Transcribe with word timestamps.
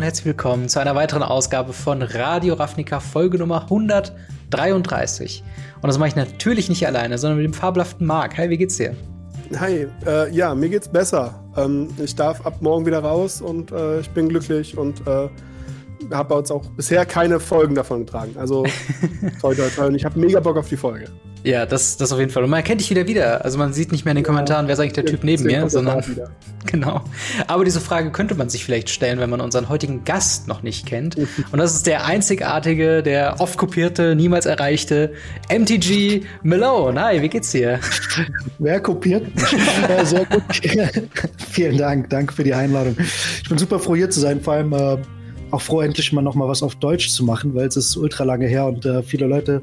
und 0.00 0.04
herzlich 0.04 0.24
willkommen 0.24 0.66
zu 0.70 0.80
einer 0.80 0.94
weiteren 0.94 1.22
Ausgabe 1.22 1.74
von 1.74 2.00
Radio 2.00 2.54
Ravnica 2.54 3.00
Folge 3.00 3.36
Nummer 3.36 3.64
133. 3.64 5.44
Und 5.82 5.88
das 5.88 5.98
mache 5.98 6.08
ich 6.08 6.16
natürlich 6.16 6.70
nicht 6.70 6.86
alleine, 6.86 7.18
sondern 7.18 7.36
mit 7.36 7.44
dem 7.44 7.52
fabelhaften 7.52 8.06
Marc. 8.06 8.38
Hi, 8.38 8.48
wie 8.48 8.56
geht's 8.56 8.78
dir? 8.78 8.96
Hi, 9.58 9.88
äh, 10.06 10.34
ja, 10.34 10.54
mir 10.54 10.70
geht's 10.70 10.88
besser. 10.88 11.44
Ähm, 11.54 11.88
ich 12.02 12.16
darf 12.16 12.46
ab 12.46 12.62
morgen 12.62 12.86
wieder 12.86 13.00
raus 13.00 13.42
und 13.42 13.72
äh, 13.72 14.00
ich 14.00 14.08
bin 14.08 14.30
glücklich 14.30 14.78
und 14.78 15.06
äh, 15.06 15.28
habe 16.10 16.34
uns 16.34 16.50
auch 16.50 16.64
bisher 16.70 17.04
keine 17.04 17.38
Folgen 17.38 17.74
davon 17.74 18.06
getragen. 18.06 18.32
Also 18.38 18.64
toll, 19.42 19.54
toll, 19.54 19.70
toll. 19.76 19.88
Und 19.88 19.96
ich 19.96 20.06
habe 20.06 20.18
mega 20.18 20.40
Bock 20.40 20.56
auf 20.56 20.70
die 20.70 20.78
Folge. 20.78 21.10
Ja, 21.42 21.64
das, 21.64 21.96
das 21.96 22.12
auf 22.12 22.18
jeden 22.18 22.30
Fall. 22.30 22.44
Und 22.44 22.50
man 22.50 22.58
erkennt 22.58 22.80
dich 22.80 22.90
wieder 22.90 23.06
wieder. 23.06 23.44
Also 23.44 23.58
man 23.58 23.72
sieht 23.72 23.92
nicht 23.92 24.04
mehr 24.04 24.12
in 24.12 24.16
den 24.16 24.24
Kommentaren, 24.24 24.66
wer 24.66 24.74
ist 24.74 24.80
eigentlich 24.80 24.92
der 24.92 25.04
ja, 25.04 25.10
Typ 25.10 25.24
neben 25.24 25.44
mir, 25.44 25.70
sondern 25.70 26.04
genau. 26.66 27.02
Aber 27.46 27.64
diese 27.64 27.80
Frage 27.80 28.10
könnte 28.10 28.34
man 28.34 28.50
sich 28.50 28.64
vielleicht 28.64 28.90
stellen, 28.90 29.18
wenn 29.20 29.30
man 29.30 29.40
unseren 29.40 29.68
heutigen 29.68 30.04
Gast 30.04 30.48
noch 30.48 30.62
nicht 30.62 30.86
kennt. 30.86 31.16
Und 31.16 31.58
das 31.58 31.74
ist 31.74 31.86
der 31.86 32.04
einzigartige, 32.04 33.02
der 33.02 33.36
oft 33.40 33.56
kopierte, 33.56 34.14
niemals 34.14 34.44
erreichte 34.44 35.14
MTG 35.50 36.22
Malone. 36.42 37.00
Hi, 37.00 37.22
wie 37.22 37.28
geht's 37.28 37.52
dir? 37.52 37.80
Wer 38.58 38.80
kopiert? 38.80 39.26
ja, 39.88 40.04
sehr 40.04 40.26
gut. 40.26 40.42
Vielen 41.50 41.78
Dank, 41.78 42.10
danke 42.10 42.34
für 42.34 42.44
die 42.44 42.54
Einladung. 42.54 42.96
Ich 43.42 43.48
bin 43.48 43.56
super 43.56 43.78
froh 43.78 43.96
hier 43.96 44.10
zu 44.10 44.20
sein, 44.20 44.42
vor 44.42 44.54
allem 44.54 44.72
äh, 44.72 44.98
auch 45.50 45.62
froh, 45.62 45.80
endlich 45.80 46.12
mal 46.12 46.22
noch 46.22 46.34
mal 46.34 46.48
was 46.48 46.62
auf 46.62 46.74
Deutsch 46.76 47.08
zu 47.08 47.24
machen, 47.24 47.54
weil 47.54 47.66
es 47.66 47.76
ist 47.76 47.96
ultra 47.96 48.24
lange 48.24 48.46
her 48.46 48.66
und 48.66 48.84
äh, 48.84 49.02
viele 49.02 49.26
Leute 49.26 49.62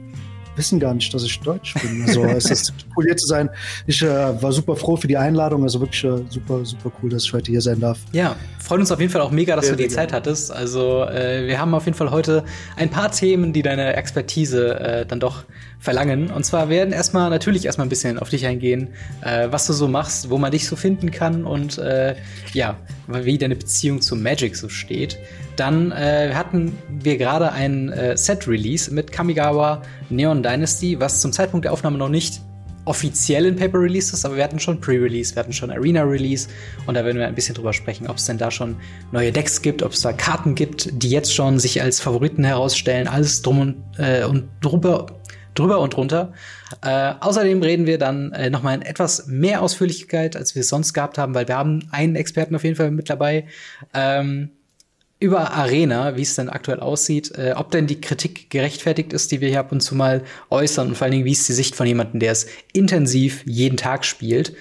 wissen 0.57 0.79
gar 0.79 0.93
nicht, 0.93 1.13
dass 1.13 1.23
ich 1.23 1.39
Deutsch 1.39 1.73
bin. 1.75 2.03
Also 2.07 2.25
es 2.25 2.49
ist 2.49 2.73
cool 2.95 3.05
hier 3.05 3.17
zu 3.17 3.27
sein. 3.27 3.49
Ich 3.85 4.01
äh, 4.01 4.07
war 4.41 4.51
super 4.51 4.75
froh 4.75 4.95
für 4.97 5.07
die 5.07 5.17
Einladung. 5.17 5.63
Also 5.63 5.79
wirklich 5.79 6.03
äh, 6.03 6.23
super, 6.29 6.65
super 6.65 6.91
cool, 7.01 7.09
dass 7.09 7.23
ich 7.23 7.33
heute 7.33 7.51
hier 7.51 7.61
sein 7.61 7.79
darf. 7.79 7.99
Ja, 8.11 8.35
freut 8.59 8.79
uns 8.79 8.91
auf 8.91 8.99
jeden 8.99 9.11
Fall 9.11 9.21
auch 9.21 9.31
mega, 9.31 9.55
dass 9.55 9.65
sehr, 9.65 9.75
du 9.75 9.83
die 9.83 9.89
Zeit 9.89 10.11
hattest. 10.13 10.51
Also 10.51 11.03
äh, 11.03 11.47
wir 11.47 11.59
haben 11.59 11.73
auf 11.73 11.85
jeden 11.85 11.97
Fall 11.97 12.11
heute 12.11 12.43
ein 12.75 12.89
paar 12.89 13.11
Themen, 13.11 13.53
die 13.53 13.61
deine 13.61 13.95
Expertise 13.95 14.79
äh, 14.79 15.05
dann 15.05 15.19
doch 15.19 15.43
verlangen. 15.79 16.31
Und 16.31 16.45
zwar 16.45 16.69
werden 16.69 16.93
erstmal 16.93 17.29
natürlich 17.29 17.65
erstmal 17.65 17.85
ein 17.85 17.89
bisschen 17.89 18.19
auf 18.19 18.29
dich 18.29 18.45
eingehen, 18.45 18.89
äh, 19.21 19.47
was 19.51 19.67
du 19.67 19.73
so 19.73 19.87
machst, 19.87 20.29
wo 20.29 20.37
man 20.37 20.51
dich 20.51 20.67
so 20.67 20.75
finden 20.75 21.11
kann 21.11 21.45
und 21.45 21.77
äh, 21.77 22.15
ja, 22.53 22.77
wie 23.07 23.37
deine 23.37 23.55
Beziehung 23.55 24.01
zu 24.01 24.15
Magic 24.15 24.55
so 24.55 24.69
steht. 24.69 25.17
Dann 25.57 25.91
äh, 25.91 26.31
hatten 26.33 26.77
wir 26.87 27.17
gerade 27.17 27.51
ein 27.51 27.89
äh, 27.89 28.15
Set-Release 28.15 28.93
mit 28.93 29.11
Kamigawa 29.11 29.81
Neon 30.09 30.41
Dynasty, 30.43 30.99
was 30.99 31.19
zum 31.19 31.33
Zeitpunkt 31.33 31.65
der 31.65 31.73
Aufnahme 31.73 31.97
noch 31.97 32.09
nicht 32.09 32.41
offiziell 32.85 33.45
in 33.45 33.55
Paper 33.57 33.79
Release 33.81 34.13
ist, 34.13 34.25
aber 34.25 34.37
wir 34.37 34.43
hatten 34.43 34.59
schon 34.59 34.79
Pre-Release, 34.79 35.35
wir 35.35 35.41
hatten 35.41 35.51
schon 35.51 35.69
Arena 35.71 36.03
Release 36.03 36.47
und 36.85 36.95
da 36.95 37.03
werden 37.03 37.17
wir 37.17 37.27
ein 37.27 37.35
bisschen 37.35 37.53
drüber 37.53 37.73
sprechen, 37.73 38.07
ob 38.07 38.17
es 38.17 38.25
denn 38.25 38.37
da 38.37 38.49
schon 38.49 38.77
neue 39.11 39.31
Decks 39.31 39.61
gibt, 39.61 39.83
ob 39.83 39.91
es 39.91 40.01
da 40.01 40.13
Karten 40.13 40.55
gibt, 40.55 41.03
die 41.03 41.09
jetzt 41.09 41.33
schon 41.33 41.59
sich 41.59 41.81
als 41.81 41.99
Favoriten 41.99 42.45
herausstellen, 42.45 43.07
alles 43.07 43.41
drum 43.41 43.59
und, 43.59 43.83
äh, 43.97 44.23
und 44.23 44.47
drüber, 44.61 45.07
drüber 45.53 45.79
und 45.79 45.95
drunter. 45.95 46.31
Äh, 46.81 47.13
außerdem 47.19 47.61
reden 47.61 47.87
wir 47.87 47.97
dann 47.97 48.31
äh, 48.31 48.49
noch 48.49 48.63
mal 48.63 48.75
in 48.75 48.83
etwas 48.83 49.27
mehr 49.27 49.61
Ausführlichkeit, 49.61 50.37
als 50.37 50.55
wir 50.55 50.61
es 50.61 50.69
sonst 50.69 50.93
gehabt 50.93 51.17
haben, 51.17 51.33
weil 51.33 51.47
wir 51.47 51.57
haben 51.57 51.87
einen 51.91 52.15
Experten 52.15 52.55
auf 52.55 52.63
jeden 52.63 52.77
Fall 52.77 52.91
mit 52.91 53.09
dabei. 53.09 53.45
Ähm, 53.93 54.51
über 55.19 55.53
Arena, 55.53 56.15
wie 56.15 56.21
es 56.21 56.35
denn 56.35 56.49
aktuell 56.49 56.79
aussieht, 56.79 57.37
äh, 57.37 57.53
ob 57.55 57.71
denn 57.71 57.87
die 57.87 57.99
Kritik 57.99 58.49
gerechtfertigt 58.49 59.13
ist, 59.13 59.31
die 59.31 59.41
wir 59.41 59.49
hier 59.49 59.59
ab 59.59 59.71
und 59.71 59.81
zu 59.81 59.95
mal 59.95 60.23
äußern 60.49 60.89
und 60.89 60.95
vor 60.95 61.05
allen 61.05 61.13
Dingen, 61.13 61.25
wie 61.25 61.31
ist 61.31 61.47
die 61.49 61.53
Sicht 61.53 61.75
von 61.75 61.87
jemandem, 61.87 62.19
der 62.19 62.31
es 62.31 62.47
intensiv 62.73 63.43
jeden 63.45 63.77
Tag 63.77 64.05
spielt. 64.05 64.55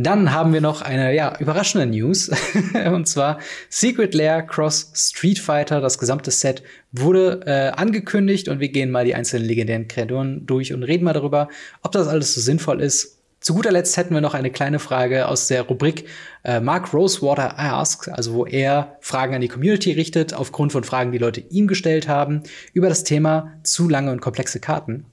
Dann 0.00 0.32
haben 0.32 0.52
wir 0.52 0.60
noch 0.60 0.80
eine 0.82 1.12
ja, 1.12 1.36
überraschende 1.40 1.86
News. 1.86 2.30
und 2.92 3.08
zwar 3.08 3.40
Secret 3.68 4.14
Lair 4.14 4.42
Cross 4.42 4.92
Street 4.94 5.40
Fighter. 5.40 5.80
Das 5.80 5.98
gesamte 5.98 6.30
Set 6.30 6.62
wurde 6.92 7.40
äh, 7.46 7.70
angekündigt 7.70 8.48
und 8.48 8.60
wir 8.60 8.68
gehen 8.68 8.92
mal 8.92 9.04
die 9.04 9.16
einzelnen 9.16 9.48
legendären 9.48 9.88
Kreaturen 9.88 10.46
durch 10.46 10.72
und 10.72 10.84
reden 10.84 11.02
mal 11.04 11.14
darüber, 11.14 11.48
ob 11.82 11.90
das 11.90 12.06
alles 12.06 12.32
so 12.32 12.40
sinnvoll 12.40 12.80
ist, 12.80 13.17
zu 13.48 13.54
guter 13.54 13.72
Letzt 13.72 13.96
hätten 13.96 14.12
wir 14.12 14.20
noch 14.20 14.34
eine 14.34 14.50
kleine 14.50 14.78
Frage 14.78 15.26
aus 15.26 15.46
der 15.46 15.62
Rubrik 15.62 16.04
äh, 16.44 16.60
Mark 16.60 16.92
Rosewater 16.92 17.58
Asks, 17.58 18.06
also 18.06 18.34
wo 18.34 18.44
er 18.44 18.98
Fragen 19.00 19.34
an 19.34 19.40
die 19.40 19.48
Community 19.48 19.92
richtet, 19.92 20.34
aufgrund 20.34 20.70
von 20.70 20.84
Fragen, 20.84 21.12
die 21.12 21.18
Leute 21.18 21.40
ihm 21.40 21.66
gestellt 21.66 22.08
haben, 22.08 22.42
über 22.74 22.90
das 22.90 23.04
Thema 23.04 23.54
zu 23.62 23.88
lange 23.88 24.12
und 24.12 24.20
komplexe 24.20 24.60
Karten. 24.60 25.06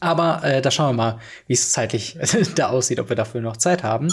Aber 0.00 0.42
äh, 0.42 0.60
da 0.60 0.72
schauen 0.72 0.96
wir 0.96 1.04
mal, 1.04 1.18
wie 1.46 1.52
es 1.52 1.70
zeitlich 1.70 2.18
da 2.56 2.70
aussieht, 2.70 2.98
ob 2.98 3.10
wir 3.10 3.14
dafür 3.14 3.40
noch 3.40 3.56
Zeit 3.56 3.84
haben. 3.84 4.08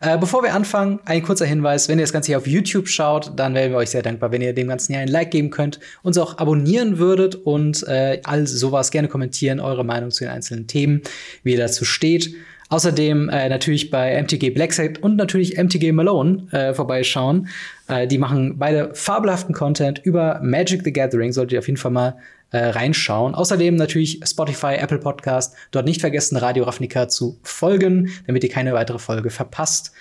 Äh, 0.00 0.18
bevor 0.18 0.42
wir 0.42 0.52
anfangen, 0.52 1.00
ein 1.06 1.22
kurzer 1.22 1.46
Hinweis. 1.46 1.88
Wenn 1.88 1.98
ihr 1.98 2.04
das 2.04 2.12
Ganze 2.12 2.26
hier 2.26 2.36
auf 2.36 2.46
YouTube 2.46 2.86
schaut, 2.86 3.32
dann 3.34 3.54
wären 3.54 3.70
wir 3.70 3.78
euch 3.78 3.88
sehr 3.88 4.02
dankbar, 4.02 4.30
wenn 4.30 4.42
ihr 4.42 4.52
dem 4.52 4.68
Ganzen 4.68 4.92
hier 4.92 5.00
ein 5.00 5.08
Like 5.08 5.30
geben 5.30 5.48
könnt, 5.48 5.80
uns 6.02 6.18
auch 6.18 6.36
abonnieren 6.36 6.98
würdet 6.98 7.34
und 7.34 7.82
äh, 7.88 8.20
all 8.24 8.46
sowas 8.46 8.90
gerne 8.90 9.08
kommentieren, 9.08 9.58
eure 9.58 9.86
Meinung 9.86 10.10
zu 10.10 10.24
den 10.24 10.34
einzelnen 10.34 10.66
Themen, 10.66 11.00
wie 11.42 11.52
ihr 11.52 11.58
dazu 11.58 11.86
steht. 11.86 12.34
Außerdem 12.70 13.28
äh, 13.28 13.48
natürlich 13.48 13.90
bei 13.90 14.20
MTG 14.22 14.50
Blackset 14.50 15.02
und 15.02 15.16
natürlich 15.16 15.58
MTG 15.58 15.92
Malone 15.92 16.46
äh, 16.52 16.72
vorbeischauen. 16.72 17.48
Äh, 17.88 18.06
die 18.06 18.16
machen 18.16 18.58
beide 18.58 18.94
fabelhaften 18.94 19.54
Content 19.54 20.00
über 20.04 20.40
Magic 20.42 20.82
the 20.84 20.92
Gathering. 20.92 21.32
Solltet 21.32 21.52
ihr 21.52 21.58
auf 21.58 21.66
jeden 21.66 21.78
Fall 21.78 21.90
mal 21.90 22.16
äh, 22.52 22.58
reinschauen. 22.58 23.34
Außerdem 23.34 23.74
natürlich 23.74 24.20
Spotify, 24.24 24.74
Apple 24.74 24.98
Podcast. 24.98 25.54
Dort 25.72 25.84
nicht 25.84 26.00
vergessen, 26.00 26.36
Radio 26.36 26.64
Ravnica 26.64 27.08
zu 27.08 27.38
folgen, 27.42 28.10
damit 28.26 28.44
ihr 28.44 28.50
keine 28.50 28.72
weitere 28.72 29.00
Folge 29.00 29.30
verpasst. 29.30 29.92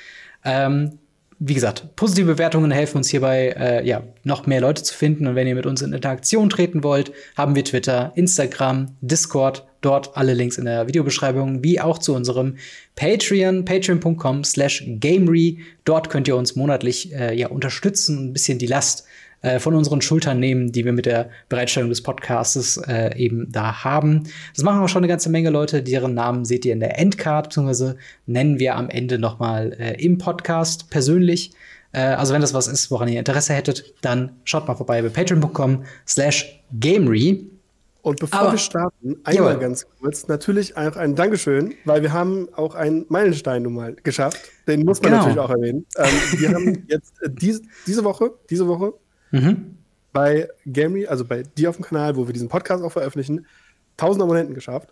Ähm, 0.46 1.00
wie 1.40 1.54
gesagt, 1.54 1.96
positive 1.96 2.34
Bewertungen 2.34 2.70
helfen 2.70 2.98
uns 2.98 3.10
hierbei, 3.10 3.56
äh, 3.58 3.88
ja, 3.88 4.04
noch 4.24 4.46
mehr 4.46 4.62
Leute 4.62 4.84
zu 4.84 4.94
finden. 4.94 5.26
Und 5.26 5.36
wenn 5.36 5.48
ihr 5.48 5.56
mit 5.56 5.66
uns 5.66 5.82
in 5.82 5.94
Interaktion 5.94 6.50
treten 6.50 6.84
wollt, 6.84 7.14
haben 7.38 7.56
wir 7.56 7.64
Twitter, 7.64 8.12
Instagram, 8.16 8.96
Discord, 9.02 9.66
dort 9.82 10.16
alle 10.18 10.34
Links 10.34 10.58
in 10.58 10.66
der 10.66 10.88
Videobeschreibung, 10.88 11.64
wie 11.64 11.80
auch 11.80 11.98
zu 11.98 12.14
unserem 12.16 12.56
Patreon, 12.96 13.66
patreon.com 13.66 14.44
slash 14.44 14.84
gamery. 15.00 15.60
Dort 15.86 16.10
könnt 16.10 16.28
ihr 16.28 16.36
uns 16.36 16.56
monatlich 16.56 17.14
äh, 17.14 17.36
ja, 17.36 17.48
unterstützen 17.48 18.18
und 18.18 18.26
ein 18.30 18.34
bisschen 18.34 18.60
die 18.60 18.68
Last 18.68 19.06
äh, 19.42 19.60
von 19.60 19.74
unseren 19.74 20.02
Schultern 20.02 20.40
nehmen, 20.40 20.72
die 20.72 20.84
wir 20.84 20.92
mit 20.92 21.06
der 21.06 21.30
Bereitstellung 21.48 21.90
des 21.90 22.04
Podcasts 22.04 22.78
äh, 22.88 23.16
eben 23.18 23.50
da 23.52 23.84
haben. 23.84 24.24
Das 24.54 24.64
machen 24.64 24.82
auch 24.82 24.90
schon 24.90 25.00
eine 25.00 25.08
ganze 25.08 25.30
Menge 25.30 25.50
Leute, 25.50 25.82
deren 25.82 26.14
Namen 26.14 26.44
seht 26.44 26.66
ihr 26.66 26.74
in 26.74 26.82
der 26.82 27.00
Endcard, 27.00 27.50
beziehungsweise 27.50 27.98
nennen 28.26 28.60
wir 28.60 28.76
am 28.76 28.90
Ende 28.90 29.18
noch 29.18 29.40
mal 29.40 29.74
äh, 29.80 29.94
im 30.04 30.18
Podcast 30.18 30.90
persönlich. 30.90 31.52
Äh, 31.94 32.02
also 32.02 32.34
wenn 32.34 32.42
das 32.42 32.54
was 32.54 32.68
ist, 32.68 32.92
woran 32.92 33.08
ihr 33.08 33.20
Interesse 33.20 33.54
hättet, 33.54 33.94
dann 34.02 34.32
schaut 34.44 34.68
mal 34.68 34.76
vorbei 34.76 35.02
bei 35.02 35.10
patreon.com 35.10 35.84
slash 36.06 36.62
gamery. 36.78 37.50
Und 38.10 38.20
bevor 38.20 38.40
Aber, 38.40 38.52
wir 38.54 38.58
starten, 38.58 39.18
einmal 39.24 39.52
jawohl. 39.52 39.62
ganz 39.62 39.86
kurz, 40.00 40.28
natürlich 40.28 40.76
auch 40.76 40.96
ein 40.96 41.14
Dankeschön, 41.14 41.76
weil 41.86 42.02
wir 42.02 42.12
haben 42.12 42.50
auch 42.56 42.74
einen 42.74 43.06
Meilenstein 43.10 43.62
nun 43.62 43.76
mal 43.76 43.96
geschafft. 44.04 44.42
Den 44.68 44.84
muss 44.84 45.00
man 45.00 45.12
genau. 45.12 45.24
natürlich 45.26 45.40
auch 45.40 45.52
erwähnen. 45.52 45.86
Ähm, 45.96 46.40
wir 46.40 46.50
haben 46.50 46.86
jetzt 46.88 47.22
äh, 47.22 47.30
dies, 47.30 47.62
diese 47.86 48.04
Woche, 48.04 48.32
diese 48.50 48.68
Woche 48.68 48.94
mhm. 49.30 49.78
bei 50.12 50.50
Gamery, 50.66 51.06
also 51.06 51.24
bei 51.24 51.44
dir 51.44 51.70
auf 51.70 51.76
dem 51.76 51.86
Kanal, 51.86 52.16
wo 52.16 52.26
wir 52.26 52.34
diesen 52.34 52.50
Podcast 52.50 52.84
auch 52.84 52.92
veröffentlichen, 52.92 53.46
1000 53.98 54.24
Abonnenten 54.24 54.56
geschafft. 54.56 54.90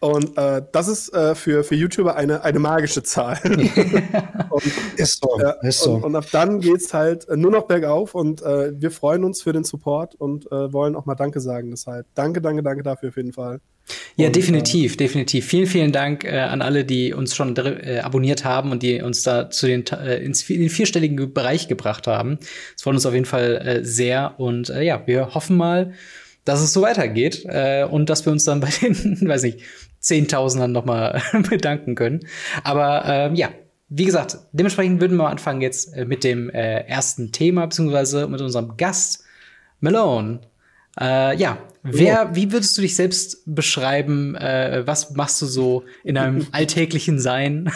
Und 0.00 0.36
äh, 0.36 0.62
das 0.72 0.88
ist 0.88 1.14
äh, 1.14 1.36
für, 1.36 1.62
für 1.62 1.76
YouTuber 1.76 2.16
eine, 2.16 2.42
eine 2.42 2.58
magische 2.58 3.04
Zahl. 3.04 3.38
und, 4.64 4.98
ist 4.98 5.22
so, 5.22 5.38
äh, 5.38 5.68
ist 5.68 5.80
so. 5.80 5.94
Und, 5.94 6.04
und 6.04 6.16
ab 6.16 6.26
dann 6.32 6.60
geht 6.60 6.76
es 6.76 6.94
halt 6.94 7.26
nur 7.34 7.50
noch 7.50 7.66
bergauf 7.66 8.14
und 8.14 8.42
äh, 8.42 8.72
wir 8.78 8.90
freuen 8.90 9.24
uns 9.24 9.42
für 9.42 9.52
den 9.52 9.64
Support 9.64 10.14
und 10.14 10.46
äh, 10.52 10.72
wollen 10.72 10.96
auch 10.96 11.06
mal 11.06 11.14
Danke 11.14 11.40
sagen. 11.40 11.70
Deshalb 11.70 12.06
danke, 12.14 12.40
danke, 12.40 12.62
danke 12.62 12.82
dafür 12.82 13.10
auf 13.10 13.16
jeden 13.16 13.32
Fall. 13.32 13.60
Ja, 14.16 14.26
und, 14.26 14.36
definitiv, 14.36 14.94
äh, 14.94 14.96
definitiv. 14.96 15.46
Vielen, 15.46 15.66
vielen 15.66 15.92
Dank 15.92 16.24
äh, 16.24 16.38
an 16.38 16.62
alle, 16.62 16.84
die 16.84 17.12
uns 17.12 17.34
schon 17.34 17.56
äh, 17.56 18.00
abonniert 18.02 18.44
haben 18.44 18.70
und 18.70 18.82
die 18.82 19.00
uns 19.00 19.22
da 19.22 19.50
zu 19.50 19.66
den 19.66 19.86
äh, 19.86 20.22
ins, 20.22 20.48
in 20.50 20.60
den 20.60 20.70
vierstelligen 20.70 21.32
Bereich 21.32 21.68
gebracht 21.68 22.06
haben. 22.06 22.38
Das 22.74 22.82
freut 22.82 22.94
uns 22.94 23.06
auf 23.06 23.14
jeden 23.14 23.26
Fall 23.26 23.56
äh, 23.56 23.84
sehr 23.84 24.38
und 24.38 24.70
äh, 24.70 24.82
ja, 24.82 25.06
wir 25.06 25.34
hoffen 25.34 25.56
mal, 25.56 25.92
dass 26.44 26.60
es 26.60 26.72
so 26.72 26.82
weitergeht 26.82 27.44
äh, 27.46 27.84
und 27.84 28.10
dass 28.10 28.24
wir 28.24 28.32
uns 28.32 28.44
dann 28.44 28.60
bei 28.60 28.70
den, 28.82 29.20
weiß 29.28 29.42
nicht, 29.42 29.60
Zehntausendern 30.00 30.72
nochmal 30.72 31.22
bedanken 31.50 31.94
können. 31.94 32.20
Aber 32.64 33.04
ähm, 33.06 33.34
ja, 33.34 33.50
wie 33.88 34.04
gesagt, 34.04 34.38
dementsprechend 34.52 35.00
würden 35.00 35.16
wir 35.16 35.28
anfangen 35.28 35.60
jetzt 35.60 35.94
äh, 35.94 36.04
mit 36.04 36.24
dem 36.24 36.50
äh, 36.50 36.80
ersten 36.80 37.32
Thema, 37.32 37.66
beziehungsweise 37.66 38.26
mit 38.28 38.40
unserem 38.40 38.76
Gast, 38.76 39.24
Malone. 39.80 40.40
Äh, 41.00 41.36
ja, 41.36 41.58
wer, 41.82 42.34
wie 42.34 42.52
würdest 42.52 42.76
du 42.76 42.82
dich 42.82 42.96
selbst 42.96 43.42
beschreiben? 43.46 44.34
Äh, 44.34 44.82
was 44.86 45.12
machst 45.12 45.40
du 45.40 45.46
so 45.46 45.84
in 46.04 46.16
deinem 46.16 46.46
alltäglichen 46.52 47.18
Sein? 47.18 47.70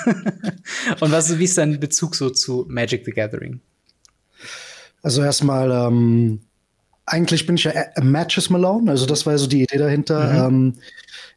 Und 1.00 1.12
was, 1.12 1.38
wie 1.38 1.44
ist 1.44 1.56
dein 1.56 1.80
Bezug 1.80 2.14
so 2.14 2.30
zu 2.30 2.66
Magic 2.68 3.04
the 3.04 3.12
Gathering? 3.12 3.60
Also 5.02 5.22
erstmal, 5.22 5.70
ähm, 5.70 6.40
eigentlich 7.06 7.46
bin 7.46 7.56
ich 7.56 7.64
ja 7.64 7.72
Matches 8.00 8.50
Malone, 8.50 8.90
also 8.90 9.06
das 9.06 9.24
war 9.24 9.36
so 9.38 9.46
die 9.46 9.62
Idee 9.62 9.78
dahinter. 9.78 10.48
Mhm. 10.48 10.54
Ähm, 10.54 10.74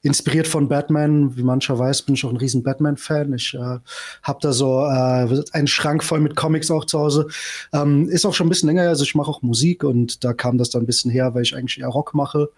inspiriert 0.05 0.47
von 0.47 0.67
Batman. 0.67 1.35
Wie 1.35 1.41
mancher 1.41 1.79
weiß, 1.79 2.03
bin 2.03 2.13
ich 2.13 2.23
auch 2.25 2.29
ein 2.29 2.37
riesen 2.37 2.61
Batman-Fan. 2.61 3.33
Ich 3.33 3.55
äh, 3.55 3.79
habe 4.21 4.39
da 4.39 4.53
so 4.53 4.85
äh, 4.85 5.43
einen 5.51 5.67
Schrank 5.67 6.03
voll 6.03 6.19
mit 6.19 6.35
Comics 6.35 6.69
auch 6.69 6.85
zu 6.85 6.99
Hause. 6.99 7.27
Ähm, 7.73 8.07
ist 8.09 8.23
auch 8.23 8.33
schon 8.35 8.45
ein 8.45 8.49
bisschen 8.49 8.67
länger, 8.67 8.83
also 8.83 9.03
ich 9.03 9.15
mache 9.15 9.31
auch 9.31 9.41
Musik 9.41 9.83
und 9.83 10.23
da 10.23 10.33
kam 10.33 10.59
das 10.59 10.69
dann 10.69 10.83
ein 10.83 10.85
bisschen 10.85 11.09
her, 11.09 11.33
weil 11.33 11.41
ich 11.41 11.55
eigentlich 11.55 11.79
eher 11.79 11.87
Rock 11.87 12.13
mache 12.13 12.49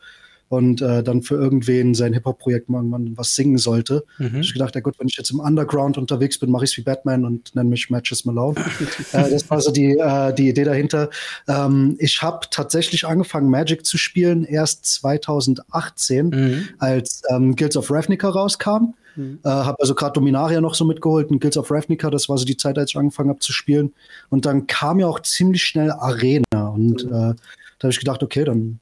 und 0.50 0.82
äh, 0.82 1.04
dann 1.04 1.22
für 1.22 1.36
irgendwen 1.36 1.94
sein 1.94 2.14
Hip-Hop-Projekt 2.14 2.70
irgendwann 2.70 3.18
was 3.18 3.36
singen 3.36 3.58
sollte. 3.58 4.04
Mhm. 4.18 4.40
Ich 4.42 4.54
gedacht, 4.54 4.76
ja 4.76 4.82
gut, 4.82 4.96
wenn 5.00 5.08
ich 5.08 5.18
jetzt 5.18 5.32
im 5.32 5.40
Underground 5.40 5.98
unterwegs 5.98 6.38
bin, 6.38 6.52
mache 6.52 6.66
ich 6.66 6.72
es 6.72 6.78
wie 6.78 6.82
Batman 6.82 7.26
und 7.26 7.54
nenne 7.56 7.70
mich 7.70 7.90
Matches 7.90 8.26
Malone. 8.26 8.56
äh, 9.12 9.30
das 9.30 9.50
war 9.50 9.60
so 9.62 9.72
die, 9.72 9.98
äh, 9.98 10.34
die 10.34 10.50
Idee 10.50 10.64
dahinter. 10.64 11.10
Ähm, 11.48 11.96
ich 12.00 12.22
habe 12.22 12.48
tatsächlich 12.50 13.06
angefangen, 13.06 13.50
Magic 13.50 13.86
zu 13.86 13.98
spielen 13.98 14.44
erst 14.44 14.86
2018, 14.86 16.30
mhm. 16.30 16.70
als 16.80 17.24
ähm, 17.30 17.56
Guilds 17.56 17.76
of 17.76 17.92
Ravnica 17.92 18.30
rauskam. 18.30 18.94
Mhm. 19.16 19.40
Äh, 19.44 19.50
habe 19.50 19.82
also 19.82 19.96
gerade 19.96 20.14
Dominaria 20.14 20.62
noch 20.62 20.76
so 20.76 20.86
mitgeholt 20.86 21.30
und 21.30 21.40
Guilds 21.40 21.58
of 21.58 21.72
Ravnica, 21.72 22.10
das 22.10 22.30
war 22.30 22.38
so 22.38 22.46
die 22.46 22.58
Zeit, 22.58 22.78
als 22.78 22.92
ich 22.92 22.98
angefangen 22.98 23.30
habe 23.30 23.40
zu 23.40 23.52
spielen. 23.52 23.94
Und 24.30 24.46
dann 24.46 24.68
kam 24.68 25.00
ja 25.00 25.08
auch 25.08 25.20
ziemlich 25.22 25.64
schnell 25.64 25.92
Arena 25.92 26.68
und 26.74 27.04
mhm. 27.06 27.12
äh, 27.12 27.36
da 27.80 27.84
habe 27.84 27.92
ich 27.92 28.00
gedacht, 28.00 28.24
okay, 28.24 28.44
dann 28.44 28.80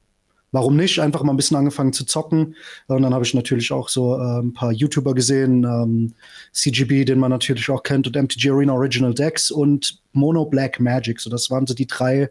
warum 0.52 0.76
nicht? 0.76 1.00
Einfach 1.00 1.24
mal 1.24 1.34
ein 1.34 1.38
bisschen 1.38 1.58
angefangen 1.58 1.94
zu 1.94 2.06
zocken. 2.06 2.56
Und 2.88 3.02
dann 3.02 3.14
habe 3.14 3.26
ich 3.26 3.34
natürlich 3.34 3.72
auch 3.72 3.90
so 3.90 4.16
äh, 4.16 4.42
ein 4.42 4.54
paar 4.54 4.72
YouTuber 4.72 5.14
gesehen, 5.14 5.64
ähm, 5.64 6.14
CGB, 6.52 7.06
den 7.06 7.20
man 7.20 7.32
natürlich 7.32 7.70
auch 7.70 7.84
kennt, 7.84 8.08
und 8.08 8.16
MTG 8.16 8.50
Arena 8.52 8.74
Original 8.74 9.14
Decks 9.14 9.52
und 9.52 10.02
Mono 10.14 10.46
Black 10.46 10.80
Magic. 10.80 11.20
So, 11.20 11.30
das 11.30 11.52
waren 11.52 11.68
so 11.68 11.74
die 11.74 11.88
drei, 11.88 12.30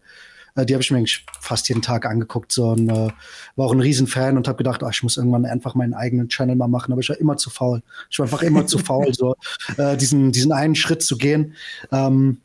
äh, 0.57 0.65
die 0.65 0.75
habe 0.75 0.83
ich 0.83 0.91
mir 0.91 0.99
eigentlich 0.99 1.27
fast 1.41 1.69
jeden 1.69 1.83
Tag 1.83 2.07
angeguckt. 2.07 2.53
So, 2.53 2.71
und, 2.71 2.89
äh, 2.89 3.11
war 3.57 3.67
auch 3.67 3.73
ein 3.73 3.81
Riesenfan 3.81 4.37
und 4.37 4.49
habe 4.49 4.59
gedacht, 4.59 4.83
ach, 4.83 4.93
ich 4.93 5.03
muss 5.03 5.17
irgendwann 5.17 5.45
einfach 5.45 5.75
meinen 5.75 5.95
eigenen 5.95 6.29
Channel 6.29 6.57
mal 6.57 6.69
machen. 6.69 6.93
Aber 6.93 7.01
ich 7.01 7.09
war 7.09 7.19
immer 7.19 7.37
zu 7.37 7.51
faul. 7.51 7.83
Ich 8.11 8.19
war 8.19 8.25
einfach 8.25 8.43
immer 8.43 8.67
zu 8.67 8.79
faul, 8.79 9.13
so 9.13 9.37
äh, 9.77 9.97
diesen, 9.97 10.33
diesen 10.33 10.53
einen 10.53 10.75
Schritt 10.75 11.03
zu 11.03 11.19
gehen. 11.19 11.55
Ähm, 11.93 12.39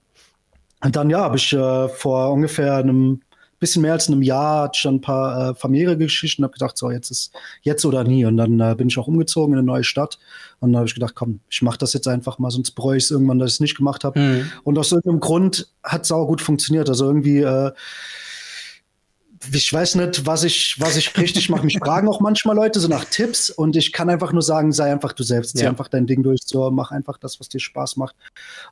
und 0.82 0.96
dann, 0.96 1.10
ja, 1.10 1.20
habe 1.20 1.38
ich 1.38 1.52
äh, 1.54 1.90
vor 1.90 2.32
ungefähr 2.32 2.76
einem 2.76 3.22
bisschen 3.60 3.82
mehr 3.82 3.94
als 3.94 4.08
einem 4.08 4.22
Jahr 4.22 4.64
hatte 4.64 4.72
ich 4.76 4.82
schon 4.82 4.96
ein 4.96 5.02
paar 5.02 5.50
äh, 5.50 5.56
familiäre 5.56 5.98
Geschichten 5.98 6.42
und 6.42 6.46
habe 6.46 6.54
gedacht, 6.54 6.78
so 6.78 6.90
jetzt 6.90 7.12
ist 7.12 7.32
jetzt 7.62 7.86
oder 7.86 8.04
nie. 8.04 8.26
Und 8.26 8.38
dann 8.38 8.60
äh, 8.60 8.76
bin 8.78 8.88
ich 8.88 8.98
auch 8.98 9.08
umgezogen 9.08 9.54
in 9.54 9.60
eine 9.60 9.66
neue 9.66 9.84
Stadt 9.84 10.20
und 10.60 10.72
dann 10.72 10.78
habe 10.78 10.88
ich 10.88 10.94
gedacht, 10.94 11.16
komm, 11.16 11.40
ich 11.50 11.62
mache 11.62 11.78
das 11.78 11.94
jetzt 11.94 12.08
einfach 12.08 12.40
mal, 12.40 12.52
sonst 12.52 12.72
bereue 12.72 12.98
ich 12.98 13.06
es 13.06 13.12
irgendwann, 13.12 13.40
dass 13.40 13.52
ich 13.52 13.56
es 13.56 13.60
nicht 13.60 13.78
gemacht 13.78 14.04
habe. 14.04 14.20
Mhm. 14.20 14.52
Und 14.64 14.78
aus 14.78 14.92
irgendeinem 14.92 15.20
Grund 15.20 15.68
hat 15.84 16.04
es 16.04 16.12
auch 16.12 16.26
gut 16.26 16.42
funktioniert. 16.42 16.90
Also 16.90 17.06
irgendwie 17.06 17.40
äh, 17.40 17.72
ich 19.54 19.72
weiß 19.72 19.96
nicht, 19.96 20.26
was 20.26 20.44
ich, 20.44 20.76
was 20.80 20.98
ich 20.98 21.18
richtig 21.18 21.50
mache. 21.50 21.64
Mich 21.64 21.78
fragen 21.80 22.08
auch 22.08 22.20
manchmal 22.20 22.56
Leute 22.56 22.80
so 22.80 22.88
nach 22.88 23.06
Tipps 23.06 23.50
und 23.50 23.76
ich 23.76 23.92
kann 23.92 24.10
einfach 24.10 24.34
nur 24.34 24.42
sagen, 24.42 24.72
sei 24.72 24.92
einfach 24.92 25.14
du 25.14 25.24
selbst, 25.24 25.58
zieh 25.58 25.64
ja. 25.64 25.70
einfach 25.70 25.88
dein 25.88 26.08
Ding 26.08 26.24
durch, 26.24 26.42
so 26.46 26.70
mach 26.72 26.92
einfach 26.92 27.18
das, 27.18 27.40
was 27.40 27.50
dir 27.50 27.60
Spaß 27.60 27.98
macht. 27.98 28.16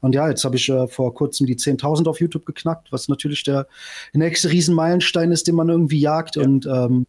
Und 0.02 0.14
ja, 0.14 0.28
jetzt 0.30 0.44
habe 0.44 0.56
ich 0.56 0.68
äh, 0.69 0.88
vor 0.88 1.14
kurzem 1.14 1.48
die 1.48 1.56
10.000 1.56 2.08
auf 2.08 2.19
YouTube 2.19 2.46
geknackt, 2.46 2.92
was 2.92 3.08
natürlich 3.08 3.44
der 3.44 3.68
nächste 4.14 4.52
Riesenmeilenstein 4.52 5.31
ist, 5.31 5.48
den 5.48 5.56
man 5.56 5.69
irgendwie 5.69 6.00
jagt 6.00 6.36
ja. 6.36 6.44
und 6.44 6.66
ähm, 6.66 7.08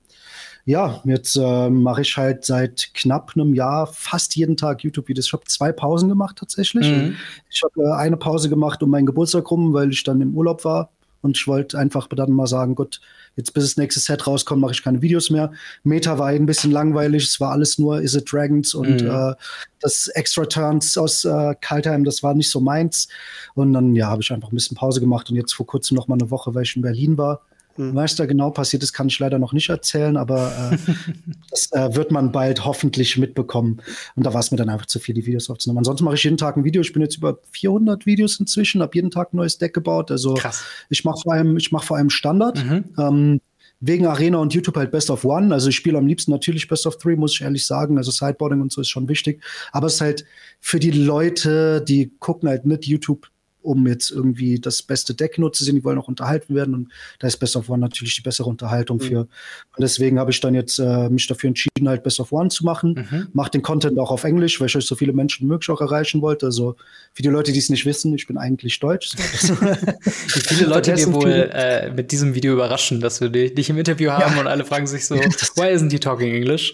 ja, 0.64 1.00
jetzt 1.04 1.34
äh, 1.36 1.70
mache 1.70 2.02
ich 2.02 2.14
halt 2.18 2.44
seit 2.44 2.90
knapp 2.92 3.32
einem 3.34 3.54
Jahr 3.54 3.86
fast 3.86 4.36
jeden 4.36 4.58
Tag 4.58 4.84
YouTube-Videos. 4.84 5.24
Ich 5.24 5.32
habe 5.32 5.44
zwei 5.46 5.72
Pausen 5.72 6.10
gemacht 6.10 6.36
tatsächlich. 6.36 6.86
Mhm. 6.86 7.16
Ich 7.48 7.62
habe 7.62 7.88
äh, 7.88 7.94
eine 7.94 8.18
Pause 8.18 8.50
gemacht 8.50 8.82
um 8.82 8.90
meinen 8.90 9.06
Geburtstag 9.06 9.50
rum, 9.50 9.72
weil 9.72 9.88
ich 9.90 10.04
dann 10.04 10.20
im 10.20 10.34
Urlaub 10.36 10.66
war. 10.66 10.90
Und 11.20 11.36
ich 11.36 11.46
wollte 11.46 11.78
einfach 11.78 12.08
dann 12.08 12.32
mal 12.32 12.46
sagen, 12.46 12.74
gut, 12.74 13.00
Jetzt 13.38 13.54
bis 13.54 13.62
das 13.62 13.76
nächste 13.76 14.00
Set 14.00 14.26
rauskommt, 14.26 14.60
mache 14.60 14.72
ich 14.72 14.82
keine 14.82 15.00
Videos 15.00 15.30
mehr. 15.30 15.52
Meta 15.84 16.18
war 16.18 16.26
ein 16.26 16.44
bisschen 16.44 16.72
langweilig. 16.72 17.22
Es 17.22 17.38
war 17.38 17.52
alles 17.52 17.78
nur 17.78 18.00
Is 18.00 18.16
It 18.16 18.32
Dragons 18.32 18.74
und 18.74 19.00
mhm. 19.02 19.08
äh, 19.08 19.34
das 19.78 20.08
Extra 20.08 20.44
Turns 20.44 20.98
aus 20.98 21.24
äh, 21.24 21.54
Kaltheim, 21.60 22.02
das 22.02 22.24
war 22.24 22.34
nicht 22.34 22.50
so 22.50 22.58
meins. 22.58 23.06
Und 23.54 23.74
dann, 23.74 23.94
ja, 23.94 24.08
habe 24.08 24.22
ich 24.22 24.32
einfach 24.32 24.50
ein 24.50 24.56
bisschen 24.56 24.76
Pause 24.76 24.98
gemacht 24.98 25.30
und 25.30 25.36
jetzt 25.36 25.54
vor 25.54 25.66
kurzem 25.66 25.96
noch 25.96 26.08
mal 26.08 26.16
eine 26.16 26.32
Woche, 26.32 26.52
weil 26.56 26.64
ich 26.64 26.74
in 26.74 26.82
Berlin 26.82 27.16
war, 27.16 27.42
Mhm. 27.78 27.94
Was 27.94 28.16
da 28.16 28.26
genau 28.26 28.50
passiert 28.50 28.82
ist, 28.82 28.92
kann 28.92 29.06
ich 29.06 29.18
leider 29.18 29.38
noch 29.38 29.52
nicht 29.52 29.68
erzählen, 29.68 30.16
aber 30.16 30.72
äh, 30.72 30.92
das 31.50 31.72
äh, 31.72 31.94
wird 31.94 32.10
man 32.10 32.32
bald 32.32 32.64
hoffentlich 32.64 33.16
mitbekommen. 33.16 33.80
Und 34.16 34.26
da 34.26 34.34
war 34.34 34.40
es 34.40 34.50
mir 34.50 34.56
dann 34.56 34.68
einfach 34.68 34.86
zu 34.86 34.98
viel, 34.98 35.14
die 35.14 35.24
Videos 35.24 35.48
aufzunehmen. 35.48 35.78
Ansonsten 35.78 36.04
mache 36.04 36.16
ich 36.16 36.24
jeden 36.24 36.36
Tag 36.36 36.56
ein 36.56 36.64
Video. 36.64 36.82
Ich 36.82 36.92
bin 36.92 37.02
jetzt 37.02 37.16
über 37.16 37.38
400 37.52 38.04
Videos 38.04 38.38
inzwischen, 38.40 38.82
habe 38.82 38.94
jeden 38.94 39.10
Tag 39.10 39.32
ein 39.32 39.36
neues 39.36 39.58
Deck 39.58 39.72
gebaut. 39.72 40.10
Also 40.10 40.34
Krass. 40.34 40.64
ich 40.90 41.04
mache 41.04 41.20
vor 41.22 41.32
allem, 41.32 41.56
ich 41.56 41.72
mache 41.72 41.86
vor 41.86 41.96
allem 41.96 42.10
Standard. 42.10 42.64
Mhm. 42.64 42.84
Ähm, 42.98 43.40
wegen 43.80 44.06
Arena 44.06 44.38
und 44.38 44.52
YouTube 44.54 44.76
halt 44.76 44.90
Best 44.90 45.08
of 45.08 45.24
One. 45.24 45.54
Also 45.54 45.68
ich 45.68 45.76
spiele 45.76 45.98
am 45.98 46.06
liebsten 46.06 46.32
natürlich 46.32 46.66
Best 46.66 46.86
of 46.86 46.98
Three, 46.98 47.14
muss 47.14 47.34
ich 47.34 47.42
ehrlich 47.42 47.64
sagen. 47.64 47.96
Also 47.96 48.10
Sideboarding 48.10 48.60
und 48.60 48.72
so 48.72 48.80
ist 48.80 48.88
schon 48.88 49.08
wichtig. 49.08 49.42
Aber 49.70 49.86
es 49.86 49.94
ist 49.94 50.00
halt 50.00 50.24
für 50.60 50.80
die 50.80 50.90
Leute, 50.90 51.80
die 51.86 52.12
gucken 52.18 52.48
halt 52.48 52.66
nicht 52.66 52.86
YouTube 52.86 53.28
um 53.62 53.86
jetzt 53.86 54.10
irgendwie 54.10 54.58
das 54.58 54.82
beste 54.82 55.14
Deck 55.14 55.38
nur 55.38 55.52
zu 55.52 55.64
sehen. 55.64 55.74
Die 55.74 55.84
wollen 55.84 55.98
auch 55.98 56.08
unterhalten 56.08 56.54
werden 56.54 56.74
und 56.74 56.88
da 57.18 57.26
ist 57.26 57.38
Best 57.38 57.56
of 57.56 57.68
One 57.68 57.80
natürlich 57.80 58.14
die 58.14 58.22
bessere 58.22 58.48
Unterhaltung 58.48 58.98
mhm. 58.98 59.02
für. 59.02 59.18
Und 59.20 59.80
deswegen 59.80 60.18
habe 60.18 60.30
ich 60.30 60.40
dann 60.40 60.54
jetzt 60.54 60.78
äh, 60.78 61.08
mich 61.08 61.26
dafür 61.26 61.48
entschieden, 61.48 61.88
halt 61.88 62.02
Best 62.02 62.20
of 62.20 62.32
One 62.32 62.48
zu 62.48 62.64
machen. 62.64 63.06
Mhm. 63.10 63.28
Mach 63.32 63.48
den 63.48 63.62
Content 63.62 63.98
auch 63.98 64.10
auf 64.10 64.24
Englisch, 64.24 64.60
weil 64.60 64.68
ich 64.68 64.76
euch 64.76 64.86
so 64.86 64.94
viele 64.94 65.12
Menschen 65.12 65.46
wie 65.46 65.50
möglich 65.50 65.68
auch 65.70 65.80
erreichen 65.80 66.22
wollte. 66.22 66.46
Also 66.46 66.76
für 67.12 67.22
die 67.22 67.28
Leute, 67.28 67.52
die 67.52 67.58
es 67.58 67.68
nicht 67.68 67.84
wissen, 67.84 68.14
ich 68.14 68.26
bin 68.26 68.38
eigentlich 68.38 68.78
Deutsch. 68.78 69.12
wie 69.16 70.54
viele 70.54 70.66
Leute 70.68 70.94
dir 70.94 71.12
wohl 71.12 71.50
äh, 71.52 71.90
mit 71.90 72.12
diesem 72.12 72.34
Video 72.34 72.52
überraschen, 72.52 73.00
dass 73.00 73.20
wir 73.20 73.28
dich 73.28 73.70
im 73.70 73.78
Interview 73.78 74.10
haben 74.10 74.34
ja. 74.34 74.40
und 74.40 74.46
alle 74.46 74.64
fragen 74.64 74.86
sich 74.86 75.06
so, 75.06 75.14
why 75.56 75.74
isn't 75.74 75.90
he 75.90 75.98
talking 75.98 76.32
English? 76.32 76.72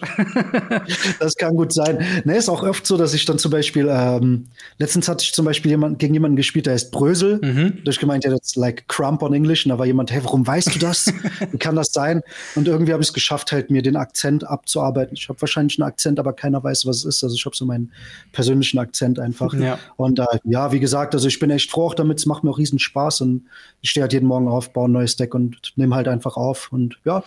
das 1.19 1.35
kann 1.35 1.55
gut 1.55 1.73
sein. 1.73 2.03
Ne, 2.25 2.37
ist 2.37 2.49
auch 2.49 2.63
oft 2.63 2.85
so, 2.85 2.97
dass 2.97 3.13
ich 3.13 3.25
dann 3.25 3.39
zum 3.39 3.51
Beispiel, 3.51 3.87
ähm, 3.89 4.45
letztens 4.77 5.07
hatte 5.07 5.23
ich 5.23 5.33
zum 5.33 5.45
Beispiel 5.45 5.71
jemand, 5.71 5.99
gegen 5.99 6.13
jemanden 6.13 6.35
gespielt, 6.35 6.67
der 6.67 6.74
heißt 6.75 6.91
Brösel. 6.91 7.39
Mhm. 7.41 7.83
Da 7.83 7.91
ich 7.91 7.99
gemeint, 7.99 8.23
ja, 8.23 8.29
das 8.29 8.41
ist 8.41 8.55
like 8.55 8.87
Crump 8.87 9.23
on 9.23 9.33
English. 9.33 9.65
Und 9.65 9.69
da 9.69 9.79
war 9.79 9.85
jemand, 9.85 10.11
hey, 10.11 10.23
warum 10.23 10.45
weißt 10.45 10.75
du 10.75 10.79
das? 10.79 11.07
Wie 11.51 11.57
kann 11.57 11.75
das 11.75 11.91
sein? 11.91 12.21
Und 12.55 12.67
irgendwie 12.67 12.93
habe 12.93 13.01
ich 13.01 13.09
es 13.09 13.13
geschafft, 13.13 13.51
halt 13.51 13.71
mir 13.71 13.81
den 13.81 13.95
Akzent 13.95 14.45
abzuarbeiten. 14.45 15.15
Ich 15.15 15.27
habe 15.29 15.41
wahrscheinlich 15.41 15.79
einen 15.79 15.87
Akzent, 15.87 16.19
aber 16.19 16.33
keiner 16.33 16.63
weiß, 16.63 16.85
was 16.85 16.97
es 16.97 17.05
ist. 17.05 17.23
Also 17.23 17.35
ich 17.35 17.45
habe 17.45 17.55
so 17.55 17.65
meinen 17.65 17.91
persönlichen 18.31 18.79
Akzent 18.79 19.19
einfach. 19.19 19.53
Ja. 19.53 19.79
Und 19.97 20.19
äh, 20.19 20.25
ja, 20.43 20.71
wie 20.71 20.79
gesagt, 20.79 21.15
also 21.15 21.27
ich 21.27 21.39
bin 21.39 21.49
echt 21.49 21.71
froh 21.71 21.87
auch 21.87 21.95
damit. 21.95 22.19
Es 22.19 22.25
macht 22.25 22.43
mir 22.43 22.51
auch 22.51 22.57
riesen 22.57 22.79
Spaß. 22.79 23.21
Und 23.21 23.45
ich 23.81 23.89
stehe 23.89 24.03
halt 24.03 24.13
jeden 24.13 24.27
Morgen 24.27 24.47
auf, 24.47 24.71
baue 24.73 24.87
ein 24.87 24.91
neues 24.91 25.15
Deck 25.15 25.33
und 25.33 25.73
nehme 25.75 25.95
halt 25.95 26.07
einfach 26.07 26.37
auf. 26.37 26.71
Und 26.71 26.99
ja, 27.05 27.23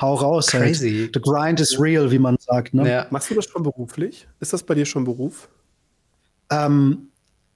hau 0.00 0.14
raus. 0.14 0.52
Halt. 0.52 0.64
Crazy. 0.64 1.02
Halt. 1.02 1.10
The 1.14 1.20
grind 1.20 1.60
is 1.60 1.80
real, 1.80 2.10
wie 2.10 2.18
man 2.18 2.36
sagt. 2.38 2.74
Ne? 2.74 2.88
Ja. 2.88 3.06
Machst 3.10 3.30
du 3.30 3.34
das 3.34 3.46
schon 3.46 3.62
beruflich? 3.62 4.26
Ist 4.40 4.52
das 4.52 4.62
bei 4.62 4.74
dir 4.74 4.86
schon 4.86 5.04
Beruf? 5.04 5.48
Ähm, 6.50 7.09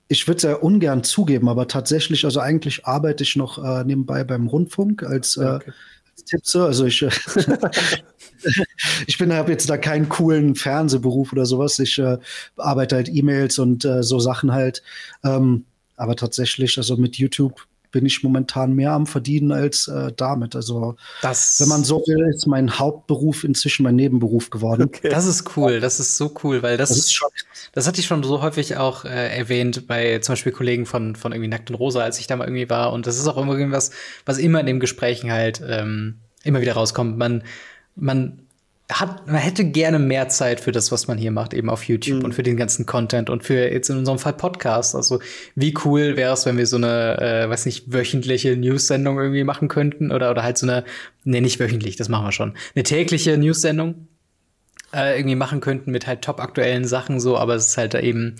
ich 0.08 0.26
würde 0.26 0.36
es 0.36 0.42
ja 0.42 0.54
ungern 0.54 1.02
zugeben, 1.02 1.48
aber 1.48 1.66
tatsächlich, 1.68 2.24
also 2.24 2.40
eigentlich 2.40 2.86
arbeite 2.86 3.24
ich 3.24 3.36
noch 3.36 3.62
äh, 3.62 3.84
nebenbei 3.84 4.24
beim 4.24 4.46
Rundfunk 4.46 5.02
als, 5.02 5.36
äh, 5.36 5.44
okay. 5.44 5.72
als 6.12 6.24
Tipser. 6.24 6.66
Also 6.66 6.84
ich, 6.84 7.02
äh, 7.02 7.10
ich 9.06 9.18
bin, 9.18 9.32
habe 9.32 9.52
jetzt 9.52 9.70
da 9.70 9.78
keinen 9.78 10.08
coolen 10.08 10.54
Fernsehberuf 10.54 11.32
oder 11.32 11.46
sowas. 11.46 11.78
Ich 11.78 11.98
äh, 11.98 12.18
arbeite 12.56 12.96
halt 12.96 13.08
E-Mails 13.08 13.58
und 13.58 13.84
äh, 13.84 14.02
so 14.02 14.18
Sachen 14.18 14.52
halt. 14.52 14.82
Ähm, 15.24 15.64
aber 15.96 16.16
tatsächlich, 16.16 16.76
also 16.76 16.96
mit 16.96 17.16
YouTube 17.16 17.66
bin 17.94 18.06
ich 18.06 18.24
momentan 18.24 18.72
mehr 18.72 18.90
am 18.90 19.06
Verdienen 19.06 19.52
als 19.52 19.86
äh, 19.86 20.10
damit. 20.16 20.56
Also, 20.56 20.96
das 21.22 21.60
wenn 21.60 21.68
man 21.68 21.84
so 21.84 22.02
will, 22.08 22.28
ist 22.28 22.44
mein 22.48 22.76
Hauptberuf 22.76 23.44
inzwischen 23.44 23.84
mein 23.84 23.94
Nebenberuf 23.94 24.50
geworden. 24.50 24.82
Okay. 24.82 25.10
Das 25.10 25.26
ist 25.26 25.56
cool, 25.56 25.78
das 25.78 26.00
ist 26.00 26.16
so 26.16 26.34
cool, 26.42 26.64
weil 26.64 26.76
das, 26.76 26.88
das 26.88 26.98
ist 26.98 27.14
schon, 27.14 27.28
das 27.72 27.86
hatte 27.86 28.00
ich 28.00 28.06
schon 28.06 28.24
so 28.24 28.42
häufig 28.42 28.76
auch 28.78 29.04
äh, 29.04 29.38
erwähnt 29.38 29.86
bei 29.86 30.18
zum 30.18 30.32
Beispiel 30.32 30.50
Kollegen 30.50 30.86
von, 30.86 31.14
von 31.14 31.30
irgendwie 31.30 31.46
Nackt 31.46 31.70
und 31.70 31.76
Rosa, 31.76 32.00
als 32.00 32.18
ich 32.18 32.26
da 32.26 32.34
mal 32.34 32.48
irgendwie 32.48 32.68
war. 32.68 32.92
Und 32.92 33.06
das 33.06 33.16
ist 33.16 33.28
auch 33.28 33.36
immer 33.36 33.56
irgendwas, 33.56 33.92
was 34.26 34.38
immer 34.38 34.58
in 34.58 34.66
den 34.66 34.80
Gesprächen 34.80 35.30
halt 35.30 35.62
ähm, 35.64 36.16
immer 36.42 36.60
wieder 36.62 36.72
rauskommt. 36.72 37.16
Man, 37.16 37.44
man 37.94 38.43
hat, 38.92 39.26
man 39.26 39.36
hätte 39.36 39.64
gerne 39.64 39.98
mehr 39.98 40.28
Zeit 40.28 40.60
für 40.60 40.70
das, 40.70 40.92
was 40.92 41.08
man 41.08 41.16
hier 41.16 41.30
macht, 41.30 41.54
eben 41.54 41.70
auf 41.70 41.84
YouTube 41.84 42.18
mhm. 42.18 42.24
und 42.26 42.34
für 42.34 42.42
den 42.42 42.56
ganzen 42.56 42.84
Content 42.84 43.30
und 43.30 43.42
für 43.42 43.72
jetzt 43.72 43.88
in 43.88 43.96
unserem 43.96 44.18
Fall 44.18 44.34
Podcast. 44.34 44.94
Also 44.94 45.20
wie 45.54 45.74
cool 45.84 46.16
wäre 46.16 46.34
es, 46.34 46.44
wenn 46.44 46.58
wir 46.58 46.66
so 46.66 46.76
eine, 46.76 47.18
äh, 47.18 47.48
weiß 47.48 47.64
nicht, 47.64 47.92
wöchentliche 47.92 48.56
News-Sendung 48.56 49.18
irgendwie 49.18 49.44
machen 49.44 49.68
könnten 49.68 50.12
oder 50.12 50.30
oder 50.30 50.42
halt 50.42 50.58
so 50.58 50.66
eine, 50.66 50.84
nee, 51.24 51.40
nicht 51.40 51.60
wöchentlich, 51.60 51.96
das 51.96 52.10
machen 52.10 52.26
wir 52.26 52.32
schon, 52.32 52.54
eine 52.74 52.82
tägliche 52.82 53.38
News-Sendung 53.38 54.08
äh, 54.92 55.18
irgendwie 55.18 55.36
machen 55.36 55.60
könnten 55.60 55.90
mit 55.90 56.06
halt 56.06 56.20
top 56.20 56.38
aktuellen 56.38 56.84
Sachen 56.84 57.20
so, 57.20 57.38
aber 57.38 57.54
es 57.54 57.68
ist 57.68 57.76
halt 57.78 57.94
da 57.94 58.00
eben 58.00 58.36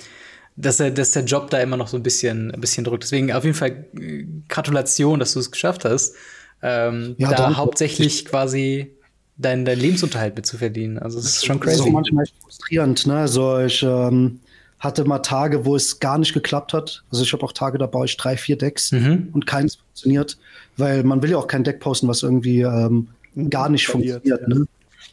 dass, 0.57 0.79
er, 0.79 0.91
dass 0.91 1.11
der 1.11 1.25
Job 1.25 1.51
da 1.51 1.59
immer 1.59 1.77
noch 1.77 1.89
so 1.89 1.97
ein 1.97 2.05
bisschen, 2.05 2.53
ein 2.53 2.61
bisschen 2.61 2.85
drückt. 2.85 3.03
Deswegen 3.03 3.33
auf 3.33 3.43
jeden 3.43 3.57
Fall 3.57 3.87
äh, 3.99 4.25
Gratulation, 4.49 5.19
dass 5.19 5.33
du 5.33 5.41
es 5.41 5.51
geschafft 5.51 5.85
hast. 5.85 6.15
Ähm, 6.63 7.17
ja, 7.19 7.31
da 7.31 7.57
hauptsächlich 7.57 8.25
quasi 8.25 8.97
deinen 9.37 9.65
dein 9.65 9.79
Lebensunterhalt 9.79 10.37
mit 10.37 10.47
zu 10.47 10.59
verdienen. 10.59 10.99
Also 10.99 11.19
es 11.19 11.27
ist 11.27 11.47
schon 11.47 11.61
crazy. 11.61 11.79
Das 11.79 11.87
ist 11.87 11.89
auch 11.89 11.93
manchmal 11.93 12.25
frustrierend. 12.41 13.07
Ne? 13.07 13.17
Also 13.17 13.59
ich 13.61 13.83
ähm, 13.83 14.41
hatte 14.79 15.05
mal 15.05 15.19
Tage, 15.19 15.65
wo 15.65 15.75
es 15.75 15.99
gar 15.99 16.19
nicht 16.19 16.35
geklappt 16.35 16.73
hat. 16.73 17.03
Also 17.11 17.25
ich 17.25 17.33
habe 17.33 17.43
auch 17.45 17.53
Tage, 17.53 17.79
da 17.79 17.87
baue 17.87 18.07
ich 18.07 18.17
drei, 18.17 18.37
vier 18.37 18.57
Decks 18.57 18.93
mhm. 18.93 19.31
und 19.33 19.47
keins 19.47 19.77
funktioniert, 19.77 20.39
weil 20.77 21.03
man 21.03 21.23
will 21.23 21.31
ja 21.31 21.39
auch 21.39 21.47
kein 21.47 21.65
Deck 21.65 21.81
posten, 21.81 22.07
was 22.07 22.23
irgendwie 22.23 22.61
ähm, 22.61 23.09
gar 23.51 23.69
nicht 23.69 23.87
funktioniert. 23.87 24.25
Ja. 24.43 24.49
Ne? 24.49 24.67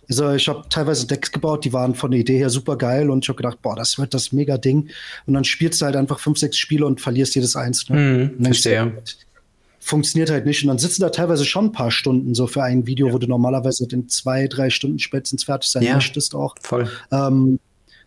Also 0.09 0.33
ich 0.33 0.47
habe 0.49 0.63
teilweise 0.69 1.07
Decks 1.07 1.31
gebaut, 1.31 1.63
die 1.63 1.71
waren 1.71 1.95
von 1.95 2.11
der 2.11 2.19
Idee 2.19 2.37
her 2.37 2.49
super 2.49 2.77
geil 2.77 3.09
und 3.09 3.23
ich 3.23 3.29
habe 3.29 3.37
gedacht, 3.37 3.61
boah, 3.61 3.75
das 3.77 3.97
wird 3.97 4.13
das 4.13 4.33
mega 4.33 4.57
Ding. 4.57 4.89
Und 5.25 5.33
dann 5.33 5.45
spielst 5.45 5.81
du 5.81 5.85
halt 5.85 5.95
einfach 5.95 6.19
fünf, 6.19 6.37
sechs 6.37 6.57
Spiele 6.57 6.85
und 6.85 6.99
verlierst 6.99 7.33
jedes 7.33 7.55
einzelne. 7.55 8.33
Mhm, 8.37 8.43
verstehe. 8.43 8.93
Funktioniert 9.83 10.29
halt 10.29 10.45
nicht. 10.45 10.63
Und 10.63 10.67
dann 10.67 10.77
sitzen 10.77 11.01
da 11.01 11.09
teilweise 11.09 11.43
schon 11.43 11.65
ein 11.65 11.71
paar 11.71 11.91
Stunden 11.91 12.35
so 12.35 12.47
für 12.47 12.63
ein 12.63 12.85
Video, 12.85 13.07
ja. 13.07 13.13
wo 13.13 13.17
du 13.17 13.27
normalerweise 13.27 13.87
in 13.91 14.07
zwei, 14.07 14.47
drei 14.47 14.69
Stunden 14.69 14.99
spätestens 14.99 15.43
fertig 15.43 15.71
sein 15.71 15.83
ja, 15.83 15.95
möchtest 15.95 16.35
auch. 16.35 16.55
Voll. 16.61 16.89
Ähm, 17.11 17.59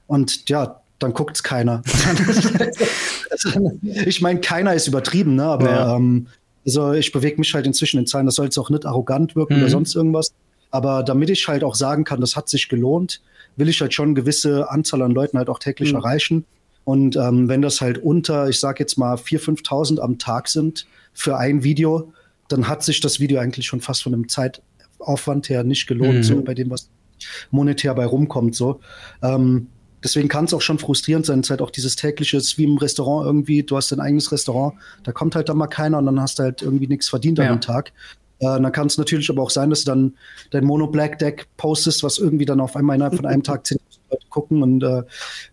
und 0.07 0.49
ja, 0.49 0.81
dann 1.01 1.13
guckt 1.13 1.37
es 1.37 1.43
keiner. 1.43 1.83
ich 4.07 4.21
meine, 4.21 4.41
keiner 4.41 4.75
ist 4.75 4.87
übertrieben, 4.87 5.35
ne? 5.35 5.45
aber 5.45 5.71
ja. 5.71 5.97
ähm, 5.97 6.29
also 6.65 6.93
ich 6.93 7.13
bewege 7.13 7.39
mich 7.39 7.53
halt 7.53 7.67
inzwischen 7.67 7.99
in 7.99 8.07
Zahlen, 8.07 8.27
das 8.27 8.37
soll 8.37 8.47
jetzt 8.47 8.59
auch 8.59 8.71
nicht 8.71 8.87
arrogant 8.87 9.37
wirken 9.37 9.57
mhm. 9.57 9.63
oder 9.63 9.71
sonst 9.71 9.95
irgendwas. 9.95 10.33
Aber 10.71 11.03
damit 11.03 11.31
ich 11.31 11.47
halt 11.47 11.63
auch 11.63 11.75
sagen 11.75 12.05
kann, 12.05 12.21
das 12.21 12.37
hat 12.37 12.49
sich 12.49 12.69
gelohnt, 12.69 13.21
will 13.57 13.69
ich 13.69 13.81
halt 13.81 13.95
schon 13.95 14.07
eine 14.07 14.15
gewisse 14.15 14.71
Anzahl 14.71 15.03
an 15.03 15.13
Leuten 15.13 15.39
halt 15.39 15.49
auch 15.49 15.59
täglich 15.59 15.93
mhm. 15.93 15.99
erreichen. 15.99 16.45
Und 16.85 17.17
ähm, 17.17 17.49
wenn 17.49 17.63
das 17.63 17.81
halt 17.81 17.99
unter, 17.99 18.49
ich 18.49 18.61
sag 18.61 18.81
jetzt 18.81 18.99
mal, 18.99 19.17
4.000, 19.17 19.63
5.000 19.63 20.01
am 20.01 20.19
Tag 20.19 20.49
sind 20.49 20.87
für 21.15 21.39
ein 21.39 21.63
Video, 21.63 22.13
dann 22.49 22.69
hat 22.69 22.83
sich 22.83 23.01
das 23.01 23.21
Video 23.21 23.41
eigentlich 23.41 23.67
schon 23.67 23.81
fast 23.81 24.03
von 24.03 24.13
dem 24.13 24.29
Zeitaufwand 24.29 25.49
her 25.49 25.65
nicht 25.65 25.87
gelohnt, 25.87 26.19
mhm. 26.19 26.23
so 26.23 26.43
bei 26.43 26.55
dem, 26.55 26.71
was 26.71 26.91
monetär 27.51 27.95
bei 27.95 28.05
rumkommt. 28.05 28.55
So. 28.55 28.81
Ähm, 29.23 29.69
deswegen 30.03 30.29
kann 30.29 30.45
es 30.45 30.55
auch 30.55 30.61
schon 30.61 30.79
frustrierend 30.79 31.27
sein. 31.27 31.41
Es 31.41 31.47
ist 31.47 31.51
halt 31.51 31.63
auch 31.63 31.71
dieses 31.71 31.97
tägliche, 31.97 32.39
wie 32.57 32.65
im 32.65 32.77
Restaurant 32.77 33.27
irgendwie, 33.27 33.63
du 33.63 33.77
hast 33.77 33.93
dein 33.93 34.01
eigenes 34.01 34.31
Restaurant, 34.33 34.75
da 35.05 35.13
kommt 35.13 35.35
halt 35.35 35.49
dann 35.49 35.57
mal 35.57 35.69
keiner 35.69 35.99
und 35.99 36.07
dann 36.07 36.21
hast 36.21 36.39
du 36.39 36.43
halt 36.43 36.63
irgendwie 36.63 36.89
nichts 36.89 37.09
verdient 37.09 37.39
ja. 37.39 37.47
an 37.47 37.57
dem 37.57 37.61
Tag. 37.61 37.93
Äh, 38.41 38.47
dann 38.47 38.73
kann 38.73 38.89
es 38.89 38.99
natürlich 38.99 39.31
aber 39.31 39.43
auch 39.43 39.51
sein, 39.51 39.71
dass 39.71 39.85
du 39.85 39.91
dann 39.91 40.15
dein 40.51 40.65
Mono 40.65 40.87
Black 40.89 41.19
Deck 41.19 41.47
postest, 41.57 42.03
was 42.03 42.19
irgendwie 42.19 42.45
dann 42.45 42.61
auf 42.61 42.77
einmal 42.77 42.97
innerhalb 42.97 43.17
von 43.17 43.27
einem 43.27 43.43
Tag 43.43 43.67
10 43.67 43.79
Leute 44.15 44.27
gucken 44.31 44.63
und 44.63 44.83
äh, 44.83 45.03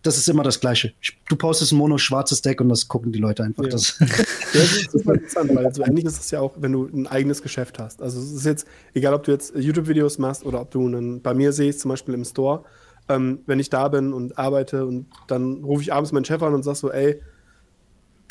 das 0.04 0.18
ist 0.18 0.30
immer 0.30 0.44
das 0.44 0.60
Gleiche. 0.60 0.94
Du 1.28 1.36
postest 1.36 1.72
ein 1.72 1.78
Mono 1.78 1.98
schwarzes 1.98 2.42
Deck 2.42 2.62
und 2.62 2.70
das 2.70 2.88
gucken 2.88 3.12
die 3.12 3.20
Leute 3.20 3.44
einfach. 3.44 3.64
Ja. 3.64 3.70
Das, 3.70 3.98
das 4.00 4.54
ist 4.54 4.92
super 4.92 5.14
interessant, 5.14 5.56
weil 5.56 5.74
so 5.74 5.84
ähnlich 5.84 6.06
ist 6.06 6.20
es 6.20 6.32
ja 6.32 6.40
auch, 6.40 6.54
wenn 6.58 6.72
du 6.72 6.86
ein 6.86 7.08
eigenes 7.08 7.42
Geschäft 7.42 7.80
hast. 7.80 8.02
Also 8.02 8.20
es 8.20 8.32
ist 8.32 8.46
jetzt, 8.46 8.68
egal 8.94 9.14
ob 9.14 9.24
du 9.24 9.32
jetzt 9.32 9.54
YouTube-Videos 9.56 10.18
machst 10.18 10.46
oder 10.46 10.62
ob 10.62 10.72
du 10.72 10.86
einen, 10.86 11.22
bei 11.22 11.34
mir 11.34 11.54
siehst, 11.54 11.82
zum 11.82 11.90
Beispiel 11.90 12.14
im 12.14 12.26
Store, 12.26 12.64
ähm, 13.10 13.40
wenn 13.46 13.60
ich 13.60 13.70
da 13.70 13.88
bin 13.88 14.14
und 14.14 14.38
arbeite 14.38 14.86
und 14.86 15.08
dann 15.28 15.64
rufe 15.64 15.82
ich 15.82 15.94
abends 15.94 16.12
meinen 16.12 16.26
Chef 16.26 16.42
an 16.42 16.54
und 16.54 16.64
sag 16.64 16.76
so, 16.76 16.92
ey, 16.92 17.22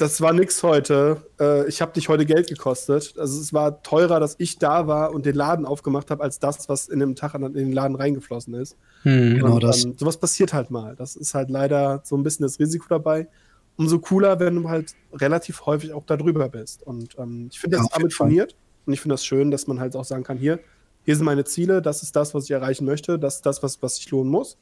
das 0.00 0.20
war 0.20 0.32
nix 0.32 0.62
heute. 0.62 1.22
Äh, 1.38 1.68
ich 1.68 1.82
habe 1.82 1.92
dich 1.92 2.08
heute 2.08 2.24
Geld 2.24 2.48
gekostet. 2.48 3.14
Also 3.18 3.40
es 3.40 3.52
war 3.52 3.82
teurer, 3.82 4.18
dass 4.18 4.34
ich 4.38 4.58
da 4.58 4.86
war 4.86 5.12
und 5.12 5.26
den 5.26 5.34
Laden 5.34 5.66
aufgemacht 5.66 6.10
habe, 6.10 6.22
als 6.22 6.38
das, 6.38 6.68
was 6.68 6.88
in 6.88 7.00
dem 7.00 7.16
Tag 7.16 7.34
in 7.34 7.52
den 7.52 7.72
Laden 7.72 7.96
reingeflossen 7.96 8.54
ist. 8.54 8.76
Hm, 9.02 9.36
genau 9.36 9.54
und, 9.54 9.62
das. 9.62 9.84
Ähm, 9.84 9.94
sowas 9.98 10.16
passiert 10.16 10.54
halt 10.54 10.70
mal. 10.70 10.96
Das 10.96 11.16
ist 11.16 11.34
halt 11.34 11.50
leider 11.50 12.00
so 12.04 12.16
ein 12.16 12.22
bisschen 12.22 12.44
das 12.44 12.58
Risiko 12.58 12.86
dabei. 12.88 13.28
Umso 13.76 13.98
cooler, 13.98 14.40
wenn 14.40 14.56
du 14.56 14.68
halt 14.68 14.94
relativ 15.12 15.66
häufig 15.66 15.92
auch 15.92 16.06
da 16.06 16.16
drüber 16.16 16.48
bist. 16.48 16.82
Und 16.82 17.18
ähm, 17.18 17.48
ich 17.50 17.60
finde 17.60 17.76
das 17.76 17.86
ja, 17.90 17.96
ambitioniert 17.96 18.56
und 18.86 18.94
ich 18.94 19.00
finde 19.00 19.14
das 19.14 19.24
schön, 19.24 19.50
dass 19.50 19.66
man 19.66 19.80
halt 19.80 19.96
auch 19.96 20.04
sagen 20.04 20.22
kann, 20.22 20.38
hier, 20.38 20.60
hier 21.04 21.16
sind 21.16 21.24
meine 21.24 21.44
Ziele, 21.44 21.82
das 21.82 22.02
ist 22.02 22.16
das, 22.16 22.34
was 22.34 22.44
ich 22.44 22.50
erreichen 22.50 22.84
möchte, 22.84 23.18
das 23.18 23.36
ist 23.36 23.46
das, 23.46 23.62
was, 23.62 23.82
was 23.82 23.96
sich 23.96 24.10
lohnen 24.10 24.30
muss 24.30 24.56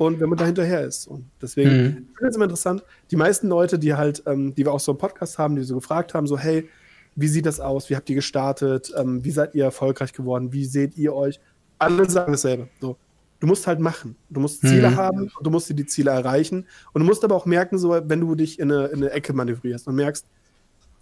und 0.00 0.18
wenn 0.18 0.30
man 0.30 0.38
da 0.38 0.46
hinterher 0.46 0.80
ist. 0.80 1.06
Und 1.06 1.26
deswegen 1.42 1.70
mhm. 1.70 1.92
finde 1.92 2.08
ich 2.22 2.28
es 2.28 2.36
immer 2.36 2.46
interessant. 2.46 2.82
Die 3.10 3.16
meisten 3.16 3.48
Leute, 3.48 3.78
die 3.78 3.92
halt, 3.92 4.22
ähm, 4.26 4.54
die 4.54 4.64
wir 4.64 4.72
auch 4.72 4.80
so 4.80 4.92
im 4.92 4.98
Podcast 4.98 5.38
haben, 5.38 5.56
die 5.56 5.62
so 5.62 5.74
gefragt 5.74 6.14
haben, 6.14 6.26
so, 6.26 6.38
hey, 6.38 6.68
wie 7.16 7.28
sieht 7.28 7.44
das 7.44 7.60
aus? 7.60 7.90
Wie 7.90 7.96
habt 7.96 8.08
ihr 8.08 8.16
gestartet? 8.16 8.92
Ähm, 8.96 9.22
wie 9.24 9.30
seid 9.30 9.54
ihr 9.54 9.64
erfolgreich 9.64 10.14
geworden? 10.14 10.54
Wie 10.54 10.64
seht 10.64 10.96
ihr 10.96 11.14
euch? 11.14 11.38
Alle 11.78 12.08
sagen 12.08 12.32
dasselbe. 12.32 12.68
So, 12.80 12.96
du 13.40 13.46
musst 13.46 13.66
halt 13.66 13.78
machen. 13.78 14.16
Du 14.30 14.40
musst 14.40 14.62
Ziele 14.62 14.88
mhm. 14.88 14.96
haben 14.96 15.30
und 15.36 15.46
du 15.46 15.50
musst 15.50 15.68
dir 15.68 15.74
die 15.74 15.86
Ziele 15.86 16.12
erreichen. 16.12 16.66
Und 16.94 17.02
du 17.02 17.06
musst 17.06 17.22
aber 17.22 17.34
auch 17.34 17.44
merken, 17.44 17.76
so, 17.76 17.90
wenn 17.90 18.20
du 18.20 18.34
dich 18.34 18.58
in 18.58 18.72
eine, 18.72 18.86
in 18.86 19.02
eine 19.02 19.10
Ecke 19.10 19.34
manövrierst 19.34 19.86
und 19.86 19.96
merkst, 19.96 20.24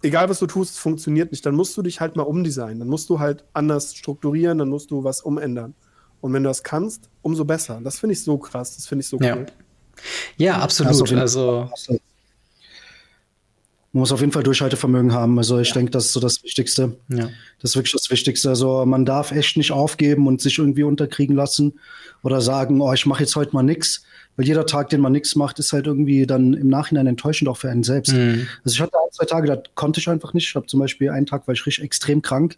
egal 0.03 0.29
was 0.29 0.39
du 0.39 0.45
tust, 0.45 0.73
es 0.73 0.77
funktioniert 0.77 1.31
nicht, 1.31 1.45
dann 1.45 1.55
musst 1.55 1.77
du 1.77 1.81
dich 1.81 2.01
halt 2.01 2.17
mal 2.17 2.23
umdesignen. 2.23 2.79
Dann 2.79 2.89
musst 2.89 3.09
du 3.09 3.19
halt 3.19 3.45
anders 3.53 3.95
strukturieren, 3.95 4.57
dann 4.57 4.67
musst 4.67 4.91
du 4.91 5.05
was 5.05 5.21
umändern. 5.21 5.73
Und 6.21 6.33
wenn 6.33 6.43
du 6.43 6.49
das 6.49 6.63
kannst, 6.63 7.09
umso 7.21 7.45
besser. 7.45 7.79
Das 7.83 7.99
finde 7.99 8.13
ich 8.13 8.23
so 8.23 8.37
krass, 8.37 8.75
das 8.75 8.87
finde 8.87 9.03
ich 9.03 9.07
so 9.07 9.17
cool. 9.17 9.45
Ja, 10.37 10.55
ja 10.55 10.57
absolut. 10.57 11.11
Also, 11.13 11.69
man 13.91 14.01
muss 14.01 14.11
auf 14.11 14.19
jeden 14.19 14.31
Fall 14.31 14.43
Durchhaltevermögen 14.43 15.13
haben. 15.13 15.37
Also 15.39 15.59
ich 15.59 15.69
ja. 15.69 15.75
denke, 15.75 15.91
das 15.91 16.05
ist 16.05 16.13
so 16.13 16.19
das 16.19 16.43
Wichtigste. 16.43 16.95
Ja. 17.07 17.29
Das 17.59 17.71
ist 17.71 17.75
wirklich 17.75 17.93
das 17.93 18.11
Wichtigste. 18.11 18.49
Also 18.49 18.85
man 18.85 19.03
darf 19.03 19.31
echt 19.31 19.57
nicht 19.57 19.71
aufgeben 19.71 20.27
und 20.27 20.41
sich 20.41 20.59
irgendwie 20.59 20.83
unterkriegen 20.83 21.35
lassen 21.35 21.79
oder 22.21 22.39
sagen, 22.39 22.81
oh, 22.81 22.93
ich 22.93 23.07
mache 23.07 23.23
jetzt 23.23 23.35
heute 23.35 23.53
mal 23.53 23.63
nichts. 23.63 24.03
Weil 24.35 24.45
jeder 24.45 24.67
Tag, 24.67 24.89
den 24.89 25.01
man 25.01 25.11
nichts 25.11 25.35
macht, 25.35 25.57
ist 25.57 25.73
halt 25.73 25.87
irgendwie 25.87 26.27
dann 26.27 26.53
im 26.53 26.67
Nachhinein 26.67 27.07
enttäuschend 27.07 27.49
auch 27.49 27.57
für 27.57 27.69
einen 27.69 27.83
selbst. 27.83 28.13
Mhm. 28.13 28.47
Also 28.63 28.75
ich 28.75 28.81
hatte 28.81 28.93
ein, 28.93 29.11
zwei 29.11 29.25
Tage, 29.25 29.47
da 29.47 29.61
konnte 29.73 29.99
ich 29.99 30.07
einfach 30.07 30.33
nicht. 30.33 30.47
Ich 30.47 30.55
habe 30.55 30.67
zum 30.67 30.79
Beispiel 30.79 31.09
einen 31.09 31.25
Tag, 31.25 31.47
weil 31.47 31.55
ich 31.55 31.65
richtig 31.65 31.83
extrem 31.83 32.21
krank. 32.21 32.57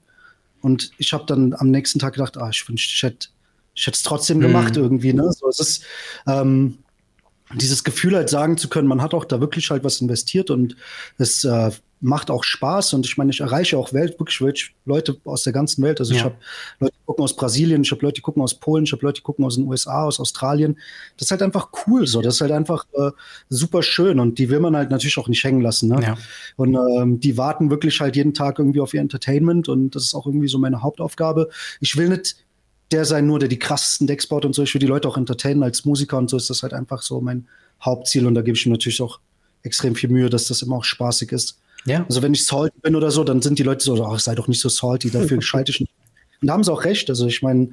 Und 0.61 0.91
ich 0.97 1.13
habe 1.13 1.25
dann 1.25 1.53
am 1.53 1.71
nächsten 1.71 1.97
Tag 1.97 2.13
gedacht, 2.13 2.37
ah, 2.37 2.49
ich 2.51 2.67
wünschte, 2.67 2.93
ich 2.93 3.03
hätte 3.03 3.29
ich 3.73 3.87
hätte 3.87 3.95
es 3.95 4.03
trotzdem 4.03 4.37
mhm. 4.37 4.41
gemacht 4.41 4.77
irgendwie. 4.77 5.13
Ne? 5.13 5.31
So, 5.31 5.47
es 5.47 5.59
ist 5.59 5.83
ähm, 6.27 6.77
dieses 7.55 7.83
Gefühl 7.83 8.15
halt 8.15 8.29
sagen 8.29 8.57
zu 8.57 8.69
können, 8.69 8.87
man 8.87 9.01
hat 9.01 9.13
auch 9.13 9.25
da 9.25 9.39
wirklich 9.41 9.69
halt 9.71 9.83
was 9.83 10.01
investiert 10.01 10.49
und 10.49 10.75
es 11.17 11.43
äh, 11.43 11.71
macht 12.01 12.31
auch 12.31 12.43
Spaß 12.43 12.93
und 12.93 13.05
ich 13.05 13.17
meine, 13.17 13.29
ich 13.29 13.41
erreiche 13.41 13.77
auch 13.77 13.93
Welt, 13.93 14.19
wirklich, 14.19 14.41
wirklich 14.41 14.75
Leute 14.85 15.17
aus 15.23 15.43
der 15.43 15.53
ganzen 15.53 15.83
Welt. 15.83 15.99
Also 15.99 16.13
ja. 16.13 16.19
ich 16.19 16.25
habe 16.25 16.35
Leute, 16.79 16.93
die 16.99 17.05
gucken 17.05 17.23
aus 17.23 17.35
Brasilien, 17.35 17.83
ich 17.83 17.91
habe 17.91 18.01
Leute, 18.01 18.15
die 18.15 18.21
gucken 18.21 18.41
aus 18.41 18.55
Polen, 18.55 18.85
ich 18.85 18.91
habe 18.91 19.05
Leute, 19.05 19.21
die 19.21 19.23
gucken 19.23 19.45
aus 19.45 19.55
den 19.55 19.67
USA, 19.67 20.05
aus 20.05 20.19
Australien. 20.19 20.79
Das 21.17 21.27
ist 21.27 21.31
halt 21.31 21.43
einfach 21.43 21.69
cool 21.85 22.07
so. 22.07 22.21
Das 22.21 22.35
ist 22.35 22.41
halt 22.41 22.51
einfach 22.51 22.85
äh, 22.93 23.11
super 23.49 23.83
schön 23.83 24.19
und 24.19 24.39
die 24.39 24.49
will 24.49 24.59
man 24.59 24.75
halt 24.75 24.89
natürlich 24.89 25.17
auch 25.19 25.27
nicht 25.27 25.43
hängen 25.43 25.61
lassen. 25.61 25.89
Ne? 25.89 26.01
Ja. 26.01 26.17
Und 26.55 26.75
ähm, 26.75 27.19
die 27.19 27.37
warten 27.37 27.69
wirklich 27.69 28.01
halt 28.01 28.15
jeden 28.15 28.33
Tag 28.33 28.57
irgendwie 28.57 28.81
auf 28.81 28.93
ihr 28.95 29.01
Entertainment 29.01 29.69
und 29.69 29.95
das 29.95 30.03
ist 30.05 30.15
auch 30.15 30.25
irgendwie 30.25 30.47
so 30.47 30.57
meine 30.57 30.81
Hauptaufgabe. 30.81 31.49
Ich 31.81 31.95
will 31.97 32.09
nicht 32.09 32.37
der 32.91 33.05
sein 33.05 33.27
nur, 33.27 33.39
der 33.39 33.49
die 33.49 33.59
krassesten 33.59 34.07
Decks 34.07 34.27
baut 34.27 34.45
und 34.45 34.53
so. 34.53 34.63
Ich 34.63 34.73
will 34.73 34.79
die 34.79 34.87
Leute 34.87 35.07
auch 35.07 35.17
entertainen 35.17 35.63
als 35.63 35.85
Musiker 35.85 36.17
und 36.17 36.29
so 36.29 36.37
ist 36.37 36.49
das 36.49 36.63
halt 36.63 36.73
einfach 36.73 37.01
so 37.01 37.21
mein 37.21 37.47
Hauptziel 37.83 38.27
und 38.27 38.35
da 38.35 38.41
gebe 38.41 38.57
ich 38.57 38.65
mir 38.65 38.73
natürlich 38.73 39.01
auch 39.01 39.19
extrem 39.63 39.95
viel 39.95 40.09
Mühe, 40.09 40.29
dass 40.29 40.47
das 40.47 40.61
immer 40.61 40.77
auch 40.77 40.83
spaßig 40.83 41.31
ist. 41.31 41.59
Ja. 41.85 42.05
Also 42.07 42.21
wenn 42.21 42.33
ich 42.33 42.45
salty 42.45 42.77
bin 42.81 42.95
oder 42.95 43.11
so, 43.11 43.23
dann 43.23 43.41
sind 43.41 43.57
die 43.59 43.63
Leute 43.63 43.83
so, 43.83 44.05
ach, 44.05 44.19
sei 44.19 44.35
doch 44.35 44.47
nicht 44.47 44.61
so 44.61 44.69
salty, 44.69 45.09
dafür 45.09 45.41
schalte 45.41 45.71
ich 45.71 45.79
nicht. 45.79 45.93
Und 46.41 46.47
da 46.47 46.53
haben 46.53 46.63
sie 46.63 46.71
auch 46.71 46.83
recht. 46.83 47.09
Also 47.09 47.27
ich 47.27 47.41
meine, 47.41 47.69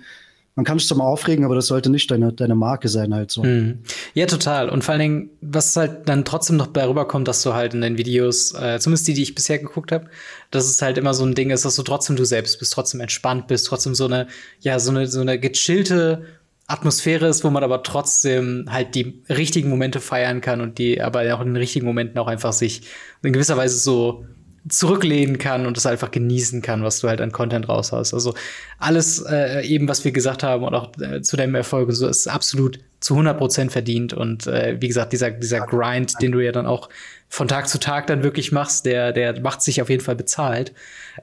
man 0.59 0.65
kann 0.65 0.77
sich 0.77 0.89
zwar 0.89 0.99
mal 0.99 1.05
aufregen, 1.05 1.45
aber 1.45 1.55
das 1.55 1.69
sollte 1.69 1.89
nicht 1.89 2.11
deine, 2.11 2.33
deine 2.33 2.57
Marke 2.57 2.89
sein, 2.89 3.15
halt 3.15 3.31
so. 3.31 3.45
Mhm. 3.45 3.79
Ja, 4.15 4.27
total. 4.27 4.69
Und 4.71 4.83
vor 4.83 4.91
allen 4.91 5.01
Dingen, 5.01 5.31
was 5.41 5.77
halt 5.77 6.09
dann 6.09 6.25
trotzdem 6.25 6.57
noch 6.57 6.67
darüber 6.67 7.07
kommt, 7.07 7.29
dass 7.29 7.45
du 7.45 7.55
halt 7.55 7.75
in 7.75 7.81
deinen 7.81 7.97
Videos, 7.97 8.55
äh, 8.55 8.81
zumindest 8.81 9.07
die, 9.07 9.15
die 9.15 9.23
ich 9.23 9.37
bisher 9.37 9.61
geguckt 9.61 9.93
habe, 9.93 10.07
dass 10.51 10.69
es 10.69 10.83
halt 10.83 10.99
immer 10.99 11.15
so 11.15 11.25
ein 11.25 11.37
Ding 11.37 11.51
ist, 11.51 11.65
dass 11.65 11.77
du 11.77 11.85
trotzdem 11.85 12.17
du 12.17 12.25
selbst 12.25 12.59
bist, 12.59 12.73
trotzdem 12.73 13.01
entspannt 13.01 13.47
bist, 13.47 13.69
trotzdem 13.69 13.95
so 13.95 14.07
eine, 14.07 14.27
ja, 14.59 14.81
so 14.81 14.91
eine, 14.91 15.07
so 15.07 15.21
eine 15.21 15.39
gechillte 15.39 16.25
Atmosphäre 16.67 17.29
ist, 17.29 17.45
wo 17.45 17.51
man 17.51 17.63
aber 17.63 17.85
trotzdem 17.85 18.67
halt 18.69 18.97
die 18.97 19.23
richtigen 19.29 19.71
Momente 19.71 20.01
feiern 20.01 20.41
kann 20.41 20.61
und 20.61 20.79
die 20.79 21.01
aber 21.01 21.21
auch 21.37 21.41
in 21.41 21.47
den 21.47 21.57
richtigen 21.57 21.87
Momenten 21.87 22.19
auch 22.19 22.27
einfach 22.27 22.53
sich 22.53 22.83
in 23.23 23.33
gewisser 23.33 23.57
Weise 23.57 23.79
so 23.79 24.25
zurücklehnen 24.69 25.39
kann 25.39 25.67
und 25.67 25.77
es 25.77 25.87
einfach 25.87 26.11
genießen 26.11 26.63
kann, 26.63 26.83
was 26.83 27.01
du 27.01 27.09
halt 27.09 27.21
an 27.21 27.33
Content 27.33 27.69
raushaust. 27.69 28.15
Also 28.15 28.35
alles 28.79 29.25
äh, 29.29 29.67
eben, 29.67 29.89
was 29.89 30.05
wir 30.05 30.13
gesagt 30.13 30.43
haben 30.43 30.65
und 30.65 30.75
auch 30.75 30.93
äh, 31.01 31.23
zu 31.23 31.37
deinem 31.37 31.55
Erfolg 31.55 31.93
so 31.93 32.09
ist 32.09 32.27
absolut 32.29 32.81
zu 33.01 33.15
100 33.15 33.39
Prozent 33.39 33.73
verdient 33.73 34.13
und 34.13 34.47
äh, 34.47 34.77
wie 34.81 34.89
gesagt, 34.89 35.13
dieser, 35.13 35.31
dieser 35.31 35.61
Grind, 35.61 36.15
den 36.21 36.33
du 36.33 36.41
ja 36.41 36.53
dann 36.53 36.67
auch 36.67 36.89
von 37.29 37.49
Tag 37.49 37.69
zu 37.69 37.79
Tag 37.79 38.07
dann 38.07 38.23
wirklich 38.23 38.53
machst, 38.53 38.87
der, 38.87 39.13
der 39.13 39.41
macht 39.41 39.63
sich 39.63 39.81
auf 39.83 39.91
jeden 39.91 40.03
Fall 40.03 40.17
bezahlt. 40.17 40.73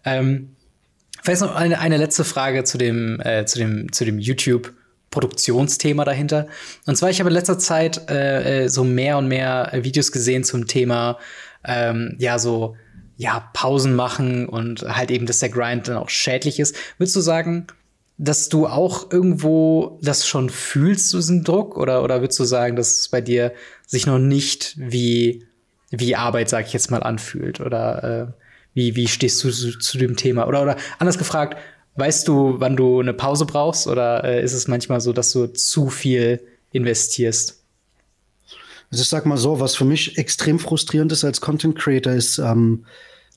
Ähm, 0.03 0.55
vielleicht 1.23 1.41
noch 1.41 1.55
eine, 1.55 1.79
eine 1.79 1.97
letzte 1.97 2.23
Frage 2.23 2.63
zu 2.63 2.77
dem, 2.77 3.19
äh, 3.21 3.45
zu 3.45 3.59
dem, 3.59 3.91
zu 3.91 4.05
dem 4.05 4.19
YouTube 4.19 4.73
Produktionsthema 5.11 6.03
dahinter. 6.03 6.47
Und 6.85 6.97
zwar, 6.97 7.09
ich 7.09 7.19
habe 7.19 7.29
in 7.29 7.35
letzter 7.35 7.57
Zeit 7.57 8.09
äh, 8.09 8.65
äh 8.65 8.67
so 8.67 8.83
mehr 8.83 9.17
und 9.17 9.27
mehr 9.27 9.71
Videos 9.73 10.11
gesehen 10.11 10.43
zum 10.43 10.67
Thema, 10.67 11.17
ähm, 11.63 12.15
ja, 12.19 12.37
so 12.37 12.75
ja, 13.17 13.49
Pausen 13.53 13.95
machen 13.95 14.47
und 14.47 14.81
halt 14.83 15.11
eben, 15.11 15.25
dass 15.25 15.39
der 15.39 15.49
Grind 15.49 15.87
dann 15.87 15.97
auch 15.97 16.09
schädlich 16.09 16.59
ist. 16.59 16.75
Würdest 16.97 17.15
du 17.15 17.21
sagen, 17.21 17.67
dass 18.17 18.49
du 18.49 18.67
auch 18.67 19.11
irgendwo 19.11 19.99
das 20.01 20.27
schon 20.27 20.49
fühlst, 20.49 21.13
diesen 21.13 21.43
Druck? 21.43 21.77
Oder, 21.77 22.03
oder 22.03 22.21
würdest 22.21 22.39
du 22.39 22.43
sagen, 22.43 22.75
dass 22.75 22.99
es 22.99 23.09
bei 23.09 23.21
dir 23.21 23.53
sich 23.85 24.05
noch 24.05 24.19
nicht 24.19 24.75
wie, 24.77 25.45
wie 25.91 26.15
Arbeit, 26.15 26.49
sag 26.49 26.65
ich 26.65 26.73
jetzt 26.73 26.91
mal, 26.91 27.03
anfühlt? 27.03 27.59
Oder 27.59 28.03
äh, 28.03 28.41
wie, 28.73 28.95
wie 28.95 29.07
stehst 29.07 29.43
du 29.43 29.51
zu, 29.51 29.77
zu, 29.77 29.97
dem 29.97 30.15
Thema? 30.15 30.47
Oder, 30.47 30.61
oder 30.61 30.77
anders 30.99 31.17
gefragt, 31.17 31.57
weißt 31.95 32.27
du, 32.27 32.55
wann 32.59 32.75
du 32.75 32.99
eine 32.99 33.13
Pause 33.13 33.45
brauchst? 33.45 33.87
Oder 33.87 34.23
äh, 34.23 34.43
ist 34.43 34.53
es 34.53 34.67
manchmal 34.67 35.01
so, 35.01 35.13
dass 35.13 35.31
du 35.31 35.47
zu 35.47 35.89
viel 35.89 36.41
investierst? 36.71 37.61
Also 38.91 39.01
ich 39.01 39.09
sag 39.09 39.25
mal 39.25 39.37
so, 39.37 39.59
was 39.59 39.75
für 39.75 39.85
mich 39.85 40.17
extrem 40.17 40.59
frustrierend 40.59 41.11
ist 41.11 41.23
als 41.23 41.41
Content 41.41 41.77
Creator, 41.77 42.13
ist, 42.13 42.37
ähm, 42.37 42.85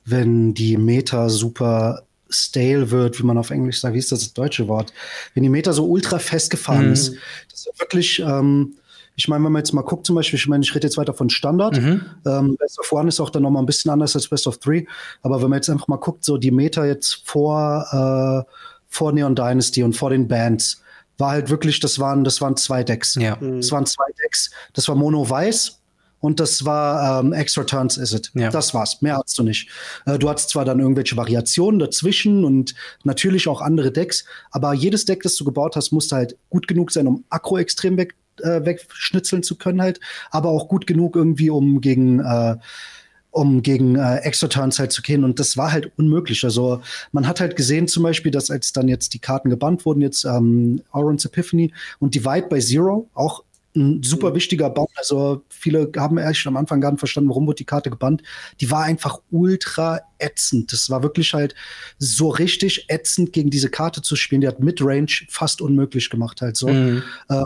wenn 0.05 0.55
die 0.55 0.77
Meta 0.77 1.29
super 1.29 2.03
stale 2.31 2.91
wird, 2.91 3.19
wie 3.19 3.25
man 3.25 3.39
auf 3.39 3.51
Englisch 3.51 3.81
sagt, 3.81 3.95
wie 3.95 3.99
ist 3.99 4.13
das, 4.13 4.21
das 4.21 4.33
deutsche 4.35 4.69
Wort? 4.69 4.93
Wenn 5.35 5.43
die 5.43 5.49
Meta 5.49 5.73
so 5.73 5.87
ultra 5.87 6.19
festgefahren 6.19 6.87
mhm. 6.87 6.93
ist, 6.93 7.15
das 7.51 7.67
ist 7.67 7.81
wirklich, 7.81 8.21
ähm, 8.21 8.75
ich 9.17 9.27
meine, 9.29 9.45
wenn 9.45 9.53
man 9.53 9.61
jetzt 9.61 9.73
mal 9.73 9.83
guckt, 9.83 10.07
zum 10.07 10.15
Beispiel, 10.15 10.39
ich 10.39 10.47
meine, 10.47 10.63
ich 10.63 10.75
rede 10.75 10.87
jetzt 10.87 10.97
weiter 10.97 11.13
von 11.13 11.29
Standard. 11.29 11.81
Mhm. 11.81 12.03
Ähm, 12.25 12.57
Best 12.57 12.79
of 12.79 12.93
One 12.93 13.09
ist 13.09 13.19
auch 13.19 13.31
dann 13.31 13.43
nochmal 13.43 13.63
ein 13.63 13.67
bisschen 13.67 13.91
anders 13.91 14.15
als 14.15 14.29
Best 14.29 14.47
of 14.47 14.59
Three. 14.59 14.85
Aber 15.23 15.43
wenn 15.43 15.51
man 15.51 15.57
jetzt 15.57 15.69
einfach 15.69 15.89
mal 15.89 15.97
guckt, 15.97 16.25
so 16.25 16.39
die 16.39 16.53
Meta 16.53 16.85
jetzt 16.85 17.23
vor, 17.25 18.47
äh, 18.47 18.53
vor 18.87 19.13
Neon 19.13 19.35
Dynasty 19.35 19.83
und 19.83 19.97
vor 19.97 20.11
den 20.11 20.29
Bands, 20.29 20.83
war 21.19 21.33
halt 21.33 21.51
wirklich, 21.51 21.81
das 21.81 21.99
waren, 21.99 22.25
das 22.25 22.41
waren 22.41 22.57
zwei 22.57 22.85
Decks. 22.85 23.17
Ja. 23.17 23.37
Mhm. 23.41 23.61
Das 23.61 23.71
waren 23.73 23.87
zwei 23.87 24.07
Decks. 24.23 24.51
Das 24.73 24.89
war 24.89 24.95
Mono 24.95 25.29
Weiß 25.29 25.81
und 26.21 26.41
das 26.41 26.65
war 26.65 27.21
ähm, 27.21 27.33
Extra 27.33 27.65
Turns 27.65 27.97
Is 27.97 28.13
It. 28.13 28.31
Ja. 28.35 28.51
Das 28.51 28.75
war's. 28.75 29.03
Mehr 29.03 29.17
hast 29.17 29.39
du 29.39 29.43
nicht. 29.43 29.69
Äh, 30.07 30.19
du 30.19 30.29
hattest 30.29 30.51
zwar 30.51 30.65
dann 30.65 30.81
irgendwelche 30.81 31.17
Variationen 31.17 31.79
dazwischen 31.79 32.45
und 32.45 32.75
natürlich 33.05 33.49
auch 33.49 33.61
andere 33.61 33.93
Decks, 33.93 34.25
aber 34.51 34.73
jedes 34.75 35.05
Deck, 35.05 35.23
das 35.23 35.37
du 35.37 35.45
gebaut 35.45 35.77
hast, 35.77 35.93
musste 35.93 36.17
halt 36.17 36.37
gut 36.51 36.69
genug 36.69 36.91
sein, 36.91 37.07
um 37.07 37.25
Akro 37.29 37.59
extrem 37.59 37.97
weg, 37.97 38.15
äh, 38.41 38.65
wegschnitzeln 38.65 39.43
zu 39.43 39.57
können 39.57 39.83
halt, 39.83 40.01
aber 40.31 40.51
auch 40.51 40.69
gut 40.69 40.87
genug 40.87 41.17
irgendwie, 41.17 41.51
um 41.51 41.81
gegen 41.81 42.21
äh, 42.21 42.57
um 43.31 43.63
gegen 43.63 43.97
äh, 43.97 44.17
Extra-Turns 44.19 44.79
halt 44.79 44.93
zu 44.93 45.03
gehen. 45.03 45.25
Und 45.25 45.39
das 45.39 45.57
war 45.57 45.73
halt 45.73 45.93
unmöglich. 45.97 46.45
Also 46.45 46.81
man 47.13 47.27
hat 47.27 47.41
halt 47.41 47.57
gesehen 47.57 47.89
zum 47.89 48.03
Beispiel, 48.03 48.33
dass 48.33 48.51
als 48.51 48.73
dann 48.73 48.89
jetzt 48.89 49.15
die 49.15 49.19
Karten 49.19 49.51
gebannt 49.51 49.85
wurden, 49.85 50.01
jetzt 50.01 50.25
ähm, 50.25 50.83
Orange 50.93 51.27
Epiphany 51.27 51.73
und 51.99 52.15
Divide 52.15 52.49
by 52.49 52.59
Zero, 52.61 53.09
auch 53.15 53.45
ein 53.77 54.03
super 54.03 54.31
mhm. 54.31 54.35
wichtiger 54.35 54.71
Bann. 54.71 54.87
Also 54.97 55.43
viele 55.49 55.91
haben 55.97 56.19
erst 56.19 56.47
am 56.47 56.57
Anfang 56.57 56.81
gar 56.81 56.91
nicht 56.91 57.01
verstanden, 57.01 57.31
warum 57.31 57.47
wurde 57.47 57.57
die 57.57 57.65
Karte 57.65 57.91
gebannt. 57.91 58.23
Die 58.61 58.71
war 58.71 58.85
einfach 58.85 59.21
ultra 59.31 60.01
ätzend. 60.19 60.73
Das 60.73 60.91
war 60.91 61.03
wirklich 61.03 61.35
halt 61.35 61.55
so 61.99 62.29
richtig 62.29 62.87
ätzend, 62.89 63.33
gegen 63.33 63.51
diese 63.51 63.71
Karte 63.71 64.03
zu 64.03 64.17
spielen. 64.17 64.41
Die 64.41 64.49
hat 64.49 64.61
Midrange 64.61 65.27
fast 65.29 65.61
unmöglich 65.61 66.11
gemacht 66.11 66.41
halt 66.41 66.57
so. 66.57 66.69
Mhm. 66.69 67.03
Äh, 67.29 67.45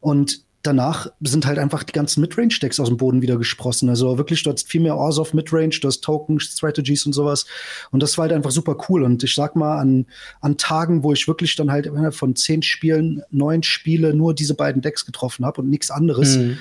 und 0.00 0.45
danach 0.66 1.06
sind 1.20 1.46
halt 1.46 1.58
einfach 1.58 1.84
die 1.84 1.92
ganzen 1.92 2.20
Midrange-Decks 2.20 2.80
aus 2.80 2.88
dem 2.88 2.96
Boden 2.96 3.22
wieder 3.22 3.36
gesprossen. 3.36 3.88
Also 3.88 4.18
wirklich, 4.18 4.42
du 4.42 4.50
hast 4.50 4.68
viel 4.68 4.80
mehr 4.80 4.96
Orzhov 4.96 5.34
Midrange, 5.34 5.78
du 5.80 5.88
hast 5.88 6.02
Token, 6.02 6.40
Strategies 6.40 7.06
und 7.06 7.12
sowas. 7.12 7.46
Und 7.90 8.02
das 8.02 8.18
war 8.18 8.24
halt 8.24 8.32
einfach 8.32 8.50
super 8.50 8.76
cool. 8.88 9.02
Und 9.02 9.22
ich 9.22 9.34
sag 9.34 9.56
mal, 9.56 9.78
an, 9.78 10.06
an 10.40 10.56
Tagen, 10.56 11.02
wo 11.02 11.12
ich 11.12 11.28
wirklich 11.28 11.54
dann 11.56 11.70
halt 11.70 11.90
von 12.14 12.34
zehn 12.36 12.62
Spielen, 12.62 13.22
neun 13.30 13.62
Spiele 13.62 14.14
nur 14.14 14.34
diese 14.34 14.54
beiden 14.54 14.82
Decks 14.82 15.06
getroffen 15.06 15.46
habe 15.46 15.60
und 15.60 15.70
nichts 15.70 15.90
anderes, 15.90 16.36
mhm. 16.36 16.58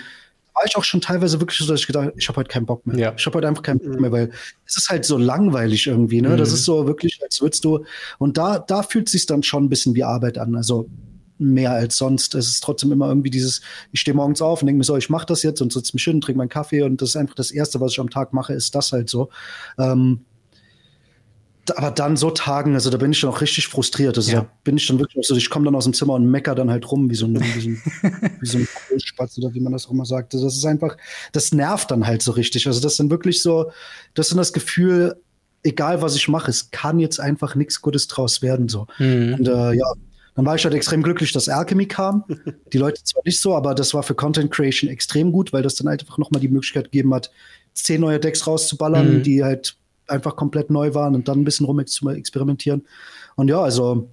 war 0.54 0.64
ich 0.68 0.76
auch 0.76 0.84
schon 0.84 1.02
teilweise 1.02 1.40
wirklich 1.40 1.58
so, 1.60 1.68
dass 1.68 1.82
ich 1.82 1.88
gedacht 1.88 2.12
ich 2.16 2.28
habe 2.28 2.38
heute 2.38 2.50
keinen 2.50 2.66
Bock 2.66 2.86
mehr. 2.86 2.98
Ja. 2.98 3.14
Ich 3.18 3.26
habe 3.26 3.38
heute 3.38 3.48
einfach 3.48 3.64
keinen 3.64 3.80
Bock 3.80 3.96
mhm. 3.96 4.02
mehr, 4.02 4.12
weil 4.12 4.32
es 4.66 4.78
ist 4.78 4.90
halt 4.90 5.06
so 5.06 5.18
langweilig 5.18 5.88
irgendwie. 5.88 6.22
Ne? 6.22 6.30
Mhm. 6.30 6.38
Das 6.38 6.54
ist 6.54 6.66
so 6.66 6.88
wirklich, 6.88 7.20
als 7.24 7.42
würdest 7.42 7.66
du. 7.66 7.86
Und 8.20 8.38
da, 8.38 8.60
da 8.60 8.84
fühlt 8.84 9.08
es 9.08 9.14
sich 9.14 9.26
dann 9.26 9.44
schon 9.44 9.66
ein 9.66 9.70
bisschen 9.70 9.96
wie 9.96 10.04
Arbeit 10.04 10.38
an. 10.38 10.56
Also 10.56 10.88
mehr 11.38 11.72
als 11.72 11.98
sonst. 11.98 12.36
Es 12.36 12.48
ist 12.48 12.64
trotzdem 12.64 12.92
immer 12.92 13.08
irgendwie 13.08 13.30
dieses, 13.30 13.62
ich 13.92 14.00
stehe 14.00 14.16
morgens 14.16 14.42
auf 14.42 14.62
und 14.62 14.68
denke 14.68 14.78
mir 14.78 14.84
so, 14.84 14.96
ich 14.96 15.10
mache 15.10 15.26
das 15.26 15.44
jetzt 15.44 15.62
und 15.62 15.74
sitze 15.74 15.92
mich 15.94 16.04
hin, 16.04 16.22
trinke 16.22 16.38
meinen 16.38 16.50
Kaffee 16.50 16.84
und 16.84 17.02
das 17.02 17.10
ist 17.10 17.16
einfach 17.16 17.36
das 17.36 17.52
Erste, 17.52 17.82
was 17.82 17.92
ich 17.92 18.00
am 18.00 18.10
Tag 18.10 18.34
mache, 18.34 18.54
ist 18.54 18.76
das 18.76 18.92
halt 18.92 19.10
so. 19.10 19.30
Ähm, 19.78 20.22
aber 21.76 21.92
dann 21.92 22.16
so 22.16 22.30
Tagen, 22.30 22.76
also 22.76 22.90
da 22.90 22.98
bin 22.98 23.12
ich 23.12 23.22
dann 23.22 23.32
auch 23.32 23.42
richtig 23.42 23.68
frustriert. 23.68 24.18
Also 24.18 24.32
ja. 24.32 24.42
da 24.42 24.50
bin 24.64 24.78
ich 24.78 24.88
dann 24.88 25.00
wirklich 25.00 25.26
so, 25.26 25.36
ich 25.36 25.50
komme 25.50 25.66
dann 25.66 25.76
aus 25.76 25.86
dem 25.86 25.94
Zimmer 25.94 26.14
und 26.14 26.30
mecker 26.30 26.54
dann 26.54 26.70
halt 26.70 26.90
rum 26.92 27.10
wie 27.10 27.16
so 27.16 27.26
ein, 27.26 27.42
wie 27.42 27.60
so 27.60 27.70
ein, 27.70 28.38
wie 28.40 28.46
so 28.46 28.58
ein 28.60 28.68
Kohlspatz 28.88 29.38
oder 29.40 29.54
wie 29.54 29.60
man 29.60 29.74
das 29.74 29.88
auch 29.88 29.92
immer 29.92 30.06
sagt. 30.06 30.34
Also 30.36 30.46
das 30.46 30.56
ist 30.56 30.66
einfach, 30.66 30.96
das 31.32 31.52
nervt 31.52 31.90
dann 31.90 32.06
halt 32.06 32.22
so 32.22 32.34
richtig. 32.34 32.68
Also 32.68 32.82
das 32.82 32.94
ist 32.94 33.00
dann 33.00 33.10
wirklich 33.10 33.42
so, 33.42 33.72
das 34.14 34.28
ist 34.28 34.32
dann 34.32 34.38
das 34.38 34.54
Gefühl, 34.54 35.16
egal 35.64 36.02
was 36.02 36.16
ich 36.16 36.28
mache, 36.28 36.52
es 36.52 36.70
kann 36.70 37.00
jetzt 37.00 37.20
einfach 37.20 37.56
nichts 37.56 37.82
Gutes 37.82 38.08
draus 38.08 38.42
werden. 38.42 38.70
So. 38.70 38.86
Mhm. 39.00 39.36
Und 39.40 39.48
äh, 39.48 39.74
ja, 39.74 39.94
dann 40.36 40.46
war 40.46 40.56
ich 40.56 40.66
halt 40.66 40.76
extrem 40.76 41.02
glücklich, 41.02 41.32
dass 41.32 41.48
Alchemy 41.48 41.88
kam. 41.88 42.26
Die 42.74 42.78
Leute 42.78 43.04
zwar 43.04 43.24
nicht 43.26 43.40
so, 43.40 43.56
aber 43.56 43.74
das 43.74 43.94
war 43.94 44.04
für 44.04 44.16
Content 44.16 44.52
Creation 44.52 44.90
extrem 44.90 45.32
gut, 45.32 45.54
weil 45.54 45.64
das 45.64 45.76
dann 45.76 45.88
halt 45.88 46.02
einfach 46.02 46.18
nochmal 46.18 46.42
die 46.42 46.50
Möglichkeit 46.50 46.86
gegeben 46.86 47.14
hat, 47.14 47.32
zehn 47.74 48.02
neue 48.02 48.20
Decks 48.20 48.46
rauszuballern, 48.46 49.18
mhm. 49.18 49.24
die 49.24 49.44
halt 49.44 49.78
einfach 50.08 50.36
komplett 50.36 50.70
neu 50.70 50.94
waren 50.94 51.16
und 51.16 51.28
dann 51.28 51.40
ein 51.40 51.44
bisschen 51.46 51.66
rum 51.66 51.86
zu 51.86 52.10
experimentieren. 52.10 52.86
Und 53.36 53.48
ja, 53.48 53.62
also 53.62 54.10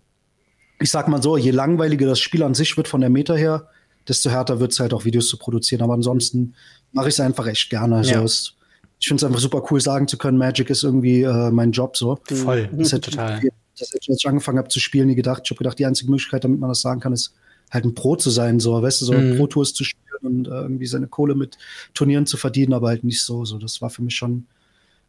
ich 0.81 0.91
sag 0.91 1.09
mal 1.09 1.23
so, 1.23 1.37
je 1.37 1.51
langweiliger 1.51 2.07
das 2.07 2.21
Spiel 2.21 2.43
an 2.43 2.55
sich 2.55 2.77
wird 2.77 2.89
von 2.89 3.01
der 3.01 3.11
Meta 3.11 3.35
her, 3.35 3.69
desto 4.09 4.31
härter 4.31 4.61
wird 4.61 4.73
es 4.73 4.81
halt 4.81 4.95
auch 4.95 5.05
Videos 5.05 5.29
zu 5.29 5.37
produzieren. 5.37 5.83
Aber 5.83 5.95
ansonsten 5.95 6.55
mache 6.93 7.09
ich 7.09 7.15
es 7.15 7.21
einfach 7.21 7.47
echt 7.47 7.71
gerne. 7.71 7.97
Also 7.97 8.13
ja. 8.13 8.23
es, 8.23 8.55
ich 8.99 9.09
finde 9.09 9.21
es 9.21 9.25
einfach 9.25 9.41
super 9.41 9.63
cool, 9.71 9.81
sagen 9.81 10.09
zu 10.09 10.19
können, 10.19 10.39
Magic 10.39 10.71
ist 10.71 10.83
irgendwie 10.83 11.23
äh, 11.23 11.51
mein 11.51 11.73
Job 11.73 11.97
so. 11.97 12.19
Voll, 12.25 12.69
das 12.73 12.93
ist 12.93 13.05
total. 13.05 13.41
Viel, 13.41 13.53
das 13.83 14.09
als 14.09 14.19
ich 14.19 14.29
angefangen 14.29 14.59
habe 14.59 14.69
zu 14.69 14.81
spielen, 14.81 15.09
nie 15.09 15.15
gedacht. 15.15 15.43
Ich 15.45 15.51
habe 15.51 15.59
gedacht, 15.59 15.79
die 15.79 15.87
einzige 15.87 16.11
Möglichkeit, 16.11 16.45
damit 16.45 16.61
man 16.61 16.69
das 16.69 16.81
sagen 16.81 17.01
kann, 17.01 17.13
ist 17.13 17.35
halt 17.71 17.85
ein 17.85 17.95
Pro 17.95 18.17
zu 18.17 18.31
sein, 18.31 18.61
so, 18.61 18.81
weißt 18.81 19.01
du, 19.01 19.05
so 19.07 19.13
mhm. 19.15 19.37
Pro-Tours 19.37 19.73
zu 19.75 19.85
spielen 19.85 20.03
und 20.23 20.47
äh, 20.47 20.51
irgendwie 20.51 20.87
seine 20.87 21.07
Kohle 21.07 21.35
mit 21.35 21.57
Turnieren 21.95 22.27
zu 22.27 22.37
verdienen, 22.37 22.75
aber 22.75 22.89
halt 22.89 23.03
nicht 23.03 23.23
so. 23.23 23.45
So, 23.45 23.59
das 23.59 23.81
war 23.81 23.91
für 23.91 24.03
mich 24.03 24.15
schon, 24.15 24.47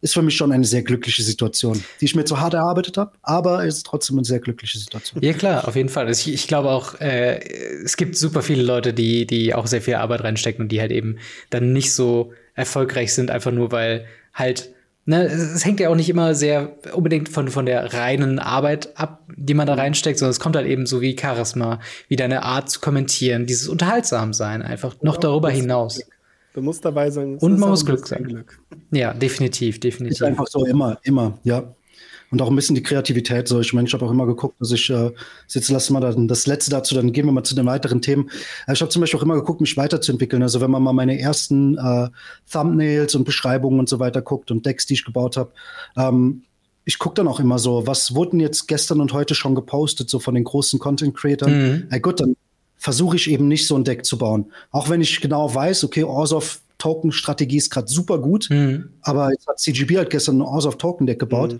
ist 0.01 0.13
für 0.13 0.21
mich 0.21 0.35
schon 0.35 0.51
eine 0.51 0.65
sehr 0.65 0.81
glückliche 0.81 1.23
Situation, 1.23 1.83
die 1.99 2.05
ich 2.05 2.15
mir 2.15 2.23
zu 2.23 2.39
hart 2.39 2.53
erarbeitet 2.53 2.97
habe, 2.97 3.11
aber 3.21 3.65
es 3.65 3.77
ist 3.77 3.85
trotzdem 3.85 4.17
eine 4.17 4.25
sehr 4.25 4.39
glückliche 4.39 4.79
Situation. 4.79 5.21
Ja, 5.21 5.33
klar, 5.33 5.67
auf 5.67 5.75
jeden 5.75 5.89
Fall. 5.89 6.09
Ich, 6.09 6.31
ich 6.31 6.47
glaube 6.47 6.69
auch, 6.69 6.99
äh, 7.01 7.39
es 7.83 7.97
gibt 7.97 8.17
super 8.17 8.41
viele 8.41 8.63
Leute, 8.63 8.93
die, 8.93 9.25
die 9.27 9.53
auch 9.53 9.67
sehr 9.67 9.81
viel 9.81 9.95
Arbeit 9.95 10.23
reinstecken 10.23 10.63
und 10.63 10.71
die 10.71 10.79
halt 10.79 10.91
eben 10.91 11.17
dann 11.49 11.73
nicht 11.73 11.93
so 11.93 12.31
erfolgreich 12.55 13.13
sind, 13.13 13.29
einfach 13.29 13.51
nur 13.51 13.71
weil 13.71 14.05
halt 14.33 14.72
Ne, 15.05 15.25
es 15.25 15.65
hängt 15.65 15.81
ja 15.81 15.89
auch 15.89 15.95
nicht 15.95 16.09
immer 16.09 16.33
sehr 16.33 16.77
unbedingt 16.93 17.27
von, 17.27 17.49
von 17.49 17.65
der 17.65 17.93
reinen 17.93 18.39
Arbeit 18.39 18.97
ab, 18.97 19.23
die 19.35 19.53
man 19.53 19.67
da 19.67 19.73
reinsteckt, 19.73 20.17
sondern 20.17 20.31
es 20.31 20.39
kommt 20.39 20.55
halt 20.55 20.65
eben 20.65 20.85
so 20.85 21.01
wie 21.01 21.17
Charisma, 21.19 21.79
wie 22.07 22.15
deine 22.15 22.43
Art 22.43 22.69
zu 22.69 22.79
kommentieren, 22.79 23.45
dieses 23.45 23.67
Unterhaltsamsein 23.67 24.61
einfach 24.61 24.95
noch 25.01 25.17
darüber 25.17 25.49
hinaus. 25.49 26.01
Du 26.53 26.61
musst 26.61 26.85
dabei 26.85 27.09
sein. 27.09 27.37
Und 27.37 27.59
man 27.59 27.71
muss 27.71 27.85
Glück 27.85 28.07
sein. 28.07 28.23
Glück. 28.23 28.59
Ja, 28.91 29.13
definitiv, 29.13 29.79
definitiv. 29.79 30.21
Ist 30.21 30.23
einfach 30.23 30.47
so 30.47 30.65
immer, 30.65 30.99
immer, 31.03 31.37
ja 31.43 31.73
und 32.33 32.41
auch 32.41 32.49
ein 32.49 32.55
bisschen 32.55 32.73
die 32.73 32.81
Kreativität. 32.81 33.47
So, 33.47 33.59
ich 33.59 33.73
meine, 33.73 33.87
ich 33.87 33.93
habe 33.93 34.03
auch 34.03 34.09
immer 34.09 34.25
geguckt, 34.25 34.59
dass 34.59 34.71
ich, 34.71 34.89
äh, 34.89 35.11
jetzt 35.49 35.69
lassen 35.69 35.93
wir 35.93 35.99
dann 35.99 36.27
das 36.27 36.47
letzte 36.47 36.71
dazu, 36.71 36.95
dann 36.95 37.13
gehen 37.13 37.27
wir 37.27 37.31
mal 37.31 37.43
zu 37.43 37.53
den 37.53 37.67
weiteren 37.67 38.01
Themen. 38.01 38.31
Ich 38.71 38.81
habe 38.81 38.89
zum 38.89 39.01
Beispiel 39.01 39.19
auch 39.19 39.23
immer 39.23 39.35
geguckt, 39.35 39.61
mich 39.61 39.77
weiterzuentwickeln. 39.77 40.41
Also 40.41 40.59
wenn 40.59 40.71
man 40.71 40.81
mal 40.81 40.93
meine 40.93 41.19
ersten 41.19 41.77
äh, 41.77 42.09
Thumbnails 42.51 43.13
und 43.13 43.23
Beschreibungen 43.23 43.79
und 43.79 43.87
so 43.87 43.99
weiter 43.99 44.23
guckt 44.23 44.49
und 44.49 44.65
Decks, 44.65 44.87
die 44.87 44.95
ich 44.95 45.05
gebaut 45.05 45.37
habe, 45.37 45.51
ähm, 45.95 46.41
ich 46.85 46.97
gucke 46.97 47.13
dann 47.13 47.27
auch 47.27 47.39
immer 47.39 47.59
so, 47.59 47.85
was 47.85 48.15
wurden 48.15 48.39
jetzt 48.39 48.67
gestern 48.67 48.99
und 48.99 49.13
heute 49.13 49.35
schon 49.35 49.53
gepostet, 49.53 50.09
so 50.09 50.17
von 50.17 50.33
den 50.33 50.43
großen 50.43 50.79
Content-Creatern. 50.79 51.51
Mhm. 51.51 51.87
Na 51.91 51.99
gut, 51.99 52.19
dann 52.19 52.35
versuche 52.77 53.15
ich 53.15 53.29
eben 53.29 53.47
nicht 53.47 53.67
so 53.67 53.75
ein 53.75 53.83
Deck 53.83 54.05
zu 54.05 54.17
bauen. 54.17 54.51
Auch 54.71 54.89
wenn 54.89 55.01
ich 55.01 55.21
genau 55.21 55.53
weiß, 55.53 55.83
okay, 55.83 56.03
Orsov 56.03 56.61
Token-Strategie 56.79 57.57
ist 57.57 57.69
gerade 57.69 57.87
super 57.87 58.17
gut, 58.17 58.49
mhm. 58.49 58.89
aber 59.03 59.29
jetzt 59.29 59.47
hat 59.47 59.59
CGB 59.59 59.97
halt 59.97 60.09
gestern 60.09 60.39
ein 60.39 60.41
Orsov 60.41 60.79
Token-Deck 60.79 61.19
gebaut. 61.19 61.53
Mhm 61.53 61.59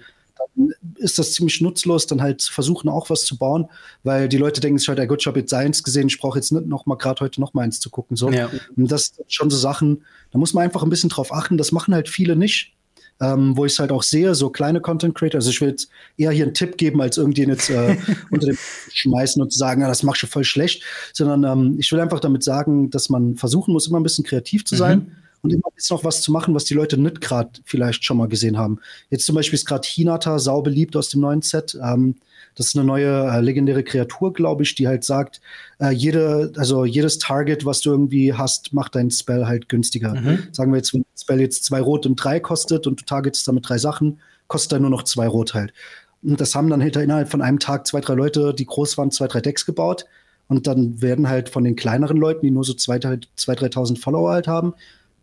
ist 0.96 1.20
das 1.20 1.34
ziemlich 1.34 1.62
nutzlos, 1.62 2.08
dann 2.08 2.22
halt 2.22 2.44
versuchen 2.44 2.90
auch 2.90 3.10
was 3.10 3.26
zu 3.26 3.38
bauen, 3.38 3.70
weil 4.04 4.30
die 4.30 4.38
Leute 4.38 4.62
denken 4.62 4.78
sich 4.78 4.88
halt, 4.88 5.00
ja 5.00 5.06
gut, 5.06 5.22
ich 5.22 5.28
habe 5.28 5.40
jetzt 5.40 5.50
seins 5.50 5.84
gesehen, 5.84 6.08
ich 6.08 6.20
brauche 6.20 6.38
jetzt 6.38 6.52
nicht 6.52 6.68
noch 6.68 6.86
mal 6.86 6.96
gerade 6.96 7.22
heute 7.22 7.42
noch 7.42 7.54
mal 7.54 7.64
eins 7.64 7.80
zu 7.80 7.90
gucken. 7.90 8.16
So. 8.16 8.30
Ja. 8.30 8.50
Und 8.76 8.92
das 8.92 9.14
sind 9.16 9.32
schon 9.32 9.50
so 9.50 9.58
Sachen, 9.58 10.04
da 10.32 10.40
muss 10.40 10.54
man 10.54 10.64
einfach 10.64 10.84
ein 10.84 10.90
bisschen 10.90 11.10
drauf 11.10 11.34
achten. 11.34 11.58
Das 11.58 11.72
machen 11.72 11.94
halt 11.94 12.10
viele 12.10 12.36
nicht. 12.36 12.74
Ähm, 13.22 13.56
wo 13.56 13.64
ich 13.64 13.74
es 13.74 13.80
halt 13.80 13.92
auch 13.92 14.02
sehe, 14.02 14.34
so 14.34 14.50
kleine 14.50 14.82
Content 14.82 15.14
Creator. 15.14 15.38
Also 15.38 15.52
ich 15.52 15.62
will 15.62 15.70
jetzt 15.70 15.88
eher 16.18 16.32
hier 16.32 16.46
einen 16.46 16.56
Tipp 16.56 16.78
geben, 16.78 17.00
als 17.00 17.18
irgendwie 17.18 17.44
jetzt 17.44 17.70
äh, 17.70 17.96
unter 18.32 18.48
dem 18.48 18.58
schmeißen 18.92 19.40
und 19.40 19.54
sagen, 19.54 19.82
ja, 19.82 19.88
das 19.88 20.02
machst 20.02 20.24
du 20.24 20.28
voll 20.28 20.44
schlecht, 20.44 20.84
sondern 21.14 21.44
ähm, 21.44 21.76
ich 21.80 21.92
will 21.92 22.00
einfach 22.00 22.20
damit 22.20 22.44
sagen, 22.44 22.90
dass 22.90 23.10
man 23.10 23.36
versuchen 23.36 23.72
muss, 23.72 23.88
immer 23.88 24.00
ein 24.00 24.04
bisschen 24.04 24.26
kreativ 24.26 24.66
zu 24.66 24.76
sein. 24.76 25.00
Mhm 25.00 25.23
und 25.44 25.52
immer 25.52 25.68
jetzt 25.76 25.92
noch 25.92 26.04
was 26.04 26.22
zu 26.22 26.32
machen, 26.32 26.56
was 26.56 26.64
die 26.64 26.74
Leute 26.74 26.98
nicht 26.98 27.22
gerade 27.22 27.52
vielleicht 27.66 28.04
schon 28.06 28.18
mal 28.18 28.30
gesehen 28.30 28.58
haben. 28.58 28.80
Jetzt 29.10 29.26
zum 29.26 29.36
Beispiel 29.36 29.56
ist 29.56 29.66
gerade 29.66 29.88
Hinata 29.88 30.40
sau 30.40 30.62
beliebt 30.62 30.96
aus 30.96 31.10
dem 31.10 31.22
neuen 31.22 31.42
Set. 31.42 31.78
Ähm, 31.84 32.16
das 32.56 32.68
ist 32.68 32.76
eine 32.76 32.86
neue 32.86 33.28
äh, 33.30 33.42
legendäre 33.42 33.84
Kreatur, 33.84 34.32
glaube 34.32 34.64
ich, 34.64 34.74
die 34.76 34.88
halt 34.88 35.04
sagt, 35.04 35.42
äh, 35.80 35.92
jede, 35.92 36.54
also 36.56 36.86
jedes 36.86 37.18
Target, 37.20 37.66
was 37.66 37.82
du 37.82 37.92
irgendwie 37.92 38.34
hast, 38.34 38.74
macht 38.74 38.96
dein 38.96 39.12
Spell 39.12 39.46
halt 39.46 39.68
günstiger. 39.68 40.14
Mhm. 40.14 40.48
Sagen 40.52 40.72
wir 40.72 40.78
jetzt, 40.78 40.94
wenn 40.94 41.02
ein 41.02 41.20
Spell 41.20 41.42
jetzt 41.42 41.66
zwei 41.66 41.82
Rot 41.82 42.06
und 42.06 42.16
drei 42.16 42.40
kostet 42.40 42.88
und 42.88 43.02
du 43.02 43.06
targetest 43.06 43.48
damit 43.48 43.68
drei 43.68 43.78
Sachen, 43.78 44.20
kostet 44.48 44.74
er 44.74 44.80
nur 44.80 44.92
noch 44.92 45.04
zwei 45.04 45.28
Rot 45.28 45.54
halt. 45.54 45.74
Und 46.22 46.40
das 46.40 46.56
haben 46.56 46.70
dann 46.70 46.80
hinter 46.80 47.04
innerhalb 47.04 47.30
von 47.30 47.42
einem 47.42 47.60
Tag 47.60 47.86
zwei, 47.86 48.00
drei 48.00 48.14
Leute, 48.14 48.54
die 48.54 48.66
groß 48.66 48.98
waren, 48.98 49.12
zwei, 49.12 49.28
drei 49.28 49.42
Decks 49.42 49.66
gebaut. 49.66 50.06
Und 50.48 50.68
dann 50.68 51.02
werden 51.02 51.28
halt 51.28 51.50
von 51.50 51.64
den 51.64 51.76
kleineren 51.76 52.18
Leuten, 52.18 52.46
die 52.46 52.52
nur 52.52 52.64
so 52.64 52.74
zwei, 52.74 53.00
zwei 53.00 53.54
3.000 53.54 54.00
Follower 54.00 54.32
halt 54.32 54.48
haben, 54.48 54.74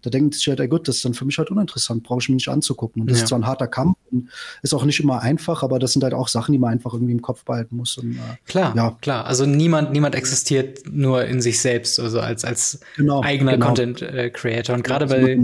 da 0.03 0.11
denkt 0.11 0.35
sich 0.35 0.47
halt, 0.49 0.61
ey 0.61 0.69
gut, 0.69 0.89
das 0.89 0.97
ist 0.97 1.05
dann 1.05 1.15
für 1.15 1.25
mich 1.25 1.39
halt 1.39 1.51
uninteressant, 1.51 2.03
brauche 2.03 2.21
ich 2.21 2.29
mir 2.29 2.37
nicht 2.37 2.49
anzugucken. 2.49 3.03
Und 3.03 3.11
das 3.11 3.19
ja. 3.19 3.25
ist 3.25 3.29
zwar 3.29 3.39
ein 3.39 3.47
harter 3.47 3.67
Kampf 3.67 3.97
und 4.11 4.29
ist 4.63 4.75
auch 4.75 4.85
nicht 4.85 5.01
immer 5.01 5.21
einfach, 5.21 5.63
aber 5.63 5.79
das 5.79 5.93
sind 5.93 6.03
halt 6.03 6.15
auch 6.15 6.29
Sachen, 6.29 6.53
die 6.53 6.59
man 6.59 6.73
einfach 6.73 6.93
irgendwie 6.93 7.13
im 7.13 7.23
Kopf 7.23 7.45
behalten 7.45 7.77
muss. 7.77 7.97
Und, 7.99 8.13
äh, 8.13 8.37
klar, 8.47 8.75
ja. 8.77 8.97
klar. 9.01 9.27
Also 9.27 9.47
niemand, 9.47 9.93
niemand 9.93 10.15
existiert 10.15 10.81
nur 10.91 11.25
in 11.25 11.41
sich 11.41 11.61
selbst, 11.61 12.01
also 12.01 12.21
als, 12.21 12.45
als 12.45 12.81
genau, 12.97 13.23
eigener 13.23 13.53
genau. 13.53 13.67
Content 13.67 14.03
äh, 14.03 14.31
Creator. 14.31 14.75
Und 14.75 14.85
gerade 14.85 15.07
bei 15.07 15.39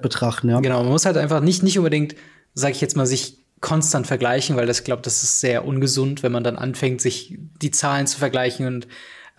betrachten, 0.00 0.48
ja. 0.48 0.60
Genau, 0.60 0.82
man 0.82 0.92
muss 0.92 1.06
halt 1.06 1.16
einfach 1.16 1.40
nicht, 1.40 1.62
nicht 1.62 1.78
unbedingt, 1.78 2.16
sage 2.54 2.72
ich 2.72 2.80
jetzt 2.80 2.96
mal, 2.96 3.06
sich 3.06 3.38
konstant 3.60 4.06
vergleichen, 4.06 4.56
weil 4.56 4.66
das, 4.66 4.84
glaube, 4.84 5.02
das 5.02 5.22
ist 5.22 5.40
sehr 5.40 5.64
ungesund, 5.64 6.22
wenn 6.22 6.32
man 6.32 6.44
dann 6.44 6.56
anfängt, 6.56 7.00
sich 7.00 7.38
die 7.62 7.70
Zahlen 7.70 8.06
zu 8.06 8.18
vergleichen 8.18 8.66
und 8.66 8.86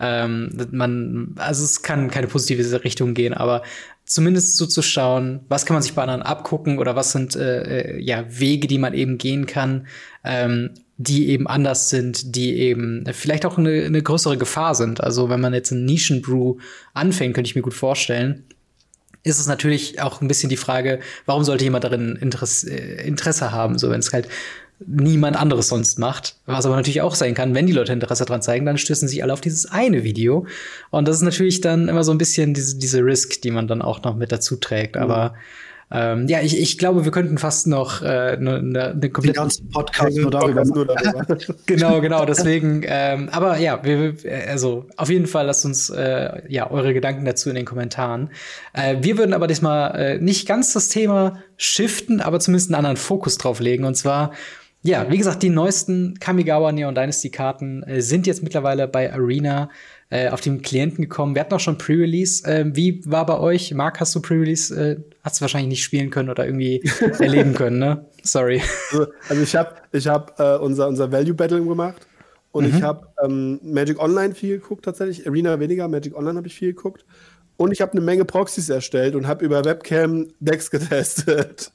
ähm, 0.00 0.50
man, 0.70 1.34
also 1.38 1.64
es 1.64 1.82
kann 1.82 2.10
keine 2.10 2.28
positive 2.28 2.84
Richtung 2.84 3.14
gehen, 3.14 3.34
aber 3.34 3.62
zumindest 4.08 4.56
so 4.56 4.66
zu 4.66 4.82
schauen, 4.82 5.40
was 5.48 5.66
kann 5.66 5.74
man 5.74 5.82
sich 5.82 5.94
bei 5.94 6.02
anderen 6.02 6.22
abgucken 6.22 6.78
oder 6.78 6.96
was 6.96 7.12
sind 7.12 7.36
äh, 7.36 7.96
äh, 7.96 8.02
ja 8.02 8.24
Wege, 8.28 8.66
die 8.66 8.78
man 8.78 8.94
eben 8.94 9.18
gehen 9.18 9.46
kann, 9.46 9.86
ähm, 10.24 10.70
die 10.96 11.28
eben 11.28 11.46
anders 11.46 11.90
sind, 11.90 12.34
die 12.34 12.56
eben 12.56 13.04
vielleicht 13.12 13.46
auch 13.46 13.58
eine, 13.58 13.84
eine 13.84 14.02
größere 14.02 14.38
Gefahr 14.38 14.74
sind. 14.74 15.02
Also 15.02 15.28
wenn 15.28 15.40
man 15.40 15.54
jetzt 15.54 15.72
einen 15.72 15.84
Nischenbrew 15.84 16.56
anfängt, 16.94 17.34
könnte 17.34 17.48
ich 17.48 17.54
mir 17.54 17.62
gut 17.62 17.74
vorstellen, 17.74 18.44
ist 19.22 19.38
es 19.38 19.46
natürlich 19.46 20.00
auch 20.00 20.20
ein 20.20 20.28
bisschen 20.28 20.48
die 20.48 20.56
Frage, 20.56 21.00
warum 21.26 21.44
sollte 21.44 21.64
jemand 21.64 21.84
darin 21.84 22.16
Interesse, 22.16 22.70
äh, 22.70 23.06
Interesse 23.06 23.52
haben? 23.52 23.78
So, 23.78 23.90
wenn 23.90 24.00
es 24.00 24.12
halt 24.12 24.28
niemand 24.86 25.36
anderes 25.36 25.68
sonst 25.68 25.98
macht. 25.98 26.36
Was 26.46 26.66
aber 26.66 26.76
natürlich 26.76 27.02
auch 27.02 27.14
sein 27.14 27.34
kann, 27.34 27.54
wenn 27.54 27.66
die 27.66 27.72
Leute 27.72 27.92
Interesse 27.92 28.24
dran 28.24 28.42
zeigen, 28.42 28.64
dann 28.64 28.78
stößen 28.78 29.08
sich 29.08 29.22
alle 29.22 29.32
auf 29.32 29.40
dieses 29.40 29.66
eine 29.66 30.04
Video. 30.04 30.46
Und 30.90 31.08
das 31.08 31.16
ist 31.16 31.22
natürlich 31.22 31.60
dann 31.60 31.88
immer 31.88 32.04
so 32.04 32.12
ein 32.12 32.18
bisschen 32.18 32.54
diese, 32.54 32.78
diese 32.78 33.04
Risk, 33.04 33.42
die 33.42 33.50
man 33.50 33.66
dann 33.66 33.82
auch 33.82 34.02
noch 34.02 34.16
mit 34.16 34.30
dazu 34.30 34.56
trägt. 34.56 34.96
Mhm. 34.96 35.02
Aber 35.02 35.34
ähm, 35.90 36.28
ja, 36.28 36.40
ich, 36.42 36.58
ich 36.60 36.76
glaube, 36.76 37.04
wir 37.04 37.12
könnten 37.12 37.38
fast 37.38 37.66
noch 37.66 38.02
äh, 38.02 38.06
eine, 38.06 38.62
ne, 38.62 38.94
ne 38.94 39.10
komplette 39.10 39.38
ganzen 39.38 39.70
Podcast 39.70 40.18
nur 40.18 40.30
darüber. 40.30 40.62
Nur 40.64 40.84
darüber. 40.86 41.26
genau, 41.64 42.00
genau. 42.02 42.26
Deswegen, 42.26 42.82
ähm, 42.84 43.30
aber 43.32 43.56
ja, 43.58 43.82
wir, 43.82 44.14
also 44.48 44.86
auf 44.96 45.08
jeden 45.08 45.26
Fall 45.26 45.46
lasst 45.46 45.64
uns 45.64 45.88
äh, 45.88 46.42
ja 46.48 46.70
eure 46.70 46.92
Gedanken 46.92 47.24
dazu 47.24 47.48
in 47.48 47.54
den 47.54 47.64
Kommentaren. 47.64 48.30
Äh, 48.74 48.96
wir 49.00 49.16
würden 49.16 49.32
aber 49.32 49.46
diesmal 49.46 49.94
äh, 49.94 50.18
nicht 50.18 50.46
ganz 50.46 50.74
das 50.74 50.88
Thema 50.88 51.42
shiften, 51.56 52.20
aber 52.20 52.38
zumindest 52.38 52.68
einen 52.68 52.76
anderen 52.76 52.98
Fokus 52.98 53.38
drauf 53.38 53.58
legen. 53.58 53.84
Und 53.84 53.94
zwar 53.94 54.32
ja, 54.82 55.10
wie 55.10 55.18
gesagt, 55.18 55.42
die 55.42 55.50
neuesten 55.50 56.14
Kamigawa 56.20 56.70
Neon 56.70 56.94
Dynasty 56.94 57.30
Karten 57.30 57.82
äh, 57.82 58.00
sind 58.00 58.26
jetzt 58.26 58.42
mittlerweile 58.42 58.86
bei 58.86 59.12
Arena 59.12 59.70
äh, 60.10 60.28
auf 60.28 60.40
den 60.40 60.62
Klienten 60.62 61.02
gekommen. 61.02 61.34
Wir 61.34 61.40
hatten 61.40 61.54
auch 61.54 61.60
schon 61.60 61.78
Pre-Release. 61.78 62.44
Äh, 62.44 62.64
wie 62.74 63.02
war 63.04 63.26
bei 63.26 63.38
euch? 63.38 63.74
Marc, 63.74 64.00
hast 64.00 64.14
du 64.14 64.22
Pre-Release? 64.22 64.74
Äh, 64.74 65.00
hast 65.22 65.38
du 65.38 65.42
wahrscheinlich 65.42 65.68
nicht 65.68 65.82
spielen 65.82 66.10
können 66.10 66.30
oder 66.30 66.46
irgendwie 66.46 66.82
erleben 67.18 67.54
können, 67.54 67.78
ne? 67.78 68.06
Sorry. 68.22 68.62
Also, 68.92 69.06
also 69.28 69.42
ich 69.42 69.56
habe 69.56 69.74
ich 69.92 70.06
hab, 70.06 70.38
äh, 70.38 70.56
unser, 70.58 70.88
unser 70.88 71.10
Value 71.10 71.34
Battle 71.34 71.62
gemacht 71.62 72.06
und 72.52 72.70
mhm. 72.70 72.76
ich 72.76 72.82
habe 72.82 73.08
ähm, 73.22 73.60
Magic 73.62 74.00
Online 74.00 74.34
viel 74.34 74.58
geguckt 74.58 74.84
tatsächlich. 74.84 75.26
Arena 75.26 75.58
weniger, 75.60 75.88
Magic 75.88 76.16
Online 76.16 76.38
habe 76.38 76.46
ich 76.46 76.54
viel 76.54 76.72
geguckt. 76.72 77.04
Und 77.56 77.72
ich 77.72 77.80
habe 77.80 77.92
eine 77.92 78.00
Menge 78.00 78.24
Proxys 78.24 78.68
erstellt 78.68 79.16
und 79.16 79.26
habe 79.26 79.44
über 79.44 79.64
Webcam 79.64 80.28
Decks 80.38 80.70
getestet. 80.70 81.72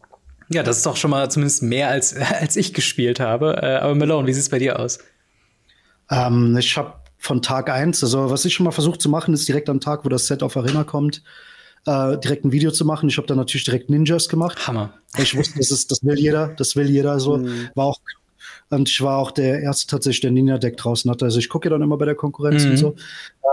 Ja, 0.53 0.63
das 0.63 0.77
ist 0.77 0.85
doch 0.85 0.95
schon 0.95 1.11
mal 1.11 1.29
zumindest 1.29 1.63
mehr 1.63 1.89
als, 1.89 2.15
als 2.39 2.55
ich 2.55 2.73
gespielt 2.73 3.19
habe. 3.19 3.57
Äh, 3.61 3.75
aber 3.77 3.95
Malone, 3.95 4.27
wie 4.27 4.33
sieht 4.33 4.43
es 4.43 4.49
bei 4.49 4.59
dir 4.59 4.79
aus? 4.79 4.99
Ähm, 6.09 6.55
ich 6.57 6.77
habe 6.77 6.93
von 7.17 7.41
Tag 7.41 7.69
1, 7.69 8.03
also 8.03 8.29
was 8.29 8.45
ich 8.45 8.53
schon 8.53 8.65
mal 8.65 8.71
versucht 8.71 9.01
zu 9.01 9.09
machen, 9.09 9.33
ist 9.33 9.47
direkt 9.47 9.69
am 9.69 9.79
Tag, 9.79 10.03
wo 10.03 10.09
das 10.09 10.27
Set 10.27 10.43
auf 10.43 10.57
Arena 10.57 10.83
kommt, 10.83 11.23
äh, 11.85 12.17
direkt 12.17 12.45
ein 12.45 12.51
Video 12.51 12.71
zu 12.71 12.85
machen. 12.85 13.09
Ich 13.09 13.17
habe 13.17 13.27
dann 13.27 13.37
natürlich 13.37 13.63
direkt 13.63 13.89
Ninjas 13.89 14.27
gemacht. 14.27 14.67
Hammer. 14.67 14.93
Ich 15.17 15.35
wusste, 15.35 15.57
das, 15.57 15.71
ist, 15.71 15.89
das 15.89 16.03
will 16.03 16.19
jeder, 16.19 16.49
das 16.49 16.75
will 16.75 16.89
jeder 16.89 17.19
so. 17.19 17.37
Mhm. 17.37 17.69
War 17.75 17.85
auch 17.85 17.99
und 18.69 18.89
ich 18.89 19.01
war 19.01 19.17
auch 19.17 19.31
der 19.31 19.61
erste 19.61 19.87
tatsächlich, 19.87 20.21
der 20.21 20.31
Ninja-Deck 20.31 20.77
draußen 20.77 21.09
hatte. 21.09 21.25
Also 21.25 21.39
ich 21.39 21.49
gucke 21.49 21.67
ja 21.67 21.71
dann 21.71 21.81
immer 21.81 21.97
bei 21.97 22.05
der 22.05 22.15
Konkurrenz 22.15 22.63
mhm. 22.63 22.71
und 22.71 22.77
so. 22.77 22.95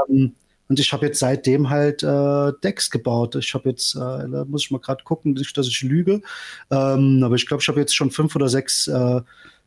Ähm, 0.09 0.33
und 0.71 0.79
ich 0.79 0.93
habe 0.93 1.07
jetzt 1.07 1.19
seitdem 1.19 1.69
halt 1.69 2.05
äh, 2.05 2.53
Decks 2.63 2.91
gebaut. 2.91 3.35
Ich 3.35 3.55
habe 3.55 3.69
jetzt, 3.69 3.97
äh, 3.97 3.99
da 3.99 4.45
muss 4.47 4.63
ich 4.63 4.71
mal 4.71 4.79
gerade 4.79 5.03
gucken, 5.03 5.33
nicht, 5.33 5.59
dass 5.59 5.67
ich 5.67 5.83
lüge. 5.83 6.23
Ähm, 6.71 7.21
aber 7.25 7.35
ich 7.35 7.47
glaube, 7.47 7.61
ich 7.61 7.69
habe 7.69 7.81
jetzt 7.81 7.93
schon 7.95 8.13
fünf 8.13 8.37
oder 8.37 8.49
sechs 8.49 8.87
äh, 8.87 9.21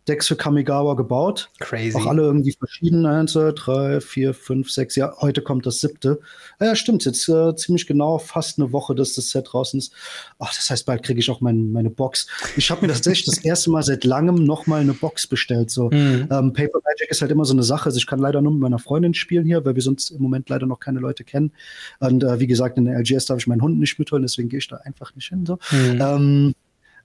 Decks 0.07 0.27
für 0.27 0.35
Kamigawa 0.35 0.95
gebaut. 0.95 1.49
Crazy. 1.59 1.97
Auch 1.97 2.07
alle 2.07 2.23
irgendwie 2.23 2.51
verschieden. 2.51 3.05
Eins, 3.05 3.33
drei, 3.33 4.01
vier, 4.01 4.33
fünf, 4.33 4.69
sechs. 4.69 4.95
Ja, 4.95 5.13
heute 5.21 5.41
kommt 5.41 5.65
das 5.65 5.79
siebte. 5.79 6.19
Ja, 6.59 6.75
stimmt. 6.75 7.05
Jetzt 7.05 7.29
äh, 7.29 7.55
ziemlich 7.55 7.87
genau 7.87 8.17
fast 8.17 8.59
eine 8.59 8.73
Woche, 8.73 8.95
dass 8.95 9.13
das 9.13 9.29
Set 9.29 9.49
draußen 9.51 9.77
ist. 9.77 9.93
Ach, 10.39 10.53
das 10.53 10.69
heißt, 10.69 10.85
bald 10.85 11.03
kriege 11.03 11.19
ich 11.19 11.29
auch 11.29 11.39
mein, 11.39 11.71
meine 11.71 11.89
Box. 11.89 12.27
Ich 12.57 12.69
habe 12.69 12.85
mir 12.85 12.91
tatsächlich 12.93 13.25
das 13.25 13.37
erste 13.45 13.71
Mal 13.71 13.83
seit 13.83 14.03
langem 14.03 14.43
noch 14.43 14.67
mal 14.67 14.81
eine 14.81 14.93
Box 14.93 15.25
bestellt. 15.25 15.69
So. 15.69 15.89
Mhm. 15.89 16.27
Ähm, 16.29 16.53
Paper 16.53 16.79
Magic 16.83 17.09
ist 17.09 17.21
halt 17.21 17.31
immer 17.31 17.45
so 17.45 17.53
eine 17.53 17.63
Sache. 17.63 17.85
Also 17.85 17.97
ich 17.97 18.07
kann 18.07 18.19
leider 18.19 18.41
nur 18.41 18.51
mit 18.51 18.61
meiner 18.61 18.79
Freundin 18.79 19.13
spielen 19.13 19.45
hier, 19.45 19.63
weil 19.63 19.75
wir 19.75 19.81
sonst 19.81 20.11
im 20.11 20.21
Moment 20.21 20.49
leider 20.49 20.65
noch 20.65 20.79
keine 20.79 20.99
Leute 20.99 21.23
kennen. 21.23 21.53
Und 21.99 22.23
äh, 22.23 22.39
wie 22.41 22.47
gesagt, 22.47 22.77
in 22.77 22.85
der 22.85 22.99
LGS 22.99 23.25
darf 23.25 23.39
ich 23.39 23.47
meinen 23.47 23.61
Hund 23.61 23.79
nicht 23.79 23.99
mitholen, 23.99 24.23
deswegen 24.23 24.49
gehe 24.49 24.59
ich 24.59 24.67
da 24.67 24.77
einfach 24.77 25.15
nicht 25.15 25.29
hin. 25.29 25.45
So. 25.45 25.59
Mhm. 25.71 26.01
Ähm, 26.01 26.55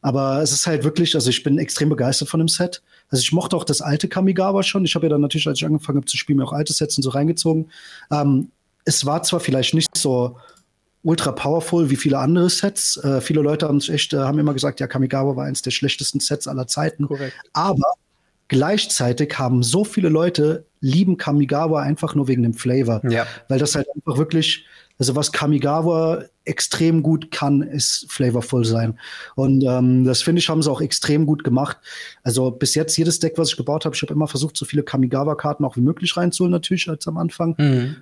aber 0.00 0.42
es 0.42 0.52
ist 0.52 0.66
halt 0.66 0.84
wirklich, 0.84 1.14
also 1.14 1.28
ich 1.30 1.42
bin 1.42 1.58
extrem 1.58 1.88
begeistert 1.88 2.28
von 2.28 2.38
dem 2.38 2.48
Set. 2.48 2.82
Also 3.10 3.22
ich 3.22 3.32
mochte 3.32 3.56
auch 3.56 3.64
das 3.64 3.82
alte 3.82 4.08
Kamigawa 4.08 4.62
schon. 4.62 4.84
Ich 4.84 4.94
habe 4.94 5.06
ja 5.06 5.10
dann 5.10 5.20
natürlich, 5.20 5.46
als 5.48 5.58
ich 5.58 5.66
angefangen 5.66 5.98
habe 5.98 6.06
zu 6.06 6.16
spielen, 6.16 6.38
mir 6.38 6.44
auch 6.44 6.52
alte 6.52 6.72
Sets 6.72 6.96
und 6.96 7.02
so 7.02 7.10
reingezogen. 7.10 7.70
Ähm, 8.10 8.50
es 8.84 9.04
war 9.04 9.22
zwar 9.22 9.40
vielleicht 9.40 9.74
nicht 9.74 9.96
so 9.96 10.36
ultra 11.02 11.32
powerful 11.32 11.90
wie 11.90 11.96
viele 11.96 12.18
andere 12.18 12.48
Sets. 12.50 12.96
Äh, 12.98 13.20
viele 13.20 13.40
Leute 13.40 13.66
haben 13.66 13.80
sich 13.80 13.90
echt, 13.90 14.12
äh, 14.12 14.18
haben 14.18 14.38
immer 14.38 14.54
gesagt, 14.54 14.80
ja, 14.80 14.86
Kamigawa 14.86 15.36
war 15.36 15.46
eins 15.46 15.62
der 15.62 15.70
schlechtesten 15.70 16.20
Sets 16.20 16.46
aller 16.46 16.66
Zeiten. 16.66 17.06
Korrekt. 17.06 17.36
Aber 17.52 17.94
gleichzeitig 18.48 19.38
haben 19.38 19.62
so 19.62 19.84
viele 19.84 20.08
Leute 20.08 20.64
lieben 20.80 21.16
Kamigawa 21.16 21.82
einfach 21.82 22.14
nur 22.14 22.28
wegen 22.28 22.42
dem 22.42 22.54
Flavor. 22.54 23.00
Ja. 23.08 23.26
Weil 23.48 23.58
das 23.58 23.74
halt 23.74 23.86
einfach 23.94 24.18
wirklich, 24.18 24.66
also 24.98 25.16
was 25.16 25.32
Kamigawa 25.32 26.24
extrem 26.44 27.02
gut 27.02 27.30
kann, 27.30 27.62
ist 27.62 28.06
flavorful 28.08 28.64
sein. 28.64 28.98
Und 29.34 29.64
ähm, 29.64 30.04
das 30.04 30.22
finde 30.22 30.40
ich, 30.40 30.48
haben 30.48 30.62
sie 30.62 30.70
auch 30.70 30.80
extrem 30.80 31.26
gut 31.26 31.44
gemacht. 31.44 31.76
Also 32.22 32.50
bis 32.50 32.74
jetzt 32.74 32.96
jedes 32.96 33.18
Deck, 33.18 33.34
was 33.36 33.50
ich 33.50 33.56
gebaut 33.56 33.84
habe, 33.84 33.94
ich 33.94 34.02
habe 34.02 34.14
immer 34.14 34.28
versucht, 34.28 34.56
so 34.56 34.64
viele 34.64 34.82
Kamigawa-Karten 34.82 35.64
auch 35.64 35.76
wie 35.76 35.82
möglich 35.82 36.16
reinzuholen, 36.16 36.52
natürlich, 36.52 36.88
als 36.88 37.06
am 37.06 37.18
Anfang. 37.18 37.54
Mhm. 37.58 37.96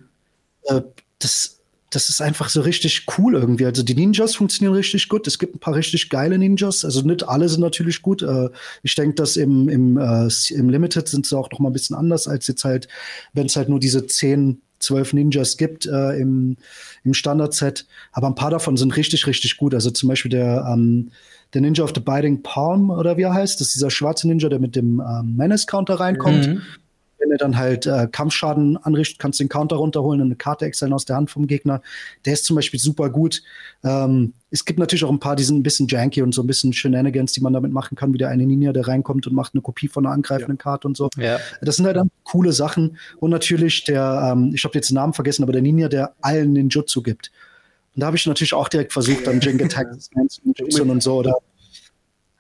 Äh, 0.65 0.83
das, 1.19 1.56
das 1.91 2.09
ist 2.09 2.21
einfach 2.21 2.49
so 2.49 2.63
richtig 2.63 3.07
cool 3.17 3.35
irgendwie. 3.35 3.65
Also 3.65 3.83
die 3.83 3.95
Ninjas 3.95 4.35
funktionieren 4.35 4.75
richtig 4.75 5.09
gut. 5.09 5.27
Es 5.27 5.39
gibt 5.39 5.55
ein 5.55 5.59
paar 5.61 5.75
richtig 5.75 6.11
geile 6.11 6.37
Ninjas. 6.37 6.85
Also 6.85 7.03
nicht 7.03 7.29
alle 7.29 7.49
sind 7.49 7.61
natürlich 7.61 8.03
gut. 8.03 8.23
Äh, 8.23 8.51
ich 8.83 8.95
denke, 8.95 9.15
dass 9.15 9.37
im, 9.37 9.69
im, 9.69 9.97
äh, 9.97 10.29
im 10.51 10.69
Limited 10.69 11.09
sind 11.09 11.27
sie 11.27 11.37
auch 11.37 11.51
noch 11.51 11.61
mal 11.61 11.71
ein 11.71 11.73
bisschen 11.73 11.97
anders 11.97 12.27
als 12.27 12.49
jetzt 12.49 12.65
halt, 12.65 12.89
wenn 13.35 13.47
es 13.47 13.57
halt 13.57 13.69
nur 13.69 13.79
diese 13.79 14.07
zehn 14.07 14.61
zwölf 14.79 15.13
Ninjas 15.13 15.57
gibt 15.57 15.87
äh, 15.87 16.19
im, 16.19 16.57
im 17.05 17.15
Standard-Set. 17.15 17.87
Aber 18.13 18.27
ein 18.27 18.35
paar 18.35 18.51
davon 18.51 18.77
sind 18.77 18.97
richtig, 18.97 19.27
richtig 19.27 19.57
gut. 19.57 19.73
Also 19.73 19.91
zum 19.91 20.09
Beispiel 20.09 20.31
der, 20.31 20.69
ähm, 20.71 21.11
der 21.55 21.61
Ninja 21.61 21.85
of 21.85 21.93
the 21.95 22.01
Biting 22.01 22.43
Palm 22.43 22.91
oder 22.91 23.17
wie 23.17 23.23
er 23.23 23.33
heißt. 23.33 23.61
Das 23.61 23.69
ist 23.69 23.77
dieser 23.77 23.91
schwarze 23.91 24.27
Ninja, 24.27 24.49
der 24.49 24.59
mit 24.59 24.75
dem 24.75 25.01
ähm, 25.01 25.37
Menace-Counter 25.37 25.95
reinkommt. 25.95 26.49
Mhm 26.49 26.63
wenn 27.19 27.31
er 27.31 27.39
dann 27.39 27.57
halt 27.57 27.87
äh, 27.87 28.09
Kampfschaden 28.11 28.77
anrichtet, 28.77 29.19
kannst 29.19 29.41
du 29.41 29.45
den 29.45 29.49
Counter 29.49 29.77
runterholen 29.77 30.21
und 30.21 30.29
eine 30.29 30.37
Karte 30.37 30.65
extern 30.65 30.93
aus 30.93 31.05
der 31.05 31.17
Hand 31.17 31.31
vom 31.31 31.47
Gegner. 31.47 31.83
Der 32.25 32.35
ist 32.35 32.45
zum 32.45 32.57
Beispiel 32.57 32.81
super 32.81 33.11
gut. 33.11 33.43
Ähm, 33.85 34.35
es 34.51 34.65
gibt 34.65 34.79
natürlich 34.79 35.05
auch 35.05 35.11
ein 35.11 35.21
paar, 35.21 35.37
die 35.37 35.43
sind 35.43 35.57
ein 35.57 35.63
bisschen 35.63 35.89
janky 35.89 36.23
und 36.23 36.35
so 36.35 36.43
ein 36.43 36.47
bisschen 36.47 36.73
Shenanigans, 36.73 37.33
die 37.33 37.41
man 37.41 37.53
damit 37.53 37.73
machen 37.73 37.97
kann, 37.97 38.13
wie 38.13 38.19
der 38.19 38.29
eine 38.29 38.47
Ninja, 38.47 38.73
der 38.73 38.87
reinkommt 38.87 39.27
und 39.27 39.35
macht 39.35 39.55
eine 39.55 39.63
Kopie 39.63 39.89
von 39.89 40.07
einer 40.07 40.15
angreifenden 40.15 40.57
ja. 40.57 40.63
Karte 40.63 40.89
und 40.89 40.97
so. 40.97 41.09
Ja. 41.17 41.39
Das 41.61 41.77
sind 41.77 41.87
halt 41.87 41.97
dann 41.97 42.11
coole 42.25 42.53
Sachen. 42.53 42.99
Und 43.19 43.31
natürlich 43.31 43.85
der, 43.85 44.33
ähm, 44.33 44.53
ich 44.55 44.65
habe 44.65 44.75
jetzt 44.75 44.91
den 44.91 44.95
Namen 44.95 45.13
vergessen, 45.13 45.43
aber 45.43 45.53
der 45.53 45.63
Ninja, 45.63 45.89
der 45.89 46.15
allen 46.21 46.53
Ninjutsu 46.53 47.03
gibt. 47.03 47.31
Und 47.95 48.01
da 48.01 48.07
habe 48.07 48.17
ich 48.17 48.27
natürlich 48.27 48.55
auch 48.55 48.69
direkt 48.69 48.93
versucht, 48.93 49.27
dann 49.27 49.41
Jing 49.41 49.61
Attack 49.63 49.89
und 50.81 51.03
so 51.03 51.15
oder 51.17 51.39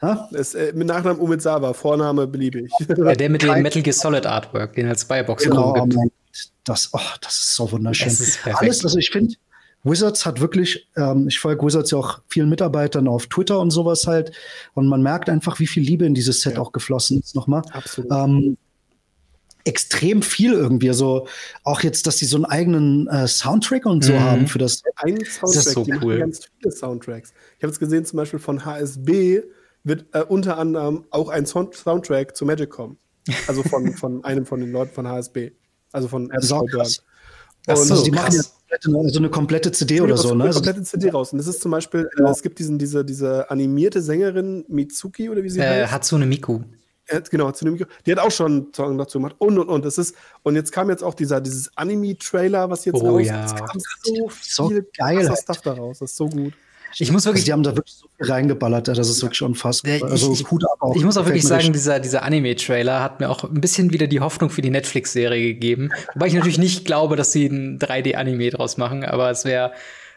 das, 0.00 0.54
äh, 0.54 0.72
mit 0.74 0.88
Nachnamen 0.88 1.20
Umizawa, 1.20 1.72
Vorname 1.72 2.26
beliebig. 2.26 2.70
Ja, 2.88 3.14
der 3.14 3.30
mit 3.30 3.42
dem 3.42 3.62
Metal 3.62 3.82
Gear 3.82 3.94
Solid 3.94 4.26
Artwork, 4.26 4.74
den 4.74 4.88
als 4.88 5.02
Spybox 5.02 5.44
genau, 5.44 5.72
gibt. 5.72 5.96
Oh 5.96 6.10
das, 6.64 6.90
oh, 6.92 7.00
das 7.20 7.34
ist 7.34 7.54
so 7.54 7.70
wunderschön. 7.72 8.08
Ist 8.08 8.40
Alles, 8.46 8.84
also 8.84 8.98
ich 8.98 9.10
finde, 9.10 9.34
Wizards 9.84 10.26
hat 10.26 10.40
wirklich, 10.40 10.88
ähm, 10.96 11.28
ich 11.28 11.38
folge 11.38 11.64
Wizards 11.64 11.92
ja 11.92 11.98
auch 11.98 12.20
vielen 12.28 12.48
Mitarbeitern 12.48 13.06
auf 13.08 13.28
Twitter 13.28 13.60
und 13.60 13.70
sowas 13.70 14.06
halt. 14.06 14.32
Und 14.74 14.88
man 14.88 15.02
merkt 15.02 15.30
einfach, 15.30 15.60
wie 15.60 15.66
viel 15.66 15.84
Liebe 15.84 16.04
in 16.04 16.14
dieses 16.14 16.40
Set 16.40 16.54
ja. 16.54 16.60
auch 16.60 16.72
geflossen 16.72 17.20
ist 17.20 17.36
nochmal. 17.36 17.62
Absolut. 17.72 18.10
Ähm, 18.10 18.56
extrem 19.64 20.22
viel 20.22 20.52
irgendwie. 20.52 20.88
Also 20.88 21.28
auch 21.62 21.82
jetzt, 21.82 22.06
dass 22.06 22.18
sie 22.18 22.26
so 22.26 22.36
einen 22.36 22.46
eigenen 22.46 23.06
äh, 23.08 23.28
Soundtrack 23.28 23.86
und 23.86 24.04
so 24.04 24.12
mhm. 24.12 24.20
haben 24.20 24.46
für 24.48 24.58
das. 24.58 24.82
Ein 24.96 25.24
Soundtrack, 25.24 25.40
das 25.40 25.66
ist 25.66 25.72
so 25.72 25.86
cool. 26.02 26.18
ganz 26.18 26.48
viele 26.58 26.72
Soundtracks. 26.72 27.32
Ich 27.58 27.62
habe 27.62 27.72
es 27.72 27.78
gesehen, 27.78 28.04
zum 28.04 28.16
Beispiel 28.16 28.40
von 28.40 28.64
HSB 28.64 29.42
wird 29.86 30.06
äh, 30.12 30.22
unter 30.22 30.58
anderem 30.58 31.04
auch 31.10 31.28
ein 31.28 31.46
Sound 31.46 31.74
Soundtrack 31.74 32.36
zu 32.36 32.44
Magic 32.44 32.70
kommen. 32.70 32.98
Also 33.46 33.62
von, 33.62 33.92
von 33.96 34.24
einem 34.24 34.44
von 34.44 34.60
den 34.60 34.72
Leuten 34.72 34.92
von 34.92 35.08
HSB. 35.08 35.52
Also 35.92 36.08
von 36.08 36.30
ja, 36.32 36.40
so 36.40 36.58
Und 36.58 37.90
also 37.90 38.04
die 38.04 38.10
machen 38.10 38.34
ja 38.34 38.42
so 38.82 39.18
eine 39.18 39.30
komplette 39.30 39.70
CD 39.72 40.00
oder 40.00 40.16
so, 40.16 40.28
ne? 40.28 40.34
Eine 40.34 40.44
also 40.44 40.60
komplette 40.60 40.82
CD 40.82 41.10
raus. 41.10 41.32
Und 41.32 41.38
das 41.38 41.46
ist 41.46 41.60
zum 41.60 41.70
Beispiel, 41.70 42.08
äh, 42.18 42.22
es 42.24 42.42
gibt 42.42 42.58
diesen, 42.58 42.78
diese, 42.78 43.04
diese 43.04 43.48
animierte 43.50 44.02
Sängerin 44.02 44.64
Mitsuki 44.68 45.30
oder 45.30 45.42
wie 45.42 45.50
sie 45.50 45.60
äh, 45.60 45.82
heißt. 45.82 45.92
Hatsune 45.92 46.26
Miku. 46.26 46.60
Äh, 47.06 47.22
genau, 47.30 47.46
Hatsune 47.46 47.70
Miku. 47.70 47.84
Die 48.04 48.12
hat 48.12 48.18
auch 48.18 48.30
schon 48.30 48.52
einen 48.52 48.74
Song 48.74 48.98
dazu 48.98 49.18
gemacht. 49.18 49.36
Und, 49.38 49.58
und, 49.58 49.68
und. 49.68 49.84
Das 49.84 49.98
ist, 49.98 50.16
und 50.42 50.56
jetzt 50.56 50.72
kam 50.72 50.90
jetzt 50.90 51.04
auch 51.04 51.14
dieser, 51.14 51.40
dieses 51.40 51.76
Anime-Trailer, 51.76 52.68
was 52.68 52.84
jetzt 52.84 52.96
oh, 52.96 53.10
raus 53.10 53.26
ja. 53.26 53.44
Es 53.44 53.54
kam 53.54 53.68
so, 54.02 54.30
so 54.42 54.68
viel 54.68 54.86
geil. 54.96 55.32
Stuff 55.40 55.60
daraus. 55.60 56.00
Das 56.00 56.10
ist 56.10 56.16
so 56.16 56.28
gut. 56.28 56.52
Ich 56.98 57.12
muss 57.12 57.24
wirklich. 57.24 57.42
Also 57.42 57.46
die 57.46 57.52
haben 57.52 57.62
da 57.62 57.76
wirklich 57.76 57.94
so 57.94 58.08
viel 58.16 58.26
reingeballert, 58.32 58.88
das 58.88 58.98
ist 58.98 59.22
wirklich 59.22 59.42
unfassbar. 59.42 60.02
Also, 60.02 60.32
ich, 60.32 60.50
Hut 60.50 60.64
ab 60.64 60.78
auch. 60.80 60.96
Ich 60.96 61.04
muss 61.04 61.16
auch 61.16 61.26
wirklich 61.26 61.44
sagen, 61.44 61.72
dieser, 61.72 62.00
dieser 62.00 62.22
Anime-Trailer 62.22 63.02
hat 63.02 63.20
mir 63.20 63.28
auch 63.28 63.44
ein 63.44 63.60
bisschen 63.60 63.92
wieder 63.92 64.06
die 64.06 64.20
Hoffnung 64.20 64.50
für 64.50 64.62
die 64.62 64.70
Netflix-Serie 64.70 65.54
gegeben. 65.54 65.90
Wobei 66.14 66.28
ich 66.28 66.34
natürlich 66.34 66.58
nicht 66.58 66.84
glaube, 66.84 67.16
dass 67.16 67.32
sie 67.32 67.46
ein 67.46 67.78
3D-Anime 67.78 68.50
draus 68.50 68.76
machen, 68.76 69.04
aber 69.04 69.30
es 69.30 69.44
wäre, 69.44 69.72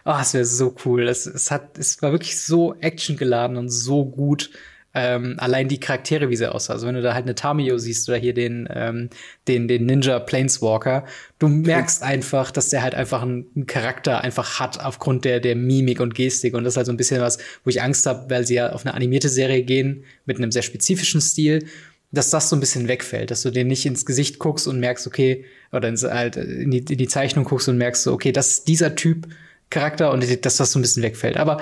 oh, 0.05 0.15
es 0.21 0.33
wäre 0.33 0.45
so 0.45 0.73
cool. 0.85 1.07
Es, 1.07 1.25
es 1.25 1.51
hat, 1.51 1.77
es 1.77 2.01
war 2.01 2.11
wirklich 2.11 2.41
so 2.41 2.75
actiongeladen 2.79 3.57
und 3.57 3.69
so 3.69 4.05
gut 4.05 4.49
ähm, 4.93 5.35
allein 5.37 5.67
die 5.67 5.79
Charaktere, 5.79 6.29
wie 6.29 6.35
sie 6.35 6.51
aussah. 6.51 6.73
Also 6.73 6.87
wenn 6.87 6.95
du 6.95 7.01
da 7.01 7.13
halt 7.13 7.25
eine 7.25 7.35
Tamio 7.35 7.77
siehst 7.77 8.09
oder 8.09 8.17
hier 8.17 8.33
den, 8.33 8.67
ähm, 8.73 9.09
den, 9.47 9.67
den 9.67 9.85
Ninja 9.85 10.19
Planeswalker, 10.19 11.05
du 11.37 11.47
merkst 11.47 12.01
einfach, 12.01 12.51
dass 12.51 12.69
der 12.69 12.81
halt 12.81 12.95
einfach 12.95 13.21
einen 13.21 13.67
Charakter 13.67 14.21
einfach 14.21 14.59
hat 14.59 14.83
aufgrund 14.83 15.25
der, 15.25 15.39
der 15.39 15.55
Mimik 15.55 15.99
und 15.99 16.15
Gestik. 16.15 16.55
Und 16.55 16.63
das 16.63 16.73
ist 16.73 16.77
halt 16.77 16.87
so 16.87 16.93
ein 16.93 16.97
bisschen 16.97 17.21
was, 17.21 17.37
wo 17.63 17.69
ich 17.69 17.81
Angst 17.81 18.05
habe, 18.07 18.29
weil 18.29 18.45
sie 18.45 18.55
ja 18.55 18.71
auf 18.71 18.85
eine 18.85 18.95
animierte 18.95 19.29
Serie 19.29 19.63
gehen 19.63 20.05
mit 20.25 20.37
einem 20.37 20.51
sehr 20.51 20.63
spezifischen 20.63 21.21
Stil, 21.21 21.65
dass 22.11 22.31
das 22.31 22.49
so 22.49 22.55
ein 22.55 22.59
bisschen 22.59 22.87
wegfällt, 22.87 23.29
dass 23.29 23.43
du 23.43 23.51
den 23.51 23.67
nicht 23.67 23.85
ins 23.85 24.05
Gesicht 24.05 24.39
guckst 24.39 24.67
und 24.67 24.79
merkst, 24.79 25.05
okay, 25.05 25.45
oder 25.71 25.87
ins, 25.87 26.03
halt 26.03 26.37
in 26.37 26.71
die, 26.71 26.79
in 26.79 26.97
die 26.97 27.07
Zeichnung 27.07 27.45
guckst 27.45 27.69
und 27.69 27.77
merkst 27.77 28.03
so, 28.03 28.13
okay, 28.13 28.31
das 28.31 28.49
ist 28.49 28.67
dieser 28.67 28.95
Typ 28.95 29.27
Charakter 29.69 30.11
und 30.11 30.23
dass 30.45 30.57
das 30.57 30.71
so 30.71 30.79
ein 30.79 30.81
bisschen 30.81 31.03
wegfällt. 31.03 31.37
Aber 31.37 31.61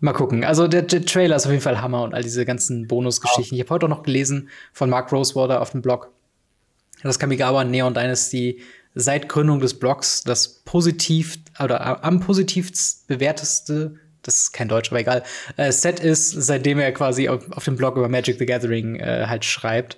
Mal 0.00 0.12
gucken. 0.12 0.44
Also 0.44 0.68
der, 0.68 0.82
der, 0.82 1.04
Trailer 1.04 1.36
ist 1.36 1.46
auf 1.46 1.52
jeden 1.52 1.62
Fall 1.62 1.80
Hammer 1.80 2.02
und 2.02 2.12
all 2.12 2.22
diese 2.22 2.44
ganzen 2.44 2.86
Bonusgeschichten. 2.86 3.56
Ich 3.56 3.62
habe 3.62 3.70
heute 3.70 3.86
auch 3.86 3.90
noch 3.90 4.02
gelesen 4.02 4.50
von 4.72 4.90
Mark 4.90 5.10
Rosewater 5.10 5.62
auf 5.62 5.70
dem 5.70 5.80
Blog, 5.80 6.10
dass 7.02 7.18
Kamigawa 7.18 7.64
Neon 7.64 7.94
Dynasty 7.94 8.60
seit 8.94 9.28
Gründung 9.28 9.60
des 9.60 9.78
Blogs 9.78 10.22
das 10.22 10.48
positiv 10.64 11.38
oder 11.62 12.04
am 12.04 12.20
positivst 12.20 13.06
bewerteste, 13.06 13.96
das 14.22 14.38
ist 14.38 14.52
kein 14.52 14.68
Deutsch, 14.68 14.90
aber 14.90 15.00
egal, 15.00 15.22
äh, 15.56 15.72
Set 15.72 16.00
ist, 16.00 16.30
seitdem 16.30 16.78
er 16.78 16.92
quasi 16.92 17.28
auf, 17.28 17.50
auf 17.52 17.64
dem 17.64 17.76
Blog 17.76 17.96
über 17.96 18.08
Magic 18.08 18.38
the 18.38 18.46
Gathering 18.46 18.96
äh, 18.96 19.26
halt 19.28 19.44
schreibt. 19.44 19.96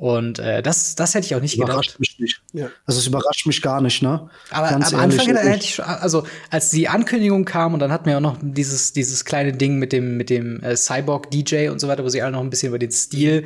Und 0.00 0.38
äh, 0.38 0.62
das, 0.62 0.94
das 0.94 1.14
hätte 1.14 1.26
ich 1.26 1.34
auch 1.34 1.42
nicht 1.42 1.58
überrascht 1.58 1.90
gedacht. 1.90 2.00
Mich 2.00 2.18
nicht. 2.18 2.42
Ja. 2.54 2.70
Also 2.86 3.00
es 3.00 3.06
überrascht 3.06 3.46
mich 3.46 3.60
gar 3.60 3.82
nicht, 3.82 4.00
ne? 4.00 4.30
Aber 4.50 4.70
Ganz 4.70 4.94
am 4.94 5.00
ehrlich, 5.00 5.20
Anfang 5.20 5.36
hätte 5.36 5.62
ich 5.62 5.74
schon, 5.74 5.84
also 5.84 6.24
als 6.48 6.70
die 6.70 6.88
Ankündigung 6.88 7.44
kam 7.44 7.74
und 7.74 7.80
dann 7.80 7.92
hatten 7.92 8.06
wir 8.06 8.16
auch 8.16 8.22
noch 8.22 8.38
dieses, 8.40 8.94
dieses 8.94 9.26
kleine 9.26 9.52
Ding 9.52 9.78
mit 9.78 9.92
dem, 9.92 10.16
mit 10.16 10.30
dem 10.30 10.62
äh, 10.62 10.74
Cyborg-DJ 10.74 11.68
und 11.68 11.82
so 11.82 11.88
weiter, 11.88 12.02
wo 12.02 12.08
sie 12.08 12.22
alle 12.22 12.32
noch 12.32 12.40
ein 12.40 12.48
bisschen 12.48 12.70
über 12.70 12.78
den 12.78 12.90
Stil 12.90 13.44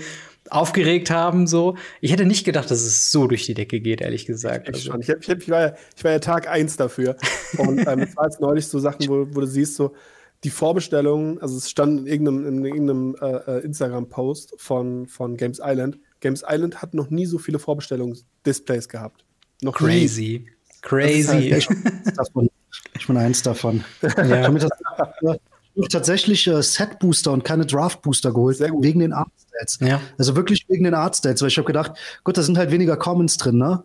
aufgeregt 0.48 1.10
haben, 1.10 1.48
so. 1.48 1.76
Ich 2.00 2.12
hätte 2.12 2.24
nicht 2.24 2.44
gedacht, 2.44 2.70
dass 2.70 2.82
es 2.82 3.10
so 3.10 3.26
durch 3.26 3.46
die 3.46 3.54
Decke 3.54 3.80
geht, 3.80 4.00
ehrlich 4.00 4.24
gesagt. 4.24 4.68
Ich, 4.68 4.88
also. 4.92 5.00
ich, 5.00 5.10
hab, 5.10 5.22
ich, 5.22 5.30
hab, 5.30 5.38
ich, 5.38 5.50
war, 5.50 5.60
ja, 5.60 5.74
ich 5.96 6.04
war 6.04 6.12
ja 6.12 6.20
Tag 6.20 6.46
eins 6.46 6.76
dafür. 6.76 7.16
und 7.58 7.80
ähm, 7.80 7.98
es 7.98 8.16
war 8.16 8.26
jetzt 8.26 8.40
neulich 8.40 8.68
so 8.68 8.78
Sachen, 8.78 9.08
wo, 9.08 9.26
wo 9.34 9.40
du 9.40 9.46
siehst, 9.48 9.74
so, 9.74 9.92
die 10.44 10.50
Vorbestellungen, 10.50 11.40
also 11.40 11.56
es 11.56 11.68
stand 11.68 12.02
in 12.02 12.06
irgendeinem, 12.06 12.46
in 12.46 12.64
irgendeinem 12.64 13.16
äh, 13.20 13.58
äh 13.58 13.64
Instagram-Post 13.64 14.54
von, 14.58 15.08
von 15.08 15.36
Games 15.36 15.60
Island, 15.60 15.98
Games 16.24 16.42
Island 16.48 16.80
hat 16.80 16.94
noch 16.94 17.10
nie 17.10 17.26
so 17.26 17.38
viele 17.38 17.58
Vorbestellungsdisplays 17.58 18.88
gehabt. 18.88 19.24
Noch 19.60 19.74
Crazy. 19.74 20.46
Nie. 20.46 20.50
Crazy. 20.80 21.50
Halt 21.50 21.68
ich, 22.96 23.06
bin 23.06 23.16
eins 23.16 23.42
davon. 23.42 23.84
Ja. 24.02 24.40
Ich 24.40 24.44
habe 24.44 24.52
mir 25.82 25.88
tatsächlich 25.88 26.46
äh, 26.46 26.62
Set 26.62 26.98
Booster 27.00 27.32
und 27.32 27.44
keine 27.44 27.66
Draft 27.66 28.00
Booster 28.02 28.32
geholt, 28.32 28.60
wegen 28.60 29.00
den 29.00 29.12
Art 29.12 29.28
Stats. 29.36 29.78
Ja. 29.80 30.00
Also 30.16 30.36
wirklich 30.36 30.64
wegen 30.68 30.84
den 30.84 30.94
Art 30.94 31.16
Stats, 31.16 31.42
weil 31.42 31.48
ich 31.48 31.58
habe 31.58 31.66
gedacht, 31.66 31.92
gut, 32.22 32.38
da 32.38 32.42
sind 32.42 32.56
halt 32.56 32.70
weniger 32.70 32.96
Commons 32.96 33.36
drin, 33.36 33.58
ne? 33.58 33.82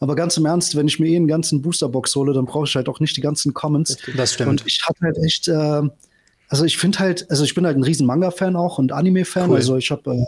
Aber 0.00 0.14
ganz 0.14 0.36
im 0.36 0.46
Ernst, 0.46 0.76
wenn 0.76 0.86
ich 0.88 0.98
mir 0.98 1.08
eh 1.08 1.16
einen 1.16 1.26
ganzen 1.28 1.60
Booster-Box 1.62 2.14
hole, 2.16 2.32
dann 2.32 2.46
brauche 2.46 2.66
ich 2.66 2.74
halt 2.74 2.88
auch 2.88 3.00
nicht 3.00 3.16
die 3.16 3.20
ganzen 3.20 3.54
Commons. 3.54 3.98
Das 4.16 4.34
stimmt. 4.34 4.50
Und 4.50 4.66
ich 4.66 4.80
hatte 4.86 5.00
halt 5.00 5.18
echt, 5.18 5.48
äh, 5.48 5.82
also 6.52 6.66
ich 6.66 6.76
finde 6.76 6.98
halt, 6.98 7.30
also 7.30 7.44
ich 7.44 7.54
bin 7.54 7.64
halt 7.64 7.78
ein 7.78 7.82
riesen 7.82 8.06
Manga-Fan 8.06 8.56
auch 8.56 8.76
und 8.76 8.92
Anime-Fan. 8.92 9.48
Cool. 9.48 9.56
Also 9.56 9.78
ich 9.78 9.90
habe 9.90 10.14
äh, 10.14 10.26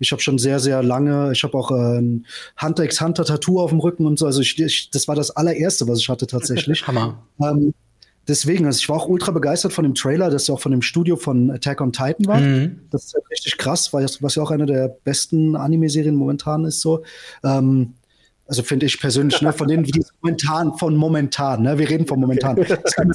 ich 0.00 0.12
hab 0.12 0.20
schon 0.20 0.36
sehr, 0.36 0.60
sehr 0.60 0.82
lange, 0.82 1.32
ich 1.32 1.44
habe 1.44 1.56
auch 1.56 1.70
äh, 1.70 1.98
ein 1.98 2.26
Hunter 2.60 2.84
x 2.84 3.00
Hunter 3.00 3.24
Tattoo 3.24 3.58
auf 3.58 3.70
dem 3.70 3.80
Rücken 3.80 4.04
und 4.04 4.18
so. 4.18 4.26
Also 4.26 4.42
ich, 4.42 4.60
ich, 4.60 4.90
das 4.90 5.08
war 5.08 5.14
das 5.14 5.30
allererste, 5.30 5.88
was 5.88 6.00
ich 6.00 6.10
hatte 6.10 6.26
tatsächlich. 6.26 6.86
Hammer. 6.86 7.22
Ähm, 7.40 7.72
deswegen, 8.28 8.66
also 8.66 8.80
ich 8.80 8.88
war 8.90 8.96
auch 8.96 9.08
ultra 9.08 9.32
begeistert 9.32 9.72
von 9.72 9.84
dem 9.84 9.94
Trailer, 9.94 10.28
das 10.28 10.46
ja 10.46 10.52
auch 10.52 10.60
von 10.60 10.72
dem 10.72 10.82
Studio 10.82 11.16
von 11.16 11.50
Attack 11.50 11.80
on 11.80 11.90
Titan 11.90 12.26
war. 12.26 12.38
Mhm. 12.38 12.80
Das 12.90 13.04
ist 13.04 13.14
halt 13.14 13.24
richtig 13.30 13.56
krass, 13.56 13.94
weil 13.94 14.04
was 14.20 14.34
ja 14.34 14.42
auch 14.42 14.50
eine 14.50 14.66
der 14.66 14.88
besten 15.04 15.56
Anime-Serien 15.56 16.14
momentan 16.14 16.66
ist 16.66 16.82
so. 16.82 17.02
Ähm, 17.42 17.94
also 18.46 18.62
finde 18.62 18.84
ich 18.84 19.00
persönlich, 19.00 19.40
ne, 19.40 19.54
von 19.54 19.68
denen, 19.68 19.84
die 19.84 20.04
momentan, 20.20 20.76
von 20.76 20.96
momentan, 20.96 21.62
ne, 21.62 21.78
wir 21.78 21.88
reden 21.88 22.06
von 22.06 22.20
momentan. 22.20 22.56
Das 22.68 22.92
kann 22.92 23.10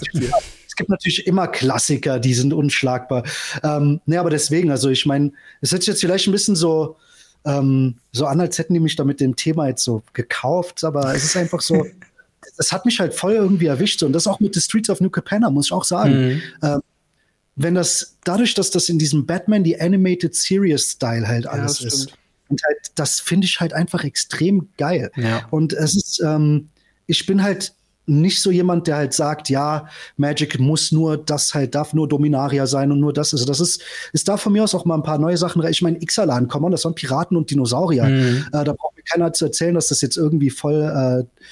gibt 0.78 0.90
natürlich 0.90 1.28
immer 1.28 1.48
Klassiker, 1.48 2.20
die 2.20 2.34
sind 2.34 2.54
unschlagbar. 2.54 3.24
Ähm, 3.64 4.00
ne, 4.06 4.20
aber 4.20 4.30
deswegen, 4.30 4.72
also 4.72 4.90
ich 4.90 5.06
meine, 5.06 5.32
es 5.62 5.72
hört 5.72 5.82
sich 5.84 5.90
jetzt 5.90 6.02
vielleicht 6.02 6.28
ein 6.28 6.32
bisschen 6.32 6.56
so, 6.56 6.96
ähm, 7.46 7.96
so 8.12 8.26
an, 8.26 8.40
als 8.40 8.58
hätten 8.58 8.74
die 8.74 8.80
mich 8.80 8.96
da 8.96 9.04
mit 9.04 9.20
dem 9.20 9.36
Thema 9.36 9.68
jetzt 9.68 9.84
so 9.84 10.04
gekauft, 10.14 10.84
aber 10.84 11.14
es 11.14 11.24
ist 11.24 11.38
einfach 11.38 11.62
so, 11.62 11.86
das 12.58 12.72
hat 12.72 12.86
mich 12.86 13.00
halt 13.00 13.14
voll 13.14 13.34
irgendwie 13.34 13.66
erwischt. 13.66 14.04
Und 14.04 14.14
das 14.14 14.28
auch 14.28 14.40
mit 14.40 14.54
The 14.54 14.62
Streets 14.62 14.90
of 14.90 15.02
New 15.02 15.10
Capenna, 15.10 15.50
muss 15.50 15.68
ich 15.68 15.72
auch 15.74 15.84
sagen. 15.84 16.14
Mhm. 16.14 16.42
Ähm, 16.64 16.82
wenn 17.56 17.74
das, 17.74 18.18
dadurch, 18.24 18.54
dass 18.54 18.70
das 18.70 18.88
in 18.88 19.00
diesem 19.00 19.26
Batman, 19.26 19.64
die 19.64 19.80
Animated 19.80 20.36
Series 20.36 20.92
Style 20.92 21.28
halt 21.28 21.48
alles 21.48 21.80
ja, 21.80 21.88
ist. 21.88 22.14
Und 22.50 22.62
halt, 22.64 22.78
das 22.96 23.20
finde 23.20 23.46
ich 23.46 23.60
halt 23.60 23.74
einfach 23.74 24.04
extrem 24.04 24.70
geil. 24.78 25.12
Ja. 25.16 25.48
Und 25.50 25.74
es 25.74 25.96
ist, 25.96 26.22
ähm, 26.24 26.70
ich 27.08 27.26
bin 27.26 27.42
halt 27.42 27.74
nicht 28.08 28.42
so 28.42 28.50
jemand, 28.50 28.88
der 28.88 28.96
halt 28.96 29.14
sagt, 29.14 29.50
ja, 29.50 29.88
Magic 30.16 30.60
muss 30.60 30.92
nur 30.92 31.18
das 31.18 31.54
halt, 31.54 31.76
darf 31.76 31.94
nur 31.94 32.08
Dominaria 32.08 32.66
sein 32.66 32.92
und 32.92 33.00
nur 33.00 33.14
das. 33.14 33.34
Also 33.34 33.46
das 33.46 33.60
ist, 33.60 33.84
ist 34.14 34.28
da 34.28 34.38
von 34.38 34.54
mir 34.54 34.64
aus 34.64 34.74
auch 34.74 34.86
mal 34.86 34.96
ein 34.96 35.04
paar 35.04 35.18
neue 35.18 35.38
Sachen. 35.38 35.64
Ich 35.68 35.82
meine, 35.82 36.02
Ixalan, 36.02 36.48
komm 36.48 36.64
on, 36.64 36.72
das 36.72 36.86
waren 36.86 36.96
Piraten 36.96 37.36
und 37.36 37.52
Dinosaurier. 37.52 38.06
Mhm. 38.06 38.46
Äh, 38.54 38.64
da 38.64 38.74
braucht 38.74 38.96
mir 38.96 39.04
keiner 39.04 39.34
zu 39.34 39.46
erzählen, 39.46 39.76
dass 39.76 39.90
das 39.90 40.02
jetzt 40.02 40.16
irgendwie 40.16 40.50
voll 40.50 40.82
äh, 40.82 41.48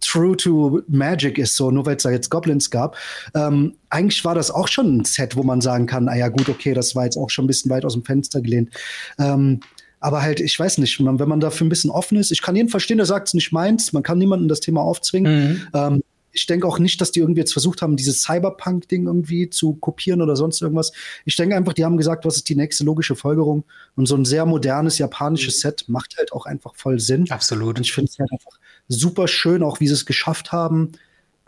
true 0.00 0.36
to 0.36 0.82
Magic 0.88 1.38
ist, 1.38 1.56
so, 1.56 1.70
nur 1.70 1.86
weil 1.86 1.96
es 1.96 2.04
da 2.04 2.10
jetzt 2.10 2.30
Goblins 2.30 2.70
gab. 2.70 2.96
Ähm, 3.34 3.74
eigentlich 3.90 4.24
war 4.24 4.34
das 4.34 4.50
auch 4.50 4.68
schon 4.68 4.98
ein 4.98 5.04
Set, 5.04 5.36
wo 5.36 5.42
man 5.42 5.60
sagen 5.60 5.86
kann, 5.86 6.08
ah 6.08 6.16
ja, 6.16 6.28
gut, 6.28 6.48
okay, 6.48 6.74
das 6.74 6.94
war 6.94 7.04
jetzt 7.04 7.16
auch 7.16 7.30
schon 7.30 7.44
ein 7.44 7.48
bisschen 7.48 7.70
weit 7.70 7.84
aus 7.84 7.94
dem 7.94 8.04
Fenster 8.04 8.40
gelehnt. 8.40 8.70
Ähm, 9.18 9.60
aber 10.00 10.22
halt, 10.22 10.40
ich 10.40 10.58
weiß 10.58 10.78
nicht, 10.78 11.00
man, 11.00 11.18
wenn 11.18 11.28
man 11.28 11.40
dafür 11.40 11.66
ein 11.66 11.70
bisschen 11.70 11.90
offen 11.90 12.18
ist, 12.18 12.30
ich 12.30 12.42
kann 12.42 12.56
jeden 12.56 12.68
verstehen, 12.68 12.98
der 12.98 13.06
sagt 13.06 13.28
es 13.28 13.34
nicht 13.34 13.52
meins, 13.52 13.92
man 13.92 14.02
kann 14.02 14.18
niemanden 14.18 14.48
das 14.48 14.60
Thema 14.60 14.82
aufzwingen. 14.82 15.52
Mhm. 15.52 15.68
Ähm, 15.74 16.02
ich 16.36 16.44
denke 16.44 16.68
auch 16.68 16.78
nicht, 16.78 17.00
dass 17.00 17.12
die 17.12 17.20
irgendwie 17.20 17.40
jetzt 17.40 17.54
versucht 17.54 17.80
haben, 17.80 17.96
dieses 17.96 18.20
Cyberpunk-Ding 18.20 19.06
irgendwie 19.06 19.48
zu 19.48 19.74
kopieren 19.74 20.20
oder 20.20 20.36
sonst 20.36 20.60
irgendwas. 20.60 20.92
Ich 21.24 21.34
denke 21.34 21.56
einfach, 21.56 21.72
die 21.72 21.84
haben 21.84 21.96
gesagt, 21.96 22.26
was 22.26 22.36
ist 22.36 22.48
die 22.50 22.54
nächste 22.54 22.84
logische 22.84 23.16
Folgerung? 23.16 23.64
Und 23.94 24.06
so 24.06 24.16
ein 24.16 24.26
sehr 24.26 24.44
modernes 24.44 24.98
japanisches. 24.98 25.60
Set 25.60 25.86
macht 25.88 26.16
halt 26.18 26.32
auch 26.32 26.44
einfach 26.44 26.74
voll 26.74 27.00
Sinn. 27.00 27.30
Absolut. 27.30 27.78
Und 27.78 27.86
ich 27.86 27.92
finde 27.94 28.10
es 28.10 28.18
halt 28.18 28.30
einfach 28.30 28.52
super 28.88 29.28
schön, 29.28 29.62
auch 29.62 29.80
wie 29.80 29.88
sie 29.88 29.94
es 29.94 30.04
geschafft 30.04 30.52
haben, 30.52 30.92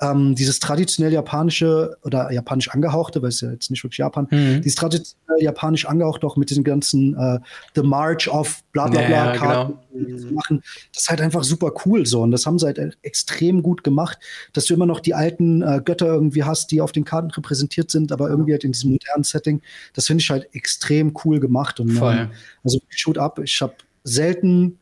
ähm, 0.01 0.35
dieses 0.35 0.61
traditionell 0.61 1.13
japanische 1.13 1.97
oder 2.05 2.31
japanisch 2.31 2.71
angehauchte, 2.71 3.21
weil 3.21 3.31
es 3.31 3.41
ja 3.41 3.51
jetzt 3.51 3.71
nicht 3.71 3.83
wirklich 3.83 3.99
Japan, 3.99 4.29
mhm. 4.31 4.63
dieses 4.63 4.77
traditionell 4.77 5.17
japanisch 5.41 5.87
angehauchte 5.87 6.27
auch 6.27 6.37
mit 6.37 6.51
diesen 6.51 6.63
ganzen 6.63 7.17
äh, 7.17 7.41
The 7.75 7.83
March 7.83 8.29
of 8.29 8.63
bla 8.73 8.87
bla 8.87 9.03
bla 9.03 9.27
ja, 9.27 9.37
Karten 9.37 9.79
genau. 9.93 10.33
machen, 10.33 10.63
das 10.93 11.03
ist 11.03 11.09
halt 11.09 11.21
einfach 11.21 11.43
super 11.43 11.73
cool 11.85 12.07
so 12.07 12.23
und 12.23 12.31
das 12.31 12.47
haben 12.47 12.59
sie 12.59 12.67
halt 12.67 12.99
extrem 13.03 13.63
gut 13.63 13.83
gemacht, 13.83 14.19
dass 14.53 14.67
du 14.67 14.75
immer 14.75 14.87
noch 14.87 15.01
die 15.01 15.15
alten 15.15 15.63
äh, 15.63 15.81
Götter 15.85 16.07
irgendwie 16.07 16.45
hast, 16.45 16.71
die 16.71 16.81
auf 16.81 16.93
den 16.93 17.05
Karten 17.05 17.31
repräsentiert 17.31 17.91
sind, 17.91 18.13
aber 18.13 18.29
irgendwie 18.29 18.53
halt 18.53 18.65
in 18.65 18.73
diesem 18.73 18.93
modernen 18.93 19.25
Setting, 19.25 19.63
das 19.95 20.07
finde 20.07 20.23
ich 20.23 20.31
halt 20.31 20.49
extrem 20.53 21.13
cool 21.25 21.41
gemacht 21.41 21.81
und 21.81 21.97
ähm, 21.97 22.31
also 22.63 22.79
shoot 22.89 23.19
up, 23.19 23.41
ich 23.41 23.61
habe 23.61 23.75
selten 24.05 24.79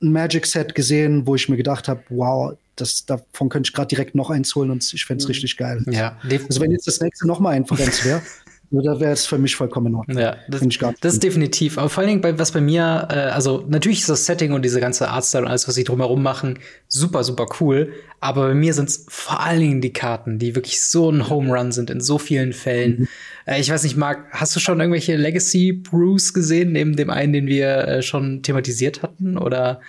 ein 0.00 0.12
Magic 0.12 0.46
Set 0.46 0.74
gesehen, 0.74 1.26
wo 1.26 1.34
ich 1.34 1.48
mir 1.48 1.56
gedacht 1.56 1.88
habe, 1.88 2.02
wow, 2.10 2.54
das, 2.76 3.06
davon 3.06 3.48
könnte 3.48 3.68
ich 3.68 3.74
gerade 3.74 3.88
direkt 3.88 4.14
noch 4.14 4.30
eins 4.30 4.54
holen 4.54 4.70
und 4.70 4.92
ich 4.92 5.04
fände 5.04 5.22
es 5.22 5.26
mhm. 5.26 5.32
richtig 5.32 5.56
geil. 5.56 5.82
Ja, 5.90 6.18
also 6.22 6.60
wenn 6.60 6.70
jetzt 6.70 6.86
das 6.86 7.00
nächste 7.00 7.26
noch 7.26 7.40
mal 7.40 7.50
einfach 7.50 7.80
eins 7.80 8.04
wäre, 8.04 8.22
da 8.70 9.00
wäre 9.00 9.12
es 9.12 9.26
für 9.26 9.38
mich 9.38 9.56
vollkommen 9.56 9.88
in 9.88 9.94
Ordnung. 9.94 10.18
Ja, 10.18 10.36
das, 10.48 10.62
das 11.00 11.14
ist 11.14 11.22
definitiv. 11.22 11.78
Aber 11.78 11.88
vor 11.88 12.02
allen 12.02 12.08
Dingen, 12.08 12.20
bei, 12.20 12.38
was 12.38 12.52
bei 12.52 12.60
mir, 12.60 13.08
äh, 13.10 13.14
also 13.14 13.64
natürlich 13.68 14.00
ist 14.00 14.08
das 14.08 14.26
Setting 14.26 14.52
und 14.52 14.62
diese 14.62 14.80
ganze 14.80 15.08
Artstyle 15.08 15.44
und 15.44 15.50
alles, 15.50 15.66
was 15.68 15.74
sie 15.74 15.84
drumherum 15.84 16.22
machen, 16.22 16.58
super, 16.88 17.24
super 17.24 17.46
cool. 17.60 17.92
Aber 18.20 18.48
bei 18.48 18.54
mir 18.54 18.74
sind 18.74 18.88
es 18.88 19.06
vor 19.08 19.40
allen 19.40 19.60
Dingen 19.60 19.80
die 19.80 19.92
Karten, 19.92 20.38
die 20.38 20.54
wirklich 20.54 20.82
so 20.82 21.10
ein 21.10 21.30
Home 21.30 21.56
Run 21.56 21.72
sind 21.72 21.90
in 21.90 22.00
so 22.00 22.18
vielen 22.18 22.52
Fällen. 22.52 23.00
Mhm. 23.00 23.08
Äh, 23.46 23.60
ich 23.60 23.70
weiß 23.70 23.84
nicht, 23.84 23.96
Marc, 23.96 24.26
hast 24.32 24.54
du 24.56 24.60
schon 24.60 24.80
irgendwelche 24.80 25.16
Legacy 25.16 25.72
Brews 25.72 26.34
gesehen, 26.34 26.72
neben 26.72 26.96
dem 26.96 27.10
einen, 27.10 27.32
den 27.32 27.46
wir 27.46 27.86
äh, 27.86 28.02
schon 28.02 28.42
thematisiert 28.42 29.02
hatten? 29.02 29.38
Oder 29.38 29.80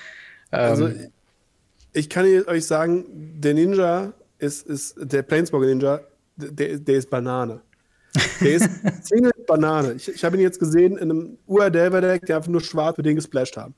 ähm, 0.51 0.59
also 0.59 0.89
ich 1.97 2.09
kann 2.09 2.25
euch 2.25 2.65
sagen, 2.65 3.05
der 3.39 3.53
Ninja 3.53 4.13
ist, 4.37 4.67
ist 4.67 4.95
der 4.97 5.23
Planeswalker 5.23 5.65
Ninja, 5.65 6.01
der, 6.35 6.77
der 6.77 6.95
ist 6.95 7.09
Banane. 7.09 7.61
Der 8.39 8.53
ist 8.53 8.69
Single 9.03 9.31
Banane. 9.47 9.93
Ich, 9.93 10.07
ich 10.07 10.23
habe 10.23 10.37
ihn 10.37 10.43
jetzt 10.43 10.59
gesehen 10.59 10.97
in 10.97 11.11
einem 11.11 11.37
UR-Delver-Deck, 11.47 12.25
der 12.25 12.37
einfach 12.37 12.49
nur 12.49 12.61
schwarz 12.61 12.95
für 12.95 13.03
den 13.03 13.15
gesplasht 13.15 13.57
haben. 13.57 13.73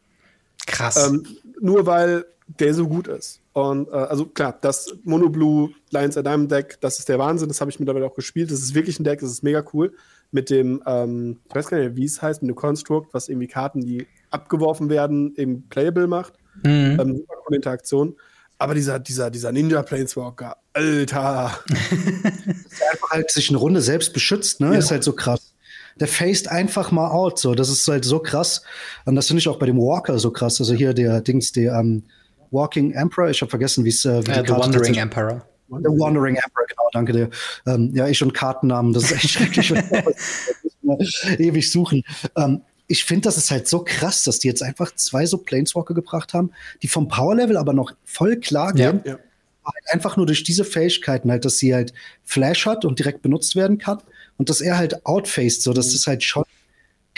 Krass. 0.67 1.07
Ähm, 1.07 1.25
nur 1.61 1.85
weil 1.85 2.25
der 2.59 2.73
so 2.73 2.87
gut 2.87 3.07
ist. 3.07 3.41
Und 3.53 3.87
äh, 3.89 3.91
also 3.91 4.25
klar, 4.25 4.57
das 4.59 4.93
Mono 5.03 5.29
Blue 5.29 5.69
Lions 5.91 6.17
at 6.17 6.25
Diamond 6.25 6.51
Deck, 6.51 6.77
das 6.81 6.99
ist 6.99 7.07
der 7.07 7.19
Wahnsinn. 7.19 7.47
Das 7.47 7.61
habe 7.61 7.71
ich 7.71 7.79
mittlerweile 7.79 8.05
auch 8.05 8.15
gespielt. 8.15 8.51
Das 8.51 8.59
ist 8.59 8.73
wirklich 8.73 8.99
ein 8.99 9.03
Deck, 9.03 9.19
das 9.19 9.31
ist 9.31 9.43
mega 9.43 9.63
cool. 9.73 9.93
Mit 10.31 10.49
dem, 10.49 10.81
ähm, 10.85 11.39
ich 11.47 11.55
weiß 11.55 11.67
gar 11.67 11.79
nicht, 11.79 11.95
wie 11.95 12.05
es 12.05 12.21
heißt, 12.21 12.41
mit 12.41 12.49
dem 12.49 12.55
Construct, 12.55 13.07
was 13.13 13.29
irgendwie 13.29 13.47
Karten, 13.47 13.81
die 13.81 14.07
abgeworfen 14.29 14.89
werden, 14.89 15.35
eben 15.37 15.67
playable 15.69 16.07
macht. 16.07 16.38
Mhm. 16.63 16.97
Ähm, 16.99 17.15
super 17.17 17.35
coole 17.45 17.55
Interaktion. 17.55 18.15
Aber 18.57 18.75
dieser, 18.75 18.99
dieser, 18.99 19.31
dieser 19.31 19.51
Ninja 19.53 19.81
Planeswalker, 19.83 20.57
Alter. 20.73 21.59
der 21.69 22.91
einfach 22.91 23.09
halt 23.09 23.31
sich 23.31 23.49
eine 23.49 23.57
Runde 23.57 23.81
selbst 23.81 24.13
beschützt, 24.13 24.59
ne? 24.59 24.73
Ja. 24.73 24.79
Ist 24.79 24.91
halt 24.91 25.03
so 25.03 25.13
krass. 25.13 25.53
Der 25.99 26.07
faced 26.07 26.49
einfach 26.49 26.91
mal 26.91 27.09
out, 27.09 27.39
so. 27.39 27.55
Das 27.55 27.69
ist 27.69 27.87
halt 27.87 28.03
so 28.03 28.19
krass. 28.19 28.61
Und 29.05 29.15
das 29.15 29.27
finde 29.27 29.39
ich 29.39 29.47
auch 29.47 29.59
bei 29.59 29.65
dem 29.65 29.77
Walker 29.77 30.19
so 30.19 30.31
krass. 30.31 30.59
Also 30.59 30.73
hier 30.73 30.93
der 30.93 31.21
Dings, 31.21 31.53
der 31.53 31.73
ähm, 31.73 32.03
Walking 32.51 32.91
Emperor, 32.91 33.29
ich 33.29 33.41
habe 33.41 33.49
vergessen, 33.49 33.85
wie 33.85 33.89
es 33.89 34.05
äh, 34.05 34.25
wie 34.25 34.31
uh, 34.31 34.43
The 34.45 34.51
Wandering 34.51 34.95
Emperor. 34.95 35.41
The 35.69 35.75
Wandering 35.75 36.35
Emperor, 36.35 36.65
genau, 36.67 36.89
danke 36.91 37.13
dir. 37.13 37.29
Ähm, 37.65 37.91
ja, 37.93 38.07
ich 38.07 38.21
und 38.23 38.33
Kartennamen, 38.33 38.91
das 38.91 39.03
ist 39.03 39.11
echt 39.11 39.29
schrecklich. 39.29 39.73
ewig 41.37 41.71
suchen. 41.71 42.03
Ähm, 42.35 42.61
ich 42.91 43.05
finde, 43.05 43.21
das 43.21 43.37
ist 43.37 43.51
halt 43.51 43.67
so 43.67 43.83
krass, 43.85 44.23
dass 44.23 44.39
die 44.39 44.47
jetzt 44.47 44.63
einfach 44.63 44.93
zwei 44.95 45.25
so 45.27 45.37
Planeswalker 45.37 45.93
gebracht 45.93 46.33
haben, 46.33 46.51
die 46.81 46.87
vom 46.87 47.07
Power-Level 47.07 47.55
aber 47.55 47.71
noch 47.71 47.93
voll 48.03 48.37
klar 48.37 48.73
gehen. 48.73 49.01
Ja, 49.05 49.11
ja. 49.11 49.19
Halt 49.63 49.85
einfach 49.91 50.17
nur 50.17 50.25
durch 50.25 50.43
diese 50.43 50.65
Fähigkeiten 50.65 51.29
halt, 51.29 51.45
dass 51.45 51.59
sie 51.59 51.75
halt 51.75 51.93
Flash 52.25 52.65
hat 52.65 52.85
und 52.85 52.97
direkt 52.97 53.21
benutzt 53.21 53.55
werden 53.55 53.77
kann 53.77 53.99
und 54.37 54.49
dass 54.49 54.59
er 54.59 54.77
halt 54.77 55.05
outfaced, 55.05 55.61
so 55.61 55.71
das 55.71 55.89
mhm. 55.89 55.95
ist 55.95 56.07
halt 56.07 56.23
schon 56.23 56.43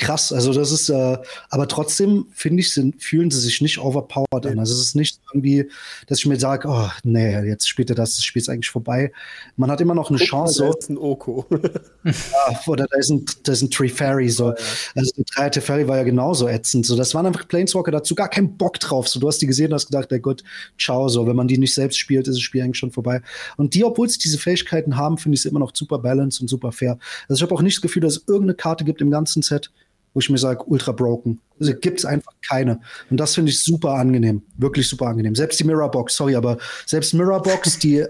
krass. 0.01 0.33
Also 0.33 0.51
das 0.51 0.71
ist, 0.71 0.89
äh, 0.89 1.17
aber 1.49 1.67
trotzdem 1.67 2.25
finde 2.33 2.61
ich, 2.61 2.73
sind, 2.73 3.01
fühlen 3.01 3.31
sie 3.31 3.39
sich 3.39 3.61
nicht 3.61 3.77
overpowered 3.77 4.45
an. 4.47 4.59
Also 4.59 4.73
es 4.73 4.81
ist 4.81 4.95
nicht 4.95 5.21
irgendwie, 5.31 5.69
dass 6.07 6.19
ich 6.19 6.25
mir 6.25 6.39
sage, 6.39 6.67
oh 6.67 6.89
nee, 7.03 7.39
jetzt 7.47 7.69
spielt 7.69 7.89
er 7.89 7.95
das, 7.95 8.15
das 8.15 8.23
Spiel 8.23 8.41
ist 8.41 8.49
eigentlich 8.49 8.69
vorbei. 8.69 9.11
Man 9.55 9.71
hat 9.71 9.79
immer 9.79 9.93
noch 9.93 10.09
eine 10.09 10.17
Guck 10.17 10.27
Chance. 10.27 10.63
Mal, 10.63 10.71
da 10.71 10.77
ist 10.77 10.89
ein 10.89 10.97
Oko. 10.97 11.45
ja, 12.03 12.61
oder 12.67 12.87
da 12.89 12.97
ist 12.97 13.09
ein, 13.11 13.25
da 13.43 13.51
ist 13.51 13.61
ein 13.61 13.69
Tree 13.69 13.89
Fairy. 13.89 14.29
So. 14.29 14.49
Ja, 14.49 14.55
ja. 14.55 14.57
Also 14.95 15.11
der 15.37 15.51
Tree 15.51 15.61
Fairy 15.61 15.87
war 15.87 15.97
ja 15.97 16.03
genauso 16.03 16.47
ätzend. 16.47 16.85
So, 16.85 16.95
das 16.95 17.13
waren 17.13 17.27
einfach 17.27 17.47
Planeswalker 17.47 17.91
dazu, 17.91 18.15
gar 18.15 18.29
keinen 18.29 18.57
Bock 18.57 18.79
drauf. 18.79 19.07
So, 19.07 19.19
du 19.19 19.27
hast 19.27 19.37
die 19.37 19.47
gesehen, 19.47 19.73
hast 19.73 19.87
gedacht, 19.87 20.11
ey 20.11 20.19
Gott, 20.19 20.43
ciao. 20.79 21.07
So, 21.09 21.27
wenn 21.27 21.35
man 21.35 21.47
die 21.47 21.59
nicht 21.59 21.75
selbst 21.75 21.97
spielt, 21.99 22.27
ist 22.27 22.35
das 22.35 22.41
Spiel 22.41 22.63
eigentlich 22.63 22.77
schon 22.77 22.91
vorbei. 22.91 23.21
Und 23.57 23.75
die, 23.75 23.85
obwohl 23.85 24.09
sie 24.09 24.17
diese 24.19 24.39
Fähigkeiten 24.39 24.97
haben, 24.97 25.19
finde 25.19 25.35
ich 25.35 25.41
es 25.41 25.45
immer 25.45 25.59
noch 25.59 25.71
super 25.75 25.99
balanced 25.99 26.41
und 26.41 26.47
super 26.47 26.71
fair. 26.71 26.97
Also 27.29 27.39
ich 27.39 27.43
habe 27.43 27.53
auch 27.53 27.61
nicht 27.61 27.77
das 27.77 27.81
Gefühl, 27.81 28.01
dass 28.01 28.17
es 28.17 28.27
irgendeine 28.27 28.55
Karte 28.55 28.83
gibt 28.83 29.01
im 29.01 29.11
ganzen 29.11 29.43
Set, 29.43 29.71
wo 30.13 30.19
ich 30.19 30.29
mir 30.29 30.37
sage, 30.37 30.63
ultra 30.65 30.91
broken. 30.91 31.39
Also 31.59 31.73
gibt 31.73 31.99
es 31.99 32.05
einfach 32.05 32.33
keine. 32.47 32.81
Und 33.09 33.17
das 33.17 33.35
finde 33.35 33.51
ich 33.51 33.63
super 33.63 33.93
angenehm. 33.93 34.41
Wirklich 34.57 34.89
super 34.89 35.07
angenehm. 35.07 35.35
Selbst 35.35 35.59
die 35.59 35.63
Mirrorbox, 35.63 36.15
sorry, 36.15 36.35
aber 36.35 36.57
selbst 36.85 37.13
Mirrorbox, 37.13 37.79
die 37.79 38.05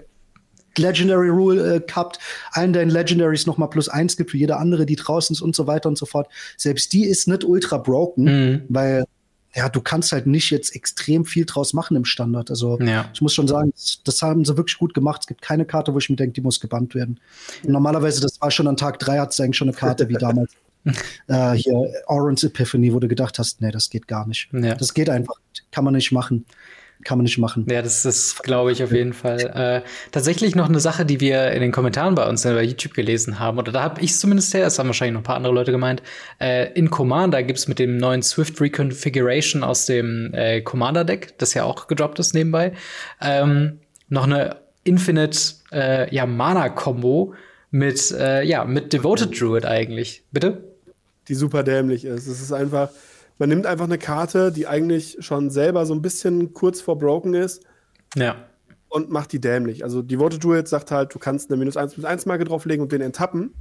Legendary 0.78 1.28
Rule 1.28 1.76
äh, 1.76 1.80
gehabt, 1.80 2.18
allen 2.52 2.72
deinen 2.72 2.90
Legendaries 2.90 3.46
nochmal 3.46 3.68
plus 3.68 3.88
eins 3.88 4.16
gibt 4.16 4.30
für 4.30 4.38
jede 4.38 4.56
andere, 4.56 4.86
die 4.86 4.96
draußen 4.96 5.34
ist 5.34 5.42
und 5.42 5.54
so 5.54 5.66
weiter 5.66 5.88
und 5.88 5.98
so 5.98 6.06
fort. 6.06 6.28
Selbst 6.56 6.92
die 6.92 7.04
ist 7.04 7.28
nicht 7.28 7.44
ultra 7.44 7.78
broken, 7.78 8.24
mhm. 8.24 8.62
weil 8.68 9.04
ja, 9.54 9.68
du 9.68 9.82
kannst 9.82 10.12
halt 10.12 10.26
nicht 10.26 10.50
jetzt 10.50 10.74
extrem 10.74 11.26
viel 11.26 11.44
draus 11.44 11.74
machen 11.74 11.94
im 11.96 12.06
Standard. 12.06 12.48
Also 12.48 12.80
ja. 12.80 13.10
ich 13.12 13.20
muss 13.20 13.34
schon 13.34 13.48
sagen, 13.48 13.72
das 14.04 14.22
haben 14.22 14.44
sie 14.46 14.56
wirklich 14.56 14.78
gut 14.78 14.94
gemacht. 14.94 15.20
Es 15.22 15.26
gibt 15.26 15.42
keine 15.42 15.66
Karte, 15.66 15.92
wo 15.92 15.98
ich 15.98 16.08
mir 16.08 16.16
denke, 16.16 16.32
die 16.32 16.40
muss 16.40 16.58
gebannt 16.58 16.94
werden. 16.94 17.20
Und 17.62 17.72
normalerweise, 17.72 18.22
das 18.22 18.40
war 18.40 18.50
schon 18.50 18.66
an 18.66 18.78
Tag 18.78 18.98
drei, 18.98 19.18
hat 19.18 19.32
es 19.32 19.40
eigentlich 19.40 19.58
schon 19.58 19.68
eine 19.68 19.76
Karte 19.76 20.08
wie 20.08 20.14
damals 20.14 20.52
äh, 21.28 21.52
hier 21.52 21.92
Orange 22.06 22.44
Epiphany, 22.44 22.92
wo 22.92 22.98
du 22.98 23.08
gedacht 23.08 23.38
hast, 23.38 23.60
nee, 23.60 23.70
das 23.70 23.90
geht 23.90 24.08
gar 24.08 24.26
nicht. 24.26 24.48
Ja. 24.52 24.74
Das 24.74 24.94
geht 24.94 25.08
einfach, 25.10 25.34
kann 25.70 25.84
man 25.84 25.94
nicht 25.94 26.12
machen. 26.12 26.44
Kann 27.04 27.18
man 27.18 27.24
nicht 27.24 27.38
machen. 27.38 27.66
Ja, 27.68 27.82
das 27.82 28.04
ist, 28.04 28.44
glaube 28.44 28.70
ich, 28.70 28.82
auf 28.84 28.92
jeden 28.92 29.12
Fall. 29.12 29.40
Äh, 29.40 29.88
tatsächlich 30.12 30.54
noch 30.54 30.68
eine 30.68 30.78
Sache, 30.78 31.04
die 31.04 31.18
wir 31.18 31.50
in 31.50 31.60
den 31.60 31.72
Kommentaren 31.72 32.14
bei 32.14 32.28
uns 32.28 32.44
bei 32.44 32.62
YouTube 32.62 32.94
gelesen 32.94 33.40
haben, 33.40 33.58
oder 33.58 33.72
da 33.72 33.82
habe 33.82 34.00
ich 34.00 34.12
es 34.12 34.20
zumindest 34.20 34.54
her, 34.54 34.62
das 34.64 34.78
haben 34.78 34.86
wahrscheinlich 34.86 35.14
noch 35.14 35.22
ein 35.22 35.24
paar 35.24 35.36
andere 35.36 35.52
Leute 35.52 35.72
gemeint. 35.72 36.00
Äh, 36.40 36.72
in 36.74 36.90
Commander 36.90 37.42
gibt 37.42 37.58
es 37.58 37.66
mit 37.66 37.80
dem 37.80 37.96
neuen 37.96 38.22
Swift 38.22 38.60
Reconfiguration 38.60 39.64
aus 39.64 39.86
dem 39.86 40.32
äh, 40.32 40.60
Commander-Deck, 40.60 41.38
das 41.38 41.54
ja 41.54 41.64
auch 41.64 41.88
gedroppt 41.88 42.20
ist 42.20 42.34
nebenbei, 42.34 42.72
ähm, 43.20 43.80
noch 44.08 44.24
eine 44.24 44.58
Infinite 44.84 45.38
äh, 45.72 46.14
ja, 46.14 46.24
Mana-Kombo 46.26 47.34
mit, 47.72 48.12
äh, 48.12 48.44
ja, 48.44 48.64
mit 48.64 48.92
Devoted 48.92 49.40
Druid 49.40 49.64
eigentlich. 49.64 50.22
Bitte? 50.30 50.71
Die 51.28 51.34
super 51.34 51.62
dämlich 51.62 52.04
ist. 52.04 52.26
Es 52.26 52.40
ist 52.40 52.52
einfach, 52.52 52.90
man 53.38 53.48
nimmt 53.48 53.66
einfach 53.66 53.84
eine 53.84 53.98
Karte, 53.98 54.52
die 54.52 54.66
eigentlich 54.66 55.18
schon 55.20 55.50
selber 55.50 55.86
so 55.86 55.94
ein 55.94 56.02
bisschen 56.02 56.52
kurz 56.52 56.80
vor 56.80 56.98
broken 56.98 57.34
ist. 57.34 57.64
Ja. 58.14 58.36
Und 58.88 59.10
macht 59.10 59.32
die 59.32 59.40
dämlich. 59.40 59.84
Also 59.84 60.02
die 60.02 60.18
Vote 60.18 60.38
Druid 60.38 60.68
sagt 60.68 60.90
halt, 60.90 61.14
du 61.14 61.18
kannst 61.18 61.50
eine 61.50 61.58
minus 61.58 61.76
1 61.76 61.94
plus 61.94 62.04
1 62.04 62.26
Marke 62.26 62.44
drauflegen 62.44 62.82
und 62.82 62.92
den 62.92 63.00
enttappen. 63.00 63.54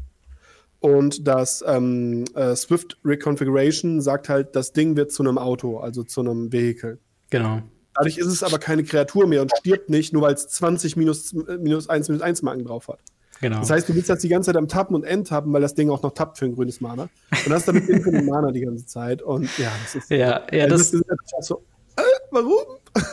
Und 0.79 1.27
das 1.27 1.63
ähm, 1.65 2.25
äh, 2.35 2.55
Swift 2.55 2.97
Reconfiguration 3.05 4.01
sagt 4.01 4.29
halt, 4.29 4.55
das 4.55 4.73
Ding 4.73 4.97
wird 4.97 5.11
zu 5.11 5.23
einem 5.23 5.37
Auto, 5.37 5.77
also 5.77 6.03
zu 6.03 6.21
einem 6.21 6.51
Vehikel. 6.51 6.99
Genau. 7.29 7.61
Dadurch 7.93 8.17
ist 8.17 8.27
es 8.27 8.41
aber 8.41 8.57
keine 8.57 8.83
Kreatur 8.83 9.27
mehr 9.27 9.41
und 9.41 9.51
stirbt 9.57 9.89
nicht, 9.89 10.11
nur 10.11 10.23
weil 10.23 10.33
es 10.33 10.47
20 10.47 10.95
minus, 10.95 11.33
minus 11.33 11.87
1 11.87 12.09
minus 12.09 12.23
1 12.23 12.41
Marken 12.41 12.65
drauf 12.65 12.87
hat. 12.87 12.99
Genau. 13.41 13.59
Das 13.59 13.71
heißt, 13.71 13.89
du 13.89 13.93
bist 13.93 14.07
jetzt 14.07 14.23
die 14.23 14.29
ganze 14.29 14.47
Zeit 14.47 14.57
am 14.57 14.67
Tappen 14.67 14.95
und 14.95 15.03
Endtappen, 15.03 15.51
weil 15.51 15.61
das 15.61 15.73
Ding 15.73 15.89
auch 15.89 16.03
noch 16.03 16.13
tappt 16.13 16.37
für 16.37 16.45
ein 16.45 16.55
grünes 16.55 16.79
Mana. 16.79 17.09
Und 17.45 17.51
hast 17.51 17.67
damit 17.67 17.89
den 17.89 18.25
Mana 18.25 18.51
die 18.51 18.61
ganze 18.61 18.85
Zeit. 18.85 19.21
Und 19.21 19.49
ja, 19.57 19.71
das 19.83 19.95
ist. 19.95 20.09
Ja, 20.11 20.41
ja, 20.51 20.67
das, 20.67 20.91
das 20.91 21.01
ist 21.01 21.47
so. 21.47 21.63
Äh, 21.97 22.01
warum? 22.29 22.59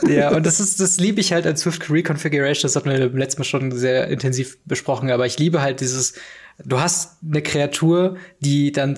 Ja, 0.07 0.35
und 0.35 0.45
das 0.45 0.59
ist, 0.59 0.79
das 0.79 0.99
liebe 0.99 1.19
ich 1.19 1.33
halt 1.33 1.45
als 1.47 1.61
Swift 1.61 1.89
Reconfiguration. 1.89 2.63
Das 2.63 2.75
hatten 2.75 2.89
wir 2.89 3.09
letztes 3.09 3.39
Mal 3.39 3.45
schon 3.45 3.71
sehr 3.71 4.07
intensiv 4.07 4.59
besprochen. 4.65 5.09
Aber 5.09 5.25
ich 5.25 5.39
liebe 5.39 5.61
halt 5.61 5.79
dieses, 5.79 6.13
du 6.63 6.79
hast 6.79 7.17
eine 7.27 7.41
Kreatur, 7.41 8.17
die 8.39 8.71
dann 8.71 8.97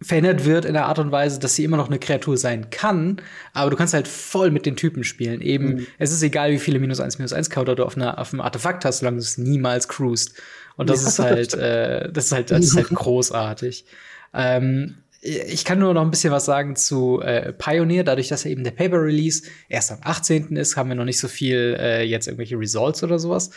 verändert 0.00 0.44
wird 0.44 0.64
in 0.66 0.74
der 0.74 0.86
Art 0.86 0.98
und 0.98 1.10
Weise, 1.10 1.40
dass 1.40 1.54
sie 1.54 1.64
immer 1.64 1.78
noch 1.78 1.88
eine 1.88 1.98
Kreatur 1.98 2.36
sein 2.36 2.68
kann, 2.70 3.22
aber 3.54 3.70
du 3.70 3.76
kannst 3.76 3.94
halt 3.94 4.08
voll 4.08 4.50
mit 4.50 4.66
den 4.66 4.76
Typen 4.76 5.04
spielen. 5.04 5.40
Eben, 5.40 5.68
mhm. 5.68 5.86
es 5.98 6.12
ist 6.12 6.22
egal, 6.22 6.52
wie 6.52 6.58
viele 6.58 6.78
minus 6.78 7.00
eins 7.00 7.18
minus 7.18 7.32
eins 7.32 7.48
Counter 7.48 7.74
du 7.74 7.84
auf, 7.84 7.96
einer, 7.96 8.18
auf 8.18 8.32
einem 8.32 8.42
Artefakt 8.42 8.84
hast, 8.84 8.98
solange 8.98 9.16
du 9.16 9.22
es 9.22 9.38
niemals 9.38 9.88
cruist. 9.88 10.34
Und 10.76 10.90
das 10.90 11.02
ja. 11.02 11.08
ist 11.08 11.18
halt, 11.18 11.54
äh, 11.54 12.12
das 12.12 12.26
ist 12.26 12.32
halt, 12.32 12.50
das 12.50 12.66
ist 12.66 12.76
halt 12.76 12.88
großartig. 12.94 13.86
Ähm, 14.34 14.96
ich 15.22 15.64
kann 15.64 15.78
nur 15.78 15.94
noch 15.94 16.02
ein 16.02 16.10
bisschen 16.10 16.32
was 16.32 16.44
sagen 16.44 16.76
zu 16.76 17.20
äh, 17.20 17.52
Pioneer, 17.52 18.04
dadurch, 18.04 18.28
dass 18.28 18.44
er 18.44 18.50
eben 18.50 18.64
der 18.64 18.70
Paper 18.70 19.02
Release 19.02 19.44
erst 19.68 19.90
am 19.90 19.98
18. 20.02 20.56
ist, 20.56 20.76
haben 20.76 20.88
wir 20.88 20.94
noch 20.94 21.04
nicht 21.04 21.18
so 21.18 21.26
viel 21.26 21.76
äh, 21.80 22.02
jetzt 22.04 22.28
irgendwelche 22.28 22.58
Results 22.58 23.02
oder 23.02 23.18
sowas. 23.18 23.50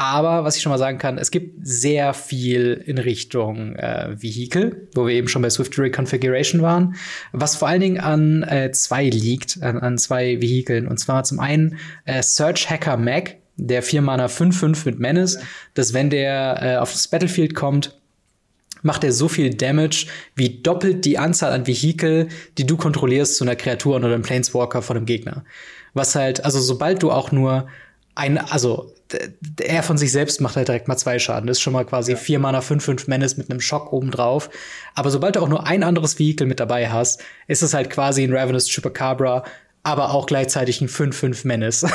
Aber 0.00 0.44
was 0.44 0.56
ich 0.56 0.62
schon 0.62 0.70
mal 0.70 0.78
sagen 0.78 0.96
kann, 0.96 1.18
es 1.18 1.30
gibt 1.30 1.58
sehr 1.60 2.14
viel 2.14 2.82
in 2.86 2.96
Richtung 2.96 3.76
äh, 3.76 4.16
Vehicle, 4.16 4.88
wo 4.94 5.06
wir 5.06 5.12
eben 5.12 5.28
schon 5.28 5.42
bei 5.42 5.50
Swift 5.50 5.78
Reconfiguration 5.78 6.62
waren, 6.62 6.94
was 7.32 7.56
vor 7.56 7.68
allen 7.68 7.82
Dingen 7.82 8.00
an 8.00 8.42
äh, 8.44 8.70
zwei 8.72 9.10
liegt, 9.10 9.62
an, 9.62 9.76
an 9.78 9.98
zwei 9.98 10.40
Vehikeln. 10.40 10.88
Und 10.88 10.96
zwar 10.96 11.24
zum 11.24 11.38
einen 11.38 11.76
äh, 12.06 12.22
Search 12.22 12.70
Hacker 12.70 12.96
Mag, 12.96 13.36
der 13.56 13.82
4 13.82 14.00
Mana 14.00 14.24
5-5 14.24 14.86
mit 14.86 15.00
Menace, 15.00 15.34
ja. 15.34 15.42
dass 15.74 15.92
wenn 15.92 16.08
der 16.08 16.62
äh, 16.62 16.76
auf 16.78 16.92
das 16.92 17.06
Battlefield 17.06 17.54
kommt, 17.54 18.00
macht 18.80 19.04
er 19.04 19.12
so 19.12 19.28
viel 19.28 19.50
Damage 19.50 20.06
wie 20.34 20.62
doppelt 20.62 21.04
die 21.04 21.18
Anzahl 21.18 21.52
an 21.52 21.66
Vehikel, 21.66 22.28
die 22.56 22.66
du 22.66 22.78
kontrollierst 22.78 23.36
zu 23.36 23.44
einer 23.44 23.54
Kreatur 23.54 23.96
oder 23.96 24.06
einem 24.06 24.22
Planeswalker 24.22 24.80
von 24.80 24.96
einem 24.96 25.04
Gegner. 25.04 25.44
Was 25.92 26.14
halt, 26.14 26.42
also 26.42 26.58
sobald 26.58 27.02
du 27.02 27.10
auch 27.10 27.32
nur 27.32 27.68
ein, 28.14 28.38
also 28.38 28.94
er 29.60 29.82
von 29.82 29.98
sich 29.98 30.12
selbst 30.12 30.40
macht 30.40 30.56
halt 30.56 30.68
direkt 30.68 30.88
mal 30.88 30.96
zwei 30.96 31.18
Schaden. 31.18 31.46
Das 31.46 31.58
ist 31.58 31.62
schon 31.62 31.72
mal 31.72 31.84
quasi 31.84 32.12
ja. 32.12 32.16
vier 32.16 32.38
Mana, 32.38 32.60
fünf, 32.60 32.84
fünf 32.84 33.06
Menace 33.08 33.36
mit 33.36 33.50
einem 33.50 33.60
Schock 33.60 33.92
obendrauf. 33.92 34.50
Aber 34.94 35.10
sobald 35.10 35.36
du 35.36 35.40
auch 35.40 35.48
nur 35.48 35.66
ein 35.66 35.82
anderes 35.82 36.18
Vehikel 36.18 36.46
mit 36.46 36.60
dabei 36.60 36.90
hast, 36.90 37.22
ist 37.46 37.62
es 37.62 37.74
halt 37.74 37.90
quasi 37.90 38.22
ein 38.22 38.34
Ravenous 38.34 38.68
Chupacabra, 38.68 39.44
aber 39.82 40.12
auch 40.12 40.26
gleichzeitig 40.26 40.82
ein 40.82 40.88
5-5 40.88 41.46
Menace. 41.46 41.86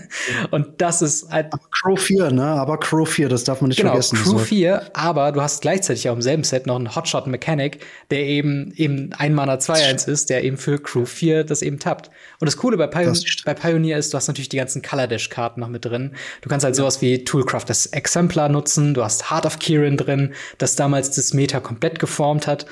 und 0.50 0.80
das 0.80 1.00
ist 1.00 1.30
halt. 1.30 1.52
Aber 1.52 1.62
Crow 1.80 1.98
4, 1.98 2.30
ne? 2.32 2.44
Aber 2.44 2.78
Crow 2.78 3.08
4, 3.08 3.30
das 3.30 3.44
darf 3.44 3.62
man 3.62 3.68
nicht 3.68 3.78
genau, 3.78 3.90
vergessen. 3.92 4.18
Crew 4.18 4.32
so. 4.32 4.38
4, 4.38 4.90
aber 4.92 5.32
du 5.32 5.40
hast 5.40 5.62
gleichzeitig 5.62 6.08
auch 6.10 6.14
im 6.14 6.22
selben 6.22 6.44
Set 6.44 6.66
noch 6.66 6.76
einen 6.76 6.94
Hotshot 6.94 7.26
Mechanic, 7.26 7.80
der 8.10 8.20
eben 8.20 8.72
eben 8.76 9.10
ein 9.14 9.34
Mana 9.34 9.54
2-1 9.54 10.06
ist, 10.08 10.28
der 10.28 10.44
eben 10.44 10.58
für 10.58 10.78
Crew 10.78 11.06
4 11.06 11.44
das 11.44 11.62
eben 11.62 11.78
tappt. 11.78 12.10
Und 12.40 12.46
das 12.46 12.58
Coole 12.58 12.76
bei, 12.76 12.86
Pion 12.86 13.18
bei 13.46 13.54
Pioneer 13.54 13.96
ist, 13.96 14.12
du 14.12 14.18
hast 14.18 14.28
natürlich 14.28 14.50
die 14.50 14.58
ganzen 14.58 14.82
Color 14.82 15.06
Dash-Karten 15.06 15.60
noch 15.60 15.68
mit 15.68 15.86
drin. 15.86 16.12
Du 16.42 16.50
kannst 16.50 16.64
halt 16.64 16.76
sowas 16.76 17.00
wie 17.00 17.24
Toolcraft 17.24 17.64
das 17.68 17.86
Exemplar 17.86 18.50
nutzen, 18.50 18.92
du 18.92 19.02
hast 19.02 19.30
Heart 19.30 19.46
of 19.46 19.58
Kirin 19.58 19.96
drin, 19.96 20.34
das 20.58 20.76
damals 20.76 21.10
das 21.12 21.32
Meta 21.32 21.60
komplett 21.60 21.98
geformt 21.98 22.46
hat. 22.46 22.66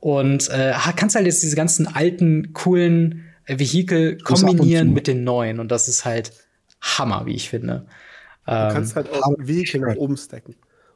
Und 0.00 0.48
äh, 0.50 0.72
kannst 0.96 1.14
halt 1.14 1.26
jetzt 1.26 1.42
diese 1.42 1.56
ganzen 1.56 1.86
alten, 1.86 2.52
coolen 2.52 3.33
Vehikel 3.46 4.18
kombinieren 4.18 4.92
mit 4.92 5.06
den 5.06 5.24
neuen 5.24 5.60
und 5.60 5.70
das 5.70 5.88
ist 5.88 6.04
halt 6.04 6.32
Hammer, 6.80 7.26
wie 7.26 7.34
ich 7.34 7.48
finde. 7.48 7.86
Du 8.46 8.52
kannst 8.52 8.92
ähm, 8.92 8.96
halt 8.96 9.12
auch 9.12 9.34
Vehikel 9.38 9.80
nach 9.80 9.96
oben 9.96 10.16
stacken. 10.16 10.54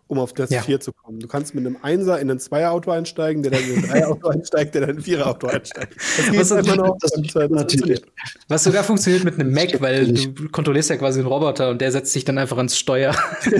Um 0.08 0.18
auf 0.18 0.32
das 0.32 0.50
ja. 0.50 0.62
4 0.62 0.80
zu 0.80 0.92
kommen. 0.92 1.20
Du 1.20 1.28
kannst 1.28 1.54
mit 1.54 1.64
einem 1.66 1.76
Einser 1.82 2.18
in 2.18 2.30
ein 2.30 2.40
Zweier-Auto 2.40 2.90
einsteigen, 2.90 3.42
der 3.42 3.52
dann 3.52 3.62
in 3.62 3.76
ein 3.76 3.88
Dreier-Auto 3.88 4.28
einsteigt, 4.30 4.74
der 4.74 4.80
dann 4.80 4.90
in 4.90 4.96
ein 4.96 5.02
Vierer-Auto 5.02 5.46
einsteigt. 5.46 5.96
Das 5.96 6.30
geht 6.30 6.40
was, 6.40 6.50
einfach 6.52 6.76
noch. 6.76 6.96
Das, 6.98 7.12
und, 7.12 7.36
das 7.36 7.46
funktioniert. 7.46 8.02
Was 8.48 8.64
sogar 8.64 8.84
funktioniert 8.84 9.24
mit 9.24 9.34
einem 9.38 9.52
Mac, 9.52 9.80
weil 9.82 10.12
du 10.12 10.48
kontrollierst 10.48 10.88
ja 10.90 10.96
quasi 10.96 11.20
einen 11.20 11.28
Roboter 11.28 11.68
und 11.68 11.82
der 11.82 11.92
setzt 11.92 12.14
sich 12.14 12.24
dann 12.24 12.38
einfach 12.38 12.56
ans 12.56 12.78
Steuer. 12.78 13.14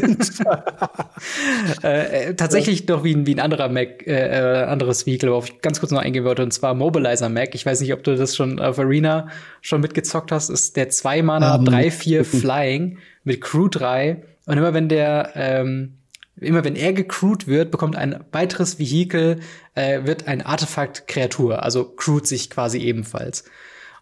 äh, 1.85 2.29
äh, 2.31 2.35
tatsächlich 2.35 2.87
doch 2.87 3.05
wie 3.05 3.15
ein, 3.15 3.27
wie 3.27 3.35
ein 3.35 3.41
anderer 3.41 3.69
Mac, 3.69 4.07
äh, 4.07 4.63
äh, 4.63 4.65
anderes 4.65 5.05
Vehicle, 5.05 5.31
worauf 5.31 5.51
ich 5.51 5.61
ganz 5.61 5.81
kurz 5.81 5.93
noch 5.93 6.01
eingehen 6.01 6.25
wollte, 6.25 6.43
und 6.43 6.53
zwar 6.53 6.73
Mobilizer 6.73 7.29
Mac. 7.29 7.55
Ich 7.55 7.67
weiß 7.67 7.83
nicht, 7.83 7.93
ob 7.93 8.03
du 8.05 8.17
das 8.17 8.35
schon 8.35 8.59
auf 8.59 8.79
Arena 8.79 9.29
schon 9.61 9.83
mitgezockt 9.83 10.33
hast. 10.33 10.49
Ist 10.49 10.77
der 10.77 10.91
2-Mana 10.91 11.57
um, 11.57 11.65
3-4 11.67 12.25
Flying 12.25 12.99
mit 13.25 13.43
Crew 13.43 13.69
3. 13.69 14.23
Und 14.47 14.57
immer 14.57 14.73
wenn 14.73 14.89
der 14.89 15.33
ähm, 15.35 15.98
Immer 16.41 16.65
wenn 16.65 16.77
er 16.77 16.93
gecrewt 16.93 17.47
wird, 17.47 17.71
bekommt 17.71 17.97
ein 17.97 18.25
weiteres 18.33 18.79
Vehikel, 18.79 19.41
äh, 19.75 20.05
wird 20.05 20.29
ein 20.29 20.43
Artefakt 20.43 21.07
Kreatur, 21.09 21.63
also 21.63 21.85
crewt 21.85 22.27
sich 22.27 22.51
quasi 22.51 22.79
ebenfalls. 22.79 23.45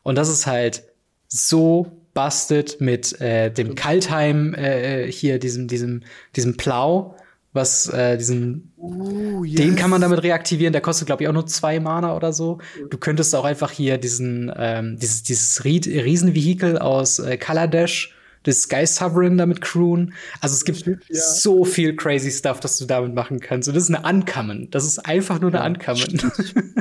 Und 0.02 0.16
das 0.16 0.28
ist 0.28 0.46
halt 0.46 0.84
so 1.28 2.02
busted 2.14 2.80
mit 2.80 3.20
äh, 3.20 3.50
dem 3.50 3.74
Kaltheim 3.74 4.54
äh, 4.54 5.10
hier, 5.10 5.38
diesem, 5.38 5.68
diesem, 5.68 6.02
diesem 6.34 6.56
Plow, 6.56 7.14
was 7.52 7.88
äh, 7.88 8.16
diesen, 8.16 8.72
uh, 8.76 9.44
yes. 9.44 9.56
den 9.56 9.76
kann 9.76 9.90
man 9.90 10.00
damit 10.00 10.22
reaktivieren. 10.22 10.72
Der 10.72 10.82
kostet, 10.82 11.06
glaube 11.06 11.22
ich, 11.22 11.28
auch 11.28 11.32
nur 11.32 11.46
zwei 11.46 11.80
Mana 11.80 12.16
oder 12.16 12.32
so. 12.32 12.58
Du 12.90 12.98
könntest 12.98 13.34
auch 13.34 13.44
einfach 13.44 13.70
hier 13.70 13.98
diesen, 13.98 14.52
ähm, 14.56 14.98
dieses, 14.98 15.22
dieses 15.24 15.64
Riesenvehikel 15.64 16.78
aus 16.78 17.18
äh, 17.18 17.36
Kaladesh 17.36 18.15
das 18.46 18.62
Sky 18.62 18.86
Sovereign 18.86 19.36
damit 19.36 19.60
crewen. 19.60 20.14
Also 20.40 20.54
es 20.54 20.64
gibt 20.64 20.86
ja. 20.86 21.20
so 21.20 21.64
viel 21.64 21.94
crazy 21.96 22.30
Stuff, 22.30 22.60
das 22.60 22.78
du 22.78 22.86
damit 22.86 23.14
machen 23.14 23.40
kannst. 23.40 23.68
Und 23.68 23.74
das 23.74 23.88
ist 23.88 23.94
eine 23.94 24.08
Uncommon. 24.08 24.68
Das 24.70 24.84
ist 24.84 25.00
einfach 25.00 25.40
nur 25.40 25.50
eine 25.50 25.58
ja, 25.58 25.66
Uncommon. 25.66 26.32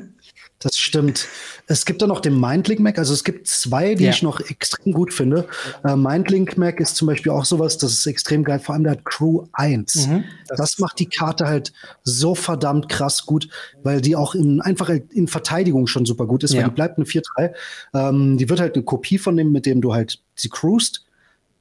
Das 0.59 0.79
stimmt. 0.79 1.27
Es 1.67 1.85
gibt 1.85 2.01
dann 2.01 2.09
noch 2.09 2.21
den 2.21 2.39
Mindlink 2.39 2.79
Mac. 2.79 2.97
Also 2.97 3.13
es 3.13 3.23
gibt 3.23 3.45
zwei, 3.45 3.93
die 3.93 4.05
ja. 4.05 4.11
ich 4.11 4.23
noch 4.23 4.39
extrem 4.39 4.93
gut 4.93 5.13
finde. 5.13 5.47
Äh, 5.83 5.95
Mindlink 5.95 6.57
Mac 6.57 6.79
ist 6.79 6.95
zum 6.95 7.07
Beispiel 7.07 7.31
auch 7.31 7.45
sowas, 7.45 7.77
das 7.77 7.91
ist 7.91 8.07
extrem 8.07 8.43
geil. 8.43 8.59
Vor 8.59 8.73
allem 8.73 8.83
der 8.83 8.93
hat 8.93 9.05
Crew 9.05 9.45
1. 9.53 10.07
Mhm. 10.07 10.23
Das, 10.47 10.57
das, 10.57 10.79
macht 10.79 10.97
die 10.99 11.07
Karte 11.07 11.45
halt 11.45 11.73
so 12.03 12.35
verdammt 12.35 12.89
krass 12.89 13.25
gut, 13.25 13.49
weil 13.83 14.01
die 14.01 14.15
auch 14.15 14.33
in, 14.33 14.61
einfach 14.61 14.89
in 14.89 15.27
Verteidigung 15.27 15.87
schon 15.87 16.05
super 16.05 16.25
gut 16.25 16.43
ist, 16.43 16.53
ja. 16.53 16.61
weil 16.61 16.69
die 16.69 16.75
bleibt 16.75 16.97
eine 16.97 17.05
4-3. 17.05 17.53
Ähm, 17.93 18.37
die 18.37 18.49
wird 18.49 18.59
halt 18.59 18.75
eine 18.75 18.83
Kopie 18.83 19.17
von 19.17 19.35
dem, 19.35 19.51
mit 19.51 19.65
dem 19.65 19.81
du 19.81 19.93
halt 19.93 20.19
sie 20.35 20.49
crewst. 20.49 21.04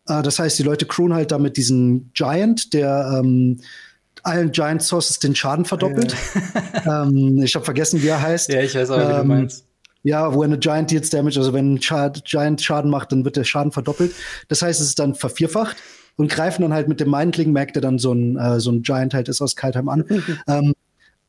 Äh, 0.06 0.22
das 0.22 0.38
heißt, 0.38 0.58
die 0.58 0.62
Leute 0.62 0.86
crewen 0.86 1.14
halt 1.14 1.32
damit 1.32 1.56
diesen 1.56 2.12
Giant, 2.14 2.72
der 2.72 3.18
ähm, 3.18 3.60
allen 4.22 4.52
Giant 4.52 4.82
Sources 4.82 5.18
den 5.18 5.34
Schaden 5.34 5.64
verdoppelt. 5.64 6.14
Ja. 6.84 7.02
ähm, 7.04 7.42
ich 7.42 7.54
habe 7.54 7.64
vergessen, 7.64 8.02
wie 8.02 8.08
er 8.08 8.20
heißt. 8.20 8.52
Ja, 8.52 8.60
ich 8.60 8.74
weiß 8.74 8.90
auch, 8.90 8.98
wie 8.98 9.12
du 9.12 9.20
ähm, 9.20 9.26
meinst. 9.26 9.64
Ja, 10.02 10.34
wo 10.34 10.42
eine 10.42 10.58
Giant 10.58 10.90
Deals 10.90 11.08
Damage, 11.08 11.38
also 11.38 11.54
wenn 11.54 11.74
ein 11.74 11.78
Giant 11.78 12.62
Schaden 12.62 12.90
macht, 12.90 13.10
dann 13.12 13.24
wird 13.24 13.36
der 13.36 13.44
Schaden 13.44 13.72
verdoppelt. 13.72 14.12
Das 14.48 14.60
heißt, 14.60 14.80
es 14.80 14.88
ist 14.88 14.98
dann 14.98 15.14
vervierfacht 15.14 15.76
und 16.16 16.30
greifen 16.30 16.62
dann 16.62 16.74
halt 16.74 16.88
mit 16.88 17.00
dem 17.00 17.10
Mindling 17.10 17.52
Mac, 17.52 17.72
der 17.72 17.80
dann 17.80 17.98
so 17.98 18.12
ein, 18.12 18.36
äh, 18.36 18.60
so 18.60 18.70
ein 18.70 18.82
Giant 18.82 19.14
halt 19.14 19.28
ist 19.28 19.40
aus 19.40 19.56
Kaltheim 19.56 19.88
an. 19.88 20.04
ähm, 20.46 20.74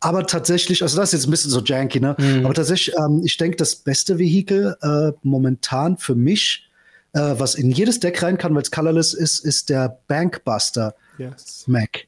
aber 0.02 0.28
tatsächlich, 0.28 0.84
also 0.84 0.98
das 0.98 1.10
ist 1.10 1.20
jetzt 1.20 1.28
ein 1.28 1.32
bisschen 1.32 1.52
so 1.52 1.62
janky, 1.62 2.00
ne? 2.00 2.16
Mhm. 2.20 2.46
Aber 2.46 2.54
tatsächlich, 2.54 2.96
ähm, 2.98 3.22
ich 3.24 3.38
denke, 3.38 3.58
das 3.58 3.78
beste 3.78 4.20
Vehikel 4.20 4.76
äh, 4.82 5.12
momentan 5.24 5.98
für 5.98 6.16
mich 6.16 6.70
äh, 7.16 7.40
was 7.40 7.56
in 7.56 7.72
jedes 7.72 8.00
Deck 8.00 8.22
rein 8.22 8.38
kann, 8.38 8.54
weil 8.54 8.62
es 8.62 8.72
colorless 8.72 9.14
ist, 9.14 9.40
ist 9.40 9.70
der 9.70 10.00
Bankbuster 10.08 10.94
yes. 11.18 11.64
Mac. 11.66 12.06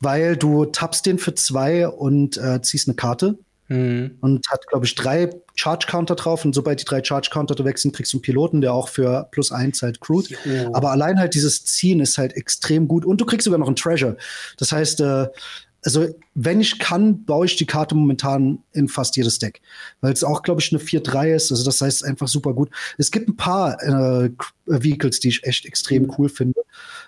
Weil 0.00 0.36
du 0.36 0.64
tappst 0.66 1.06
den 1.06 1.18
für 1.18 1.34
zwei 1.34 1.86
und 1.88 2.36
äh, 2.38 2.60
ziehst 2.62 2.88
eine 2.88 2.96
Karte. 2.96 3.38
Mhm. 3.68 4.18
Und 4.20 4.46
hat, 4.48 4.66
glaube 4.68 4.86
ich, 4.86 4.94
drei 4.94 5.30
Charge-Counter 5.56 6.14
drauf. 6.14 6.44
Und 6.44 6.54
sobald 6.54 6.80
die 6.80 6.84
drei 6.84 7.02
Charge-Counter 7.02 7.64
wechseln, 7.64 7.92
kriegst 7.92 8.12
du 8.12 8.18
einen 8.18 8.22
Piloten, 8.22 8.60
der 8.60 8.72
auch 8.72 8.88
für 8.88 9.28
plus 9.32 9.52
eins 9.52 9.82
halt 9.82 10.00
crewt. 10.00 10.30
Oh. 10.46 10.70
Aber 10.72 10.92
allein 10.92 11.18
halt 11.18 11.34
dieses 11.34 11.64
Ziehen 11.64 12.00
ist 12.00 12.16
halt 12.16 12.34
extrem 12.36 12.86
gut. 12.88 13.04
Und 13.04 13.20
du 13.20 13.26
kriegst 13.26 13.44
sogar 13.44 13.58
noch 13.58 13.66
einen 13.66 13.76
Treasure. 13.76 14.16
Das 14.56 14.70
heißt, 14.72 15.00
äh, 15.00 15.26
also 15.86 16.08
wenn 16.34 16.60
ich 16.60 16.80
kann, 16.80 17.24
baue 17.24 17.46
ich 17.46 17.56
die 17.56 17.64
Karte 17.64 17.94
momentan 17.94 18.58
in 18.72 18.88
fast 18.88 19.16
jedes 19.16 19.38
Deck. 19.38 19.62
Weil 20.00 20.12
es 20.12 20.24
auch, 20.24 20.42
glaube 20.42 20.60
ich, 20.60 20.72
eine 20.72 20.82
4-3 20.82 21.34
ist. 21.34 21.52
Also 21.52 21.64
das 21.64 21.80
heißt 21.80 22.04
einfach 22.04 22.26
super 22.26 22.52
gut. 22.52 22.70
Es 22.98 23.12
gibt 23.12 23.28
ein 23.28 23.36
paar 23.36 23.80
äh, 23.82 24.30
Vehicles, 24.66 25.20
die 25.20 25.28
ich 25.28 25.44
echt 25.44 25.64
extrem 25.64 26.12
cool 26.18 26.28
finde. 26.28 26.55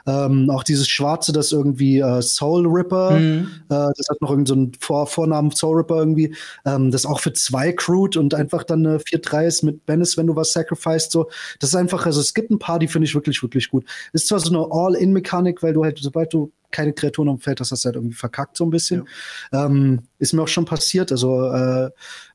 Ähm, 0.08 0.48
auch 0.48 0.62
dieses 0.62 0.88
Schwarze, 0.88 1.32
das 1.32 1.52
irgendwie 1.52 1.98
äh, 1.98 2.22
Soul 2.22 2.66
Ripper, 2.66 3.10
mhm. 3.10 3.48
äh, 3.68 3.90
das 3.94 4.08
hat 4.08 4.20
noch 4.22 4.30
irgendeinen 4.30 4.72
so 4.72 4.78
Vor 4.80 5.06
Vornamen 5.06 5.50
Soul 5.50 5.76
Ripper 5.76 5.96
irgendwie, 5.96 6.34
ähm, 6.64 6.90
das 6.90 7.04
auch 7.04 7.20
für 7.20 7.34
zwei 7.34 7.72
crewt 7.72 8.16
und 8.16 8.32
einfach 8.32 8.64
dann 8.64 8.86
eine 8.86 8.98
4-3 8.98 9.46
ist 9.46 9.62
mit 9.62 9.84
Bennis, 9.84 10.16
wenn 10.16 10.26
du 10.26 10.34
was 10.34 10.52
sacrificed. 10.52 11.12
So. 11.12 11.28
Das 11.60 11.70
ist 11.70 11.76
einfach, 11.76 12.06
also 12.06 12.20
es 12.20 12.32
gibt 12.32 12.50
ein 12.50 12.58
paar, 12.58 12.78
die 12.78 12.88
finde 12.88 13.06
ich 13.06 13.14
wirklich, 13.14 13.42
wirklich 13.42 13.70
gut. 13.70 13.84
Ist 14.14 14.28
zwar 14.28 14.40
so 14.40 14.50
eine 14.50 14.66
All-In-Mechanik, 14.70 15.62
weil 15.62 15.74
du 15.74 15.84
halt, 15.84 15.98
sobald 15.98 16.32
du 16.32 16.52
keine 16.70 16.92
Kreaturen 16.92 17.28
am 17.28 17.38
Feld, 17.38 17.60
das 17.60 17.70
hast 17.70 17.84
du 17.84 17.86
halt 17.86 17.96
irgendwie 17.96 18.14
verkackt 18.14 18.56
so 18.56 18.64
ein 18.64 18.70
bisschen. 18.70 19.06
Ja. 19.52 19.66
Ähm, 19.66 20.00
ist 20.18 20.32
mir 20.32 20.42
auch 20.42 20.48
schon 20.48 20.64
passiert. 20.64 21.12
Also 21.12 21.50
äh, 21.50 21.90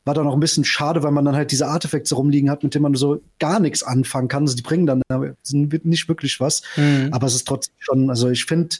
war 0.05 0.13
dann 0.13 0.27
auch 0.27 0.33
ein 0.33 0.39
bisschen 0.39 0.65
schade, 0.65 1.03
weil 1.03 1.11
man 1.11 1.25
dann 1.25 1.35
halt 1.35 1.51
diese 1.51 1.67
Artefakte 1.67 2.15
rumliegen 2.15 2.49
hat, 2.49 2.63
mit 2.63 2.75
denen 2.75 2.83
man 2.83 2.95
so 2.95 3.21
gar 3.39 3.59
nichts 3.59 3.83
anfangen 3.83 4.27
kann. 4.27 4.43
Also 4.43 4.55
die 4.55 4.61
bringen 4.61 4.85
dann 4.85 5.01
nicht 5.49 6.07
wirklich 6.09 6.39
was. 6.39 6.61
Mhm. 6.75 7.09
Aber 7.11 7.27
es 7.27 7.35
ist 7.35 7.47
trotzdem 7.47 7.75
schon, 7.79 8.09
also 8.09 8.29
ich 8.29 8.45
finde, 8.45 8.75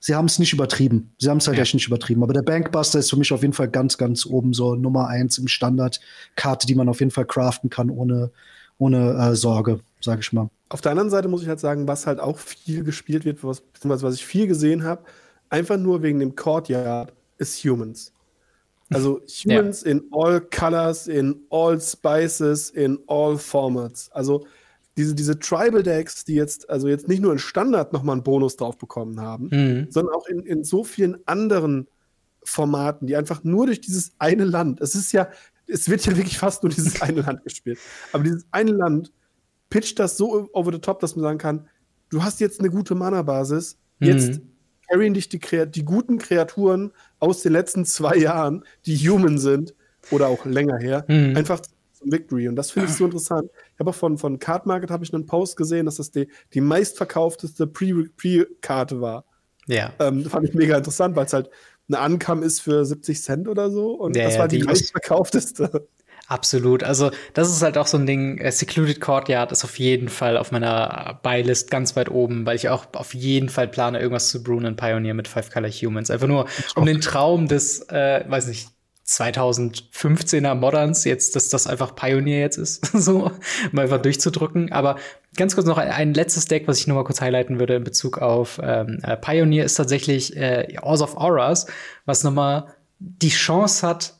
sie 0.00 0.14
haben 0.14 0.26
es 0.26 0.38
nicht 0.38 0.52
übertrieben. 0.52 1.12
Sie 1.18 1.30
haben 1.30 1.38
es 1.38 1.46
halt 1.46 1.56
ja. 1.56 1.62
echt 1.62 1.74
nicht 1.74 1.86
übertrieben. 1.86 2.22
Aber 2.22 2.32
der 2.32 2.42
Bankbuster 2.42 2.98
ist 2.98 3.10
für 3.10 3.16
mich 3.16 3.32
auf 3.32 3.42
jeden 3.42 3.54
Fall 3.54 3.68
ganz, 3.68 3.96
ganz 3.96 4.26
oben 4.26 4.52
so 4.54 4.74
Nummer 4.74 5.08
eins 5.08 5.38
im 5.38 5.48
Standard. 5.48 6.00
Karte, 6.34 6.66
die 6.66 6.74
man 6.74 6.88
auf 6.88 7.00
jeden 7.00 7.12
Fall 7.12 7.26
craften 7.26 7.70
kann, 7.70 7.88
ohne, 7.88 8.30
ohne 8.78 9.12
äh, 9.12 9.36
Sorge, 9.36 9.80
sage 10.00 10.20
ich 10.20 10.32
mal. 10.32 10.50
Auf 10.68 10.80
der 10.80 10.90
anderen 10.90 11.10
Seite 11.10 11.28
muss 11.28 11.42
ich 11.42 11.48
halt 11.48 11.60
sagen, 11.60 11.86
was 11.86 12.08
halt 12.08 12.18
auch 12.18 12.38
viel 12.38 12.82
gespielt 12.82 13.24
wird, 13.24 13.44
was, 13.44 13.60
beziehungsweise 13.60 14.06
was 14.06 14.16
ich 14.16 14.26
viel 14.26 14.48
gesehen 14.48 14.82
habe, 14.82 15.04
einfach 15.48 15.76
nur 15.76 16.02
wegen 16.02 16.18
dem 16.18 16.34
Courtyard, 16.34 17.12
ist 17.38 17.62
Humans. 17.64 18.12
Also 18.90 19.20
Humans 19.26 19.82
ja. 19.84 19.92
in 19.92 20.04
all 20.12 20.40
colors, 20.40 21.08
in 21.08 21.40
all 21.50 21.80
spices, 21.80 22.70
in 22.70 22.98
all 23.08 23.36
formats. 23.36 24.10
Also 24.12 24.46
diese, 24.96 25.14
diese 25.14 25.38
Tribal 25.38 25.82
Decks, 25.82 26.24
die 26.24 26.34
jetzt, 26.34 26.70
also 26.70 26.88
jetzt 26.88 27.08
nicht 27.08 27.20
nur 27.20 27.32
in 27.32 27.38
Standard 27.38 27.92
nochmal 27.92 28.14
einen 28.14 28.22
Bonus 28.22 28.56
drauf 28.56 28.78
bekommen 28.78 29.20
haben, 29.20 29.48
mhm. 29.50 29.86
sondern 29.90 30.14
auch 30.14 30.26
in, 30.26 30.40
in 30.40 30.64
so 30.64 30.84
vielen 30.84 31.18
anderen 31.26 31.88
Formaten, 32.44 33.06
die 33.06 33.16
einfach 33.16 33.44
nur 33.44 33.66
durch 33.66 33.80
dieses 33.80 34.12
eine 34.18 34.44
Land, 34.44 34.80
es 34.80 34.94
ist 34.94 35.12
ja, 35.12 35.28
es 35.66 35.88
wird 35.88 36.06
ja 36.06 36.16
wirklich 36.16 36.38
fast 36.38 36.62
nur 36.62 36.70
dieses 36.70 37.02
eine 37.02 37.22
Land 37.22 37.42
gespielt, 37.42 37.78
aber 38.12 38.22
dieses 38.22 38.46
eine 38.52 38.70
Land 38.70 39.12
pitcht 39.68 39.98
das 39.98 40.16
so 40.16 40.48
over 40.52 40.72
the 40.72 40.78
top, 40.78 41.00
dass 41.00 41.16
man 41.16 41.24
sagen 41.24 41.38
kann, 41.38 41.68
du 42.08 42.22
hast 42.22 42.40
jetzt 42.40 42.60
eine 42.60 42.70
gute 42.70 42.94
Mana-Basis, 42.94 43.76
jetzt 43.98 44.40
mhm. 44.40 44.55
Carryen 44.88 45.14
dich 45.14 45.28
die, 45.28 45.40
die 45.66 45.84
guten 45.84 46.18
Kreaturen 46.18 46.92
aus 47.18 47.42
den 47.42 47.52
letzten 47.52 47.84
zwei 47.84 48.16
Jahren, 48.16 48.64
die 48.84 48.96
human 48.96 49.38
sind 49.38 49.74
oder 50.10 50.28
auch 50.28 50.44
länger 50.44 50.78
her, 50.78 51.04
mhm. 51.08 51.36
einfach 51.36 51.60
zum 51.92 52.12
Victory. 52.12 52.48
Und 52.48 52.56
das 52.56 52.70
finde 52.70 52.88
ich 52.88 52.94
so 52.94 53.04
interessant. 53.04 53.50
Ich 53.74 53.80
habe 53.80 53.90
auch 53.90 53.94
von, 53.94 54.18
von 54.18 54.38
Card 54.38 54.66
Market 54.66 54.90
habe 54.90 55.04
ich 55.04 55.12
einen 55.12 55.26
Post 55.26 55.56
gesehen, 55.56 55.86
dass 55.86 55.96
das 55.96 56.10
die, 56.10 56.28
die 56.54 56.60
meistverkaufteste 56.60 57.66
Pre-Karte 57.66 59.00
war. 59.00 59.24
Ja. 59.66 59.92
Ähm, 59.98 60.24
fand 60.24 60.48
ich 60.48 60.54
mega 60.54 60.76
interessant, 60.76 61.16
weil 61.16 61.26
es 61.26 61.32
halt 61.32 61.50
eine 61.88 61.98
Ankam 61.98 62.42
ist 62.42 62.60
für 62.60 62.84
70 62.84 63.22
Cent 63.22 63.48
oder 63.48 63.70
so. 63.70 63.92
Und 63.92 64.16
ja, 64.16 64.24
das 64.24 64.38
war 64.38 64.48
die, 64.48 64.58
die 64.58 64.64
meistverkaufteste. 64.64 65.88
Absolut. 66.28 66.82
Also, 66.82 67.10
das 67.34 67.50
ist 67.50 67.62
halt 67.62 67.78
auch 67.78 67.86
so 67.86 67.96
ein 67.96 68.06
Ding. 68.06 68.38
Äh, 68.38 68.50
Secluded 68.50 69.00
Courtyard 69.00 69.52
ist 69.52 69.64
auf 69.64 69.78
jeden 69.78 70.08
Fall 70.08 70.36
auf 70.36 70.50
meiner 70.50 71.20
Buylist 71.22 71.70
ganz 71.70 71.94
weit 71.94 72.10
oben, 72.10 72.44
weil 72.46 72.56
ich 72.56 72.68
auch 72.68 72.86
auf 72.94 73.14
jeden 73.14 73.48
Fall 73.48 73.68
plane, 73.68 74.00
irgendwas 74.00 74.30
zu 74.30 74.42
brewen 74.42 74.64
in 74.64 74.76
Pioneer 74.76 75.14
mit 75.14 75.28
Five 75.28 75.50
Color 75.50 75.70
Humans. 75.70 76.10
Einfach 76.10 76.26
nur, 76.26 76.46
um 76.74 76.84
den 76.84 77.00
Traum 77.00 77.46
des, 77.46 77.80
äh, 77.90 78.24
weiß 78.26 78.48
nicht, 78.48 78.68
2015er 79.06 80.54
Moderns 80.54 81.04
jetzt, 81.04 81.36
dass 81.36 81.48
das 81.48 81.68
einfach 81.68 81.94
Pioneer 81.94 82.40
jetzt 82.40 82.56
ist, 82.56 82.86
so 82.92 83.30
mal 83.70 83.82
einfach 83.82 84.02
durchzudrücken. 84.02 84.72
Aber 84.72 84.96
ganz 85.36 85.54
kurz 85.54 85.66
noch 85.66 85.78
ein, 85.78 85.90
ein, 85.90 86.12
letztes 86.12 86.46
Deck, 86.46 86.66
was 86.66 86.80
ich 86.80 86.88
nur 86.88 86.96
mal 86.96 87.04
kurz 87.04 87.20
highlighten 87.20 87.60
würde 87.60 87.76
in 87.76 87.84
Bezug 87.84 88.18
auf 88.18 88.60
ähm, 88.60 88.98
äh, 89.02 89.16
Pioneer, 89.16 89.64
ist 89.64 89.76
tatsächlich 89.76 90.36
äh, 90.36 90.76
Ours 90.82 91.02
of 91.02 91.16
Auras, 91.16 91.66
was 92.04 92.24
nochmal 92.24 92.74
die 92.98 93.28
Chance 93.28 93.86
hat, 93.86 94.15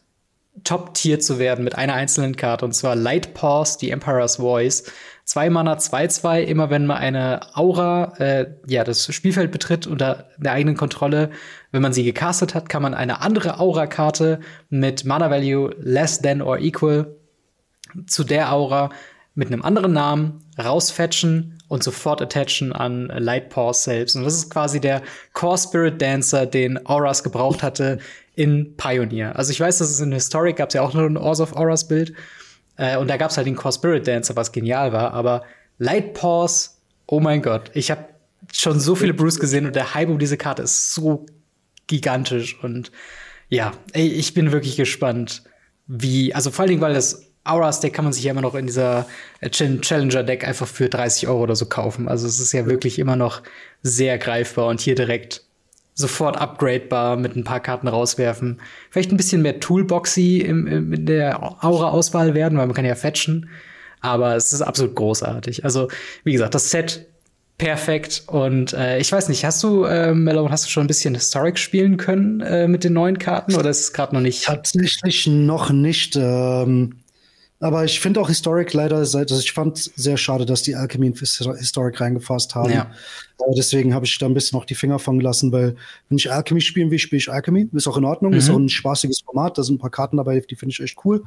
Top-Tier 0.65 1.21
zu 1.21 1.39
werden 1.39 1.65
mit 1.65 1.77
einer 1.77 1.95
einzelnen 1.95 2.37
Karte, 2.37 2.65
und 2.65 2.73
zwar 2.73 2.97
Light 2.97 3.35
Pause, 3.35 3.79
die 3.81 3.91
Emperor's 3.91 4.37
Voice. 4.37 4.85
Zwei 5.25 5.51
Mana, 5.51 5.75
2-2, 5.75 6.43
immer 6.43 6.71
wenn 6.71 6.87
man 6.87 6.99
eine 6.99 7.41
Aura, 7.57 8.15
äh, 8.19 8.47
ja, 8.67 8.85
das 8.85 9.13
Spielfeld 9.13 9.51
betritt 9.51 9.87
unter 9.87 10.29
der 10.39 10.53
eigenen 10.53 10.77
Kontrolle, 10.77 11.31
wenn 11.73 11.83
man 11.83 11.93
sie 11.93 12.05
gecastet 12.05 12.55
hat, 12.55 12.69
kann 12.69 12.83
man 12.83 12.95
eine 12.95 13.21
andere 13.23 13.59
Aura-Karte 13.59 14.39
mit 14.69 15.05
Mana-Value 15.05 15.75
less 15.81 16.23
than 16.23 16.41
or 16.43 16.59
equal 16.61 17.17
zu 18.07 18.23
der 18.23 18.53
Aura 18.53 18.91
mit 19.35 19.49
einem 19.49 19.63
anderen 19.63 19.93
Namen 19.93 20.45
rausfetchen 20.59 21.59
und 21.69 21.83
sofort 21.83 22.23
attachen 22.23 22.73
an 22.73 23.09
Light 23.09 23.51
Pause 23.51 23.83
selbst. 23.83 24.17
Und 24.17 24.25
das 24.25 24.35
ist 24.35 24.51
quasi 24.51 24.81
der 24.81 25.03
Core 25.33 25.59
Spirit 25.59 26.01
Dancer, 26.01 26.47
den 26.47 26.87
Auras 26.87 27.23
gebraucht 27.23 27.63
hatte 27.63 27.99
in 28.37 28.77
Pioneer. 28.77 29.35
Also 29.35 29.51
ich 29.51 29.59
weiß, 29.59 29.79
dass 29.79 29.91
es 29.91 30.01
in 30.01 30.13
Historic 30.13 30.57
gab 30.57 30.69
es 30.69 30.75
ja 30.75 30.83
auch 30.83 30.95
noch 30.95 31.03
ein 31.03 31.17
Ors 31.17 31.41
of 31.41 31.57
Auras 31.57 31.89
Bild. 31.89 32.13
Äh, 32.77 32.99
und 32.99 33.09
da 33.09 33.17
gab 33.17 33.31
es 33.31 33.37
halt 33.37 33.47
den 33.47 33.57
Core 33.57 33.73
Spirit 33.73 34.07
Dancer, 34.07 34.37
was 34.37 34.53
genial 34.53 34.93
war. 34.93 35.13
Aber 35.15 35.43
Light 35.79 36.15
Pause, 36.15 36.71
oh 37.07 37.19
mein 37.19 37.43
Gott, 37.43 37.71
ich 37.75 37.91
habe 37.91 38.05
schon 38.53 38.79
so 38.79 38.95
viele 38.95 39.15
Bruce 39.15 39.41
gesehen 39.41 39.67
und 39.67 39.75
der 39.75 39.95
Hype 39.95 40.11
um 40.11 40.19
diese 40.19 40.37
Karte 40.37 40.63
ist 40.63 40.93
so 40.93 41.25
gigantisch. 41.87 42.63
Und 42.63 42.93
ja, 43.49 43.73
ey, 43.93 44.07
ich 44.07 44.35
bin 44.35 44.53
wirklich 44.53 44.77
gespannt, 44.77 45.43
wie, 45.87 46.35
also 46.35 46.51
vor 46.51 46.63
allen 46.63 46.71
Dingen, 46.71 46.83
weil 46.83 46.95
das 46.95 47.23
Auras 47.43 47.81
Deck 47.81 47.95
kann 47.95 48.05
man 48.05 48.13
sich 48.13 48.25
ja 48.25 48.33
immer 48.33 48.43
noch 48.43 48.55
in 48.55 48.67
dieser 48.67 49.07
Challenger 49.51 50.25
Deck 50.25 50.47
einfach 50.47 50.67
für 50.67 50.91
30 50.91 51.29
Euro 51.29 51.45
oder 51.45 51.57
so 51.57 51.67
kaufen. 51.67 52.07
Also 52.07 52.27
es 52.27 52.39
ist 52.39 52.53
ja 52.53 52.67
wirklich 52.67 52.99
immer 52.99 53.17
noch 53.17 53.43
sehr 53.83 54.19
greifbar 54.19 54.67
und 54.67 54.81
hier 54.81 54.95
direkt 54.95 55.46
sofort 55.97 56.37
upgradebar 56.37 57.17
mit 57.17 57.35
ein 57.37 57.45
paar 57.45 57.61
Karten 57.61 57.89
rauswerfen. 57.89 58.61
Vielleicht 58.91 59.11
ein 59.11 59.17
bisschen 59.17 59.43
mehr 59.43 59.61
Toolboxy 59.61 60.39
im, 60.39 60.67
im, 60.67 60.93
in 60.93 61.07
der 61.07 61.43
Aura-Auswahl 61.65 62.35
werden, 62.35 62.59
weil 62.59 62.67
man 62.67 62.77
kann 62.77 62.85
ja 62.85 62.95
fetchen. 62.95 63.49
Aber 64.01 64.37
es 64.37 64.53
ist 64.53 64.61
absolut 64.61 64.95
großartig. 64.95 65.65
Also, 65.65 65.89
wie 66.23 66.33
gesagt, 66.33 66.55
das 66.55 66.71
Set 66.71 67.07
perfekt. 67.57 68.25
Und 68.27 68.75
äh, 68.75 68.99
ich 68.99 69.11
weiß 69.11 69.31
nicht, 69.31 69.47
hast 69.47 69.63
du, 69.63 69.85
äh, 69.85 70.13
Mellow, 70.13 70.51
hast 70.51 70.67
du 70.67 70.71
schon 70.71 70.85
ein 70.85 70.89
bisschen 70.89 71.15
Historic 71.15 71.59
spielen 71.59 71.97
können 71.97 72.43
äh, 72.43 72.69
mit 72.69 72.85
den 72.85 72.93
neuen 72.93 73.19
Karten 73.19 73.55
oder 73.55 73.71
ist 73.71 73.81
es 73.81 73.93
gerade 73.95 74.15
noch 74.15 74.21
nicht? 74.21 74.45
Tatsächlich 74.45 75.27
noch 75.27 75.71
nicht. 75.71 76.15
Ähm, 76.17 76.99
aber 77.59 77.85
ich 77.85 78.01
finde 78.01 78.21
auch 78.21 78.29
Historic 78.29 78.73
leider, 78.75 78.97
also 78.97 79.21
ich 79.39 79.53
fand 79.53 79.79
sehr 79.79 80.17
schade, 80.17 80.45
dass 80.45 80.63
die 80.63 80.75
Alchemy 80.75 81.07
in 81.07 81.15
Historic 81.15 82.01
reingefasst 82.01 82.55
haben. 82.55 82.73
Ja. 82.73 82.91
Äh, 83.39 83.55
deswegen 83.57 83.95
habe 83.95 84.05
ich 84.05 84.19
da 84.19 84.27
ein 84.27 84.35
bisschen 84.35 84.59
noch 84.59 84.67
die 84.67 84.75
Finger 84.75 84.99
von 84.99 85.19
gelassen, 85.19 85.53
weil 85.53 85.77
wenn 86.09 86.19
ich 86.19 86.31
Alchemy 86.31 86.61
spielen 86.61 86.91
will, 86.91 86.99
spiele 86.99 87.19
ich 87.19 87.31
Alchemy. 87.31 87.69
Ist 87.73 87.87
auch 87.87 87.97
in 87.97 88.05
Ordnung, 88.05 88.33
mhm. 88.33 88.39
ist 88.39 88.51
auch 88.51 88.59
ein 88.59 88.69
spaßiges 88.69 89.23
Format. 89.25 89.57
Da 89.57 89.63
sind 89.63 89.77
ein 89.77 89.79
paar 89.79 89.91
Karten 89.91 90.19
dabei, 90.19 90.39
die 90.41 90.57
finde 90.57 90.73
ich 90.73 90.81
echt 90.81 90.99
cool. 91.05 91.25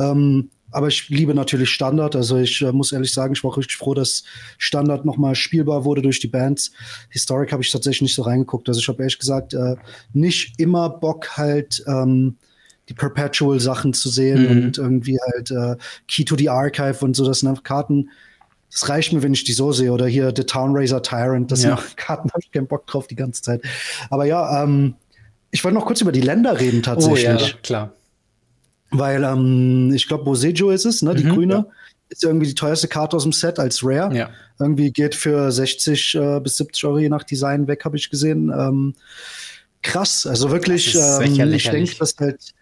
Ähm, 0.00 0.50
aber 0.70 0.88
ich 0.88 1.08
liebe 1.08 1.32
natürlich 1.32 1.70
Standard. 1.70 2.16
Also 2.16 2.36
ich 2.36 2.60
äh, 2.60 2.72
muss 2.72 2.92
ehrlich 2.92 3.12
sagen, 3.12 3.32
ich 3.32 3.44
war 3.44 3.56
richtig 3.56 3.76
froh, 3.76 3.94
dass 3.94 4.24
Standard 4.58 5.04
nochmal 5.04 5.34
spielbar 5.34 5.84
wurde 5.84 6.02
durch 6.02 6.20
die 6.20 6.28
Bands. 6.28 6.72
Historic 7.08 7.52
habe 7.52 7.62
ich 7.62 7.70
tatsächlich 7.70 8.02
nicht 8.02 8.14
so 8.14 8.22
reingeguckt. 8.22 8.68
Also 8.68 8.80
ich 8.80 8.88
habe 8.88 9.02
ehrlich 9.02 9.18
gesagt 9.18 9.54
äh, 9.54 9.76
nicht 10.12 10.58
immer 10.58 10.90
Bock 10.90 11.36
halt 11.36 11.84
ähm, 11.86 12.36
die 12.88 12.94
Perpetual-Sachen 12.94 13.92
zu 13.92 14.08
sehen 14.08 14.42
mhm. 14.42 14.64
und 14.64 14.78
irgendwie 14.78 15.18
halt 15.20 15.50
äh, 15.50 15.76
Key 16.06 16.24
to 16.24 16.36
the 16.36 16.48
Archive 16.48 17.04
und 17.04 17.14
so. 17.14 17.26
Das 17.26 17.40
sind 17.40 17.64
Karten, 17.64 18.10
das 18.70 18.88
reicht 18.88 19.12
mir, 19.12 19.22
wenn 19.22 19.32
ich 19.32 19.44
die 19.44 19.52
so 19.52 19.72
sehe. 19.72 19.92
Oder 19.92 20.06
hier 20.06 20.32
The 20.34 20.44
Town 20.44 20.76
Razor 20.76 21.02
Tyrant. 21.02 21.50
Das 21.50 21.62
ja. 21.62 21.76
sind 21.76 21.96
Karten, 21.96 22.30
habe 22.30 22.40
ich 22.42 22.50
keinen 22.50 22.66
Bock 22.66 22.86
drauf 22.86 23.06
die 23.06 23.16
ganze 23.16 23.42
Zeit. 23.42 23.62
Aber 24.10 24.24
ja, 24.24 24.62
ähm, 24.62 24.94
ich 25.50 25.64
wollte 25.64 25.76
noch 25.76 25.86
kurz 25.86 26.00
über 26.00 26.12
die 26.12 26.20
Länder 26.20 26.58
reden 26.58 26.82
tatsächlich. 26.82 27.26
Oh, 27.26 27.46
ja, 27.46 27.52
klar. 27.62 27.92
Weil 28.90 29.22
ähm, 29.22 29.92
ich 29.94 30.08
glaube, 30.08 30.24
Bosejo 30.24 30.70
ist 30.70 30.86
es, 30.86 31.02
ne? 31.02 31.14
Die 31.14 31.24
mhm, 31.24 31.34
grüne. 31.34 31.54
Ja. 31.54 31.66
Ist 32.10 32.24
irgendwie 32.24 32.46
die 32.46 32.54
teuerste 32.54 32.88
Karte 32.88 33.16
aus 33.16 33.24
dem 33.24 33.32
Set 33.32 33.58
als 33.58 33.84
Rare. 33.84 34.14
Ja. 34.16 34.30
Irgendwie 34.58 34.90
geht 34.90 35.14
für 35.14 35.52
60 35.52 36.14
äh, 36.14 36.40
bis 36.40 36.56
70 36.56 36.84
Euro 36.86 36.98
je 36.98 37.10
nach 37.10 37.22
Design 37.22 37.68
weg, 37.68 37.84
habe 37.84 37.98
ich 37.98 38.08
gesehen. 38.08 38.50
Ähm, 38.50 38.94
krass. 39.82 40.26
Also 40.26 40.50
wirklich, 40.50 40.94
ähm, 40.94 41.52
ich 41.52 41.68
denke, 41.68 41.96
dass 41.98 42.16
halt 42.18 42.54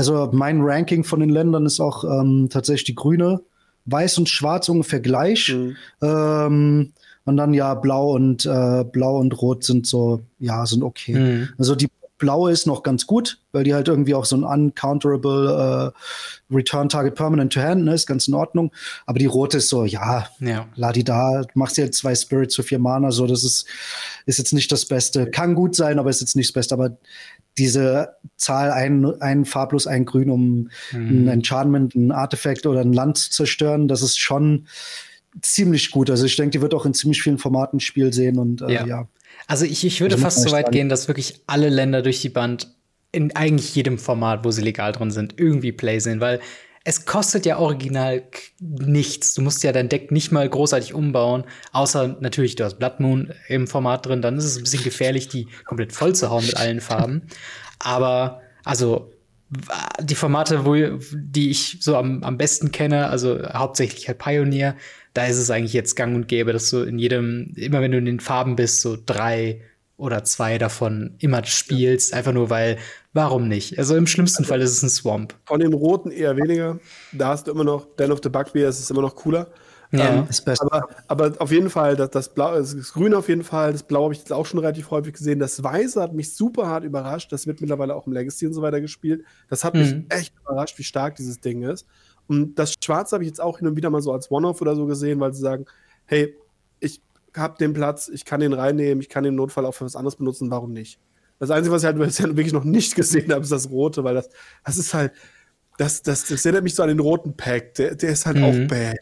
also 0.00 0.30
mein 0.32 0.62
Ranking 0.62 1.04
von 1.04 1.20
den 1.20 1.28
Ländern 1.28 1.66
ist 1.66 1.78
auch 1.78 2.04
ähm, 2.04 2.48
tatsächlich 2.50 2.84
die 2.84 2.94
grüne. 2.94 3.42
Weiß 3.84 4.16
und 4.16 4.30
Schwarz 4.30 4.70
ungefähr 4.70 5.00
gleich. 5.00 5.54
Mhm. 5.54 5.76
Ähm, 6.00 6.92
und 7.26 7.36
dann 7.36 7.52
ja, 7.52 7.74
Blau 7.74 8.14
und 8.14 8.46
äh, 8.46 8.82
Blau 8.84 9.18
und 9.18 9.42
Rot 9.42 9.62
sind 9.62 9.86
so, 9.86 10.22
ja, 10.38 10.64
sind 10.64 10.82
okay. 10.82 11.14
Mhm. 11.14 11.48
Also 11.58 11.74
die 11.74 11.88
blaue 12.20 12.52
ist 12.52 12.68
noch 12.68 12.84
ganz 12.84 13.06
gut, 13.06 13.40
weil 13.50 13.64
die 13.64 13.74
halt 13.74 13.88
irgendwie 13.88 14.14
auch 14.14 14.24
so 14.24 14.36
ein 14.36 14.44
uncounterable 14.44 15.92
äh, 15.92 16.54
Return 16.54 16.88
Target 16.88 17.16
Permanent 17.16 17.52
to 17.52 17.60
Hand 17.60 17.84
ne, 17.84 17.94
ist, 17.94 18.06
ganz 18.06 18.28
in 18.28 18.34
Ordnung. 18.34 18.70
Aber 19.06 19.18
die 19.18 19.26
rote 19.26 19.56
ist 19.58 19.68
so, 19.68 19.84
ja, 19.84 20.28
ja. 20.38 20.68
ladi 20.76 21.02
da, 21.02 21.42
machst 21.54 21.76
dir 21.76 21.82
halt 21.82 21.94
zwei 21.94 22.14
Spirits 22.14 22.54
für 22.54 22.62
vier 22.62 22.78
Mana, 22.78 23.10
so, 23.10 23.26
das 23.26 23.42
ist, 23.42 23.66
ist 24.26 24.38
jetzt 24.38 24.52
nicht 24.52 24.70
das 24.70 24.86
Beste. 24.86 25.28
Kann 25.28 25.56
gut 25.56 25.74
sein, 25.74 25.98
aber 25.98 26.10
ist 26.10 26.20
jetzt 26.20 26.36
nicht 26.36 26.50
das 26.50 26.54
Beste. 26.54 26.74
Aber 26.74 26.96
diese 27.58 28.14
Zahl, 28.36 28.70
ein, 28.70 29.20
ein 29.20 29.44
farblos, 29.44 29.88
ein 29.88 30.04
Grün, 30.04 30.30
um 30.30 30.70
mhm. 30.92 31.24
ein 31.24 31.28
Enchantment, 31.28 31.96
ein 31.96 32.12
Artefakt 32.12 32.66
oder 32.66 32.82
ein 32.82 32.92
Land 32.92 33.18
zu 33.18 33.30
zerstören, 33.30 33.88
das 33.88 34.02
ist 34.02 34.18
schon 34.18 34.68
ziemlich 35.42 35.90
gut. 35.90 36.10
Also 36.10 36.26
ich 36.26 36.36
denke, 36.36 36.50
die 36.50 36.60
wird 36.60 36.74
auch 36.74 36.86
in 36.86 36.94
ziemlich 36.94 37.22
vielen 37.22 37.38
Formaten 37.38 37.80
Spiel 37.80 38.12
sehen 38.12 38.38
und 38.38 38.62
äh, 38.62 38.72
ja. 38.72 38.86
ja. 38.86 39.08
Also 39.50 39.64
ich, 39.64 39.84
ich 39.84 40.00
würde 40.00 40.14
also 40.14 40.22
fast 40.22 40.42
so 40.42 40.52
weit 40.52 40.70
gehen, 40.70 40.88
dass 40.88 41.08
wirklich 41.08 41.42
alle 41.48 41.70
Länder 41.70 42.02
durch 42.02 42.20
die 42.20 42.28
Band 42.28 42.68
in 43.10 43.34
eigentlich 43.34 43.74
jedem 43.74 43.98
Format, 43.98 44.44
wo 44.44 44.52
sie 44.52 44.62
legal 44.62 44.92
drin 44.92 45.10
sind, 45.10 45.40
irgendwie 45.40 45.72
Play 45.72 45.98
sehen, 45.98 46.20
weil 46.20 46.38
es 46.84 47.04
kostet 47.04 47.46
ja 47.46 47.58
original 47.58 48.22
nichts. 48.60 49.34
Du 49.34 49.42
musst 49.42 49.64
ja 49.64 49.72
dein 49.72 49.88
Deck 49.88 50.12
nicht 50.12 50.30
mal 50.30 50.48
großartig 50.48 50.94
umbauen, 50.94 51.42
außer 51.72 52.18
natürlich, 52.20 52.54
du 52.54 52.62
hast 52.62 52.78
Blood 52.78 53.00
Moon 53.00 53.32
im 53.48 53.66
Format 53.66 54.06
drin, 54.06 54.22
dann 54.22 54.38
ist 54.38 54.44
es 54.44 54.56
ein 54.56 54.62
bisschen 54.62 54.84
gefährlich, 54.84 55.26
die 55.26 55.48
komplett 55.64 55.92
voll 55.92 56.14
zu 56.14 56.30
hauen 56.30 56.46
mit 56.46 56.56
allen 56.56 56.80
Farben. 56.80 57.22
Aber, 57.80 58.42
also, 58.62 59.10
die 60.00 60.14
Formate, 60.14 60.64
wo, 60.64 60.76
die 61.12 61.50
ich 61.50 61.78
so 61.80 61.96
am, 61.96 62.22
am 62.22 62.38
besten 62.38 62.70
kenne, 62.70 63.08
also 63.08 63.42
hauptsächlich 63.52 64.06
halt 64.06 64.18
Pioneer, 64.18 64.76
da 65.14 65.26
ist 65.26 65.38
es 65.38 65.50
eigentlich 65.50 65.72
jetzt 65.72 65.96
gang 65.96 66.14
und 66.14 66.28
gäbe, 66.28 66.52
dass 66.52 66.70
du 66.70 66.82
in 66.82 66.98
jedem, 66.98 67.52
immer 67.56 67.80
wenn 67.80 67.92
du 67.92 67.98
in 67.98 68.04
den 68.04 68.20
Farben 68.20 68.56
bist, 68.56 68.80
so 68.80 68.96
drei 69.04 69.60
oder 69.96 70.24
zwei 70.24 70.56
davon 70.56 71.14
immer 71.18 71.44
spielst, 71.44 72.14
einfach 72.14 72.32
nur 72.32 72.48
weil, 72.48 72.78
warum 73.12 73.48
nicht? 73.48 73.78
Also 73.78 73.96
im 73.96 74.06
schlimmsten 74.06 74.44
also, 74.44 74.48
Fall 74.48 74.60
ist 74.62 74.70
es 74.70 74.82
ein 74.82 74.88
Swamp. 74.88 75.34
Von 75.44 75.60
dem 75.60 75.74
roten 75.74 76.10
eher 76.10 76.36
weniger. 76.36 76.78
Da 77.12 77.28
hast 77.28 77.46
du 77.46 77.52
immer 77.52 77.64
noch 77.64 77.86
Den 77.96 78.10
of 78.10 78.20
the 78.22 78.30
Bugbear, 78.30 78.68
es 78.68 78.80
ist 78.80 78.90
immer 78.90 79.02
noch 79.02 79.14
cooler. 79.14 79.48
Ja, 79.92 80.14
ähm, 80.14 80.28
aber, 80.60 80.88
aber 81.08 81.32
auf 81.38 81.50
jeden 81.50 81.68
Fall, 81.68 81.96
das, 81.96 82.10
das 82.10 82.32
Blau, 82.32 82.54
das 82.54 82.92
Grün 82.92 83.12
auf 83.12 83.28
jeden 83.28 83.42
Fall, 83.42 83.72
das 83.72 83.82
Blau 83.82 84.04
habe 84.04 84.14
ich 84.14 84.20
jetzt 84.20 84.32
auch 84.32 84.46
schon 84.46 84.60
relativ 84.60 84.90
häufig 84.92 85.14
gesehen. 85.14 85.40
Das 85.40 85.62
Weiße 85.62 86.00
hat 86.00 86.14
mich 86.14 86.34
super 86.34 86.68
hart 86.68 86.84
überrascht. 86.84 87.32
Das 87.32 87.46
wird 87.48 87.60
mittlerweile 87.60 87.96
auch 87.96 88.06
im 88.06 88.12
Legacy 88.12 88.46
und 88.46 88.52
so 88.52 88.62
weiter 88.62 88.80
gespielt. 88.80 89.24
Das 89.48 89.64
hat 89.64 89.74
mhm. 89.74 89.80
mich 89.80 89.94
echt 90.08 90.34
überrascht, 90.40 90.78
wie 90.78 90.84
stark 90.84 91.16
dieses 91.16 91.40
Ding 91.40 91.62
ist. 91.62 91.86
Und 92.30 92.54
das 92.54 92.74
Schwarze 92.80 93.16
habe 93.16 93.24
ich 93.24 93.28
jetzt 93.28 93.40
auch 93.40 93.58
hin 93.58 93.66
und 93.66 93.76
wieder 93.76 93.90
mal 93.90 94.00
so 94.00 94.12
als 94.12 94.30
One-Off 94.30 94.60
oder 94.60 94.76
so 94.76 94.86
gesehen, 94.86 95.18
weil 95.18 95.34
sie 95.34 95.40
sagen, 95.40 95.66
hey, 96.06 96.36
ich 96.78 97.02
habe 97.36 97.58
den 97.58 97.72
Platz, 97.72 98.08
ich 98.08 98.24
kann 98.24 98.38
den 98.38 98.52
reinnehmen, 98.52 99.00
ich 99.00 99.08
kann 99.08 99.24
den 99.24 99.34
Notfall 99.34 99.66
auch 99.66 99.74
für 99.74 99.84
was 99.84 99.96
anderes 99.96 100.14
benutzen, 100.14 100.48
warum 100.48 100.72
nicht? 100.72 101.00
Das 101.40 101.50
Einzige, 101.50 101.74
was 101.74 101.82
ich 101.82 101.86
halt 101.86 101.98
bisher 101.98 102.28
wirklich 102.28 102.52
noch 102.52 102.62
nicht 102.62 102.94
gesehen 102.94 103.32
habe, 103.32 103.42
ist 103.42 103.50
das 103.50 103.68
Rote, 103.68 104.04
weil 104.04 104.14
das, 104.14 104.30
das 104.64 104.78
ist 104.78 104.94
halt, 104.94 105.10
das, 105.76 106.02
das, 106.02 106.26
das 106.28 106.44
erinnert 106.44 106.62
mich 106.62 106.76
so 106.76 106.84
an 106.84 106.88
den 106.88 107.00
roten 107.00 107.36
Pack, 107.36 107.74
der, 107.74 107.96
der 107.96 108.10
ist 108.10 108.26
halt 108.26 108.36
mhm. 108.36 108.44
auch 108.44 108.68
bad. 108.68 108.96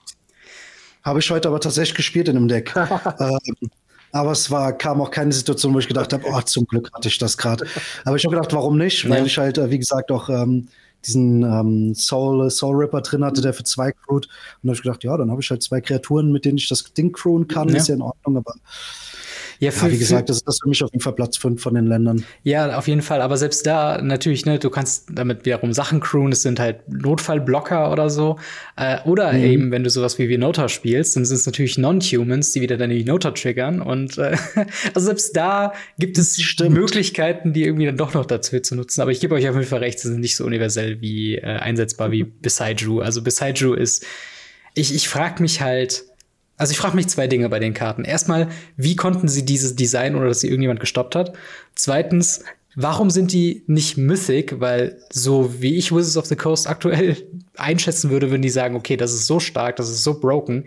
Habe 1.03 1.19
ich 1.19 1.31
heute 1.31 1.49
aber 1.49 1.61
tatsächlich 1.61 1.97
gespielt 1.97 2.29
in 2.29 2.37
einem 2.39 2.49
Deck. 2.49 2.75
ähm, 3.21 3.71
aber 4.11 4.33
es 4.33 4.51
war, 4.51 4.73
kam 4.73 5.03
auch 5.03 5.11
keine 5.11 5.33
Situation, 5.33 5.75
wo 5.75 5.81
ich 5.81 5.89
gedacht 5.89 6.15
habe, 6.15 6.25
oh, 6.27 6.41
zum 6.41 6.65
Glück 6.65 6.91
hatte 6.95 7.09
ich 7.09 7.19
das 7.19 7.37
gerade. 7.37 7.67
Aber 8.07 8.17
ich 8.17 8.25
habe 8.25 8.35
gedacht, 8.35 8.55
warum 8.55 8.79
nicht? 8.79 9.07
Weil 9.07 9.27
ich 9.27 9.37
halt, 9.37 9.59
äh, 9.59 9.71
wie 9.71 9.79
gesagt, 9.79 10.11
auch 10.11 10.31
ähm, 10.31 10.69
diesen 11.07 11.43
ähm, 11.43 11.95
Soul, 11.95 12.51
Soul 12.51 12.77
Ripper 12.77 13.01
drin 13.01 13.25
hatte, 13.25 13.41
der 13.41 13.55
für 13.55 13.65
zwei 13.65 13.93
crewt. 13.93 14.27
Und 14.27 14.31
da 14.63 14.69
habe 14.69 14.75
ich 14.75 14.83
gedacht, 14.83 15.05
ja, 15.05 15.17
dann 15.17 15.31
habe 15.31 15.41
ich 15.41 15.51
halt 15.51 15.63
zwei 15.63 15.81
Kreaturen, 15.81 16.33
mit 16.33 16.45
denen 16.45 16.59
ich 16.59 16.69
das 16.69 16.93
Ding 16.93 17.13
crewen 17.13 17.49
kann, 17.49 17.69
ja. 17.69 17.77
ist 17.77 17.89
ja 17.89 17.95
in 17.95 18.03
Ordnung, 18.03 18.37
aber 18.37 18.55
ja, 19.61 19.73
für, 19.73 19.87
ja, 19.87 19.93
wie 19.93 19.99
gesagt, 19.99 20.29
das 20.29 20.39
ist 20.39 20.47
das 20.47 20.59
für 20.63 20.69
mich 20.69 20.83
auf 20.85 20.91
jeden 20.93 21.03
Fall 21.03 21.15
Platz 21.15 21.37
5 21.37 21.61
von 21.61 21.75
den 21.75 21.87
Ländern. 21.87 22.25
Ja, 22.45 22.79
auf 22.79 22.87
jeden 22.87 23.03
Fall. 23.03 23.21
Aber 23.21 23.37
selbst 23.37 23.67
da 23.67 24.01
natürlich, 24.01 24.47
ne, 24.47 24.59
du 24.59 24.71
kannst 24.71 25.09
damit 25.13 25.45
wiederum 25.45 25.73
Sachen 25.73 26.01
crewen. 26.01 26.31
Es 26.31 26.43
sind 26.43 26.61
halt 26.61 26.89
Notfallblocker 26.89 27.91
oder 27.91 28.09
so. 28.09 28.39
Äh, 28.77 28.99
oder 29.05 29.33
mhm. 29.33 29.45
eben, 29.45 29.71
wenn 29.73 29.83
du 29.83 29.91
sowas 29.91 30.19
wie 30.19 30.29
Vinota 30.29 30.69
spielst, 30.69 31.17
dann 31.17 31.25
sind 31.25 31.37
es 31.37 31.47
natürlich 31.47 31.77
Non-Humans, 31.77 32.53
die 32.53 32.61
wieder 32.61 32.77
deine 32.77 32.95
Vinota 32.95 33.33
triggern. 33.33 33.81
Und 33.81 34.17
äh, 34.19 34.37
also 34.95 35.07
selbst 35.07 35.37
da 35.37 35.73
gibt 35.99 36.19
es 36.19 36.41
Stimmt. 36.41 36.71
Möglichkeiten, 36.71 37.53
die 37.53 37.65
irgendwie 37.65 37.87
dann 37.87 37.97
doch 37.97 38.15
noch 38.15 38.27
dazu 38.27 38.61
zu 38.61 38.77
nutzen. 38.77 39.01
Aber 39.01 39.11
ich 39.11 39.21
gebe 39.21 39.35
euch 39.35 39.49
auf 39.49 39.57
jeden 39.57 39.67
Fall 39.67 39.81
recht, 39.81 39.99
sie 39.99 40.09
sind 40.09 40.21
nicht 40.21 40.37
so 40.37 40.45
universell 40.45 41.01
wie 41.01 41.37
äh, 41.37 41.43
einsetzbar 41.43 42.13
wie 42.13 42.25
Beside 42.43 43.03
Also 43.03 43.23
Beside 43.23 43.75
ist, 43.77 44.07
ich, 44.75 44.95
ich 44.95 45.09
frage 45.09 45.43
mich 45.43 45.61
halt, 45.61 46.05
also 46.59 46.73
ich 46.73 46.79
frage 46.79 46.97
mich 46.97 47.07
zwei 47.07 47.29
Dinge 47.29 47.49
bei 47.49 47.61
den 47.61 47.73
Karten. 47.73 48.05
Erstmal, 48.05 48.49
wie 48.77 48.97
konnten 48.97 49.29
sie 49.29 49.45
dieses 49.45 49.77
Design, 49.77 50.17
ohne 50.17 50.27
dass 50.27 50.41
sie 50.41 50.49
irgendjemand 50.49 50.81
gestoppt 50.81 51.15
hat? 51.15 51.33
Zweitens, 51.75 52.45
warum 52.75 53.11
sind 53.11 53.33
die 53.33 53.63
nicht 53.69 53.97
Mythic? 53.97 54.61
Weil 54.61 54.99
so 55.11 55.63
wie 55.63 55.77
ich 55.77 55.93
Wizards 55.93 56.17
of 56.17 56.27
the 56.27 56.37
Coast 56.37 56.69
aktuell 56.69 57.17
einschätzen 57.57 58.11
würde, 58.11 58.31
würden 58.31 58.43
die 58.43 58.51
sagen, 58.51 58.75
okay, 58.75 58.97
das 58.97 59.15
ist 59.15 59.27
so 59.27 59.39
stark, 59.41 59.77
das 59.77 59.89
ist 59.89 60.03
so 60.03 60.19
broken, 60.21 60.65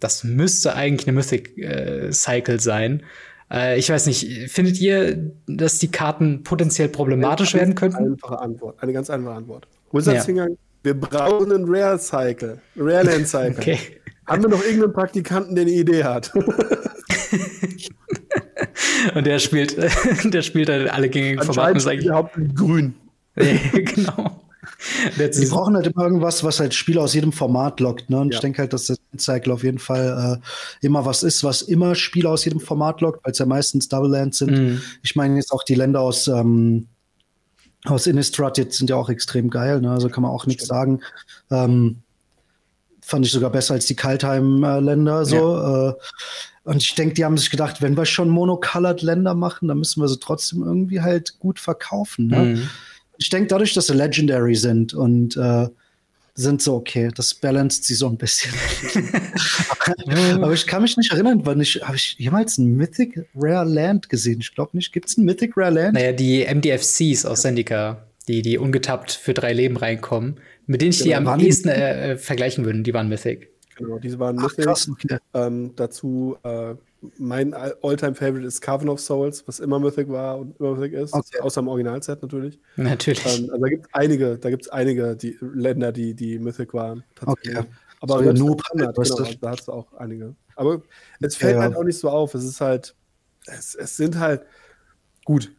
das 0.00 0.24
müsste 0.24 0.74
eigentlich 0.74 1.06
eine 1.06 1.14
Mythic 1.14 1.56
äh, 1.58 2.10
Cycle 2.10 2.58
sein. 2.58 3.02
Äh, 3.50 3.78
ich 3.78 3.90
weiß 3.90 4.06
nicht, 4.06 4.50
findet 4.50 4.80
ihr, 4.80 5.30
dass 5.46 5.78
die 5.78 5.90
Karten 5.90 6.42
potenziell 6.42 6.88
problematisch 6.88 7.54
werden 7.54 7.74
könnten? 7.74 8.12
Einfache 8.12 8.38
Antwort, 8.38 8.82
eine 8.82 8.92
ganz 8.94 9.10
einfache 9.10 9.34
Antwort. 9.34 9.68
Wizards 9.92 10.26
ja. 10.26 10.46
Wir 10.84 10.94
brauchen 10.94 11.50
einen 11.50 11.64
Rare 11.66 11.98
Cycle, 11.98 12.60
Rare 12.76 13.04
Land 13.04 13.26
Cycle. 13.26 13.56
Okay. 13.58 13.78
Haben 14.26 14.42
wir 14.42 14.50
noch 14.50 14.62
irgendeinen 14.62 14.92
Praktikanten, 14.94 15.54
der 15.54 15.62
eine 15.62 15.72
Idee 15.72 16.04
hat? 16.04 16.34
und 19.14 19.26
der 19.26 19.38
spielt, 19.38 19.76
der 20.24 20.42
spielt 20.42 20.70
halt 20.70 20.90
alle 20.90 21.10
gängigen 21.10 21.42
Formate. 21.42 21.74
Anscheinend 21.74 22.04
überhaupt 22.04 22.38
grün. 22.54 22.94
genau. 23.36 24.40
Die 25.18 25.46
brauchen 25.46 25.76
halt 25.76 25.86
immer 25.86 26.04
irgendwas, 26.04 26.44
was 26.44 26.60
halt 26.60 26.74
Spieler 26.74 27.02
aus 27.02 27.14
jedem 27.14 27.32
Format 27.32 27.80
lockt. 27.80 28.08
Ne? 28.08 28.20
Und 28.20 28.32
ja. 28.32 28.36
ich 28.36 28.40
denke 28.40 28.62
halt, 28.62 28.72
dass 28.72 28.86
der 28.86 28.96
Cycle 29.18 29.52
auf 29.52 29.62
jeden 29.62 29.78
Fall 29.78 30.40
äh, 30.40 30.86
immer 30.86 31.04
was 31.04 31.22
ist, 31.22 31.44
was 31.44 31.60
immer 31.62 31.94
Spieler 31.94 32.30
aus 32.30 32.44
jedem 32.44 32.60
Format 32.60 33.02
lockt, 33.02 33.24
weil 33.24 33.32
es 33.32 33.38
ja 33.38 33.46
meistens 33.46 33.88
Double 33.88 34.10
Lands 34.10 34.38
sind. 34.38 34.50
Mhm. 34.50 34.82
Ich 35.02 35.16
meine 35.16 35.36
jetzt 35.36 35.52
auch 35.52 35.64
die 35.64 35.74
Länder 35.74 36.00
aus, 36.00 36.28
ähm, 36.28 36.88
aus 37.84 38.06
Innistrad 38.06 38.58
jetzt 38.58 38.78
sind 38.78 38.90
ja 38.90 38.96
auch 38.96 39.10
extrem 39.10 39.50
geil. 39.50 39.80
Ne? 39.80 39.90
Also 39.90 40.08
kann 40.08 40.22
man 40.22 40.32
auch 40.32 40.46
nichts 40.46 40.66
sagen. 40.66 41.00
Ähm, 41.50 42.02
fand 43.02 43.26
ich 43.26 43.32
sogar 43.32 43.50
besser 43.50 43.74
als 43.74 43.86
die 43.86 43.96
Kaltheim-Länder. 43.96 45.26
So. 45.26 45.36
Ja. 45.36 45.90
Äh, 45.90 45.94
und 46.64 46.82
ich 46.82 46.94
denke, 46.94 47.14
die 47.14 47.24
haben 47.24 47.36
sich 47.36 47.50
gedacht, 47.50 47.82
wenn 47.82 47.96
wir 47.96 48.06
schon 48.06 48.30
monocolored 48.30 49.02
Länder 49.02 49.34
machen, 49.34 49.68
dann 49.68 49.78
müssen 49.78 50.00
wir 50.00 50.08
sie 50.08 50.18
trotzdem 50.18 50.62
irgendwie 50.62 51.02
halt 51.02 51.38
gut 51.38 51.60
verkaufen. 51.60 52.28
Ne? 52.28 52.38
Mhm. 52.38 52.70
Ich 53.18 53.28
denke, 53.28 53.48
dadurch, 53.48 53.74
dass 53.74 53.88
sie 53.88 53.94
Legendary 53.94 54.54
sind 54.54 54.94
und 54.94 55.36
äh, 55.36 55.68
sind 56.34 56.60
so, 56.60 56.74
okay, 56.74 57.10
das 57.14 57.32
balanced 57.32 57.84
sie 57.84 57.94
so 57.94 58.08
ein 58.08 58.16
bisschen. 58.16 58.52
aber 60.42 60.52
ich 60.52 60.66
kann 60.66 60.82
mich 60.82 60.96
nicht 60.96 61.12
erinnern, 61.12 61.42
wann 61.44 61.60
ich, 61.60 61.80
habe 61.82 61.96
ich 61.96 62.16
jemals 62.18 62.58
ein 62.58 62.76
Mythic 62.76 63.26
Rare 63.34 63.68
Land 63.68 64.08
gesehen? 64.08 64.40
Ich 64.40 64.54
glaube 64.54 64.76
nicht. 64.76 64.92
Gibt 64.92 65.08
es 65.08 65.16
ein 65.16 65.24
Mythic 65.24 65.56
Rare 65.56 65.70
Land? 65.70 65.94
Naja, 65.94 66.12
die 66.12 66.44
MDFCs 66.44 67.24
aus 67.24 67.42
Zendika, 67.42 68.08
die, 68.26 68.42
die 68.42 68.58
ungetappt 68.58 69.12
für 69.12 69.32
drei 69.32 69.52
Leben 69.52 69.76
reinkommen, 69.76 70.40
mit 70.66 70.80
denen 70.80 70.90
ich 70.90 71.04
genau, 71.04 71.20
die 71.20 71.26
am 71.28 71.40
ehesten 71.40 71.68
äh, 71.68 72.12
äh, 72.12 72.16
vergleichen 72.16 72.64
würde, 72.64 72.82
die 72.82 72.94
waren 72.94 73.08
Mythic. 73.08 73.53
Genau, 73.76 73.98
diese 73.98 74.18
waren 74.18 74.38
Ach, 74.38 74.42
Mythic. 74.42 74.64
Krass, 74.64 74.88
okay. 74.88 75.18
ähm, 75.34 75.74
dazu 75.76 76.36
äh, 76.42 76.74
mein 77.18 77.54
All-Time-Favorite 77.54 78.46
ist 78.46 78.60
Carven 78.60 78.88
of 78.88 79.00
Souls, 79.00 79.46
was 79.46 79.60
immer 79.60 79.78
Mythic 79.78 80.08
war 80.08 80.38
und 80.38 80.58
immer 80.58 80.74
Mythic 80.74 80.94
ist, 80.94 81.12
okay. 81.12 81.40
außer 81.40 81.60
im 81.60 81.68
Originalset 81.68 82.22
natürlich. 82.22 82.58
Natürlich. 82.76 83.24
Ähm, 83.26 83.50
also 83.50 83.62
da 83.62 83.68
gibt 83.68 83.86
es 83.86 83.94
einige, 83.94 84.38
da 84.38 84.50
gibt 84.50 84.72
einige 84.72 85.16
die 85.16 85.36
Länder, 85.40 85.92
die, 85.92 86.14
die 86.14 86.38
Mythic 86.38 86.72
waren. 86.74 87.04
Okay. 87.24 87.64
Aber 88.00 88.22
so 88.22 88.32
Noob, 88.32 88.62
Standard, 88.64 88.96
genau, 88.96 89.24
da 89.40 89.50
hast 89.50 89.68
du 89.68 89.72
auch 89.72 89.92
einige. 89.94 90.34
Aber 90.56 90.82
es 91.20 91.36
fällt 91.36 91.56
ja. 91.56 91.62
halt 91.62 91.76
auch 91.76 91.84
nicht 91.84 91.98
so 91.98 92.08
auf. 92.10 92.34
Es 92.34 92.44
ist 92.44 92.60
halt, 92.60 92.94
es, 93.46 93.74
es 93.74 93.96
sind 93.96 94.18
halt 94.18 94.42
gut 95.24 95.52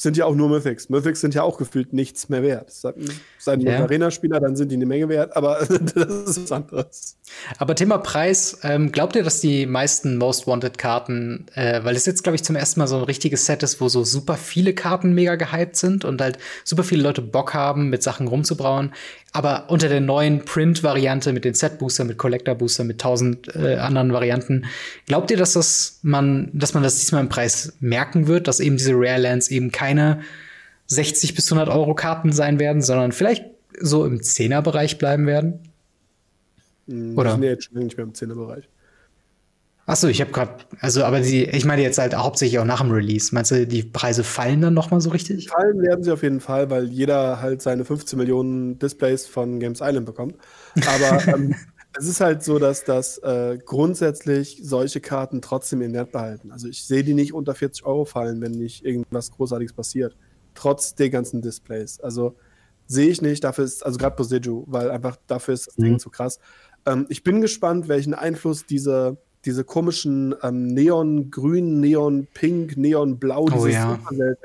sind 0.00 0.16
ja 0.16 0.24
auch 0.24 0.34
nur 0.34 0.48
Mythics. 0.48 0.88
Mythics 0.88 1.20
sind 1.20 1.34
ja 1.34 1.42
auch 1.42 1.58
gefühlt 1.58 1.92
nichts 1.92 2.30
mehr 2.30 2.42
wert. 2.42 2.72
Seien 3.38 3.60
ja. 3.60 3.80
Arena-Spieler, 3.80 4.40
dann 4.40 4.56
sind 4.56 4.70
die 4.70 4.76
eine 4.76 4.86
Menge 4.86 5.10
wert, 5.10 5.36
aber 5.36 5.58
das 5.68 5.76
ist 5.76 6.42
was 6.44 6.52
anderes. 6.52 7.16
Aber 7.58 7.74
Thema 7.74 7.98
Preis, 7.98 8.60
ähm, 8.62 8.92
glaubt 8.92 9.14
ihr, 9.14 9.22
dass 9.22 9.40
die 9.40 9.66
meisten 9.66 10.16
Most 10.16 10.46
Wanted-Karten, 10.46 11.46
äh, 11.54 11.84
weil 11.84 11.96
es 11.96 12.06
jetzt, 12.06 12.22
glaube 12.22 12.36
ich, 12.36 12.42
zum 12.42 12.56
ersten 12.56 12.80
Mal 12.80 12.86
so 12.86 12.96
ein 12.96 13.02
richtiges 13.02 13.44
Set 13.44 13.62
ist, 13.62 13.82
wo 13.82 13.90
so 13.90 14.02
super 14.02 14.36
viele 14.36 14.72
Karten 14.72 15.12
mega 15.12 15.34
gehypt 15.34 15.76
sind 15.76 16.06
und 16.06 16.22
halt 16.22 16.38
super 16.64 16.82
viele 16.82 17.02
Leute 17.02 17.20
Bock 17.20 17.52
haben, 17.52 17.90
mit 17.90 18.02
Sachen 18.02 18.26
rumzubrauen, 18.26 18.92
aber 19.32 19.66
unter 19.68 19.88
der 19.88 20.00
neuen 20.00 20.44
Print-Variante 20.44 21.32
mit 21.32 21.44
den 21.44 21.54
Set-Booster, 21.54 22.04
mit 22.04 22.18
Collector-Booster, 22.18 22.82
mit 22.82 23.00
tausend 23.00 23.54
äh, 23.54 23.76
anderen 23.76 24.12
Varianten, 24.12 24.64
glaubt 25.06 25.30
ihr, 25.30 25.36
dass 25.36 25.52
das 25.52 26.00
man, 26.02 26.50
dass 26.52 26.74
man 26.74 26.82
das 26.82 26.98
diesmal 26.98 27.22
im 27.22 27.28
Preis 27.28 27.74
merken 27.78 28.26
wird, 28.26 28.48
dass 28.48 28.58
eben 28.58 28.76
diese 28.76 28.92
Rare 28.94 29.20
Lands 29.20 29.48
eben 29.48 29.70
keine 29.90 30.20
60 30.86 31.34
bis 31.34 31.50
100 31.50 31.74
Euro 31.74 31.94
Karten 31.94 32.32
sein 32.32 32.58
werden, 32.58 32.82
sondern 32.82 33.12
vielleicht 33.12 33.44
so 33.80 34.04
im 34.04 34.22
Zehner-Bereich 34.22 34.98
bleiben 34.98 35.26
werden? 35.26 35.60
Hm, 36.86 37.18
Oder? 37.18 37.36
Nee, 37.36 37.48
jetzt 37.48 37.64
schon 37.64 37.82
nicht 37.82 37.96
mehr 37.96 38.06
im 38.06 38.14
Zehner-Bereich. 38.14 38.68
Achso, 39.86 40.06
ich 40.06 40.20
habe 40.20 40.30
gerade, 40.30 40.52
also, 40.80 41.02
aber 41.02 41.20
die, 41.20 41.44
ich 41.44 41.64
meine 41.64 41.82
jetzt 41.82 41.98
halt 41.98 42.14
hauptsächlich 42.14 42.60
auch 42.60 42.64
nach 42.64 42.80
dem 42.80 42.92
Release. 42.92 43.34
Meinst 43.34 43.50
du, 43.50 43.66
die 43.66 43.82
Preise 43.82 44.22
fallen 44.22 44.60
dann 44.60 44.74
noch 44.74 44.92
mal 44.92 45.00
so 45.00 45.10
richtig? 45.10 45.48
Fallen 45.48 45.82
werden 45.82 46.04
sie 46.04 46.12
auf 46.12 46.22
jeden 46.22 46.38
Fall, 46.38 46.70
weil 46.70 46.84
jeder 46.84 47.40
halt 47.40 47.60
seine 47.60 47.84
15 47.84 48.16
Millionen 48.16 48.78
Displays 48.78 49.26
von 49.26 49.58
Games 49.58 49.80
Island 49.80 50.06
bekommt. 50.06 50.36
Aber 50.86 51.26
ähm, 51.34 51.56
es 51.98 52.06
ist 52.06 52.20
halt 52.20 52.42
so, 52.42 52.58
dass 52.58 52.84
das 52.84 53.18
äh, 53.18 53.58
grundsätzlich 53.64 54.60
solche 54.62 55.00
Karten 55.00 55.42
trotzdem 55.42 55.82
ihren 55.82 55.92
Wert 55.92 56.12
behalten. 56.12 56.52
Also 56.52 56.68
ich 56.68 56.84
sehe 56.84 57.02
die 57.02 57.14
nicht 57.14 57.34
unter 57.34 57.54
40 57.54 57.84
Euro 57.84 58.04
fallen, 58.04 58.40
wenn 58.40 58.52
nicht 58.52 58.84
irgendwas 58.84 59.30
Großartiges 59.32 59.72
passiert. 59.72 60.16
Trotz 60.54 60.94
der 60.94 61.10
ganzen 61.10 61.42
Displays. 61.42 62.00
Also 62.00 62.36
sehe 62.86 63.08
ich 63.08 63.22
nicht, 63.22 63.42
dafür 63.42 63.64
ist, 63.64 63.84
also 63.84 63.98
gerade 63.98 64.16
Poseju, 64.16 64.64
weil 64.66 64.90
einfach 64.90 65.16
dafür 65.26 65.54
ist 65.54 65.68
das 65.68 65.78
mhm. 65.78 65.84
Ding 65.84 65.98
zu 65.98 66.10
krass. 66.10 66.38
Ähm, 66.86 67.06
ich 67.08 67.24
bin 67.24 67.40
gespannt, 67.40 67.88
welchen 67.88 68.14
Einfluss 68.14 68.66
diese 68.66 69.18
diese 69.46 69.64
komischen 69.64 70.34
ähm, 70.42 70.66
Neon-Grün, 70.66 71.80
Neon-Pink, 71.80 72.76
Neon-Blau, 72.76 73.44
oh, 73.44 73.48
diese 73.48 73.70
ja. 73.70 73.98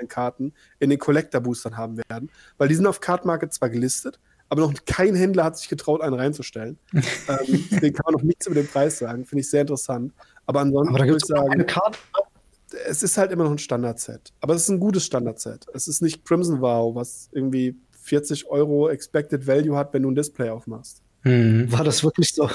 Karten 0.07 0.53
in 0.79 0.89
den 0.89 0.99
Collector-Boostern 0.99 1.75
haben 1.75 1.97
werden. 1.97 2.29
Weil 2.57 2.69
die 2.69 2.75
sind 2.75 2.87
auf 2.87 3.01
Card 3.01 3.25
Market 3.25 3.53
zwar 3.53 3.69
gelistet, 3.69 4.19
aber 4.49 4.61
noch 4.61 4.73
kein 4.85 5.15
Händler 5.15 5.43
hat 5.43 5.57
sich 5.57 5.69
getraut, 5.69 6.01
einen 6.01 6.15
reinzustellen. 6.15 6.77
ähm, 6.93 7.03
deswegen 7.71 7.95
kann 7.95 8.05
man 8.05 8.13
noch 8.15 8.23
nichts 8.23 8.45
über 8.47 8.55
den 8.55 8.67
Preis 8.67 8.99
sagen. 8.99 9.25
Finde 9.25 9.41
ich 9.41 9.49
sehr 9.49 9.61
interessant. 9.61 10.13
Aber 10.45 10.61
ansonsten 10.61 10.95
aber 10.95 11.05
würde 11.05 11.17
ich 11.17 11.25
sagen, 11.25 11.65
es 12.87 13.03
ist 13.03 13.17
halt 13.17 13.31
immer 13.31 13.45
noch 13.45 13.51
ein 13.51 13.57
Standard-Set. 13.57 14.33
Aber 14.41 14.53
es 14.53 14.63
ist 14.63 14.69
ein 14.69 14.79
gutes 14.79 15.05
Standard-Set. 15.05 15.65
Es 15.73 15.87
ist 15.87 16.01
nicht 16.01 16.25
Crimson 16.25 16.61
Wow, 16.61 16.95
was 16.95 17.29
irgendwie 17.31 17.75
40 18.03 18.47
Euro 18.47 18.89
Expected 18.89 19.47
Value 19.47 19.75
hat, 19.75 19.93
wenn 19.93 20.03
du 20.03 20.11
ein 20.11 20.15
Display 20.15 20.49
aufmachst. 20.49 21.01
Mhm. 21.23 21.71
War 21.71 21.83
das 21.83 22.03
wirklich 22.03 22.33
so? 22.33 22.49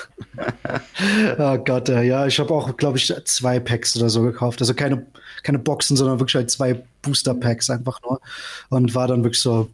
oh 1.38 1.58
Gott, 1.58 1.88
ja. 1.88 2.26
Ich 2.26 2.38
habe 2.38 2.54
auch, 2.54 2.76
glaube 2.76 2.98
ich, 2.98 3.12
zwei 3.24 3.58
Packs 3.58 3.96
oder 3.96 4.08
so 4.08 4.22
gekauft. 4.22 4.60
Also 4.60 4.74
keine, 4.74 5.06
keine 5.42 5.58
Boxen, 5.58 5.96
sondern 5.96 6.20
wirklich 6.20 6.36
halt 6.36 6.50
zwei 6.50 6.80
Booster-Packs 7.02 7.68
einfach 7.70 8.00
nur. 8.02 8.20
Und 8.68 8.94
war 8.94 9.08
dann 9.08 9.24
wirklich 9.24 9.42
so, 9.42 9.68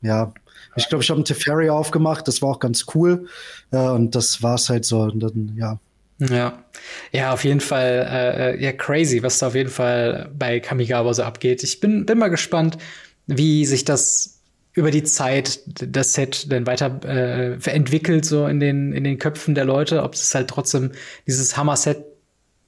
ja. 0.00 0.32
Ich 0.78 0.88
glaube, 0.88 1.04
ich 1.04 1.10
habe 1.10 1.18
einen 1.18 1.24
Teferi 1.24 1.70
aufgemacht. 1.70 2.26
Das 2.28 2.42
war 2.42 2.50
auch 2.50 2.60
ganz 2.60 2.86
cool. 2.94 3.26
Ja, 3.72 3.92
und 3.92 4.14
das 4.14 4.42
war 4.42 4.54
es 4.54 4.68
halt 4.68 4.84
so. 4.84 5.00
Und 5.00 5.20
dann, 5.20 5.54
ja. 5.56 5.78
Ja, 6.20 6.64
ja, 7.12 7.32
auf 7.32 7.44
jeden 7.44 7.60
Fall, 7.60 8.08
äh, 8.10 8.54
äh, 8.54 8.62
ja, 8.62 8.72
crazy, 8.72 9.22
was 9.22 9.38
da 9.38 9.48
auf 9.48 9.54
jeden 9.54 9.70
Fall 9.70 10.30
bei 10.36 10.58
Kamigawa 10.58 11.14
so 11.14 11.22
abgeht. 11.22 11.62
Ich 11.62 11.78
bin, 11.78 12.06
bin 12.06 12.18
mal 12.18 12.28
gespannt, 12.28 12.76
wie 13.26 13.64
sich 13.64 13.84
das 13.84 14.40
über 14.72 14.90
die 14.90 15.04
Zeit 15.04 15.60
das 15.66 16.14
Set 16.14 16.50
dann 16.50 16.66
weiter 16.66 17.00
äh, 17.04 17.70
entwickelt, 17.70 18.24
so 18.24 18.46
in 18.46 18.58
den, 18.58 18.92
in 18.92 19.04
den 19.04 19.18
Köpfen 19.18 19.54
der 19.54 19.64
Leute, 19.64 20.02
ob 20.02 20.14
es 20.14 20.34
halt 20.34 20.48
trotzdem 20.48 20.92
dieses 21.26 21.56
Hammer-Set 21.56 22.04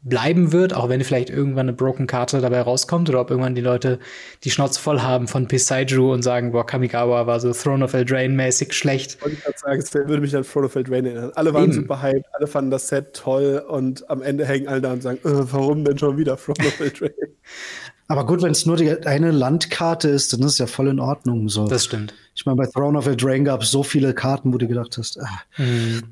bleiben 0.02 0.52
wird, 0.52 0.74
auch 0.74 0.88
wenn 0.88 1.02
vielleicht 1.04 1.28
irgendwann 1.28 1.68
eine 1.68 1.74
Broken 1.74 2.06
Karte 2.06 2.40
dabei 2.40 2.62
rauskommt 2.62 3.10
oder 3.10 3.20
ob 3.20 3.30
irgendwann 3.30 3.54
die 3.54 3.60
Leute 3.60 3.98
die 4.44 4.50
Schnauze 4.50 4.80
voll 4.80 5.02
haben 5.02 5.28
von 5.28 5.46
Pisaiju 5.46 6.12
und 6.12 6.22
sagen, 6.22 6.52
boah, 6.52 6.64
Kamigawa 6.64 7.26
war 7.26 7.38
so 7.38 7.52
Throne 7.52 7.84
of 7.84 7.92
Eldraine 7.92 8.34
mäßig 8.34 8.72
schlecht. 8.72 9.20
Wollte 9.20 9.36
ich 9.36 9.44
gerade 9.44 9.58
sagen, 9.58 9.78
es 9.78 9.92
würde 9.92 10.20
mich 10.20 10.34
an 10.34 10.44
Throne 10.44 10.66
of 10.66 10.74
Eldraine 10.74 11.10
erinnern. 11.10 11.32
Alle 11.34 11.52
waren 11.52 11.64
Eben. 11.64 11.72
super 11.74 12.00
hyped, 12.00 12.24
alle 12.32 12.46
fanden 12.46 12.70
das 12.70 12.88
Set 12.88 13.12
toll 13.12 13.62
und 13.68 14.08
am 14.08 14.22
Ende 14.22 14.46
hängen 14.46 14.68
alle 14.68 14.80
da 14.80 14.92
und 14.92 15.02
sagen, 15.02 15.18
äh, 15.18 15.52
warum 15.52 15.84
denn 15.84 15.98
schon 15.98 16.16
wieder 16.16 16.38
Throne 16.38 16.66
of 16.66 16.80
Eldraine? 16.80 17.14
Aber 18.08 18.26
gut, 18.26 18.42
wenn 18.42 18.50
es 18.50 18.66
nur 18.66 18.76
die 18.76 19.06
eine 19.06 19.30
Landkarte 19.30 20.08
ist, 20.08 20.32
dann 20.32 20.40
ist 20.40 20.54
es 20.54 20.58
ja 20.58 20.66
voll 20.66 20.88
in 20.88 20.98
Ordnung. 20.98 21.48
So. 21.48 21.68
Das 21.68 21.84
stimmt. 21.84 22.12
Ich 22.34 22.44
meine, 22.44 22.56
bei 22.56 22.66
Throne 22.66 22.98
of 22.98 23.06
Eldraine 23.06 23.44
gab 23.44 23.62
es 23.62 23.70
so 23.70 23.84
viele 23.84 24.14
Karten, 24.14 24.52
wo 24.52 24.58
du 24.58 24.66
gedacht 24.66 24.98
hast, 24.98 25.20
ah, 25.20 25.28
mhm. 25.58 26.02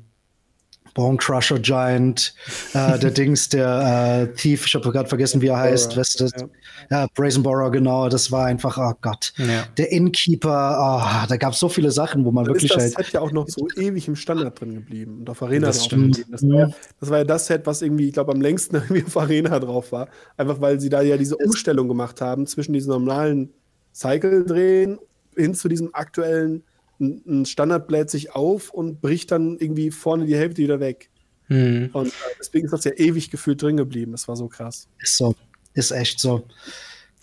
Bone 0.99 1.15
Crusher 1.15 1.59
Giant, 1.59 2.33
äh, 2.73 2.99
der 2.99 3.11
Dings, 3.17 3.47
der 3.47 4.27
äh, 4.29 4.35
Thief, 4.35 4.65
ich 4.65 4.75
habe 4.75 4.91
gerade 4.91 5.07
vergessen, 5.07 5.39
wie 5.41 5.47
er 5.47 5.57
heißt. 5.57 5.95
Weißt 5.95 6.19
du, 6.19 6.25
ja. 6.25 6.49
ja, 6.91 7.07
Brazenborough, 7.15 7.71
genau, 7.71 8.09
das 8.09 8.33
war 8.33 8.47
einfach, 8.47 8.77
oh 8.77 8.91
Gott. 8.99 9.31
Ja. 9.37 9.63
Der 9.77 9.93
Innkeeper, 9.93 10.77
oh, 10.77 11.27
da 11.29 11.37
gab 11.37 11.53
es 11.53 11.59
so 11.59 11.69
viele 11.69 11.89
Sachen, 11.91 12.25
wo 12.25 12.31
man 12.31 12.43
Dann 12.43 12.53
wirklich 12.53 12.69
ist 12.69 12.75
das 12.75 12.95
halt. 12.97 13.05
Set 13.05 13.13
ja 13.13 13.21
auch 13.21 13.31
noch 13.31 13.47
so 13.47 13.65
ewig 13.77 14.09
im 14.09 14.17
Standard 14.17 14.59
drin 14.59 14.73
geblieben 14.73 15.19
und 15.19 15.29
auf 15.29 15.41
Arena 15.41 15.67
das 15.67 15.77
drauf 15.77 15.89
geblieben. 15.91 16.31
Das 16.31 16.43
war, 16.43 16.73
das 16.99 17.09
war, 17.09 17.17
ja 17.19 17.23
das 17.23 17.45
Set, 17.45 17.65
was 17.65 17.81
irgendwie, 17.81 18.09
ich 18.09 18.13
glaube, 18.13 18.33
am 18.33 18.41
längsten 18.41 18.75
irgendwie 18.75 19.05
auf 19.05 19.15
Arena 19.15 19.57
drauf 19.57 19.93
war. 19.93 20.09
Einfach 20.35 20.59
weil 20.59 20.81
sie 20.81 20.89
da 20.89 21.01
ja 21.01 21.15
diese 21.15 21.37
Umstellung 21.37 21.87
gemacht 21.87 22.19
haben 22.19 22.45
zwischen 22.45 22.73
diesem 22.73 22.91
normalen 22.91 23.53
Cycle-Drehen 23.93 24.99
hin 25.37 25.53
zu 25.53 25.69
diesem 25.69 25.95
aktuellen 25.95 26.63
ein 26.99 27.45
Standard 27.45 27.87
bläht 27.87 28.09
sich 28.09 28.35
auf 28.35 28.71
und 28.71 29.01
bricht 29.01 29.31
dann 29.31 29.57
irgendwie 29.57 29.91
vorne 29.91 30.25
die 30.25 30.35
Hälfte 30.35 30.61
wieder 30.61 30.79
weg. 30.79 31.09
Mhm. 31.47 31.89
Und 31.93 32.07
äh, 32.07 32.35
deswegen 32.39 32.65
ist 32.65 32.71
das 32.71 32.83
ja 32.83 32.91
ewig 32.91 33.31
gefühlt 33.31 33.61
drin 33.61 33.77
geblieben. 33.77 34.11
Das 34.11 34.27
war 34.27 34.35
so 34.35 34.47
krass. 34.47 34.87
Ist 34.99 35.17
so. 35.17 35.35
Ist 35.73 35.91
echt 35.91 36.19
so. 36.19 36.43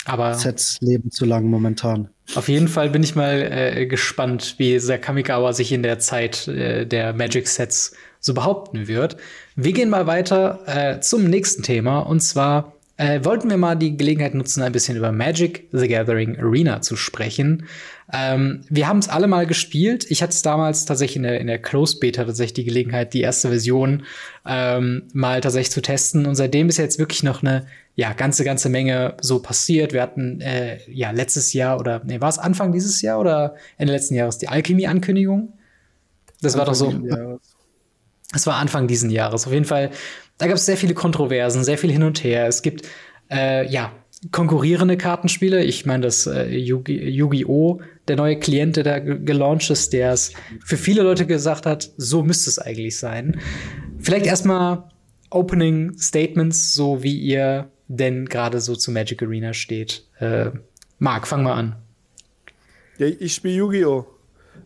Aber 0.04 0.34
Sets 0.34 0.78
leben 0.80 1.10
zu 1.10 1.24
lang 1.24 1.46
momentan. 1.46 2.08
Auf 2.34 2.48
jeden 2.48 2.68
Fall 2.68 2.90
bin 2.90 3.02
ich 3.02 3.16
mal 3.16 3.40
äh, 3.40 3.86
gespannt, 3.86 4.54
wie 4.58 4.78
Kamigawa 4.78 5.52
sich 5.52 5.72
in 5.72 5.82
der 5.82 5.98
Zeit 5.98 6.46
äh, 6.48 6.86
der 6.86 7.12
Magic 7.12 7.48
Sets 7.48 7.92
so 8.20 8.34
behaupten 8.34 8.88
wird. 8.88 9.16
Wir 9.56 9.72
gehen 9.72 9.90
mal 9.90 10.06
weiter 10.06 10.60
äh, 10.66 11.00
zum 11.00 11.24
nächsten 11.24 11.62
Thema 11.62 12.00
und 12.00 12.20
zwar 12.20 12.72
äh, 12.96 13.24
wollten 13.24 13.50
wir 13.50 13.56
mal 13.56 13.74
die 13.74 13.96
Gelegenheit 13.96 14.34
nutzen, 14.34 14.62
ein 14.62 14.72
bisschen 14.72 14.96
über 14.96 15.12
Magic 15.12 15.68
the 15.72 15.88
Gathering 15.88 16.38
Arena 16.38 16.80
zu 16.80 16.96
sprechen. 16.96 17.66
Ähm, 18.12 18.60
wir 18.68 18.86
haben 18.86 18.98
es 18.98 19.08
alle 19.08 19.26
mal 19.26 19.46
gespielt. 19.46 20.06
Ich 20.08 20.22
hatte 20.22 20.30
es 20.30 20.42
damals 20.42 20.84
tatsächlich 20.84 21.16
in 21.16 21.24
der, 21.24 21.40
in 21.40 21.48
der 21.48 21.60
Closed 21.60 21.98
Beta 22.00 22.24
tatsächlich 22.24 22.54
die 22.54 22.64
Gelegenheit, 22.64 23.14
die 23.14 23.22
erste 23.22 23.48
Version 23.48 24.04
ähm, 24.46 25.08
mal 25.12 25.40
tatsächlich 25.40 25.72
zu 25.72 25.82
testen. 25.82 26.26
Und 26.26 26.36
seitdem 26.36 26.68
ist 26.68 26.76
jetzt 26.76 26.98
wirklich 26.98 27.22
noch 27.22 27.42
eine 27.42 27.66
ja, 27.96 28.12
ganze, 28.12 28.44
ganze 28.44 28.68
Menge 28.68 29.16
so 29.20 29.40
passiert. 29.40 29.92
Wir 29.92 30.02
hatten 30.02 30.40
äh, 30.40 30.78
ja 30.88 31.10
letztes 31.10 31.52
Jahr 31.52 31.80
oder 31.80 32.02
nee, 32.04 32.20
war 32.20 32.28
es 32.28 32.38
Anfang 32.38 32.70
dieses 32.70 33.02
Jahr 33.02 33.18
oder 33.18 33.56
Ende 33.78 33.92
letzten 33.92 34.14
Jahres 34.14 34.38
die 34.38 34.48
Alchemie-Ankündigung? 34.48 35.54
Das 36.42 36.54
Anfang 36.54 36.58
war 36.58 36.66
doch 36.66 36.74
so. 36.74 37.38
Es 38.34 38.46
war 38.46 38.56
Anfang 38.56 38.86
diesen 38.86 39.10
Jahres. 39.10 39.46
Auf 39.46 39.52
jeden 39.52 39.64
Fall, 39.64 39.90
da 40.38 40.46
gab 40.46 40.56
es 40.56 40.66
sehr 40.66 40.76
viele 40.76 40.94
Kontroversen, 40.94 41.64
sehr 41.64 41.78
viel 41.78 41.90
hin 41.90 42.02
und 42.02 42.22
her. 42.22 42.46
Es 42.46 42.62
gibt 42.62 42.86
äh, 43.30 43.66
ja 43.66 43.92
konkurrierende 44.32 44.96
Kartenspiele. 44.96 45.64
Ich 45.64 45.86
meine, 45.86 46.04
das 46.04 46.26
äh, 46.26 46.56
Yu-Gi-Oh! 46.56 47.80
der 48.08 48.16
neue 48.16 48.38
Klient, 48.38 48.76
der 48.76 48.84
da 48.84 48.98
gelauncht 48.98 49.70
ist, 49.70 49.92
der 49.92 50.12
es 50.12 50.32
für 50.64 50.76
viele 50.76 51.02
Leute 51.02 51.26
gesagt 51.26 51.66
hat, 51.66 51.90
so 51.96 52.22
müsste 52.22 52.50
es 52.50 52.58
eigentlich 52.58 52.98
sein. 52.98 53.40
Vielleicht 53.98 54.26
erstmal 54.26 54.84
Opening 55.30 55.98
Statements, 55.98 56.72
so 56.72 57.02
wie 57.02 57.18
ihr 57.18 57.68
denn 57.88 58.26
gerade 58.26 58.60
so 58.60 58.76
zu 58.76 58.90
Magic 58.90 59.22
Arena 59.22 59.52
steht. 59.52 60.04
Äh, 60.18 60.50
Marc, 60.98 61.26
fang 61.26 61.42
mal 61.42 61.54
an. 61.54 61.76
Ja, 62.98 63.06
ich 63.06 63.34
spiele 63.34 63.54
Yu-Gi-Oh! 63.54 64.06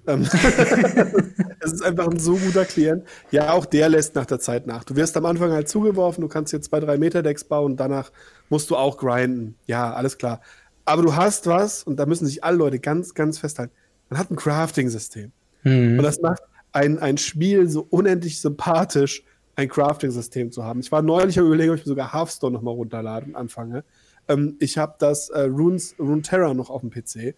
Ähm, 0.07 0.23
es 1.61 1.73
ist 1.73 1.83
einfach 1.83 2.09
ein 2.09 2.19
so 2.19 2.37
guter 2.37 2.65
Klient. 2.65 3.05
Ja, 3.31 3.53
auch 3.53 3.67
der 3.67 3.89
lässt 3.89 4.15
nach 4.15 4.27
der 4.27 4.39
Zeit 4.39 4.67
nach. 4.67 4.85
Du 4.85 4.97
wirst 4.97 5.17
am 5.17 5.27
Anfang 5.27 5.53
halt 5.53 5.69
zugeworfen, 5.69 6.23
du 6.23 6.29
kannst 6.29 6.53
jetzt 6.53 6.71
zwei, 6.71 6.81
drei 6.81 6.97
Meter 6.97 7.23
Decks 7.23 7.45
bauen, 7.45 7.77
danach 7.77 8.11
musst 8.51 8.69
du 8.69 8.77
auch 8.77 8.99
grinden. 8.99 9.57
Ja, 9.67 9.95
alles 9.95 10.19
klar. 10.19 10.41
Aber 10.85 11.03
du 11.03 11.17
hast 11.17 11.47
was, 11.47 11.83
und 11.83 11.97
da 11.97 12.05
müssen 12.05 12.27
sich 12.27 12.45
alle 12.45 12.59
Leute 12.59 12.79
ganz, 12.79 13.15
ganz 13.15 13.39
festhalten. 13.39 13.73
Man 14.11 14.19
hat 14.19 14.31
ein 14.31 14.37
Crafting-System. 14.37 15.33
Mhm. 15.63 15.99
Und 15.99 16.03
das 16.03 16.21
macht 16.21 16.43
ein, 16.73 16.99
ein 16.99 17.17
Spiel 17.17 17.69
so 17.69 17.87
unendlich 17.89 18.41
sympathisch, 18.41 19.25
ein 19.57 19.69
Crafting-System 19.69 20.53
zu 20.53 20.65
haben. 20.65 20.81
Ich 20.81 20.93
war 20.93 21.03
neulich 21.03 21.37
überlegen, 21.37 21.71
ob 21.71 21.79
ich 21.79 21.85
mir 21.85 21.91
sogar 21.91 22.13
Hearthstone 22.13 22.53
nochmal 22.53 22.75
runterladen 22.75 23.31
und 23.31 23.37
anfange. 23.37 23.85
Ähm, 24.29 24.57
ich 24.59 24.79
habe 24.79 24.95
das 24.99 25.29
äh, 25.31 25.43
Runes, 25.43 25.95
Runeterra 25.99 26.55
noch 26.55 26.71
auf 26.71 26.81
dem 26.81 26.91
PC. 26.91 27.35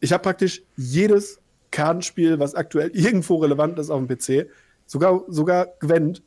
Ich 0.00 0.12
habe 0.12 0.22
praktisch 0.22 0.62
jedes 0.76 1.40
Kartenspiel, 1.70 2.38
was 2.38 2.54
aktuell 2.54 2.90
irgendwo 2.94 3.36
relevant 3.36 3.78
ist 3.78 3.90
auf 3.90 4.04
dem 4.04 4.08
PC. 4.08 4.48
Sogar, 4.86 5.24
sogar 5.28 5.68
Gwent. 5.80 6.22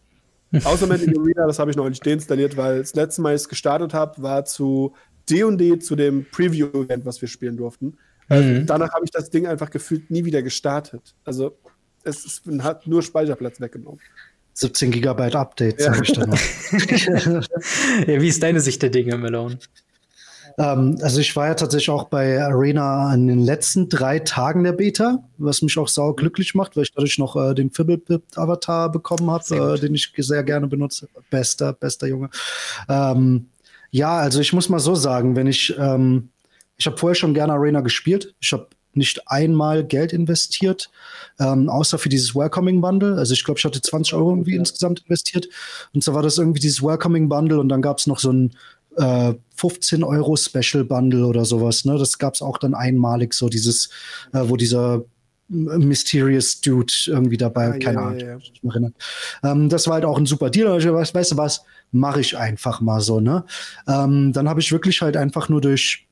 Außer 0.64 0.88
Magic 0.88 1.10
Arena, 1.18 1.46
das 1.48 1.60
habe 1.60 1.72
ich 1.72 1.78
neulich 1.78 2.00
deinstalliert, 2.00 2.58
weil 2.58 2.80
das 2.80 2.96
letzte 2.96 3.22
Mal, 3.22 3.32
als 3.32 3.42
ich 3.42 3.46
es 3.46 3.50
gestartet 3.50 3.94
habe, 3.94 4.22
war 4.22 4.46
zu 4.46 4.94
D&D, 5.30 5.80
zu 5.80 5.96
dem 5.96 6.26
Preview-Event, 6.32 7.06
was 7.06 7.22
wir 7.22 7.28
spielen 7.28 7.58
durften. 7.58 7.98
Äh, 8.30 8.42
mhm. 8.42 8.66
danach 8.66 8.94
habe 8.94 9.06
ich 9.06 9.12
das 9.12 9.30
Ding 9.30 9.48
einfach 9.48 9.70
gefühlt 9.70 10.10
nie 10.12 10.26
wieder 10.26 10.42
gestartet. 10.42 11.16
Also 11.24 11.58
es 12.04 12.26
ist, 12.26 12.44
hat 12.64 12.88
nur 12.88 13.02
Speicherplatz 13.02 13.60
weggenommen. 13.60 14.00
17 14.54 14.92
Gigabyte 14.92 15.36
Update, 15.36 15.80
ja. 15.80 15.94
sage 15.94 16.04
ich 16.04 16.12
dann 16.14 16.30
noch. 16.30 16.38
ja, 18.08 18.22
wie 18.22 18.28
ist 18.28 18.44
deine 18.44 18.60
Sicht 18.60 18.82
der 18.82 18.90
Dinge, 18.90 19.18
Malone? 19.18 19.58
Ähm, 20.60 20.98
also 21.02 21.22
ich 21.22 21.36
war 21.36 21.48
ja 21.48 21.56
tatsächlich 21.56 21.90
auch 21.90 22.04
bei 22.04 22.44
Arena 22.44 23.08
an 23.08 23.28
den 23.28 23.40
letzten 23.40 23.88
drei 23.88 24.20
Tagen 24.20 24.64
der 24.64 24.74
Beta, 24.74 25.24
was 25.38 25.62
mich 25.62 25.78
auch 25.78 25.88
sau 25.88 26.14
glücklich 26.14 26.54
macht, 26.54 26.76
weil 26.76 26.84
ich 26.84 26.92
dadurch 26.94 27.18
noch 27.18 27.36
äh, 27.38 27.56
den 27.56 27.72
Fibblebip-Avatar 27.72 28.92
bekommen 28.92 29.32
habe, 29.32 29.56
äh, 29.56 29.80
den 29.80 29.96
ich 29.96 30.14
sehr 30.18 30.44
gerne 30.44 30.68
benutze. 30.68 31.08
Bester, 31.30 31.72
bester 31.72 32.08
Junge. 32.08 32.30
Ähm, 32.90 33.48
ja, 33.90 34.18
also 34.18 34.42
ich 34.42 34.52
muss 34.52 34.70
mal 34.70 34.80
so 34.80 34.96
sagen, 34.96 35.36
wenn 35.38 35.48
ich, 35.48 35.74
ähm, 35.80 36.30
ich 36.78 36.86
habe 36.86 36.98
vorher 36.98 37.16
schon 37.16 37.34
gerne 37.34 37.54
Arena 37.54 37.80
gespielt. 37.80 38.36
Ich 38.42 38.52
habe 38.52 38.68
nicht 38.94 39.28
einmal 39.28 39.86
Geld 39.86 40.12
investiert, 40.12 40.90
ähm, 41.40 41.70
außer 41.70 41.98
für 41.98 42.10
dieses 42.10 42.36
Welcoming 42.36 42.82
Bundle. 42.82 43.16
Also 43.16 43.34
ich 43.34 43.46
glaube, 43.46 43.60
ich 43.60 43.66
hatte 43.66 43.82
20 43.82 44.14
Euro 44.14 44.32
irgendwie 44.32 44.54
ja. 44.54 44.60
insgesamt 44.60 45.02
investiert. 45.02 45.48
Und 45.94 46.04
so 46.04 46.14
war 46.14 46.22
das 46.22 46.38
irgendwie 46.38 46.60
dieses 46.60 46.84
Welcoming 46.84 47.30
Bundle 47.30 47.60
und 47.60 47.70
dann 47.70 47.82
gab 47.82 48.00
es 48.00 48.08
noch 48.08 48.20
so 48.20 48.34
ein 48.34 48.52
äh, 48.98 49.34
15 49.60 50.04
Euro 50.04 50.36
Special 50.38 50.84
Bundle 50.86 51.26
oder 51.26 51.44
sowas. 51.44 51.84
Ne? 51.86 51.98
Das 51.98 52.18
gab 52.18 52.34
es 52.34 52.42
auch 52.42 52.58
dann 52.58 52.74
einmalig, 52.74 53.34
so 53.34 53.50
dieses, 53.50 53.90
äh, 54.34 54.42
wo 54.44 54.56
dieser 54.56 55.04
Mysterious 55.50 56.62
Dude 56.62 56.94
irgendwie 57.08 57.38
dabei, 57.38 57.70
ah, 57.70 57.78
keine 57.80 58.00
Ahnung, 58.00 58.20
ja, 58.20 58.38
ja. 58.38 58.70
erinnern. 58.70 58.94
Ähm, 59.44 59.70
das 59.70 59.88
war 59.88 59.96
halt 59.96 60.06
auch 60.06 60.18
ein 60.18 60.28
super 60.28 60.50
Deal. 60.50 60.68
Also, 60.68 60.94
weißt, 60.94 61.16
weißt 61.16 61.32
du 61.32 61.38
was, 61.38 61.64
mache 61.92 62.22
ich 62.22 62.38
einfach 62.38 62.82
mal 62.82 63.02
so, 63.02 63.20
ne? 63.20 63.44
Ähm, 63.88 64.32
dann 64.32 64.48
habe 64.48 64.60
ich 64.60 64.72
wirklich 64.72 65.02
halt 65.02 65.18
einfach 65.18 65.50
nur 65.50 65.60
durch 65.60 66.08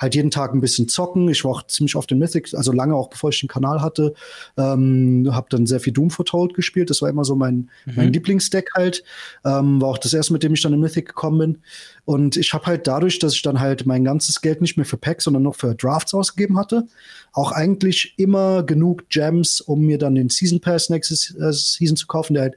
halt 0.00 0.14
jeden 0.14 0.30
Tag 0.30 0.54
ein 0.54 0.60
bisschen 0.60 0.88
zocken. 0.88 1.28
Ich 1.28 1.44
war 1.44 1.52
auch 1.52 1.66
ziemlich 1.66 1.94
oft 1.94 2.10
in 2.10 2.18
Mythic, 2.18 2.54
also 2.54 2.72
lange 2.72 2.94
auch 2.94 3.10
bevor 3.10 3.30
ich 3.30 3.40
den 3.40 3.48
Kanal 3.48 3.82
hatte. 3.82 4.14
Ähm, 4.56 5.28
habe 5.30 5.46
dann 5.50 5.66
sehr 5.66 5.78
viel 5.78 5.92
Doom 5.92 6.10
Foretold 6.10 6.54
gespielt. 6.54 6.88
Das 6.88 7.02
war 7.02 7.10
immer 7.10 7.24
so 7.24 7.36
mein, 7.36 7.70
mhm. 7.84 7.92
mein 7.96 8.12
Lieblingsdeck 8.12 8.70
halt. 8.74 9.04
Ähm, 9.44 9.80
war 9.80 9.90
auch 9.90 9.98
das 9.98 10.14
erste, 10.14 10.32
mit 10.32 10.42
dem 10.42 10.54
ich 10.54 10.62
dann 10.62 10.72
in 10.72 10.80
Mythic 10.80 11.06
gekommen 11.06 11.38
bin. 11.38 11.58
Und 12.06 12.38
ich 12.38 12.54
habe 12.54 12.66
halt 12.66 12.86
dadurch, 12.86 13.18
dass 13.18 13.34
ich 13.34 13.42
dann 13.42 13.60
halt 13.60 13.84
mein 13.84 14.04
ganzes 14.04 14.40
Geld 14.40 14.62
nicht 14.62 14.76
mehr 14.76 14.86
für 14.86 14.96
Packs, 14.96 15.24
sondern 15.24 15.42
noch 15.42 15.54
für 15.54 15.74
Drafts 15.74 16.14
ausgegeben 16.14 16.58
hatte, 16.58 16.86
auch 17.32 17.52
eigentlich 17.52 18.14
immer 18.16 18.62
genug 18.62 19.08
Gems, 19.10 19.60
um 19.60 19.82
mir 19.82 19.98
dann 19.98 20.14
den 20.14 20.30
Season 20.30 20.60
Pass 20.60 20.88
nächstes 20.88 21.34
äh, 21.36 21.52
Season 21.52 21.96
zu 21.96 22.06
kaufen, 22.06 22.34
der 22.34 22.44
halt 22.44 22.56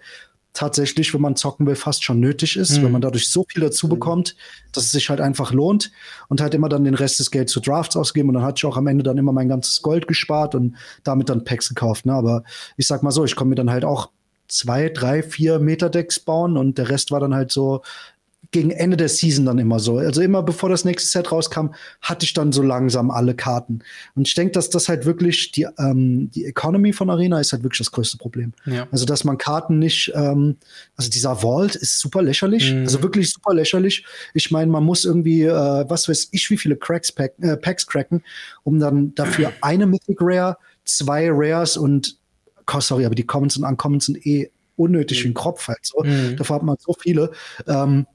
tatsächlich, 0.53 1.13
wenn 1.13 1.21
man 1.21 1.35
zocken 1.35 1.65
will, 1.65 1.75
fast 1.75 2.03
schon 2.03 2.19
nötig 2.19 2.57
ist, 2.57 2.77
mhm. 2.77 2.85
wenn 2.85 2.91
man 2.93 3.01
dadurch 3.01 3.29
so 3.29 3.45
viel 3.47 3.61
dazu 3.61 3.87
mhm. 3.87 3.91
bekommt, 3.91 4.35
dass 4.71 4.85
es 4.85 4.91
sich 4.91 5.09
halt 5.09 5.19
einfach 5.19 5.51
lohnt 5.51 5.91
und 6.29 6.41
halt 6.41 6.53
immer 6.53 6.69
dann 6.69 6.83
den 6.83 6.93
Rest 6.93 7.19
des 7.19 7.31
Gelds 7.31 7.51
zu 7.51 7.59
Drafts 7.59 7.97
ausgeben 7.97 8.29
und 8.29 8.35
dann 8.35 8.43
hatte 8.43 8.59
ich 8.59 8.65
auch 8.65 8.77
am 8.77 8.87
Ende 8.87 9.03
dann 9.03 9.17
immer 9.17 9.33
mein 9.33 9.49
ganzes 9.49 9.81
Gold 9.81 10.07
gespart 10.07 10.55
und 10.55 10.75
damit 11.03 11.29
dann 11.29 11.43
Packs 11.43 11.69
gekauft. 11.69 12.05
Ne? 12.05 12.13
Aber 12.13 12.43
ich 12.77 12.87
sag 12.87 13.03
mal 13.03 13.11
so, 13.11 13.25
ich 13.25 13.35
komme 13.35 13.49
mir 13.49 13.55
dann 13.55 13.71
halt 13.71 13.83
auch 13.83 14.09
zwei, 14.47 14.89
drei, 14.89 15.23
vier 15.23 15.59
Meter 15.59 15.89
Decks 15.89 16.19
bauen 16.19 16.57
und 16.57 16.77
der 16.77 16.89
Rest 16.89 17.11
war 17.11 17.19
dann 17.19 17.33
halt 17.33 17.51
so 17.51 17.81
gegen 18.53 18.71
Ende 18.71 18.95
der 18.95 19.09
Season 19.09 19.45
dann 19.45 19.57
immer 19.57 19.79
so. 19.79 19.97
Also 19.97 20.21
immer 20.21 20.43
bevor 20.43 20.69
das 20.69 20.85
nächste 20.85 21.09
Set 21.09 21.31
rauskam, 21.31 21.69
hatte 22.01 22.23
ich 22.23 22.33
dann 22.33 22.53
so 22.53 22.61
langsam 22.61 23.11
alle 23.11 23.35
Karten. 23.35 23.79
Und 24.15 24.27
ich 24.27 24.35
denke, 24.35 24.53
dass 24.53 24.69
das 24.69 24.87
halt 24.87 25.05
wirklich 25.05 25.51
die, 25.51 25.67
ähm, 25.77 26.31
die 26.31 26.45
Economy 26.45 26.93
von 26.93 27.09
Arena 27.09 27.39
ist 27.39 27.51
halt 27.51 27.63
wirklich 27.63 27.79
das 27.79 27.91
größte 27.91 28.17
Problem. 28.17 28.53
Ja. 28.65 28.87
Also, 28.91 29.05
dass 29.05 29.23
man 29.23 29.37
Karten 29.37 29.79
nicht, 29.79 30.13
ähm, 30.15 30.57
also 30.95 31.09
dieser 31.09 31.35
Vault 31.37 31.75
ist 31.75 31.99
super 31.99 32.21
lächerlich, 32.21 32.71
mhm. 32.71 32.81
also 32.81 33.01
wirklich 33.01 33.31
super 33.31 33.53
lächerlich. 33.53 34.05
Ich 34.33 34.51
meine, 34.51 34.71
man 34.71 34.83
muss 34.83 35.03
irgendwie, 35.03 35.43
äh, 35.43 35.85
was 35.89 36.07
weiß 36.07 36.29
ich, 36.31 36.49
wie 36.49 36.57
viele 36.57 36.77
Cracks 36.77 37.11
pack, 37.11 37.33
äh, 37.41 37.57
Packs 37.57 37.87
cracken, 37.87 38.23
um 38.63 38.79
dann 38.79 39.13
dafür 39.15 39.51
eine 39.61 39.87
Mythic 39.87 40.17
Rare, 40.21 40.57
zwei 40.85 41.29
Rares 41.31 41.75
und, 41.75 42.17
oh, 42.71 42.79
sorry, 42.79 43.05
aber 43.05 43.15
die 43.15 43.25
Commons 43.25 43.57
und 43.57 43.63
Uncommons 43.63 44.05
sind 44.05 44.25
eh 44.25 44.51
unnötig 44.75 45.19
mhm. 45.19 45.23
wie 45.23 45.31
ein 45.31 45.33
Kropf 45.33 45.67
halt 45.67 45.79
so. 45.81 46.03
Mhm. 46.03 46.35
Davor 46.37 46.57
hat 46.57 46.63
man 46.63 46.77
so 46.79 46.95
viele. 46.99 47.31
Ähm, 47.67 48.05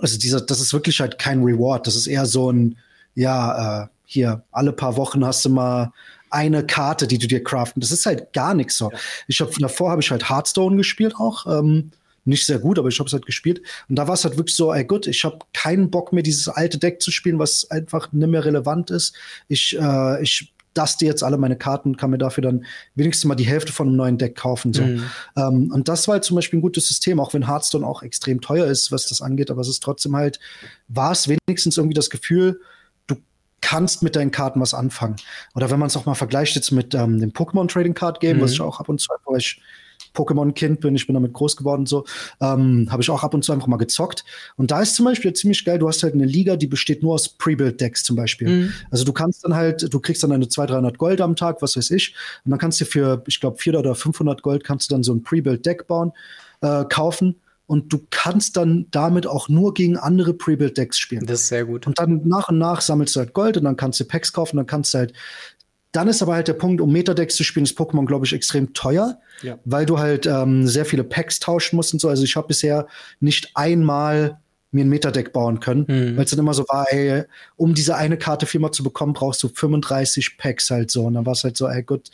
also 0.00 0.18
dieser, 0.18 0.40
das 0.40 0.60
ist 0.60 0.72
wirklich 0.72 1.00
halt 1.00 1.18
kein 1.18 1.42
Reward. 1.42 1.86
Das 1.86 1.96
ist 1.96 2.06
eher 2.06 2.26
so 2.26 2.50
ein, 2.50 2.76
ja, 3.14 3.84
äh, 3.84 3.86
hier, 4.04 4.42
alle 4.52 4.72
paar 4.72 4.96
Wochen 4.96 5.24
hast 5.24 5.44
du 5.44 5.50
mal 5.50 5.92
eine 6.30 6.64
Karte, 6.66 7.06
die 7.06 7.18
du 7.18 7.26
dir 7.26 7.42
craften. 7.42 7.80
Das 7.80 7.90
ist 7.90 8.06
halt 8.06 8.32
gar 8.32 8.54
nichts 8.54 8.78
so. 8.78 8.90
Ja. 8.90 8.98
Ich 9.26 9.40
habe 9.40 9.50
davor 9.58 9.90
habe 9.90 10.02
ich 10.02 10.10
halt 10.10 10.28
Hearthstone 10.28 10.76
gespielt 10.76 11.14
auch. 11.16 11.46
Ähm, 11.46 11.90
nicht 12.24 12.44
sehr 12.44 12.58
gut, 12.58 12.78
aber 12.78 12.88
ich 12.88 12.98
habe 12.98 13.06
es 13.06 13.12
halt 13.12 13.24
gespielt. 13.24 13.62
Und 13.88 13.96
da 13.96 14.08
war 14.08 14.14
es 14.14 14.24
halt 14.24 14.36
wirklich 14.36 14.56
so, 14.56 14.72
ey 14.72 14.84
gut, 14.84 15.06
ich 15.06 15.24
habe 15.24 15.38
keinen 15.54 15.90
Bock 15.90 16.12
mehr, 16.12 16.24
dieses 16.24 16.48
alte 16.48 16.76
Deck 16.76 17.00
zu 17.00 17.12
spielen, 17.12 17.38
was 17.38 17.70
einfach 17.70 18.12
nicht 18.12 18.28
mehr 18.28 18.44
relevant 18.44 18.90
ist. 18.90 19.14
Ich, 19.48 19.78
äh, 19.78 20.22
ich 20.22 20.52
das 20.76 21.00
jetzt 21.00 21.22
alle 21.22 21.38
meine 21.38 21.56
Karten, 21.56 21.96
kann 21.96 22.10
mir 22.10 22.18
dafür 22.18 22.42
dann 22.42 22.64
wenigstens 22.94 23.24
mal 23.24 23.34
die 23.34 23.46
Hälfte 23.46 23.72
von 23.72 23.88
einem 23.88 23.96
neuen 23.96 24.18
Deck 24.18 24.36
kaufen. 24.36 24.72
So. 24.72 24.82
Mhm. 24.82 25.02
Ähm, 25.36 25.72
und 25.72 25.88
das 25.88 26.06
war 26.08 26.14
halt 26.14 26.24
zum 26.24 26.36
Beispiel 26.36 26.58
ein 26.58 26.62
gutes 26.62 26.86
System, 26.88 27.20
auch 27.20 27.34
wenn 27.34 27.46
Hearthstone 27.46 27.86
auch 27.86 28.02
extrem 28.02 28.40
teuer 28.40 28.66
ist, 28.66 28.92
was 28.92 29.06
das 29.06 29.20
angeht, 29.22 29.50
aber 29.50 29.60
es 29.60 29.68
ist 29.68 29.82
trotzdem 29.82 30.16
halt, 30.16 30.38
war 30.88 31.12
es 31.12 31.28
wenigstens 31.28 31.76
irgendwie 31.76 31.94
das 31.94 32.10
Gefühl, 32.10 32.60
du 33.06 33.16
kannst 33.60 34.02
mit 34.02 34.16
deinen 34.16 34.30
Karten 34.30 34.60
was 34.60 34.74
anfangen. 34.74 35.16
Oder 35.54 35.70
wenn 35.70 35.78
man 35.78 35.88
es 35.88 35.96
auch 35.96 36.06
mal 36.06 36.14
vergleicht 36.14 36.56
jetzt 36.56 36.70
mit 36.70 36.94
ähm, 36.94 37.20
dem 37.20 37.32
Pokémon 37.32 37.68
Trading 37.68 37.94
Card 37.94 38.20
Game, 38.20 38.38
mhm. 38.38 38.42
was 38.42 38.52
ich 38.52 38.60
auch 38.60 38.80
ab 38.80 38.88
und 38.88 39.00
zu, 39.00 39.08
weil 39.24 39.38
ich 39.38 39.60
Pokémon-Kind 40.16 40.80
bin, 40.80 40.96
ich 40.96 41.06
bin 41.06 41.14
damit 41.14 41.32
groß 41.32 41.56
geworden, 41.56 41.86
so, 41.86 42.04
ähm, 42.40 42.88
habe 42.90 43.02
ich 43.02 43.10
auch 43.10 43.22
ab 43.22 43.34
und 43.34 43.44
zu 43.44 43.52
einfach 43.52 43.66
mal 43.66 43.76
gezockt. 43.76 44.24
Und 44.56 44.70
da 44.70 44.80
ist 44.80 44.96
zum 44.96 45.04
Beispiel 45.04 45.32
ziemlich 45.32 45.64
geil, 45.64 45.78
du 45.78 45.88
hast 45.88 46.02
halt 46.02 46.14
eine 46.14 46.24
Liga, 46.24 46.56
die 46.56 46.66
besteht 46.66 47.02
nur 47.02 47.14
aus 47.14 47.28
Pre-Build-Decks 47.28 48.02
zum 48.02 48.16
Beispiel. 48.16 48.48
Mhm. 48.48 48.72
Also 48.90 49.04
du 49.04 49.12
kannst 49.12 49.44
dann 49.44 49.54
halt, 49.54 49.92
du 49.92 50.00
kriegst 50.00 50.22
dann 50.22 50.30
deine 50.30 50.48
200, 50.48 50.76
300 50.76 50.98
Gold 50.98 51.20
am 51.20 51.36
Tag, 51.36 51.62
was 51.62 51.76
weiß 51.76 51.90
ich, 51.90 52.14
und 52.44 52.50
dann 52.50 52.58
kannst 52.58 52.80
du 52.80 52.84
für, 52.84 53.22
ich 53.26 53.40
glaube, 53.40 53.58
400 53.58 53.86
oder 53.86 53.94
500 53.94 54.42
Gold 54.42 54.64
kannst 54.64 54.90
du 54.90 54.94
dann 54.94 55.02
so 55.02 55.14
ein 55.14 55.22
Pre-Build-Deck 55.22 55.86
bauen, 55.86 56.12
äh, 56.62 56.84
kaufen 56.84 57.36
und 57.66 57.92
du 57.92 58.06
kannst 58.10 58.56
dann 58.56 58.86
damit 58.90 59.26
auch 59.26 59.48
nur 59.48 59.74
gegen 59.74 59.96
andere 59.96 60.34
Pre-Build-Decks 60.34 60.98
spielen. 60.98 61.26
Das 61.26 61.42
ist 61.42 61.48
sehr 61.48 61.64
gut. 61.64 61.86
Und 61.86 61.98
dann 61.98 62.22
nach 62.24 62.48
und 62.48 62.58
nach 62.58 62.80
sammelst 62.80 63.16
du 63.16 63.20
halt 63.20 63.32
Gold 63.32 63.56
und 63.56 63.64
dann 63.64 63.76
kannst 63.76 63.98
du 63.98 64.04
Packs 64.04 64.32
kaufen, 64.32 64.56
dann 64.56 64.66
kannst 64.66 64.94
du 64.94 64.98
halt 64.98 65.12
dann 65.96 66.08
ist 66.08 66.22
aber 66.22 66.34
halt 66.34 66.48
der 66.48 66.54
Punkt, 66.54 66.80
um 66.80 66.92
Metadecks 66.92 67.36
zu 67.36 67.44
spielen, 67.44 67.64
ist 67.64 67.78
Pokémon, 67.78 68.06
glaube 68.06 68.26
ich, 68.26 68.32
extrem 68.32 68.74
teuer, 68.74 69.18
ja. 69.42 69.58
weil 69.64 69.86
du 69.86 69.98
halt 69.98 70.26
ähm, 70.26 70.66
sehr 70.66 70.84
viele 70.84 71.04
Packs 71.04 71.40
tauschen 71.40 71.76
musst 71.76 71.92
und 71.92 72.00
so. 72.00 72.08
Also 72.08 72.22
ich 72.24 72.36
habe 72.36 72.48
bisher 72.48 72.86
nicht 73.20 73.50
einmal 73.54 74.38
mir 74.72 74.84
ein 74.84 74.88
Metadeck 74.88 75.32
bauen 75.32 75.60
können, 75.60 75.86
mhm. 75.88 76.16
weil 76.16 76.24
es 76.24 76.30
dann 76.30 76.40
immer 76.40 76.54
so 76.54 76.64
war, 76.68 76.86
ey, 76.92 77.24
um 77.56 77.74
diese 77.74 77.96
eine 77.96 78.18
Karte 78.18 78.46
viermal 78.46 78.72
zu 78.72 78.82
bekommen, 78.82 79.14
brauchst 79.14 79.42
du 79.42 79.48
35 79.48 80.36
Packs 80.38 80.70
halt 80.70 80.90
so. 80.90 81.04
Und 81.04 81.14
dann 81.14 81.24
war 81.24 81.32
es 81.32 81.44
halt 81.44 81.56
so, 81.56 81.66
ey, 81.66 81.82
gut, 81.82 82.10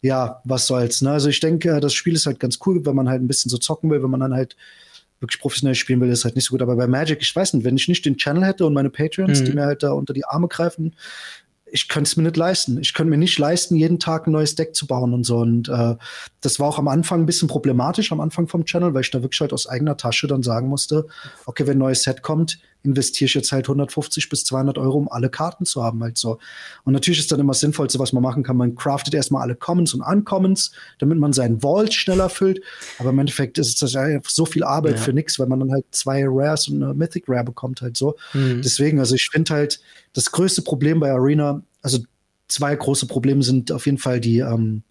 ja, 0.00 0.40
was 0.44 0.66
soll's. 0.66 1.02
Ne? 1.02 1.10
Also 1.10 1.28
ich 1.28 1.40
denke, 1.40 1.78
das 1.80 1.92
Spiel 1.92 2.14
ist 2.14 2.26
halt 2.26 2.40
ganz 2.40 2.58
cool, 2.64 2.84
wenn 2.86 2.96
man 2.96 3.08
halt 3.08 3.22
ein 3.22 3.28
bisschen 3.28 3.50
so 3.50 3.58
zocken 3.58 3.90
will, 3.90 4.02
wenn 4.02 4.10
man 4.10 4.20
dann 4.20 4.34
halt 4.34 4.56
wirklich 5.20 5.40
professionell 5.40 5.74
spielen 5.74 6.00
will, 6.00 6.10
ist 6.10 6.24
halt 6.24 6.34
nicht 6.34 6.46
so 6.46 6.52
gut. 6.52 6.62
Aber 6.62 6.76
bei 6.76 6.86
Magic, 6.86 7.18
ich 7.20 7.34
weiß 7.34 7.54
nicht, 7.54 7.64
wenn 7.64 7.76
ich 7.76 7.88
nicht 7.88 8.04
den 8.04 8.16
Channel 8.16 8.44
hätte 8.44 8.64
und 8.64 8.72
meine 8.72 8.90
Patreons, 8.90 9.40
mhm. 9.40 9.44
die 9.44 9.52
mir 9.52 9.66
halt 9.66 9.82
da 9.82 9.92
unter 9.92 10.14
die 10.14 10.24
Arme 10.24 10.48
greifen, 10.48 10.94
ich 11.72 11.88
könnte 11.88 12.08
es 12.08 12.16
mir 12.16 12.22
nicht 12.24 12.36
leisten. 12.36 12.78
Ich 12.80 12.94
könnte 12.94 13.10
mir 13.10 13.16
nicht 13.16 13.38
leisten, 13.38 13.76
jeden 13.76 13.98
Tag 13.98 14.26
ein 14.26 14.32
neues 14.32 14.54
Deck 14.54 14.74
zu 14.74 14.86
bauen 14.86 15.14
und 15.14 15.24
so. 15.24 15.38
Und 15.38 15.68
äh, 15.68 15.96
das 16.40 16.58
war 16.58 16.68
auch 16.68 16.78
am 16.78 16.88
Anfang 16.88 17.20
ein 17.20 17.26
bisschen 17.26 17.48
problematisch, 17.48 18.12
am 18.12 18.20
Anfang 18.20 18.48
vom 18.48 18.64
Channel, 18.64 18.94
weil 18.94 19.02
ich 19.02 19.10
da 19.10 19.22
wirklich 19.22 19.40
halt 19.40 19.52
aus 19.52 19.66
eigener 19.66 19.96
Tasche 19.96 20.26
dann 20.26 20.42
sagen 20.42 20.68
musste, 20.68 21.06
okay, 21.46 21.66
wenn 21.66 21.76
ein 21.76 21.80
neues 21.80 22.02
Set 22.02 22.22
kommt, 22.22 22.58
investiere 22.82 23.26
ich 23.26 23.34
jetzt 23.34 23.52
halt 23.52 23.66
150 23.66 24.28
bis 24.28 24.44
200 24.44 24.78
Euro, 24.78 24.98
um 24.98 25.10
alle 25.10 25.28
Karten 25.28 25.64
zu 25.64 25.82
haben, 25.82 26.02
halt 26.02 26.16
so. 26.16 26.38
Und 26.84 26.92
natürlich 26.92 27.20
ist 27.20 27.30
dann 27.30 27.40
immer 27.40 27.52
das 27.52 27.60
Sinnvollste, 27.60 27.98
was 27.98 28.12
man 28.12 28.22
machen 28.22 28.42
kann. 28.42 28.56
Man 28.56 28.74
craftet 28.74 29.14
erstmal 29.14 29.42
alle 29.42 29.54
Commons 29.54 29.94
und 29.94 30.00
Uncommons, 30.00 30.72
damit 30.98 31.18
man 31.18 31.32
seinen 31.32 31.60
Vault 31.60 31.92
schneller 31.92 32.28
füllt. 32.28 32.60
Aber 32.98 33.10
im 33.10 33.18
Endeffekt 33.18 33.58
ist 33.58 33.82
es 33.82 33.96
einfach 33.96 34.30
so 34.30 34.46
viel 34.46 34.64
Arbeit 34.64 34.96
ja. 34.96 35.02
für 35.02 35.12
nichts, 35.12 35.38
weil 35.38 35.46
man 35.46 35.60
dann 35.60 35.72
halt 35.72 35.84
zwei 35.90 36.24
Rares 36.26 36.68
und 36.68 36.82
eine 36.82 36.94
Mythic 36.94 37.24
Rare 37.28 37.44
bekommt, 37.44 37.82
halt 37.82 37.96
so. 37.96 38.16
Mhm. 38.32 38.62
Deswegen, 38.62 38.98
also 38.98 39.14
ich 39.14 39.28
finde 39.30 39.54
halt, 39.54 39.80
das 40.12 40.32
größte 40.32 40.62
Problem 40.62 41.00
bei 41.00 41.10
Arena, 41.12 41.62
also 41.82 41.98
zwei 42.48 42.74
große 42.74 43.06
Probleme 43.06 43.42
sind 43.42 43.70
auf 43.70 43.86
jeden 43.86 43.98
Fall 43.98 44.20
die, 44.20 44.38
ähm, 44.38 44.82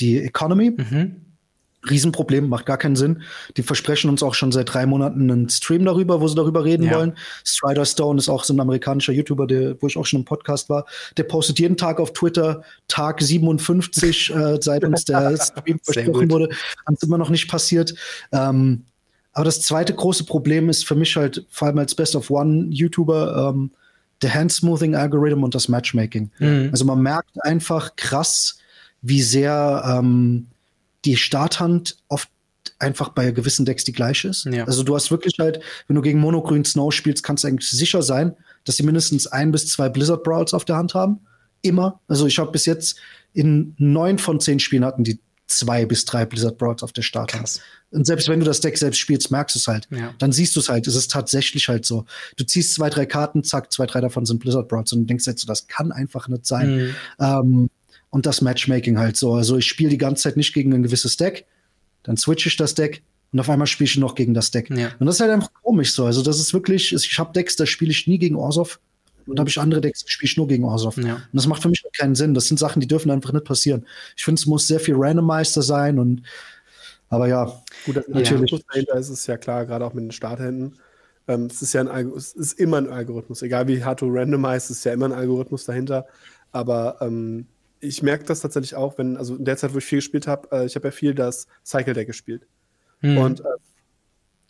die 0.00 0.18
Economy. 0.18 0.70
Mhm 0.70 1.29
Riesenproblem, 1.88 2.48
macht 2.48 2.66
gar 2.66 2.76
keinen 2.76 2.96
Sinn. 2.96 3.22
Die 3.56 3.62
versprechen 3.62 4.10
uns 4.10 4.22
auch 4.22 4.34
schon 4.34 4.52
seit 4.52 4.72
drei 4.72 4.84
Monaten 4.84 5.30
einen 5.30 5.48
Stream 5.48 5.84
darüber, 5.84 6.20
wo 6.20 6.28
sie 6.28 6.34
darüber 6.34 6.64
reden 6.64 6.84
ja. 6.84 6.96
wollen. 6.96 7.14
Strider 7.44 7.86
Stone 7.86 8.18
ist 8.18 8.28
auch 8.28 8.44
so 8.44 8.52
ein 8.52 8.60
amerikanischer 8.60 9.12
YouTuber, 9.12 9.46
der, 9.46 9.80
wo 9.80 9.86
ich 9.86 9.96
auch 9.96 10.04
schon 10.04 10.20
im 10.20 10.24
Podcast 10.24 10.68
war. 10.68 10.84
Der 11.16 11.24
postet 11.24 11.58
jeden 11.58 11.76
Tag 11.76 11.98
auf 11.98 12.12
Twitter 12.12 12.62
Tag 12.88 13.22
57, 13.22 14.30
äh, 14.34 14.58
seit 14.60 14.84
uns 14.84 15.04
der 15.04 15.36
Stream 15.38 15.80
versprochen 15.82 16.30
wurde. 16.30 16.50
Hat 16.86 17.02
immer 17.02 17.18
noch 17.18 17.30
nicht 17.30 17.48
passiert. 17.48 17.94
Ähm, 18.32 18.84
aber 19.32 19.44
das 19.44 19.62
zweite 19.62 19.94
große 19.94 20.24
Problem 20.24 20.68
ist 20.68 20.86
für 20.86 20.96
mich 20.96 21.16
halt, 21.16 21.46
vor 21.50 21.68
allem 21.68 21.78
als 21.78 21.94
Best 21.94 22.16
of 22.16 22.30
One 22.30 22.66
YouTuber, 22.70 23.52
ähm, 23.54 23.70
der 24.22 24.34
Hand-Smoothing 24.34 24.94
Algorithm 24.94 25.44
und 25.44 25.54
das 25.54 25.68
Matchmaking. 25.68 26.30
Mhm. 26.38 26.68
Also 26.72 26.84
man 26.84 27.00
merkt 27.00 27.42
einfach 27.42 27.96
krass, 27.96 28.58
wie 29.02 29.22
sehr 29.22 29.82
ähm, 29.86 30.46
die 31.04 31.16
Starthand 31.16 31.96
oft 32.08 32.28
einfach 32.78 33.10
bei 33.10 33.30
gewissen 33.30 33.64
Decks 33.64 33.84
die 33.84 33.92
gleiche 33.92 34.28
ist. 34.28 34.44
Ja. 34.46 34.64
Also 34.64 34.82
du 34.82 34.94
hast 34.94 35.10
wirklich 35.10 35.34
halt, 35.38 35.60
wenn 35.86 35.96
du 35.96 36.02
gegen 36.02 36.20
Monogrün 36.20 36.64
Snow 36.64 36.92
spielst, 36.92 37.22
kannst 37.22 37.44
du 37.44 37.48
eigentlich 37.48 37.70
sicher 37.70 38.02
sein, 38.02 38.36
dass 38.64 38.76
sie 38.76 38.82
mindestens 38.82 39.26
ein 39.26 39.52
bis 39.52 39.68
zwei 39.68 39.88
Blizzard 39.88 40.24
Brawls 40.24 40.54
auf 40.54 40.64
der 40.64 40.76
Hand 40.76 40.94
haben. 40.94 41.20
Immer. 41.62 42.00
Also 42.08 42.26
ich 42.26 42.38
habe 42.38 42.52
bis 42.52 42.66
jetzt 42.66 42.96
in 43.32 43.74
neun 43.78 44.18
von 44.18 44.40
zehn 44.40 44.58
Spielen 44.60 44.84
hatten 44.84 45.04
die 45.04 45.20
zwei 45.46 45.84
bis 45.84 46.04
drei 46.04 46.24
Blizzard 46.24 46.58
Brawls 46.58 46.82
auf 46.82 46.92
der 46.92 47.02
Starthand. 47.02 47.60
Und 47.90 48.06
selbst 48.06 48.28
wenn 48.28 48.38
du 48.40 48.46
das 48.46 48.60
Deck 48.60 48.78
selbst 48.78 48.98
spielst, 48.98 49.30
merkst 49.30 49.56
du 49.56 49.58
es 49.58 49.66
halt. 49.66 49.88
Ja. 49.90 50.14
Dann 50.18 50.32
siehst 50.32 50.54
du 50.56 50.60
es 50.60 50.68
halt. 50.68 50.86
Es 50.86 50.94
ist 50.94 51.10
tatsächlich 51.10 51.68
halt 51.68 51.84
so. 51.84 52.06
Du 52.36 52.44
ziehst 52.44 52.74
zwei, 52.74 52.88
drei 52.88 53.04
Karten, 53.04 53.42
zack, 53.42 53.72
zwei, 53.72 53.86
drei 53.86 54.00
davon 54.00 54.24
sind 54.24 54.38
Blizzard 54.38 54.68
Brawls 54.68 54.92
und 54.92 55.00
du 55.00 55.06
denkst 55.06 55.26
halt 55.26 55.38
so, 55.38 55.46
das 55.46 55.66
kann 55.66 55.90
einfach 55.90 56.28
nicht 56.28 56.46
sein. 56.46 56.76
Mhm. 56.76 56.94
Ähm, 57.18 57.70
und 58.10 58.26
das 58.26 58.40
Matchmaking 58.42 58.98
halt 58.98 59.16
so. 59.16 59.34
Also 59.34 59.56
ich 59.56 59.66
spiele 59.66 59.90
die 59.90 59.98
ganze 59.98 60.24
Zeit 60.24 60.36
nicht 60.36 60.52
gegen 60.52 60.74
ein 60.74 60.82
gewisses 60.82 61.16
Deck, 61.16 61.46
dann 62.02 62.16
switche 62.16 62.48
ich 62.48 62.56
das 62.56 62.74
Deck 62.74 63.02
und 63.32 63.40
auf 63.40 63.48
einmal 63.48 63.66
spiele 63.66 63.86
ich 63.86 63.96
noch 63.96 64.14
gegen 64.14 64.34
das 64.34 64.50
Deck. 64.50 64.70
Ja. 64.70 64.90
Und 64.98 65.06
das 65.06 65.16
ist 65.16 65.20
halt 65.20 65.30
einfach 65.30 65.52
komisch 65.62 65.94
so. 65.94 66.04
Also 66.04 66.22
das 66.22 66.38
ist 66.40 66.52
wirklich, 66.52 66.92
ich 66.92 67.18
habe 67.18 67.32
Decks, 67.32 67.56
da 67.56 67.66
spiele 67.66 67.92
ich 67.92 68.06
nie 68.06 68.18
gegen 68.18 68.36
Orsov 68.36 68.80
und 69.26 69.36
da 69.36 69.42
habe 69.42 69.50
ich 69.50 69.60
andere 69.60 69.80
Decks, 69.80 70.04
spiele 70.06 70.28
ich 70.30 70.36
nur 70.36 70.48
gegen 70.48 70.64
Orsov. 70.64 70.96
Ja. 70.96 71.14
Und 71.14 71.22
das 71.32 71.46
macht 71.46 71.62
für 71.62 71.68
mich 71.68 71.84
keinen 71.96 72.14
Sinn. 72.14 72.34
Das 72.34 72.48
sind 72.48 72.58
Sachen, 72.58 72.80
die 72.80 72.88
dürfen 72.88 73.10
einfach 73.10 73.32
nicht 73.32 73.44
passieren. 73.44 73.86
Ich 74.16 74.24
finde, 74.24 74.40
es 74.40 74.46
muss 74.46 74.66
sehr 74.66 74.80
viel 74.80 74.96
Randomizer 74.96 75.62
sein 75.62 75.98
und 75.98 76.22
aber 77.12 77.26
ja, 77.26 77.52
gut, 77.84 78.08
natürlich. 78.08 78.52
Ja, 78.52 78.94
ist 78.94 79.08
es 79.08 79.26
ja 79.26 79.36
klar, 79.36 79.66
gerade 79.66 79.84
auch 79.84 79.92
mit 79.94 80.04
den 80.04 80.12
Starthänden. 80.12 80.78
Ähm, 81.26 81.46
es 81.46 81.60
ist 81.60 81.72
ja 81.72 81.82
ein 81.82 82.12
es 82.12 82.32
ist 82.32 82.58
immer 82.58 82.78
ein 82.78 82.88
Algorithmus. 82.88 83.42
Egal 83.42 83.66
wie 83.66 83.84
hart 83.84 84.00
du 84.00 84.06
randomized, 84.08 84.70
ist 84.70 84.84
ja 84.84 84.92
immer 84.92 85.06
ein 85.06 85.12
Algorithmus 85.12 85.64
dahinter. 85.64 86.06
Aber 86.52 86.98
ähm, 87.00 87.46
ich 87.80 88.02
merke 88.02 88.24
das 88.24 88.40
tatsächlich 88.40 88.74
auch, 88.74 88.98
wenn, 88.98 89.16
also 89.16 89.36
in 89.36 89.44
der 89.44 89.56
Zeit, 89.56 89.74
wo 89.74 89.78
ich 89.78 89.84
viel 89.84 89.98
gespielt 89.98 90.26
habe, 90.26 90.48
äh, 90.52 90.66
ich 90.66 90.76
habe 90.76 90.88
ja 90.88 90.92
viel 90.92 91.14
das 91.14 91.46
Cycle 91.64 91.94
Deck 91.94 92.06
gespielt. 92.06 92.46
Hm. 93.00 93.18
Und 93.18 93.40
äh, 93.40 93.44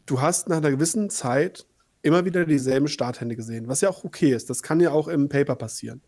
du 0.06 0.20
hast 0.20 0.48
nach 0.48 0.58
einer 0.58 0.70
gewissen 0.70 1.10
Zeit 1.10 1.66
immer 2.02 2.24
wieder 2.24 2.44
dieselben 2.44 2.88
Starthände 2.88 3.36
gesehen, 3.36 3.68
was 3.68 3.80
ja 3.80 3.88
auch 3.88 4.04
okay 4.04 4.32
ist. 4.32 4.50
Das 4.50 4.62
kann 4.62 4.80
ja 4.80 4.90
auch 4.90 5.08
im 5.08 5.28
Paper 5.28 5.54
passieren. 5.54 6.02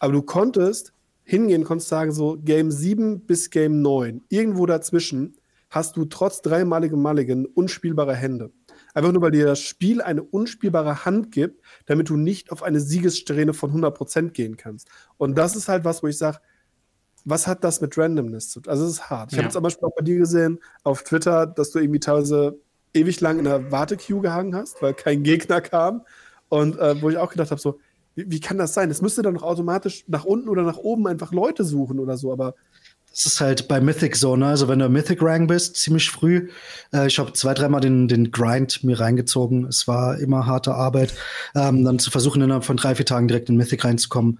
Aber 0.00 0.12
du 0.12 0.22
konntest 0.22 0.92
hingehen, 1.24 1.64
konntest 1.64 1.88
sagen, 1.88 2.12
so 2.12 2.38
Game 2.42 2.70
7 2.70 3.20
bis 3.20 3.50
Game 3.50 3.82
9, 3.82 4.22
irgendwo 4.28 4.66
dazwischen 4.66 5.36
hast 5.68 5.96
du 5.96 6.04
trotz 6.04 6.42
dreimaligem 6.42 7.02
Mulligan 7.02 7.44
unspielbare 7.46 8.14
Hände. 8.14 8.52
Einfach 8.96 9.12
nur, 9.12 9.20
weil 9.20 9.30
dir 9.30 9.44
das 9.44 9.60
Spiel 9.60 10.00
eine 10.00 10.22
unspielbare 10.22 11.04
Hand 11.04 11.30
gibt, 11.30 11.62
damit 11.84 12.08
du 12.08 12.16
nicht 12.16 12.50
auf 12.50 12.62
eine 12.62 12.80
Siegessträhne 12.80 13.52
von 13.52 13.70
100% 13.70 14.30
gehen 14.30 14.56
kannst. 14.56 14.88
Und 15.18 15.36
das 15.36 15.54
ist 15.54 15.68
halt 15.68 15.84
was, 15.84 16.02
wo 16.02 16.06
ich 16.06 16.16
sage, 16.16 16.38
was 17.26 17.46
hat 17.46 17.62
das 17.62 17.82
mit 17.82 17.98
Randomness 17.98 18.48
zu 18.48 18.60
tun? 18.60 18.70
Also, 18.70 18.86
es 18.86 18.92
ist 18.92 19.10
hart. 19.10 19.32
Ich 19.32 19.36
ja. 19.36 19.44
habe 19.44 19.52
zum 19.52 19.62
Beispiel 19.62 19.86
auch 19.86 19.94
bei 19.94 20.02
dir 20.02 20.16
gesehen 20.16 20.60
auf 20.82 21.02
Twitter, 21.02 21.46
dass 21.46 21.72
du 21.72 21.78
irgendwie 21.78 22.00
teilweise 22.00 22.58
ewig 22.94 23.20
lang 23.20 23.38
in 23.38 23.44
der 23.44 23.70
Wartequeue 23.70 24.22
gehangen 24.22 24.56
hast, 24.56 24.80
weil 24.80 24.94
kein 24.94 25.22
Gegner 25.22 25.60
kam. 25.60 26.06
Und 26.48 26.78
äh, 26.78 27.02
wo 27.02 27.10
ich 27.10 27.18
auch 27.18 27.28
gedacht 27.28 27.50
habe, 27.50 27.60
so, 27.60 27.78
wie, 28.14 28.30
wie, 28.30 28.40
kann 28.40 28.56
das 28.56 28.72
sein? 28.72 28.90
Es 28.90 29.02
müsste 29.02 29.20
dann 29.20 29.34
doch 29.34 29.42
automatisch 29.42 30.04
nach 30.08 30.24
unten 30.24 30.48
oder 30.48 30.62
nach 30.62 30.78
oben 30.78 31.06
einfach 31.06 31.32
Leute 31.32 31.64
suchen 31.64 31.98
oder 31.98 32.16
so, 32.16 32.32
aber 32.32 32.54
das 33.16 33.24
ist 33.24 33.40
halt 33.40 33.66
bei 33.66 33.80
Mythic 33.80 34.14
so, 34.14 34.36
ne? 34.36 34.46
Also 34.46 34.68
wenn 34.68 34.78
du 34.78 34.90
Mythic 34.90 35.22
Rank 35.22 35.48
bist, 35.48 35.76
ziemlich 35.76 36.10
früh. 36.10 36.50
Äh, 36.92 37.06
ich 37.06 37.18
habe 37.18 37.32
zwei, 37.32 37.54
dreimal 37.54 37.80
den, 37.80 38.08
den 38.08 38.30
Grind 38.30 38.84
mir 38.84 39.00
reingezogen. 39.00 39.66
Es 39.66 39.88
war 39.88 40.18
immer 40.18 40.44
harte 40.44 40.74
Arbeit, 40.74 41.14
ähm, 41.54 41.82
dann 41.82 41.98
zu 41.98 42.10
versuchen, 42.10 42.42
innerhalb 42.42 42.66
von 42.66 42.76
drei, 42.76 42.94
vier 42.94 43.06
Tagen 43.06 43.26
direkt 43.26 43.48
in 43.48 43.56
Mythic 43.56 43.86
reinzukommen. 43.86 44.38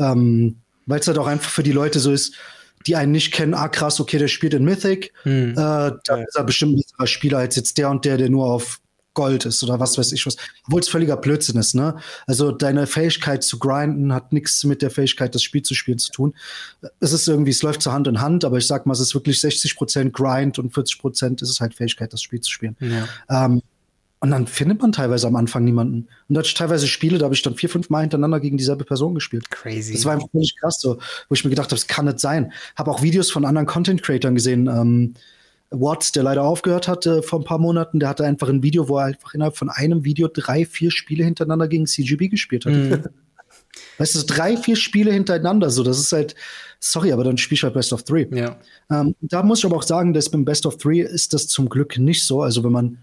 Ähm, 0.00 0.56
Weil 0.86 0.98
es 0.98 1.06
halt 1.06 1.18
auch 1.18 1.28
einfach 1.28 1.50
für 1.50 1.62
die 1.62 1.70
Leute 1.70 2.00
so 2.00 2.10
ist, 2.10 2.34
die 2.88 2.96
einen 2.96 3.12
nicht 3.12 3.32
kennen, 3.32 3.54
ah 3.54 3.68
krass, 3.68 4.00
okay, 4.00 4.18
der 4.18 4.28
spielt 4.28 4.54
in 4.54 4.64
Mythic. 4.64 5.12
Hm. 5.22 5.52
Äh, 5.52 5.54
da 5.54 6.16
ist 6.26 6.34
er 6.34 6.44
bestimmt 6.44 6.72
ein 6.72 6.82
besserer 6.82 7.06
Spieler 7.06 7.38
als 7.38 7.54
jetzt 7.54 7.78
der 7.78 7.90
und 7.90 8.04
der, 8.04 8.16
der 8.16 8.28
nur 8.28 8.46
auf 8.46 8.80
Gold 9.16 9.46
ist 9.46 9.62
oder 9.64 9.80
was 9.80 9.98
weiß 9.98 10.12
ich 10.12 10.24
was. 10.26 10.36
Obwohl 10.66 10.80
es 10.80 10.88
völliger 10.88 11.16
Blödsinn 11.16 11.58
ist, 11.58 11.74
ne? 11.74 11.96
Also 12.26 12.52
deine 12.52 12.86
Fähigkeit 12.86 13.42
zu 13.42 13.58
grinden 13.58 14.12
hat 14.12 14.32
nichts 14.32 14.62
mit 14.62 14.82
der 14.82 14.90
Fähigkeit, 14.90 15.34
das 15.34 15.42
Spiel 15.42 15.62
zu 15.62 15.74
spielen 15.74 15.98
zu 15.98 16.12
tun. 16.12 16.34
Es 17.00 17.12
ist 17.12 17.26
irgendwie, 17.26 17.50
es 17.50 17.62
läuft 17.62 17.82
zur 17.82 17.94
Hand 17.94 18.06
in 18.06 18.20
Hand, 18.20 18.44
aber 18.44 18.58
ich 18.58 18.66
sag 18.66 18.86
mal, 18.86 18.92
es 18.92 19.00
ist 19.00 19.14
wirklich 19.14 19.40
60 19.40 19.74
Prozent 19.74 20.12
Grind 20.12 20.58
und 20.58 20.72
40 20.72 21.00
Prozent 21.00 21.42
ist 21.42 21.50
es 21.50 21.60
halt 21.60 21.74
Fähigkeit, 21.74 22.12
das 22.12 22.22
Spiel 22.22 22.40
zu 22.40 22.50
spielen. 22.50 22.76
Ja. 22.80 23.44
Ähm, 23.44 23.62
und 24.20 24.30
dann 24.30 24.46
findet 24.46 24.80
man 24.80 24.92
teilweise 24.92 25.26
am 25.26 25.36
Anfang 25.36 25.64
niemanden. 25.64 26.08
Und 26.28 26.34
da 26.34 26.40
hatte 26.40 26.48
ich 26.48 26.54
teilweise 26.54 26.86
Spiele, 26.86 27.18
da 27.18 27.24
habe 27.24 27.34
ich 27.34 27.42
dann 27.42 27.54
vier, 27.54 27.68
fünf 27.68 27.90
Mal 27.90 28.02
hintereinander 28.02 28.40
gegen 28.40 28.56
dieselbe 28.56 28.84
Person 28.84 29.14
gespielt. 29.14 29.50
Crazy. 29.50 29.94
Das 29.94 30.04
war 30.04 30.14
einfach 30.14 30.30
völlig 30.30 30.56
krass, 30.60 30.80
so, 30.80 30.98
wo 31.28 31.34
ich 31.34 31.44
mir 31.44 31.50
gedacht 31.50 31.66
habe, 31.66 31.76
das 31.76 31.86
kann 31.86 32.04
nicht 32.04 32.20
sein. 32.20 32.52
Habe 32.76 32.90
auch 32.90 33.02
Videos 33.02 33.30
von 33.30 33.44
anderen 33.44 33.66
Content-Creatern 33.66 34.34
gesehen, 34.34 34.66
ähm, 34.66 35.14
Watts, 35.70 36.12
der 36.12 36.22
leider 36.22 36.44
aufgehört 36.44 36.88
hatte 36.88 37.22
vor 37.22 37.40
ein 37.40 37.44
paar 37.44 37.58
Monaten, 37.58 37.98
der 37.98 38.08
hatte 38.08 38.24
einfach 38.24 38.48
ein 38.48 38.62
Video, 38.62 38.88
wo 38.88 38.98
er 38.98 39.06
einfach 39.06 39.34
innerhalb 39.34 39.56
von 39.56 39.68
einem 39.68 40.04
Video 40.04 40.28
drei, 40.28 40.64
vier 40.64 40.90
Spiele 40.90 41.24
hintereinander 41.24 41.68
gegen 41.68 41.86
CGB 41.86 42.28
gespielt 42.28 42.66
hat. 42.66 42.72
Mhm. 42.72 43.04
Weißt 43.98 44.14
du, 44.14 44.22
drei, 44.26 44.56
vier 44.56 44.76
Spiele 44.76 45.12
hintereinander, 45.12 45.70
so, 45.70 45.82
das 45.82 45.98
ist 45.98 46.12
halt, 46.12 46.34
sorry, 46.80 47.12
aber 47.12 47.24
dann 47.24 47.38
spielst 47.38 47.62
du 47.62 47.66
halt 47.66 47.74
Best 47.74 47.92
of 47.92 48.02
Three. 48.04 48.26
Ja. 48.30 48.56
Ähm, 48.90 49.14
da 49.20 49.42
muss 49.42 49.60
ich 49.60 49.64
aber 49.64 49.76
auch 49.76 49.82
sagen, 49.82 50.12
dass 50.12 50.30
beim 50.30 50.44
Best 50.44 50.66
of 50.66 50.76
Three 50.76 51.00
ist 51.00 51.32
das 51.32 51.48
zum 51.48 51.68
Glück 51.68 51.98
nicht 51.98 52.26
so. 52.26 52.42
Also, 52.42 52.62
wenn 52.64 52.72
man 52.72 52.98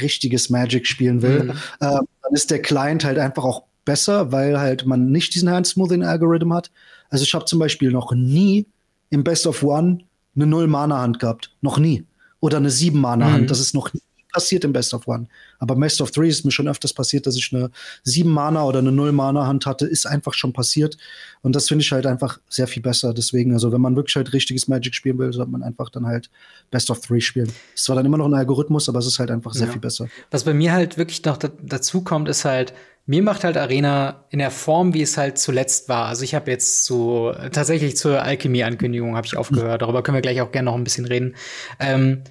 richtiges 0.00 0.50
Magic 0.50 0.86
spielen 0.86 1.22
will, 1.22 1.44
mhm. 1.44 1.50
äh, 1.50 1.54
dann 1.80 2.32
ist 2.32 2.50
der 2.50 2.62
Client 2.62 3.04
halt 3.04 3.18
einfach 3.18 3.44
auch 3.44 3.64
besser, 3.84 4.32
weil 4.32 4.58
halt 4.58 4.86
man 4.86 5.10
nicht 5.10 5.34
diesen 5.34 5.50
Hand-Smoothing-Algorithm 5.50 6.52
hat. 6.52 6.70
Also, 7.10 7.24
ich 7.24 7.34
habe 7.34 7.44
zum 7.44 7.58
Beispiel 7.58 7.90
noch 7.90 8.12
nie 8.12 8.66
im 9.10 9.22
Best 9.22 9.46
of 9.46 9.62
One 9.62 9.98
eine 10.36 10.46
Null-Mana-Hand 10.46 11.18
gehabt. 11.18 11.50
Noch 11.60 11.78
nie. 11.78 12.04
Oder 12.40 12.58
eine 12.58 12.70
Sieben-Mana-Hand. 12.70 13.42
Mhm. 13.42 13.46
Das 13.48 13.60
ist 13.60 13.74
noch 13.74 13.92
nie 13.92 14.00
passiert 14.36 14.64
im 14.64 14.72
Best 14.74 14.92
of 14.92 15.08
One. 15.08 15.28
Aber 15.58 15.74
im 15.74 15.80
Best 15.80 16.02
of 16.02 16.10
Three 16.10 16.28
ist 16.28 16.44
mir 16.44 16.50
schon 16.50 16.68
öfters 16.68 16.92
passiert, 16.92 17.26
dass 17.26 17.36
ich 17.36 17.54
eine 17.54 17.70
sieben 18.02 18.30
Mana 18.30 18.64
oder 18.64 18.80
eine 18.80 18.92
null 18.92 19.10
Mana 19.10 19.46
Hand 19.46 19.64
hatte, 19.64 19.86
ist 19.86 20.04
einfach 20.04 20.34
schon 20.34 20.52
passiert. 20.52 20.98
Und 21.40 21.56
das 21.56 21.68
finde 21.68 21.82
ich 21.82 21.90
halt 21.90 22.04
einfach 22.04 22.38
sehr 22.50 22.66
viel 22.66 22.82
besser. 22.82 23.14
Deswegen, 23.14 23.54
also 23.54 23.72
wenn 23.72 23.80
man 23.80 23.96
wirklich 23.96 24.14
halt 24.14 24.34
richtiges 24.34 24.68
Magic 24.68 24.94
spielen 24.94 25.16
will, 25.18 25.32
sollte 25.32 25.50
man 25.50 25.62
einfach 25.62 25.88
dann 25.88 26.04
halt 26.04 26.28
Best 26.70 26.90
of 26.90 27.00
Three 27.00 27.22
spielen. 27.22 27.46
Es 27.46 27.80
ist 27.80 27.84
zwar 27.86 27.96
dann 27.96 28.04
immer 28.04 28.18
noch 28.18 28.26
ein 28.26 28.34
Algorithmus, 28.34 28.90
aber 28.90 28.98
es 28.98 29.06
ist 29.06 29.18
halt 29.18 29.30
einfach 29.30 29.54
sehr 29.54 29.68
ja. 29.68 29.72
viel 29.72 29.80
besser. 29.80 30.06
Was 30.30 30.44
bei 30.44 30.52
mir 30.52 30.74
halt 30.74 30.98
wirklich 30.98 31.24
noch 31.24 31.38
dazu 31.38 32.02
kommt, 32.02 32.28
ist 32.28 32.44
halt, 32.44 32.74
mir 33.06 33.22
macht 33.22 33.44
halt 33.44 33.56
Arena 33.56 34.24
in 34.30 34.40
der 34.40 34.50
Form, 34.50 34.92
wie 34.92 35.02
es 35.02 35.16
halt 35.16 35.38
zuletzt 35.38 35.88
war. 35.88 36.06
Also 36.06 36.24
ich 36.24 36.34
habe 36.34 36.50
jetzt 36.50 36.84
zu 36.84 37.32
tatsächlich 37.52 37.96
zur 37.96 38.22
Alchemie-Ankündigung 38.22 39.16
habe 39.16 39.26
ich 39.26 39.36
aufgehört. 39.36 39.82
Darüber 39.82 40.02
können 40.02 40.16
wir 40.16 40.22
gleich 40.22 40.40
auch 40.40 40.50
gerne 40.50 40.66
noch 40.66 40.74
ein 40.74 40.84
bisschen 40.84 41.06
reden. 41.06 41.36
Ähm, 41.78 42.22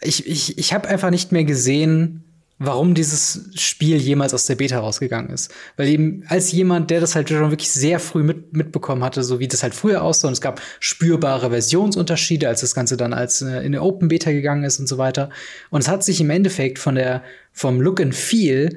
ich 0.00 0.26
ich, 0.26 0.58
ich 0.58 0.72
habe 0.72 0.88
einfach 0.88 1.10
nicht 1.10 1.32
mehr 1.32 1.44
gesehen, 1.44 2.24
warum 2.64 2.94
dieses 2.94 3.50
Spiel 3.56 3.96
jemals 3.96 4.32
aus 4.32 4.46
der 4.46 4.54
Beta 4.54 4.78
rausgegangen 4.78 5.32
ist. 5.32 5.52
Weil 5.76 5.88
eben 5.88 6.22
als 6.28 6.52
jemand, 6.52 6.90
der 6.90 7.00
das 7.00 7.16
halt 7.16 7.28
schon 7.28 7.50
wirklich 7.50 7.72
sehr 7.72 7.98
früh 7.98 8.22
mit, 8.22 8.52
mitbekommen 8.52 9.02
hatte, 9.02 9.24
so 9.24 9.40
wie 9.40 9.48
das 9.48 9.64
halt 9.64 9.74
früher 9.74 10.02
aussah, 10.02 10.28
und 10.28 10.34
es 10.34 10.40
gab 10.40 10.60
spürbare 10.78 11.50
Versionsunterschiede, 11.50 12.46
als 12.46 12.60
das 12.60 12.76
Ganze 12.76 12.96
dann 12.96 13.12
als 13.12 13.42
äh, 13.42 13.58
in 13.58 13.66
eine 13.74 13.82
Open 13.82 14.06
Beta 14.06 14.30
gegangen 14.30 14.62
ist 14.62 14.78
und 14.78 14.86
so 14.86 14.98
weiter. 14.98 15.30
Und 15.70 15.80
es 15.80 15.88
hat 15.88 16.04
sich 16.04 16.20
im 16.20 16.30
Endeffekt 16.30 16.78
von 16.78 16.94
der, 16.94 17.24
vom 17.52 17.80
Look 17.80 18.00
and 18.00 18.14
Feel 18.14 18.76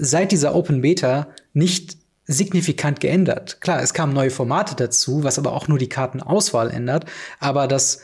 seit 0.00 0.32
dieser 0.32 0.54
Open 0.54 0.80
Beta 0.80 1.28
nicht 1.52 1.96
signifikant 2.26 3.00
geändert. 3.00 3.60
Klar, 3.60 3.82
es 3.82 3.92
kamen 3.92 4.12
neue 4.12 4.30
Formate 4.30 4.74
dazu, 4.76 5.24
was 5.24 5.38
aber 5.38 5.52
auch 5.52 5.68
nur 5.68 5.78
die 5.78 5.88
Kartenauswahl 5.88 6.70
ändert, 6.70 7.04
aber 7.40 7.66
das 7.66 8.00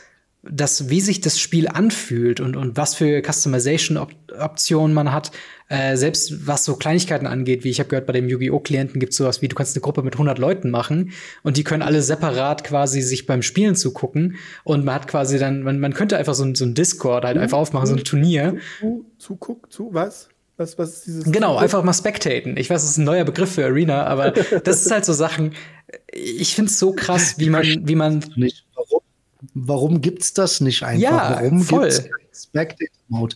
das, 0.49 0.89
wie 0.89 1.01
sich 1.01 1.21
das 1.21 1.39
Spiel 1.39 1.67
anfühlt 1.67 2.39
und, 2.39 2.55
und 2.55 2.77
was 2.77 2.95
für 2.95 3.21
Customization-Optionen 3.21 4.93
man 4.93 5.11
hat, 5.11 5.31
äh, 5.69 5.97
selbst 5.97 6.47
was 6.47 6.63
so 6.63 6.75
Kleinigkeiten 6.75 7.27
angeht, 7.27 7.63
wie 7.63 7.69
ich 7.69 7.79
habe 7.79 7.89
gehört, 7.89 8.05
bei 8.05 8.13
dem 8.13 8.29
Yu-Gi-Oh! 8.29 8.59
Klienten 8.59 8.99
gibt 8.99 9.11
es 9.11 9.17
sowas 9.17 9.41
wie, 9.41 9.47
du 9.47 9.55
kannst 9.55 9.75
eine 9.75 9.81
Gruppe 9.81 10.03
mit 10.03 10.13
100 10.13 10.37
Leuten 10.37 10.69
machen 10.69 11.11
und 11.43 11.57
die 11.57 11.63
können 11.63 11.81
alle 11.81 12.01
separat 12.01 12.63
quasi 12.63 13.01
sich 13.01 13.25
beim 13.25 13.41
Spielen 13.41 13.75
zugucken 13.75 14.35
und 14.63 14.85
man 14.85 14.95
hat 14.95 15.07
quasi 15.07 15.37
dann, 15.37 15.63
man, 15.63 15.79
man 15.79 15.93
könnte 15.93 16.17
einfach 16.17 16.33
so 16.33 16.43
ein, 16.43 16.55
so 16.55 16.65
ein 16.65 16.73
Discord 16.73 17.25
halt 17.25 17.37
einfach 17.37 17.57
aufmachen, 17.57 17.87
so 17.87 17.95
ein 17.95 18.03
Turnier. 18.03 18.57
Zu, 18.79 19.05
zuguck, 19.17 19.71
zu, 19.71 19.89
was? 19.93 20.29
Was, 20.57 20.77
was 20.77 20.89
ist 20.89 21.05
dieses? 21.05 21.23
Genau, 21.25 21.57
einfach 21.57 21.83
mal 21.83 21.93
spectaten. 21.93 22.57
Ich 22.57 22.69
weiß, 22.69 22.81
das 22.81 22.91
ist 22.91 22.97
ein 22.97 23.05
neuer 23.05 23.23
Begriff 23.23 23.53
für 23.53 23.65
Arena, 23.65 24.05
aber 24.05 24.31
das 24.63 24.85
ist 24.85 24.91
halt 24.91 25.05
so 25.05 25.13
Sachen, 25.13 25.53
ich 26.11 26.55
find's 26.55 26.79
so 26.79 26.93
krass, 26.93 27.35
wie 27.37 27.49
man, 27.49 27.63
wie 27.87 27.95
man. 27.95 28.25
Nicht, 28.35 28.65
warum 28.75 29.01
warum 29.53 30.01
gibt's 30.01 30.33
das 30.33 30.61
nicht 30.61 30.83
einfach? 30.83 31.01
Ja, 31.01 31.39
warum 31.41 31.61
voll. 31.61 31.89
gibt's 31.89 32.43
Spectator 32.43 32.97
Mode? 33.07 33.35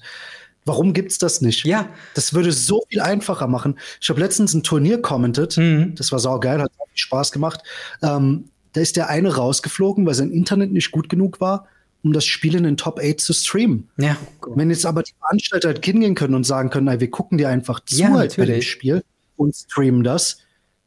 Warum 0.66 0.94
gibt's 0.94 1.18
das 1.18 1.42
nicht? 1.42 1.66
Ja. 1.66 1.90
Das 2.14 2.34
würde 2.34 2.52
so 2.52 2.84
viel 2.90 3.02
einfacher 3.02 3.48
machen. 3.48 3.80
Ich 4.00 4.10
habe 4.10 4.20
letztens 4.20 4.54
ein 4.54 4.64
Turnier 4.64 5.02
commented. 5.02 5.58
Mhm. 5.58 5.96
Das 5.96 6.12
war 6.12 6.20
saugeil, 6.20 6.62
hat 6.62 6.72
viel 6.72 6.98
Spaß 6.98 7.32
gemacht. 7.32 7.64
Ähm, 8.04 8.46
da 8.74 8.82
ist 8.82 8.96
der 8.96 9.10
eine 9.10 9.36
rausgeflogen, 9.36 10.06
weil 10.06 10.14
sein 10.14 10.32
Internet 10.32 10.72
nicht 10.72 10.92
gut 10.92 11.10
genug 11.10 11.42
war, 11.42 11.68
um 12.04 12.14
das 12.14 12.26
Spiel 12.26 12.56
in 12.56 12.64
den 12.64 12.78
Top 12.78 13.00
8 13.00 13.20
zu 13.20 13.34
streamen. 13.34 13.90
Ja. 13.98 14.18
Wenn 14.56 14.70
jetzt 14.70 14.86
aber 14.86 15.04
die 15.04 15.14
Veranstalter 15.20 15.70
halt 15.70 15.86
hingehen 15.86 16.16
können 16.16 16.34
und 16.36 16.46
sagen 16.46 16.70
können, 16.70 16.88
ey, 16.88 17.00
wir 17.00 17.12
gucken 17.12 17.38
dir 17.38 17.50
einfach 17.50 17.80
zu 17.82 17.96
Ja, 17.98 18.12
halt 18.12 18.36
bei 18.38 18.46
dem. 18.46 18.62
Spiel 18.62 19.04
und 19.38 19.56
streamen 19.56 20.04
das. 20.04 20.38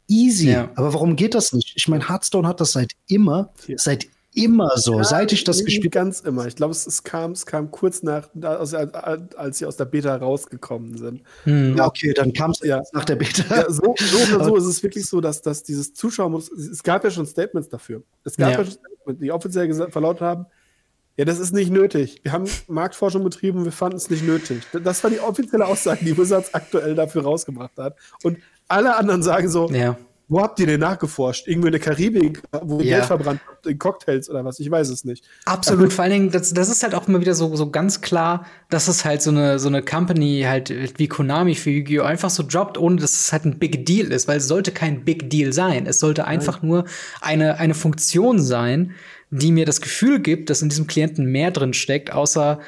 Easy. 0.09 0.51
Ja. 0.51 0.71
Aber 0.75 0.93
warum 0.93 1.17
geht 1.17 1.35
das 1.35 1.53
nicht? 1.53 1.73
Ich 1.77 1.89
meine, 1.89 2.09
Hearthstone 2.09 2.47
hat 2.47 2.61
das 2.61 2.73
seit 2.73 2.93
immer, 3.07 3.53
Ja. 3.67 3.77
seit 3.79 4.07
immer 4.37 4.77
so, 4.77 5.01
seit 5.05 5.33
ich 5.33 5.45
das 5.45 5.65
gespielt 5.65 5.93
ganz 5.93 6.19
immer. 6.21 6.47
Ich 6.47 6.57
glaube, 6.57 6.73
es, 6.73 6.87
es, 6.89 7.05
kam, 7.05 7.31
es 7.33 7.47
kam 7.47 7.71
kurz 7.71 8.03
nach, 8.03 8.29
als, 8.43 8.75
als 8.75 9.59
sie 9.59 9.65
aus 9.67 9.77
der 9.77 9.85
Beta 9.85 10.17
rausgekommen 10.17 10.99
sind. 10.99 11.23
Hm. 11.45 11.77
Ja, 11.77 11.87
okay, 11.87 12.13
dann 12.13 12.33
kam 12.33 12.51
es 12.51 12.59
Ja. 12.65 12.83
nach 12.93 13.05
der 13.05 13.15
Beta. 13.15 13.45
Ja, 13.49 13.71
so, 13.71 13.95
so 13.97 14.35
oder 14.35 14.45
so 14.45 14.57
ist 14.59 14.65
es 14.65 14.83
wirklich 14.83 15.07
so, 15.07 15.21
dass, 15.21 15.41
dass 15.41 15.63
dieses 15.63 15.95
Zuschauermodus, 15.95 16.51
es 16.51 16.83
gab 16.83 17.05
ja 17.05 17.13
schon 17.13 17.27
Statements 17.27 17.69
dafür. 17.69 18.03
Es 18.25 18.37
gab 18.37 18.51
ja, 18.51 18.59
Ja. 18.59 18.65
schon 18.65 18.73
Statements, 18.75 19.21
die 19.23 19.31
offiziell 19.31 19.69
gesagt, 19.69 19.93
verlautet 19.93 20.23
haben, 20.23 20.47
ja, 21.17 21.25
das 21.25 21.39
ist 21.39 21.53
nicht 21.53 21.71
nötig. 21.71 22.21
Wir 22.25 22.33
haben 22.33 22.45
Marktforschung 22.69 23.23
betrieben, 23.25 23.65
wir 23.65 23.73
fanden 23.73 23.97
es 23.97 24.11
nicht 24.11 24.25
nötig. 24.27 24.63
Das 24.83 25.03
war 25.05 25.11
die 25.11 25.21
offizielle 25.21 25.67
Aussage, 25.67 26.05
die 26.05 26.17
Wizards 26.19 26.53
aktuell 26.55 26.95
dafür 26.95 27.23
rausgebracht 27.23 27.77
hat. 27.79 27.97
Und 28.23 28.39
alle 28.69 28.97
anderen 28.97 29.23
sagen 29.23 29.49
so, 29.49 29.71
Ja. 29.71 29.97
wo 30.27 30.41
habt 30.41 30.59
ihr 30.59 30.67
denn 30.67 30.81
nachgeforscht? 30.81 31.47
Irgendwo 31.47 31.67
in 31.69 31.73
der 31.73 31.81
Karibik, 31.81 32.43
wo 32.63 32.81
ihr 32.81 32.87
Ja. 32.87 32.97
Geld 32.97 33.07
verbrannt 33.07 33.41
habt, 33.47 33.67
in 33.67 33.79
Cocktails 33.79 34.29
oder 34.31 34.45
was? 34.45 34.59
Ich 34.59 34.71
weiß 34.71 34.89
es 34.89 35.05
nicht. 35.05 35.25
Absolut, 35.45 35.93
vor 35.93 36.03
allen 36.03 36.13
Dingen, 36.13 36.31
das, 36.31 36.53
das 36.55 36.69
ist 36.71 36.83
halt 36.83 36.95
auch 36.95 37.07
immer 37.07 37.21
wieder 37.21 37.35
so, 37.35 37.55
so 37.55 37.71
ganz 37.71 38.01
klar, 38.01 38.47
dass 38.71 38.89
es 38.89 39.05
halt 39.05 39.23
so 39.23 39.31
eine, 39.31 39.59
so 39.59 39.69
eine 39.69 39.83
Company 39.83 40.45
halt 40.49 40.99
wie 40.99 41.07
Konami 41.09 41.55
für 41.55 41.71
Yu-Gi-Oh! 41.71 42.03
einfach 42.03 42.31
so 42.31 42.43
droppt, 42.43 42.77
ohne 42.79 42.97
dass 42.97 43.13
es 43.13 43.33
halt 43.33 43.45
ein 43.45 43.59
Big 43.59 43.87
Deal 43.87 44.11
ist, 44.11 44.27
weil 44.27 44.39
es 44.39 44.49
sollte 44.49 44.73
kein 44.73 45.05
Big 45.05 45.31
Deal 45.31 45.53
sein. 45.53 45.87
Es 45.87 46.01
sollte 46.01 46.25
einfach 46.27 46.63
nur 46.63 46.87
eine, 47.21 47.59
eine 47.59 47.75
Funktion 47.75 48.41
sein, 48.41 48.93
die 49.41 49.51
mir 49.51 49.67
das 49.67 49.81
Gefühl 49.81 50.21
gibt, 50.21 50.49
dass 50.49 50.63
in 50.63 50.69
diesem 50.69 50.87
Klienten 50.87 51.27
mehr 51.27 51.51
drin 51.51 51.75
steckt, 51.75 52.13
außer 52.13 52.61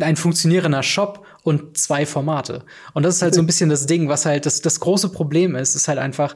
ein 0.00 0.16
funktionierender 0.16 0.82
Shop 0.82 1.26
und 1.42 1.76
zwei 1.76 2.06
Formate. 2.06 2.64
Und 2.94 3.02
das 3.02 3.16
ist 3.16 3.22
halt 3.22 3.34
so 3.34 3.42
ein 3.42 3.46
bisschen 3.46 3.70
das 3.70 3.86
Ding, 3.86 4.08
was 4.08 4.24
halt 4.24 4.46
das, 4.46 4.60
das 4.60 4.78
große 4.78 5.10
Problem 5.10 5.56
ist, 5.56 5.74
ist 5.74 5.88
halt 5.88 5.98
einfach, 5.98 6.34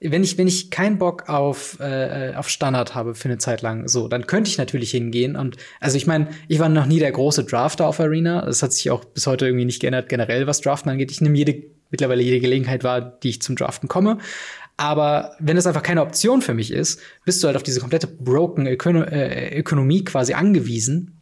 wenn 0.00 0.24
ich, 0.24 0.38
wenn 0.38 0.48
ich 0.48 0.70
keinen 0.70 0.98
Bock 0.98 1.28
auf, 1.28 1.78
äh, 1.78 2.32
auf 2.34 2.48
Standard 2.48 2.94
habe 2.94 3.14
für 3.14 3.28
eine 3.28 3.38
Zeit 3.38 3.62
lang, 3.62 3.86
so, 3.86 4.08
dann 4.08 4.26
könnte 4.26 4.50
ich 4.50 4.58
natürlich 4.58 4.90
hingehen. 4.90 5.36
Und 5.36 5.56
also 5.78 5.96
ich 5.96 6.06
meine, 6.06 6.28
ich 6.48 6.58
war 6.58 6.68
noch 6.68 6.86
nie 6.86 6.98
der 6.98 7.12
große 7.12 7.44
Drafter 7.44 7.86
auf 7.86 8.00
Arena. 8.00 8.44
Das 8.44 8.62
hat 8.62 8.72
sich 8.72 8.90
auch 8.90 9.04
bis 9.04 9.26
heute 9.26 9.46
irgendwie 9.46 9.66
nicht 9.66 9.80
geändert, 9.80 10.08
generell 10.08 10.46
was 10.46 10.60
Draften 10.62 10.90
angeht. 10.90 11.12
Ich 11.12 11.20
nehme 11.20 11.36
jede, 11.36 11.62
mittlerweile 11.90 12.22
jede 12.22 12.40
Gelegenheit 12.40 12.82
wahr, 12.82 13.00
die 13.00 13.28
ich 13.28 13.42
zum 13.42 13.54
Draften 13.56 13.88
komme. 13.88 14.18
Aber 14.80 15.36
wenn 15.38 15.58
es 15.58 15.66
einfach 15.66 15.82
keine 15.82 16.00
Option 16.00 16.40
für 16.40 16.54
mich 16.54 16.72
ist, 16.72 17.00
bist 17.26 17.42
du 17.42 17.46
halt 17.46 17.56
auf 17.58 17.62
diese 17.62 17.80
komplette 17.80 18.06
broken 18.06 18.66
Ökono 18.66 19.02
äh, 19.02 19.54
Ökonomie 19.54 20.04
quasi 20.04 20.32
angewiesen. 20.32 21.20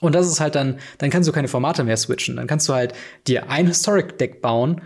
Und 0.00 0.14
das 0.14 0.26
ist 0.26 0.40
halt 0.40 0.54
dann, 0.54 0.78
dann 0.96 1.10
kannst 1.10 1.28
du 1.28 1.32
keine 1.34 1.48
Formate 1.48 1.84
mehr 1.84 1.98
switchen. 1.98 2.36
Dann 2.36 2.46
kannst 2.46 2.66
du 2.70 2.72
halt 2.72 2.94
dir 3.26 3.50
ein 3.50 3.66
Historic-Deck 3.66 4.40
bauen 4.40 4.80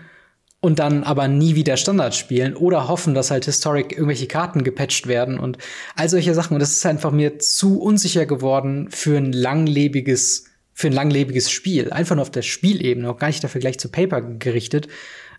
und 0.59 0.81
dann 0.81 1.05
aber 1.05 1.29
nie 1.29 1.55
wieder 1.55 1.77
Standard 1.77 2.17
spielen 2.17 2.57
oder 2.57 2.89
hoffen, 2.89 3.15
dass 3.15 3.31
halt 3.31 3.45
Historic 3.45 3.93
irgendwelche 3.93 4.27
Karten 4.27 4.65
gepatcht 4.65 5.07
werden 5.07 5.39
und 5.39 5.59
all 5.95 6.09
solche 6.09 6.35
Sachen. 6.35 6.55
Und 6.55 6.61
das 6.61 6.73
ist 6.73 6.85
einfach 6.87 7.13
mir 7.13 7.39
zu 7.39 7.81
unsicher 7.81 8.27
geworden 8.27 8.89
für 8.91 9.17
ein 9.17 9.33
langlebiges, 9.33 10.47
für 10.73 10.89
ein 10.89 10.95
langlebiges 10.95 11.49
Spiel. 11.49 11.93
Einfach 11.93 12.17
nur 12.17 12.23
auf 12.23 12.33
der 12.33 12.43
Spielebene, 12.43 13.09
auch 13.09 13.19
gar 13.19 13.29
nicht 13.29 13.45
der 13.45 13.51
Vergleich 13.51 13.79
zu 13.79 13.89
Paper 13.89 14.21
gerichtet. 14.21 14.89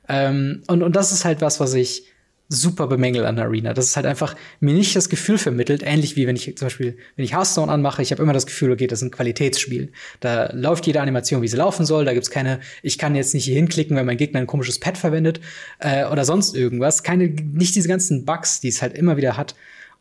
Ähm, 0.07 0.63
und, 0.67 0.83
und 0.83 0.95
das 0.95 1.11
ist 1.11 1.25
halt 1.25 1.41
was, 1.41 1.59
was 1.59 1.73
ich 1.73 2.14
super 2.47 2.87
bemängel 2.87 3.25
an 3.25 3.39
Arena. 3.39 3.73
Das 3.73 3.85
ist 3.85 3.95
halt 3.95 4.05
einfach 4.05 4.35
mir 4.59 4.73
nicht 4.73 4.95
das 4.95 5.09
Gefühl 5.09 5.37
vermittelt, 5.37 5.81
ähnlich 5.83 6.15
wie 6.15 6.27
wenn 6.27 6.35
ich 6.35 6.55
zum 6.57 6.67
Beispiel, 6.67 6.97
wenn 7.15 7.25
ich 7.25 7.33
Hearthstone 7.33 7.71
anmache, 7.71 8.01
ich 8.01 8.11
habe 8.11 8.21
immer 8.21 8.33
das 8.33 8.45
Gefühl, 8.45 8.71
okay, 8.71 8.87
das 8.87 8.99
ist 8.99 9.07
ein 9.07 9.11
Qualitätsspiel. 9.11 9.91
Da 10.19 10.51
läuft 10.53 10.85
jede 10.85 11.01
Animation, 11.01 11.41
wie 11.41 11.47
sie 11.47 11.57
laufen 11.57 11.85
soll. 11.85 12.05
Da 12.05 12.13
gibt's 12.13 12.29
keine, 12.29 12.59
ich 12.83 12.97
kann 12.97 13.15
jetzt 13.15 13.33
nicht 13.33 13.45
hier 13.45 13.55
hinklicken, 13.55 13.97
wenn 13.97 14.05
mein 14.05 14.17
Gegner 14.17 14.39
ein 14.39 14.47
komisches 14.47 14.79
Pad 14.79 14.97
verwendet 14.97 15.39
äh, 15.79 16.05
oder 16.05 16.23
sonst 16.25 16.55
irgendwas. 16.55 17.03
Keine, 17.03 17.29
nicht 17.29 17.75
diese 17.75 17.87
ganzen 17.87 18.25
Bugs, 18.25 18.59
die 18.59 18.69
es 18.69 18.81
halt 18.81 18.95
immer 18.95 19.17
wieder 19.17 19.37
hat. 19.37 19.55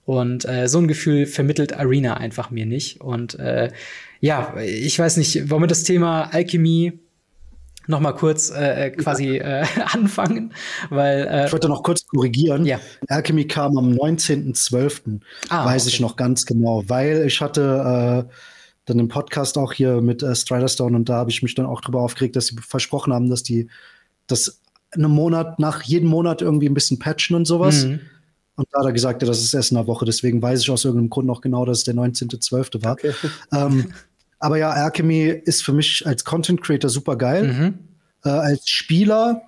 Und 0.04 0.44
äh, 0.46 0.68
so 0.68 0.78
ein 0.78 0.88
Gefühl 0.88 1.24
vermittelt 1.24 1.72
Arena 1.72 2.18
einfach 2.18 2.50
mir 2.50 2.66
nicht. 2.66 3.00
Und 3.00 3.38
äh, 3.38 3.70
ja, 4.20 4.54
ich 4.60 4.98
weiß 4.98 5.16
nicht, 5.16 5.50
wir 5.50 5.66
das 5.66 5.82
Thema 5.82 6.24
Alchemie 6.32 7.03
noch 7.86 8.00
mal 8.00 8.12
kurz 8.12 8.50
äh, 8.50 8.90
quasi 8.90 9.36
äh, 9.36 9.64
anfangen, 9.92 10.52
weil 10.90 11.26
äh, 11.26 11.46
Ich 11.46 11.52
wollte 11.52 11.68
noch 11.68 11.82
kurz 11.82 12.06
korrigieren. 12.06 12.64
Ja. 12.64 12.80
Alchemy 13.08 13.46
kam 13.46 13.76
am 13.78 13.92
19.12. 13.92 15.20
Ah, 15.48 15.64
weiß 15.64 15.82
okay. 15.82 15.94
ich 15.94 16.00
noch 16.00 16.16
ganz 16.16 16.46
genau, 16.46 16.82
weil 16.86 17.26
ich 17.26 17.40
hatte 17.40 18.26
äh, 18.28 18.32
dann 18.86 18.98
im 18.98 19.08
Podcast 19.08 19.58
auch 19.58 19.72
hier 19.72 20.00
mit 20.00 20.22
äh, 20.22 20.34
Striderstone 20.34 20.96
und 20.96 21.08
da 21.08 21.16
habe 21.16 21.30
ich 21.30 21.42
mich 21.42 21.54
dann 21.54 21.66
auch 21.66 21.80
drüber 21.80 22.00
aufgeregt, 22.00 22.36
dass 22.36 22.46
sie 22.48 22.56
versprochen 22.60 23.12
haben, 23.12 23.30
dass 23.30 23.42
die 23.42 23.68
das 24.26 24.60
einen 24.90 25.10
Monat 25.10 25.58
nach 25.58 25.82
jedem 25.82 26.08
Monat 26.08 26.42
irgendwie 26.42 26.68
ein 26.68 26.74
bisschen 26.74 26.98
patchen 26.98 27.36
und 27.36 27.46
sowas. 27.46 27.84
Mhm. 27.84 28.00
Und 28.56 28.68
da 28.70 28.80
hat 28.80 28.86
er 28.86 28.92
gesagt, 28.92 29.22
ja, 29.22 29.26
das 29.26 29.42
ist 29.42 29.52
erst 29.52 29.72
in 29.72 29.76
einer 29.76 29.88
Woche, 29.88 30.04
deswegen 30.04 30.40
weiß 30.40 30.60
ich 30.60 30.70
aus 30.70 30.84
irgendeinem 30.84 31.10
Grund 31.10 31.26
noch 31.26 31.40
genau, 31.40 31.64
dass 31.64 31.78
es 31.78 31.84
der 31.84 31.94
19.12. 31.94 32.84
war. 32.84 32.92
Okay. 32.92 33.12
Ähm, 33.52 33.92
aber 34.44 34.58
ja, 34.58 34.70
Alchemy 34.72 35.40
ist 35.44 35.64
für 35.64 35.72
mich 35.72 36.06
als 36.06 36.22
Content 36.22 36.60
Creator 36.60 36.90
super 36.90 37.16
geil. 37.16 37.44
Mhm. 37.44 37.78
Äh, 38.26 38.28
als 38.28 38.68
Spieler, 38.68 39.40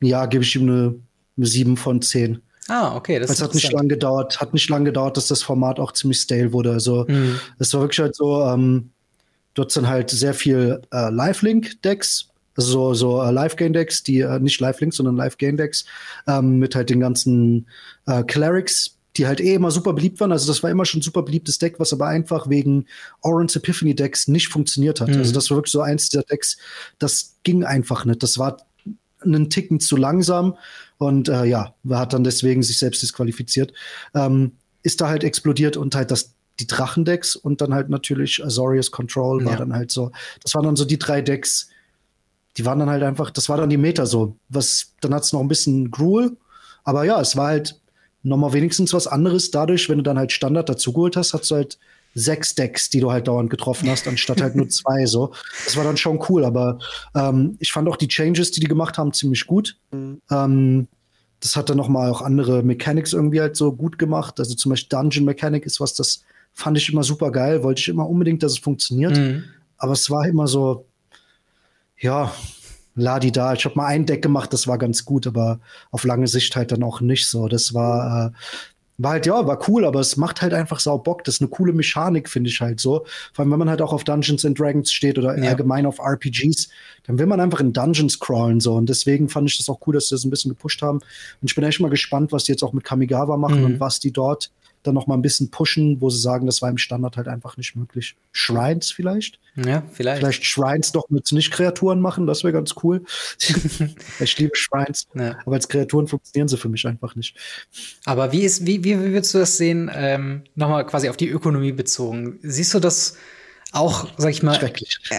ja, 0.00 0.26
gebe 0.26 0.44
ich 0.44 0.54
ihm 0.54 0.62
eine, 0.62 0.94
eine 1.36 1.46
7 1.46 1.76
von 1.76 2.00
10. 2.00 2.40
Ah, 2.68 2.94
okay, 2.94 3.18
das 3.18 3.30
Es 3.30 3.42
hat 3.42 3.52
nicht 3.54 3.72
lange 3.72 3.88
gedauert, 3.88 4.40
hat 4.40 4.54
nicht 4.54 4.70
lange 4.70 4.84
gedauert, 4.84 5.16
dass 5.16 5.26
das 5.26 5.42
Format 5.42 5.80
auch 5.80 5.90
ziemlich 5.90 6.20
stale 6.20 6.52
wurde. 6.52 6.70
Also 6.70 7.04
Mhm. 7.08 7.40
es 7.58 7.74
war 7.74 7.80
wirklich 7.80 7.98
halt 7.98 8.14
so, 8.14 8.44
ähm, 8.44 8.90
hast 9.58 9.76
dann 9.76 9.88
halt 9.88 10.10
sehr 10.10 10.34
viel 10.34 10.82
äh, 10.92 11.10
Live-Link-Decks, 11.10 12.28
also 12.54 12.70
so, 12.70 12.94
so 12.94 13.22
äh, 13.24 13.32
Live-Gain-Decks, 13.32 14.04
die 14.04 14.20
äh, 14.20 14.38
nicht 14.38 14.60
Live-Links, 14.60 14.98
sondern 14.98 15.16
Live-Gain-Decks, 15.16 15.84
ähm, 16.28 16.60
mit 16.60 16.76
halt 16.76 16.90
den 16.90 17.00
ganzen 17.00 17.66
äh, 18.06 18.22
Clerics, 18.22 18.97
die 19.18 19.26
halt 19.26 19.40
eh 19.40 19.54
immer 19.54 19.70
super 19.70 19.92
beliebt 19.92 20.20
waren. 20.20 20.32
Also 20.32 20.46
das 20.46 20.62
war 20.62 20.70
immer 20.70 20.84
schon 20.84 21.00
ein 21.00 21.02
super 21.02 21.22
beliebtes 21.22 21.58
Deck, 21.58 21.78
was 21.78 21.92
aber 21.92 22.06
einfach 22.06 22.48
wegen 22.48 22.86
Orange 23.20 23.56
Epiphany 23.56 23.94
Decks 23.94 24.28
nicht 24.28 24.48
funktioniert 24.48 25.00
hat. 25.00 25.08
Mhm. 25.08 25.18
Also 25.18 25.32
das 25.32 25.50
war 25.50 25.58
wirklich 25.58 25.72
so 25.72 25.80
eins 25.80 26.08
dieser 26.08 26.22
Decks, 26.22 26.56
das 26.98 27.36
ging 27.42 27.64
einfach 27.64 28.04
nicht. 28.04 28.22
Das 28.22 28.38
war 28.38 28.56
einen 29.20 29.50
Ticken 29.50 29.80
zu 29.80 29.96
langsam 29.96 30.56
und 30.98 31.28
äh, 31.28 31.44
ja, 31.44 31.74
hat 31.90 32.12
dann 32.12 32.24
deswegen 32.24 32.62
sich 32.62 32.78
selbst 32.78 33.02
disqualifiziert. 33.02 33.72
Ähm, 34.14 34.52
ist 34.82 35.00
da 35.00 35.08
halt 35.08 35.24
explodiert 35.24 35.76
und 35.76 35.94
halt 35.94 36.10
das 36.10 36.34
die 36.60 36.66
Drachendecks 36.66 37.36
und 37.36 37.60
dann 37.60 37.72
halt 37.74 37.88
natürlich 37.88 38.44
Azorius 38.44 38.90
Control 38.90 39.44
war 39.44 39.52
Ja. 39.52 39.58
dann 39.58 39.72
halt 39.74 39.90
so. 39.90 40.10
Das 40.42 40.54
waren 40.54 40.64
dann 40.64 40.76
so 40.76 40.84
die 40.84 40.98
drei 40.98 41.20
Decks, 41.22 41.68
die 42.56 42.64
waren 42.64 42.78
dann 42.80 42.90
halt 42.90 43.02
einfach, 43.02 43.30
das 43.30 43.48
war 43.48 43.56
dann 43.56 43.70
die 43.70 43.76
Meta 43.76 44.06
so. 44.06 44.36
Was, 44.48 44.92
dann 45.00 45.14
hat's 45.14 45.32
noch 45.32 45.40
ein 45.40 45.48
bisschen 45.48 45.90
Gruel, 45.90 46.36
aber 46.84 47.04
ja, 47.04 47.20
es 47.20 47.36
war 47.36 47.48
halt 47.48 47.80
noch 48.22 48.36
mal 48.36 48.52
wenigstens 48.52 48.92
was 48.92 49.06
anderes 49.06 49.50
dadurch, 49.50 49.88
wenn 49.88 49.98
du 49.98 50.04
dann 50.04 50.18
halt 50.18 50.32
Standard 50.32 50.68
dazugeholt 50.68 51.16
hast, 51.16 51.34
hast 51.34 51.50
du 51.50 51.56
halt 51.56 51.78
sechs 52.14 52.54
Decks, 52.54 52.90
die 52.90 53.00
du 53.00 53.12
halt 53.12 53.28
dauernd 53.28 53.50
getroffen 53.50 53.88
hast, 53.88 54.08
anstatt 54.08 54.40
halt 54.40 54.56
nur 54.56 54.68
zwei. 54.70 55.06
So, 55.06 55.32
das 55.64 55.76
war 55.76 55.84
dann 55.84 55.96
schon 55.96 56.22
cool. 56.28 56.44
Aber 56.44 56.78
ähm, 57.14 57.56
ich 57.60 57.72
fand 57.72 57.88
auch 57.88 57.96
die 57.96 58.08
Changes, 58.08 58.50
die 58.50 58.60
die 58.60 58.66
gemacht 58.66 58.98
haben, 58.98 59.12
ziemlich 59.12 59.46
gut. 59.46 59.76
Mhm. 59.92 60.20
Ähm, 60.30 60.88
das 61.40 61.54
hat 61.54 61.70
dann 61.70 61.76
noch 61.76 61.88
mal 61.88 62.10
auch 62.10 62.22
andere 62.22 62.62
Mechanics 62.62 63.12
irgendwie 63.12 63.40
halt 63.40 63.56
so 63.56 63.72
gut 63.72 63.98
gemacht. 63.98 64.40
Also 64.40 64.54
zum 64.54 64.70
Beispiel 64.70 64.88
Dungeon 64.88 65.24
Mechanic 65.24 65.66
ist 65.66 65.80
was, 65.80 65.94
das 65.94 66.24
fand 66.52 66.76
ich 66.76 66.92
immer 66.92 67.04
super 67.04 67.30
geil. 67.30 67.62
Wollte 67.62 67.80
ich 67.80 67.88
immer 67.88 68.08
unbedingt, 68.08 68.42
dass 68.42 68.52
es 68.52 68.58
funktioniert. 68.58 69.16
Mhm. 69.16 69.44
Aber 69.76 69.92
es 69.92 70.10
war 70.10 70.26
immer 70.26 70.48
so, 70.48 70.86
ja, 72.00 72.32
ladi 72.98 73.32
da. 73.32 73.54
Ich 73.54 73.64
habe 73.64 73.76
mal 73.76 73.86
ein 73.86 74.06
Deck 74.06 74.22
gemacht, 74.22 74.52
das 74.52 74.66
war 74.66 74.78
ganz 74.78 75.04
gut, 75.04 75.26
aber 75.26 75.60
auf 75.90 76.04
lange 76.04 76.28
Sicht 76.28 76.54
halt 76.56 76.72
dann 76.72 76.82
auch 76.82 77.00
nicht 77.00 77.28
so. 77.28 77.48
Das 77.48 77.74
war, 77.74 78.26
äh, 78.26 78.30
war 78.98 79.12
halt, 79.12 79.26
ja, 79.26 79.46
war 79.46 79.68
cool, 79.68 79.84
aber 79.84 80.00
es 80.00 80.16
macht 80.16 80.42
halt 80.42 80.52
einfach 80.52 80.80
sau 80.80 80.98
Bock. 80.98 81.22
Das 81.22 81.36
ist 81.36 81.40
eine 81.40 81.48
coole 81.48 81.72
Mechanik, 81.72 82.28
finde 82.28 82.50
ich 82.50 82.60
halt 82.60 82.80
so. 82.80 83.06
Vor 83.32 83.44
allem, 83.44 83.52
wenn 83.52 83.58
man 83.60 83.70
halt 83.70 83.80
auch 83.80 83.92
auf 83.92 84.02
Dungeons 84.02 84.44
and 84.44 84.58
Dragons 84.58 84.92
steht 84.92 85.18
oder 85.18 85.38
ja. 85.38 85.50
allgemein 85.50 85.86
auf 85.86 86.00
RPGs, 86.00 86.68
dann 87.06 87.18
will 87.18 87.26
man 87.26 87.40
einfach 87.40 87.60
in 87.60 87.72
Dungeons 87.72 88.18
crawlen 88.18 88.58
so. 88.58 88.74
Und 88.74 88.88
deswegen 88.88 89.28
fand 89.28 89.48
ich 89.48 89.56
das 89.56 89.68
auch 89.68 89.78
cool, 89.86 89.94
dass 89.94 90.08
sie 90.08 90.16
das 90.16 90.24
ein 90.24 90.30
bisschen 90.30 90.50
gepusht 90.50 90.82
haben. 90.82 90.98
Und 90.98 91.48
ich 91.48 91.54
bin 91.54 91.62
echt 91.62 91.78
mal 91.78 91.90
gespannt, 91.90 92.32
was 92.32 92.44
die 92.44 92.52
jetzt 92.52 92.64
auch 92.64 92.72
mit 92.72 92.82
Kamigawa 92.82 93.36
machen 93.36 93.60
mhm. 93.60 93.66
und 93.66 93.80
was 93.80 94.00
die 94.00 94.12
dort 94.12 94.50
dann 94.82 94.94
noch 94.94 95.06
mal 95.06 95.14
ein 95.14 95.22
bisschen 95.22 95.50
pushen, 95.50 96.00
wo 96.00 96.10
sie 96.10 96.18
sagen, 96.18 96.46
das 96.46 96.62
war 96.62 96.70
im 96.70 96.78
Standard 96.78 97.16
halt 97.16 97.28
einfach 97.28 97.56
nicht 97.56 97.76
möglich. 97.76 98.16
Shrines 98.32 98.90
vielleicht? 98.90 99.40
Ja, 99.56 99.82
vielleicht. 99.92 100.20
Vielleicht 100.20 100.44
Shrines 100.44 100.92
doch 100.92 101.08
mit 101.10 101.30
Nicht-Kreaturen 101.32 102.00
machen, 102.00 102.26
das 102.26 102.44
wäre 102.44 102.52
ganz 102.52 102.74
cool. 102.82 103.04
ich 104.20 104.38
liebe 104.38 104.54
Shrines, 104.54 105.08
ja. 105.14 105.36
aber 105.44 105.56
als 105.56 105.68
Kreaturen 105.68 106.06
funktionieren 106.06 106.48
sie 106.48 106.56
für 106.56 106.68
mich 106.68 106.86
einfach 106.86 107.16
nicht. 107.16 107.36
Aber 108.04 108.32
wie 108.32 108.42
ist, 108.42 108.66
wie, 108.66 108.84
wie, 108.84 108.98
wie 108.98 109.12
würdest 109.12 109.34
du 109.34 109.38
das 109.38 109.56
sehen, 109.56 109.90
ähm, 109.92 110.44
nochmal 110.54 110.86
quasi 110.86 111.08
auf 111.08 111.16
die 111.16 111.28
Ökonomie 111.28 111.72
bezogen? 111.72 112.38
Siehst 112.42 112.74
du 112.74 112.80
das 112.80 113.16
auch, 113.72 114.08
sag 114.16 114.30
ich 114.30 114.42
mal, 114.42 114.58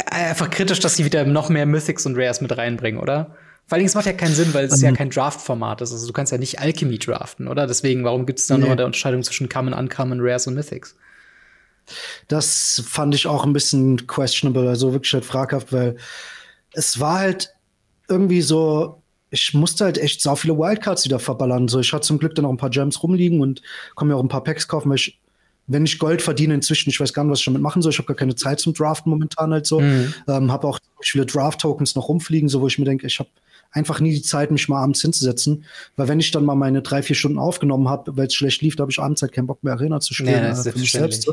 einfach 0.07 0.49
kritisch, 0.49 0.79
dass 0.79 0.95
sie 0.95 1.05
wieder 1.05 1.25
noch 1.25 1.49
mehr 1.49 1.65
Mythics 1.65 2.05
und 2.05 2.15
Rares 2.17 2.41
mit 2.41 2.57
reinbringen, 2.57 2.99
oder? 2.99 3.35
Vor 3.69 3.77
allem, 3.77 3.85
es 3.85 3.93
macht 3.93 4.07
ja 4.07 4.13
keinen 4.13 4.33
Sinn, 4.33 4.51
weil 4.55 4.65
es 4.65 4.73
um, 4.73 4.81
ja 4.81 4.89
ähm. 4.89 4.95
kein 4.95 5.11
Draft-Format 5.11 5.81
ist. 5.81 5.91
Also 5.91 6.07
du 6.07 6.11
kannst 6.11 6.31
ja 6.31 6.39
nicht 6.39 6.59
Alchemy 6.59 6.97
draften, 6.97 7.47
oder? 7.47 7.67
Deswegen, 7.67 8.03
warum 8.03 8.25
gibt 8.25 8.39
es 8.39 8.47
dann 8.47 8.57
nee. 8.57 8.61
nochmal 8.61 8.77
der 8.77 8.87
Unterscheidung 8.87 9.21
zwischen 9.21 9.47
Common, 9.47 9.75
Uncommon, 9.75 10.19
Rares 10.21 10.47
und 10.47 10.55
Mythics? 10.55 10.95
Das 12.27 12.83
fand 12.87 13.13
ich 13.13 13.27
auch 13.27 13.45
ein 13.45 13.53
bisschen 13.53 14.07
questionable, 14.07 14.67
also 14.67 14.91
wirklich 14.91 15.13
halt 15.13 15.23
fraghaft, 15.23 15.71
weil 15.71 15.97
es 16.73 16.99
war 16.99 17.19
halt 17.19 17.53
irgendwie 18.07 18.41
so, 18.41 19.03
ich 19.29 19.53
musste 19.53 19.85
halt 19.85 19.99
echt 19.99 20.21
so 20.21 20.35
viele 20.35 20.57
Wildcards 20.57 21.05
wieder 21.05 21.19
verballern. 21.19 21.67
So, 21.67 21.79
ich 21.79 21.93
hatte 21.93 22.07
zum 22.07 22.17
Glück 22.17 22.33
dann 22.33 22.45
auch 22.45 22.51
ein 22.51 22.57
paar 22.57 22.71
Gems 22.71 23.03
rumliegen 23.03 23.39
und 23.39 23.61
konnte 23.93 24.11
mir 24.11 24.17
auch 24.17 24.23
ein 24.23 24.29
paar 24.29 24.43
Packs 24.43 24.67
kaufen, 24.67 24.89
weil 24.89 24.95
ich, 24.95 25.19
wenn 25.67 25.85
ich 25.85 25.99
Gold 25.99 26.23
verdiene 26.23 26.55
inzwischen, 26.55 26.89
ich 26.89 26.99
weiß 26.99 27.13
gar 27.13 27.23
nicht, 27.23 27.31
was 27.31 27.39
ich 27.39 27.45
damit 27.45 27.61
machen 27.61 27.83
soll. 27.83 27.91
Ich 27.91 27.99
habe 27.99 28.07
gar 28.07 28.17
keine 28.17 28.33
Zeit 28.33 28.59
zum 28.59 28.73
Draften 28.73 29.11
momentan 29.11 29.51
halt 29.51 29.67
so. 29.67 29.79
Mhm. 29.79 30.11
Ähm, 30.27 30.51
habe 30.51 30.67
auch 30.67 30.79
viele 31.01 31.27
Draft-Tokens 31.27 31.93
noch 31.93 32.09
rumfliegen, 32.09 32.49
so 32.49 32.61
wo 32.61 32.67
ich 32.67 32.79
mir 32.79 32.85
denke, 32.85 33.05
ich 33.05 33.19
habe 33.19 33.29
einfach 33.71 33.99
nie 33.99 34.11
die 34.11 34.21
Zeit, 34.21 34.51
mich 34.51 34.67
mal 34.67 34.81
abends 34.81 35.01
hinzusetzen. 35.01 35.65
Weil 35.95 36.07
wenn 36.07 36.19
ich 36.19 36.31
dann 36.31 36.45
mal 36.45 36.55
meine 36.55 36.81
drei, 36.81 37.03
vier 37.03 37.15
Stunden 37.15 37.37
aufgenommen 37.37 37.87
habe, 37.87 38.17
weil 38.17 38.27
es 38.27 38.33
schlecht 38.33 38.61
lief, 38.61 38.75
da 38.75 38.81
habe 38.81 38.91
ich 38.91 38.99
abends 38.99 39.21
halt 39.21 39.31
keinen 39.31 39.47
Bock 39.47 39.63
mehr 39.63 39.73
Arena 39.73 39.99
zu 39.99 40.13
spielen. 40.13 40.41
Nee, 40.41 40.49
äh, 40.49 40.71
für 40.71 40.79
mich 40.79 40.91
selbst. 40.91 41.31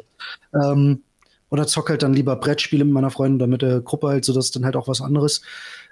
Ähm, 0.54 1.02
oder 1.48 1.66
zock 1.66 1.90
halt 1.90 2.02
dann 2.02 2.12
lieber 2.12 2.36
Brettspiele 2.36 2.84
mit 2.84 2.92
meiner 2.92 3.10
Freundin 3.10 3.36
oder 3.36 3.46
mit 3.46 3.62
der 3.62 3.80
Gruppe 3.80 4.08
halt, 4.08 4.24
so 4.24 4.32
dass 4.32 4.50
dann 4.50 4.64
halt 4.64 4.76
auch 4.76 4.88
was 4.88 5.00
anderes. 5.00 5.42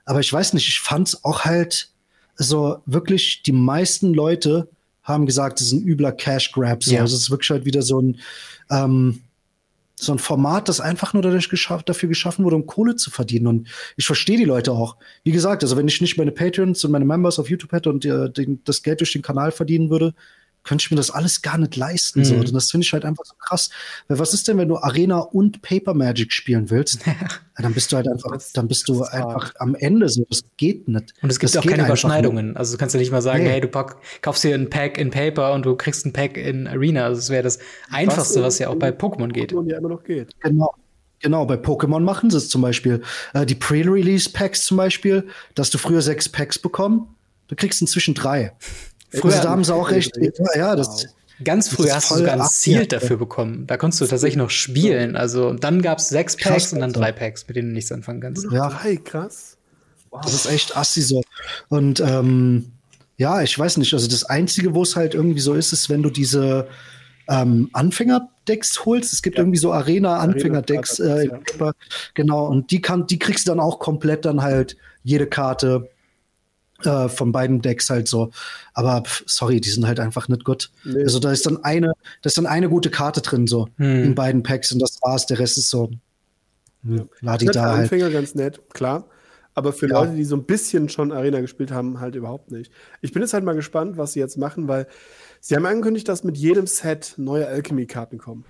Aber 0.04 0.20
ich 0.20 0.32
weiß 0.32 0.52
nicht, 0.52 0.68
ich 0.68 0.80
fand's 0.80 1.24
auch 1.24 1.44
halt 1.44 1.90
so 2.36 2.78
wirklich, 2.86 3.42
die 3.42 3.52
meisten 3.52 4.12
Leute 4.12 4.68
haben 5.02 5.26
gesagt, 5.26 5.60
es 5.60 5.68
ist 5.68 5.72
ein 5.72 5.86
übler 5.86 6.12
Cash 6.12 6.52
Grab. 6.52 6.82
So. 6.82 6.94
Ja. 6.94 7.02
Also 7.02 7.14
es 7.14 7.22
ist 7.22 7.30
wirklich 7.30 7.50
halt 7.50 7.64
wieder 7.64 7.82
so 7.82 8.00
ein, 8.00 8.18
ähm, 8.70 9.20
so 9.96 10.12
ein 10.12 10.18
Format, 10.18 10.68
das 10.68 10.80
einfach 10.80 11.12
nur 11.14 11.22
dadurch 11.22 11.48
geschafft, 11.48 11.88
dafür 11.88 12.08
geschaffen 12.08 12.44
wurde, 12.44 12.56
um 12.56 12.66
Kohle 12.66 12.96
zu 12.96 13.10
verdienen. 13.10 13.46
Und 13.46 13.68
ich 13.96 14.06
verstehe 14.06 14.36
die 14.36 14.44
Leute 14.44 14.72
auch. 14.72 14.96
Wie 15.22 15.32
gesagt, 15.32 15.62
also 15.62 15.76
wenn 15.76 15.88
ich 15.88 16.00
nicht 16.00 16.18
meine 16.18 16.32
Patrons 16.32 16.84
und 16.84 16.90
meine 16.90 17.04
Members 17.04 17.38
auf 17.38 17.48
YouTube 17.48 17.72
hätte 17.72 17.90
und 17.90 18.04
äh, 18.04 18.30
den, 18.30 18.60
das 18.64 18.82
Geld 18.82 19.00
durch 19.00 19.12
den 19.12 19.22
Kanal 19.22 19.52
verdienen 19.52 19.90
würde, 19.90 20.14
könnte 20.64 20.82
ich 20.82 20.90
mir 20.90 20.96
das 20.96 21.10
alles 21.10 21.42
gar 21.42 21.58
nicht 21.58 21.76
leisten. 21.76 22.20
Mhm. 22.20 22.24
So. 22.24 22.34
Und 22.34 22.54
das 22.54 22.70
finde 22.70 22.86
ich 22.86 22.92
halt 22.92 23.04
einfach 23.04 23.24
so 23.24 23.34
krass. 23.38 23.70
Weil 24.08 24.18
was 24.18 24.34
ist 24.34 24.48
denn, 24.48 24.58
wenn 24.58 24.68
du 24.68 24.78
Arena 24.78 25.18
und 25.18 25.62
Paper 25.62 25.94
Magic 25.94 26.32
spielen 26.32 26.70
willst? 26.70 27.00
ja, 27.06 27.14
dann 27.56 27.74
bist 27.74 27.92
du 27.92 27.96
halt 27.96 28.08
einfach, 28.08 28.32
das, 28.32 28.52
dann 28.52 28.66
bist 28.66 28.88
du 28.88 29.02
einfach 29.04 29.44
hart. 29.46 29.60
am 29.60 29.74
Ende 29.74 30.08
so. 30.08 30.24
Das 30.28 30.42
geht 30.56 30.88
nicht. 30.88 31.14
Und 31.22 31.30
es 31.30 31.38
gibt 31.38 31.54
das 31.54 31.62
auch 31.62 31.68
keine 31.68 31.84
Überschneidungen. 31.84 32.56
Also 32.56 32.72
du 32.72 32.78
kannst 32.78 32.94
ja 32.94 33.00
nicht 33.00 33.12
mal 33.12 33.22
sagen, 33.22 33.44
nee. 33.44 33.50
hey, 33.50 33.60
du 33.60 33.68
pack, 33.68 33.96
kaufst 34.22 34.42
dir 34.42 34.54
ein 34.54 34.70
Pack 34.70 34.98
in 34.98 35.10
Paper 35.10 35.52
und 35.52 35.66
du 35.66 35.76
kriegst 35.76 36.06
ein 36.06 36.12
Pack 36.12 36.36
in 36.36 36.66
Arena. 36.66 37.04
Also 37.04 37.20
das 37.20 37.30
wäre 37.30 37.42
das 37.42 37.58
Einfachste, 37.90 38.40
was, 38.40 38.46
was 38.46 38.58
ja 38.58 38.68
auch 38.68 38.76
bei 38.76 38.90
Pokémon 38.90 39.28
geht. 39.28 39.52
Pokémon 39.52 39.70
ja 39.70 39.78
immer 39.78 39.90
noch 39.90 40.02
geht. 40.02 40.40
Genau. 40.40 40.74
Genau, 41.20 41.46
bei 41.46 41.54
Pokémon 41.54 42.00
machen 42.00 42.30
sie 42.30 42.36
es 42.36 42.50
zum 42.50 42.60
Beispiel. 42.60 43.00
Äh, 43.32 43.46
die 43.46 43.54
Pre-Release-Packs 43.54 44.64
zum 44.64 44.76
Beispiel, 44.76 45.26
dass 45.54 45.70
du 45.70 45.78
früher 45.78 46.02
sechs 46.02 46.28
Packs 46.28 46.58
bekommen, 46.58 47.16
du 47.48 47.56
kriegst 47.56 47.80
inzwischen 47.80 48.12
drei. 48.12 48.52
Früher 49.14 49.36
also, 49.36 49.48
haben 49.48 49.64
sie 49.64 49.74
auch 49.74 49.90
recht. 49.90 50.12
Ja, 50.54 50.76
das, 50.76 51.06
Ganz 51.42 51.68
früher 51.68 51.96
hast 51.96 52.10
du 52.10 52.16
sogar 52.16 52.34
ein 52.34 52.48
Ziel 52.48 52.86
dafür 52.86 53.16
bekommen. 53.16 53.66
Da 53.66 53.76
konntest 53.76 54.00
du 54.00 54.06
tatsächlich 54.06 54.36
noch 54.36 54.50
spielen. 54.50 55.16
Also 55.16 55.52
dann 55.52 55.82
gab 55.82 55.98
es 55.98 56.08
sechs 56.08 56.36
Packs 56.36 56.48
krass, 56.48 56.72
und 56.72 56.80
dann 56.80 56.92
drei 56.92 57.10
Packs, 57.10 57.46
mit 57.48 57.56
denen 57.56 57.70
du 57.70 57.74
nichts 57.74 57.90
anfangen 57.90 58.20
kannst. 58.20 58.46
Ja, 58.52 58.68
drei, 58.68 58.96
krass. 58.96 59.56
Wow. 60.10 60.20
Das 60.22 60.32
ist 60.32 60.46
echt 60.46 60.76
assi 60.76 61.02
so. 61.02 61.22
Und 61.68 61.98
ähm, 61.98 62.70
ja, 63.16 63.42
ich 63.42 63.58
weiß 63.58 63.78
nicht. 63.78 63.92
Also 63.94 64.06
das 64.06 64.24
Einzige, 64.24 64.74
wo 64.74 64.82
es 64.82 64.94
halt 64.94 65.14
irgendwie 65.14 65.40
so 65.40 65.54
ist, 65.54 65.72
ist, 65.72 65.90
wenn 65.90 66.04
du 66.04 66.10
diese 66.10 66.68
ähm, 67.28 67.68
Anfänger-Decks 67.72 68.84
holst. 68.84 69.12
Es 69.12 69.22
gibt 69.22 69.36
ja. 69.36 69.42
irgendwie 69.42 69.58
so 69.58 69.72
Arena-Anfänger-Decks. 69.72 71.00
Äh, 71.00 71.28
ja. 71.58 71.72
Genau, 72.14 72.46
und 72.46 72.70
die, 72.70 72.80
kann, 72.80 73.08
die 73.08 73.18
kriegst 73.18 73.48
du 73.48 73.50
dann 73.50 73.60
auch 73.60 73.80
komplett 73.80 74.24
dann 74.24 74.42
halt 74.42 74.76
jede 75.02 75.26
Karte 75.26 75.90
äh, 76.86 77.08
von 77.08 77.32
beiden 77.32 77.62
Decks 77.62 77.90
halt 77.90 78.08
so. 78.08 78.30
Aber 78.72 79.02
pff, 79.02 79.24
sorry, 79.26 79.60
die 79.60 79.70
sind 79.70 79.86
halt 79.86 80.00
einfach 80.00 80.28
nicht 80.28 80.44
gut. 80.44 80.70
Nee. 80.84 81.02
Also 81.02 81.18
da 81.18 81.32
ist 81.32 81.46
dann 81.46 81.62
eine, 81.64 81.88
da 82.22 82.26
ist 82.28 82.38
dann 82.38 82.46
eine 82.46 82.68
gute 82.68 82.90
Karte 82.90 83.20
drin 83.20 83.46
so 83.46 83.68
hm. 83.76 84.04
in 84.04 84.14
beiden 84.14 84.42
Packs 84.42 84.72
und 84.72 84.80
das 84.80 84.98
war's. 85.02 85.26
Der 85.26 85.38
Rest 85.38 85.58
ist 85.58 85.70
so. 85.70 85.90
Ja. 86.82 87.04
Ladi 87.20 87.46
da 87.46 87.62
halt. 87.62 87.82
Anfänger 87.82 88.10
ganz 88.10 88.34
nett, 88.34 88.60
klar. 88.72 89.08
Aber 89.54 89.72
für 89.72 89.88
ja. 89.88 90.00
Leute, 90.00 90.16
die 90.16 90.24
so 90.24 90.36
ein 90.36 90.44
bisschen 90.44 90.88
schon 90.88 91.12
Arena 91.12 91.40
gespielt 91.40 91.70
haben, 91.70 92.00
halt 92.00 92.16
überhaupt 92.16 92.50
nicht. 92.50 92.72
Ich 93.00 93.12
bin 93.12 93.22
jetzt 93.22 93.34
halt 93.34 93.44
mal 93.44 93.54
gespannt, 93.54 93.96
was 93.96 94.12
sie 94.12 94.20
jetzt 94.20 94.36
machen, 94.36 94.66
weil 94.66 94.88
sie 95.40 95.54
haben 95.54 95.64
angekündigt, 95.64 96.08
dass 96.08 96.24
mit 96.24 96.36
jedem 96.36 96.66
Set 96.66 97.14
neue 97.16 97.46
Alchemy-Karten 97.46 98.18
kommen. 98.18 98.44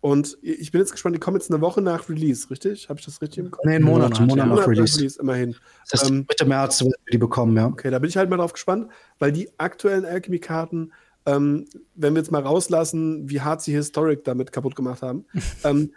Und 0.00 0.38
ich 0.40 0.72
bin 0.72 0.80
jetzt 0.80 0.92
gespannt, 0.92 1.14
die 1.14 1.20
kommen 1.20 1.36
jetzt 1.36 1.50
eine 1.50 1.60
Woche 1.60 1.82
nach 1.82 2.08
Release, 2.08 2.48
richtig? 2.50 2.88
Habe 2.88 2.98
ich 2.98 3.04
das 3.04 3.20
richtig 3.20 3.38
im 3.38 3.50
Kopf? 3.50 3.64
Nee, 3.66 3.76
einen 3.76 3.84
Monat, 3.84 4.12
Monat, 4.14 4.28
Monat, 4.28 4.46
Monat 4.46 4.60
nach 4.60 4.68
Release. 4.68 4.98
Release. 4.98 5.20
Immerhin. 5.20 5.56
Das 5.90 6.02
ist 6.02 6.10
ähm, 6.10 6.26
Mitte 6.28 6.46
März 6.46 6.82
wir 6.82 6.92
die 7.12 7.18
bekommen, 7.18 7.54
ja. 7.56 7.66
Okay, 7.66 7.90
da 7.90 7.98
bin 7.98 8.08
ich 8.08 8.16
halt 8.16 8.30
mal 8.30 8.38
drauf 8.38 8.54
gespannt, 8.54 8.88
weil 9.18 9.30
die 9.30 9.50
aktuellen 9.58 10.06
Alchemy-Karten, 10.06 10.92
ähm, 11.26 11.66
wenn 11.96 12.14
wir 12.14 12.22
jetzt 12.22 12.32
mal 12.32 12.42
rauslassen, 12.42 13.28
wie 13.28 13.42
hart 13.42 13.60
sie 13.60 13.72
Historic 13.72 14.24
damit 14.24 14.52
kaputt 14.52 14.74
gemacht 14.74 15.02
haben, 15.02 15.26
ähm, 15.64 15.92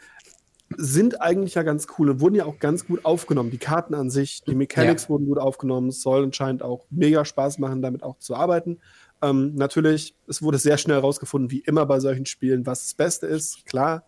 sind 0.76 1.22
eigentlich 1.22 1.54
ja 1.54 1.64
ganz 1.64 1.88
cool 1.97 2.10
und 2.10 2.20
wurden 2.20 2.36
ja 2.36 2.45
auch 2.45 2.60
ganz 2.60 2.86
gut 2.86 3.06
aufgenommen. 3.06 3.51
Die 3.51 3.58
Karten 3.58 3.93
an 3.93 4.10
sich, 4.10 4.41
die 4.41 4.56
Mechanics 4.56 5.04
ja. 5.04 5.10
wurden 5.10 5.28
gut 5.28 5.38
aufgenommen. 5.38 5.89
Es 5.89 6.01
soll 6.01 6.24
anscheinend 6.24 6.64
auch 6.64 6.86
mega 6.89 7.24
Spaß 7.24 7.60
machen, 7.60 7.82
damit 7.82 8.04
auch 8.04 8.18
zu 8.18 8.36
arbeiten. 8.36 8.80
Ähm, 9.24 9.55
natürlich, 9.55 10.15
es 10.28 10.41
wurde 10.41 10.57
sehr 10.57 10.78
schnell 10.78 10.97
herausgefunden, 10.97 11.49
wie 11.49 11.59
immer 11.59 11.86
bei 11.86 12.01
solchen 12.01 12.26
Spielen, 12.26 12.65
was 12.65 12.84
das 12.84 12.93
Beste 12.93 13.26
ist, 13.26 13.65
klar. 13.65 14.05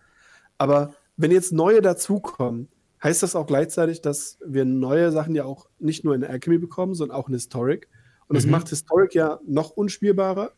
Aber 0.57 0.93
wenn 1.15 1.31
jetzt 1.31 1.53
neue 1.53 1.81
dazukommen, 1.81 2.67
heißt 3.01 3.23
das 3.23 3.35
auch 3.35 3.47
gleichzeitig, 3.47 4.01
dass 4.01 4.37
wir 4.45 4.65
neue 4.65 5.11
Sachen 5.11 5.33
ja 5.33 5.45
auch 5.45 5.69
nicht 5.79 6.03
nur 6.03 6.15
in 6.15 6.23
Alchemy 6.25 6.57
bekommen, 6.57 6.95
sondern 6.95 7.15
auch 7.15 7.29
in 7.29 7.33
Historic. 7.33 7.87
Und 8.27 8.35
das 8.35 8.45
mhm. 8.45 8.51
macht 8.51 8.67
Historic 8.67 9.15
ja 9.15 9.39
noch 9.47 9.69
unspielbarer. 9.71 10.51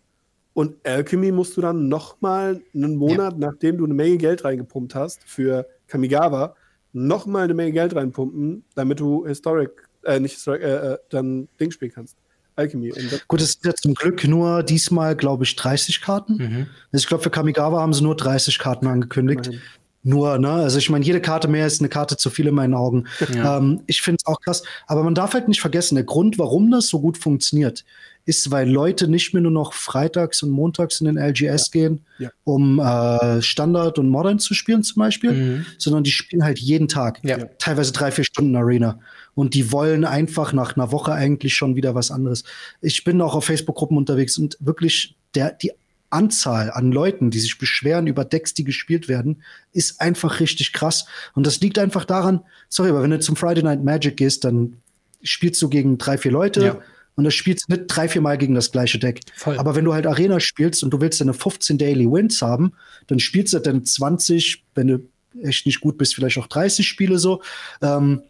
Und 0.54 0.76
Alchemy 0.84 1.32
musst 1.32 1.56
du 1.56 1.62
dann 1.62 1.88
noch 1.88 2.20
mal 2.22 2.60
einen 2.74 2.96
Monat, 2.96 3.34
ja. 3.34 3.40
nachdem 3.40 3.78
du 3.78 3.86
eine 3.86 3.94
Menge 3.94 4.18
Geld 4.18 4.44
reingepumpt 4.44 4.96
hast 4.96 5.24
für 5.24 5.68
Kamigawa, 5.86 6.56
noch 6.94 7.28
mal 7.28 7.44
eine 7.44 7.54
Menge 7.54 7.74
Geld 7.74 7.96
reinpumpen, 7.96 8.64
damit 8.74 9.00
du 9.00 9.28
Historic, 9.28 9.88
äh, 10.04 10.20
nicht 10.20 10.34
Historic, 10.34 10.64
äh, 10.64 10.94
äh 10.94 10.98
dann 11.10 11.48
Ding 11.60 11.70
spielen 11.70 11.92
kannst. 11.94 12.18
Alchemy. 12.58 12.92
Gut, 13.28 13.42
es 13.42 13.54
sind 13.54 13.66
ja 13.66 13.74
zum 13.74 13.94
Glück 13.94 14.28
nur 14.28 14.64
diesmal, 14.64 15.16
glaube 15.16 15.44
ich, 15.44 15.56
30 15.56 16.02
Karten. 16.02 16.34
Mhm. 16.38 16.68
Also 16.92 17.04
ich 17.04 17.08
glaube, 17.08 17.24
für 17.24 17.30
Kamigawa 17.30 17.82
haben 17.82 17.94
sie 17.94 18.04
nur 18.04 18.16
30 18.16 18.60
Karten 18.60 18.88
angekündigt. 18.88 19.48
Immerhin. 19.48 19.62
Nur, 20.04 20.38
ne? 20.38 20.52
Also 20.52 20.78
ich 20.78 20.90
meine, 20.90 21.04
jede 21.04 21.20
Karte 21.20 21.50
mehr 21.50 21.68
ist 21.68 21.82
eine 21.82 21.90
Karte 21.90 22.16
zu 22.16 22.30
viel 22.30 22.48
in 22.48 22.56
meinen 22.56 22.74
Augen. 22.74 23.08
Ja. 23.34 23.58
Ähm, 23.58 23.82
ich 23.88 24.02
finde 24.02 24.20
es 24.22 24.26
auch 24.26 24.40
krass. 24.40 24.64
Aber 24.86 25.04
man 25.04 25.16
darf 25.16 25.34
halt 25.34 25.50
nicht 25.50 25.60
vergessen, 25.60 25.96
der 25.96 26.06
Grund, 26.06 26.40
warum 26.40 26.72
das 26.72 26.88
so 26.88 27.02
gut 27.02 27.18
funktioniert, 27.18 27.84
ist, 28.28 28.52
weil 28.52 28.70
Leute 28.70 29.08
nicht 29.08 29.34
mehr 29.34 29.42
nur 29.42 29.54
noch 29.54 29.74
freitags 29.74 30.44
und 30.44 30.50
montags 30.50 31.00
in 31.00 31.06
den 31.06 31.18
LGS 31.18 31.68
ja. 31.68 31.72
gehen, 31.72 32.06
ja. 32.20 32.30
um 32.44 32.78
äh, 32.78 33.42
Standard 33.42 33.98
und 34.00 34.10
Modern 34.10 34.38
zu 34.38 34.54
spielen 34.54 34.84
zum 34.84 35.00
Beispiel, 35.00 35.32
mhm. 35.32 35.66
sondern 35.78 36.04
die 36.04 36.12
spielen 36.12 36.44
halt 36.44 36.60
jeden 36.60 36.90
Tag, 36.90 37.22
ja. 37.24 37.38
teilweise 37.58 37.94
drei, 37.94 38.12
vier 38.12 38.26
Stunden 38.26 38.56
Arena. 38.58 39.00
Und 39.34 39.54
die 39.54 39.72
wollen 39.72 40.04
einfach 40.04 40.52
nach 40.52 40.76
einer 40.76 40.92
Woche 40.92 41.14
eigentlich 41.14 41.56
schon 41.56 41.78
wieder 41.78 41.96
was 41.96 42.12
anderes. 42.12 42.44
Ich 42.82 43.06
bin 43.06 43.22
auch 43.22 43.34
auf 43.34 43.46
Facebook-Gruppen 43.46 43.96
unterwegs 43.96 44.38
und 44.38 44.58
wirklich 44.60 45.16
der, 45.34 45.54
die 45.54 45.72
Anzahl 46.10 46.72
an 46.72 46.92
Leuten, 46.92 47.32
die 47.32 47.40
sich 47.40 47.58
beschweren 47.58 48.08
über 48.08 48.26
Decks, 48.26 48.54
die 48.54 48.66
gespielt 48.66 49.08
werden, 49.08 49.42
ist 49.72 50.02
einfach 50.02 50.42
richtig 50.42 50.74
krass. 50.74 51.06
Und 51.34 51.48
das 51.48 51.62
liegt 51.62 51.80
einfach 51.80 52.04
daran, 52.04 52.42
sorry, 52.68 52.90
aber 52.90 53.04
wenn 53.04 53.12
du 53.12 53.20
zum 53.20 53.38
Friday 53.38 53.64
Night 53.64 53.84
Magic 53.84 54.18
gehst, 54.18 54.44
dann 54.44 54.78
spielst 55.22 55.62
du 55.62 55.70
gegen 55.70 55.98
drei, 55.98 56.18
vier 56.18 56.32
Leute. 56.32 56.66
Ja. 56.66 56.82
Und 57.18 57.24
das 57.24 57.34
spielst 57.34 57.68
nicht 57.68 57.84
drei, 57.88 58.08
vier 58.08 58.22
Mal 58.22 58.38
gegen 58.38 58.54
das 58.54 58.72
gleiche 58.72 59.00
Deck. 59.00 59.22
Voll. 59.36 59.58
Aber 59.58 59.76
wenn 59.76 59.84
du 59.84 59.94
halt 59.94 60.06
Arena 60.06 60.40
spielst 60.40 60.84
und 60.84 60.92
du 60.92 61.02
willst 61.02 61.20
deine 61.20 61.34
15 61.34 61.80
Daily 61.80 62.06
Wins 62.06 62.42
haben, 62.44 62.74
dann 63.08 63.20
spielst 63.20 63.54
du 63.54 63.60
dann 63.60 63.84
20, 63.84 64.64
wenn 64.76 64.88
du 64.88 65.00
echt 65.42 65.66
nicht 65.66 65.82
gut 65.82 65.98
bist, 65.98 66.14
vielleicht 66.14 66.38
auch 66.38 66.48
30 66.48 66.88
Spiele 66.88 67.18
so. 67.18 67.42
Ähm, 67.82 68.22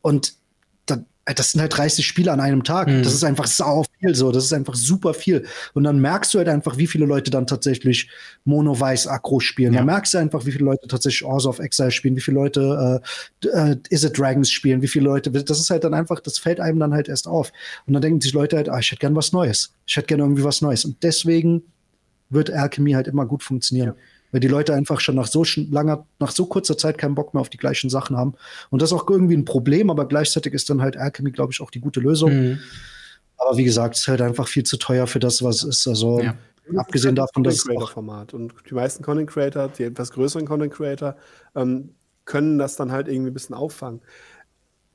und 0.00 0.34
das 1.34 1.52
sind 1.52 1.60
halt 1.60 1.76
30 1.76 2.06
Spiele 2.06 2.30
an 2.30 2.40
einem 2.40 2.62
Tag. 2.62 2.88
Mhm. 2.88 3.02
Das 3.02 3.12
ist 3.12 3.24
einfach 3.24 3.46
sau 3.46 3.84
viel 3.98 4.14
so. 4.14 4.30
Das 4.30 4.44
ist 4.44 4.52
einfach 4.52 4.76
super 4.76 5.12
viel. 5.12 5.44
Und 5.74 5.84
dann 5.84 5.98
merkst 5.98 6.32
du 6.32 6.38
halt 6.38 6.48
einfach, 6.48 6.76
wie 6.78 6.86
viele 6.86 7.04
Leute 7.04 7.30
dann 7.30 7.46
tatsächlich 7.46 8.08
Mono 8.44 8.78
Weiß 8.78 9.08
Aggro 9.08 9.40
spielen. 9.40 9.72
Ja. 9.72 9.80
Dann 9.80 9.86
merkst 9.86 10.14
du 10.14 10.18
einfach, 10.18 10.46
wie 10.46 10.52
viele 10.52 10.64
Leute 10.64 10.86
tatsächlich 10.86 11.24
Ors 11.24 11.46
of 11.46 11.58
Exile 11.58 11.90
spielen, 11.90 12.14
wie 12.16 12.20
viele 12.20 12.36
Leute 12.36 13.02
äh, 13.42 13.48
äh, 13.48 13.76
Is 13.90 14.04
It 14.04 14.16
Dragons 14.16 14.50
spielen, 14.50 14.82
wie 14.82 14.88
viele 14.88 15.06
Leute. 15.06 15.30
Das 15.30 15.58
ist 15.58 15.70
halt 15.70 15.82
dann 15.82 15.94
einfach, 15.94 16.20
das 16.20 16.38
fällt 16.38 16.60
einem 16.60 16.78
dann 16.78 16.94
halt 16.94 17.08
erst 17.08 17.26
auf. 17.26 17.52
Und 17.86 17.94
dann 17.94 18.02
denken 18.02 18.20
sich 18.20 18.32
Leute 18.32 18.56
halt, 18.56 18.68
ah, 18.68 18.78
ich 18.78 18.90
hätte 18.92 19.00
gern 19.00 19.16
was 19.16 19.32
Neues. 19.32 19.72
Ich 19.86 19.96
hätte 19.96 20.06
gern 20.06 20.20
irgendwie 20.20 20.44
was 20.44 20.62
Neues. 20.62 20.84
Und 20.84 21.02
deswegen 21.02 21.62
wird 22.30 22.50
Alchemy 22.50 22.92
halt 22.92 23.08
immer 23.08 23.26
gut 23.26 23.42
funktionieren. 23.42 23.88
Ja 23.88 23.94
weil 24.36 24.40
die 24.40 24.48
Leute 24.48 24.74
einfach 24.74 25.00
schon 25.00 25.14
nach 25.14 25.28
so 25.28 25.46
langer, 25.70 26.06
nach 26.18 26.30
so 26.30 26.44
kurzer 26.44 26.76
Zeit 26.76 26.98
keinen 26.98 27.14
Bock 27.14 27.32
mehr 27.32 27.40
auf 27.40 27.48
die 27.48 27.56
gleichen 27.56 27.88
Sachen 27.88 28.18
haben. 28.18 28.34
Und 28.68 28.82
das 28.82 28.90
ist 28.90 28.92
auch 28.92 29.08
irgendwie 29.08 29.34
ein 29.34 29.46
Problem, 29.46 29.88
aber 29.88 30.06
gleichzeitig 30.06 30.52
ist 30.52 30.68
dann 30.68 30.82
halt 30.82 30.98
Alchemy, 30.98 31.30
glaube 31.30 31.54
ich, 31.54 31.62
auch 31.62 31.70
die 31.70 31.80
gute 31.80 32.00
Lösung. 32.00 32.34
Mhm. 32.34 32.58
Aber 33.38 33.56
wie 33.56 33.64
gesagt, 33.64 33.94
es 33.94 34.02
ist 34.02 34.08
halt 34.08 34.20
einfach 34.20 34.46
viel 34.46 34.62
zu 34.64 34.76
teuer 34.76 35.06
für 35.06 35.20
das, 35.20 35.42
was 35.42 35.62
es 35.62 35.78
ist. 35.78 35.88
Also 35.88 36.20
ja. 36.20 36.34
abgesehen 36.76 37.14
davon, 37.14 37.44
dass 37.44 37.64
Creator 37.64 37.88
Format 37.88 38.34
und 38.34 38.52
die 38.68 38.74
meisten 38.74 39.02
Content 39.02 39.30
Creator, 39.30 39.68
die 39.68 39.84
etwas 39.84 40.10
größeren 40.10 40.44
Content 40.46 40.74
Creator, 40.74 41.16
ähm, 41.54 41.94
können 42.26 42.58
das 42.58 42.76
dann 42.76 42.92
halt 42.92 43.08
irgendwie 43.08 43.30
ein 43.30 43.34
bisschen 43.34 43.54
auffangen. 43.54 44.02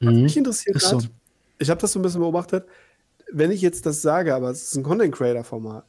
Was 0.01 0.13
mhm. 0.13 0.21
mich 0.21 0.37
interessiert 0.37 0.75
hat, 0.75 0.83
so. 0.83 1.01
ich 1.57 1.71
habe 1.71 1.81
das 1.81 1.93
so 1.93 1.97
ein 1.97 2.03
bisschen 2.03 2.21
beobachtet, 2.21 2.67
wenn 3.31 3.49
ich 3.49 3.61
jetzt 3.63 3.87
das 3.87 4.03
sage, 4.03 4.35
aber 4.35 4.51
es 4.51 4.61
ist 4.61 4.75
ein 4.75 4.83
Content 4.83 5.15
Creator 5.15 5.43
Format, 5.43 5.85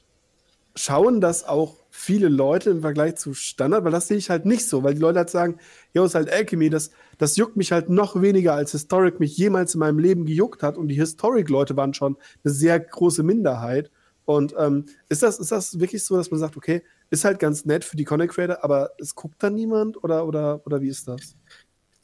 schauen 0.74 1.20
das 1.20 1.44
auch 1.44 1.76
viele 1.90 2.28
Leute 2.28 2.70
im 2.70 2.80
Vergleich 2.80 3.16
zu 3.16 3.34
Standard, 3.34 3.84
weil 3.84 3.92
das 3.92 4.08
sehe 4.08 4.16
ich 4.16 4.30
halt 4.30 4.46
nicht 4.46 4.66
so, 4.66 4.82
weil 4.82 4.94
die 4.94 5.00
Leute 5.00 5.18
halt 5.18 5.30
sagen, 5.30 5.58
ja, 5.92 6.04
ist 6.04 6.14
halt 6.14 6.32
Alchemy, 6.32 6.70
das, 6.70 6.90
das 7.18 7.36
juckt 7.36 7.56
mich 7.56 7.70
halt 7.70 7.90
noch 7.90 8.20
weniger, 8.20 8.54
als 8.54 8.72
Historic 8.72 9.20
mich 9.20 9.36
jemals 9.36 9.74
in 9.74 9.80
meinem 9.80 9.98
Leben 9.98 10.24
gejuckt 10.24 10.62
hat 10.62 10.78
und 10.78 10.88
die 10.88 10.94
Historic-Leute 10.94 11.76
waren 11.76 11.92
schon 11.92 12.16
eine 12.42 12.52
sehr 12.52 12.80
große 12.80 13.22
Minderheit. 13.22 13.90
Und 14.24 14.54
ähm, 14.58 14.86
ist, 15.08 15.22
das, 15.22 15.38
ist 15.38 15.52
das 15.52 15.80
wirklich 15.80 16.04
so, 16.04 16.16
dass 16.16 16.30
man 16.30 16.40
sagt, 16.40 16.56
okay, 16.56 16.82
ist 17.10 17.24
halt 17.24 17.38
ganz 17.38 17.66
nett 17.66 17.84
für 17.84 17.96
die 17.96 18.04
Content 18.04 18.30
Creator, 18.32 18.64
aber 18.64 18.90
es 18.98 19.14
guckt 19.14 19.42
da 19.42 19.50
niemand 19.50 20.02
oder, 20.02 20.26
oder, 20.26 20.62
oder 20.64 20.80
wie 20.80 20.88
ist 20.88 21.06
das? 21.08 21.36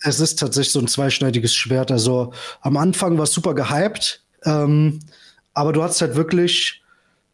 Es 0.03 0.21
ist 0.21 0.39
tatsächlich 0.39 0.73
so 0.73 0.81
ein 0.81 0.89
zweischneidiges 0.89 1.55
Schwert. 1.55 1.91
Also 1.91 2.33
am 2.61 2.77
Anfang 2.77 3.17
war 3.17 3.25
es 3.25 3.33
super 3.33 3.55
gehypt, 3.55 4.25
ähm, 4.45 5.01
aber 5.55 5.73
du 5.73 5.83
hast 5.83 6.01
halt 6.01 6.15
wirklich 6.15 6.83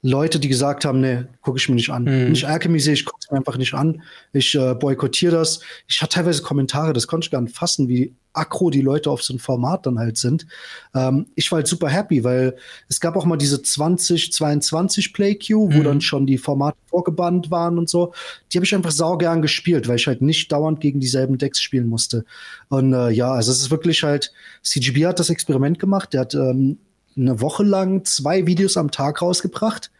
Leute, 0.06 0.38
die 0.38 0.48
gesagt 0.48 0.84
haben, 0.84 1.00
nee, 1.00 1.24
gucke 1.40 1.56
ich 1.56 1.66
mir 1.70 1.76
nicht 1.76 1.88
an. 1.88 2.04
Mhm. 2.04 2.32
Nicht 2.32 2.44
Alchemy 2.44 2.78
sehe, 2.78 2.92
ich 2.92 3.06
gucke 3.06 3.20
es 3.22 3.30
mir 3.30 3.38
einfach 3.38 3.56
nicht 3.56 3.72
an. 3.72 4.02
Ich 4.34 4.54
äh, 4.54 4.74
boykottiere 4.74 5.34
das. 5.34 5.60
Ich 5.88 6.02
hatte 6.02 6.16
teilweise 6.16 6.42
Kommentare, 6.42 6.92
das 6.92 7.06
konnte 7.06 7.24
ich 7.24 7.30
gar 7.30 7.40
nicht 7.40 7.56
fassen, 7.56 7.88
wie 7.88 8.14
aggro 8.34 8.68
die 8.68 8.82
Leute 8.82 9.10
auf 9.10 9.22
so 9.22 9.32
ein 9.32 9.38
Format 9.38 9.86
dann 9.86 9.98
halt 9.98 10.18
sind. 10.18 10.46
Ähm, 10.94 11.28
ich 11.36 11.50
war 11.50 11.56
halt 11.56 11.68
super 11.68 11.88
happy, 11.88 12.22
weil 12.22 12.54
es 12.86 13.00
gab 13.00 13.16
auch 13.16 13.24
mal 13.24 13.38
diese 13.38 13.62
2022 13.62 15.14
Play 15.14 15.36
Queue, 15.36 15.72
wo 15.72 15.78
mhm. 15.78 15.84
dann 15.84 16.00
schon 16.02 16.26
die 16.26 16.36
Formate 16.36 16.76
vorgebannt 16.84 17.50
waren 17.50 17.78
und 17.78 17.88
so. 17.88 18.12
Die 18.52 18.58
habe 18.58 18.66
ich 18.66 18.74
einfach 18.74 18.90
saugern 18.90 19.40
gespielt, 19.40 19.88
weil 19.88 19.96
ich 19.96 20.06
halt 20.06 20.20
nicht 20.20 20.52
dauernd 20.52 20.82
gegen 20.82 21.00
dieselben 21.00 21.38
Decks 21.38 21.62
spielen 21.62 21.86
musste. 21.86 22.26
Und 22.68 22.92
äh, 22.92 23.08
ja, 23.08 23.32
also 23.32 23.50
es 23.50 23.62
ist 23.62 23.70
wirklich 23.70 24.02
halt, 24.02 24.32
CGB 24.62 25.06
hat 25.06 25.18
das 25.18 25.30
Experiment 25.30 25.78
gemacht, 25.78 26.12
der 26.12 26.20
hat 26.20 26.34
ähm, 26.34 26.76
eine 27.16 27.40
Woche 27.40 27.62
lang 27.62 28.04
zwei 28.04 28.46
Videos 28.46 28.76
am 28.76 28.90
Tag 28.90 29.22
rausgebracht. 29.22 29.90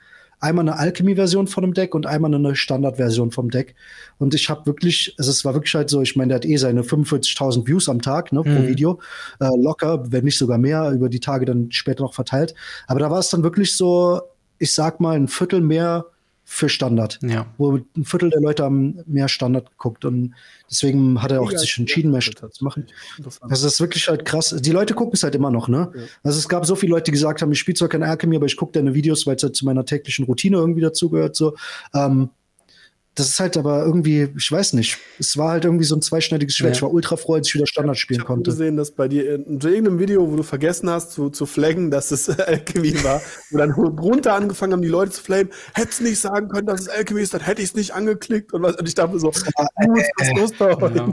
Einmal 0.41 0.69
eine 0.69 0.79
Alchemy-Version 0.79 1.47
von 1.47 1.63
dem 1.63 1.73
Deck 1.73 1.95
und 1.95 2.07
einmal 2.07 2.35
eine 2.35 2.55
Standard-Version 2.55 3.31
vom 3.31 3.51
Deck. 3.51 3.75
Und 4.19 4.35
ich 4.35 4.51
habe 4.51 4.67
wirklich, 4.67 5.15
also 5.17 5.31
es 5.31 5.45
war 5.45 5.55
wirklich 5.55 5.75
halt 5.75 5.89
so, 5.89 6.03
ich 6.03 6.17
meine, 6.17 6.29
der 6.29 6.37
hat 6.37 6.45
eh 6.45 6.57
seine 6.57 6.83
45.000 6.83 7.67
Views 7.67 7.89
am 7.89 8.03
Tag 8.03 8.33
ne, 8.33 8.43
pro 8.43 8.51
mhm. 8.51 8.69
Video. 8.69 9.01
Äh, 9.41 9.49
locker, 9.57 10.13
wenn 10.13 10.25
nicht 10.25 10.37
sogar 10.37 10.59
mehr, 10.59 10.91
über 10.91 11.09
die 11.09 11.21
Tage 11.21 11.47
dann 11.47 11.71
später 11.73 12.03
noch 12.03 12.15
verteilt. 12.15 12.55
Aber 12.87 13.01
da 13.01 13.11
war 13.11 13.21
es 13.21 13.31
dann 13.31 13.43
wirklich 13.43 13.77
so, 13.77 14.21
ich 14.59 14.75
sag 14.75 15.01
mal, 15.01 15.17
ein 15.17 15.29
Viertel 15.29 15.61
mehr 15.61 16.05
für 16.45 16.69
Standard. 16.69 17.19
Ja. 17.23 17.47
Wo 17.57 17.77
ein 17.77 18.05
Viertel 18.05 18.31
der 18.31 18.41
Leute 18.41 18.65
haben 18.65 19.01
mehr 19.07 19.29
Standard 19.29 19.71
geguckt. 19.71 20.05
Und 20.05 20.35
deswegen 20.71 21.23
hat 21.23 21.33
er 21.33 21.41
auch 21.41 21.51
ja, 21.51 21.59
sich 21.59 21.79
entschieden, 21.79 22.11
mehr 22.11 22.21
Standard 22.21 22.55
zu 22.55 22.65
machen. 22.65 22.87
Also 23.25 23.39
das 23.41 23.65
ist 23.65 23.81
wirklich 23.81 24.09
halt 24.09 24.25
krass. 24.25 24.55
Die 24.61 24.71
Leute 24.71 24.95
gucken 24.95 25.15
es 25.15 25.23
halt 25.23 25.35
immer 25.35 25.51
noch, 25.51 25.69
ne? 25.69 25.91
Ja. 25.95 26.03
Also 26.23 26.39
es 26.39 26.49
gab 26.49 26.67
so 26.67 26.77
viele 26.77 26.93
Leute, 26.93 27.05
die 27.05 27.13
gesagt 27.13 27.41
haben, 27.43 27.51
ich 27.51 27.59
spiele 27.59 27.77
zwar 27.77 27.89
kein 27.89 28.03
Alchemy, 28.03 28.37
aber 28.37 28.47
ich 28.47 28.57
gucke 28.57 28.73
deine 28.73 28.95
Videos, 28.95 29.27
weil 29.27 29.37
es 29.37 29.43
halt 29.43 29.57
zu 29.57 29.65
meiner 29.65 29.85
täglichen 29.85 30.27
Routine 30.27 30.59
irgendwie 30.59 30.83
dazugehört. 30.83 31.35
So. 31.35 31.57
Ähm, 31.95 32.31
das 33.15 33.29
ist 33.29 33.39
halt 33.39 33.57
aber 33.57 33.85
irgendwie, 33.85 34.29
ich 34.37 34.51
weiß 34.51 34.73
nicht, 34.73 34.99
es 35.21 35.37
war 35.37 35.53
halt 35.53 35.65
irgendwie 35.65 35.85
so 35.85 35.95
ein 35.95 36.03
zweischneidiges 36.03 36.57
Schwert. 36.57 36.73
Ja. 36.73 36.79
Ich 36.79 36.83
war 36.83 36.93
ultra 36.93 37.17
froh, 37.17 37.35
als 37.35 37.47
ich 37.47 37.55
wieder 37.55 37.67
Standard 37.67 37.97
spielen 37.97 38.21
ich 38.21 38.27
konnte. 38.27 38.51
Ich 38.51 38.55
habe 38.55 38.65
gesehen, 38.65 38.77
dass 38.77 38.91
bei 38.91 39.07
dir 39.07 39.35
in 39.35 39.61
irgendeinem 39.61 40.01
Video, 40.01 40.31
wo 40.31 40.37
du 40.37 40.43
vergessen 40.43 40.91
hast 40.91 41.13
zu, 41.13 41.31
zu 41.31 41.47
flaggen, 41.47 41.93
dass 41.93 42.11
es 42.11 42.29
Alchemy 42.41 43.05
war, 43.05 43.23
wo 43.51 43.59
dann 43.59 43.71
runter 43.71 44.35
angefangen 44.35 44.73
haben, 44.73 44.83
die 44.83 44.89
Leute 44.89 45.13
zu 45.13 45.23
flamen, 45.23 45.51
hättest 45.75 46.01
nicht 46.01 46.19
sagen 46.19 46.49
können, 46.49 46.67
dass 46.67 46.83
es 46.83 46.89
Alchemy 46.89 47.23
ist, 47.23 47.35
dann 47.35 47.43
hätte 47.43 47.63
ich 47.63 47.69
es 47.69 47.75
nicht 47.77 47.95
angeklickt 47.95 48.53
und, 48.53 48.63
was, 48.63 48.77
und 48.77 48.89
ich 48.89 48.95
dachte 48.97 49.19
so, 49.21 49.31
äh, 49.31 50.35
los 50.37 50.51
da 50.59 50.71
ja. 50.71 51.13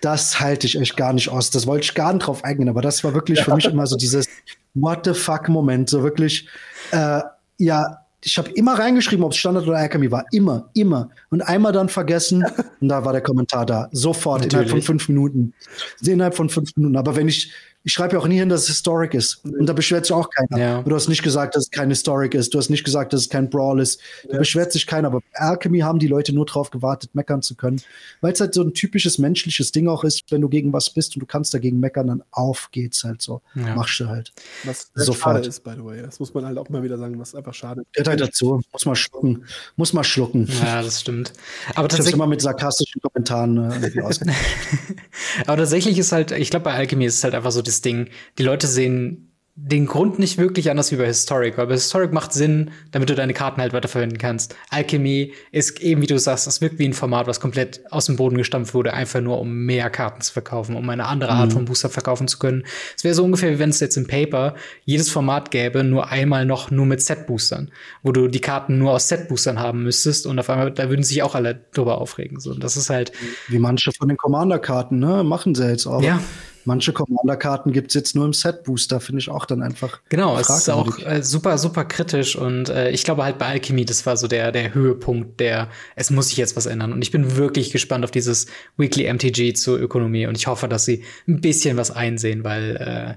Das 0.00 0.40
halte 0.40 0.66
ich 0.66 0.78
echt 0.78 0.96
gar 0.96 1.12
nicht 1.12 1.28
aus. 1.28 1.50
Das 1.50 1.66
wollte 1.66 1.84
ich 1.84 1.94
gar 1.94 2.12
nicht 2.12 2.26
drauf 2.26 2.44
eingehen, 2.44 2.68
aber 2.68 2.82
das 2.82 3.02
war 3.02 3.14
wirklich 3.14 3.40
für 3.40 3.54
mich 3.54 3.66
immer 3.66 3.86
so 3.86 3.96
dieses 3.96 4.28
What 4.74 5.04
the 5.04 5.14
fuck 5.14 5.48
Moment, 5.48 5.90
so 5.90 6.02
wirklich, 6.04 6.48
äh, 6.92 7.20
ja, 7.58 8.06
ich 8.22 8.36
habe 8.38 8.50
immer 8.50 8.78
reingeschrieben, 8.78 9.24
ob 9.24 9.32
es 9.32 9.38
Standard 9.38 9.66
oder 9.66 9.78
Alchemy 9.78 10.10
war. 10.10 10.24
Immer, 10.32 10.68
immer. 10.74 11.10
Und 11.30 11.42
einmal 11.42 11.72
dann 11.72 11.88
vergessen 11.88 12.44
und 12.80 12.88
da 12.88 13.04
war 13.04 13.12
der 13.12 13.22
Kommentar 13.22 13.64
da. 13.64 13.88
Sofort, 13.92 14.42
Natürlich. 14.42 14.66
innerhalb 14.66 14.84
von 14.84 14.98
fünf 14.98 15.08
Minuten. 15.08 15.54
Innerhalb 16.02 16.34
von 16.34 16.48
fünf 16.48 16.76
Minuten. 16.76 16.96
Aber 16.96 17.16
wenn 17.16 17.28
ich 17.28 17.52
ich 17.82 17.92
schreibe 17.92 18.14
ja 18.14 18.18
auch 18.20 18.26
nie 18.26 18.38
hin, 18.38 18.50
dass 18.50 18.62
es 18.62 18.68
Historic 18.68 19.14
ist. 19.14 19.42
Und 19.44 19.64
da 19.64 19.72
beschwert 19.72 20.04
sich 20.04 20.12
auch 20.14 20.28
keiner. 20.28 20.58
Ja. 20.58 20.82
Du 20.82 20.94
hast 20.94 21.08
nicht 21.08 21.22
gesagt, 21.22 21.54
dass 21.54 21.64
es 21.64 21.70
kein 21.70 21.88
Historic 21.88 22.34
ist. 22.34 22.52
Du 22.52 22.58
hast 22.58 22.68
nicht 22.68 22.84
gesagt, 22.84 23.14
dass 23.14 23.22
es 23.22 23.28
kein 23.30 23.48
Brawl 23.48 23.80
ist. 23.80 24.00
Da 24.24 24.34
ja. 24.34 24.38
beschwert 24.38 24.70
sich 24.70 24.86
keiner. 24.86 25.08
Aber 25.08 25.20
bei 25.20 25.40
Alchemy 25.40 25.78
haben 25.80 25.98
die 25.98 26.06
Leute 26.06 26.34
nur 26.34 26.44
drauf 26.44 26.70
gewartet, 26.70 27.14
meckern 27.14 27.40
zu 27.40 27.54
können. 27.54 27.80
Weil 28.20 28.34
es 28.34 28.40
halt 28.40 28.52
so 28.52 28.62
ein 28.62 28.74
typisches 28.74 29.16
menschliches 29.16 29.72
Ding 29.72 29.88
auch 29.88 30.04
ist, 30.04 30.30
wenn 30.30 30.42
du 30.42 30.50
gegen 30.50 30.74
was 30.74 30.90
bist 30.90 31.16
und 31.16 31.20
du 31.20 31.26
kannst 31.26 31.54
dagegen 31.54 31.80
meckern, 31.80 32.08
dann 32.08 32.22
auf 32.32 32.68
geht's 32.70 33.02
halt 33.02 33.22
so. 33.22 33.40
Ja. 33.54 33.74
Machst 33.74 33.98
du 33.98 34.08
halt. 34.08 34.32
Was 34.64 34.90
sofort. 34.94 35.36
schade 35.36 35.48
ist, 35.48 35.64
by 35.64 35.70
the 35.74 35.84
way. 35.84 36.02
Das 36.02 36.20
muss 36.20 36.34
man 36.34 36.44
halt 36.44 36.58
auch 36.58 36.68
mal 36.68 36.82
wieder 36.82 36.98
sagen, 36.98 37.18
was 37.18 37.34
einfach 37.34 37.54
schade 37.54 37.80
ist. 37.80 37.94
Gehört 37.94 38.08
halt 38.08 38.20
dazu. 38.20 38.60
Muss 38.72 38.84
man 38.84 38.94
schlucken. 38.94 39.44
Muss 39.76 39.94
man 39.94 40.04
schlucken. 40.04 40.46
Ja, 40.62 40.82
das 40.82 41.00
stimmt. 41.00 41.32
Aber 41.70 41.86
ich 41.86 41.92
tatsächlich 41.92 42.14
immer 42.14 42.26
mit 42.26 42.42
sarkastischen 42.42 43.00
Kommentaren 43.00 43.56
äh, 43.70 43.90
Aber 45.46 45.56
tatsächlich 45.56 45.98
ist 45.98 46.12
halt, 46.12 46.32
ich 46.32 46.50
glaube, 46.50 46.64
bei 46.64 46.74
Alchemy 46.74 47.06
ist 47.06 47.14
es 47.14 47.24
halt 47.24 47.34
einfach 47.34 47.52
so 47.52 47.62
das 47.70 47.80
Ding, 47.80 48.08
die 48.38 48.42
Leute 48.42 48.66
sehen 48.66 49.30
den 49.62 49.84
Grund 49.84 50.18
nicht 50.18 50.38
wirklich 50.38 50.70
anders 50.70 50.90
wie 50.90 50.96
bei 50.96 51.06
Historic, 51.06 51.58
weil 51.58 51.66
bei 51.66 51.74
Historic 51.74 52.12
macht 52.12 52.32
Sinn, 52.32 52.70
damit 52.92 53.10
du 53.10 53.14
deine 53.14 53.34
Karten 53.34 53.60
halt 53.60 53.74
weiterverwenden 53.74 54.16
kannst. 54.16 54.56
Alchemy 54.70 55.34
ist 55.52 55.80
eben, 55.80 56.00
wie 56.00 56.06
du 56.06 56.18
sagst, 56.18 56.46
das 56.46 56.62
wirkt 56.62 56.78
wie 56.78 56.88
ein 56.88 56.94
Format, 56.94 57.26
was 57.26 57.40
komplett 57.40 57.82
aus 57.90 58.06
dem 58.06 58.16
Boden 58.16 58.38
gestampft 58.38 58.72
wurde, 58.72 58.94
einfach 58.94 59.20
nur 59.20 59.38
um 59.38 59.66
mehr 59.66 59.90
Karten 59.90 60.22
zu 60.22 60.32
verkaufen, 60.32 60.76
um 60.76 60.88
eine 60.88 61.04
andere 61.06 61.32
Art 61.32 61.50
mhm. 61.50 61.54
von 61.54 61.64
Booster 61.66 61.90
verkaufen 61.90 62.26
zu 62.26 62.38
können. 62.38 62.64
Es 62.96 63.04
wäre 63.04 63.14
so 63.14 63.22
ungefähr, 63.22 63.52
wie 63.52 63.58
wenn 63.58 63.70
es 63.70 63.80
jetzt 63.80 63.96
im 63.96 64.06
Paper 64.06 64.54
jedes 64.84 65.10
Format 65.10 65.50
gäbe, 65.50 65.84
nur 65.84 66.08
einmal 66.08 66.46
noch 66.46 66.70
nur 66.70 66.86
mit 66.86 67.02
Set-Boostern, 67.02 67.70
wo 68.02 68.12
du 68.12 68.28
die 68.28 68.40
Karten 68.40 68.78
nur 68.78 68.92
aus 68.92 69.08
Set-Boostern 69.08 69.58
haben 69.58 69.82
müsstest 69.82 70.26
und 70.26 70.38
auf 70.38 70.48
einmal, 70.48 70.70
da 70.70 70.88
würden 70.88 71.02
sich 71.02 71.22
auch 71.22 71.34
alle 71.34 71.66
drüber 71.74 71.98
aufregen. 71.98 72.40
So, 72.40 72.54
das 72.54 72.78
ist 72.78 72.88
halt. 72.88 73.12
Wie 73.48 73.58
manche 73.58 73.92
von 73.92 74.08
den 74.08 74.16
Commander-Karten, 74.16 74.98
ne? 74.98 75.22
Machen 75.22 75.54
sie 75.54 75.68
jetzt 75.68 75.86
auch. 75.86 76.02
Ja. 76.02 76.20
Manche 76.64 76.92
Commander-Karten 76.92 77.72
gibt 77.72 77.88
es 77.88 77.94
jetzt 77.94 78.14
nur 78.14 78.26
im 78.26 78.32
Set-Booster, 78.32 79.00
finde 79.00 79.20
ich 79.20 79.30
auch 79.30 79.46
dann 79.46 79.62
einfach. 79.62 80.00
Genau, 80.08 80.38
es 80.38 80.48
ist 80.50 80.68
auch 80.68 80.98
äh, 80.98 81.22
super, 81.22 81.56
super 81.58 81.84
kritisch 81.84 82.36
und 82.36 82.68
äh, 82.68 82.90
ich 82.90 83.04
glaube 83.04 83.24
halt 83.24 83.38
bei 83.38 83.46
Alchemy, 83.46 83.84
das 83.84 84.04
war 84.06 84.16
so 84.16 84.28
der, 84.28 84.52
der 84.52 84.74
Höhepunkt, 84.74 85.40
der, 85.40 85.68
es 85.96 86.10
muss 86.10 86.28
sich 86.28 86.36
jetzt 86.36 86.56
was 86.56 86.66
ändern. 86.66 86.92
Und 86.92 87.02
ich 87.02 87.10
bin 87.10 87.36
wirklich 87.36 87.70
gespannt 87.70 88.04
auf 88.04 88.10
dieses 88.10 88.46
Weekly 88.76 89.12
MTG 89.12 89.54
zur 89.54 89.80
Ökonomie 89.80 90.26
und 90.26 90.36
ich 90.36 90.46
hoffe, 90.46 90.68
dass 90.68 90.84
sie 90.84 91.04
ein 91.26 91.40
bisschen 91.40 91.76
was 91.76 91.90
einsehen, 91.90 92.44
weil 92.44 92.76
äh, 92.76 93.14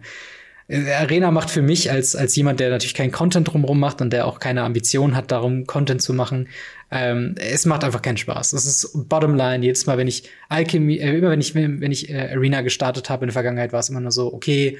Arena 0.70 1.32
macht 1.32 1.50
für 1.50 1.62
mich 1.62 1.92
als, 1.92 2.16
als 2.16 2.36
jemand, 2.36 2.60
der 2.60 2.70
natürlich 2.70 2.94
keinen 2.94 3.12
Content 3.12 3.52
drumherum 3.52 3.80
macht 3.80 4.02
und 4.02 4.12
der 4.12 4.26
auch 4.26 4.40
keine 4.40 4.64
Ambition 4.64 5.16
hat, 5.16 5.32
darum 5.32 5.68
Content 5.68 6.02
zu 6.02 6.14
machen, 6.14 6.48
ähm, 6.96 7.34
es 7.40 7.66
macht 7.66 7.84
einfach 7.84 8.04
keinen 8.04 8.18
Spaß. 8.18 8.52
Das 8.52 8.66
ist 8.66 8.92
Bottomline. 9.10 9.66
Jedes 9.66 9.88
Mal, 9.88 9.98
wenn 9.98 10.08
ich 10.08 10.30
Alchemy, 10.50 10.98
äh, 10.98 11.18
immer 11.18 11.32
wenn 11.32 11.42
ich, 11.42 11.56
wenn 11.56 11.92
ich 11.92 12.10
äh, 12.10 12.30
Arena 12.32 12.62
gestartet 12.62 13.10
habe 13.10 13.26
in 13.26 13.30
der 13.30 13.34
Vergangenheit, 13.34 13.74
war 13.74 13.80
es 13.80 13.90
immer 13.90 14.00
nur 14.00 14.12
so, 14.12 14.32
okay, 14.32 14.78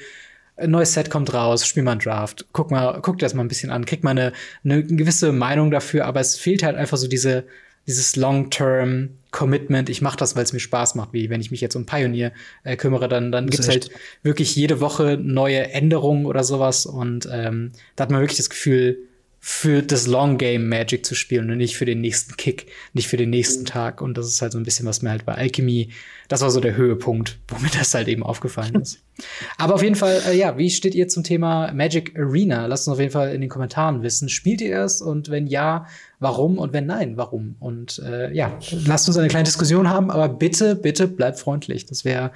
ein 0.56 0.70
neues 0.70 0.94
Set 0.94 1.10
kommt 1.10 1.34
raus, 1.34 1.66
spiel 1.66 1.82
mal 1.82 1.94
einen 1.94 2.02
Draft, 2.02 2.46
guck 2.52 2.70
mal, 2.70 3.00
guck 3.02 3.18
dir 3.18 3.26
das 3.26 3.34
mal 3.34 3.44
ein 3.44 3.48
bisschen 3.48 3.72
an, 3.72 3.86
krieg 3.86 4.04
mal 4.04 4.12
eine, 4.12 4.32
eine 4.64 4.84
gewisse 4.84 5.32
Meinung 5.32 5.72
dafür, 5.72 6.06
aber 6.06 6.20
es 6.20 6.38
fehlt 6.38 6.62
halt 6.62 6.76
einfach 6.76 6.98
so 6.98 7.08
diese, 7.08 7.46
dieses 7.88 8.16
Long-Term 8.16 9.10
Commitment, 9.32 9.90
ich 9.90 10.04
mache 10.04 10.18
das, 10.18 10.36
weil 10.36 10.44
es 10.44 10.54
mir 10.54 10.60
Spaß 10.60 10.94
macht, 10.94 11.14
wie 11.14 11.32
wenn 11.32 11.42
ich 11.42 11.50
mich 11.50 11.62
jetzt 11.62 11.76
um 11.76 11.88
Pioneer 11.88 12.32
äh, 12.64 12.78
kümmere, 12.78 13.08
dann, 13.08 13.32
dann 13.32 13.50
gibt's 13.50 13.68
halt 13.68 13.90
wirklich 14.22 14.56
jede 14.56 14.80
Woche 14.80 15.18
neue 15.20 15.72
Änderungen 15.72 16.28
oder 16.28 16.44
sowas. 16.44 16.86
Und 16.86 17.28
ähm, 17.32 17.72
da 17.96 18.04
hat 18.04 18.12
man 18.12 18.22
wirklich 18.22 18.38
das 18.38 18.52
Gefühl, 18.52 19.00
für 19.46 19.82
das 19.82 20.08
Long 20.08 20.38
Game 20.38 20.70
Magic 20.70 21.06
zu 21.06 21.16
spielen 21.16 21.52
und 21.52 21.58
nicht 21.58 21.76
für 21.76 21.84
den 21.84 22.00
nächsten 22.00 22.38
Kick, 22.38 22.72
nicht 22.94 23.10
für 23.10 23.18
den 23.18 23.30
nächsten 23.30 23.64
mhm. 23.64 23.66
Tag. 23.66 24.00
Und 24.00 24.18
das 24.18 24.28
ist 24.28 24.42
halt 24.42 24.54
so 24.54 24.58
ein 24.58 24.64
bisschen, 24.64 24.86
was 24.86 25.02
mir 25.02 25.10
halt 25.10 25.26
bei 25.26 25.36
Alchemy, 25.36 25.90
das 26.30 26.40
war 26.40 26.50
so 26.50 26.62
der 26.62 26.78
Höhepunkt, 26.78 27.40
wo 27.50 27.60
mir 27.60 27.70
das 27.78 27.94
halt 27.94 28.08
eben 28.08 28.24
aufgefallen 28.24 28.76
ist. 28.76 29.02
Aber 29.58 29.74
auf 29.74 29.84
jeden 29.84 29.96
Fall, 29.96 30.22
äh, 30.28 30.38
ja, 30.38 30.58
wie 30.58 30.70
steht 30.70 30.96
ihr 30.96 31.10
zum 31.10 31.26
Thema 31.26 31.74
Magic 31.74 32.18
Arena? 32.18 32.68
Lasst 32.68 32.88
uns 32.88 32.94
auf 32.94 33.02
jeden 33.02 33.12
Fall 33.12 33.36
in 33.36 33.42
den 33.42 33.50
Kommentaren 33.50 34.02
wissen. 34.02 34.30
Spielt 34.30 34.62
ihr 34.62 34.80
es? 34.80 35.02
Und 35.02 35.30
wenn 35.30 35.46
ja, 35.48 35.88
warum? 36.20 36.58
Und 36.58 36.72
wenn 36.72 36.86
nein, 36.86 37.18
warum? 37.18 37.58
Und 37.60 38.00
äh, 38.00 38.34
ja, 38.34 38.58
lasst 38.86 39.10
uns 39.10 39.18
eine 39.18 39.28
kleine 39.28 39.44
Diskussion 39.44 39.90
haben, 39.90 40.10
aber 40.10 40.30
bitte, 40.30 40.74
bitte 40.74 41.10
bleibt 41.10 41.38
freundlich. 41.38 41.86
Das 41.86 42.06
wäre 42.06 42.32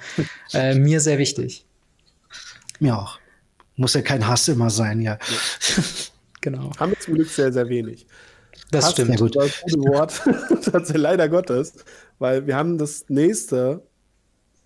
äh, 0.52 0.74
mir 0.78 1.00
sehr 1.00 1.16
wichtig. 1.16 1.64
Mir 2.80 2.98
auch. 2.98 3.18
Muss 3.76 3.94
ja 3.94 4.02
kein 4.02 4.28
Hass 4.28 4.46
immer 4.48 4.68
sein, 4.68 5.00
ja. 5.00 5.12
ja. 5.74 5.82
Genau. 6.40 6.70
Haben 6.78 6.92
wir 6.92 7.00
zum 7.00 7.14
Glück 7.14 7.28
sehr, 7.28 7.52
sehr 7.52 7.68
wenig. 7.68 8.06
Das 8.70 8.86
Hass 8.86 8.92
stimmt. 8.92 9.18
Gut. 9.18 9.36
Das 9.36 9.62
gute 9.62 9.78
Wort. 9.88 10.22
Tatsächlich 10.64 11.02
leider 11.02 11.28
Gottes. 11.28 11.74
Weil 12.18 12.46
wir 12.46 12.56
haben 12.56 12.78
das 12.78 13.04
nächste 13.08 13.82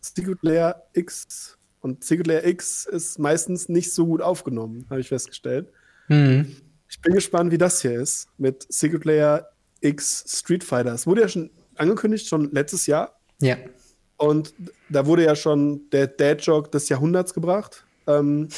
Secret 0.01 0.39
Layer 0.43 0.82
X. 0.93 1.59
Und 1.81 2.05
Secret 2.05 2.27
Layer 2.27 2.44
X 2.44 2.86
ist 2.86 3.19
meistens 3.19 3.69
nicht 3.69 3.93
so 3.93 4.07
gut 4.07 4.23
aufgenommen, 4.23 4.86
habe 4.89 5.01
ich 5.01 5.09
festgestellt. 5.09 5.69
Mhm. 6.09 6.57
Ich 6.89 7.01
bin 7.01 7.15
gespannt, 7.15 7.51
wie 7.53 7.59
das 7.59 7.82
hier 7.82 7.93
ist 7.93 8.28
mit 8.39 8.66
Secret 8.69 9.05
Layer 9.05 9.49
X 9.81 10.24
Street 10.28 10.62
Fighter. 10.62 10.93
Es 10.93 11.07
wurde 11.07 11.23
ja 11.23 11.28
schon 11.28 11.51
angekündigt, 11.77 12.28
schon 12.28 12.53
letztes 12.53 12.86
Jahr. 12.86 13.19
Ja. 13.40 13.57
Und 14.16 14.55
da 14.89 15.07
wurde 15.07 15.24
ja 15.24 15.35
schon 15.35 15.90
der 15.90 16.07
Dad-Joke 16.07 16.70
des 16.70 16.89
Jahrhunderts 16.89 17.35
gebracht 17.35 17.85
ähm, 18.07 18.49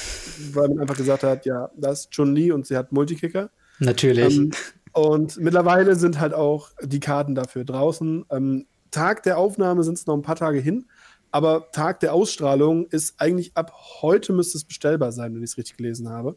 weil 0.53 0.69
man 0.69 0.81
einfach 0.81 0.97
gesagt 0.97 1.23
hat, 1.23 1.47
ja, 1.47 1.71
das 1.77 2.01
ist 2.01 2.11
Chun-Li 2.11 2.53
und 2.53 2.67
sie 2.67 2.77
hat 2.77 2.93
Multikicker. 2.93 3.51
Natürlich. 3.79 4.37
Ähm, 4.37 4.51
und 4.93 5.37
mittlerweile 5.39 5.97
sind 5.97 6.21
halt 6.21 6.35
auch 6.35 6.71
die 6.81 7.01
Karten 7.01 7.35
dafür 7.35 7.65
draußen. 7.65 8.25
Ähm, 8.31 8.67
Tag 8.91 9.25
der 9.25 9.39
Aufnahme 9.39 9.83
sind 9.83 9.99
es 9.99 10.07
noch 10.07 10.15
ein 10.15 10.23
paar 10.23 10.37
Tage 10.37 10.61
hin, 10.61 10.87
aber 11.33 11.71
Tag 11.73 11.99
der 12.01 12.15
Ausstrahlung 12.15 12.87
ist 12.87 13.21
eigentlich 13.21 13.57
ab 13.57 13.73
heute 14.03 14.33
müsste 14.33 14.57
es 14.57 14.65
bestellbar 14.65 15.11
sein, 15.11 15.35
wenn 15.35 15.43
ich 15.43 15.51
es 15.51 15.59
richtig 15.59 15.77
gelesen 15.77 16.09
habe. 16.09 16.37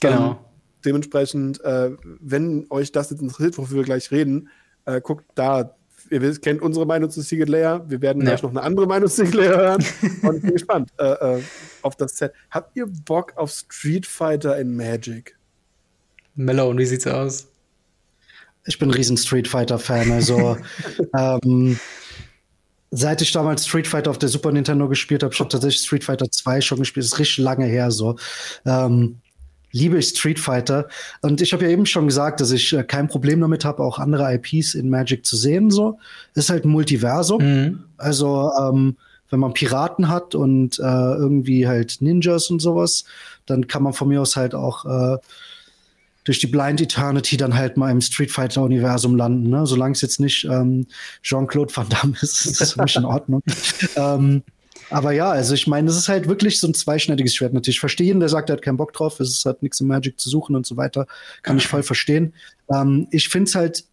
Genau. 0.00 0.30
Ähm, 0.30 0.36
dementsprechend, 0.84 1.62
äh, 1.62 1.92
wenn 2.20 2.66
euch 2.70 2.90
das 2.90 3.10
jetzt 3.10 3.22
interessiert, 3.22 3.56
wofür 3.56 3.76
wir 3.76 3.84
gleich 3.84 4.10
reden, 4.10 4.48
äh, 4.84 5.00
guckt 5.00 5.26
da 5.36 5.76
ihr 6.10 6.40
kennt 6.40 6.62
unsere 6.62 6.86
Meinung 6.86 7.10
zu 7.10 7.20
Secret 7.20 7.48
Layer. 7.48 7.84
Wir 7.88 8.00
werden 8.00 8.22
ja. 8.22 8.30
gleich 8.30 8.42
noch 8.42 8.50
eine 8.50 8.62
andere 8.62 8.86
Meinung 8.86 9.08
zu 9.08 9.16
Secret 9.16 9.34
Layer 9.34 9.56
hören. 9.56 9.84
Und 10.22 10.36
ich 10.36 10.42
bin 10.42 10.52
gespannt 10.52 10.90
äh, 10.98 11.36
äh, 11.36 11.42
auf 11.82 11.96
das 11.96 12.16
Set. 12.16 12.32
Habt 12.50 12.76
ihr 12.76 12.86
Bock 12.86 13.32
auf 13.36 13.50
Street 13.50 14.06
Fighter 14.06 14.58
in 14.58 14.76
Magic? 14.76 15.36
Mellow, 16.34 16.76
wie 16.76 16.84
sieht's 16.84 17.06
aus? 17.06 17.48
Ich 18.64 18.78
bin 18.78 18.90
ein 18.90 18.94
riesen 18.94 19.16
Street 19.16 19.48
Fighter-Fan. 19.48 20.12
Also, 20.12 20.56
ähm, 21.16 21.78
seit 22.90 23.22
ich 23.22 23.32
damals 23.32 23.66
Street 23.66 23.88
Fighter 23.88 24.10
auf 24.10 24.18
der 24.18 24.28
Super 24.28 24.52
Nintendo 24.52 24.88
gespielt 24.88 25.22
habe, 25.22 25.34
ich 25.34 25.40
habe 25.40 25.50
tatsächlich 25.50 25.82
Street 25.82 26.04
Fighter 26.04 26.30
2 26.30 26.60
schon 26.60 26.78
gespielt. 26.78 27.04
Das 27.04 27.12
ist 27.12 27.18
richtig 27.18 27.38
lange 27.38 27.66
her 27.66 27.90
so. 27.90 28.16
Ähm, 28.64 29.21
liebe 29.72 29.98
ich 29.98 30.08
Street 30.08 30.38
Fighter. 30.38 30.88
Und 31.22 31.40
ich 31.40 31.52
habe 31.52 31.64
ja 31.64 31.70
eben 31.70 31.86
schon 31.86 32.06
gesagt, 32.06 32.40
dass 32.40 32.52
ich 32.52 32.72
äh, 32.72 32.84
kein 32.84 33.08
Problem 33.08 33.40
damit 33.40 33.64
habe, 33.64 33.82
auch 33.82 33.98
andere 33.98 34.32
IPs 34.34 34.74
in 34.74 34.88
Magic 34.88 35.26
zu 35.26 35.36
sehen. 35.36 35.70
So 35.70 35.98
ist 36.34 36.50
halt 36.50 36.64
ein 36.64 36.70
Multiversum. 36.70 37.42
Mhm. 37.42 37.84
Also 37.96 38.50
ähm, 38.60 38.96
wenn 39.30 39.40
man 39.40 39.54
Piraten 39.54 40.08
hat 40.08 40.34
und 40.34 40.78
äh, 40.78 40.82
irgendwie 40.82 41.66
halt 41.66 41.96
Ninjas 42.00 42.50
und 42.50 42.60
sowas, 42.60 43.04
dann 43.46 43.66
kann 43.66 43.82
man 43.82 43.94
von 43.94 44.08
mir 44.08 44.20
aus 44.20 44.36
halt 44.36 44.54
auch 44.54 44.84
äh, 44.84 45.18
durch 46.24 46.38
die 46.38 46.46
Blind 46.46 46.80
Eternity 46.80 47.36
dann 47.36 47.54
halt 47.54 47.76
mal 47.76 47.90
im 47.90 48.00
Street 48.00 48.30
Fighter 48.30 48.62
Universum 48.62 49.16
landen. 49.16 49.48
Ne? 49.48 49.66
Solange 49.66 49.92
es 49.92 50.02
jetzt 50.02 50.20
nicht 50.20 50.44
ähm, 50.44 50.86
Jean-Claude 51.22 51.74
Van 51.74 51.88
Damme 51.88 52.14
ist, 52.20 52.44
ist 52.44 52.60
das 52.60 52.72
für 52.74 52.82
mich 52.82 52.94
in 52.94 53.04
Ordnung. 53.04 53.42
ähm, 53.96 54.42
aber 54.92 55.12
ja, 55.12 55.30
also 55.30 55.54
ich 55.54 55.66
meine, 55.66 55.90
es 55.90 55.96
ist 55.96 56.08
halt 56.08 56.28
wirklich 56.28 56.60
so 56.60 56.66
ein 56.66 56.74
zweischneidiges 56.74 57.34
Schwert 57.34 57.52
natürlich. 57.52 57.76
Ich 57.76 57.80
verstehe 57.80 58.10
ihn, 58.10 58.20
der 58.20 58.28
sagt, 58.28 58.50
er 58.50 58.56
hat 58.56 58.62
keinen 58.62 58.76
Bock 58.76 58.92
drauf, 58.92 59.20
es 59.20 59.44
hat 59.44 59.62
nichts 59.62 59.80
im 59.80 59.88
Magic 59.88 60.18
zu 60.18 60.28
suchen 60.28 60.54
und 60.56 60.66
so 60.66 60.76
weiter. 60.76 61.06
Kann 61.42 61.58
ich 61.58 61.66
voll 61.66 61.82
verstehen. 61.82 62.34
Ähm, 62.72 63.08
ich 63.10 63.28
finde 63.28 63.48
es 63.48 63.54
halt 63.54 63.84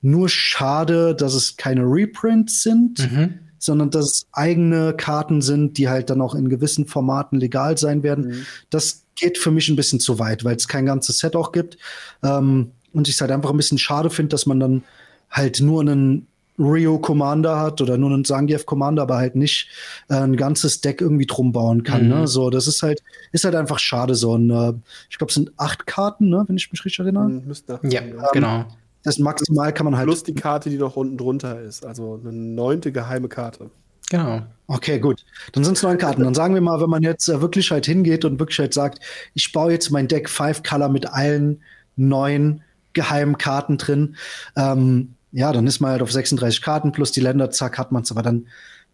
nur 0.00 0.28
schade, 0.28 1.14
dass 1.14 1.34
es 1.34 1.56
keine 1.56 1.82
Reprints 1.82 2.62
sind, 2.62 3.12
mhm. 3.12 3.38
sondern 3.58 3.90
dass 3.90 4.06
es 4.06 4.26
eigene 4.32 4.94
Karten 4.94 5.40
sind, 5.40 5.78
die 5.78 5.88
halt 5.88 6.10
dann 6.10 6.20
auch 6.20 6.34
in 6.34 6.48
gewissen 6.48 6.86
Formaten 6.86 7.38
legal 7.38 7.78
sein 7.78 8.02
werden. 8.02 8.28
Mhm. 8.28 8.46
Das 8.70 9.04
geht 9.14 9.38
für 9.38 9.50
mich 9.50 9.68
ein 9.68 9.76
bisschen 9.76 10.00
zu 10.00 10.18
weit, 10.18 10.44
weil 10.44 10.56
es 10.56 10.68
kein 10.68 10.86
ganzes 10.86 11.18
Set 11.18 11.36
auch 11.36 11.52
gibt. 11.52 11.78
Ähm, 12.22 12.72
und 12.92 13.08
ich 13.08 13.14
es 13.14 13.20
halt 13.20 13.30
einfach 13.30 13.50
ein 13.50 13.56
bisschen 13.56 13.78
schade 13.78 14.10
finde, 14.10 14.30
dass 14.30 14.46
man 14.46 14.60
dann 14.60 14.82
halt 15.30 15.60
nur 15.60 15.80
einen 15.80 16.26
Rio 16.58 16.98
Commander 16.98 17.58
hat 17.58 17.80
oder 17.80 17.96
nur 17.96 18.10
einen 18.10 18.24
Zangief 18.24 18.66
Commander, 18.66 19.02
aber 19.02 19.16
halt 19.16 19.36
nicht 19.36 19.68
äh, 20.08 20.16
ein 20.16 20.36
ganzes 20.36 20.80
Deck 20.80 21.00
irgendwie 21.00 21.26
drum 21.26 21.52
bauen 21.52 21.82
kann. 21.82 22.08
Ne? 22.08 22.14
Mhm. 22.14 22.20
Ne? 22.22 22.28
So, 22.28 22.50
das 22.50 22.66
ist 22.66 22.82
halt, 22.82 23.02
ist 23.32 23.44
halt 23.44 23.54
einfach 23.54 23.78
schade. 23.78 24.14
So 24.14 24.36
ein, 24.36 24.50
äh, 24.50 24.72
ich 25.10 25.18
glaube, 25.18 25.30
es 25.30 25.34
sind 25.34 25.52
acht 25.56 25.86
Karten, 25.86 26.28
ne? 26.28 26.44
wenn 26.46 26.56
ich 26.56 26.70
mich 26.70 26.84
richtig 26.84 27.00
erinnere. 27.00 27.28
Mhm, 27.28 27.46
müsste. 27.46 27.80
Ja, 27.82 28.02
ähm, 28.02 28.20
genau. 28.32 28.64
Das 29.02 29.18
maximal 29.18 29.72
kann 29.72 29.84
man 29.84 29.96
halt. 29.96 30.06
Plus 30.06 30.22
die 30.22 30.34
Karte, 30.34 30.70
die 30.70 30.78
noch 30.78 30.96
unten 30.96 31.16
drunter 31.16 31.60
ist. 31.60 31.84
Also 31.84 32.20
eine 32.22 32.32
neunte 32.32 32.92
geheime 32.92 33.28
Karte. 33.28 33.70
Genau. 34.10 34.42
Okay, 34.66 34.98
gut. 35.00 35.24
Dann 35.52 35.64
sind 35.64 35.76
es 35.76 35.82
neun 35.82 35.98
Karten. 35.98 36.22
Dann 36.22 36.34
sagen 36.34 36.54
wir 36.54 36.60
mal, 36.60 36.80
wenn 36.80 36.90
man 36.90 37.02
jetzt 37.02 37.28
äh, 37.28 37.40
wirklich 37.40 37.70
halt 37.70 37.86
hingeht 37.86 38.24
und 38.24 38.38
wirklich 38.38 38.58
halt 38.58 38.74
sagt, 38.74 39.00
ich 39.34 39.52
baue 39.52 39.72
jetzt 39.72 39.90
mein 39.90 40.06
Deck 40.06 40.28
Five 40.28 40.62
Color 40.62 40.90
mit 40.90 41.06
allen 41.06 41.62
neun 41.96 42.62
geheimen 42.92 43.38
Karten 43.38 43.78
drin. 43.78 44.16
Ähm, 44.54 45.14
ja, 45.32 45.52
dann 45.52 45.66
ist 45.66 45.80
man 45.80 45.90
halt 45.90 46.02
auf 46.02 46.12
36 46.12 46.62
Karten 46.62 46.92
plus 46.92 47.10
die 47.10 47.20
Länder, 47.20 47.50
zack, 47.50 47.78
hat 47.78 47.90
man 47.90 48.02
es. 48.02 48.10
Aber 48.10 48.22
dann, 48.22 48.46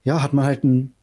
ja, 0.05 0.23
hat 0.23 0.32
man 0.32 0.44
halt 0.44 0.65
ein 0.65 0.94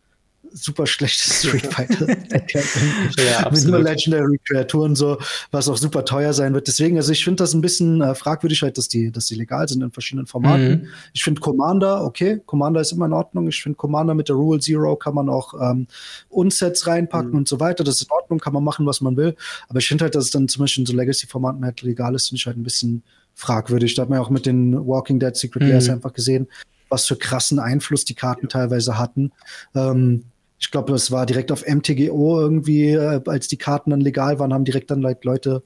super 0.55 0.87
schlechtes 0.87 1.39
Street 1.39 1.65
Fighter. 1.67 2.07
ja, 2.09 3.49
mit 3.51 3.65
nur 3.65 3.79
Legendary 3.79 4.39
Kreaturen 4.47 4.95
so, 4.95 5.17
was 5.51 5.67
auch 5.67 5.77
super 5.77 6.05
teuer 6.05 6.33
sein 6.33 6.53
wird. 6.53 6.67
Deswegen, 6.67 6.97
also 6.97 7.11
ich 7.11 7.23
finde 7.23 7.43
das 7.43 7.53
ein 7.53 7.61
bisschen 7.61 8.01
äh, 8.01 8.15
fragwürdig 8.15 8.61
halt, 8.61 8.77
dass 8.77 8.87
die, 8.87 9.11
dass 9.11 9.25
die 9.25 9.35
legal 9.35 9.67
sind 9.67 9.83
in 9.83 9.91
verschiedenen 9.91 10.27
Formaten. 10.27 10.69
Mhm. 10.69 10.87
Ich 11.13 11.23
finde 11.23 11.41
Commander, 11.41 12.03
okay, 12.03 12.41
Commander 12.45 12.81
ist 12.81 12.93
immer 12.93 13.05
in 13.05 13.13
Ordnung. 13.13 13.47
Ich 13.49 13.61
finde 13.61 13.75
Commander 13.75 14.13
mit 14.13 14.29
der 14.29 14.37
Rule 14.37 14.59
Zero 14.59 14.95
kann 14.95 15.15
man 15.15 15.29
auch 15.29 15.53
ähm, 15.61 15.87
Unsets 16.29 16.87
reinpacken 16.87 17.31
mhm. 17.31 17.39
und 17.39 17.47
so 17.47 17.59
weiter. 17.59 17.83
Das 17.83 17.95
ist 17.95 18.03
in 18.03 18.11
Ordnung, 18.11 18.39
kann 18.39 18.53
man 18.53 18.63
machen, 18.63 18.85
was 18.85 19.01
man 19.01 19.17
will. 19.17 19.35
Aber 19.67 19.79
ich 19.79 19.87
finde 19.87 20.05
halt, 20.05 20.15
dass 20.15 20.25
es 20.25 20.31
dann 20.31 20.47
zum 20.47 20.61
Beispiel 20.61 20.83
in 20.83 20.87
so 20.87 20.93
Legacy-Formaten 20.93 21.65
halt 21.65 21.81
legal 21.81 22.15
ist, 22.15 22.29
finde 22.29 22.39
ich 22.39 22.45
halt 22.45 22.57
ein 22.57 22.63
bisschen 22.63 23.03
fragwürdig. 23.35 23.93
Da 23.93 24.01
hat 24.01 24.09
man 24.09 24.17
ja 24.17 24.23
auch 24.23 24.29
mit 24.29 24.45
den 24.45 24.87
Walking 24.87 25.19
Dead 25.19 25.35
Secret 25.35 25.63
mhm. 25.63 25.69
Layers 25.69 25.89
einfach 25.89 26.13
gesehen, 26.13 26.47
was 26.89 27.05
für 27.05 27.15
krassen 27.15 27.59
Einfluss 27.59 28.05
die 28.05 28.15
Karten 28.15 28.49
teilweise 28.49 28.97
hatten. 28.97 29.31
Ähm, 29.75 30.23
ich 30.57 30.71
glaube, 30.71 30.93
es 30.93 31.11
war 31.11 31.25
direkt 31.25 31.51
auf 31.51 31.67
MTGO 31.67 32.39
irgendwie, 32.39 32.91
äh, 32.91 33.21
als 33.27 33.47
die 33.47 33.57
Karten 33.57 33.91
dann 33.91 34.01
legal 34.01 34.39
waren, 34.39 34.53
haben 34.53 34.65
direkt 34.65 34.89
dann 34.89 35.01
like, 35.01 35.23
Leute 35.23 35.63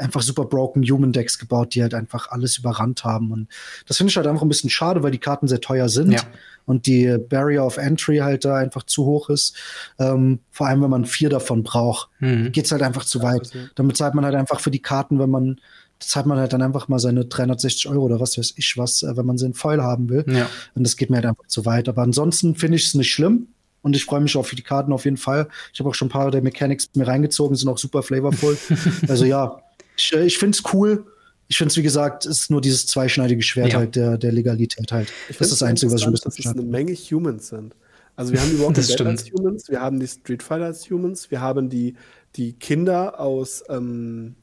einfach 0.00 0.22
super 0.22 0.44
broken 0.44 0.82
Human 0.82 1.12
Decks 1.12 1.38
gebaut, 1.38 1.74
die 1.74 1.82
halt 1.82 1.94
einfach 1.94 2.30
alles 2.30 2.58
überrannt 2.58 3.04
haben. 3.04 3.30
Und 3.32 3.48
das 3.86 3.98
finde 3.98 4.10
ich 4.10 4.16
halt 4.16 4.26
einfach 4.26 4.42
ein 4.42 4.48
bisschen 4.48 4.70
schade, 4.70 5.02
weil 5.02 5.10
die 5.10 5.18
Karten 5.18 5.46
sehr 5.46 5.60
teuer 5.60 5.88
sind 5.88 6.12
ja. 6.12 6.22
und 6.66 6.86
die 6.86 7.18
Barrier 7.18 7.64
of 7.64 7.76
Entry 7.76 8.18
halt 8.18 8.44
da 8.44 8.56
einfach 8.56 8.82
zu 8.84 9.04
hoch 9.04 9.28
ist. 9.28 9.56
Ähm, 9.98 10.40
vor 10.50 10.66
allem, 10.66 10.82
wenn 10.82 10.90
man 10.90 11.04
vier 11.04 11.28
davon 11.28 11.62
braucht, 11.62 12.08
mhm. 12.18 12.50
es 12.54 12.72
halt 12.72 12.82
einfach 12.82 13.04
zu 13.04 13.22
weit. 13.22 13.52
Damit 13.74 13.96
zahlt 13.96 14.14
man 14.14 14.24
halt 14.24 14.34
einfach 14.34 14.60
für 14.60 14.70
die 14.70 14.82
Karten, 14.82 15.18
wenn 15.18 15.30
man 15.30 15.60
zahlt 16.00 16.26
man 16.26 16.38
halt 16.38 16.52
dann 16.52 16.62
einfach 16.62 16.88
mal 16.88 16.98
seine 16.98 17.26
360 17.26 17.88
Euro 17.88 18.04
oder 18.06 18.20
was 18.20 18.36
weiß 18.36 18.54
ich 18.56 18.76
was, 18.76 19.02
äh, 19.02 19.16
wenn 19.16 19.26
man 19.26 19.38
sie 19.38 19.46
in 19.46 19.54
Foil 19.54 19.82
haben 19.82 20.08
will. 20.08 20.24
Ja. 20.26 20.48
Und 20.74 20.84
das 20.84 20.96
geht 20.96 21.10
mir 21.10 21.16
halt 21.16 21.26
einfach 21.26 21.46
zu 21.46 21.64
weit. 21.66 21.88
Aber 21.88 22.02
ansonsten 22.02 22.56
finde 22.56 22.76
ich 22.76 22.86
es 22.86 22.94
nicht 22.94 23.12
schlimm. 23.12 23.48
Und 23.82 23.96
ich 23.96 24.04
freue 24.04 24.20
mich 24.20 24.36
auch 24.36 24.44
für 24.44 24.56
die 24.56 24.62
Karten 24.62 24.92
auf 24.92 25.06
jeden 25.06 25.16
Fall. 25.16 25.48
Ich 25.72 25.80
habe 25.80 25.88
auch 25.88 25.94
schon 25.94 26.08
ein 26.08 26.10
paar 26.10 26.30
der 26.30 26.42
Mechanics 26.42 26.90
mir 26.94 27.06
reingezogen, 27.06 27.56
sind 27.56 27.68
auch 27.68 27.78
super 27.78 28.02
flavorful. 28.02 28.58
also 29.08 29.24
ja, 29.24 29.62
ich, 29.96 30.12
äh, 30.14 30.24
ich 30.24 30.38
finde 30.38 30.56
es 30.56 30.74
cool. 30.74 31.06
Ich 31.48 31.58
finde 31.58 31.72
es, 31.72 31.76
wie 31.76 31.82
gesagt, 31.82 32.26
ist 32.26 32.50
nur 32.50 32.60
dieses 32.60 32.86
zweischneidige 32.86 33.42
Schwert 33.42 33.72
ja. 33.72 33.78
halt 33.78 33.96
der, 33.96 34.18
der 34.18 34.32
Legalität 34.32 34.92
halt. 34.92 35.08
Ich 35.28 35.38
das 35.38 35.48
ist 35.48 35.60
das 35.60 35.68
Einzige, 35.68 35.92
was 35.92 36.02
ich 36.02 36.06
ein 36.06 36.12
bisschen 36.12 36.30
Dass 36.30 36.38
es 36.38 36.46
eine 36.46 36.62
Menge 36.62 36.92
Humans 36.92 37.48
sind. 37.48 37.74
Also 38.16 38.32
wir 38.32 38.40
haben 38.40 38.50
die 38.50 38.58
Walking 38.58 38.84
Dead 38.86 39.00
als 39.00 39.32
Humans, 39.32 39.68
wir 39.68 39.80
haben 39.80 39.98
die 39.98 40.06
Street 40.06 40.42
Fighter 40.42 40.66
als 40.66 40.88
Humans, 40.90 41.30
wir 41.30 41.40
haben 41.40 41.70
die, 41.70 41.94
die 42.36 42.52
Kinder 42.52 43.18
aus 43.18 43.64
ähm, 43.68 44.36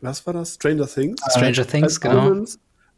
was 0.00 0.26
war 0.26 0.34
das? 0.34 0.54
Stranger 0.54 0.86
Things. 0.86 1.20
Stranger 1.30 1.66
Things, 1.66 2.00
genau. 2.00 2.44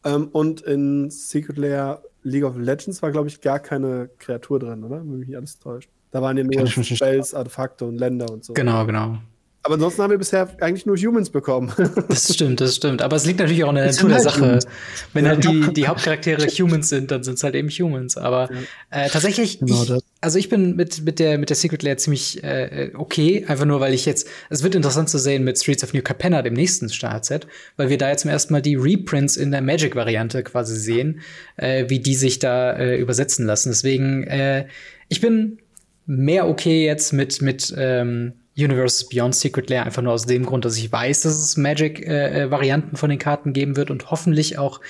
ähm, 0.05 0.29
und 0.33 0.61
in 0.63 1.11
Secret 1.11 1.59
Lair 1.59 2.03
League 2.23 2.45
of 2.45 2.57
Legends 2.57 3.03
war, 3.03 3.11
glaube 3.11 3.29
ich, 3.29 3.41
gar 3.41 3.59
keine 3.59 4.09
Kreatur 4.19 4.59
drin, 4.59 4.85
oder? 4.85 4.99
Wenn 4.99 5.19
mich 5.19 5.37
alles 5.37 5.59
täuscht. 5.59 5.91
Da 6.11 6.21
waren 6.23 6.37
ja 6.37 6.45
nur 6.45 6.67
Spells, 6.67 7.35
Artefakte 7.35 7.85
und 7.85 7.99
Länder 7.99 8.31
und 8.31 8.45
so. 8.45 8.53
Genau, 8.53 8.85
genau. 8.87 9.19
Aber 9.65 9.75
ansonsten 9.75 10.03
haben 10.03 10.11
wir 10.11 10.19
bisher 10.19 10.49
eigentlich 10.61 10.87
nur 10.87 10.97
Humans 10.97 11.31
bekommen. 11.31 11.73
Das 12.09 12.35
stimmt, 12.35 12.61
das 12.61 12.77
stimmt. 12.77 13.01
Aber 13.01 13.17
es 13.17 13.25
liegt 13.25 13.39
natürlich 13.39 13.65
auch 13.65 13.71
in 13.71 13.77
der 13.77 13.87
Natur 13.87 14.09
der 14.09 14.19
halt 14.19 14.25
Sache. 14.25 14.41
Humans. 14.41 14.67
Wenn 15.13 15.29
halt 15.29 15.45
die, 15.45 15.73
die 15.73 15.87
Hauptcharaktere 15.87 16.47
Humans 16.47 16.89
sind, 16.89 17.11
dann 17.11 17.23
sind 17.23 17.35
es 17.35 17.45
halt 17.45 17.55
eben 17.55 17.69
Humans. 17.69 18.17
Aber 18.17 18.51
äh, 18.91 19.09
tatsächlich, 19.09 19.61
genau 19.61 19.83
ich, 19.85 19.93
also 20.21 20.39
ich 20.39 20.49
bin 20.49 20.75
mit, 20.75 21.05
mit, 21.05 21.19
der, 21.19 21.39
mit 21.39 21.49
der 21.49 21.57
Secret 21.57 21.83
Lair 21.83 21.97
ziemlich 21.97 22.43
äh, 22.43 22.91
okay. 22.95 23.45
Einfach 23.47 23.65
nur, 23.65 23.81
weil 23.81 23.95
ich 23.95 24.05
jetzt, 24.05 24.29
es 24.51 24.63
wird 24.63 24.75
interessant 24.75 25.09
zu 25.09 25.19
sehen 25.19 25.45
mit 25.45 25.59
Streets 25.59 25.85
of 25.85 25.95
New 25.95 26.03
Capenna, 26.03 26.43
dem 26.43 26.55
nächsten 26.55 26.89
Startset, 26.89 27.47
weil 27.77 27.89
wir 27.89 27.99
da 27.99 28.11
jetzt 28.11 28.23
zum 28.23 28.31
ersten 28.31 28.53
Mal 28.53 28.63
die 28.63 28.75
Reprints 28.75 29.37
in 29.37 29.53
der 29.53 29.63
Magic-Variante 29.63 30.43
quasi 30.43 30.77
sehen, 30.77 31.21
äh, 31.57 31.89
wie 31.89 32.01
die 32.01 32.15
sich 32.15 32.39
da 32.39 32.73
äh, 32.73 32.97
übersetzen 32.97 33.47
lassen. 33.47 33.71
Deswegen, 33.71 34.25
äh, 34.25 34.67
ich 35.09 35.21
bin 35.21 35.59
mehr 36.07 36.49
okay 36.49 36.85
jetzt 36.85 37.13
mit, 37.13 37.41
mit 37.43 37.73
ähm, 37.77 38.33
Universe 38.57 39.07
Beyond 39.11 39.35
Secret 39.35 39.71
Lair 39.71 39.85
einfach 39.85 40.03
nur 40.03 40.13
aus 40.13 40.27
dem 40.27 40.45
Grund, 40.45 40.65
dass 40.65 40.77
ich 40.77 40.93
weiß, 40.93 41.23
dass 41.23 41.35
es 41.35 41.57
Magic-Varianten 41.57 42.95
äh, 42.95 42.99
von 42.99 43.11
den 43.11 43.19
Karten 43.19 43.53
geben 43.53 43.77
wird 43.77 43.91
und 43.91 44.11
hoffentlich 44.11 44.59
auch 44.59 44.81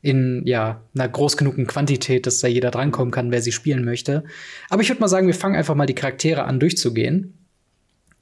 in 0.00 0.42
ja 0.46 0.80
einer 0.94 1.08
groß 1.08 1.36
genugen 1.36 1.66
Quantität, 1.66 2.26
dass 2.26 2.38
da 2.38 2.46
jeder 2.46 2.70
drankommen 2.70 3.10
kann, 3.10 3.32
wer 3.32 3.42
sie 3.42 3.52
spielen 3.52 3.84
möchte. 3.84 4.24
Aber 4.70 4.82
ich 4.82 4.88
würde 4.88 5.00
mal 5.00 5.08
sagen, 5.08 5.26
wir 5.26 5.34
fangen 5.34 5.56
einfach 5.56 5.74
mal 5.74 5.86
die 5.86 5.94
Charaktere 5.94 6.44
an 6.44 6.60
durchzugehen. 6.60 7.34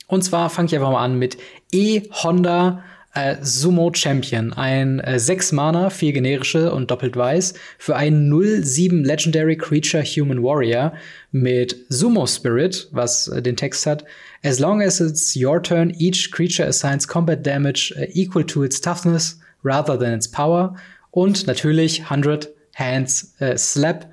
Und 0.06 0.22
zwar 0.22 0.48
fange 0.48 0.66
ich 0.66 0.74
einfach 0.74 0.90
mal 0.90 1.04
an 1.04 1.18
mit 1.18 1.36
E 1.72 2.02
Honda 2.10 2.84
äh, 3.16 3.36
Sumo 3.40 3.90
Champion, 3.92 4.52
ein 4.52 5.00
äh, 5.00 5.18
6 5.18 5.52
Mana, 5.52 5.90
4 5.90 6.12
generische 6.12 6.72
und 6.72 6.90
doppelt 6.90 7.16
weiß 7.16 7.54
für 7.78 7.96
einen 7.96 8.30
0-7 8.30 9.04
Legendary 9.04 9.56
Creature 9.56 10.04
Human 10.04 10.42
Warrior 10.42 10.92
mit 11.32 11.76
Sumo 11.88 12.26
Spirit, 12.26 12.88
was 12.92 13.28
äh, 13.28 13.40
den 13.40 13.56
Text 13.56 13.86
hat. 13.86 14.04
As 14.44 14.58
long 14.58 14.82
as 14.82 15.00
it's 15.00 15.34
your 15.34 15.62
turn, 15.62 15.94
each 15.98 16.30
creature 16.30 16.68
assigns 16.68 17.08
combat 17.08 17.44
damage 17.44 17.94
uh, 17.96 18.04
equal 18.12 18.44
to 18.44 18.62
its 18.62 18.80
toughness 18.80 19.38
rather 19.64 19.98
than 19.98 20.12
its 20.12 20.30
power. 20.30 20.76
Und 21.10 21.46
natürlich 21.46 22.02
100 22.02 22.48
Hands 22.74 23.34
uh, 23.40 23.56
Slap. 23.56 24.12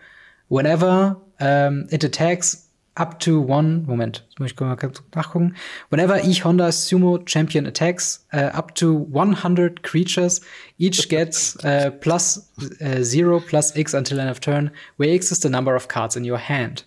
Whenever 0.49 1.21
um, 1.41 1.87
it 1.89 2.03
attacks 2.03 2.62
up 2.95 3.19
to 3.19 3.41
one, 3.41 3.83
Moment, 3.87 4.23
muss 4.39 4.51
ich 4.51 4.59
mal 4.59 4.77
nachgucken. 5.15 5.55
Whenever 5.89 6.23
each 6.23 6.43
Honda 6.43 6.71
Sumo 6.71 7.19
Champion 7.25 7.65
attacks 7.65 8.25
uh, 8.33 8.51
up 8.53 8.75
to 8.75 8.93
100 8.93 9.83
creatures, 9.83 10.41
each 10.77 11.09
gets 11.09 11.57
uh, 11.63 11.91
plus 12.01 12.51
uh, 12.81 13.01
zero 13.01 13.39
plus 13.39 13.75
X 13.75 13.93
until 13.93 14.19
end 14.19 14.29
of 14.29 14.39
turn, 14.39 14.71
where 14.97 15.09
X 15.09 15.31
is 15.31 15.39
the 15.39 15.49
number 15.49 15.75
of 15.75 15.87
cards 15.87 16.15
in 16.15 16.23
your 16.23 16.37
hand. 16.37 16.83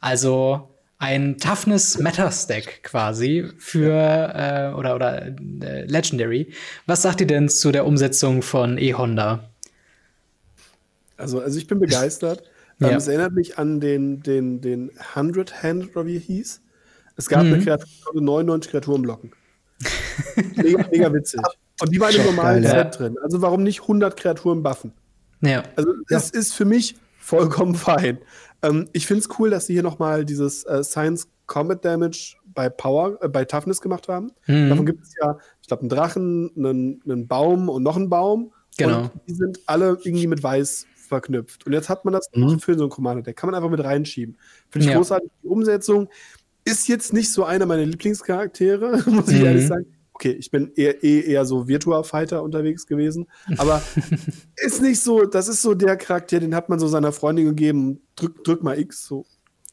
Also 0.00 0.68
ein 0.98 1.38
Toughness 1.38 1.98
Matter 1.98 2.30
Stack 2.30 2.82
quasi 2.82 3.48
für 3.58 3.92
äh, 4.34 4.74
oder 4.74 4.94
oder 4.94 5.26
äh, 5.26 5.84
Legendary. 5.86 6.52
Was 6.86 7.02
sagt 7.02 7.20
ihr 7.22 7.26
denn 7.26 7.48
zu 7.48 7.72
der 7.72 7.86
Umsetzung 7.86 8.42
von 8.42 8.78
E-Honda? 8.78 9.48
Also, 11.16 11.40
also 11.40 11.58
ich 11.58 11.66
bin 11.66 11.80
begeistert. 11.80 12.49
Ähm, 12.80 12.90
ja. 12.90 12.96
Es 12.96 13.08
erinnert 13.08 13.32
mich 13.32 13.58
an 13.58 13.80
den, 13.80 14.22
den, 14.22 14.60
den 14.60 14.90
100 15.14 15.62
Hand, 15.62 15.94
oder 15.94 16.06
wie 16.06 16.16
er 16.16 16.20
hieß. 16.20 16.62
Es 17.16 17.28
gab 17.28 17.44
mhm. 17.44 17.54
eine 17.54 17.64
Kreatur, 17.64 17.86
die 17.86 18.02
konnte 18.02 18.24
99 18.24 18.70
Kreaturen 18.70 19.02
blocken. 19.02 19.32
mega, 20.56 20.86
mega 20.90 21.12
witzig. 21.12 21.40
Und 21.80 21.92
die 21.92 22.00
war 22.00 22.10
in 22.10 22.16
einem 22.16 22.36
normalen 22.36 22.62
Set 22.62 22.74
ja. 22.74 22.84
drin. 22.84 23.16
Also 23.22 23.40
warum 23.40 23.62
nicht 23.62 23.82
100 23.82 24.16
Kreaturen 24.16 24.62
buffen? 24.62 24.92
Ja. 25.40 25.62
Also 25.76 25.92
es 26.08 26.30
ja. 26.32 26.38
ist 26.38 26.52
für 26.52 26.66
mich 26.66 26.96
vollkommen 27.18 27.74
fein. 27.74 28.18
Ähm, 28.62 28.88
ich 28.92 29.06
finde 29.06 29.22
es 29.22 29.38
cool, 29.38 29.50
dass 29.50 29.66
sie 29.66 29.74
hier 29.74 29.82
nochmal 29.82 30.24
dieses 30.24 30.64
äh, 30.64 30.84
Science 30.84 31.28
Combat 31.46 31.84
Damage 31.84 32.36
bei 32.54 32.68
Power, 32.68 33.18
äh, 33.22 33.28
bei 33.28 33.44
Toughness 33.44 33.80
gemacht 33.80 34.08
haben. 34.08 34.32
Mhm. 34.46 34.68
Davon 34.68 34.86
gibt 34.86 35.02
es 35.04 35.14
ja, 35.20 35.38
ich 35.62 35.68
glaube, 35.68 35.82
einen 35.82 35.88
Drachen, 35.88 36.50
einen, 36.56 37.02
einen 37.04 37.26
Baum 37.26 37.68
und 37.68 37.82
noch 37.82 37.96
einen 37.96 38.10
Baum. 38.10 38.52
Genau. 38.76 39.02
Und 39.02 39.10
die 39.26 39.34
sind 39.34 39.60
alle 39.66 39.98
irgendwie 40.04 40.26
mit 40.26 40.42
Weiß 40.42 40.86
verknüpft. 41.10 41.66
Und 41.66 41.74
jetzt 41.74 41.90
hat 41.90 42.06
man 42.06 42.14
das 42.14 42.30
mhm. 42.32 42.58
für 42.58 42.78
so 42.78 42.84
ein 42.84 42.90
Commander-Deck. 42.90 43.36
Kann 43.36 43.50
man 43.50 43.54
einfach 43.54 43.70
mit 43.70 43.84
reinschieben. 43.84 44.38
Finde 44.70 44.86
ich 44.86 44.92
ja. 44.92 44.96
großartig. 44.96 45.30
Die 45.42 45.48
Umsetzung 45.48 46.08
ist 46.64 46.88
jetzt 46.88 47.12
nicht 47.12 47.30
so 47.30 47.44
einer 47.44 47.66
meiner 47.66 47.84
Lieblingscharaktere, 47.84 49.02
muss 49.10 49.28
ich 49.28 49.40
mhm. 49.40 49.44
ehrlich 49.44 49.66
sagen 49.66 49.86
okay, 50.20 50.32
ich 50.32 50.50
bin 50.50 50.70
eher, 50.76 51.02
eh 51.02 51.20
eher 51.20 51.46
so 51.46 51.66
Virtua 51.66 52.02
Fighter 52.02 52.42
unterwegs 52.42 52.86
gewesen, 52.86 53.26
aber 53.56 53.82
ist 54.56 54.82
nicht 54.82 55.00
so, 55.00 55.24
das 55.24 55.48
ist 55.48 55.62
so 55.62 55.72
der 55.72 55.96
Charakter, 55.96 56.40
den 56.40 56.54
hat 56.54 56.68
man 56.68 56.78
so 56.78 56.88
seiner 56.88 57.12
Freundin 57.12 57.46
gegeben, 57.46 58.02
drück, 58.16 58.44
drück 58.44 58.62
mal 58.62 58.78
X, 58.78 59.06
so, 59.06 59.24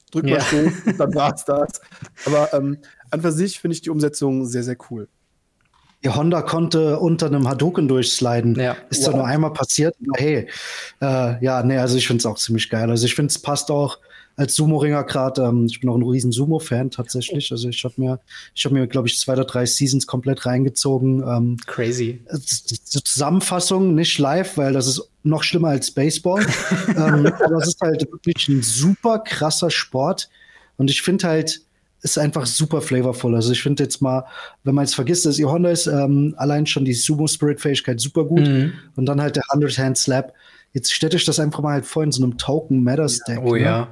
drück 0.10 0.24
mal 0.24 0.38
ja. 0.38 0.42
so, 0.42 0.94
dann 0.98 1.14
war's 1.16 1.44
das. 1.44 1.82
Aber 2.26 2.54
ähm, 2.54 2.78
an 3.12 3.22
für 3.22 3.34
sich 3.34 3.60
finde 3.60 3.74
ich 3.74 3.82
die 3.82 3.90
Umsetzung 3.90 4.46
sehr, 4.46 4.64
sehr 4.64 4.78
cool. 4.90 5.10
Die 6.08 6.14
Honda 6.14 6.42
konnte 6.42 7.00
unter 7.00 7.26
einem 7.26 7.50
Hadouken 7.50 7.90
durchsliden. 7.90 8.56
Ja. 8.56 8.78
Ist 8.90 9.04
wow. 9.04 9.12
da 9.12 9.18
nur 9.18 9.28
einmal 9.28 9.52
passiert. 9.52 9.94
Hey, 10.16 10.48
äh, 11.02 11.44
ja, 11.44 11.62
nee, 11.64 11.78
also 11.78 11.98
ich 11.98 12.08
finde 12.08 12.22
es 12.22 12.26
auch 12.26 12.38
ziemlich 12.38 12.70
geil. 12.70 12.90
Also 12.90 13.06
ich 13.06 13.14
finde, 13.14 13.30
es 13.30 13.40
passt 13.40 13.70
auch 13.70 13.98
als 14.38 14.56
Sumo-Ringer 14.56 15.04
gerade, 15.04 15.42
ähm, 15.42 15.66
ich 15.66 15.82
bin 15.82 15.90
auch 15.90 15.98
ein 15.98 16.04
riesen 16.04 16.32
Sumo-Fan 16.32 16.92
tatsächlich. 16.92 17.52
Also 17.52 17.68
ich 17.68 17.84
habe 17.84 17.96
mir, 17.98 18.22
ich 18.56 18.64
habe 18.64 18.76
mir, 18.76 18.88
glaube 18.88 19.10
ich, 19.10 19.20
zwei 19.20 19.34
oder 19.34 19.44
drei 19.44 19.66
Seasons 19.66 20.08
komplett 20.08 20.46
reingezogen. 20.46 21.24
Ähm, 21.28 21.58
Crazy. 21.66 22.22
Die 22.32 23.04
Zusammenfassung 23.04 23.94
nicht 23.94 24.18
live, 24.18 24.56
weil 24.56 24.72
das 24.72 24.88
ist 24.88 25.10
noch 25.24 25.44
schlimmer 25.44 25.70
als 25.70 25.92
Baseball. 25.92 26.46
ähm, 26.88 27.26
aber 27.26 27.58
es 27.58 27.68
ist 27.68 27.82
halt 27.82 28.10
wirklich 28.10 28.48
ein 28.48 28.64
super 28.64 29.20
krasser 29.20 29.72
Sport. 29.72 30.30
Und 30.78 30.90
ich 30.90 31.02
finde 31.02 31.28
halt, 31.28 31.66
ist 32.02 32.18
einfach 32.18 32.45
super 32.45 32.82
flavorful. 32.82 33.36
Also 33.36 33.52
ich 33.52 33.61
finde 33.61 33.84
jetzt 33.84 34.02
mal, 34.02 34.26
wenn 34.64 34.76
man 34.76 34.86
jetzt 34.86 34.95
vergisst, 34.95 35.26
dass 35.26 35.40
ihr 35.40 35.49
Honda 35.49 35.69
ist, 35.69 35.88
ähm, 35.88 36.36
allein 36.38 36.65
schon 36.65 36.86
die 36.86 36.94
Sumo-Spirit-Fähigkeit 36.94 37.99
super 37.99 38.24
gut. 38.26 38.48
Mhm. 38.48 38.74
Und 38.95 39.06
dann 39.06 39.22
halt 39.22 39.36
der 39.36 39.44
100-Hand-Slap. 39.44 40.34
Jetzt 40.74 40.94
städte 40.94 41.18
ich 41.18 41.26
das 41.26 41.40
einfach 41.40 41.61
mal 41.61 41.74
halt 41.74 41.86
vor 41.86 42.03
in 42.03 42.11
so 42.11 42.24
einem 42.24 42.38
Token-Matter-Stack. 42.38 43.40
Oh 43.44 43.56
ne? 43.56 43.61
ja 43.61 43.90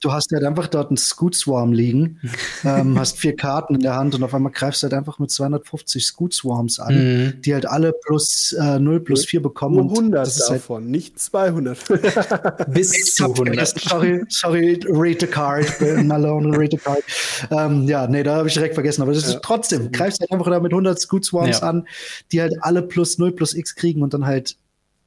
du 0.00 0.12
hast 0.12 0.30
halt 0.32 0.44
einfach 0.44 0.68
dort 0.68 0.90
einen 0.90 0.96
Scoot 0.96 1.34
Swarm 1.34 1.72
liegen, 1.72 2.20
ähm, 2.64 2.98
hast 2.98 3.18
vier 3.18 3.34
Karten 3.34 3.74
in 3.74 3.80
der 3.80 3.96
Hand 3.96 4.14
und 4.14 4.22
auf 4.22 4.34
einmal 4.34 4.52
greifst 4.52 4.82
du 4.82 4.84
halt 4.84 4.94
einfach 4.94 5.18
mit 5.18 5.30
250 5.30 6.04
Scoot 6.04 6.34
Swarms 6.34 6.78
an, 6.78 6.94
mhm. 6.94 7.42
die 7.42 7.54
halt 7.54 7.66
alle 7.66 7.92
plus 7.92 8.52
äh, 8.52 8.78
0 8.78 9.00
plus 9.00 9.24
4 9.24 9.42
bekommen. 9.42 9.76
Nur 9.76 9.90
100 9.90 10.26
das 10.26 10.36
ist 10.36 10.50
halt 10.50 10.60
davon, 10.60 10.82
halt 10.82 10.90
nicht 10.90 11.18
200. 11.18 11.78
Bis 12.68 13.14
zu 13.14 13.24
100. 13.24 13.66
Sorry, 13.80 14.24
sorry, 14.28 14.80
rate 14.88 15.26
a 15.26 15.28
card, 15.28 15.66
Malone, 16.04 16.56
rate 16.56 16.76
a 16.76 16.80
card. 16.80 17.02
Ähm, 17.50 17.88
ja, 17.88 18.06
nee, 18.06 18.22
da 18.22 18.36
habe 18.36 18.48
ich 18.48 18.54
direkt 18.54 18.74
vergessen, 18.74 19.02
aber 19.02 19.12
das 19.12 19.24
ist 19.24 19.34
ja. 19.34 19.40
trotzdem, 19.40 19.90
greifst 19.92 20.20
halt 20.20 20.30
einfach 20.30 20.50
da 20.50 20.60
mit 20.60 20.72
100 20.72 21.00
Scoot 21.00 21.24
Swarms 21.24 21.60
ja. 21.60 21.68
an, 21.68 21.86
die 22.32 22.40
halt 22.40 22.54
alle 22.60 22.82
plus 22.82 23.18
0 23.18 23.32
plus 23.32 23.54
X 23.54 23.74
kriegen 23.74 24.02
und 24.02 24.14
dann 24.14 24.26
halt 24.26 24.56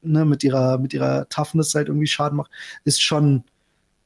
ne, 0.01 0.25
mit 0.25 0.43
ihrer, 0.43 0.77
mit 0.77 0.93
ihrer 0.93 1.27
Toughness 1.29 1.75
halt 1.75 1.87
irgendwie 1.87 2.07
Schaden 2.07 2.37
macht, 2.37 2.51
ist 2.83 3.01
schon 3.01 3.43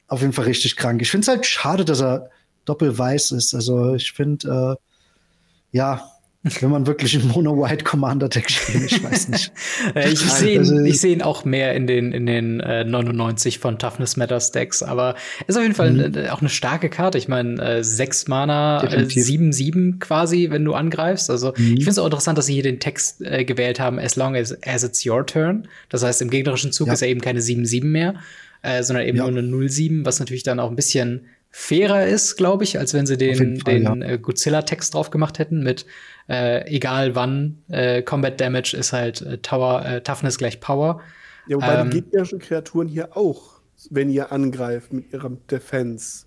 auf 0.08 0.22
jeden 0.22 0.34
Fall 0.34 0.46
richtig 0.46 0.76
krank. 0.76 1.02
Ich 1.02 1.12
finde 1.12 1.24
es 1.24 1.28
halt 1.28 1.46
schade, 1.46 1.86
dass 1.86 2.02
er 2.02 2.30
doppelweiß 2.66 3.32
ist. 3.32 3.54
Also 3.54 3.96
ich 3.96 4.12
finde, 4.12 4.78
äh, 5.72 5.78
ja, 5.78 6.12
wenn 6.60 6.70
man 6.70 6.86
wirklich 6.86 7.16
ein 7.16 7.28
Mono-White 7.28 7.84
Commander-Deck 7.84 8.52
spielt, 8.52 8.92
ich 8.92 9.04
weiß 9.04 9.30
nicht. 9.30 9.52
ich 9.96 10.20
sehe 10.20 10.60
also, 10.60 10.80
ich 10.80 11.02
seh 11.02 11.12
ihn 11.12 11.24
auch 11.24 11.44
mehr 11.44 11.74
in 11.74 11.88
den, 11.88 12.12
in 12.12 12.28
den 12.28 12.60
äh, 12.60 12.84
99 12.84 13.58
von 13.58 13.80
Toughness 13.80 14.16
Matters 14.16 14.52
Decks, 14.52 14.84
aber 14.84 15.16
ist 15.48 15.56
auf 15.56 15.64
jeden 15.64 15.74
Fall 15.74 15.92
mhm. 15.92 16.16
äh, 16.16 16.30
auch 16.30 16.42
eine 16.42 16.50
starke 16.50 16.90
Karte. 16.90 17.18
Ich 17.18 17.28
meine, 17.28 17.60
äh, 17.78 17.84
6 17.84 18.28
Mana, 18.28 18.84
7-7 18.84 19.96
äh, 19.96 20.00
quasi, 20.00 20.52
wenn 20.52 20.64
du 20.64 20.76
angreifst. 20.76 21.32
Also 21.32 21.54
mhm. 21.58 21.78
ich 21.78 21.84
finde 21.84 21.92
es 21.92 21.98
auch 21.98 22.06
interessant, 22.06 22.38
dass 22.38 22.46
sie 22.46 22.54
hier 22.54 22.64
den 22.64 22.80
Text 22.80 23.22
äh, 23.22 23.44
gewählt 23.44 23.80
haben, 23.80 23.98
as 23.98 24.16
long 24.16 24.36
as, 24.36 24.56
as 24.68 24.84
it's 24.84 25.04
your 25.04 25.26
turn. 25.26 25.68
Das 25.90 26.04
heißt, 26.04 26.22
im 26.22 26.30
gegnerischen 26.30 26.72
Zug 26.72 26.88
ja. 26.88 26.94
ist 26.94 27.02
er 27.02 27.08
eben 27.08 27.22
keine 27.22 27.40
7-7 27.40 27.86
mehr 27.86 28.16
äh, 28.66 28.84
sondern 28.84 29.06
eben 29.06 29.18
ja. 29.18 29.30
nur 29.30 29.40
eine 29.40 29.70
07, 29.70 30.06
was 30.06 30.20
natürlich 30.20 30.44
dann 30.44 30.60
auch 30.60 30.70
ein 30.70 30.76
bisschen 30.76 31.28
fairer 31.52 32.06
ist, 32.06 32.36
glaube 32.36 32.66
ich, 32.66 32.80
als 32.80 32.94
wenn 32.94 33.06
sie 33.06 33.18
den, 33.18 33.62
Fall, 33.62 33.74
den 33.74 33.84
ja. 33.84 34.08
äh, 34.08 34.18
Godzilla-Text 34.18 34.94
drauf 34.94 35.10
gemacht 35.10 35.40
hätten 35.40 35.64
mit 35.64 35.86
äh, 36.28 36.68
egal 36.68 37.16
wann, 37.16 37.64
äh, 37.70 38.02
Combat 38.02 38.40
Damage 38.42 38.76
ist 38.76 38.92
halt 38.92 39.22
äh, 39.22 39.38
Tower, 39.38 39.86
äh, 39.86 40.02
Toughness 40.02 40.38
gleich 40.38 40.60
Power. 40.60 41.02
Ja, 41.48 41.58
wobei 41.58 41.76
ähm, 41.76 41.92
die 41.92 42.02
gegnerischen 42.02 42.40
Kreaturen 42.40 42.88
hier 42.88 43.16
auch, 43.16 43.62
wenn 43.90 44.10
ihr 44.10 44.32
angreift 44.32 44.92
mit 44.92 45.14
ihrem 45.14 45.38
Defense. 45.48 46.26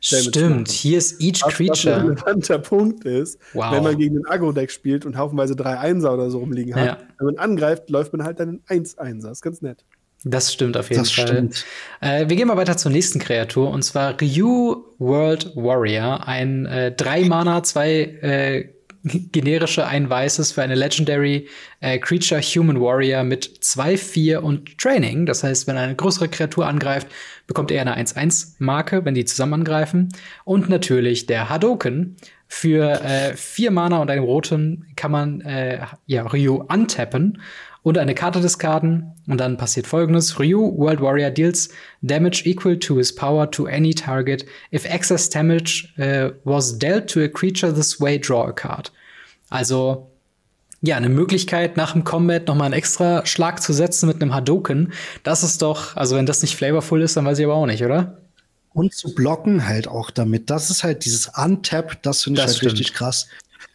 Stimmt, 0.00 0.70
hier 0.70 0.98
ist 0.98 1.20
each 1.20 1.42
was, 1.42 1.54
creature. 1.54 1.96
Was 1.96 2.02
ein 2.02 2.08
relevanter 2.10 2.58
Punkt 2.58 3.04
ist, 3.04 3.38
wow. 3.54 3.72
wenn 3.72 3.82
man 3.82 3.98
gegen 3.98 4.14
den 4.14 4.26
Agro-Deck 4.26 4.70
spielt 4.70 5.04
und 5.04 5.16
haufenweise 5.16 5.56
drei 5.56 5.78
Einser 5.78 6.14
oder 6.14 6.30
so 6.30 6.38
rumliegen 6.38 6.74
hat. 6.74 6.86
Ja. 6.86 6.98
Wenn 7.18 7.26
man 7.26 7.38
angreift, 7.38 7.90
läuft 7.90 8.12
man 8.12 8.24
halt 8.24 8.40
dann 8.40 8.60
ein 8.68 8.84
1-Einser. 8.84 9.30
Ist 9.30 9.42
ganz 9.42 9.60
nett. 9.60 9.84
Das 10.24 10.52
stimmt 10.52 10.76
auf 10.76 10.90
jeden 10.90 11.02
das 11.02 11.12
Fall. 11.12 11.50
Äh, 12.00 12.28
wir 12.28 12.36
gehen 12.36 12.48
mal 12.48 12.56
weiter 12.56 12.76
zur 12.76 12.90
nächsten 12.90 13.20
Kreatur 13.20 13.70
und 13.70 13.82
zwar 13.82 14.20
Ryu 14.20 14.84
World 14.98 15.52
Warrior, 15.54 16.26
ein 16.26 16.66
äh, 16.66 16.92
drei 16.92 17.24
Mana, 17.24 17.62
zwei 17.62 18.00
äh, 18.20 18.68
generische 19.32 19.86
ein 19.86 20.08
weißes 20.10 20.52
für 20.52 20.62
eine 20.62 20.74
Legendary 20.74 21.48
äh, 21.80 21.98
Creature 21.98 22.40
Human 22.40 22.80
Warrior 22.80 23.22
mit 23.22 23.44
2, 23.60 23.96
4 23.96 24.42
und 24.42 24.78
Training. 24.78 25.26
Das 25.26 25.44
heißt, 25.44 25.66
wenn 25.66 25.76
eine 25.76 25.94
größere 25.94 26.28
Kreatur 26.28 26.66
angreift, 26.66 27.08
bekommt 27.46 27.70
er 27.70 27.80
eine 27.82 27.96
1-1-Marke, 27.96 29.04
wenn 29.04 29.14
die 29.14 29.24
zusammen 29.24 29.54
angreifen. 29.54 30.08
Und 30.44 30.68
natürlich 30.68 31.26
der 31.26 31.48
Hadoken. 31.48 32.16
Für 32.50 33.02
äh, 33.02 33.36
vier 33.36 33.70
Mana 33.70 33.98
und 33.98 34.10
einem 34.10 34.24
roten 34.24 34.86
kann 34.96 35.10
man 35.10 35.42
äh, 35.42 35.80
ja, 36.06 36.22
Ryu 36.22 36.62
untappen 36.66 37.42
und 37.88 37.98
eine 37.98 38.14
Karte 38.14 38.40
diskarden. 38.40 39.12
Und 39.26 39.38
dann 39.38 39.56
passiert 39.56 39.86
folgendes. 39.86 40.38
Ryu, 40.38 40.76
World 40.76 41.00
Warrior, 41.00 41.30
deals 41.30 41.68
damage 42.02 42.42
equal 42.44 42.78
to 42.78 42.96
his 42.96 43.14
power 43.14 43.50
to 43.50 43.66
any 43.66 43.94
target. 43.94 44.44
If 44.72 44.84
excess 44.84 45.28
damage 45.28 45.92
uh, 45.98 46.30
was 46.44 46.78
dealt 46.78 47.08
to 47.10 47.20
a 47.20 47.28
creature 47.28 47.72
this 47.72 48.00
way, 48.00 48.18
draw 48.18 48.46
a 48.46 48.52
card. 48.52 48.92
Also, 49.50 50.10
ja, 50.82 50.96
eine 50.96 51.08
Möglichkeit, 51.08 51.76
nach 51.76 51.92
dem 51.92 52.04
Combat 52.04 52.46
noch 52.46 52.54
mal 52.54 52.66
einen 52.66 52.74
extra 52.74 53.24
Schlag 53.26 53.62
zu 53.62 53.72
setzen 53.72 54.06
mit 54.06 54.20
einem 54.22 54.34
Hadoken. 54.34 54.92
Das 55.22 55.42
ist 55.42 55.62
doch, 55.62 55.96
also 55.96 56.16
wenn 56.16 56.26
das 56.26 56.42
nicht 56.42 56.56
flavorful 56.56 57.02
ist, 57.02 57.16
dann 57.16 57.24
weiß 57.24 57.38
ich 57.38 57.44
aber 57.44 57.54
auch 57.54 57.66
nicht, 57.66 57.82
oder? 57.82 58.18
Und 58.74 58.94
zu 58.94 59.14
blocken 59.14 59.66
halt 59.66 59.88
auch 59.88 60.10
damit. 60.10 60.50
Das 60.50 60.70
ist 60.70 60.84
halt 60.84 61.04
dieses 61.04 61.32
Untap, 61.36 62.02
das 62.02 62.22
finde 62.22 62.40
ich 62.40 62.44
das 62.44 62.52
halt 62.52 62.58
stimmt. 62.58 62.72
richtig 62.74 62.94
krass. 62.94 63.26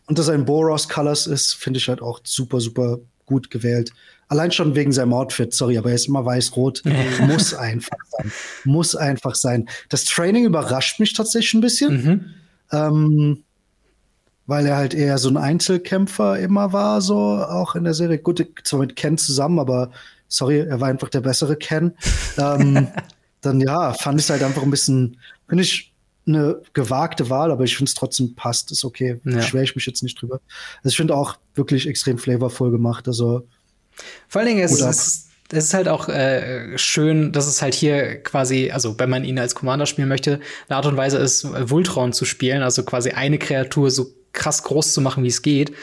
Und 0.06 0.20
dass 0.20 0.30
ein 0.30 0.46
Boros 0.46 0.88
Colors 0.88 1.28
ist, 1.28 1.54
finde 1.54 1.80
ich 1.80 1.90
halt 1.90 2.02
auch 2.02 2.22
super, 2.24 2.62
super 2.62 3.00
gut 3.26 3.50
gewählt. 3.50 3.92
Allein 4.28 4.52
schon 4.52 4.76
wegen 4.76 4.92
seinem 4.92 5.14
Outfit, 5.14 5.54
sorry, 5.54 5.78
aber 5.78 5.90
er 5.90 5.96
ist 5.96 6.08
immer 6.08 6.26
weiß-rot. 6.26 6.84
muss 7.28 7.54
einfach 7.54 7.98
sein. 8.10 8.32
Muss 8.64 8.96
einfach 8.96 9.36
sein. 9.36 9.70
Das 9.90 10.06
Training 10.06 10.46
überrascht 10.46 11.00
mich 11.00 11.14
tatsächlich 11.14 11.54
ein 11.54 11.62
bisschen. 11.62 12.04
Mhm. 12.04 12.26
Ähm, 12.72 13.44
weil 14.46 14.66
er 14.66 14.76
halt 14.76 14.94
eher 14.94 15.18
so 15.18 15.30
ein 15.30 15.38
Einzelkämpfer 15.38 16.40
immer 16.40 16.74
war, 16.74 17.02
so 17.02 17.16
auch 17.16 17.76
in 17.76 17.84
der 17.84 17.94
Serie. 17.94 18.18
Gut, 18.18 18.46
zwar 18.64 18.80
mit 18.82 18.96
Ken 18.96 19.18
zusammen, 19.18 19.60
aber 19.60 19.92
sorry, 20.28 20.60
er 20.60 20.82
war 20.82 20.90
einfach 20.90 21.10
der 21.10 21.22
bessere 21.22 21.56
Ken. 21.56 21.94
ähm, 22.38 22.88
dann 23.42 23.62
ja, 23.62 23.94
fand 23.94 24.20
ich 24.20 24.26
es 24.26 24.30
halt 24.30 24.44
einfach 24.44 24.64
ein 24.64 24.72
bisschen, 24.72 25.18
finde 25.48 25.64
ich, 25.64 25.93
eine 26.26 26.62
gewagte 26.74 27.30
Wahl, 27.30 27.52
aber 27.52 27.64
ich 27.64 27.76
finde 27.76 27.90
es 27.90 27.96
trotzdem 27.96 28.36
passt, 28.36 28.72
ist 28.72 28.86
okay. 28.86 29.20
Ja. 29.24 29.38
Beschwere 29.38 29.64
ich 29.64 29.76
mich 29.76 29.86
jetzt 29.86 30.04
nicht 30.04 30.22
drüber. 30.22 30.40
Also 30.78 30.90
ich 30.90 30.98
finde 30.98 31.16
auch 31.16 31.38
wirklich 31.56 31.88
extrem 31.88 32.18
flavorvoll 32.18 32.72
gemacht. 32.72 33.08
Also 33.08 33.48
vor 34.28 34.42
allen 34.42 34.50
Dingen, 34.50 34.64
es 34.64 34.80
ist, 34.80 35.30
es 35.52 35.66
ist 35.66 35.74
halt 35.74 35.88
auch 35.88 36.10
äh, 36.10 36.78
schön, 36.78 37.32
dass 37.32 37.48
es 37.48 37.62
halt 37.62 37.74
hier 37.74 38.22
quasi, 38.24 38.72
also 38.72 38.98
wenn 39.00 39.10
man 39.10 39.24
ihn 39.24 39.38
als 39.38 39.56
Commander 39.56 39.86
spielen 39.86 40.08
möchte, 40.08 40.40
eine 40.68 40.78
Art 40.78 40.86
und 40.86 40.98
Weise 40.98 41.18
ist, 41.18 41.46
Voltron 41.70 42.14
zu 42.14 42.26
spielen, 42.26 42.64
also 42.64 42.84
quasi 42.84 43.12
eine 43.12 43.38
Kreatur 43.38 43.92
so 43.92 44.08
krass 44.32 44.64
groß 44.64 44.94
zu 44.94 45.02
machen, 45.02 45.24
wie 45.24 45.30
es 45.30 45.42
geht. 45.42 45.74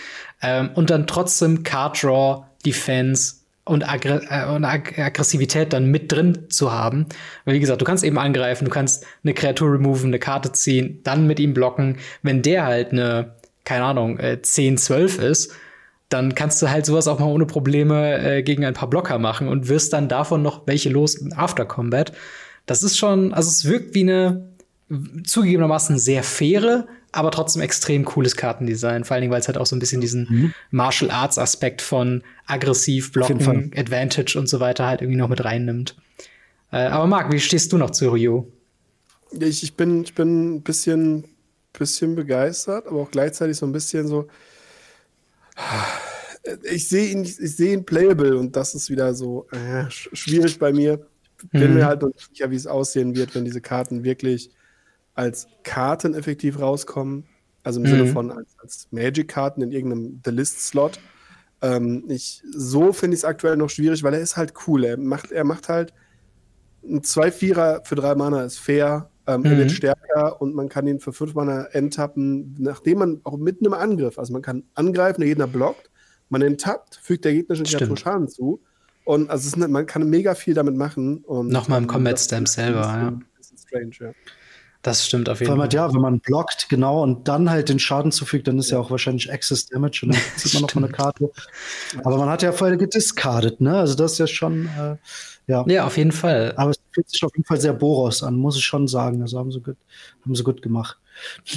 Ähm, 0.42 0.70
und 0.74 0.90
dann 0.90 1.06
trotzdem 1.06 1.62
Card 1.62 2.02
Draw, 2.02 2.44
Defense 2.64 3.39
und, 3.64 3.88
Aggr 3.88 4.20
äh, 4.28 4.54
und 4.54 4.64
Ag 4.64 4.98
Aggressivität 4.98 5.72
dann 5.72 5.86
mit 5.86 6.10
drin 6.12 6.46
zu 6.48 6.72
haben. 6.72 7.06
Weil 7.44 7.54
wie 7.54 7.60
gesagt, 7.60 7.80
du 7.80 7.84
kannst 7.84 8.04
eben 8.04 8.18
angreifen, 8.18 8.64
du 8.64 8.70
kannst 8.70 9.04
eine 9.22 9.34
Kreatur 9.34 9.72
removen, 9.72 10.08
eine 10.08 10.18
Karte 10.18 10.52
ziehen, 10.52 11.00
dann 11.04 11.26
mit 11.26 11.40
ihm 11.40 11.54
blocken. 11.54 11.98
Wenn 12.22 12.42
der 12.42 12.64
halt 12.64 12.92
eine, 12.92 13.36
keine 13.64 13.84
Ahnung, 13.84 14.18
äh, 14.18 14.40
10, 14.42 14.78
12 14.78 15.18
ist, 15.18 15.52
dann 16.08 16.34
kannst 16.34 16.60
du 16.60 16.68
halt 16.68 16.84
sowas 16.86 17.06
auch 17.06 17.20
mal 17.20 17.26
ohne 17.26 17.46
Probleme 17.46 18.18
äh, 18.18 18.42
gegen 18.42 18.64
ein 18.64 18.74
paar 18.74 18.90
Blocker 18.90 19.18
machen 19.18 19.46
und 19.48 19.68
wirst 19.68 19.92
dann 19.92 20.08
davon 20.08 20.42
noch 20.42 20.66
welche 20.66 20.90
los 20.90 21.14
in 21.14 21.32
After 21.32 21.64
Combat. 21.64 22.12
Das 22.66 22.82
ist 22.82 22.98
schon, 22.98 23.32
also 23.32 23.48
es 23.48 23.64
wirkt 23.64 23.94
wie 23.94 24.02
eine 24.02 24.49
zugegebenermaßen 25.24 25.98
sehr 25.98 26.22
faire, 26.22 26.86
aber 27.12 27.30
trotzdem 27.30 27.62
extrem 27.62 28.04
cooles 28.04 28.36
Kartendesign. 28.36 29.04
Vor 29.04 29.14
allen 29.14 29.22
Dingen, 29.22 29.32
weil 29.32 29.40
es 29.40 29.48
halt 29.48 29.58
auch 29.58 29.66
so 29.66 29.76
ein 29.76 29.78
bisschen 29.78 30.00
diesen 30.00 30.26
mhm. 30.28 30.54
Martial 30.70 31.10
Arts 31.10 31.38
Aspekt 31.38 31.82
von 31.82 32.22
aggressiv 32.46 33.12
blocken, 33.12 33.72
Advantage 33.76 34.38
und 34.38 34.48
so 34.48 34.60
weiter 34.60 34.86
halt 34.86 35.00
irgendwie 35.00 35.18
noch 35.18 35.28
mit 35.28 35.44
reinnimmt. 35.44 35.96
Äh, 36.72 36.86
aber 36.86 37.06
Marc, 37.06 37.32
wie 37.32 37.40
stehst 37.40 37.72
du 37.72 37.78
noch 37.78 37.90
zu 37.90 38.10
Ryu? 38.10 38.46
Ich, 39.32 39.62
ich 39.62 39.74
bin, 39.74 40.02
ich 40.02 40.14
bin 40.14 40.56
ein 40.56 40.62
bisschen, 40.62 41.24
bisschen 41.72 42.16
begeistert, 42.16 42.86
aber 42.86 43.00
auch 43.00 43.10
gleichzeitig 43.10 43.56
so 43.56 43.66
ein 43.66 43.72
bisschen 43.72 44.08
so, 44.08 44.28
ich 46.64 46.88
sehe 46.88 47.10
ihn, 47.10 47.22
ich 47.22 47.36
sehe 47.36 47.74
ihn 47.74 47.84
playable 47.84 48.36
und 48.36 48.56
das 48.56 48.74
ist 48.74 48.90
wieder 48.90 49.14
so 49.14 49.46
äh, 49.52 49.84
schwierig 49.88 50.58
bei 50.58 50.72
mir. 50.72 51.06
Ich 51.42 51.50
bin 51.50 51.70
mhm. 51.70 51.74
mir 51.74 51.86
halt 51.86 52.02
noch 52.02 52.08
nicht 52.08 52.28
sicher, 52.28 52.50
wie 52.50 52.56
es 52.56 52.66
aussehen 52.66 53.14
wird, 53.14 53.34
wenn 53.34 53.44
diese 53.44 53.60
Karten 53.60 54.04
wirklich 54.04 54.50
als 55.20 55.48
Karten 55.64 56.14
effektiv 56.14 56.58
rauskommen. 56.58 57.24
Also 57.62 57.78
im 57.78 57.86
mhm. 57.86 57.90
Sinne 57.90 58.06
von 58.06 58.30
als, 58.30 58.56
als 58.58 58.88
Magic-Karten 58.90 59.60
in 59.60 59.70
irgendeinem 59.70 60.22
The 60.24 60.30
List-Slot. 60.30 60.98
Ähm, 61.60 62.04
ich, 62.08 62.42
so 62.50 62.94
finde 62.94 63.14
ich 63.16 63.20
es 63.20 63.24
aktuell 63.26 63.58
noch 63.58 63.68
schwierig, 63.68 64.02
weil 64.02 64.14
er 64.14 64.20
ist 64.20 64.38
halt 64.38 64.54
cool. 64.66 64.82
Er 64.84 64.96
macht, 64.96 65.30
er 65.30 65.44
macht 65.44 65.68
halt 65.68 65.92
ein 66.82 67.02
2-4er 67.02 67.84
für 67.84 67.96
3 67.96 68.14
Mana 68.14 68.44
ist 68.44 68.58
fair. 68.58 69.10
Ähm, 69.26 69.40
mhm. 69.40 69.46
Er 69.46 69.58
wird 69.58 69.72
stärker 69.72 70.40
und 70.40 70.54
man 70.54 70.70
kann 70.70 70.86
ihn 70.86 71.00
für 71.00 71.12
fünf 71.12 71.34
Mana 71.34 71.64
enttappen, 71.72 72.56
nachdem 72.58 73.00
man 73.00 73.20
auch 73.24 73.36
mitten 73.36 73.66
im 73.66 73.74
Angriff, 73.74 74.18
also 74.18 74.32
man 74.32 74.40
kann 74.40 74.64
angreifen, 74.74 75.20
der 75.20 75.28
Gegner 75.28 75.46
blockt, 75.46 75.90
man 76.30 76.40
enttappt, 76.40 76.98
fügt 77.02 77.26
der 77.26 77.34
gegnerischen 77.34 77.66
Kreatur 77.66 77.98
Schaden 77.98 78.28
zu. 78.28 78.62
Und 79.04 79.28
also 79.28 79.46
ist, 79.46 79.56
man 79.58 79.84
kann 79.84 80.08
mega 80.08 80.34
viel 80.34 80.54
damit 80.54 80.76
machen. 80.76 81.18
Und, 81.24 81.48
Nochmal 81.48 81.82
im 81.82 81.86
Combat 81.86 82.18
Stamp 82.18 82.48
selber, 82.48 82.80
ja. 82.80 83.18
Das 83.36 83.50
ist 83.50 83.68
strange, 83.68 83.90
ja. 84.00 84.12
Das 84.82 85.06
stimmt 85.06 85.28
auf 85.28 85.40
jeden 85.40 85.52
Fall. 85.52 85.60
Halt, 85.60 85.74
ja, 85.74 85.92
wenn 85.92 86.00
man 86.00 86.20
blockt, 86.20 86.68
genau, 86.70 87.02
und 87.02 87.28
dann 87.28 87.50
halt 87.50 87.68
den 87.68 87.78
Schaden 87.78 88.12
zufügt, 88.12 88.48
dann 88.48 88.58
ist 88.58 88.70
ja, 88.70 88.78
ja 88.78 88.82
auch 88.82 88.90
wahrscheinlich 88.90 89.30
Access 89.30 89.66
Damage 89.66 90.00
und 90.02 90.14
dann 90.14 90.22
zieht 90.36 90.54
man 90.54 90.62
noch 90.62 90.74
mal 90.74 90.84
eine 90.84 90.92
Karte. 90.92 91.30
Aber 92.02 92.16
man 92.16 92.30
hat 92.30 92.42
ja 92.42 92.52
vorher 92.52 92.78
gediscardet, 92.78 93.60
ne? 93.60 93.78
Also 93.78 93.94
das 93.94 94.12
ist 94.12 94.18
ja 94.18 94.26
schon, 94.26 94.66
äh, 94.66 94.96
ja. 95.50 95.64
Ja, 95.66 95.86
auf 95.86 95.96
jeden 95.96 96.12
Fall. 96.12 96.54
Aber 96.56 96.70
es 96.70 96.78
fühlt 96.92 97.10
sich 97.10 97.22
auf 97.24 97.32
jeden 97.34 97.44
Fall 97.44 97.60
sehr 97.60 97.72
Boros 97.72 98.22
an, 98.22 98.36
muss 98.36 98.56
ich 98.56 98.64
schon 98.64 98.86
sagen. 98.86 99.20
Also 99.20 99.38
haben 99.38 99.50
sie 99.50 99.60
gut, 99.60 99.76
haben 100.24 100.34
sie 100.34 100.44
gut 100.44 100.62
gemacht. 100.62 100.96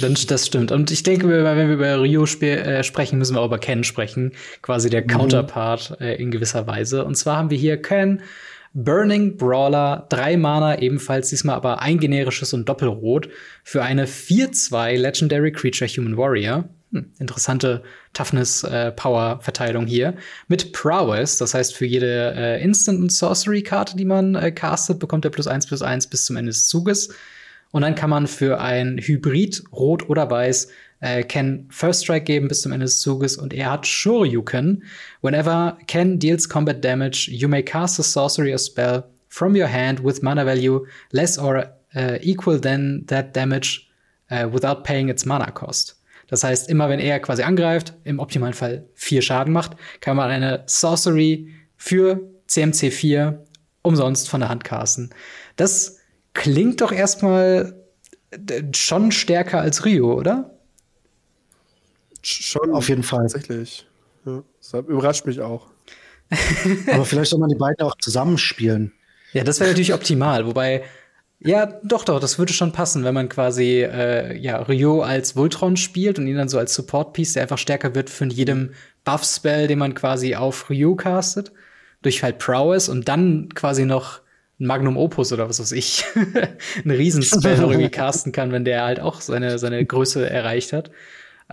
Das 0.00 0.46
stimmt. 0.46 0.72
Und 0.72 0.90
ich 0.90 1.04
denke, 1.04 1.28
wenn 1.28 1.68
wir 1.68 1.74
über 1.74 2.02
Rio 2.02 2.24
äh, 2.24 2.82
sprechen, 2.82 3.18
müssen 3.18 3.36
wir 3.36 3.40
auch 3.40 3.46
über 3.46 3.58
Ken 3.58 3.84
sprechen. 3.84 4.32
Quasi 4.62 4.90
der 4.90 5.02
mhm. 5.02 5.06
Counterpart 5.06 6.00
äh, 6.00 6.16
in 6.16 6.30
gewisser 6.30 6.66
Weise. 6.66 7.04
Und 7.04 7.14
zwar 7.16 7.36
haben 7.36 7.50
wir 7.50 7.58
hier 7.58 7.80
Ken, 7.80 8.22
Burning 8.74 9.36
Brawler, 9.36 10.06
drei 10.08 10.36
Mana, 10.36 10.80
ebenfalls 10.80 11.30
diesmal 11.30 11.54
aber 11.54 11.80
ein 11.80 11.98
generisches 11.98 12.52
und 12.52 12.68
Doppelrot 12.68 13.28
für 13.62 13.84
eine 13.84 14.06
4-2 14.06 14.96
Legendary 14.96 15.52
Creature 15.52 15.88
Human 15.88 16.16
Warrior. 16.16 16.68
Hm, 16.90 17.12
interessante 17.20 17.84
Toughness-Power-Verteilung 18.14 19.86
äh, 19.86 19.90
hier. 19.90 20.14
Mit 20.48 20.72
Prowess, 20.72 21.38
das 21.38 21.54
heißt, 21.54 21.74
für 21.74 21.86
jede 21.86 22.34
äh, 22.36 22.62
Instant- 22.64 23.00
und 23.00 23.12
Sorcery-Karte, 23.12 23.96
die 23.96 24.04
man 24.04 24.34
äh, 24.34 24.50
castet, 24.50 24.98
bekommt 24.98 25.24
er 25.24 25.30
plus 25.30 25.46
1 25.46 25.68
plus 25.68 25.80
1 25.80 26.08
bis 26.08 26.24
zum 26.24 26.36
Ende 26.36 26.50
des 26.50 26.66
Zuges. 26.66 27.14
Und 27.70 27.82
dann 27.82 27.94
kann 27.94 28.10
man 28.10 28.26
für 28.26 28.60
ein 28.60 28.98
Hybrid, 28.98 29.64
Rot 29.72 30.08
oder 30.08 30.30
Weiß, 30.30 30.68
äh, 31.04 31.22
Ken 31.22 31.66
First 31.70 32.04
Strike 32.04 32.24
geben 32.24 32.48
bis 32.48 32.62
zum 32.62 32.72
Ende 32.72 32.86
des 32.86 33.00
Zuges 33.00 33.36
und 33.36 33.52
er 33.52 33.70
hat 33.70 33.86
Shoryuken. 33.86 34.84
Whenever 35.20 35.76
Ken 35.86 36.18
deals 36.18 36.48
combat 36.48 36.82
damage, 36.82 37.28
you 37.30 37.46
may 37.46 37.62
cast 37.62 38.00
a 38.00 38.02
sorcery 38.02 38.52
or 38.52 38.58
spell 38.58 39.04
from 39.28 39.54
your 39.54 39.68
hand 39.68 40.02
with 40.02 40.22
mana 40.22 40.44
value 40.44 40.86
less 41.10 41.38
or 41.38 41.66
uh, 41.94 42.16
equal 42.22 42.58
than 42.58 43.04
that 43.08 43.36
damage 43.36 43.90
uh, 44.30 44.48
without 44.50 44.82
paying 44.82 45.10
its 45.10 45.26
mana 45.26 45.50
cost. 45.50 46.00
Das 46.28 46.42
heißt, 46.42 46.70
immer 46.70 46.88
wenn 46.88 47.00
er 47.00 47.20
quasi 47.20 47.42
angreift, 47.42 47.92
im 48.04 48.18
optimalen 48.18 48.54
Fall 48.54 48.86
vier 48.94 49.20
Schaden 49.20 49.52
macht, 49.52 49.76
kann 50.00 50.16
man 50.16 50.30
eine 50.30 50.62
Sorcery 50.66 51.50
für 51.76 52.20
CMC 52.46 52.90
4 52.90 53.44
umsonst 53.82 54.30
von 54.30 54.40
der 54.40 54.48
Hand 54.48 54.64
casten. 54.64 55.10
Das 55.56 55.98
klingt 56.32 56.80
doch 56.80 56.92
erstmal 56.92 57.74
äh, 58.30 58.62
schon 58.74 59.12
stärker 59.12 59.60
als 59.60 59.84
Rio, 59.84 60.14
oder? 60.14 60.53
Schon. 62.24 62.72
Auf 62.72 62.88
jeden 62.88 63.02
Fall. 63.02 63.22
Tatsächlich. 63.22 63.86
Ja, 64.24 64.42
das 64.58 64.72
überrascht 64.86 65.26
mich 65.26 65.40
auch. 65.40 65.66
Aber 66.92 67.04
vielleicht 67.04 67.30
soll 67.30 67.40
man 67.40 67.50
die 67.50 67.56
beiden 67.56 67.84
auch 67.86 67.96
zusammenspielen. 67.96 68.92
Ja, 69.32 69.44
das 69.44 69.60
wäre 69.60 69.70
natürlich 69.70 69.92
optimal. 69.92 70.46
Wobei, 70.46 70.84
ja, 71.40 71.66
doch, 71.82 72.04
doch, 72.04 72.20
das 72.20 72.38
würde 72.38 72.52
schon 72.52 72.72
passen, 72.72 73.04
wenn 73.04 73.14
man 73.14 73.28
quasi 73.28 73.82
äh, 73.82 74.36
ja, 74.38 74.62
Ryo 74.62 75.02
als 75.02 75.36
Voltron 75.36 75.76
spielt 75.76 76.18
und 76.18 76.26
ihn 76.26 76.36
dann 76.36 76.48
so 76.48 76.58
als 76.58 76.74
Support-Piece, 76.74 77.34
der 77.34 77.42
einfach 77.42 77.58
stärker 77.58 77.94
wird 77.94 78.08
für 78.08 78.24
jedem 78.26 78.70
Buff-Spell, 79.04 79.66
den 79.66 79.78
man 79.78 79.94
quasi 79.94 80.34
auf 80.34 80.70
Ryo 80.70 80.94
castet, 80.94 81.52
durch 82.02 82.22
halt 82.22 82.38
Prowess 82.38 82.88
und 82.88 83.08
dann 83.08 83.50
quasi 83.54 83.84
noch 83.84 84.20
ein 84.60 84.66
Magnum 84.66 84.96
Opus 84.96 85.32
oder 85.32 85.48
was 85.48 85.60
weiß 85.60 85.72
ich, 85.72 86.04
ein 86.84 86.90
Riesenspell 86.90 87.58
irgendwie 87.58 87.88
casten 87.90 88.32
kann, 88.32 88.52
wenn 88.52 88.64
der 88.64 88.84
halt 88.84 89.00
auch 89.00 89.20
seine, 89.20 89.58
seine 89.58 89.84
Größe 89.84 90.28
erreicht 90.28 90.72
hat. 90.72 90.90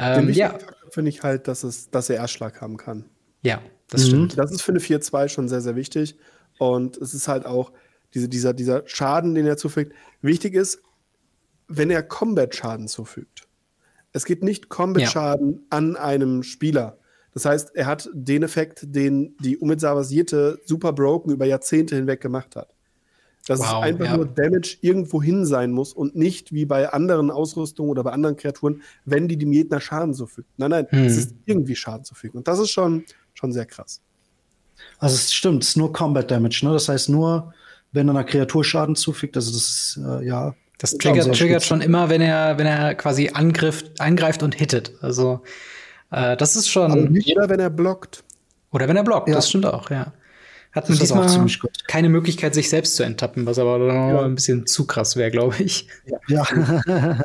Ähm, 0.02 0.30
ja. 0.30 0.57
finde 0.90 1.10
ich 1.10 1.23
halt, 1.23 1.48
dass, 1.48 1.64
es, 1.64 1.90
dass 1.90 2.10
er 2.10 2.18
Erschlag 2.18 2.60
haben 2.61 2.78
kann. 2.78 3.06
Ja, 3.44 3.61
das 3.90 4.03
mhm. 4.03 4.07
stimmt. 4.07 4.38
Das 4.38 4.52
ist 4.52 4.61
für 4.61 4.72
eine 4.72 4.80
4-2 4.80 5.30
schon 5.30 5.48
sehr, 5.48 5.61
sehr 5.61 5.76
wichtig. 5.76 6.18
Und 6.57 6.98
es 6.98 7.14
ist 7.14 7.28
halt 7.28 7.45
auch, 7.45 7.72
diese, 8.14 8.28
dieser, 8.28 8.53
dieser 8.53 8.84
Schaden, 8.86 9.36
den 9.36 9.45
er 9.45 9.57
zufügt. 9.57 9.94
Wichtig 10.22 10.53
ist, 10.53 10.82
wenn 11.68 11.90
er 11.90 12.03
Combat-Schaden 12.03 12.88
zufügt, 12.88 13.48
Es 14.14 14.26
geht 14.26 14.44
nicht 14.44 14.68
Combat-Schaden 14.68 15.53
ja. 15.53 15.60
an 15.69 15.95
einem 15.95 16.44
Spieler. 16.44 16.98
Das 17.34 17.45
heißt, 17.45 17.76
er 17.76 17.86
hat 17.86 18.10
den 18.14 18.44
Effekt, 18.44 18.82
den 18.84 19.38
die 19.40 19.57
Umid-basierte 19.57 20.60
Super 20.65 20.91
Broken 20.91 21.32
über 21.32 21.45
Jahrzehnte 21.45 21.95
hinweg 21.95 22.19
gemacht 22.19 22.57
hat. 22.57 22.73
Dass 23.48 23.60
wow, 23.60 23.68
es 23.68 23.74
einfach 23.74 24.06
ja. 24.06 24.18
nur 24.18 24.28
Damage 24.28 24.78
irgendwo 24.82 25.22
hin 25.22 25.46
sein 25.46 25.72
muss 25.72 25.94
und 25.94 26.16
nicht 26.16 26.54
wie 26.54 26.66
bei 26.66 26.90
anderen 26.90 27.32
Ausrüstungen 27.32 27.90
oder 27.90 28.04
bei 28.04 28.12
anderen 28.12 28.36
Kreaturen, 28.36 28.84
wenn 29.06 29.28
die 29.28 29.38
dem 29.38 29.52
Gegner 29.52 29.82
Schaden 29.82 30.14
zufügt. 30.14 30.48
Nein, 30.58 30.70
nein, 30.70 30.88
hm. 30.90 31.06
es 31.06 31.18
ist 31.18 31.36
irgendwie 31.46 31.76
Schaden 31.76 32.06
zufügen. 32.06 32.38
Und 32.38 32.48
das 32.48 32.60
ist 32.60 32.70
schon, 32.70 33.04
schon 33.34 33.52
sehr 33.52 33.66
krass. 33.66 34.02
Also 35.00 35.16
es 35.16 35.34
stimmt, 35.34 35.64
es 35.64 35.70
ist 35.70 35.78
nur 35.78 35.92
Combat 35.92 36.30
Damage, 36.30 36.62
ne? 36.64 36.74
Das 36.74 36.88
heißt 36.88 37.10
nur, 37.10 37.54
wenn 37.92 38.08
er 38.08 38.12
einer 38.12 38.24
Kreatur 38.24 38.64
Schaden 38.64 38.96
zufügt, 38.96 39.36
also 39.36 39.52
das 39.52 39.62
ist, 39.62 40.00
äh, 40.06 40.26
ja. 40.26 40.56
Das 40.78 40.98
triggert, 40.98 41.36
triggert 41.36 41.64
schon 41.64 41.82
immer, 41.82 42.10
wenn 42.10 42.22
er, 42.22 42.58
wenn 42.58 42.66
er 42.66 42.96
quasi 42.96 43.30
angriff, 43.34 43.84
angreift 44.00 44.42
und 44.42 44.56
hittet. 44.56 44.94
Also 45.02 45.42
äh, 46.10 46.36
das 46.38 46.56
ist 46.56 46.70
schon. 46.70 46.92
Also 46.92 47.08
nicht 47.08 47.28
jeder, 47.28 47.50
wenn 47.50 47.60
er 47.60 47.70
blockt. 47.70 48.24
Oder 48.72 48.88
wenn 48.88 48.98
er 48.98 49.04
blockt, 49.04 49.28
ja. 49.28 49.36
das 49.36 49.50
stimmt 49.50 49.66
auch, 49.66 49.92
ja. 49.92 50.14
Hat 50.73 50.88
man 50.88 50.98
diesmal 50.98 51.48
keine 51.88 52.07
Möglichkeit, 52.07 52.53
sich 52.53 52.69
selbst 52.69 52.95
zu 52.95 53.03
enttappen, 53.03 53.45
was 53.45 53.60
aber 53.60 53.85
ja. 53.88 54.22
ein 54.22 54.35
bisschen 54.35 54.65
zu 54.68 54.88
krass 54.88 55.18
wäre, 55.18 55.30
glaube 55.30 55.56
ich. 55.61 55.88
Ja, 56.27 56.45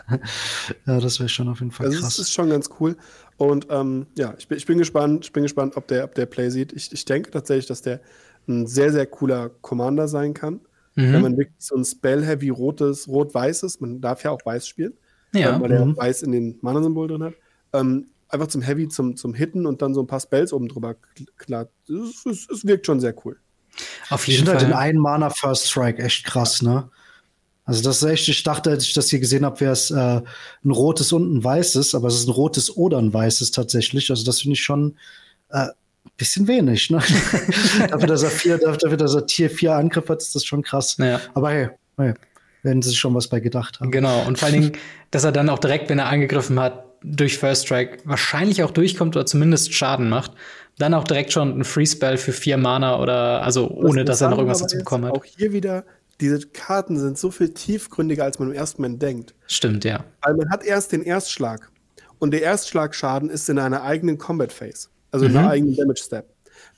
ja. 0.84 1.00
das 1.00 1.20
wäre 1.20 1.28
schon 1.28 1.48
auf 1.48 1.60
jeden 1.60 1.70
Fall 1.70 1.90
krass. 1.90 2.00
Das 2.00 2.18
ist 2.18 2.32
schon 2.32 2.50
ganz 2.50 2.70
cool. 2.80 2.96
Und 3.36 3.68
ähm, 3.70 4.06
ja, 4.16 4.34
ich 4.36 4.48
bin, 4.48 4.58
ich 4.58 4.66
bin 4.66 4.78
gespannt, 4.78 5.26
ich 5.26 5.32
bin 5.32 5.44
gespannt, 5.44 5.76
ob 5.76 5.86
der, 5.86 6.04
ob 6.04 6.14
der 6.16 6.26
Play 6.26 6.50
sieht. 6.50 6.72
Ich, 6.72 6.92
ich 6.92 7.04
denke 7.04 7.30
tatsächlich, 7.30 7.66
dass 7.66 7.82
der 7.82 8.00
ein 8.48 8.66
sehr, 8.66 8.90
sehr 8.90 9.06
cooler 9.06 9.50
Commander 9.60 10.08
sein 10.08 10.34
kann. 10.34 10.60
Mhm. 10.96 11.12
Wenn 11.12 11.22
man 11.22 11.36
wirklich 11.36 11.56
so 11.58 11.76
ein 11.76 11.84
Spell-Heavy 11.84 12.48
rotes, 12.48 13.06
rot-weißes, 13.06 13.80
man 13.80 14.00
darf 14.00 14.24
ja 14.24 14.30
auch 14.30 14.44
weiß 14.44 14.66
spielen, 14.66 14.94
ja. 15.32 15.60
Weil 15.60 15.68
mhm. 15.68 15.90
er 15.90 15.96
weiß 15.96 16.22
in 16.22 16.32
den 16.32 16.58
Mana-Symbol 16.62 17.08
drin 17.08 17.22
hat. 17.22 17.34
Ähm, 17.72 18.06
einfach 18.28 18.48
zum 18.48 18.62
Heavy, 18.62 18.88
zum, 18.88 19.16
zum 19.16 19.34
Hitten 19.34 19.66
und 19.66 19.82
dann 19.82 19.94
so 19.94 20.00
ein 20.00 20.06
paar 20.06 20.20
Spells 20.20 20.52
oben 20.52 20.68
drüber 20.68 20.96
klar. 21.36 21.68
Es, 21.88 22.26
es, 22.26 22.48
es 22.48 22.66
wirkt 22.66 22.86
schon 22.86 23.00
sehr 23.00 23.14
cool. 23.24 23.38
Auf 24.10 24.26
jeden 24.26 24.42
ich 24.42 24.48
Fall. 24.48 24.58
halt 24.58 24.66
den 24.66 24.72
einen 24.72 24.98
Mana 24.98 25.30
First 25.30 25.68
Strike 25.68 26.02
echt 26.02 26.24
krass, 26.24 26.62
ne? 26.62 26.88
Also 27.64 27.82
das 27.82 28.00
ist 28.00 28.08
echt, 28.08 28.28
ich 28.28 28.44
dachte, 28.44 28.70
als 28.70 28.84
ich 28.84 28.94
das 28.94 29.10
hier 29.10 29.18
gesehen 29.18 29.44
habe, 29.44 29.58
wäre 29.60 29.72
es 29.72 29.90
äh, 29.90 29.94
ein 29.94 30.70
rotes 30.70 31.12
und 31.12 31.34
ein 31.34 31.42
weißes, 31.42 31.96
aber 31.96 32.06
es 32.06 32.14
ist 32.14 32.28
ein 32.28 32.32
rotes 32.32 32.76
oder 32.76 32.98
ein 32.98 33.12
weißes 33.12 33.50
tatsächlich. 33.50 34.08
Also 34.10 34.24
das 34.24 34.40
finde 34.40 34.54
ich 34.54 34.62
schon 34.62 34.96
äh, 35.50 35.66
bisschen 36.16 36.46
wenig, 36.46 36.90
ne? 36.90 36.98
dafür, 37.90 38.06
dass 38.06 38.22
er 38.22 38.30
vier, 38.30 38.58
dafür, 38.58 38.96
dass 38.96 39.14
er 39.14 39.26
Tier 39.26 39.50
4 39.50 39.74
Angriff 39.74 40.08
hat, 40.08 40.22
ist 40.22 40.34
das 40.36 40.44
schon 40.44 40.62
krass. 40.62 40.96
Ja. 40.98 41.20
Aber 41.34 41.50
hey, 41.50 41.70
hey, 41.96 42.14
werden 42.62 42.82
sie 42.82 42.90
sich 42.90 42.98
schon 42.98 43.14
was 43.14 43.26
bei 43.28 43.40
gedacht 43.40 43.80
haben. 43.80 43.90
Genau, 43.90 44.24
und 44.26 44.38
vor 44.38 44.46
allen 44.46 44.60
Dingen, 44.60 44.72
dass 45.10 45.24
er 45.24 45.32
dann 45.32 45.48
auch 45.48 45.58
direkt, 45.58 45.90
wenn 45.90 45.98
er 45.98 46.06
angegriffen 46.06 46.60
hat, 46.60 46.85
durch 47.02 47.38
First 47.38 47.66
Strike 47.66 47.98
wahrscheinlich 48.04 48.62
auch 48.62 48.70
durchkommt 48.70 49.16
oder 49.16 49.26
zumindest 49.26 49.72
Schaden 49.72 50.08
macht. 50.08 50.32
Dann 50.78 50.94
auch 50.94 51.04
direkt 51.04 51.32
schon 51.32 51.58
ein 51.58 51.64
Free 51.64 51.86
Spell 51.86 52.18
für 52.18 52.32
vier 52.32 52.58
Mana 52.58 53.00
oder 53.00 53.42
also 53.42 53.70
ohne, 53.70 54.04
dass 54.04 54.20
er 54.20 54.30
noch 54.30 54.38
irgendwas 54.38 54.60
dazu 54.60 54.78
bekommen 54.78 55.06
hat. 55.06 55.12
Auch 55.12 55.24
hier 55.24 55.52
wieder, 55.52 55.84
diese 56.20 56.46
Karten 56.48 56.98
sind 56.98 57.18
so 57.18 57.30
viel 57.30 57.50
tiefgründiger, 57.54 58.24
als 58.24 58.38
man 58.38 58.48
im 58.48 58.54
ersten 58.54 58.82
Moment 58.82 59.02
denkt. 59.02 59.34
Stimmt, 59.46 59.84
ja. 59.84 60.04
Weil 60.22 60.34
man 60.34 60.50
hat 60.50 60.64
erst 60.64 60.92
den 60.92 61.02
Erstschlag. 61.02 61.70
Und 62.18 62.30
der 62.30 62.42
Erstschlagschaden 62.42 63.30
ist 63.30 63.48
in 63.48 63.58
einer 63.58 63.82
eigenen 63.82 64.18
Combat 64.18 64.52
Phase. 64.52 64.88
Also 65.10 65.26
mhm. 65.26 65.32
in 65.32 65.36
einer 65.38 65.50
eigenen 65.50 65.76
Damage 65.76 66.02
Step. 66.02 66.26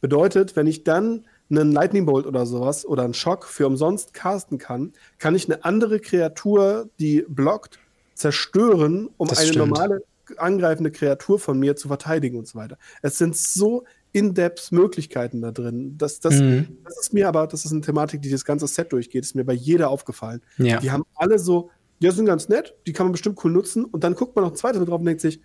Bedeutet, 0.00 0.56
wenn 0.56 0.66
ich 0.66 0.84
dann 0.84 1.24
einen 1.50 1.72
Lightning 1.72 2.06
Bolt 2.06 2.26
oder 2.26 2.46
sowas 2.46 2.84
oder 2.84 3.04
einen 3.04 3.14
Schock 3.14 3.44
für 3.46 3.66
umsonst 3.66 4.12
casten 4.12 4.58
kann, 4.58 4.92
kann 5.18 5.34
ich 5.34 5.46
eine 5.46 5.64
andere 5.64 5.98
Kreatur, 5.98 6.90
die 6.98 7.24
blockt, 7.28 7.78
zerstören, 8.18 9.08
um 9.16 9.28
das 9.28 9.38
eine 9.38 9.48
stimmt. 9.48 9.68
normale 9.68 10.02
angreifende 10.36 10.90
Kreatur 10.90 11.38
von 11.38 11.58
mir 11.58 11.76
zu 11.76 11.88
verteidigen 11.88 12.38
und 12.38 12.46
so 12.46 12.58
weiter. 12.58 12.76
Es 13.00 13.16
sind 13.16 13.36
so 13.36 13.84
in-depth 14.12 14.72
Möglichkeiten 14.72 15.40
da 15.40 15.52
drin. 15.52 15.96
Das, 15.96 16.20
das, 16.20 16.34
mhm. 16.34 16.78
das 16.84 16.98
ist 16.98 17.14
mir 17.14 17.28
aber, 17.28 17.46
das 17.46 17.64
ist 17.64 17.72
eine 17.72 17.80
Thematik, 17.80 18.22
die 18.22 18.30
das 18.30 18.44
ganze 18.44 18.66
Set 18.66 18.92
durchgeht, 18.92 19.24
ist 19.24 19.34
mir 19.34 19.44
bei 19.44 19.52
jeder 19.52 19.90
aufgefallen. 19.90 20.42
Ja. 20.58 20.80
Die 20.80 20.90
haben 20.90 21.04
alle 21.14 21.38
so, 21.38 21.70
ja, 22.00 22.10
sind 22.12 22.26
ganz 22.26 22.48
nett, 22.48 22.74
die 22.86 22.92
kann 22.92 23.06
man 23.06 23.12
bestimmt 23.12 23.42
cool 23.44 23.52
nutzen 23.52 23.84
und 23.84 24.04
dann 24.04 24.14
guckt 24.14 24.34
man 24.36 24.44
noch 24.44 24.52
ein 24.52 24.56
zweites 24.56 24.84
drauf 24.84 25.00
und 25.00 25.06
denkt 25.06 25.20
sich, 25.20 25.40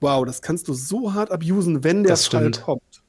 wow, 0.00 0.24
das 0.24 0.42
kannst 0.42 0.68
du 0.68 0.74
so 0.74 1.14
hart 1.14 1.30
abusen, 1.30 1.84
wenn 1.84 2.02
der 2.02 2.16
Fall 2.16 2.50
kommt. 2.50 3.02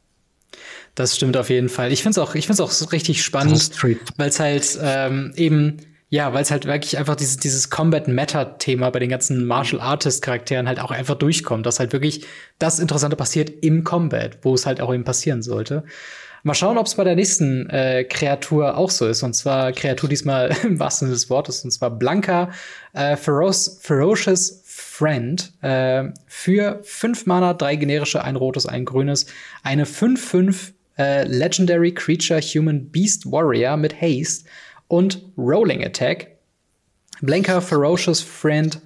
Das 0.96 1.16
stimmt 1.16 1.38
auf 1.38 1.50
jeden 1.50 1.70
Fall. 1.70 1.92
Ich 1.92 2.04
finde 2.04 2.12
es 2.12 2.18
auch, 2.20 2.36
ich 2.36 2.46
find's 2.46 2.62
auch 2.62 2.92
richtig 2.92 3.24
spannend, 3.24 3.72
weil 4.18 4.30
es 4.30 4.40
halt 4.40 4.80
ähm, 4.82 5.34
eben 5.36 5.78
ja, 6.14 6.32
weil 6.32 6.44
es 6.44 6.52
halt 6.52 6.68
wirklich 6.68 7.00
einfach 7.00 7.16
dieses, 7.16 7.38
dieses 7.38 7.72
Combat-Meta-Thema 7.72 8.92
bei 8.92 9.00
den 9.00 9.10
ganzen 9.10 9.48
Martial 9.48 9.82
Artist-Charakteren 9.82 10.68
halt 10.68 10.80
auch 10.80 10.92
einfach 10.92 11.16
durchkommt, 11.16 11.66
dass 11.66 11.80
halt 11.80 11.92
wirklich 11.92 12.28
das 12.60 12.78
Interessante 12.78 13.16
passiert 13.16 13.50
im 13.64 13.84
Combat, 13.84 14.38
wo 14.44 14.54
es 14.54 14.68
halt 14.68 14.80
auch 14.80 14.94
eben 14.94 15.06
passieren 15.06 15.42
sollte. 15.42 15.84
Mal 16.44 16.54
schauen, 16.54 16.78
ob 16.78 16.86
es 16.86 16.94
bei 16.94 17.04
der 17.04 17.16
nächsten 17.16 17.68
äh, 17.72 18.04
Kreatur 18.04 18.78
auch 18.78 18.92
so 18.92 19.08
ist. 19.08 19.24
Und 19.24 19.34
zwar 19.34 19.72
Kreatur 19.72 20.08
diesmal 20.08 20.56
im 20.64 20.78
wahrsten 20.78 21.08
Sinne 21.08 21.16
des 21.16 21.32
Wortes, 21.32 21.64
und 21.64 21.72
zwar 21.72 21.90
Blanca 21.90 22.52
äh, 22.94 23.16
Feroz 23.16 23.80
Ferocious 23.82 24.62
Friend. 24.68 25.52
Äh, 25.64 26.12
für 26.28 26.80
fünf 26.84 27.26
Mana, 27.26 27.56
drei 27.56 27.76
generische, 27.76 28.24
ein 28.24 28.36
rotes, 28.36 28.68
ein 28.68 28.86
grünes, 28.86 29.26
eine 29.64 29.86
5-5 29.86 30.74
äh, 31.00 31.24
Legendary 31.24 31.92
Creature 31.92 32.40
Human 32.40 32.92
Beast 32.92 33.26
Warrior 33.26 33.78
mit 33.78 34.00
Haste 34.00 34.44
und 34.88 35.22
Rolling 35.38 35.84
Attack. 35.84 36.38
Blanka 37.22 37.62
Ferocious 37.62 38.22
Friend 38.22 38.80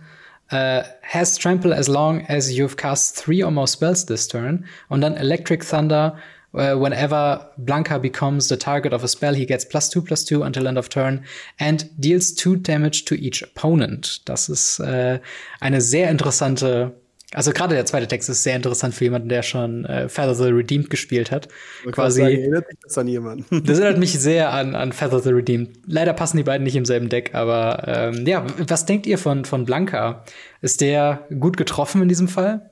uh, 0.52 0.84
has 1.02 1.38
Trample 1.38 1.74
as 1.74 1.88
long 1.88 2.22
as 2.28 2.52
you've 2.52 2.78
cast 2.78 3.16
three 3.16 3.44
or 3.44 3.52
more 3.52 3.68
spells 3.68 4.06
this 4.06 4.28
turn. 4.28 4.66
Und 4.90 5.02
dann 5.02 5.16
Electric 5.18 5.64
Thunder. 5.64 6.18
Uh, 6.54 6.76
whenever 6.76 7.52
Blanka 7.58 8.00
becomes 8.00 8.48
the 8.48 8.58
target 8.58 8.94
of 8.94 9.04
a 9.04 9.08
spell, 9.08 9.36
he 9.36 9.46
gets 9.46 9.66
plus 9.66 9.90
two 9.90 10.02
plus 10.02 10.24
two 10.24 10.44
until 10.44 10.68
end 10.68 10.78
of 10.78 10.90
turn 10.90 11.24
and 11.60 11.90
deals 12.00 12.34
two 12.34 12.56
damage 12.56 13.06
to 13.06 13.16
each 13.16 13.44
opponent. 13.44 14.22
Das 14.28 14.50
ist 14.50 14.80
äh, 14.80 15.20
eine 15.60 15.82
sehr 15.82 16.10
interessante 16.10 16.96
also 17.34 17.52
gerade 17.52 17.76
der 17.76 17.86
zweite 17.86 18.08
Text 18.08 18.30
ist 18.30 18.44
sehr 18.44 18.56
interessant 18.56 18.96
für 18.96 19.04
jemanden, 19.04 19.28
der 19.28 19.44
schon 19.44 19.84
äh, 19.84 20.08
Feather 20.08 20.34
the 20.34 20.44
Redeemed 20.46 20.90
gespielt 20.90 21.30
hat. 21.30 21.50
Ich 21.86 21.92
Quasi 21.92 22.22
sagen, 22.22 22.36
erinnert 22.36 22.68
mich 22.68 22.78
das 22.82 22.98
an 22.98 23.08
jemanden. 23.08 23.64
das 23.66 23.80
erinnert 23.80 24.00
mich 24.00 24.18
sehr 24.18 24.54
an, 24.54 24.76
an 24.76 24.94
Feather 24.94 25.20
the 25.20 25.32
Redeemed. 25.32 25.78
Leider 25.86 26.14
passen 26.14 26.38
die 26.38 26.44
beiden 26.44 26.64
nicht 26.64 26.78
im 26.78 26.86
selben 26.86 27.10
Deck, 27.10 27.36
aber 27.36 27.84
ähm, 27.86 28.26
ja, 28.26 28.46
was 28.68 28.86
denkt 28.86 29.06
ihr 29.08 29.18
von, 29.18 29.44
von 29.44 29.66
Blanca? 29.66 30.24
Ist 30.62 30.80
der 30.80 31.28
gut 31.38 31.58
getroffen 31.58 32.02
in 32.02 32.08
diesem 32.08 32.30
Fall? 32.30 32.70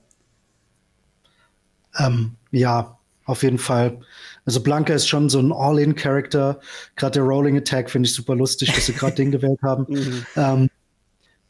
Ähm, 1.97 2.35
ja, 2.51 2.97
auf 3.25 3.43
jeden 3.43 3.57
Fall. 3.57 3.99
Also 4.45 4.61
Blanca 4.61 4.93
ist 4.93 5.07
schon 5.07 5.27
so 5.29 5.39
ein 5.39 5.51
All-In-Character. 5.51 6.59
Gerade 6.95 7.13
der 7.13 7.23
Rolling 7.23 7.57
Attack 7.57 7.89
finde 7.89 8.07
ich 8.07 8.13
super 8.13 8.35
lustig, 8.35 8.71
dass 8.73 8.85
sie 8.85 8.93
gerade 8.93 9.15
den 9.17 9.31
gewählt 9.31 9.59
haben. 9.63 9.85
Mhm. 9.89 10.25
Ähm, 10.37 10.69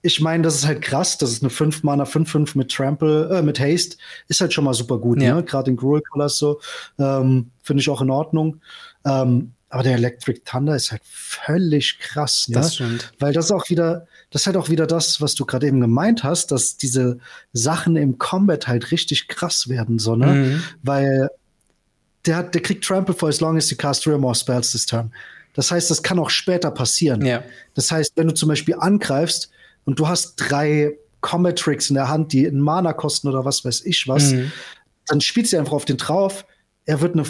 ich 0.06 0.22
meine, 0.22 0.44
das 0.44 0.56
ist 0.56 0.68
halt 0.68 0.84
krass. 0.84 1.18
Das 1.18 1.32
ist 1.32 1.41
eine 1.41 1.49
5 1.49 1.82
Mana 1.82 2.03
5-5 2.03 2.56
mit 2.56 2.72
Trample, 2.72 3.40
äh, 3.40 3.41
mit 3.41 3.60
Haste. 3.60 3.98
Ist 4.27 4.40
halt 4.40 4.53
schon 4.53 4.64
mal 4.64 4.76
super 4.76 4.99
gut, 4.99 5.19
ja. 5.19 5.36
ne? 5.36 5.44
Gerade 5.44 5.72
in 5.72 5.77
Gruel 5.77 6.02
Colors 6.02 6.38
so. 6.38 6.61
Ähm, 6.99 7.49
Finde 7.64 7.82
ich 7.82 7.90
auch 7.90 8.02
in 8.02 8.11
Ordnung. 8.11 8.61
Ähm, 9.03 9.53
aber 9.69 9.82
der 9.82 9.95
Electric 9.95 10.41
Thunder 10.45 10.76
ist 10.76 10.91
halt 10.91 11.02
völlig 11.03 11.98
krass, 11.98 12.45
ne? 12.48 12.56
Das 12.56 12.76
stimmt. 12.76 13.14
Weil 13.18 13.34
das 13.34 13.52
auch 13.52 13.68
wieder, 13.69 14.06
das 14.30 14.44
ist 14.44 14.45
halt 14.45 14.57
auch 14.57 14.69
wieder 14.69 14.86
das, 14.86 15.22
was 15.22 15.34
du 15.34 15.44
gerade 15.44 15.65
eben 15.65 15.82
gemeint 15.82 16.23
hast, 16.23 16.52
dass 16.52 16.77
diese 16.77 17.18
Sachen 17.52 17.95
im 17.95 18.19
Combat 18.19 18.68
halt 18.68 18.91
richtig 18.91 19.27
krass 19.27 19.68
werden, 19.68 19.98
so, 19.98 20.15
ne? 20.15 20.27
Mhm. 20.27 20.64
Weil 20.84 21.30
der, 22.27 22.38
hat, 22.38 22.53
der 22.53 22.61
kriegt 22.61 22.86
Trample 22.86 23.15
for 23.15 23.27
as 23.27 23.41
long 23.41 23.57
as 23.57 23.72
you 23.72 23.76
cast 23.76 24.03
three 24.03 24.14
or 24.14 24.19
more 24.19 24.36
spells 24.36 24.72
this 24.72 24.86
turn. 24.86 25.11
Das 25.56 25.72
heißt, 25.72 25.90
das 25.90 26.03
kann 26.03 26.19
auch 26.19 26.30
später 26.30 26.69
passieren. 26.69 27.26
Ja. 27.26 27.44
Das 27.73 27.91
heißt, 27.91 28.14
wenn 28.15 28.27
du 28.27 28.34
zum 28.34 28.49
Beispiel 28.49 28.76
angreifst, 28.76 29.49
und 29.86 29.99
du 29.99 30.07
hast 30.07 30.36
drei 30.36 30.98
Combat 31.22 31.57
Tricks 31.57 31.90
in 31.90 31.95
der 31.95 32.10
Hand, 32.10 32.34
die 32.34 32.45
in 32.45 32.60
Mana 32.60 32.94
kosten 32.94 33.28
oder 33.28 33.45
was 33.45 33.66
weiß 33.66 33.86
ich 33.86 34.07
was, 34.07 34.34
mhm. 34.34 34.52
dann 35.07 35.22
spielst 35.22 35.53
du 35.53 35.57
einfach 35.57 35.74
auf 35.74 35.86
den 35.86 35.98
drauf. 35.98 36.45
Er 36.86 37.02
wird 37.02 37.14
eine 37.14 37.26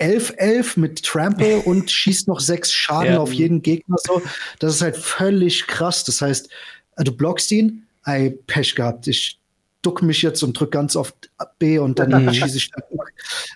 11-11 0.00 0.78
mit 0.78 1.02
Trample 1.02 1.58
und 1.64 1.90
schießt 1.90 2.28
noch 2.28 2.40
sechs 2.40 2.72
Schaden 2.72 3.14
ja. 3.14 3.18
auf 3.18 3.32
jeden 3.32 3.62
Gegner. 3.62 3.96
So, 4.06 4.22
das 4.58 4.76
ist 4.76 4.82
halt 4.82 4.96
völlig 4.96 5.66
krass. 5.66 6.04
Das 6.04 6.20
heißt, 6.20 6.48
äh, 6.96 7.04
du 7.04 7.12
blockst 7.12 7.50
ihn, 7.52 7.86
ey, 8.04 8.30
Pech 8.46 8.74
gehabt. 8.74 9.06
Ich 9.06 9.38
duck 9.82 10.02
mich 10.02 10.22
jetzt 10.22 10.42
und 10.42 10.58
drück 10.58 10.70
ganz 10.70 10.94
oft 10.94 11.30
B 11.58 11.78
und 11.78 11.98
dann 11.98 12.32
schieße 12.34 12.56
ich 12.56 12.70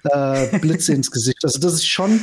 äh, 0.05 0.59
Blitze 0.59 0.93
ins 0.93 1.11
Gesicht. 1.11 1.45
Also 1.45 1.61
das 1.61 1.75
ist 1.75 1.87
schon 1.87 2.21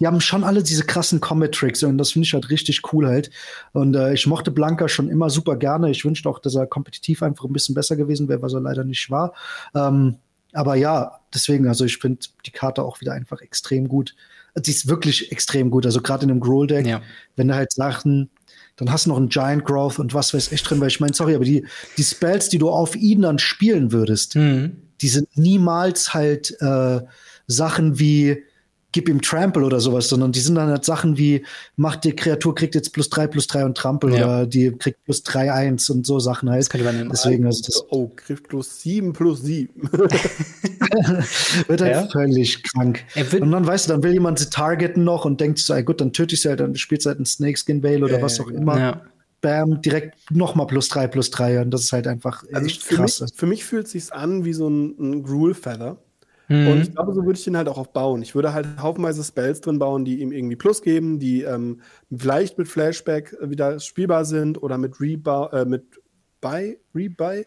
die 0.00 0.06
haben 0.06 0.20
schon 0.20 0.44
alle 0.44 0.62
diese 0.62 0.84
krassen 0.84 1.20
Combat-Tricks 1.20 1.82
und 1.82 1.98
das 1.98 2.12
finde 2.12 2.26
ich 2.26 2.34
halt 2.34 2.50
richtig 2.50 2.92
cool 2.92 3.06
halt. 3.06 3.30
Und 3.72 3.96
äh, 3.96 4.14
ich 4.14 4.26
mochte 4.26 4.50
Blanca 4.50 4.88
schon 4.88 5.08
immer 5.08 5.30
super 5.30 5.56
gerne. 5.56 5.90
Ich 5.90 6.04
wünschte 6.04 6.28
auch, 6.28 6.38
dass 6.38 6.54
er 6.54 6.66
kompetitiv 6.66 7.22
einfach 7.22 7.44
ein 7.44 7.52
bisschen 7.52 7.74
besser 7.74 7.96
gewesen 7.96 8.28
wäre, 8.28 8.42
was 8.42 8.54
er 8.54 8.60
leider 8.60 8.84
nicht 8.84 9.10
war. 9.10 9.34
Ähm, 9.74 10.16
aber 10.52 10.76
ja, 10.76 11.20
deswegen, 11.34 11.68
also 11.68 11.84
ich 11.84 11.98
finde 11.98 12.26
die 12.46 12.50
Karte 12.50 12.82
auch 12.82 13.00
wieder 13.00 13.12
einfach 13.12 13.40
extrem 13.40 13.88
gut. 13.88 14.14
Die 14.56 14.70
ist 14.70 14.88
wirklich 14.88 15.30
extrem 15.30 15.70
gut. 15.70 15.84
Also 15.84 16.00
gerade 16.00 16.24
in 16.24 16.30
einem 16.30 16.40
Growl-Deck, 16.40 16.86
ja. 16.86 17.02
wenn 17.36 17.48
du 17.48 17.54
halt 17.54 17.72
Sachen, 17.72 18.30
dann 18.76 18.90
hast 18.90 19.06
du 19.06 19.10
noch 19.10 19.16
einen 19.16 19.28
Giant 19.28 19.64
Growth 19.64 19.98
und 19.98 20.14
was 20.14 20.32
weiß 20.32 20.52
ich 20.52 20.62
drin, 20.62 20.80
weil 20.80 20.88
ich 20.88 21.00
meine, 21.00 21.12
sorry, 21.12 21.34
aber 21.34 21.44
die, 21.44 21.66
die 21.96 22.04
Spells, 22.04 22.48
die 22.48 22.58
du 22.58 22.70
auf 22.70 22.96
ihn 22.96 23.22
dann 23.22 23.38
spielen 23.38 23.92
würdest, 23.92 24.36
mhm. 24.36 24.76
die 25.00 25.08
sind 25.08 25.36
niemals 25.36 26.14
halt 26.14 26.56
äh, 26.60 27.00
Sachen 27.46 27.98
wie 27.98 28.44
gib 28.92 29.08
ihm 29.08 29.20
Trample 29.20 29.64
oder 29.64 29.80
sowas, 29.80 30.08
sondern 30.08 30.32
die 30.32 30.40
sind 30.40 30.54
dann 30.54 30.68
halt 30.68 30.84
Sachen 30.84 31.18
wie, 31.18 31.44
macht 31.76 32.04
die 32.04 32.16
Kreatur 32.16 32.54
kriegt 32.54 32.74
jetzt 32.74 32.92
plus 32.92 33.10
drei, 33.10 33.26
plus 33.26 33.46
drei 33.46 33.64
und 33.64 33.76
Trample 33.76 34.16
ja. 34.16 34.24
oder 34.24 34.46
die 34.46 34.70
kriegt 34.72 35.04
plus 35.04 35.22
drei, 35.22 35.52
eins 35.52 35.90
und 35.90 36.06
so 36.06 36.18
Sachen 36.18 36.48
halt. 36.48 36.60
Das 36.60 36.70
könnte 36.70 36.84
man 36.86 37.08
Deswegen 37.10 37.46
ist 37.46 37.68
das. 37.68 37.84
Oh, 37.90 38.08
kriegt 38.08 38.48
plus 38.48 38.80
sieben, 38.80 39.12
plus 39.12 39.42
sieben. 39.42 39.82
Wird 41.68 41.80
halt 41.80 41.92
ja? 41.92 42.08
völlig 42.08 42.62
krank. 42.62 43.04
Und 43.40 43.50
dann 43.50 43.66
weißt 43.66 43.88
du, 43.88 43.92
dann 43.92 44.02
will 44.02 44.12
jemand 44.12 44.38
sie 44.38 44.48
targeten 44.48 45.04
noch 45.04 45.24
und 45.24 45.40
denkt 45.40 45.58
so, 45.58 45.74
ey, 45.74 45.82
gut, 45.82 46.00
dann 46.00 46.12
töte 46.12 46.34
ich 46.34 46.42
sie 46.42 46.48
halt, 46.48 46.60
dann 46.60 46.74
spielt 46.76 47.02
sie 47.02 47.08
halt 47.08 47.18
einen 47.18 47.26
Snakeskin 47.26 47.82
Veil 47.82 48.02
oder 48.02 48.18
ja, 48.18 48.22
was 48.22 48.40
auch 48.40 48.46
genau. 48.46 48.60
immer. 48.60 48.78
Ja. 48.78 49.02
Bam, 49.40 49.80
direkt 49.82 50.32
noch 50.32 50.56
mal 50.56 50.64
plus 50.64 50.88
drei, 50.88 51.06
plus 51.06 51.30
drei 51.30 51.60
und 51.60 51.70
das 51.70 51.82
ist 51.82 51.92
halt 51.92 52.08
einfach 52.08 52.42
also 52.52 52.66
echt 52.66 52.88
krass. 52.88 53.20
Mich, 53.20 53.32
für 53.34 53.46
mich 53.46 53.64
fühlt 53.64 53.86
es 53.86 53.92
sich 53.92 54.12
an 54.12 54.44
wie 54.44 54.52
so 54.52 54.68
ein, 54.68 54.96
ein 54.98 55.22
Gruel 55.22 55.54
Feather. 55.54 55.98
Mhm. 56.48 56.68
Und 56.68 56.80
ich 56.80 56.92
glaube, 56.92 57.12
so 57.12 57.24
würde 57.24 57.38
ich 57.38 57.44
den 57.44 57.56
halt 57.56 57.68
auch 57.68 57.78
aufbauen. 57.78 58.22
Ich 58.22 58.34
würde 58.34 58.52
halt 58.52 58.66
haufenweise 58.80 59.22
Spells 59.22 59.60
drin 59.60 59.78
bauen, 59.78 60.04
die 60.04 60.20
ihm 60.20 60.32
irgendwie 60.32 60.56
Plus 60.56 60.82
geben, 60.82 61.18
die 61.18 61.42
ähm, 61.42 61.80
vielleicht 62.14 62.58
mit 62.58 62.68
Flashback 62.68 63.36
wieder 63.40 63.78
spielbar 63.80 64.24
sind 64.24 64.62
oder 64.62 64.78
mit 64.78 65.00
Rebuy, 65.00 65.48
äh, 65.52 65.64
mit 65.64 65.84
Buy, 66.40 66.78
Rebuy, 66.94 67.44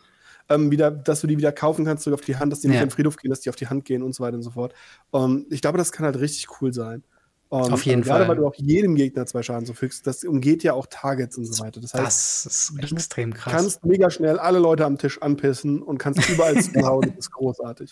ähm, 0.50 0.70
wieder, 0.70 0.92
dass 0.92 1.22
du 1.22 1.28
die 1.28 1.38
wieder 1.38 1.52
kaufen 1.52 1.86
kannst, 1.86 2.04
zurück 2.04 2.20
auf 2.20 2.26
die 2.26 2.36
Hand, 2.36 2.52
dass 2.52 2.62
die 2.62 2.68
ja. 2.68 2.74
nicht 2.74 2.82
in 2.82 2.88
den 2.90 2.94
Friedhof 2.94 3.18
gehen, 3.18 3.30
dass 3.30 3.42
die 3.42 3.50
auf 3.50 3.56
die 3.56 3.68
Hand 3.68 3.86
gehen 3.86 4.04
und 4.04 4.14
so 4.14 4.24
weiter 4.24 4.36
und 4.36 4.44
so 4.44 4.52
fort. 4.52 4.74
Um, 5.10 5.46
ich 5.50 5.62
glaube, 5.62 5.78
das 5.78 5.92
kann 5.92 6.06
halt 6.06 6.20
richtig 6.20 6.62
cool 6.62 6.74
sein. 6.74 7.04
Um, 7.52 7.74
Auf 7.74 7.86
jeden 7.86 8.06
Fall. 8.06 8.20
Gerade 8.20 8.30
weil 8.30 8.38
du 8.38 8.48
auch 8.48 8.56
jedem 8.56 8.96
Gegner 8.96 9.26
zwei 9.26 9.44
Schaden 9.44 9.66
zufügst. 9.66 10.08
Das 10.08 10.24
umgeht 10.24 10.64
ja 10.64 10.72
auch 10.72 10.88
Targets 10.90 11.38
und 11.38 11.44
so 11.44 11.62
weiter. 11.62 11.82
Das, 11.82 11.94
heißt, 11.94 12.46
das 12.46 12.72
ist 12.72 12.92
extrem 12.94 13.34
krass. 13.34 13.52
Du 13.52 13.58
kannst 13.58 13.86
mega 13.86 14.10
schnell 14.10 14.40
alle 14.40 14.58
Leute 14.58 14.86
am 14.86 14.98
Tisch 14.98 15.22
anpissen 15.22 15.82
und 15.82 15.98
kannst 15.98 16.30
überall 16.30 16.56
zuhauen. 16.64 17.10
Das 17.10 17.26
ist 17.26 17.32
großartig. 17.32 17.92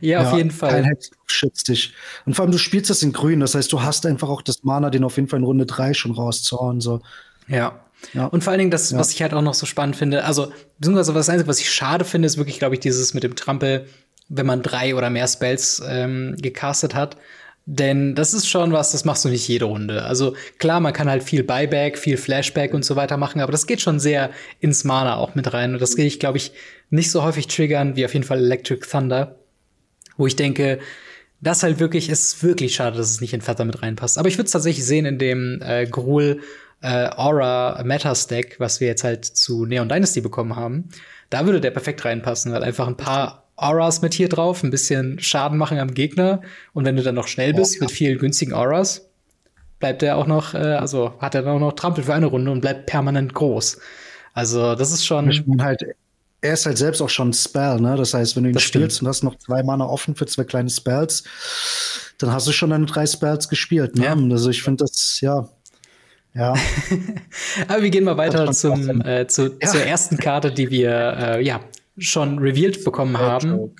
Ja, 0.00 0.22
auf 0.22 0.30
ja, 0.30 0.38
jeden 0.38 0.50
Fall. 0.50 0.82
Kein 0.82 0.96
schützt 1.26 1.68
dich. 1.68 1.92
Und 2.24 2.36
vor 2.36 2.44
allem, 2.44 2.52
du 2.52 2.56
spielst 2.58 2.88
das 2.88 3.02
in 3.02 3.12
grün. 3.12 3.40
Das 3.40 3.54
heißt, 3.54 3.70
du 3.70 3.82
hast 3.82 4.06
einfach 4.06 4.30
auch 4.30 4.40
das 4.40 4.64
Mana, 4.64 4.88
den 4.88 5.04
auf 5.04 5.16
jeden 5.16 5.28
Fall 5.28 5.40
in 5.40 5.44
Runde 5.44 5.66
3 5.66 5.92
schon 5.92 6.12
rauszuhauen. 6.12 6.80
So. 6.80 7.02
Ja. 7.48 7.78
Ja. 8.14 8.24
Und 8.24 8.44
vor 8.44 8.52
allen 8.52 8.60
Dingen 8.60 8.70
das, 8.70 8.92
ja. 8.92 8.98
was 8.98 9.12
ich 9.12 9.20
halt 9.20 9.34
auch 9.34 9.42
noch 9.42 9.52
so 9.52 9.66
spannend 9.66 9.96
finde, 9.96 10.24
also, 10.24 10.50
beziehungsweise 10.78 11.14
was 11.14 11.28
Einzige, 11.28 11.48
was 11.48 11.60
ich 11.60 11.70
schade 11.70 12.06
finde, 12.06 12.24
ist 12.24 12.38
wirklich, 12.38 12.58
glaube 12.58 12.74
ich, 12.74 12.80
dieses 12.80 13.12
mit 13.12 13.24
dem 13.24 13.36
Trampel, 13.36 13.88
wenn 14.30 14.46
man 14.46 14.62
drei 14.62 14.94
oder 14.94 15.10
mehr 15.10 15.28
Spells 15.28 15.82
ähm, 15.86 16.34
gecastet 16.40 16.94
hat. 16.94 17.18
Denn 17.68 18.14
das 18.14 18.32
ist 18.32 18.48
schon 18.48 18.72
was, 18.72 18.92
das 18.92 19.04
machst 19.04 19.24
du 19.24 19.28
nicht 19.28 19.48
jede 19.48 19.64
Runde. 19.64 20.04
Also 20.04 20.36
klar, 20.58 20.78
man 20.78 20.92
kann 20.92 21.10
halt 21.10 21.24
viel 21.24 21.42
Buyback, 21.42 21.98
viel 21.98 22.16
Flashback 22.16 22.72
und 22.72 22.84
so 22.84 22.94
weiter 22.94 23.16
machen, 23.16 23.40
aber 23.40 23.50
das 23.50 23.66
geht 23.66 23.80
schon 23.80 23.98
sehr 23.98 24.30
ins 24.60 24.84
Mana 24.84 25.16
auch 25.16 25.34
mit 25.34 25.52
rein. 25.52 25.72
Und 25.74 25.82
das 25.82 25.96
gehe 25.96 26.06
ich, 26.06 26.20
glaube 26.20 26.38
ich, 26.38 26.52
nicht 26.90 27.10
so 27.10 27.24
häufig 27.24 27.48
triggern 27.48 27.96
wie 27.96 28.04
auf 28.04 28.14
jeden 28.14 28.24
Fall 28.24 28.38
Electric 28.38 28.86
Thunder, 28.88 29.40
wo 30.16 30.28
ich 30.28 30.36
denke, 30.36 30.78
das 31.40 31.64
halt 31.64 31.80
wirklich, 31.80 32.08
ist 32.08 32.40
wirklich 32.44 32.76
schade, 32.76 32.96
dass 32.96 33.10
es 33.10 33.20
nicht 33.20 33.34
in 33.34 33.40
Feather 33.40 33.64
mit 33.64 33.82
reinpasst. 33.82 34.16
Aber 34.16 34.28
ich 34.28 34.38
würde 34.38 34.46
es 34.46 34.52
tatsächlich 34.52 34.86
sehen 34.86 35.04
in 35.04 35.18
dem 35.18 35.60
äh, 35.60 35.86
Gruul 35.86 36.42
äh, 36.82 37.08
Aura 37.16 37.82
Meta 37.84 38.14
Stack, 38.14 38.60
was 38.60 38.80
wir 38.80 38.86
jetzt 38.86 39.02
halt 39.02 39.24
zu 39.24 39.66
Neon 39.66 39.88
Dynasty 39.88 40.20
bekommen 40.20 40.54
haben. 40.54 40.88
Da 41.30 41.44
würde 41.46 41.60
der 41.60 41.72
perfekt 41.72 42.04
reinpassen, 42.04 42.52
weil 42.52 42.62
einfach 42.62 42.86
ein 42.86 42.96
paar 42.96 43.45
Auras 43.56 44.02
mit 44.02 44.14
hier 44.14 44.28
drauf, 44.28 44.62
ein 44.62 44.70
bisschen 44.70 45.18
Schaden 45.18 45.58
machen 45.58 45.78
am 45.78 45.94
Gegner. 45.94 46.42
Und 46.72 46.84
wenn 46.84 46.96
du 46.96 47.02
dann 47.02 47.14
noch 47.14 47.26
schnell 47.26 47.54
bist 47.54 47.76
oh, 47.76 47.76
ja. 47.76 47.80
mit 47.82 47.90
vielen 47.90 48.18
günstigen 48.18 48.52
Auras, 48.52 49.08
bleibt 49.78 50.02
er 50.02 50.16
auch 50.16 50.26
noch, 50.26 50.54
äh, 50.54 50.58
also 50.58 51.14
hat 51.20 51.34
er 51.34 51.42
dann 51.42 51.56
auch 51.56 51.60
noch 51.60 51.72
Trampel 51.72 52.04
für 52.04 52.14
eine 52.14 52.26
Runde 52.26 52.50
und 52.50 52.60
bleibt 52.60 52.86
permanent 52.86 53.34
groß. 53.34 53.78
Also, 54.34 54.74
das 54.74 54.92
ist 54.92 55.06
schon. 55.06 55.30
Ich 55.30 55.46
mein 55.46 55.62
halt, 55.62 55.82
er 56.42 56.52
ist 56.52 56.66
halt 56.66 56.78
selbst 56.78 57.00
auch 57.00 57.08
schon 57.08 57.30
ein 57.30 57.32
Spell, 57.32 57.80
ne? 57.80 57.96
Das 57.96 58.12
heißt, 58.12 58.36
wenn 58.36 58.44
du 58.44 58.50
ihn 58.50 58.58
spielst 58.58 59.00
und 59.00 59.08
hast 59.08 59.22
noch 59.22 59.36
zwei 59.38 59.62
Mana 59.62 59.86
offen 59.86 60.14
für 60.14 60.26
zwei 60.26 60.44
kleine 60.44 60.68
Spells, 60.68 61.24
dann 62.18 62.30
hast 62.32 62.46
du 62.46 62.52
schon 62.52 62.70
deine 62.70 62.86
drei 62.86 63.06
Spells 63.06 63.48
gespielt, 63.48 63.96
ne? 63.96 64.04
Ja. 64.04 64.14
Also 64.14 64.50
ich 64.50 64.62
finde 64.62 64.84
das, 64.84 65.20
ja, 65.22 65.48
ja. 66.34 66.54
Aber 67.68 67.82
wir 67.82 67.90
gehen 67.90 68.04
mal 68.04 68.18
weiter 68.18 68.52
zum, 68.52 69.00
äh, 69.00 69.26
zu, 69.26 69.56
ja. 69.60 69.68
zur 69.68 69.82
ersten 69.82 70.18
Karte, 70.18 70.52
die 70.52 70.70
wir 70.70 71.16
äh, 71.18 71.42
ja, 71.42 71.60
schon 71.98 72.38
revealed 72.38 72.84
bekommen 72.84 73.18
haben. 73.18 73.74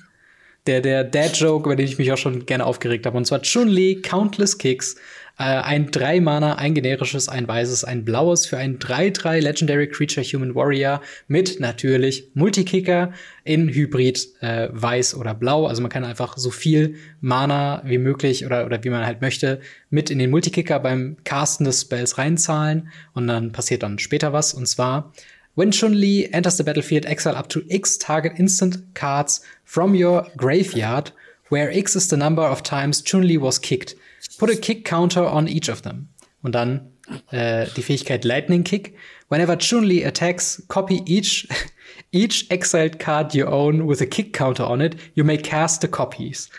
Der, 0.65 0.81
der 0.81 1.05
Dad-Joke, 1.05 1.69
über 1.69 1.75
den 1.75 1.85
ich 1.85 1.97
mich 1.97 2.11
auch 2.11 2.17
schon 2.17 2.45
gerne 2.45 2.65
aufgeregt 2.65 3.05
habe. 3.05 3.17
Und 3.17 3.25
zwar 3.25 3.41
Chun-Li, 3.41 4.01
Countless 4.01 4.57
Kicks. 4.57 4.95
Äh, 5.39 5.43
ein 5.43 5.91
3-Mana, 5.91 6.55
ein 6.55 6.73
generisches, 6.73 7.29
ein 7.29 7.47
weißes, 7.47 7.83
ein 7.83 8.03
blaues 8.03 8.47
für 8.47 8.57
ein 8.57 8.79
3-3 8.79 9.39
Legendary 9.39 9.87
Creature 9.87 10.25
Human 10.25 10.55
Warrior 10.55 10.99
mit 11.27 11.59
natürlich 11.59 12.31
Multikicker 12.33 13.13
in 13.43 13.69
Hybrid 13.69 14.27
äh, 14.41 14.69
weiß 14.71 15.13
oder 15.13 15.35
blau. 15.35 15.67
Also 15.67 15.83
man 15.83 15.91
kann 15.91 16.03
einfach 16.03 16.37
so 16.37 16.49
viel 16.49 16.95
Mana 17.21 17.83
wie 17.85 17.99
möglich 17.99 18.47
oder, 18.47 18.65
oder 18.65 18.83
wie 18.83 18.89
man 18.89 19.05
halt 19.05 19.21
möchte 19.21 19.61
mit 19.91 20.09
in 20.09 20.17
den 20.17 20.31
Multikicker 20.31 20.79
beim 20.79 21.17
Casten 21.23 21.65
des 21.65 21.81
Spells 21.81 22.17
reinzahlen. 22.17 22.89
Und 23.13 23.27
dann 23.27 23.51
passiert 23.51 23.83
dann 23.83 23.99
später 23.99 24.33
was. 24.33 24.55
Und 24.55 24.67
zwar 24.67 25.13
When 25.57 25.71
Chun-Li 25.71 26.31
enters 26.33 26.57
the 26.57 26.63
battlefield, 26.63 27.07
exile 27.07 27.35
up 27.35 27.47
to 27.49 27.65
X 27.71 27.97
target 27.97 28.33
instant 28.37 28.77
cards 28.93 29.41
from 29.63 29.95
your 29.95 30.27
graveyard, 30.37 31.09
where 31.49 31.71
X 31.71 31.95
is 31.95 32.09
the 32.09 32.15
number 32.15 32.43
of 32.43 32.61
times 32.61 33.01
Chun-Li 33.01 33.39
was 33.39 33.57
kicked. 33.57 33.95
Put 34.37 34.51
a 34.51 34.55
kick 34.55 34.85
counter 34.85 35.25
on 35.25 35.47
each 35.47 35.67
of 35.67 35.81
them. 35.81 36.09
Und 36.43 36.53
dann 36.53 36.91
äh, 37.31 37.65
die 37.75 37.81
Fähigkeit 37.81 38.23
Lightning 38.23 38.63
Kick. 38.63 38.95
Whenever 39.29 39.57
Chun-Li 39.57 40.03
attacks, 40.03 40.61
copy 40.67 41.01
each 41.07 41.47
each 42.11 42.51
exiled 42.51 42.99
card 42.99 43.33
you 43.33 43.47
own 43.47 43.87
with 43.87 43.99
a 43.99 44.05
kick 44.05 44.33
counter 44.33 44.67
on 44.67 44.79
it. 44.79 44.95
You 45.15 45.23
may 45.23 45.39
cast 45.39 45.81
the 45.81 45.87
copies. 45.87 46.51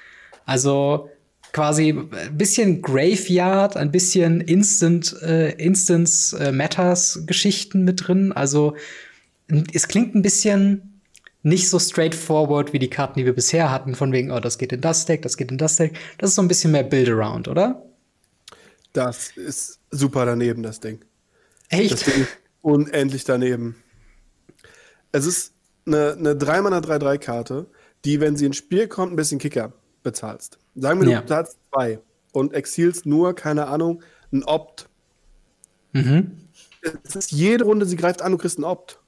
Also 0.45 1.09
quasi 1.53 1.91
ein 1.91 2.37
bisschen 2.37 2.83
Graveyard, 2.83 3.77
ein 3.77 3.91
bisschen 3.91 4.41
Instant, 4.41 5.17
äh, 5.23 5.53
Instance 5.53 6.37
äh, 6.39 6.53
Matters 6.53 7.25
Geschichten 7.27 7.85
mit 7.85 8.07
drin. 8.07 8.33
Also 8.33 8.77
es 9.73 9.89
klingt 9.89 10.15
ein 10.15 10.23
bisschen 10.23 11.01
nicht 11.43 11.69
so 11.69 11.79
straightforward 11.79 12.73
wie 12.73 12.79
die 12.79 12.91
Karten, 12.91 13.19
die 13.19 13.25
wir 13.25 13.35
bisher 13.35 13.71
hatten, 13.71 13.95
von 13.95 14.13
wegen, 14.13 14.31
oh, 14.31 14.41
das 14.41 14.59
geht 14.59 14.73
in 14.73 14.81
das 14.81 15.07
Deck, 15.07 15.23
das 15.23 15.37
geht 15.37 15.51
in 15.51 15.59
das 15.59 15.77
Deck. 15.77 15.99
Das 16.19 16.31
ist 16.31 16.37
so 16.37 16.43
ein 16.43 16.49
bisschen 16.49 16.73
mehr 16.73 16.83
Build-Around, 16.83 17.49
oder? 17.49 17.83
Das 18.93 19.37
ist 19.37 19.79
super 19.91 20.27
daneben, 20.27 20.63
das 20.63 20.81
Ding. 20.81 21.01
Echt? 21.69 21.93
Das 21.93 22.03
Ding 22.03 22.27
unendlich 22.63 23.25
daneben. 23.25 23.77
Es 25.13 25.27
ist 25.27 25.53
eine, 25.87 26.13
eine 26.13 26.35
3-Mana-3-3-Karte, 26.35 27.67
die, 28.05 28.21
wenn 28.21 28.37
sie 28.37 28.47
ins 28.47 28.57
Spiel 28.57 28.89
kommt, 28.89 29.13
ein 29.13 29.17
bisschen 29.17 29.39
Kicker 29.39 29.73
bezahlst. 30.03 30.59
Sagen 30.81 31.01
wir, 31.01 31.09
ja. 31.09 31.17
du 31.17 31.23
bezahlst 31.23 31.59
zwei 31.73 32.01
und 32.33 32.55
exilst 32.55 33.07
nur, 33.07 33.35
keine 33.35 33.67
Ahnung, 33.67 34.03
ein 34.33 34.45
Opt. 34.45 34.89
Mhm. 35.93 36.49
Es 37.05 37.17
ist 37.17 37.33
jede 37.33 37.65
Runde, 37.65 37.87
sie 37.87 37.97
greift 37.97 38.23
an, 38.23 38.33
du 38.33 38.39
kriegst 38.39 38.59
ein 38.59 38.65
Opt. 38.65 39.01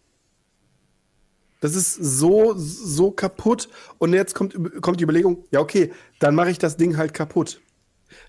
Das 1.60 1.76
ist 1.76 1.94
so, 1.94 2.54
so 2.56 3.10
kaputt. 3.10 3.68
Und 3.98 4.14
jetzt 4.14 4.34
kommt, 4.34 4.54
kommt 4.80 4.98
die 4.98 5.04
Überlegung, 5.04 5.44
ja, 5.50 5.60
okay, 5.60 5.92
dann 6.18 6.34
mache 6.34 6.50
ich 6.50 6.58
das 6.58 6.76
Ding 6.76 6.96
halt 6.96 7.14
kaputt. 7.14 7.60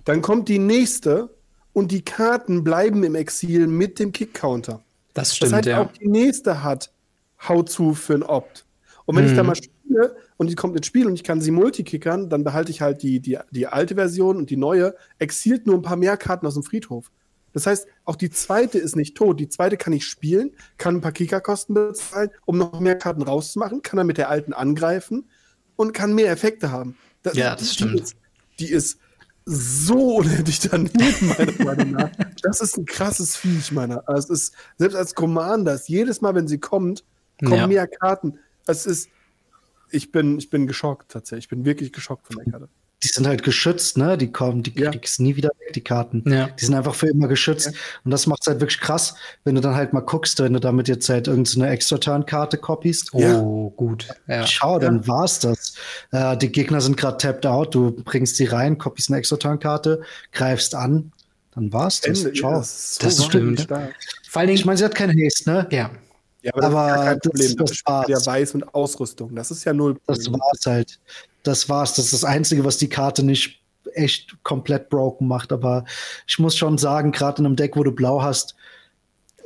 Dann 0.04 0.22
kommt 0.22 0.50
die 0.50 0.60
nächste 0.60 1.34
und 1.74 1.92
die 1.92 2.04
Karten 2.04 2.64
bleiben 2.64 3.04
im 3.04 3.16
Exil 3.16 3.68
mit 3.68 4.00
dem 4.00 4.12
Kick-Counter. 4.12 4.84
Das 5.14 5.36
stimmt, 5.36 5.52
das 5.52 5.58
heißt, 5.58 5.68
ja. 5.68 5.82
auch 5.82 5.92
die 5.94 6.08
nächste 6.08 6.64
hat 6.64 6.92
Hau 7.48 7.64
zu 7.64 7.94
für 7.94 8.14
ein 8.14 8.24
Opt. 8.24 8.66
Und 9.06 9.16
wenn 9.16 9.24
mhm. 9.24 9.32
ich 9.32 9.36
da 9.36 9.44
mal 9.44 9.56
spiele 9.56 10.16
und 10.42 10.48
die 10.48 10.56
kommt 10.56 10.76
ins 10.76 10.88
Spiel 10.88 11.06
und 11.06 11.14
ich 11.14 11.24
kann 11.24 11.40
sie 11.40 11.52
multikickern, 11.52 12.28
dann 12.28 12.44
behalte 12.44 12.72
ich 12.72 12.82
halt 12.82 13.04
die, 13.04 13.20
die, 13.20 13.38
die 13.52 13.68
alte 13.68 13.94
Version 13.94 14.38
und 14.38 14.50
die 14.50 14.58
neue 14.58 14.96
exiliert 15.20 15.68
nur 15.68 15.76
ein 15.76 15.84
paar 15.84 15.98
mehr 15.98 16.18
Karten 16.18 16.48
aus 16.48 16.56
dem 16.56 16.64
Friedhof. 16.64 17.12
Das 17.54 17.68
heißt, 17.68 17.86
auch 18.06 18.16
die 18.16 18.32
zweite 18.32 18.80
ist 18.80 18.96
nicht 18.96 19.16
tot. 19.16 19.40
Die 19.40 19.50
zweite 19.50 19.78
kann 19.78 19.94
ich 19.94 20.04
spielen, 20.04 20.50
kann 20.80 20.96
ein 20.96 21.02
paar 21.02 21.12
Kickerkosten 21.12 21.76
bezahlen, 21.76 22.32
um 22.48 22.58
noch 22.58 22.80
mehr 22.80 22.98
Karten 22.98 23.22
rauszumachen, 23.22 23.84
kann 23.84 23.98
dann 23.98 24.08
mit 24.08 24.18
der 24.18 24.30
alten 24.30 24.52
angreifen 24.54 25.30
und 25.76 25.94
kann 25.94 26.16
mehr 26.16 26.32
Effekte 26.32 26.72
haben. 26.72 26.98
Das, 27.22 27.36
ja, 27.36 27.52
das 27.52 27.60
die 27.60 27.74
stimmt. 27.76 28.02
Ist, 28.02 28.16
die 28.58 28.72
ist 28.72 28.98
so 29.46 30.16
unendlich 30.16 30.60
daneben, 30.60 31.36
meiner 31.38 31.64
Meinung 31.64 31.92
nach. 31.92 32.10
Das 32.42 32.62
ist 32.62 32.80
ein 32.80 32.86
krasses 32.86 33.38
Viech, 33.38 33.72
meiner. 33.72 34.10
Also 34.10 34.34
es 34.34 34.42
ist, 34.42 34.56
selbst 34.80 34.96
als 34.96 35.14
Commander, 35.14 35.80
jedes 35.86 36.20
Mal, 36.20 36.34
wenn 36.34 36.48
sie 36.48 36.58
kommt, 36.58 37.04
kommen 37.40 37.54
ja. 37.54 37.68
mehr 37.68 37.86
Karten. 37.86 38.40
Es 38.66 38.88
ist, 38.88 39.08
ich 39.92 40.12
bin, 40.12 40.38
ich 40.38 40.50
bin 40.50 40.68
geschockt 40.68 41.12
tatsächlich. 41.12 41.46
Ich 41.46 41.50
bin 41.50 41.66
wirklich 41.66 41.94
geschockt 41.94 42.28
von 42.28 42.38
der 42.38 42.52
Karte. 42.52 42.70
Die 43.04 43.08
sind 43.08 43.26
halt 43.26 43.42
geschützt, 43.42 43.98
ne? 43.98 44.16
Die 44.16 44.32
kommen, 44.32 44.62
die 44.62 44.80
ja. 44.80 44.92
kriegst 44.92 45.20
nie 45.20 45.36
wieder 45.36 45.50
weg, 45.60 45.74
die 45.74 45.82
Karten. 45.82 46.24
Ja. 46.32 46.50
Die 46.50 46.66
sind 46.66 46.76
einfach 46.76 46.94
für 46.94 47.08
immer 47.08 47.28
geschützt. 47.28 47.68
Ja. 47.68 47.72
Und 48.04 48.12
das 48.12 48.28
macht 48.28 48.44
es 48.44 48.48
halt 48.48 48.60
wirklich 48.60 48.80
krass, 48.80 49.16
wenn 49.44 49.56
du 49.56 49.62
dann 49.62 49.74
halt 49.74 49.92
mal 49.92 50.02
guckst, 50.02 50.40
wenn 50.40 50.54
du 50.54 50.60
damit 50.60 50.88
jetzt 50.88 51.10
halt 51.10 51.28
irgendeine 51.28 51.70
Extra-Turn-Karte 51.72 52.60
copiest. 52.60 53.12
Oh, 53.14 53.72
gut. 53.72 54.08
Ja. 54.28 54.46
Schau, 54.46 54.78
dann 54.78 55.08
war's 55.08 55.40
das. 55.40 55.74
Äh, 56.12 56.38
die 56.38 56.52
Gegner 56.52 56.80
sind 56.80 56.96
gerade 56.96 57.18
tapped 57.18 57.48
out, 57.48 57.74
du 57.74 57.92
bringst 57.92 58.36
sie 58.36 58.46
rein, 58.46 58.78
copiest 58.78 59.10
eine 59.10 59.18
Extra-Turn-Karte, 59.18 60.02
greifst 60.32 60.76
an, 60.76 61.12
dann 61.56 61.74
war's 61.74 62.02
das. 62.02 62.24
Ende, 62.24 62.34
Ciao. 62.38 62.52
Ja, 62.52 62.58
das, 62.60 62.96
so 62.96 63.06
das 63.06 63.26
stimmt. 63.26 63.68
Vor 63.68 64.40
allen 64.40 64.48
Dingen, 64.48 64.60
ich 64.60 64.66
meine, 64.66 64.78
sie 64.78 64.86
hat 64.86 64.94
keine 64.94 65.14
Haste, 65.14 65.50
ne? 65.50 65.68
Ja. 65.72 65.90
Ja, 66.42 66.52
aber, 66.56 66.66
aber 66.66 66.88
das 66.88 66.98
ist 66.98 67.06
kein 67.06 67.20
Problem. 67.20 67.56
Das, 67.58 67.70
das 67.70 67.82
war's. 67.86 68.08
Ja 68.08 68.26
Weiß 68.26 68.56
und 68.56 68.74
Ausrüstung. 68.74 69.36
Das 69.36 69.52
ist 69.52 69.64
ja 69.64 69.74
null. 69.74 69.96
Problem. 69.96 70.16
Das 70.16 70.34
war's 70.34 70.66
halt. 70.66 71.00
Das 71.44 71.70
war's. 71.70 71.94
Das 71.94 72.06
ist 72.06 72.14
das 72.14 72.24
Einzige, 72.24 72.66
was 72.66 72.78
die 72.78 72.90
Karte 72.90 73.24
nicht 73.24 73.62
echt 73.94 74.36
komplett 74.44 74.90
broken 74.90 75.28
macht. 75.28 75.52
Aber 75.52 75.86
ich 76.28 76.40
muss 76.40 76.58
schon 76.58 76.78
sagen, 76.78 77.12
gerade 77.12 77.40
in 77.42 77.46
einem 77.46 77.56
Deck, 77.56 77.76
wo 77.76 77.84
du 77.84 77.92
blau 77.92 78.22
hast, 78.22 78.56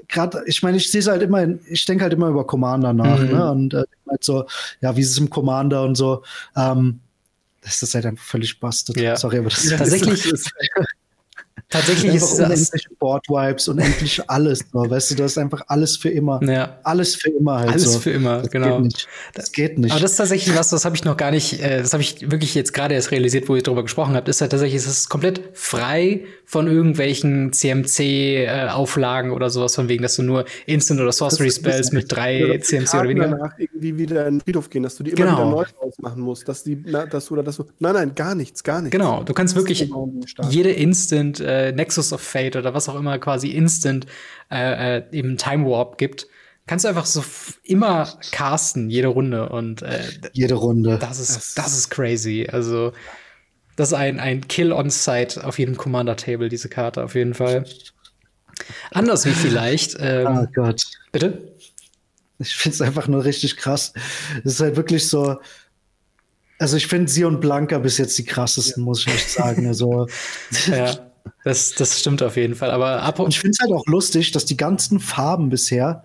gerade, 0.07 0.43
ich 0.45 0.61
meine, 0.63 0.77
ich 0.77 0.91
sehe 0.91 0.99
es 0.99 1.07
halt 1.07 1.22
immer, 1.22 1.41
in, 1.43 1.59
ich 1.67 1.85
denke 1.85 2.03
halt 2.03 2.13
immer 2.13 2.30
über 2.30 2.45
Commander 2.45 2.93
nach, 2.93 3.19
mhm. 3.19 3.31
ne? 3.31 3.51
Und 3.51 3.73
äh, 3.73 3.84
halt 4.09 4.23
so, 4.23 4.45
ja, 4.81 4.95
wie 4.95 5.01
ist 5.01 5.11
es 5.11 5.17
im 5.17 5.30
Commander 5.30 5.84
und 5.84 5.95
so. 5.95 6.23
Ähm, 6.55 6.99
das 7.61 7.81
ist 7.81 7.95
halt 7.95 8.05
einfach 8.05 8.23
völlig 8.23 8.59
bastet. 8.59 8.97
Ja. 8.97 9.15
Sorry, 9.15 9.39
aber 9.39 9.49
das 9.49 9.69
ja, 9.69 9.77
tatsächlich 9.77 10.26
ist. 10.26 10.51
Tatsächlich 11.69 12.14
ist 12.14 12.34
es 12.34 12.40
unendliche 12.40 12.90
Boardwipes, 12.99 13.68
unendlich 13.68 14.30
alles. 14.30 14.65
So, 14.72 14.90
weißt 14.90 15.11
du, 15.11 15.15
du 15.15 15.23
hast 15.23 15.38
einfach 15.38 15.61
alles 15.68 15.98
für 15.98 16.10
immer. 16.10 16.41
Ja. 16.44 16.80
Alles 16.84 17.15
für 17.15 17.30
immer 17.30 17.60
halt. 17.60 17.72
Alles 17.72 17.94
so. 17.94 17.99
für 17.99 18.11
immer, 18.11 18.41
das 18.41 18.52
genau. 18.52 18.82
Geht 18.82 19.07
das 19.34 19.52
geht 19.52 19.80
nicht. 19.80 19.91
Aber 19.91 20.02
das 20.02 20.11
ist 20.11 20.18
tatsächlich 20.18 20.56
was, 20.56 20.69
das 20.69 20.86
habe 20.86 20.95
ich 20.95 21.03
noch 21.06 21.18
gar 21.18 21.32
nicht, 21.32 21.61
äh, 21.61 21.82
das 21.82 21.94
habe 21.94 22.03
ich 22.03 22.30
wirklich 22.30 22.56
jetzt 22.56 22.73
gerade 22.73 22.94
erst 22.94 23.11
realisiert, 23.11 23.49
wo 23.49 23.56
ihr 23.56 23.64
darüber 23.64 23.84
gesprochen 23.84 24.15
habt, 24.15 24.27
ist 24.30 24.41
halt 24.41 24.52
tatsächlich, 24.52 24.82
es 24.82 24.88
ist 24.88 25.10
komplett 25.10 25.41
frei 25.53 26.26
von 26.45 26.68
irgendwelchen 26.68 27.52
CMC-Auflagen 27.52 29.32
äh, 29.32 29.34
oder 29.34 29.49
sowas, 29.49 29.76
von 29.76 29.90
wegen, 29.90 30.03
dass 30.03 30.18
du 30.18 30.23
nur 30.23 30.45
Instant 30.68 31.02
oder 31.02 31.11
Sorcery 31.11 31.49
Spells 31.49 31.91
mit 31.91 32.11
drei 32.11 32.60
CMC 32.61 32.94
oder 32.94 33.10
weniger. 33.10 33.27
danach 33.30 33.57
irgendwie 33.57 33.98
wieder 33.98 34.27
in 34.27 34.36
den 34.36 34.41
Friedhof 34.41 34.69
gehen, 34.69 34.84
dass 34.84 34.95
du 34.95 35.03
die 35.03 35.11
immer 35.11 35.26
genau. 35.26 35.38
wieder 35.38 35.49
neu 35.49 35.65
ausmachen 35.80 36.22
musst, 36.22 36.48
dass 36.48 36.64
die, 36.64 36.77
na, 36.86 37.06
dass 37.06 37.26
du 37.26 37.34
oder 37.34 37.44
dass 37.44 37.57
du. 37.57 37.65
Nein, 37.80 37.94
nein, 37.94 38.15
gar 38.15 38.36
nichts, 38.36 38.64
gar 38.64 38.82
nichts. 38.82 38.91
Genau, 38.91 39.23
du 39.23 39.34
kannst 39.34 39.56
wirklich 39.56 39.90
jede 40.49 40.72
Instant 40.72 41.40
äh, 41.45 41.72
Nexus 41.72 42.11
of 42.11 42.22
Fate 42.22 42.55
oder 42.55 42.73
was 42.73 42.89
auch 42.89 42.95
immer 42.95 43.17
quasi 43.19 43.49
Instant 43.49 44.05
äh, 44.51 44.97
äh, 44.97 45.03
eben 45.11 45.38
Time 45.38 45.65
Warp 45.65 45.97
gibt, 45.97 46.27
kannst 46.67 46.85
du 46.85 46.89
einfach 46.89 47.05
so 47.05 47.23
immer 47.63 48.09
casten, 48.31 48.89
jede 48.89 49.07
Runde. 49.07 49.49
Und 49.49 49.81
äh, 49.81 50.03
jede 50.34 50.55
Runde. 50.55 50.97
Das 50.99 51.19
ist, 51.19 51.57
das 51.57 51.77
ist 51.77 51.89
crazy. 51.89 52.47
Also, 52.51 52.93
das 53.76 53.89
ist 53.89 53.93
ein, 53.93 54.19
ein 54.19 54.47
Kill 54.47 54.72
on 54.72 54.89
Site 54.89 55.43
auf 55.43 55.59
jedem 55.59 55.77
Commander-Table, 55.77 56.49
diese 56.49 56.69
Karte, 56.69 57.03
auf 57.03 57.15
jeden 57.15 57.34
Fall. 57.34 57.65
Anders 58.91 59.26
wie 59.26 59.31
vielleicht. 59.31 59.97
Ähm, 60.05 60.27
oh 60.27 60.47
Gott. 60.53 60.84
Bitte? 61.11 61.55
Ich 62.38 62.55
finde 62.55 62.76
es 62.76 62.81
einfach 62.81 63.07
nur 63.07 63.23
richtig 63.23 63.57
krass. 63.57 63.93
Es 64.43 64.53
ist 64.53 64.59
halt 64.59 64.76
wirklich 64.76 65.07
so. 65.07 65.38
Also 66.59 66.77
ich 66.77 66.88
finde 66.88 67.11
sie 67.11 67.23
und 67.23 67.41
Blanca 67.41 67.80
bis 67.80 67.97
jetzt 67.97 68.17
die 68.17 68.26
krassesten, 68.26 68.84
ja. 68.84 68.85
muss 68.85 69.01
ich 69.01 69.13
echt 69.13 69.30
sagen. 69.30 69.67
Also 69.67 70.07
ja. 70.67 71.11
Das, 71.43 71.73
das 71.73 71.99
stimmt 71.99 72.23
auf 72.23 72.38
jeden 72.38 72.56
Fall. 72.56 72.72
Aber 72.72 73.03
ab 73.03 73.19
und 73.19 73.30
ich 73.30 73.39
finde 73.39 73.52
es 73.52 73.60
halt 73.60 73.72
auch 73.72 73.85
lustig, 73.88 74.31
dass 74.31 74.45
die 74.45 74.57
ganzen 74.57 74.99
Farben 74.99 75.49
bisher 75.49 76.03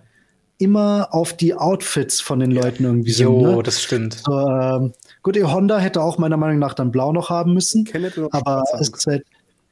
immer 0.58 1.08
auf 1.12 1.32
die 1.32 1.54
Outfits 1.54 2.20
von 2.20 2.38
den 2.38 2.50
Leuten 2.50 2.84
irgendwie 2.84 3.12
sind. 3.12 3.26
Jo, 3.26 3.56
ne? 3.56 3.62
das 3.62 3.82
stimmt. 3.82 4.22
So, 4.26 4.32
ähm, 4.32 4.92
gut, 5.22 5.36
ihr 5.36 5.50
Honda 5.50 5.78
hätte 5.78 6.02
auch 6.02 6.18
meiner 6.18 6.36
Meinung 6.36 6.58
nach 6.58 6.74
dann 6.74 6.90
blau 6.90 7.12
noch 7.12 7.30
haben 7.30 7.54
müssen. 7.54 7.88
aber 8.30 8.62
es 8.78 8.90
ist 8.90 9.06
halt, 9.06 9.24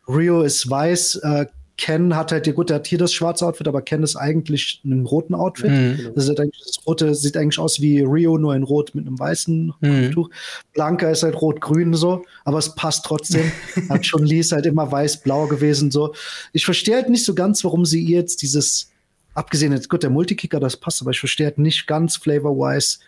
Rio 0.09 0.41
ist 0.41 0.69
weiß, 0.69 1.17
äh, 1.17 1.47
Ken 1.79 2.17
hat 2.17 2.33
halt, 2.33 2.47
ja 2.49 2.53
gut, 2.53 2.71
der 2.71 2.77
hat 2.77 2.89
hier 2.89 2.99
das 2.99 3.13
schwarze 3.13 3.47
Outfit, 3.47 3.69
aber 3.69 3.83
Ken 3.83 4.03
ist 4.03 4.17
eigentlich 4.17 4.81
in 4.85 4.93
einem 4.93 5.07
roten 5.07 5.35
Outfit. 5.35 5.71
Mhm. 5.71 6.11
Das, 6.15 6.29
halt 6.29 6.41
das, 6.41 6.85
rote 6.85 7.15
sieht 7.15 7.37
eigentlich 7.37 7.61
aus 7.61 7.81
wie 7.81 8.01
Rio, 8.01 8.37
nur 8.37 8.55
in 8.57 8.65
rot 8.65 8.97
mit 8.97 9.07
einem 9.07 9.19
weißen 9.19 9.73
mhm. 9.81 10.11
Tuch. 10.11 10.29
Blanca 10.75 11.09
ist 11.09 11.23
halt 11.23 11.41
rot-grün 11.41 11.95
so, 11.95 12.25
aber 12.45 12.59
es 12.59 12.75
passt 12.75 13.07
trotzdem. 13.07 13.53
hat 13.89 14.05
schon 14.05 14.25
Lee 14.25 14.41
ist 14.41 14.51
halt 14.51 14.67
immer 14.67 14.91
weiß-blau 14.91 15.47
gewesen 15.47 15.93
so. 15.93 16.15
Ich 16.53 16.65
verstehe 16.65 16.97
halt 16.97 17.09
nicht 17.09 17.25
so 17.25 17.35
ganz, 17.35 17.63
warum 17.63 17.87
sie 17.87 18.05
jetzt 18.05 18.43
dieses, 18.43 18.91
abgesehen 19.35 19.73
jetzt, 19.73 19.89
gut, 19.89 20.03
der 20.03 20.11
Multikicker, 20.11 20.59
das 20.59 20.77
passt, 20.77 21.01
aber 21.01 21.13
ich 21.13 21.21
verstehe 21.21 21.47
halt 21.47 21.59
nicht 21.59 21.87
ganz 21.87 22.17
flavor-wise, 22.17 22.99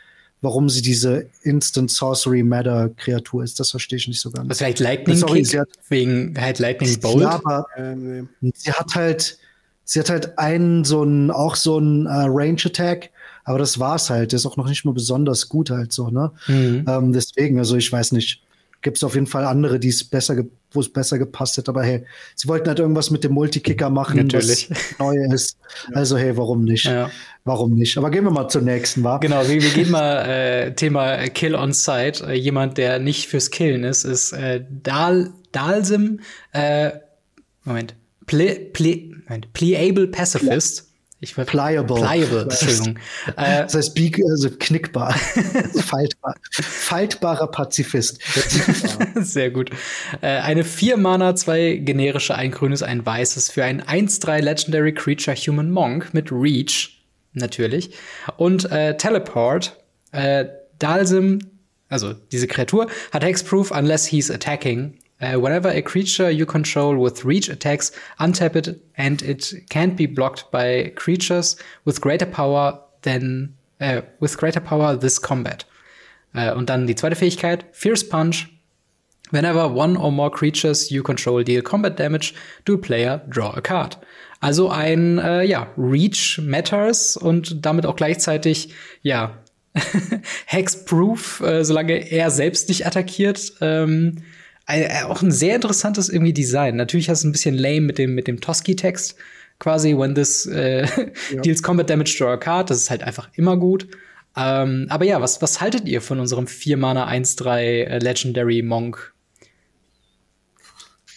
warum 0.43 0.69
sie 0.69 0.83
diese 0.83 1.27
Instant 1.43 1.91
Sorcery 1.91 2.43
Matter 2.43 2.91
Kreatur 2.97 3.45
ist. 3.45 3.61
Das 3.61 3.71
verstehe 3.71 3.99
ich 3.99 4.09
nicht 4.09 4.21
so 4.21 4.31
ganz. 4.31 4.49
Was 4.49 4.59
vielleicht 4.59 4.81
Lightning 4.81 5.17
Sorry, 5.17 5.43
Kick, 5.43 5.61
hat, 5.61 5.69
wegen 5.89 6.35
halt 6.39 6.59
Lightning 6.59 6.99
Bolt? 7.01 7.23
Ja, 7.23 7.31
aber 7.45 7.67
ähm, 7.77 8.29
sie 8.55 8.73
hat 8.73 8.95
halt, 8.95 9.39
sie 9.85 10.01
hat 10.01 10.11
halt 10.11 10.39
einen 10.39 10.85
so 10.85 11.03
einen, 11.03 11.31
auch 11.31 11.57
so 11.57 11.77
einen 11.77 12.07
uh, 12.07 12.27
Range 12.27 12.61
Attack, 12.65 13.11
aber 13.45 13.59
das 13.59 13.79
war's 13.79 14.09
halt. 14.11 14.33
Der 14.33 14.39
ist 14.39 14.47
auch 14.47 14.57
noch 14.57 14.69
nicht 14.69 14.85
mal 14.85 14.95
besonders 14.95 15.49
gut 15.49 15.71
halt 15.71 15.93
so, 15.93 16.09
ne? 16.09 16.33
Mhm. 16.47 16.85
Ähm, 16.89 17.13
deswegen, 17.13 17.59
also 17.59 17.77
ich 17.77 17.91
weiß 17.91 18.13
nicht 18.13 18.43
gibt 18.83 18.97
es 18.97 19.05
auf 19.05 19.15
jeden 19.15 19.27
Fall 19.27 19.45
andere, 19.45 19.79
die 19.79 19.89
es 19.89 20.05
besser, 20.05 20.45
wo 20.73 20.81
es 20.81 20.93
besser 20.93 21.19
gepasst 21.19 21.57
hätte. 21.57 21.71
Aber 21.71 21.83
hey, 21.83 22.05
sie 22.35 22.49
wollten 22.49 22.69
halt 22.69 22.79
irgendwas 22.79 23.11
mit 23.11 23.25
dem 23.25 23.33
Multikicker 23.33 23.91
machen, 23.91 24.17
Natürlich. 24.17 24.71
was 24.71 24.99
neu 24.99 25.17
ist. 25.35 25.59
Also 25.93 26.17
hey, 26.17 26.37
warum 26.37 26.65
nicht? 26.65 26.85
Ja. 26.85 27.11
Warum 27.45 27.75
nicht? 27.75 27.97
Aber 27.99 28.11
gehen 28.11 28.25
wir 28.25 28.31
mal 28.31 28.49
zur 28.49 28.63
nächsten, 28.63 29.03
wa? 29.03 29.19
Genau, 29.19 29.47
wir, 29.49 29.63
wir 29.63 29.71
gehen 29.71 29.91
mal 29.91 30.29
äh, 30.29 30.75
Thema 30.75 31.17
Kill 31.29 31.55
on 31.55 31.73
Site. 31.73 32.27
Äh, 32.27 32.35
jemand, 32.35 32.79
der 32.79 32.99
nicht 32.99 33.29
fürs 33.29 33.51
Killen 33.51 33.85
ist, 33.85 34.05
ist 34.05 34.33
äh, 34.33 34.65
Dal 34.83 35.33
Dalsim. 35.53 36.21
Äh, 36.53 36.93
Moment. 37.65 37.95
Ple, 38.27 38.55
ple, 38.73 39.11
Moment. 39.27 39.53
Pleable 39.53 40.07
Pacifist. 40.07 40.90
Ich 41.23 41.37
war 41.37 41.45
pliable. 41.45 41.97
Pliable, 41.97 42.43
Entschuldigung. 42.45 42.99
Äh, 43.37 43.63
das 43.63 43.75
heißt, 43.75 43.95
bieg, 43.95 44.21
also 44.31 44.49
knickbar. 44.59 45.13
Faltbar. 45.75 46.35
Faltbarer 46.51 47.49
Pazifist. 47.49 48.21
Sehr 49.17 49.51
gut. 49.51 49.71
Äh, 50.23 50.29
eine 50.29 50.65
vier 50.65 50.97
Mana, 50.97 51.37
zwei 51.37 51.75
generische, 51.77 52.35
ein 52.35 52.51
grünes, 52.51 52.83
ein 52.83 53.05
weißes 53.05 53.51
für 53.51 53.65
ein 53.65 53.83
1-3 53.83 54.41
Legendary 54.41 54.95
Creature 54.95 55.37
Human 55.37 55.71
Monk 55.71 56.15
mit 56.15 56.33
Reach. 56.33 57.05
Natürlich. 57.35 57.91
Und 58.39 58.71
äh, 58.71 58.97
Teleport. 58.97 59.77
Äh, 60.13 60.47
Dalsim, 60.79 61.41
also 61.91 62.15
diese 62.15 62.47
Kreatur, 62.47 62.87
hat 63.13 63.23
Hexproof 63.23 63.71
unless 63.71 64.07
he's 64.07 64.31
attacking. 64.31 65.00
Uh, 65.21 65.39
whenever 65.39 65.69
a 65.69 65.83
creature 65.83 66.31
you 66.31 66.47
control 66.47 66.97
with 66.97 67.25
reach 67.27 67.51
attacks, 67.51 67.93
untap 68.19 68.57
it 68.57 68.81
and 68.97 69.21
it 69.23 69.53
can't 69.69 69.97
be 69.97 70.07
blocked 70.07 70.51
by 70.51 70.91
creatures 70.97 71.57
with 71.85 72.01
greater 72.01 72.25
power 72.25 72.79
than 73.03 73.55
uh, 73.83 74.01
with 74.21 74.39
greater 74.39 74.61
power 74.61 74.97
this 74.97 75.19
combat. 75.19 75.65
Uh, 76.35 76.55
und 76.57 76.71
dann 76.71 76.87
die 76.87 76.95
zweite 76.95 77.17
Fähigkeit, 77.17 77.65
Fierce 77.73 78.09
Punch. 78.09 78.49
Whenever 79.31 79.69
one 79.69 79.97
or 79.97 80.11
more 80.11 80.31
creatures 80.31 80.91
you 80.91 81.03
control 81.03 81.45
deal 81.45 81.63
combat 81.63 81.97
damage, 81.99 82.35
do 82.65 82.77
player 82.77 83.21
draw 83.29 83.51
a 83.55 83.61
card. 83.61 83.99
Also 84.41 84.71
ein 84.71 85.19
äh, 85.19 85.45
ja 85.45 85.69
Reach 85.77 86.41
matters 86.43 87.17
und 87.17 87.65
damit 87.65 87.85
auch 87.85 87.95
gleichzeitig 87.95 88.71
ja 89.03 89.39
Hexproof, 90.47 91.43
äh, 91.43 91.65
solange 91.65 92.11
er 92.11 92.31
selbst 92.31 92.69
nicht 92.69 92.87
attackiert. 92.87 93.53
Ähm, 93.61 94.17
äh, 94.17 94.23
auch 95.07 95.23
ein 95.23 95.33
sehr 95.33 95.57
interessantes 95.57 96.09
irgendwie 96.09 96.33
Design. 96.33 96.77
Natürlich 96.77 97.09
hast 97.09 97.25
du 97.25 97.29
ein 97.29 97.33
bisschen 97.33 97.57
lame 97.57 97.81
mit 97.83 97.99
dem, 97.99 98.15
mit 98.15 98.29
dem 98.29 98.41
Toski-Text. 98.41 99.17
Quasi, 99.59 99.97
when 99.97 100.15
this 100.15 100.47
äh, 100.47 100.87
ja. 101.35 101.41
deals 101.45 101.63
combat 101.63 101.91
damage 101.91 102.17
to 102.17 102.25
our 102.25 102.39
card. 102.39 102.71
Das 102.71 102.79
ist 102.79 102.91
halt 102.91 103.03
einfach 103.03 103.29
immer 103.35 103.57
gut. 103.57 103.89
Ähm, 104.37 104.87
aber 104.89 105.05
ja, 105.05 105.21
was, 105.21 105.43
was 105.43 105.61
haltet 105.61 105.89
ihr 105.89 106.01
von 106.01 106.21
unserem 106.21 106.47
4-Mana 106.47 107.09
1-3 107.09 107.59
äh, 107.59 107.99
Legendary 107.99 108.63
Monk? 108.63 109.13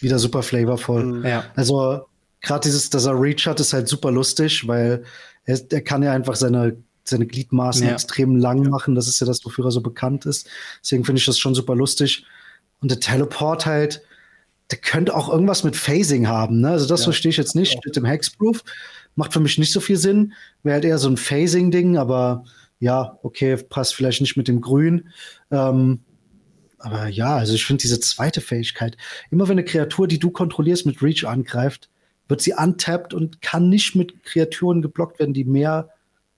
Wieder 0.00 0.18
super 0.18 0.42
flavorvoll. 0.42 1.04
Mhm. 1.04 1.26
Ja. 1.26 1.44
Also, 1.54 2.06
gerade 2.42 2.62
dieses, 2.64 2.90
dass 2.90 3.06
er 3.06 3.18
Reach 3.18 3.46
hat, 3.46 3.60
ist 3.60 3.72
halt 3.72 3.88
super 3.88 4.10
lustig, 4.10 4.66
weil 4.66 5.04
er, 5.44 5.60
er 5.70 5.80
kann 5.80 6.02
ja 6.02 6.12
einfach 6.12 6.34
seine 6.34 6.76
seine 7.04 7.26
Gliedmaßen 7.26 7.86
ja. 7.86 7.92
extrem 7.92 8.36
lang 8.36 8.62
machen. 8.68 8.94
Das 8.94 9.08
ist 9.08 9.20
ja 9.20 9.26
das, 9.26 9.44
wofür 9.44 9.66
er 9.66 9.70
so 9.70 9.82
bekannt 9.82 10.26
ist. 10.26 10.48
Deswegen 10.82 11.04
finde 11.04 11.18
ich 11.18 11.26
das 11.26 11.38
schon 11.38 11.54
super 11.54 11.74
lustig. 11.74 12.24
Und 12.84 12.90
der 12.90 13.00
Teleport 13.00 13.64
halt, 13.64 14.02
der 14.70 14.76
könnte 14.76 15.16
auch 15.16 15.30
irgendwas 15.30 15.64
mit 15.64 15.74
Phasing 15.74 16.28
haben. 16.28 16.60
Ne? 16.60 16.68
Also 16.68 16.86
das 16.86 17.00
ja. 17.00 17.04
verstehe 17.04 17.30
ich 17.30 17.38
jetzt 17.38 17.54
nicht 17.54 17.82
mit 17.82 17.96
dem 17.96 18.04
Hexproof. 18.04 18.62
Macht 19.16 19.32
für 19.32 19.40
mich 19.40 19.56
nicht 19.56 19.72
so 19.72 19.80
viel 19.80 19.96
Sinn. 19.96 20.34
Wäre 20.62 20.74
halt 20.74 20.84
eher 20.84 20.98
so 20.98 21.08
ein 21.08 21.16
Phasing-Ding, 21.16 21.96
aber 21.96 22.44
ja, 22.80 23.18
okay, 23.22 23.56
passt 23.56 23.94
vielleicht 23.94 24.20
nicht 24.20 24.36
mit 24.36 24.48
dem 24.48 24.60
Grün. 24.60 25.08
Ähm, 25.50 26.00
aber 26.76 27.08
ja, 27.08 27.36
also 27.36 27.54
ich 27.54 27.64
finde 27.64 27.80
diese 27.80 28.00
zweite 28.00 28.42
Fähigkeit, 28.42 28.98
immer 29.30 29.48
wenn 29.48 29.52
eine 29.52 29.64
Kreatur, 29.64 30.06
die 30.06 30.18
du 30.18 30.30
kontrollierst, 30.30 30.84
mit 30.84 31.00
Reach 31.00 31.24
angreift, 31.24 31.88
wird 32.28 32.42
sie 32.42 32.52
untappt 32.52 33.14
und 33.14 33.40
kann 33.40 33.70
nicht 33.70 33.94
mit 33.94 34.24
Kreaturen 34.24 34.82
geblockt 34.82 35.20
werden, 35.20 35.32
die 35.32 35.44
mehr 35.44 35.88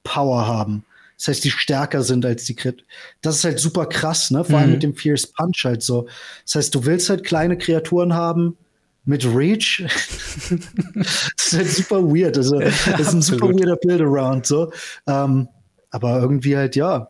Power 0.05 0.47
haben. 0.47 0.85
Das 1.17 1.29
heißt, 1.29 1.45
die 1.45 1.51
stärker 1.51 2.03
sind 2.03 2.25
als 2.25 2.45
die 2.45 2.55
Crit. 2.55 2.85
Das 3.23 3.37
ist 3.37 3.45
halt 3.45 3.59
super 3.59 3.87
krass, 3.87 4.31
ne? 4.31 4.45
Vor 4.45 4.59
allem 4.59 4.69
mhm. 4.69 4.73
mit 4.75 4.83
dem 4.83 4.95
Fierce 4.95 5.27
Punch 5.27 5.65
halt 5.65 5.83
so. 5.83 6.09
Das 6.45 6.57
heißt, 6.57 6.75
du 6.75 6.85
willst 6.85 7.09
halt 7.09 7.25
kleine 7.25 7.57
Kreaturen 7.57 8.13
haben 8.13 8.57
mit 9.05 9.25
Reach. 9.25 9.83
das 10.51 11.47
ist 11.47 11.53
halt 11.53 11.71
super 11.71 12.03
weird. 12.03 12.37
Also, 12.37 12.59
das 12.61 13.01
ist 13.01 13.13
ein 13.13 13.23
super 13.23 13.49
weirder 13.49 13.77
Build-Around 13.77 14.47
so. 14.47 14.73
Ähm, 15.07 15.49
aber 15.91 16.21
irgendwie 16.21 16.57
halt, 16.57 16.77
ja, 16.77 17.09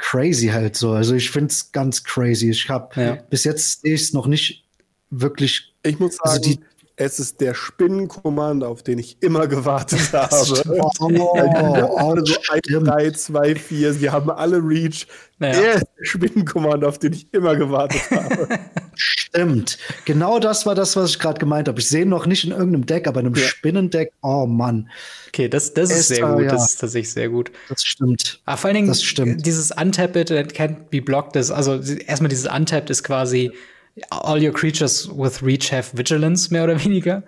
crazy 0.00 0.48
halt 0.48 0.76
so. 0.76 0.92
Also 0.92 1.14
ich 1.14 1.30
finde 1.30 1.48
es 1.48 1.70
ganz 1.70 2.02
crazy. 2.02 2.50
Ich 2.50 2.68
habe 2.68 3.00
ja. 3.00 3.14
bis 3.28 3.44
jetzt 3.44 3.82
sehe 3.82 3.94
ich 3.94 4.02
es 4.02 4.12
noch 4.12 4.26
nicht 4.26 4.64
wirklich. 5.10 5.74
Ich 5.82 5.98
muss 5.98 6.16
sagen, 6.16 6.30
also 6.30 6.40
die, 6.40 6.60
Es 7.00 7.18
ist 7.18 7.40
der 7.40 7.54
Spinnenkommando, 7.54 8.66
auf 8.66 8.82
den 8.82 8.98
ich 8.98 9.16
immer 9.22 9.46
gewartet 9.46 10.00
habe. 10.12 10.62
Oh, 10.68 10.90
oh, 11.00 11.96
also 11.96 12.34
1, 12.50 12.84
3, 12.84 13.10
2, 13.12 13.54
4, 13.54 13.94
sie 13.94 14.10
haben 14.10 14.30
alle 14.30 14.58
Reach. 14.58 15.06
Naja. 15.38 15.58
Er 15.58 15.74
ist 15.76 15.86
der 15.98 16.04
Spinnenkommando, 16.04 16.86
auf 16.86 16.98
den 16.98 17.14
ich 17.14 17.32
immer 17.32 17.56
gewartet 17.56 18.02
habe. 18.10 18.48
Stimmt. 18.94 19.78
Genau 20.04 20.38
das 20.38 20.66
war 20.66 20.74
das, 20.74 20.94
was 20.94 21.12
ich 21.12 21.18
gerade 21.18 21.38
gemeint 21.38 21.68
habe. 21.68 21.80
Ich 21.80 21.88
sehe 21.88 22.02
ihn 22.02 22.10
noch 22.10 22.26
nicht 22.26 22.44
in 22.44 22.50
irgendeinem 22.50 22.84
Deck, 22.84 23.08
aber 23.08 23.20
in 23.20 23.28
einem 23.28 23.34
ja. 23.36 23.46
Spinnendeck, 23.46 24.12
oh 24.20 24.44
Mann. 24.44 24.90
Okay, 25.28 25.48
das, 25.48 25.72
das 25.72 25.90
ist 25.90 26.08
sehr 26.08 26.26
gut. 26.26 26.42
Ja. 26.42 26.50
Das 26.50 26.68
ist 26.68 26.80
tatsächlich 26.82 27.14
sehr 27.14 27.30
gut. 27.30 27.50
Das 27.70 27.82
stimmt. 27.82 28.42
Aber 28.44 28.58
vor 28.58 28.68
allen 28.68 28.74
Dingen, 28.74 28.88
das 28.88 29.02
stimmt. 29.02 29.46
dieses 29.46 29.70
Untapped 29.70 30.30
and 30.30 30.52
can't 30.52 30.76
be 30.90 31.00
blocked 31.00 31.34
ist, 31.36 31.50
also 31.50 31.76
erstmal 31.76 32.28
dieses 32.28 32.46
Untapped 32.46 32.90
ist 32.90 33.04
quasi 33.04 33.52
all 34.10 34.42
your 34.42 34.52
creatures 34.52 35.08
with 35.12 35.42
reach 35.42 35.72
have 35.72 35.96
vigilance, 35.96 36.52
mehr 36.52 36.64
oder 36.64 36.82
weniger. 36.84 37.22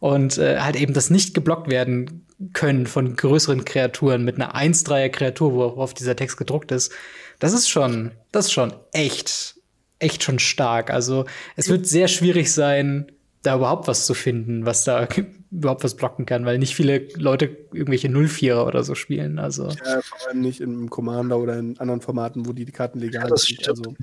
Und 0.00 0.38
äh, 0.38 0.60
halt 0.60 0.76
eben 0.76 0.92
das 0.92 1.10
nicht 1.10 1.34
geblockt 1.34 1.70
werden 1.70 2.26
können 2.52 2.86
von 2.86 3.16
größeren 3.16 3.64
Kreaturen 3.64 4.24
mit 4.24 4.36
einer 4.36 4.54
1-3er 4.54 5.08
Kreatur, 5.08 5.54
worauf 5.54 5.94
dieser 5.94 6.16
Text 6.16 6.36
gedruckt 6.36 6.72
ist. 6.72 6.92
Das 7.38 7.52
ist 7.52 7.68
schon, 7.68 8.12
das 8.32 8.46
ist 8.46 8.52
schon 8.52 8.74
echt, 8.92 9.56
echt 9.98 10.22
schon 10.22 10.38
stark. 10.38 10.90
Also 10.90 11.24
es 11.56 11.68
wird 11.68 11.86
sehr 11.86 12.08
schwierig 12.08 12.52
sein, 12.52 13.12
da 13.44 13.56
überhaupt 13.56 13.86
was 13.86 14.06
zu 14.06 14.14
finden, 14.14 14.66
was 14.66 14.84
da 14.84 15.06
überhaupt 15.52 15.84
was 15.84 15.94
blocken 15.94 16.26
kann, 16.26 16.44
weil 16.44 16.58
nicht 16.58 16.74
viele 16.74 17.06
Leute 17.14 17.56
irgendwelche 17.72 18.08
04er 18.08 18.64
oder 18.64 18.82
so 18.82 18.94
spielen. 18.94 19.38
Also. 19.38 19.68
Ja, 19.68 20.00
vor 20.00 20.28
allem 20.28 20.40
nicht 20.40 20.60
im 20.60 20.90
Commander 20.90 21.38
oder 21.38 21.58
in 21.58 21.78
anderen 21.78 22.00
Formaten, 22.00 22.46
wo 22.46 22.52
die, 22.52 22.64
die 22.64 22.72
Karten 22.72 22.98
legal 22.98 23.28
ja, 23.28 23.36
sind. 23.36 23.68
Also. 23.68 23.94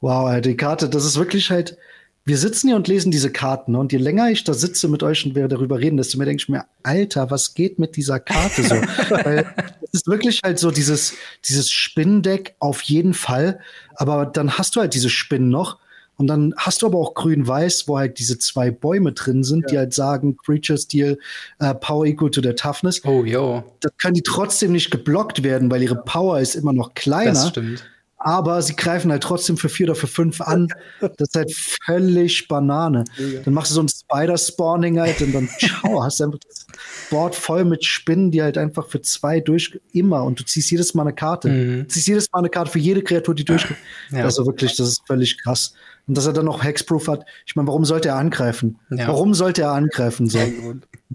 Wow, 0.00 0.40
die 0.40 0.56
Karte, 0.56 0.88
das 0.88 1.04
ist 1.04 1.16
wirklich 1.16 1.50
halt. 1.50 1.78
Wir 2.24 2.38
sitzen 2.38 2.68
hier 2.68 2.76
und 2.76 2.86
lesen 2.86 3.10
diese 3.10 3.32
Karten 3.32 3.72
ne? 3.72 3.80
und 3.80 3.90
je 3.90 3.98
länger 3.98 4.30
ich 4.30 4.44
da 4.44 4.54
sitze 4.54 4.86
mit 4.86 5.02
euch 5.02 5.26
und 5.26 5.34
wir 5.34 5.48
darüber 5.48 5.80
reden, 5.80 5.96
desto 5.96 6.18
mehr 6.18 6.26
denke 6.26 6.40
ich 6.40 6.48
mir, 6.48 6.66
Alter, 6.84 7.32
was 7.32 7.54
geht 7.54 7.80
mit 7.80 7.96
dieser 7.96 8.20
Karte 8.20 8.62
so? 8.62 8.74
Weil 9.10 9.52
es 9.82 10.02
ist 10.02 10.06
wirklich 10.06 10.40
halt 10.44 10.60
so 10.60 10.70
dieses, 10.70 11.14
dieses 11.44 11.72
Spinnendeck 11.72 12.54
auf 12.60 12.80
jeden 12.82 13.12
Fall, 13.12 13.58
aber 13.96 14.24
dann 14.24 14.56
hast 14.56 14.76
du 14.76 14.80
halt 14.80 14.94
diese 14.94 15.10
Spinnen 15.10 15.48
noch 15.48 15.80
und 16.22 16.28
dann 16.28 16.54
hast 16.56 16.82
du 16.82 16.86
aber 16.86 16.98
auch 16.98 17.14
grün-weiß, 17.14 17.88
wo 17.88 17.98
halt 17.98 18.20
diese 18.20 18.38
zwei 18.38 18.70
Bäume 18.70 19.12
drin 19.12 19.42
sind, 19.42 19.62
ja. 19.62 19.68
die 19.68 19.78
halt 19.78 19.92
sagen, 19.92 20.36
Creatures 20.36 20.86
Deal 20.86 21.18
uh, 21.60 21.74
Power 21.74 22.06
equal 22.06 22.30
to 22.30 22.40
their 22.40 22.54
Toughness. 22.54 23.04
Oh, 23.04 23.24
jo. 23.24 23.64
Da 23.80 23.88
können 24.00 24.14
die 24.14 24.22
trotzdem 24.22 24.70
nicht 24.70 24.92
geblockt 24.92 25.42
werden, 25.42 25.68
weil 25.68 25.82
ihre 25.82 25.96
Power 25.96 26.38
ist 26.38 26.54
immer 26.54 26.72
noch 26.72 26.94
kleiner. 26.94 27.32
Das 27.32 27.48
stimmt 27.48 27.84
aber 28.24 28.62
sie 28.62 28.76
greifen 28.76 29.10
halt 29.10 29.22
trotzdem 29.22 29.56
für 29.56 29.68
vier 29.68 29.86
oder 29.86 29.94
für 29.94 30.06
fünf 30.06 30.40
an. 30.40 30.68
Das 31.00 31.12
ist 31.18 31.36
halt 31.36 31.52
völlig 31.84 32.48
Banane. 32.48 33.04
Dann 33.44 33.54
machst 33.54 33.70
du 33.70 33.74
so 33.74 33.82
ein 33.82 33.88
Spider-Spawning 33.88 35.00
halt 35.00 35.20
und 35.22 35.32
dann 35.32 35.48
ciao, 35.58 36.02
hast 36.02 36.20
du 36.20 36.24
einfach 36.24 36.38
das 36.46 36.66
Board 37.10 37.34
voll 37.34 37.64
mit 37.64 37.84
Spinnen, 37.84 38.30
die 38.30 38.42
halt 38.42 38.58
einfach 38.58 38.88
für 38.88 39.02
zwei 39.02 39.40
durch 39.40 39.78
immer 39.92 40.24
und 40.24 40.38
du 40.38 40.44
ziehst 40.44 40.70
jedes 40.70 40.94
Mal 40.94 41.02
eine 41.02 41.14
Karte. 41.14 41.48
Mhm. 41.48 41.82
Du 41.82 41.88
ziehst 41.88 42.06
jedes 42.06 42.30
Mal 42.32 42.40
eine 42.40 42.48
Karte 42.48 42.70
für 42.70 42.78
jede 42.78 43.02
Kreatur, 43.02 43.34
die 43.34 43.44
durchgeht. 43.44 43.76
Ja. 44.10 44.24
Also 44.24 44.46
wirklich, 44.46 44.76
das 44.76 44.88
ist 44.88 45.02
völlig 45.06 45.42
krass. 45.42 45.74
Und 46.06 46.16
dass 46.16 46.26
er 46.26 46.32
dann 46.32 46.46
noch 46.46 46.64
Hexproof 46.64 47.08
hat. 47.08 47.24
Ich 47.46 47.54
meine, 47.54 47.68
warum 47.68 47.84
sollte 47.84 48.08
er 48.08 48.16
angreifen? 48.16 48.78
Ja. 48.90 49.08
Warum 49.08 49.34
sollte 49.34 49.62
er 49.62 49.72
angreifen? 49.72 50.28
So? 50.28 50.38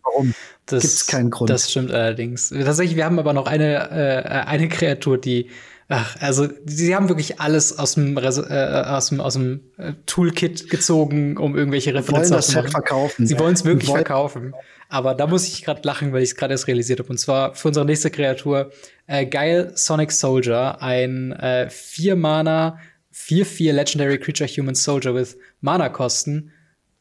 Warum? 0.03 0.33
Das, 0.65 0.81
Gibt's 0.81 1.07
keinen 1.07 1.29
Grund. 1.29 1.49
Das 1.49 1.69
stimmt 1.69 1.91
allerdings. 1.91 2.49
Tatsächlich, 2.49 2.95
wir 2.95 3.05
haben 3.05 3.19
aber 3.19 3.33
noch 3.33 3.47
eine, 3.47 3.89
äh, 3.91 4.45
eine 4.45 4.69
Kreatur, 4.69 5.17
die 5.17 5.49
Ach, 5.89 6.17
also 6.19 6.49
sie 6.65 6.93
haben 6.95 7.07
wirklich 7.07 7.39
alles 7.39 7.79
aus 7.79 7.93
dem, 7.93 8.17
äh, 8.17 8.21
aus 8.21 9.07
dem, 9.07 9.21
aus 9.21 9.33
dem 9.33 9.61
äh, 9.77 9.93
Toolkit 10.05 10.69
gezogen, 10.69 11.37
um 11.37 11.55
irgendwelche 11.55 11.93
Referenzen 11.93 12.41
zu 12.41 12.57
machen. 12.57 12.71
verkaufen. 12.71 13.25
Sie 13.25 13.39
wollen 13.39 13.53
es 13.53 13.63
wirklich 13.63 13.89
verkaufen. 13.89 14.53
Aber 14.89 15.15
da 15.15 15.27
muss 15.27 15.47
ich 15.47 15.63
gerade 15.63 15.81
lachen, 15.83 16.11
weil 16.11 16.23
ich 16.23 16.31
es 16.31 16.35
gerade 16.35 16.53
erst 16.53 16.67
realisiert 16.67 16.99
habe. 16.99 17.09
Und 17.09 17.17
zwar 17.17 17.55
für 17.55 17.69
unsere 17.69 17.85
nächste 17.85 18.11
Kreatur 18.11 18.71
äh, 19.05 19.25
Geil 19.25 19.71
Sonic 19.75 20.11
Soldier, 20.11 20.81
ein 20.81 21.31
äh, 21.31 21.69
4 21.69 22.15
Mana 22.17 22.79
4-4 23.17 23.73
Legendary 23.73 24.19
Creature 24.19 24.47
Human 24.47 24.75
Soldier 24.75 25.13
with 25.15 25.37
Mana-Kosten. 25.61 26.51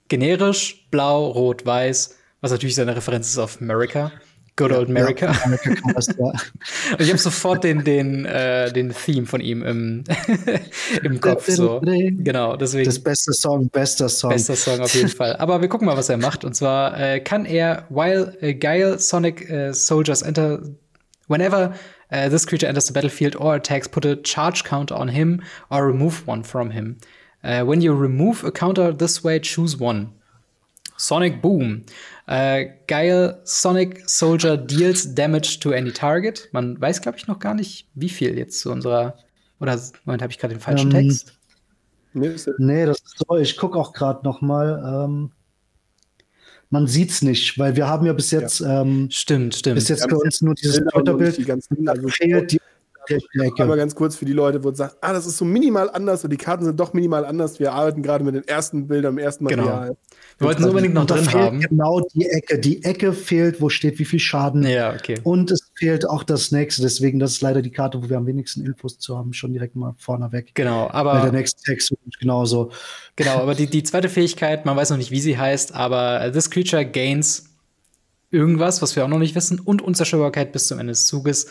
Generisch, 0.09 0.87
blau, 0.91 1.27
rot, 1.27 1.67
weiß, 1.67 2.17
was 2.41 2.51
natürlich 2.51 2.75
seine 2.75 2.97
Referenz 2.97 3.29
ist 3.29 3.39
auf 3.39 3.61
America. 3.61 4.13
Good 4.57 4.73
Old 4.73 4.89
America. 4.89 5.27
Ja, 5.27 5.43
America 5.45 5.75
Cast, 5.93 6.17
ja. 6.19 6.25
Und 6.25 7.01
ich 7.01 7.09
habe 7.11 7.19
sofort 7.19 7.63
den, 7.63 7.85
den, 7.85 8.25
äh, 8.25 8.73
den 8.73 8.91
Theme 8.91 9.27
von 9.27 9.43
ihm 9.43 9.63
im, 9.63 10.05
im 11.03 11.21
Kopf. 11.21 11.47
So. 11.47 11.81
Genau, 11.83 12.57
deswegen. 12.57 12.87
Das 12.87 12.99
beste 12.99 13.35
Song, 13.35 13.69
bester 13.69 14.09
Song. 14.09 14.31
Bester 14.31 14.57
Song 14.57 14.81
auf 14.81 14.95
jeden 14.95 15.09
Fall. 15.17 15.37
Aber 15.37 15.61
wir 15.61 15.69
gucken 15.69 15.87
mal, 15.87 15.97
was 15.97 16.09
er 16.09 16.17
macht. 16.17 16.43
Und 16.45 16.55
zwar 16.55 16.99
äh, 16.99 17.21
kann 17.21 17.45
er, 17.45 17.85
while 17.91 18.35
uh, 18.43 18.55
Guile 18.59 18.99
Sonic 18.99 19.47
uh, 19.51 19.73
Soldiers 19.75 20.23
enter, 20.23 20.63
whenever 21.29 21.75
uh, 22.11 22.31
this 22.31 22.47
creature 22.47 22.67
enters 22.67 22.87
the 22.87 22.95
battlefield 22.95 23.37
or 23.37 23.57
attacks, 23.57 23.87
put 23.87 24.07
a 24.07 24.17
charge 24.17 24.65
counter 24.65 24.97
on 24.97 25.09
him 25.09 25.43
or 25.69 25.87
remove 25.87 26.27
one 26.27 26.43
from 26.43 26.71
him. 26.71 26.97
Uh, 27.45 27.63
when 27.63 27.83
you 27.83 27.93
remove 27.93 28.43
a 28.43 28.51
counter 28.51 28.91
this 28.91 29.23
way, 29.23 29.39
choose 29.39 29.79
one. 29.79 30.16
Sonic 30.97 31.43
Boom. 31.43 31.83
Äh, 32.27 32.71
geil, 32.89 33.41
Sonic 33.45 34.09
Soldier 34.09 34.57
deals 34.57 35.15
damage 35.15 35.59
to 35.61 35.71
any 35.71 35.93
target. 35.93 36.49
Man 36.53 36.81
weiß, 36.81 37.01
glaube 37.01 37.19
ich, 37.19 37.27
noch 37.27 37.39
gar 37.39 37.55
nicht, 37.55 37.89
wie 37.95 38.09
viel 38.09 38.37
jetzt 38.37 38.61
zu 38.61 38.73
unserer. 38.73 39.17
Oder 39.61 39.81
Moment, 40.05 40.23
habe 40.23 40.33
ich 40.33 40.39
gerade 40.39 40.55
den 40.55 40.61
falschen 40.61 40.95
ähm, 40.95 41.09
Text? 41.09 41.39
Nee, 42.13 42.87
das 42.87 42.99
ist 42.99 43.19
so. 43.19 43.37
Ich 43.37 43.57
gucke 43.57 43.79
auch 43.79 43.93
gerade 43.93 44.25
noch 44.25 44.41
mal. 44.41 45.05
Ähm, 45.05 45.33
man 46.71 46.87
sieht's 46.87 47.23
nicht, 47.23 47.59
weil 47.59 47.77
wir 47.77 47.87
haben 47.87 48.07
ja 48.07 48.13
bis 48.13 48.31
jetzt. 48.31 48.61
Ja. 48.61 48.83
Ähm, 48.83 49.09
stimmt, 49.11 49.55
stimmt. 49.55 49.77
Bis 49.77 49.89
jetzt 49.89 50.09
bei 50.09 50.17
uns 50.17 50.41
nur 50.41 50.55
dieses 50.55 50.77
Twitter-Bild. 50.77 51.39
Die 51.39 51.53
also 51.89 52.09
fehlt 52.09 52.53
die 52.53 52.61
aber 53.59 53.77
ganz 53.77 53.95
kurz 53.95 54.17
für 54.17 54.25
die 54.25 54.33
Leute, 54.33 54.63
wo 54.65 54.71
es 54.71 54.79
sagt, 54.79 54.97
ah, 55.01 55.13
das 55.13 55.27
ist 55.27 55.37
so 55.37 55.45
minimal 55.45 55.91
anders 55.91 56.25
und 56.25 56.31
die 56.31 56.37
Karten 56.37 56.65
sind 56.65 56.79
doch 56.81 56.93
minimal 56.93 57.25
anders. 57.25 57.61
Wir 57.61 57.73
arbeiten 57.73 58.03
gerade 58.03 58.25
mit 58.25 58.35
den 58.35 58.47
ersten 58.49 58.89
Bildern 58.89 59.15
im 59.15 59.19
ersten. 59.19 59.45
Material. 59.45 59.89
Genau. 59.89 59.99
Wir 60.39 60.49
wollten 60.49 60.65
es 60.65 60.69
unbedingt 60.69 60.93
noch 60.93 61.07
drin 61.07 61.33
haben. 61.33 61.61
Genau 61.61 62.01
die 62.15 62.27
Ecke. 62.27 62.59
Die 62.59 62.85
Ecke 62.85 63.15
fehlt, 63.15 63.61
wo 63.63 63.71
steht, 63.71 63.99
wie 63.99 64.05
viel 64.05 64.19
Schaden. 64.19 64.65
Ja, 64.67 64.93
okay. 64.93 65.19
Und 65.23 65.51
es 65.51 65.71
fehlt 65.75 66.07
auch 66.07 66.25
das 66.25 66.53
nächste. 66.53 66.83
Deswegen, 66.83 67.19
das 67.19 67.33
ist 67.33 67.43
leider 67.43 67.63
die 67.63 67.71
Karte, 67.71 68.03
wo 68.03 68.11
wir 68.11 68.19
am 68.19 68.27
wenigsten 68.27 68.65
Infos 68.65 68.99
zu 68.99 69.17
haben, 69.17 69.33
schon 69.33 69.55
direkt 69.55 69.77
mal 69.77 69.95
vorne 69.97 70.33
weg. 70.33 70.51
Genau, 70.53 70.91
aber. 70.91 71.15
Weil 71.15 71.23
der 71.23 71.33
nächste 71.33 71.63
Text 71.63 71.95
genauso. 72.21 72.71
Genau, 73.17 73.39
aber 73.39 73.55
die, 73.55 73.67
die 73.67 73.83
zweite 73.83 74.11
Fähigkeit, 74.11 74.67
man 74.67 74.77
weiß 74.77 74.91
noch 74.91 74.99
nicht, 74.99 75.11
wie 75.11 75.21
sie 75.21 75.39
heißt, 75.39 75.75
aber 75.75 76.31
this 76.33 76.51
creature 76.51 76.85
gains 76.85 77.47
irgendwas, 78.31 78.83
was 78.83 78.95
wir 78.95 79.05
auch 79.05 79.09
noch 79.09 79.19
nicht 79.19 79.35
wissen, 79.35 79.59
und 79.59 79.81
Unzerstörbarkeit 79.81 80.53
bis 80.53 80.67
zum 80.67 80.79
Ende 80.79 80.93
des 80.93 81.07
Zuges. 81.07 81.47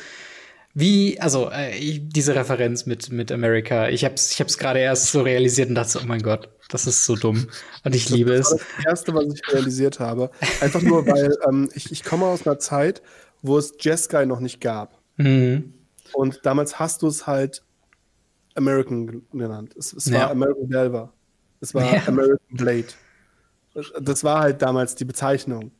Wie, 0.76 1.20
also 1.20 1.50
äh, 1.50 2.00
diese 2.00 2.36
Referenz 2.36 2.86
mit 2.86 3.12
mit 3.12 3.32
America, 3.32 3.90
ich 3.90 4.06
hab's 4.06 4.32
ich 4.34 4.42
hab's 4.42 4.58
gerade 4.58 4.80
erst 4.80 5.12
so 5.12 5.22
realisiert 5.22 5.70
und 5.70 5.76
dachte, 5.76 6.00
oh 6.04 6.06
mein 6.06 6.22
Gott, 6.22 6.50
das 6.70 6.88
ist 6.88 7.06
so 7.06 7.16
dumm 7.16 7.48
und 7.84 7.96
ich 7.96 8.10
liebe 8.10 8.34
es. 8.34 8.50
Das 8.50 8.60
war 8.60 8.68
das 8.78 8.86
erste, 8.86 9.14
was 9.14 9.26
ich 9.34 9.54
realisiert 9.54 10.00
habe, 10.00 10.32
einfach 10.62 10.82
nur 10.82 11.06
weil 11.08 11.36
ähm, 11.48 11.70
ich 11.74 11.92
ich 11.92 12.04
komme 12.04 12.26
aus 12.26 12.46
einer 12.46 12.60
Zeit, 12.60 13.02
wo 13.42 13.58
es 13.58 13.74
Jeskai 13.80 14.26
noch 14.26 14.40
nicht 14.40 14.62
gab. 14.62 15.00
Mhm. 15.18 15.74
Und 16.14 16.40
damals 16.44 16.80
hast 16.80 17.02
du 17.02 17.08
es 17.08 17.28
halt 17.28 17.64
American 18.56 19.24
genannt. 19.32 19.76
Es, 19.78 19.94
es 19.94 20.12
war 20.12 20.20
ja. 20.20 20.32
American 20.32 20.70
Delver. 20.70 21.14
Es 21.62 21.74
war 21.74 21.94
ja. 21.94 22.02
American 22.08 22.58
Blade. 22.58 22.88
Das 24.02 24.24
war 24.24 24.40
halt 24.40 24.62
damals 24.62 24.96
die 24.96 25.06
Bezeichnung. 25.06 25.72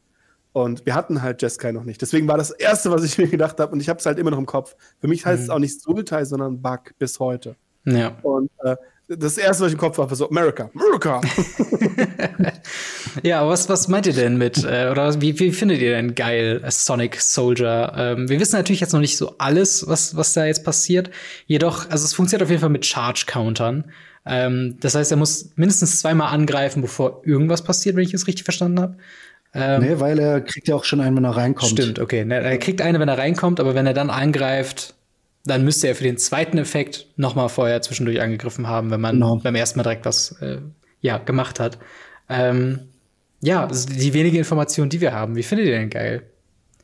Und 0.52 0.86
wir 0.86 0.96
hatten 0.96 1.22
halt 1.22 1.42
Jeskai 1.42 1.72
noch 1.72 1.84
nicht. 1.84 2.02
Deswegen 2.02 2.28
war 2.28 2.38
das 2.38 2.52
Erste, 2.52 2.90
was 2.90 3.04
ich 3.04 3.18
mir 3.18 3.28
gedacht 3.28 3.60
habe, 3.60 3.74
und 3.74 3.82
ich 3.82 3.90
habe 3.90 4.00
es 4.00 4.06
halt 4.06 4.18
immer 4.20 4.32
noch 4.32 4.38
im 4.38 4.46
Kopf. 4.46 4.76
Für 5.00 5.08
mich 5.08 5.26
heißt 5.26 5.40
mhm. 5.40 5.44
es 5.44 5.50
auch 5.50 5.60
nicht 5.60 5.82
Sultai, 5.82 6.24
sondern 6.26 6.62
Bug 6.62 6.98
bis 6.98 7.20
heute. 7.20 7.56
Ja. 7.86 8.18
Und 8.24 8.50
äh, 8.64 8.78
das 9.08 9.38
Erste, 9.38 9.64
was 9.64 9.70
ich 9.70 9.74
im 9.74 9.80
Kopf 9.80 9.98
habe, 9.98 10.10
war 10.10 10.16
so 10.16 10.30
America, 10.30 10.70
America. 10.74 11.22
ja, 13.24 13.48
was, 13.48 13.70
was 13.70 13.88
meint 13.88 14.08
ihr 14.08 14.14
denn 14.14 14.38
mit, 14.38 14.64
äh, 14.64 14.90
oder 14.90 15.22
wie, 15.22 15.38
wie 15.40 15.52
findet 15.52 15.82
ihr 15.82 15.92
denn 15.92 16.16
geil 16.16 16.64
Sonic 16.70 17.22
Soldier? 17.22 17.94
Ähm, 17.96 18.30
wir 18.30 18.40
wissen 18.40 18.56
natürlich 18.56 18.82
jetzt 18.82 18.94
noch 18.94 19.00
nicht 19.00 19.18
so 19.18 19.36
alles, 19.38 19.88
was, 19.88 20.16
was 20.16 20.34
da 20.34 20.46
jetzt 20.46 20.64
passiert. 20.64 21.12
Jedoch, 21.46 21.90
also 21.90 22.06
es 22.06 22.14
funktioniert 22.14 22.44
auf 22.44 22.50
jeden 22.50 22.62
Fall 22.62 22.70
mit 22.70 22.86
Charge-Countern. 22.86 23.86
Ähm, 24.26 24.78
das 24.80 24.96
heißt, 24.96 25.12
er 25.12 25.18
muss 25.18 25.52
mindestens 25.56 26.00
zweimal 26.00 26.34
angreifen, 26.34 26.82
bevor 26.82 27.22
irgendwas 27.26 27.64
passiert, 27.64 27.96
wenn 27.96 28.04
ich 28.04 28.14
es 28.14 28.26
richtig 28.26 28.44
verstanden 28.44 28.80
habe. 28.80 28.98
Ähm, 29.54 29.84
nee, 29.84 30.00
weil 30.00 30.20
er 30.20 30.42
kriegt 30.42 30.68
ja 30.68 30.76
auch 30.76 30.84
schon 30.84 31.00
einen, 31.00 31.16
wenn 31.16 31.24
er 31.24 31.38
reinkommt. 31.38 31.72
Stimmt, 31.72 32.00
okay. 32.00 32.26
Ne, 32.26 32.42
er 32.42 32.58
kriegt 32.58 32.82
eine, 32.82 33.00
wenn 33.00 33.08
er 33.08 33.18
reinkommt, 33.18 33.60
aber 33.60 33.76
wenn 33.76 33.86
er 33.86 33.94
dann 33.94 34.10
angreift, 34.10 34.95
dann 35.46 35.64
müsste 35.64 35.88
er 35.88 35.96
für 35.96 36.04
den 36.04 36.18
zweiten 36.18 36.58
Effekt 36.58 37.08
noch 37.18 37.36
mal 37.36 37.48
vorher 37.48 37.82
zwischendurch 37.82 38.20
angegriffen 38.20 38.68
haben, 38.68 38.92
wenn 38.92 39.02
man 39.02 39.20
no. 39.20 39.32
Genau. 39.32 39.44
beim 39.44 39.56
ersten 39.56 39.80
Mal 39.80 39.84
direkt 39.84 40.06
was 40.06 40.32
äh, 40.42 40.58
ja, 41.02 41.20
gemacht 41.20 41.60
hat. 41.60 41.78
Ähm, 42.30 42.90
ja, 43.42 43.68
die 43.68 44.14
wenige 44.14 44.40
Information, 44.40 44.90
die 44.90 45.02
wir 45.02 45.14
haben. 45.14 45.36
Wie 45.36 45.44
findet 45.44 45.68
ihr 45.68 45.78
den 45.78 45.90
geil? 45.92 46.24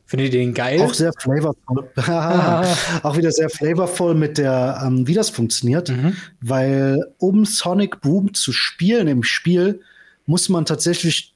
Findet 0.06 0.32
ihr 0.32 0.40
den 0.40 0.54
geil? 0.54 0.80
Auch 0.80 0.94
sehr 0.94 1.12
flavorvoll. 1.18 1.90
auch 3.02 3.16
wieder 3.16 3.32
sehr 3.32 3.50
flavorvoll 3.50 4.14
mit 4.14 4.38
der, 4.38 4.80
ähm, 4.84 5.08
wie 5.08 5.14
das 5.14 5.30
funktioniert. 5.30 5.88
Mhm. 5.88 6.16
Weil 6.40 7.04
um 7.18 7.44
Sonic 7.44 8.00
Boom 8.00 8.32
zu 8.32 8.52
spielen 8.52 9.08
im 9.08 9.24
Spiel, 9.24 9.80
muss 10.26 10.48
man 10.48 10.66
tatsächlich 10.66 11.31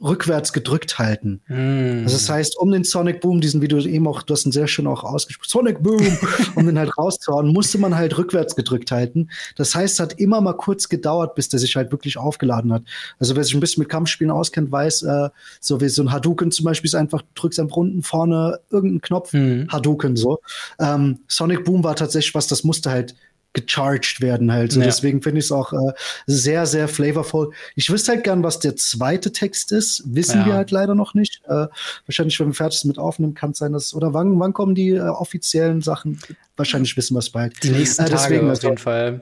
rückwärts 0.00 0.52
gedrückt 0.52 0.98
halten. 0.98 1.40
Mm. 1.48 2.02
Also 2.04 2.16
das 2.16 2.28
heißt, 2.28 2.58
um 2.58 2.70
den 2.70 2.84
Sonic 2.84 3.20
Boom, 3.20 3.40
diesen 3.40 3.62
Video 3.62 3.78
eben 3.78 4.06
auch, 4.06 4.22
du 4.22 4.34
hast 4.34 4.46
ihn 4.46 4.52
sehr 4.52 4.68
schön 4.68 4.86
auch 4.86 5.02
ausgesprochen, 5.02 5.48
Sonic 5.48 5.82
Boom, 5.82 6.18
um 6.54 6.66
den 6.66 6.78
halt 6.78 6.96
rauszuhauen, 6.96 7.48
musste 7.48 7.78
man 7.78 7.96
halt 7.96 8.16
rückwärts 8.18 8.54
gedrückt 8.54 8.90
halten. 8.90 9.30
Das 9.56 9.74
heißt, 9.74 9.94
es 9.94 10.00
hat 10.00 10.20
immer 10.20 10.40
mal 10.40 10.52
kurz 10.52 10.88
gedauert, 10.88 11.34
bis 11.34 11.48
der 11.48 11.58
sich 11.58 11.74
halt 11.74 11.90
wirklich 11.90 12.16
aufgeladen 12.16 12.72
hat. 12.72 12.82
Also 13.18 13.34
wer 13.34 13.44
sich 13.44 13.54
ein 13.54 13.60
bisschen 13.60 13.80
mit 13.80 13.88
Kampfspielen 13.88 14.30
auskennt, 14.30 14.70
weiß, 14.70 15.02
äh, 15.02 15.28
so 15.60 15.80
wie 15.80 15.88
so 15.88 16.02
ein 16.02 16.12
Hadouken 16.12 16.52
zum 16.52 16.64
Beispiel 16.64 16.88
ist 16.88 16.94
einfach, 16.94 17.22
du 17.22 17.28
drückst 17.34 17.58
einfach 17.60 17.76
unten 17.76 18.02
vorne 18.02 18.60
irgendeinen 18.70 19.00
Knopf, 19.00 19.32
Mhm. 19.32 19.68
Hadouken 19.70 20.16
so. 20.16 20.40
Ähm, 20.78 21.20
Sonic 21.28 21.64
Boom 21.64 21.84
war 21.84 21.96
tatsächlich 21.96 22.34
was, 22.34 22.46
das 22.46 22.64
musste 22.64 22.90
halt 22.90 23.14
gecharged 23.54 24.20
werden 24.20 24.52
halt. 24.52 24.72
So, 24.72 24.80
Ja. 24.80 24.86
Deswegen 24.86 25.22
finde 25.22 25.38
ich 25.40 25.46
es 25.46 25.52
auch 25.52 25.72
äh, 25.72 25.92
sehr, 26.26 26.66
sehr 26.66 26.86
flavorful. 26.88 27.52
Ich 27.74 27.90
wüsste 27.90 28.12
halt 28.12 28.24
gern, 28.24 28.42
was 28.42 28.58
der 28.58 28.76
zweite 28.76 29.32
Text 29.32 29.72
ist. 29.72 30.02
Wissen 30.06 30.40
Ja. 30.40 30.46
wir 30.46 30.54
halt 30.54 30.70
leider 30.70 30.94
noch 30.94 31.14
nicht. 31.14 31.40
Äh, 31.46 31.66
wahrscheinlich, 32.06 32.38
wenn 32.40 32.48
wir 32.48 32.54
fertig 32.54 32.84
mit 32.84 32.98
aufnehmen, 32.98 33.34
kann 33.34 33.50
es 33.52 33.58
sein, 33.58 33.72
dass. 33.72 33.94
Oder 33.94 34.14
wann, 34.14 34.38
wann 34.38 34.52
kommen 34.52 34.74
die 34.74 34.90
äh, 34.90 35.00
offiziellen 35.00 35.80
Sachen? 35.82 36.20
Wahrscheinlich 36.56 36.96
wissen 36.96 37.14
wir 37.14 37.20
es 37.20 37.30
bald. 37.30 37.62
Die 37.62 37.70
nächsten 37.70 38.02
Äh, 38.02 38.06
Tage 38.10 38.16
deswegen, 38.22 38.44
auf 38.44 38.50
also- 38.50 38.68
jeden 38.68 38.78
Fall. 38.78 39.20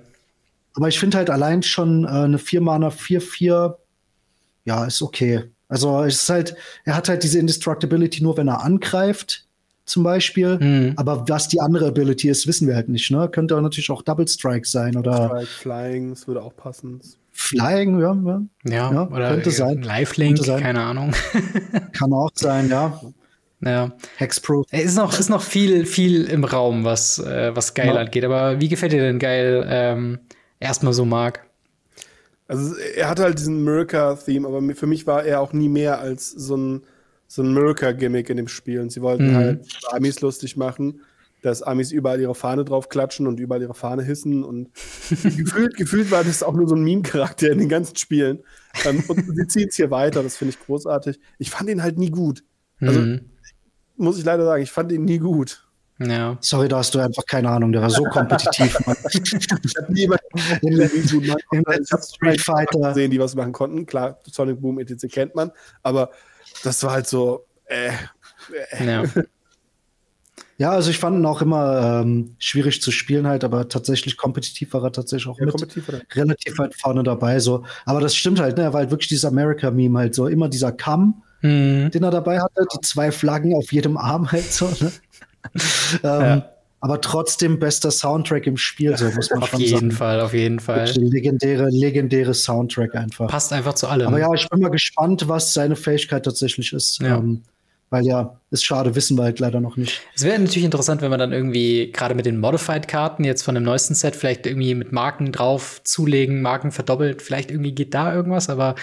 Aber 0.74 0.88
ich 0.88 0.98
finde 0.98 1.16
halt 1.16 1.30
allein 1.30 1.62
schon 1.62 2.04
äh, 2.04 2.08
eine 2.08 2.36
4-Mana 2.36 2.88
4-4, 2.90 3.76
ja, 4.66 4.84
ist 4.84 5.00
okay. 5.00 5.44
Also 5.68 6.02
es 6.04 6.16
ist 6.22 6.28
halt, 6.28 6.54
er 6.84 6.94
hat 6.96 7.08
halt 7.08 7.22
diese 7.22 7.38
Indestructibility 7.38 8.22
nur, 8.22 8.36
wenn 8.36 8.48
er 8.48 8.62
angreift, 8.62 9.45
zum 9.86 10.02
Beispiel. 10.02 10.58
Mhm. 10.58 10.92
Aber 10.96 11.24
was 11.28 11.48
die 11.48 11.60
andere 11.60 11.86
Ability 11.86 12.28
ist, 12.28 12.46
wissen 12.46 12.68
wir 12.68 12.74
halt 12.74 12.88
nicht. 12.88 13.10
Ne? 13.10 13.28
Könnte 13.30 13.56
auch 13.56 13.60
natürlich 13.60 13.90
auch 13.90 14.02
Double 14.02 14.28
Strike 14.28 14.66
sein 14.68 14.96
oder 14.96 15.26
Strike, 15.28 15.46
Flying, 15.46 16.10
das 16.10 16.26
würde 16.26 16.42
auch 16.42 16.54
passen. 16.54 17.00
Flying, 17.32 18.00
ja, 18.00 18.14
ja. 18.24 18.42
Ja, 18.64 18.92
Ja, 18.92 19.08
oder 19.08 19.30
könnte 19.30 19.50
sein. 19.50 19.82
Lifelink, 19.82 20.36
Könnte 20.36 20.50
sein. 20.50 20.62
keine 20.62 20.82
Ahnung. 20.82 21.12
kann 21.92 22.12
auch 22.12 22.30
sein, 22.34 22.68
ja. 22.70 23.00
ja. 23.60 23.92
Hexproof. 24.16 24.66
Es 24.70 24.84
ist 24.86 24.96
noch, 24.96 25.18
ist 25.18 25.28
noch 25.30 25.42
viel, 25.42 25.86
viel 25.86 26.24
im 26.24 26.44
Raum, 26.44 26.84
was, 26.84 27.18
äh, 27.18 27.54
was 27.54 27.74
geil 27.74 27.88
Ja. 27.88 27.94
angeht. 27.96 28.24
Aber 28.24 28.60
wie 28.60 28.68
gefällt 28.68 28.92
dir 28.92 29.02
denn 29.02 29.18
geil 29.18 29.66
ähm, 29.68 30.18
erstmal 30.60 30.92
so, 30.94 31.04
Marc? 31.04 31.44
Also 32.48 32.74
er 32.96 33.08
hatte 33.08 33.24
halt 33.24 33.38
diesen 33.38 33.64
Mirka-Theme, 33.64 34.46
aber 34.48 34.62
für 34.74 34.86
mich 34.86 35.06
war 35.06 35.24
er 35.24 35.40
auch 35.40 35.52
nie 35.52 35.68
mehr 35.68 35.98
als 36.00 36.30
so 36.30 36.56
ein, 36.56 36.82
so 37.28 37.42
ein 37.42 37.52
Mirka-Gimmick 37.54 38.30
in 38.30 38.36
dem 38.36 38.48
Spiel. 38.48 38.80
Und 38.80 38.90
sie 38.92 39.02
wollten 39.02 39.30
Mhm. 39.30 39.34
halt 39.36 39.66
Amis 39.90 40.20
lustig 40.20 40.56
machen, 40.56 41.00
dass 41.42 41.62
Amis 41.62 41.92
überall 41.92 42.20
ihre 42.20 42.34
Fahne 42.34 42.64
drauf 42.64 42.88
klatschen 42.88 43.26
und 43.26 43.38
überall 43.40 43.62
ihre 43.62 43.74
Fahne 43.74 44.02
hissen. 44.02 44.42
Und 44.44 44.70
gefühlt, 45.10 45.76
gefühlt 45.76 46.10
war 46.10 46.24
das 46.24 46.42
auch 46.42 46.54
nur 46.54 46.68
so 46.68 46.74
ein 46.74 46.82
Meme-Charakter 46.82 47.50
in 47.50 47.58
den 47.58 47.68
ganzen 47.68 47.96
Spielen. 47.96 48.40
Ähm, 48.84 49.02
und 49.08 49.36
sie 49.36 49.46
ziehen 49.46 49.68
es 49.68 49.76
hier 49.76 49.90
weiter, 49.90 50.22
das 50.22 50.36
finde 50.36 50.54
ich 50.58 50.64
großartig. 50.66 51.18
Ich 51.38 51.50
fand 51.50 51.68
ihn 51.70 51.82
halt 51.82 51.98
nie 51.98 52.10
gut. 52.10 52.42
Also 52.80 53.00
Mhm. 53.00 53.30
muss 53.96 54.18
ich 54.18 54.24
leider 54.24 54.44
sagen, 54.44 54.62
ich 54.62 54.70
fand 54.70 54.92
ihn 54.92 55.04
nie 55.04 55.18
gut. 55.18 55.62
Ja. 55.98 56.36
Sorry, 56.42 56.68
da 56.68 56.76
hast 56.78 56.94
du 56.94 56.98
einfach 56.98 57.24
keine 57.24 57.48
Ahnung. 57.48 57.72
Der 57.72 57.80
war 57.80 57.88
so 57.88 58.02
kompetitiv. 58.04 58.78
Mann. 58.86 58.96
Ich 59.10 59.46
habe 59.80 59.92
nie 59.94 60.00
jemanden 60.00 61.86
Street 61.86 62.40
Fighter. 62.42 62.80
gesehen, 62.88 63.10
die 63.10 63.18
was 63.18 63.34
machen 63.34 63.52
konnten. 63.52 63.86
Klar, 63.86 64.20
Sonic 64.30 64.60
Boom 64.60 64.78
etc. 64.78 65.06
kennt 65.10 65.34
man, 65.34 65.50
aber 65.82 66.10
das 66.64 66.82
war 66.82 66.92
halt 66.92 67.06
so, 67.06 67.44
äh, 67.66 67.90
ja. 68.84 69.04
Ja, 70.58 70.70
also 70.70 70.90
ich 70.90 70.98
fand 70.98 71.18
ihn 71.18 71.26
auch 71.26 71.42
immer 71.42 72.00
ähm, 72.02 72.34
schwierig 72.38 72.80
zu 72.80 72.90
spielen 72.90 73.26
halt, 73.26 73.44
aber 73.44 73.68
tatsächlich 73.68 74.16
kompetitiv 74.16 74.72
war 74.72 74.82
er 74.84 74.92
tatsächlich 74.92 75.28
auch 75.28 75.38
ja, 75.38 75.44
mit 75.44 76.16
relativ 76.16 76.58
weit 76.58 76.74
vorne 76.74 77.02
dabei. 77.02 77.40
So, 77.40 77.64
aber 77.84 78.00
das 78.00 78.16
stimmt 78.16 78.40
halt, 78.40 78.56
ne? 78.56 78.62
Er 78.64 78.72
war 78.72 78.80
halt 78.80 78.90
wirklich 78.90 79.08
dieses 79.08 79.26
America-Meme 79.26 79.98
halt 79.98 80.14
so 80.14 80.26
immer 80.28 80.48
dieser 80.48 80.72
Kamm, 80.72 81.22
Mhm. 81.42 81.90
den 81.90 82.02
er 82.02 82.10
dabei 82.10 82.40
hatte, 82.40 82.64
die 82.74 82.80
zwei 82.80 83.12
Flaggen 83.12 83.54
auf 83.54 83.70
jedem 83.70 83.98
Arm 83.98 84.32
halt 84.32 84.50
so. 84.50 84.66
Ne? 84.80 84.92
ähm, 85.54 86.00
Ja. 86.02 86.50
Aber 86.80 87.00
trotzdem 87.00 87.58
bester 87.58 87.90
Soundtrack 87.90 88.46
im 88.46 88.56
Spiel, 88.56 88.96
so 88.96 89.06
muss 89.10 89.30
man 89.30 89.42
Auf 89.42 89.50
schon 89.50 89.60
jeden 89.60 89.76
sagen. 89.76 89.90
Fall, 89.92 90.20
auf 90.20 90.34
jeden 90.34 90.60
Fall. 90.60 90.90
Legendäre, 90.96 91.68
legendäre 91.70 92.34
Soundtrack 92.34 92.94
einfach. 92.94 93.28
Passt 93.28 93.52
einfach 93.52 93.74
zu 93.74 93.88
allem. 93.88 94.08
Aber 94.08 94.18
ja, 94.18 94.32
ich 94.34 94.48
bin 94.48 94.60
mal 94.60 94.70
gespannt, 94.70 95.26
was 95.26 95.54
seine 95.54 95.74
Fähigkeit 95.74 96.24
tatsächlich 96.24 96.72
ist. 96.72 97.00
Ja. 97.00 97.16
Ähm, 97.16 97.42
weil 97.90 98.04
ja, 98.04 98.40
ist 98.50 98.64
schade, 98.64 98.94
wissen 98.94 99.16
wir 99.16 99.24
halt 99.24 99.38
leider 99.38 99.60
noch 99.60 99.76
nicht. 99.76 100.02
Es 100.14 100.24
wäre 100.24 100.38
natürlich 100.38 100.64
interessant, 100.64 101.02
wenn 101.02 101.10
man 101.10 101.18
dann 101.18 101.32
irgendwie 101.32 101.90
gerade 101.92 102.14
mit 102.14 102.26
den 102.26 102.38
Modified-Karten 102.38 103.24
jetzt 103.24 103.42
von 103.42 103.54
dem 103.54 103.64
neuesten 103.64 103.94
Set 103.94 104.16
vielleicht 104.16 104.46
irgendwie 104.46 104.74
mit 104.74 104.92
Marken 104.92 105.32
drauf 105.32 105.80
zulegen, 105.84 106.42
Marken 106.42 106.72
verdoppelt, 106.72 107.22
vielleicht 107.22 107.50
irgendwie 107.50 107.72
geht 107.72 107.94
da 107.94 108.14
irgendwas, 108.14 108.48
aber 108.48 108.74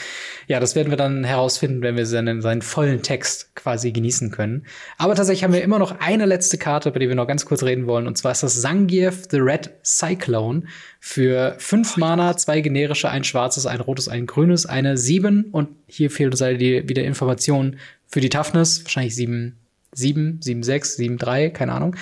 ja, 0.47 0.59
das 0.59 0.75
werden 0.75 0.89
wir 0.89 0.97
dann 0.97 1.23
herausfinden, 1.23 1.81
wenn 1.81 1.95
wir 1.95 2.05
seinen, 2.05 2.41
seinen 2.41 2.61
vollen 2.61 3.01
Text 3.01 3.55
quasi 3.55 3.91
genießen 3.91 4.31
können. 4.31 4.65
Aber 4.97 5.15
tatsächlich 5.15 5.43
haben 5.43 5.53
wir 5.53 5.63
immer 5.63 5.79
noch 5.79 5.99
eine 5.99 6.25
letzte 6.25 6.57
Karte, 6.57 6.89
über 6.89 6.99
die 6.99 7.07
wir 7.07 7.15
noch 7.15 7.27
ganz 7.27 7.45
kurz 7.45 7.63
reden 7.63 7.87
wollen, 7.87 8.07
und 8.07 8.17
zwar 8.17 8.33
ist 8.33 8.43
das 8.43 8.61
Zangief 8.61 9.27
the 9.31 9.39
Red 9.39 9.71
Cyclone 9.83 10.63
für 10.99 11.55
fünf 11.57 11.97
Mana, 11.97 12.37
zwei 12.37 12.61
generische, 12.61 13.09
ein 13.09 13.23
schwarzes, 13.23 13.65
ein 13.65 13.81
rotes, 13.81 14.07
ein 14.07 14.25
grünes, 14.25 14.65
eine 14.65 14.97
sieben 14.97 15.45
und 15.51 15.69
hier 15.87 16.09
fehlt 16.11 16.31
uns 16.31 16.41
leider 16.41 16.57
die, 16.57 16.87
wieder 16.87 17.03
Informationen 17.03 17.77
für 18.13 18.21
die 18.21 18.29
Toughness, 18.29 18.85
wahrscheinlich 18.85 19.15
sieben, 19.15 19.57
sieben, 19.91 20.39
sieben, 20.39 20.61
sechs, 20.61 20.97
sieben, 20.97 21.17
drei, 21.17 21.49
keine 21.49 21.73
Ahnung. 21.73 21.95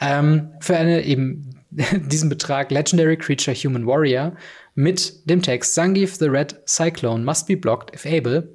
Ähm, 0.00 0.48
für 0.60 0.78
eine 0.78 1.04
eben 1.04 1.50
diesen 1.70 2.30
Betrag 2.30 2.70
Legendary 2.70 3.18
Creature 3.18 3.54
Human 3.54 3.86
Warrior 3.86 4.34
mit 4.74 5.28
dem 5.28 5.42
Text 5.42 5.74
Zangief 5.74 6.14
the 6.16 6.28
Red 6.28 6.56
Cyclone 6.66 7.22
must 7.22 7.46
be 7.46 7.58
blocked 7.58 7.94
if 7.94 8.06
able. 8.06 8.48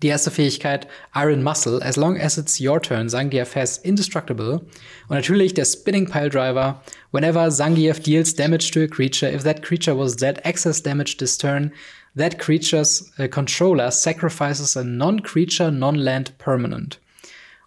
Die 0.00 0.06
erste 0.06 0.30
Fähigkeit 0.30 0.86
Iron 1.16 1.42
Muscle, 1.42 1.82
as 1.82 1.96
long 1.96 2.16
as 2.16 2.38
it's 2.38 2.60
your 2.60 2.80
turn, 2.80 3.08
Zangief 3.08 3.56
has 3.56 3.78
indestructible. 3.78 4.60
Und 5.08 5.16
natürlich 5.16 5.54
der 5.54 5.64
Spinning 5.64 6.06
Pile 6.06 6.30
Driver. 6.30 6.82
Whenever 7.10 7.50
Zangief 7.50 8.00
deals 8.00 8.32
damage 8.32 8.70
to 8.70 8.82
a 8.82 8.86
creature, 8.86 9.28
if 9.28 9.42
that 9.42 9.62
creature 9.62 9.98
was 9.98 10.14
dealt 10.14 10.38
excess 10.44 10.80
damage 10.80 11.16
this 11.16 11.36
turn, 11.36 11.72
that 12.16 12.38
creature's 12.38 13.12
uh, 13.18 13.28
controller 13.28 13.90
sacrifices 13.90 14.76
a 14.76 14.84
non-creature, 14.84 15.70
non-land 15.70 16.38
permanent. 16.38 17.00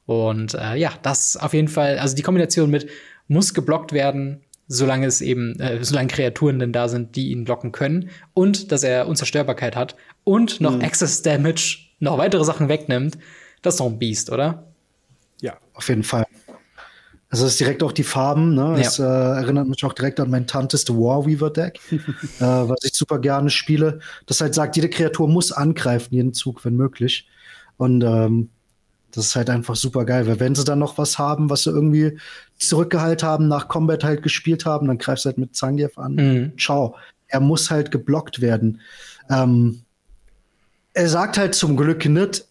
Und 0.06 0.56
äh, 0.56 0.76
ja, 0.76 0.92
das 1.04 1.38
auf 1.38 1.54
jeden 1.54 1.68
Fall, 1.68 2.00
also 2.00 2.16
die 2.16 2.24
Kombination 2.24 2.72
mit 2.72 2.90
muss 3.28 3.54
geblockt 3.54 3.94
werden, 3.94 4.42
solange 4.68 5.06
es 5.06 5.22
eben, 5.22 5.60
äh, 5.60 5.84
solange 5.84 6.08
Kreaturen 6.08 6.60
denn 6.60 6.72
da 6.72 6.88
sind, 6.88 7.16
die 7.16 7.30
ihn 7.30 7.44
blocken 7.44 7.72
können 7.72 8.10
und 8.34 8.72
dass 8.72 8.84
er 8.84 9.08
Unzerstörbarkeit 9.08 9.76
hat 9.76 9.96
und 10.24 10.62
noch 10.62 10.82
Excess 10.82 11.22
Damage, 11.22 11.78
noch 12.00 12.18
weitere 12.18 12.44
Sachen 12.44 12.70
wegnimmt, 12.70 13.18
das 13.62 13.76
ist 13.76 13.80
doch 13.80 13.88
ein 13.88 14.00
Biest, 14.00 14.32
oder? 14.32 14.72
Ja. 15.42 15.58
Auf 15.74 15.90
jeden 15.90 16.04
Fall. 16.04 16.26
Also 17.32 17.46
es 17.46 17.52
ist 17.52 17.60
direkt 17.60 17.84
auch 17.84 17.92
die 17.92 18.04
Farben, 18.04 18.56
ne? 18.56 18.74
Ja. 18.78 18.88
Es 18.88 18.98
äh, 18.98 19.04
erinnert 19.04 19.68
mich 19.68 19.84
auch 19.86 19.94
direkt 19.94 20.20
an 20.20 20.32
mein 20.32 20.48
Tanteste 20.48 20.96
Warweaver 20.96 21.52
Deck, 21.52 21.80
äh, 21.92 22.00
was 22.40 22.80
ich 22.84 22.94
super 22.94 23.20
gerne 23.20 23.52
spiele. 23.52 24.00
Das 24.26 24.42
halt 24.42 24.56
sagt, 24.56 24.76
jede 24.76 24.90
Kreatur 24.90 25.28
muss 25.28 25.52
angreifen, 25.52 26.14
jeden 26.14 26.34
Zug, 26.34 26.66
wenn 26.66 26.76
möglich. 26.76 27.28
Und 27.78 28.04
ähm, 28.04 28.50
das 29.12 29.28
ist 29.28 29.36
halt 29.36 29.50
einfach 29.50 29.76
super 29.76 30.06
geil, 30.06 30.28
weil 30.28 30.40
wenn 30.40 30.56
sie 30.56 30.64
dann 30.64 30.80
noch 30.80 30.98
was 30.98 31.18
haben, 31.18 31.50
was 31.50 31.64
sie 31.64 31.72
irgendwie 31.72 32.18
zurückgehalten 32.58 33.28
haben, 33.28 33.48
nach 33.48 33.68
Combat 33.68 34.04
halt 34.04 34.24
gespielt 34.24 34.66
haben, 34.66 34.88
dann 34.88 34.98
greifst 34.98 35.26
du 35.26 35.30
halt 35.30 35.38
mit 35.38 35.56
Zangief 35.56 35.98
an. 35.98 36.16
Mhm. 36.16 36.58
Ciao. 36.58 36.96
Er 37.28 37.40
muss 37.40 37.70
halt 37.70 37.92
geblockt 37.92 38.42
werden. 38.42 38.82
Ähm, 39.30 39.84
er 40.94 41.08
sagt 41.08 41.38
halt 41.38 41.54
zum 41.54 41.78
Glück 41.78 42.06
nicht, 42.06 42.46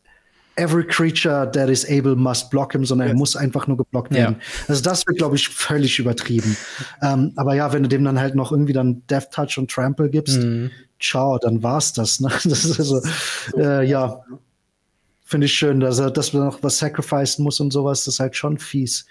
every 0.59 0.85
creature 0.87 1.51
that 1.53 1.69
is 1.69 1.85
able 1.89 2.17
must 2.17 2.51
block 2.51 2.73
him, 2.73 2.85
sondern 2.85 3.09
er 3.09 3.13
Yes. 3.13 3.19
muss 3.19 3.37
einfach 3.37 3.67
nur 3.67 3.77
geblockt 3.77 4.13
Ja. 4.13 4.19
werden. 4.25 4.37
Also 4.67 4.83
das 4.83 5.07
wird, 5.07 5.19
glaube 5.19 5.37
ich, 5.37 5.49
völlig 5.49 5.99
übertrieben. 5.99 6.57
ähm, 7.03 7.33
aber 7.37 7.55
ja, 7.55 7.73
wenn 7.73 7.83
du 7.85 7.89
dem 7.89 8.05
dann 8.05 8.19
halt 8.21 8.35
noch 8.35 8.53
irgendwie 8.53 8.73
dann 8.73 9.03
Death 9.09 9.31
Touch 9.31 9.59
und 9.59 9.71
Trample 9.71 10.11
gibst, 10.11 10.39
Mhm. 10.39 10.71
ciao, 11.01 11.39
dann 11.39 11.63
war's 11.63 11.93
das. 11.93 12.21
Ne? 12.21 12.29
Das 12.45 12.65
ist 12.65 12.79
also, 12.79 13.01
äh, 13.57 13.87
ja, 13.89 14.21
finde 15.25 15.47
ich 15.47 15.53
schön, 15.55 15.81
dass 15.81 15.99
er, 15.99 16.11
dass 16.11 16.33
man 16.33 16.47
noch 16.47 16.63
was 16.63 16.79
sacrificen 16.79 17.45
muss 17.45 17.61
und 17.61 17.73
sowas. 17.73 18.05
Das 18.05 18.15
ist 18.15 18.21
halt 18.21 18.35
schon 18.37 18.59
fies. 18.59 19.07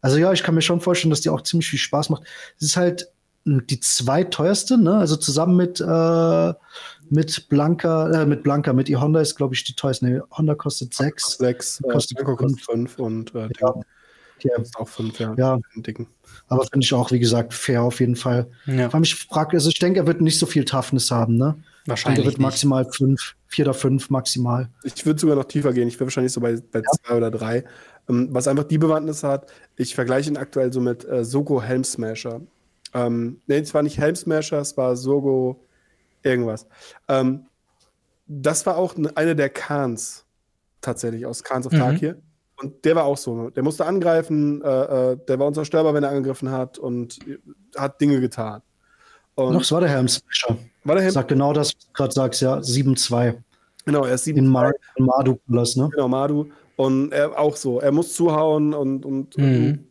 Also 0.00 0.18
ja, 0.18 0.32
ich 0.32 0.42
kann 0.42 0.54
mir 0.54 0.62
schon 0.62 0.80
vorstellen, 0.80 1.10
dass 1.10 1.22
die 1.22 1.30
auch 1.30 1.42
ziemlich 1.42 1.68
viel 1.68 1.78
Spaß 1.78 2.10
macht. 2.10 2.22
Es 2.58 2.66
ist 2.66 2.76
halt 2.76 3.08
die 3.44 3.80
zweiteuerste, 3.80 4.76
ne? 4.78 4.96
Also 4.98 5.16
zusammen 5.16 5.56
mit 5.56 5.80
äh, 5.80 6.54
mit 7.10 7.48
Blanca, 7.48 8.22
äh, 8.22 8.26
mit 8.26 8.42
Blanca, 8.42 8.72
mit 8.72 8.88
ihr 8.88 9.00
Honda 9.00 9.20
ist, 9.20 9.36
glaube 9.36 9.54
ich, 9.54 9.64
die 9.64 9.74
teuerste. 9.74 10.06
Nee, 10.06 10.20
Honda 10.32 10.54
kostet 10.54 10.94
sechs. 10.94 11.36
Sechs, 11.38 11.80
äh, 11.80 11.88
Kostet 11.92 12.18
Franco 12.18 12.36
kostet 12.36 12.60
fünf 12.62 12.98
und 12.98 13.34
äh, 13.34 13.48
Ja. 13.60 13.74
Ja, 14.42 14.54
kostet 14.56 14.76
auch 14.76 14.88
fünf, 14.88 15.18
ja. 15.18 15.34
Ja. 15.38 15.58
Aber 16.48 16.64
finde 16.64 16.84
ich 16.84 16.92
auch, 16.92 17.10
wie 17.10 17.18
gesagt, 17.18 17.54
fair 17.54 17.82
auf 17.82 18.00
jeden 18.00 18.16
Fall. 18.16 18.46
Ja, 18.66 18.90
Vor 18.90 18.96
allem, 18.96 19.04
ich 19.04 19.14
frage, 19.14 19.56
also 19.56 19.70
ich 19.70 19.78
denke, 19.78 20.00
er 20.00 20.06
wird 20.06 20.20
nicht 20.20 20.38
so 20.38 20.44
viel 20.44 20.64
Toughness 20.64 21.10
haben, 21.10 21.36
ne? 21.36 21.54
Ich 21.56 21.64
denke, 21.64 21.66
er 21.86 21.90
wahrscheinlich 21.90 22.24
wird 22.26 22.38
nicht. 22.38 22.42
maximal 22.44 22.84
fünf, 22.92 23.34
vier 23.46 23.64
oder 23.64 23.74
fünf 23.74 24.10
maximal. 24.10 24.68
Ich 24.84 25.06
würde 25.06 25.18
sogar 25.20 25.36
noch 25.36 25.44
tiefer 25.44 25.72
gehen. 25.72 25.88
Ich 25.88 25.94
wäre 25.94 26.06
wahrscheinlich 26.06 26.32
so 26.32 26.40
bei, 26.40 26.58
bei 26.70 26.82
zwei 26.82 27.16
oder 27.16 27.30
drei. 27.30 27.64
Ähm, 28.08 28.28
was 28.32 28.46
einfach 28.46 28.64
die 28.64 28.76
Bewandtnis 28.78 29.22
hat, 29.22 29.50
ich 29.76 29.94
vergleiche 29.94 30.28
ihn 30.28 30.36
aktuell 30.36 30.72
so 30.72 30.80
mit 30.80 31.04
äh, 31.08 31.24
Sogo 31.24 31.62
Helm 31.62 31.84
Smasher. 31.84 32.40
Ähm, 32.92 33.40
nee, 33.46 33.58
es 33.58 33.72
war 33.72 33.82
nicht 33.82 33.98
Helm 33.98 34.16
Smasher, 34.16 34.60
es 34.60 34.76
war 34.76 34.96
Sogo 34.96 35.62
irgendwas. 36.22 36.66
Ähm, 37.08 37.46
das 38.26 38.66
war 38.66 38.76
auch 38.76 38.94
eine 39.14 39.36
der 39.36 39.48
Khans 39.50 40.24
tatsächlich 40.80 41.26
aus 41.26 41.42
Khans 41.44 41.66
of 41.66 41.72
mhm. 41.72 41.78
Tarkir. 41.78 42.16
Und 42.58 42.84
der 42.84 42.96
war 42.96 43.04
auch 43.04 43.18
so. 43.18 43.50
Der 43.50 43.62
musste 43.62 43.84
angreifen, 43.84 44.62
äh, 44.62 45.12
äh, 45.12 45.18
der 45.28 45.38
war 45.38 45.46
unzerstörbar, 45.46 45.92
wenn 45.92 46.04
er 46.04 46.10
angegriffen 46.10 46.50
hat 46.50 46.78
und 46.78 47.18
hat 47.76 48.00
Dinge 48.00 48.20
getan. 48.20 48.62
Und 49.34 49.52
Noch, 49.52 49.60
es 49.60 49.70
war 49.70 49.80
der 49.80 49.90
Helm 49.90 50.08
Smasher. 50.08 50.56
War 50.84 50.94
der 50.94 51.04
Helm? 51.04 51.12
Sagt 51.12 51.28
genau 51.28 51.52
das, 51.52 51.74
was 51.74 51.86
du 51.86 51.92
gerade 51.92 52.12
sagst, 52.14 52.40
ja, 52.40 52.56
7-2. 52.56 53.36
Genau, 53.84 54.04
er 54.04 54.14
ist 54.14 54.24
7 54.24 54.38
In 54.38 54.46
Mar 54.46 54.72
Madu 54.98 55.36
plus, 55.46 55.76
ne? 55.76 55.90
Genau, 55.92 56.08
Madu. 56.08 56.46
Und 56.76 57.12
er 57.12 57.38
auch 57.38 57.56
so. 57.56 57.80
Er 57.80 57.92
muss 57.92 58.14
zuhauen 58.14 58.72
und, 58.72 59.04
und, 59.04 59.36
mhm. 59.36 59.44
und 59.44 59.86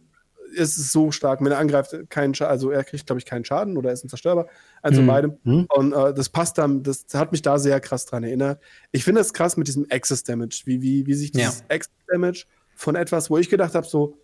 ist 0.56 0.91
so 0.91 1.11
stark. 1.11 1.44
Wenn 1.44 1.52
er 1.52 1.60
angreift, 1.60 1.95
keinen 2.10 2.34
also 2.41 2.72
er 2.72 2.84
kriegt, 2.84 3.06
glaube 3.06 3.19
ich, 3.19 3.26
keinen 3.26 3.45
Schaden 3.45 3.77
oder 3.77 3.90
er 3.90 3.94
ist 3.94 4.03
ein 4.03 4.10
Zerstörbar. 4.10 4.48
Also 4.82 5.02
mhm. 5.02 5.07
beidem. 5.07 5.38
Mhm. 5.44 5.68
Und 5.69 5.94
äh, 5.94 6.14
das 6.14 6.30
passt 6.30 6.57
dann, 6.57 6.84
das 6.84 7.06
hat 7.14 7.32
mich 7.32 7.41
da 7.41 7.60
sehr 7.60 7.80
krass 7.80 8.06
dran 8.06 8.23
erinnert. 8.23 8.61
Ich 8.91 9.03
finde 9.03 9.22
es 9.22 9.34
krass 9.34 9.57
mit 9.57 9.68
diesem 9.68 9.86
Access 9.90 10.23
Damage, 10.23 10.64
wie, 10.65 10.82
wie, 10.82 11.06
wie 11.06 11.14
sich 11.14 11.32
dieses 11.32 11.60
ja. 11.60 11.76
Access 11.76 11.94
Damage 12.07 12.45
von 12.76 12.95
etwas, 12.95 13.30
wo 13.30 13.38
ich 13.38 13.49
gedacht 13.49 13.76
habe, 13.76 13.86
so, 13.86 14.18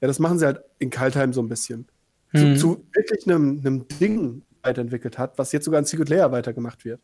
ja, 0.00 0.08
das 0.08 0.18
machen 0.18 0.38
sie 0.38 0.46
halt 0.46 0.62
in 0.78 0.90
Kaltheim 0.90 1.32
so 1.32 1.42
ein 1.42 1.48
bisschen. 1.48 1.86
Mhm. 2.32 2.56
Zu, 2.56 2.60
zu, 2.60 2.86
wirklich 2.92 3.26
einem, 3.26 3.60
einem 3.60 3.86
Ding 4.00 4.42
weiterentwickelt 4.62 5.18
hat, 5.18 5.38
was 5.38 5.52
jetzt 5.52 5.64
sogar 5.64 5.78
in 5.78 5.84
Secret 5.84 6.08
Layer 6.08 6.32
weitergemacht 6.32 6.84
wird. 6.84 7.00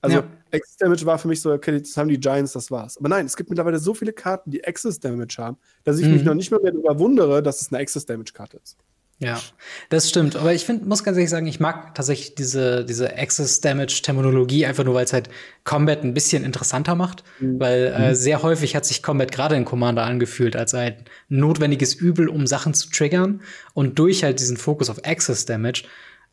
Also 0.00 0.18
ja. 0.18 0.24
Access 0.52 0.76
Damage 0.76 1.06
war 1.06 1.18
für 1.18 1.28
mich 1.28 1.40
so, 1.40 1.52
okay, 1.52 1.80
das 1.80 1.96
haben 1.96 2.08
die 2.08 2.18
Giants, 2.18 2.52
das 2.52 2.70
war's. 2.70 2.96
Aber 2.98 3.08
nein, 3.08 3.26
es 3.26 3.36
gibt 3.36 3.50
mittlerweile 3.50 3.78
so 3.78 3.94
viele 3.94 4.12
Karten, 4.12 4.50
die 4.50 4.64
Access 4.64 5.00
Damage 5.00 5.36
haben, 5.38 5.56
dass 5.84 5.98
ich 5.98 6.06
mhm. 6.06 6.12
mich 6.12 6.24
noch 6.24 6.34
nicht 6.34 6.50
mehr 6.50 6.60
darüber 6.60 6.98
wundere, 6.98 7.42
dass 7.42 7.60
es 7.60 7.72
eine 7.72 7.82
Access 7.82 8.06
Damage 8.06 8.32
Karte 8.32 8.58
ist. 8.62 8.76
Ja, 9.20 9.40
das 9.88 10.08
stimmt. 10.08 10.36
Aber 10.36 10.54
ich 10.54 10.64
finde, 10.64 10.86
muss 10.86 11.02
ganz 11.02 11.16
ehrlich 11.16 11.30
sagen, 11.30 11.48
ich 11.48 11.58
mag 11.58 11.92
tatsächlich 11.96 12.36
diese, 12.36 12.84
diese 12.84 13.18
Access 13.18 13.60
Damage 13.60 14.00
Terminologie 14.02 14.64
einfach 14.64 14.84
nur, 14.84 14.94
weil 14.94 15.04
es 15.04 15.12
halt 15.12 15.28
Combat 15.64 16.04
ein 16.04 16.14
bisschen 16.14 16.44
interessanter 16.44 16.94
macht. 16.94 17.24
Mhm. 17.40 17.58
Weil 17.58 17.92
äh, 17.96 18.10
mhm. 18.10 18.14
sehr 18.14 18.42
häufig 18.44 18.76
hat 18.76 18.84
sich 18.84 19.02
Combat 19.02 19.32
gerade 19.32 19.56
in 19.56 19.64
Commander 19.64 20.04
angefühlt 20.04 20.54
als 20.54 20.72
ein 20.74 21.04
notwendiges 21.28 21.94
Übel, 21.94 22.28
um 22.28 22.46
Sachen 22.46 22.74
zu 22.74 22.90
triggern. 22.90 23.40
Und 23.74 23.98
durch 23.98 24.22
halt 24.22 24.38
diesen 24.38 24.56
Fokus 24.56 24.88
auf 24.88 25.04
Access 25.04 25.46
Damage 25.46 25.82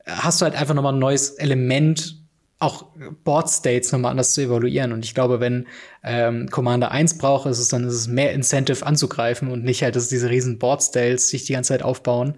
äh, 0.06 0.12
hast 0.12 0.42
du 0.42 0.44
halt 0.44 0.54
einfach 0.54 0.76
nochmal 0.76 0.94
ein 0.94 1.00
neues 1.00 1.32
Element, 1.32 2.25
auch 2.66 2.88
Board 3.24 3.50
States 3.50 3.92
nochmal 3.92 4.12
anders 4.12 4.34
zu 4.34 4.42
evaluieren. 4.42 4.92
Und 4.92 5.06
ich 5.06 5.14
glaube, 5.14 5.40
wenn 5.40 5.68
ähm, 6.04 6.50
Commander 6.50 6.92
1 6.92 7.18
braucht, 7.18 7.48
ist 7.48 7.60
es 7.60 7.70
dann 7.70 7.88
ist 7.88 7.94
es 7.94 8.08
mehr 8.08 8.34
Incentive 8.34 8.86
anzugreifen 8.86 9.52
und 9.52 9.64
nicht 9.64 9.84
halt, 9.84 9.96
dass 9.96 10.10
diese 10.10 10.30
riesen 10.30 10.60
Board 10.60 10.84
States 10.84 11.30
sich 11.30 11.46
die 11.46 11.54
ganze 11.54 11.70
Zeit 11.70 11.84
aufbauen. 11.84 12.36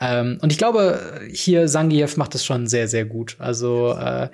Ähm, 0.00 0.38
und 0.42 0.52
ich 0.52 0.58
glaube, 0.58 1.00
hier 1.30 1.68
Sangiev 1.68 2.16
macht 2.16 2.34
das 2.34 2.44
schon 2.44 2.66
sehr, 2.66 2.88
sehr 2.88 3.04
gut. 3.04 3.36
Also 3.38 3.92
äh, 3.92 4.28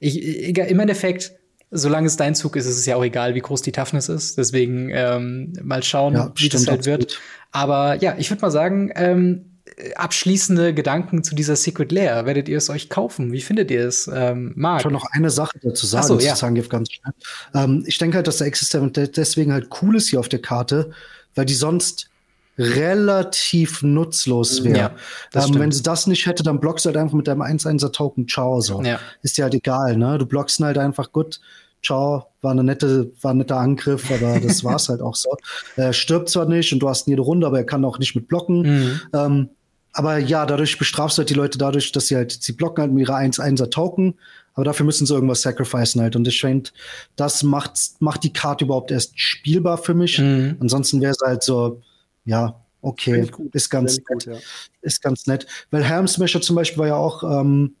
ich, 0.00 0.22
ich, 0.22 0.58
im 0.58 0.80
Endeffekt, 0.80 1.32
solange 1.70 2.06
es 2.06 2.16
dein 2.16 2.34
Zug 2.34 2.56
ist, 2.56 2.66
ist 2.66 2.78
es 2.78 2.86
ja 2.86 2.96
auch 2.96 3.04
egal, 3.04 3.34
wie 3.34 3.40
groß 3.40 3.62
die 3.62 3.72
Toughness 3.72 4.08
ist. 4.08 4.38
Deswegen 4.38 4.90
ähm, 4.92 5.52
mal 5.62 5.82
schauen, 5.82 6.14
ja, 6.14 6.32
wie 6.36 6.48
das 6.48 6.66
halt 6.66 6.86
wird. 6.86 7.20
Aber 7.50 7.94
ja, 8.02 8.14
ich 8.18 8.30
würde 8.30 8.42
mal 8.42 8.50
sagen, 8.50 8.92
ähm, 8.94 9.55
abschließende 9.94 10.72
Gedanken 10.72 11.22
zu 11.22 11.34
dieser 11.34 11.54
Secret 11.54 11.92
Lair. 11.92 12.24
Werdet 12.24 12.48
ihr 12.48 12.58
es 12.58 12.70
euch 12.70 12.88
kaufen? 12.88 13.32
Wie 13.32 13.42
findet 13.42 13.70
ihr 13.70 13.86
es, 13.86 14.10
ähm, 14.12 14.52
Marc? 14.56 14.80
Ich 14.80 14.84
will 14.86 14.92
noch 14.92 15.06
eine 15.12 15.30
Sache 15.30 15.58
dazu 15.62 15.86
sagen, 15.86 16.06
so, 16.06 16.18
ja. 16.18 16.34
Sangiev 16.34 16.68
ganz 16.68 16.90
schnell. 16.92 17.12
Ähm, 17.54 17.84
ich 17.86 17.98
denke 17.98 18.16
halt, 18.16 18.26
dass 18.26 18.38
der 18.38 18.46
Existent 18.46 18.96
deswegen 19.16 19.52
halt 19.52 19.68
cool 19.82 19.96
ist 19.96 20.08
hier 20.08 20.20
auf 20.20 20.28
der 20.28 20.40
Karte, 20.40 20.92
weil 21.34 21.44
die 21.44 21.54
sonst 21.54 22.08
relativ 22.58 23.82
nutzlos 23.82 24.64
wäre. 24.64 24.92
Ja, 25.34 25.44
ähm, 25.44 25.58
wenn 25.58 25.72
sie 25.72 25.82
das 25.82 26.06
nicht 26.06 26.26
hätte, 26.26 26.42
dann 26.42 26.58
blockst 26.58 26.86
du 26.86 26.88
halt 26.88 26.96
einfach 26.96 27.14
mit 27.14 27.28
deinem 27.28 27.42
1-1er 27.42 27.92
Token 27.92 28.26
Ciao 28.28 28.60
so. 28.60 28.82
Ja. 28.82 28.98
Ist 29.22 29.36
dir 29.36 29.42
halt 29.42 29.54
egal, 29.54 29.96
ne? 29.96 30.16
Du 30.16 30.24
blockst 30.24 30.58
halt 30.60 30.78
einfach 30.78 31.12
gut. 31.12 31.40
Ciao, 31.82 32.28
war 32.40 32.52
eine 32.52 32.64
nette, 32.64 33.12
war 33.20 33.32
ein 33.32 33.36
netter 33.36 33.58
Angriff, 33.58 34.10
aber 34.10 34.40
das 34.40 34.64
war's 34.64 34.88
halt 34.88 35.02
auch 35.02 35.14
so. 35.14 35.36
Er 35.76 35.92
stirbt 35.92 36.30
zwar 36.30 36.46
nicht 36.46 36.72
und 36.72 36.80
du 36.80 36.88
hast 36.88 37.06
jede 37.06 37.20
Runde, 37.20 37.46
aber 37.46 37.58
er 37.58 37.66
kann 37.66 37.84
auch 37.84 37.98
nicht 37.98 38.16
mit 38.16 38.26
blocken. 38.26 38.62
Mhm. 38.62 39.00
Ähm, 39.12 39.50
aber 39.96 40.18
ja, 40.18 40.44
dadurch 40.44 40.76
bestrafst 40.76 41.16
du 41.16 41.20
halt 41.20 41.30
die 41.30 41.34
Leute 41.34 41.56
dadurch, 41.56 41.90
dass 41.90 42.08
sie 42.08 42.16
halt, 42.16 42.30
sie 42.30 42.52
blocken 42.52 42.82
halt 42.82 42.92
mit 42.92 43.08
ihrer 43.08 43.16
1-1er 43.16 43.70
Token, 43.70 44.18
aber 44.52 44.64
dafür 44.64 44.84
müssen 44.84 45.06
sie 45.06 45.14
irgendwas 45.14 45.40
sacrificen 45.40 46.02
halt. 46.02 46.16
Und 46.16 46.28
ich 46.28 46.38
finde, 46.38 46.68
das 47.16 47.42
macht, 47.42 47.78
macht 48.00 48.22
die 48.22 48.32
Karte 48.32 48.66
überhaupt 48.66 48.90
erst 48.90 49.18
spielbar 49.18 49.78
für 49.78 49.94
mich. 49.94 50.18
Mhm. 50.18 50.58
Ansonsten 50.60 51.00
wäre 51.00 51.12
es 51.12 51.20
halt 51.24 51.42
so, 51.42 51.80
ja, 52.26 52.60
okay, 52.82 53.26
ist 53.52 53.70
ganz 53.70 53.96
nett. 53.96 54.06
Gut, 54.06 54.26
ja. 54.26 54.34
Ist 54.82 55.00
ganz 55.00 55.26
nett. 55.26 55.46
Weil 55.70 55.82
Helm 55.82 56.06
Smasher 56.06 56.42
zum 56.42 56.56
Beispiel 56.56 56.80
war 56.80 56.88
ja 56.88 56.96
auch, 56.96 57.22
ähm, 57.22 57.74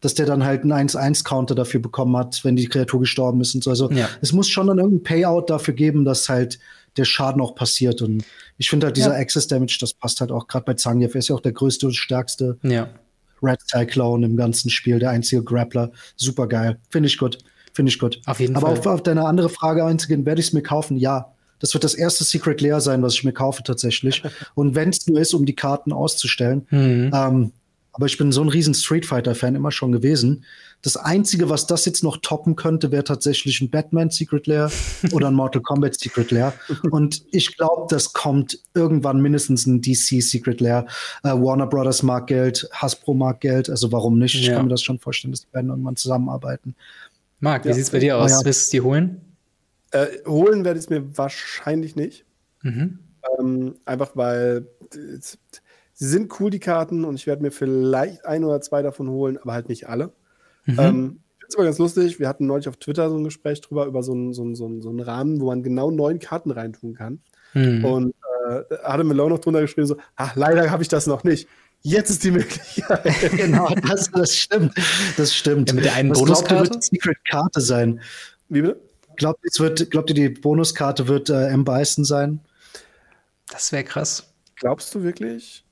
dass 0.00 0.14
der 0.14 0.26
dann 0.26 0.44
halt 0.44 0.62
einen 0.62 0.88
1-1-Counter 0.88 1.54
dafür 1.54 1.78
bekommen 1.78 2.16
hat, 2.16 2.44
wenn 2.44 2.56
die 2.56 2.66
Kreatur 2.66 2.98
gestorben 2.98 3.40
ist 3.40 3.54
und 3.54 3.62
so. 3.62 3.70
Also 3.70 3.88
ja. 3.92 4.08
es 4.20 4.32
muss 4.32 4.48
schon 4.48 4.66
dann 4.66 4.78
irgendein 4.78 5.04
Payout 5.04 5.44
dafür 5.46 5.74
geben, 5.74 6.04
dass 6.04 6.28
halt 6.28 6.58
der 6.96 7.04
Schaden 7.04 7.40
auch 7.40 7.54
passiert. 7.54 8.02
Und 8.02 8.24
ich 8.58 8.70
finde 8.70 8.86
halt 8.86 8.96
dieser 8.96 9.14
ja. 9.14 9.20
Access 9.20 9.46
Damage, 9.46 9.78
das 9.80 9.94
passt 9.94 10.20
halt 10.20 10.30
auch 10.30 10.46
gerade 10.46 10.64
bei 10.64 10.74
Zangief. 10.74 11.14
Er 11.14 11.18
ist 11.18 11.28
ja 11.28 11.34
auch 11.34 11.40
der 11.40 11.52
größte 11.52 11.86
und 11.86 11.94
stärkste 11.94 12.58
ja. 12.62 12.88
Red 13.42 13.60
Cyclone 13.66 14.24
im 14.24 14.36
ganzen 14.36 14.70
Spiel, 14.70 14.98
der 14.98 15.10
einzige 15.10 15.42
Grappler. 15.42 15.90
Super 16.16 16.46
geil. 16.46 16.78
Finde 16.90 17.08
ich 17.08 17.18
gut. 17.18 17.38
Finde 17.72 17.90
ich 17.90 17.98
gut. 17.98 18.20
Auf 18.26 18.40
jeden 18.40 18.54
Aber 18.54 18.68
Fall. 18.68 18.76
Aber 18.76 18.90
auf, 18.90 18.94
auf 18.94 19.02
deine 19.02 19.24
andere 19.24 19.48
Frage 19.48 19.84
einzugehen, 19.84 20.26
werde 20.26 20.40
ich 20.40 20.48
es 20.48 20.52
mir 20.52 20.62
kaufen? 20.62 20.96
Ja. 20.96 21.32
Das 21.58 21.74
wird 21.74 21.84
das 21.84 21.94
erste 21.94 22.24
Secret 22.24 22.60
Lair 22.60 22.80
sein, 22.80 23.02
was 23.02 23.14
ich 23.14 23.24
mir 23.24 23.32
kaufe 23.32 23.62
tatsächlich. 23.62 24.22
Und 24.54 24.74
wenn 24.74 24.90
es 24.90 25.06
nur 25.06 25.20
ist, 25.20 25.32
um 25.32 25.46
die 25.46 25.54
Karten 25.54 25.92
auszustellen. 25.92 26.66
Mhm. 26.70 27.10
Ähm, 27.14 27.52
aber 27.92 28.06
ich 28.06 28.18
bin 28.18 28.32
so 28.32 28.42
ein 28.42 28.48
riesen 28.48 28.74
Street 28.74 29.06
Fighter-Fan 29.06 29.54
immer 29.54 29.70
schon 29.70 29.92
gewesen. 29.92 30.44
Das 30.82 30.96
Einzige, 30.96 31.48
was 31.48 31.66
das 31.68 31.84
jetzt 31.84 32.02
noch 32.02 32.16
toppen 32.18 32.56
könnte, 32.56 32.90
wäre 32.90 33.04
tatsächlich 33.04 33.60
ein 33.60 33.70
Batman 33.70 34.10
Secret 34.10 34.48
Lair 34.48 34.70
oder 35.12 35.28
ein 35.28 35.34
Mortal 35.34 35.62
Kombat 35.62 35.98
Secret 35.98 36.32
Lair. 36.32 36.52
Und 36.90 37.24
ich 37.30 37.56
glaube, 37.56 37.86
das 37.88 38.12
kommt 38.12 38.58
irgendwann 38.74 39.20
mindestens 39.20 39.64
ein 39.66 39.80
DC 39.80 40.20
Secret 40.20 40.60
Lair. 40.60 40.86
Äh, 41.22 41.28
Warner 41.28 41.68
Brothers 41.68 42.02
mag 42.02 42.26
Geld, 42.26 42.68
Hasbro 42.72 43.14
mag 43.14 43.40
Geld. 43.40 43.70
Also 43.70 43.92
warum 43.92 44.18
nicht? 44.18 44.34
Ich 44.34 44.48
kann 44.48 44.64
mir 44.64 44.70
das 44.70 44.82
schon 44.82 44.98
vorstellen, 44.98 45.30
dass 45.30 45.42
die 45.42 45.48
beiden 45.52 45.70
irgendwann 45.70 45.96
zusammenarbeiten. 45.96 46.74
Marc, 47.38 47.64
wie 47.64 47.68
ja. 47.68 47.74
sieht's 47.74 47.90
bei 47.90 48.00
dir 48.00 48.18
aus? 48.18 48.30
Ja. 48.32 48.44
Willst 48.44 48.72
du 48.72 48.76
die 48.76 48.80
holen? 48.80 49.20
Äh, 49.92 50.06
holen 50.26 50.64
werde 50.64 50.80
ich 50.80 50.86
es 50.86 50.90
mir 50.90 51.16
wahrscheinlich 51.16 51.94
nicht. 51.94 52.24
Mhm. 52.62 52.98
Ähm, 53.38 53.76
einfach 53.84 54.16
weil 54.16 54.66
sie 55.92 56.08
sind 56.08 56.40
cool, 56.40 56.50
die 56.50 56.58
Karten, 56.58 57.04
und 57.04 57.14
ich 57.14 57.26
werde 57.26 57.42
mir 57.42 57.52
vielleicht 57.52 58.24
ein 58.24 58.42
oder 58.42 58.60
zwei 58.60 58.82
davon 58.82 59.08
holen, 59.08 59.38
aber 59.38 59.52
halt 59.52 59.68
nicht 59.68 59.88
alle. 59.88 60.12
Mhm. 60.66 60.78
Ähm, 60.78 61.20
ist 61.52 61.56
aber 61.56 61.64
ganz 61.64 61.78
lustig. 61.78 62.18
Wir 62.18 62.28
hatten 62.28 62.46
neulich 62.46 62.68
auf 62.68 62.76
Twitter 62.76 63.10
so 63.10 63.16
ein 63.16 63.24
Gespräch 63.24 63.60
drüber, 63.60 63.86
über 63.86 64.02
so 64.02 64.12
einen, 64.12 64.32
so 64.32 64.42
einen, 64.42 64.54
so 64.54 64.66
einen, 64.66 64.80
so 64.80 64.88
einen 64.88 65.00
Rahmen, 65.00 65.40
wo 65.40 65.46
man 65.46 65.62
genau 65.62 65.90
neun 65.90 66.18
Karten 66.18 66.50
reintun 66.50 66.94
kann. 66.94 67.20
Mhm. 67.52 67.84
Und 67.84 68.14
äh, 68.48 68.76
hatte 68.82 69.04
Malone 69.04 69.34
noch 69.34 69.40
drunter 69.40 69.60
geschrieben, 69.60 69.86
so, 69.86 69.96
ach, 70.16 70.34
leider 70.34 70.70
habe 70.70 70.82
ich 70.82 70.88
das 70.88 71.06
noch 71.06 71.24
nicht. 71.24 71.48
Jetzt 71.82 72.10
ist 72.10 72.24
die 72.24 72.30
Möglichkeit. 72.30 73.02
genau, 73.36 73.68
das, 73.88 74.10
das 74.10 74.36
stimmt. 74.36 74.72
Das 75.16 75.34
stimmt. 75.34 75.70
Ja, 75.70 75.74
mit 75.74 75.84
der 75.84 75.94
einen 75.94 76.10
Was 76.10 76.20
Bonuskarte? 76.20 76.54
Glaubt, 76.54 76.70
wird 76.70 76.84
Secret-Karte 76.84 77.60
sein. 77.60 78.00
Wie 78.48 78.62
bitte? 78.62 78.80
Glaubt, 79.16 79.40
es 79.42 79.60
wird, 79.60 79.90
glaubt 79.90 80.08
ihr, 80.10 80.14
die 80.14 80.28
Bonuskarte 80.28 81.06
wird 81.08 81.28
äh, 81.28 81.48
M. 81.48 81.64
Bison 81.64 82.04
sein? 82.04 82.40
Das 83.50 83.72
wäre 83.72 83.84
krass. 83.84 84.32
Glaubst 84.56 84.94
du 84.94 85.02
wirklich? 85.02 85.64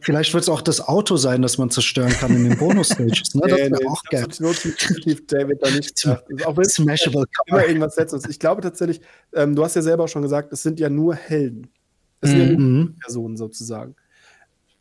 Vielleicht 0.00 0.32
wird 0.32 0.42
es 0.42 0.48
auch 0.48 0.62
das 0.62 0.80
Auto 0.80 1.16
sein, 1.16 1.42
das 1.42 1.58
man 1.58 1.70
zerstören 1.70 2.10
kann 2.12 2.34
in 2.34 2.48
den 2.48 2.58
Bonus-Stages. 2.58 3.34
Ne? 3.34 3.42
Das 3.48 3.58
wäre 3.58 3.70
nee, 3.70 3.86
auch 3.86 4.02
geil. 4.04 4.26
Definitiv 4.28 5.26
David 5.26 5.62
da 5.62 5.70
nicht. 5.70 6.06
Auch 6.44 6.56
wenn 6.56 6.64
Smashable 6.64 7.24
immer 7.46 7.66
irgendwas 7.66 7.94
setzt. 7.94 8.28
Ich 8.28 8.38
glaube 8.38 8.62
tatsächlich, 8.62 9.00
ähm, 9.32 9.54
du 9.54 9.64
hast 9.64 9.74
ja 9.76 9.82
selber 9.82 10.06
schon 10.08 10.22
gesagt, 10.22 10.52
es 10.52 10.62
sind 10.62 10.78
ja 10.80 10.88
nur 10.88 11.14
Helden. 11.14 11.68
Es 12.20 12.30
sind 12.30 12.40
ja 12.40 12.46
nur 12.46 12.58
mhm. 12.58 12.96
Personen 13.00 13.36
sozusagen. 13.36 13.96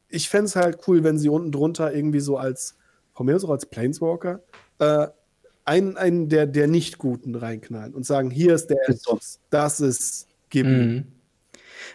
Ich 0.09 0.29
fände 0.29 0.45
es 0.45 0.55
halt 0.55 0.79
cool, 0.87 1.03
wenn 1.03 1.17
sie 1.17 1.29
unten 1.29 1.51
drunter 1.51 1.93
irgendwie 1.93 2.19
so 2.19 2.37
als, 2.37 2.75
von 3.13 3.25
mir 3.25 3.35
aus 3.35 3.43
auch 3.43 3.49
als 3.49 3.65
Planeswalker, 3.65 4.41
äh, 4.79 5.07
einen, 5.65 5.97
einen 5.97 6.29
der, 6.29 6.45
der 6.45 6.67
Nicht-Guten 6.67 7.35
reinknallen 7.35 7.93
und 7.93 8.05
sagen, 8.05 8.29
hier 8.29 8.55
ist 8.55 8.67
der 8.67 8.77
Endboss, 8.87 9.39
das 9.49 9.79
ist 9.81 10.27
Gib 10.49 10.65
mhm. 10.65 11.05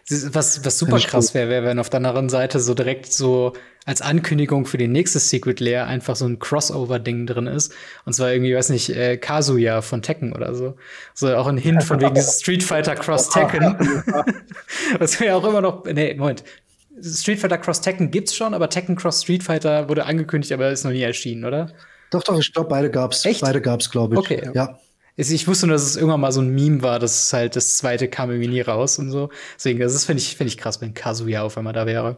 Was, 0.09 0.65
was 0.65 0.79
super 0.79 0.99
krass 0.99 1.33
wäre, 1.33 1.49
wäre, 1.49 1.65
wenn 1.65 1.79
auf 1.79 1.89
der 1.89 1.99
anderen 1.99 2.29
Seite 2.29 2.59
so 2.59 2.75
direkt 2.75 3.13
so 3.13 3.53
als 3.85 4.03
Ankündigung 4.03 4.67
für 4.67 4.79
die 4.79 4.89
nächste 4.89 5.19
Secret 5.19 5.61
Lair 5.61 5.87
einfach 5.87 6.17
so 6.17 6.27
ein 6.27 6.39
Crossover-Ding 6.39 7.27
drin 7.27 7.47
ist. 7.47 7.73
Und 8.05 8.13
zwar 8.13 8.33
irgendwie, 8.33 8.55
weiß 8.55 8.71
nicht, 8.71 8.91
äh, 8.91 9.17
Kazuya 9.17 9.81
von 9.81 10.03
Tekken 10.03 10.33
oder 10.33 10.55
so. 10.55 10.77
So 11.15 11.35
auch 11.37 11.47
ein 11.47 11.57
Hint 11.57 11.83
von 11.83 12.01
wegen 12.01 12.15
dieses 12.15 12.41
Street 12.41 12.63
Fighter 12.63 12.95
Cross 12.95 13.31
Tekken. 13.31 13.77
Was 14.99 15.19
wäre 15.21 15.37
auch 15.37 15.45
immer 15.45 15.61
noch, 15.61 15.85
nee, 15.85 16.15
Moment. 16.15 16.45
Street 17.03 17.41
Fighter 17.41 17.59
Cross 17.59 17.81
Tekken 17.81 18.11
gibt's 18.11 18.35
schon, 18.35 18.55
aber 18.55 18.69
Tekken 18.69 18.97
Cross 18.97 19.23
Street 19.23 19.43
Fighter 19.43 19.89
wurde 19.89 20.05
angekündigt, 20.05 20.53
aber 20.53 20.71
ist 20.71 20.85
noch 20.85 20.93
nie 20.93 21.03
erschienen, 21.03 21.45
oder? 21.45 21.73
Doch, 22.11 22.23
doch, 22.23 22.39
ich 22.39 22.53
glaube, 22.53 22.69
beide 22.69 22.91
gab's. 22.91 23.25
Echt? 23.25 23.41
Beide 23.41 23.61
gab's, 23.61 23.91
glaube 23.91 24.15
ich. 24.15 24.19
Okay. 24.19 24.51
Ja. 24.55 24.79
Ich 25.15 25.47
wusste 25.47 25.67
nur, 25.67 25.75
dass 25.75 25.83
es 25.83 25.97
irgendwann 25.97 26.21
mal 26.21 26.33
so 26.33 26.41
ein 26.41 26.55
Meme 26.55 26.81
war, 26.81 26.99
dass 26.99 27.33
halt 27.35 27.55
das 27.55 27.77
zweite 27.77 28.09
Kamemini 28.09 28.63
raus 28.63 28.99
und 28.99 29.11
so. 29.11 29.29
Deswegen, 29.57 29.79
das 29.79 29.95
ist, 29.95 30.07
finde 30.07 30.23
ich, 30.23 30.37
finde 30.37 30.49
ich 30.49 30.57
krass, 30.57 30.81
wenn 30.81 30.95
Kazuya 30.95 31.43
auf 31.43 31.59
einmal 31.59 31.75
da 31.75 31.85
wäre. 31.85 32.17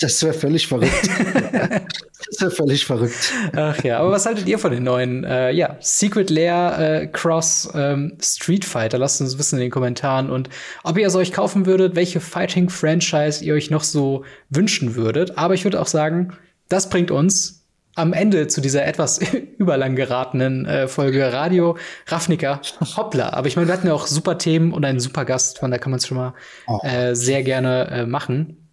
Das 0.00 0.22
wäre 0.22 0.32
völlig 0.32 0.66
verrückt. 0.66 0.90
das 1.42 2.40
wäre 2.40 2.50
völlig 2.50 2.86
verrückt. 2.86 3.30
Ach 3.54 3.82
ja, 3.84 3.98
aber 3.98 4.10
was 4.10 4.24
haltet 4.24 4.48
ihr 4.48 4.58
von 4.58 4.72
den 4.72 4.84
neuen, 4.84 5.24
äh, 5.24 5.50
ja, 5.50 5.76
Secret 5.80 6.30
Lair 6.30 6.78
äh, 6.78 7.06
Cross 7.08 7.68
ähm, 7.74 8.16
Street 8.22 8.64
Fighter? 8.64 8.96
Lasst 8.96 9.20
uns 9.20 9.38
wissen 9.38 9.56
in 9.56 9.62
den 9.62 9.70
Kommentaren 9.70 10.30
und 10.30 10.48
ob 10.82 10.96
ihr 10.96 11.06
es 11.06 11.16
euch 11.16 11.30
kaufen 11.30 11.66
würdet, 11.66 11.94
welche 11.94 12.20
Fighting-Franchise 12.20 13.44
ihr 13.44 13.52
euch 13.52 13.70
noch 13.70 13.84
so 13.84 14.24
wünschen 14.48 14.94
würdet. 14.94 15.36
Aber 15.36 15.52
ich 15.52 15.64
würde 15.64 15.78
auch 15.80 15.86
sagen, 15.86 16.32
das 16.70 16.88
bringt 16.88 17.10
uns 17.10 17.63
am 17.94 18.12
Ende 18.12 18.46
zu 18.48 18.60
dieser 18.60 18.86
etwas 18.86 19.20
überlang 19.58 19.96
geratenen 19.96 20.66
äh, 20.66 20.88
Folge 20.88 21.32
Radio 21.32 21.76
Ravnica 22.06 22.60
Hoppla. 22.96 23.30
Aber 23.32 23.46
ich 23.46 23.56
meine, 23.56 23.68
wir 23.68 23.74
hatten 23.74 23.86
ja 23.86 23.94
auch 23.94 24.06
super 24.06 24.38
Themen 24.38 24.72
und 24.72 24.84
einen 24.84 25.00
super 25.00 25.24
Gast, 25.24 25.58
von 25.58 25.70
da 25.70 25.78
kann 25.78 25.90
man 25.90 25.98
es 25.98 26.06
schon 26.06 26.16
mal 26.16 26.34
oh. 26.66 26.80
äh, 26.82 27.14
sehr 27.14 27.42
gerne 27.42 27.88
äh, 27.90 28.06
machen. 28.06 28.68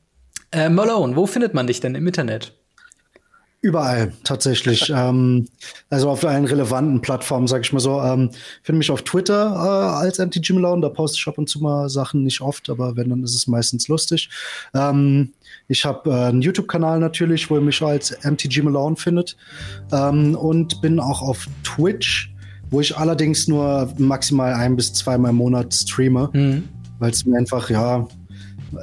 Äh, 0.52 0.70
Malone, 0.70 1.16
wo 1.16 1.28
findet 1.28 1.54
man 1.54 1.68
dich 1.68 1.80
denn 1.80 1.96
im 1.96 2.06
Internet? 2.06 2.61
Überall, 3.64 4.12
tatsächlich. 4.24 4.90
ähm, 4.96 5.48
also 5.90 6.10
auf 6.10 6.26
allen 6.26 6.46
relevanten 6.46 7.02
Plattformen, 7.02 7.48
sag 7.48 7.62
ich 7.62 7.72
mal 7.72 7.80
so. 7.80 8.02
Ähm, 8.02 8.32
finde 8.64 8.80
mich 8.80 8.90
auf 8.90 9.04
Twitter 9.04 9.54
äh, 9.54 10.06
als 10.06 10.18
MTG 10.18 10.54
Malone. 10.54 10.82
Da 10.82 10.90
poste 10.90 11.18
ich 11.20 11.28
ab 11.28 11.38
und 11.38 11.48
zu 11.48 11.60
mal 11.60 11.88
Sachen, 11.88 12.24
nicht 12.24 12.42
oft, 12.42 12.70
aber 12.70 12.96
wenn, 12.96 13.10
dann 13.10 13.24
ist 13.24 13.36
es 13.36 13.46
meistens 13.48 13.88
lustig. 13.88 14.30
Ähm, 14.74 15.34
ich 15.68 15.86
habe 15.86 16.10
äh, 16.10 16.30
einen 16.30 16.42
YouTube-Kanal 16.42 17.00
natürlich, 17.00 17.50
wo 17.52 17.56
ihr 17.56 17.62
mich 17.62 17.82
als 17.84 18.18
MTG 18.24 18.64
Malone 18.64 18.96
findet. 18.96 19.38
Ähm, 19.92 20.36
und 20.36 20.82
bin 20.82 21.00
auch 21.00 21.22
auf 21.22 21.46
Twitch, 21.64 22.34
wo 22.72 22.82
ich 22.82 22.98
allerdings 22.98 23.48
nur 23.48 23.94
maximal 24.00 24.56
ein 24.56 24.76
bis 24.76 24.92
zweimal 24.94 25.30
im 25.30 25.38
Monat 25.38 25.72
streame. 25.72 26.32
Mhm. 26.34 26.68
Weil 26.98 27.12
es 27.12 27.26
mir 27.26 27.38
einfach, 27.38 27.70
ja, 27.70 28.08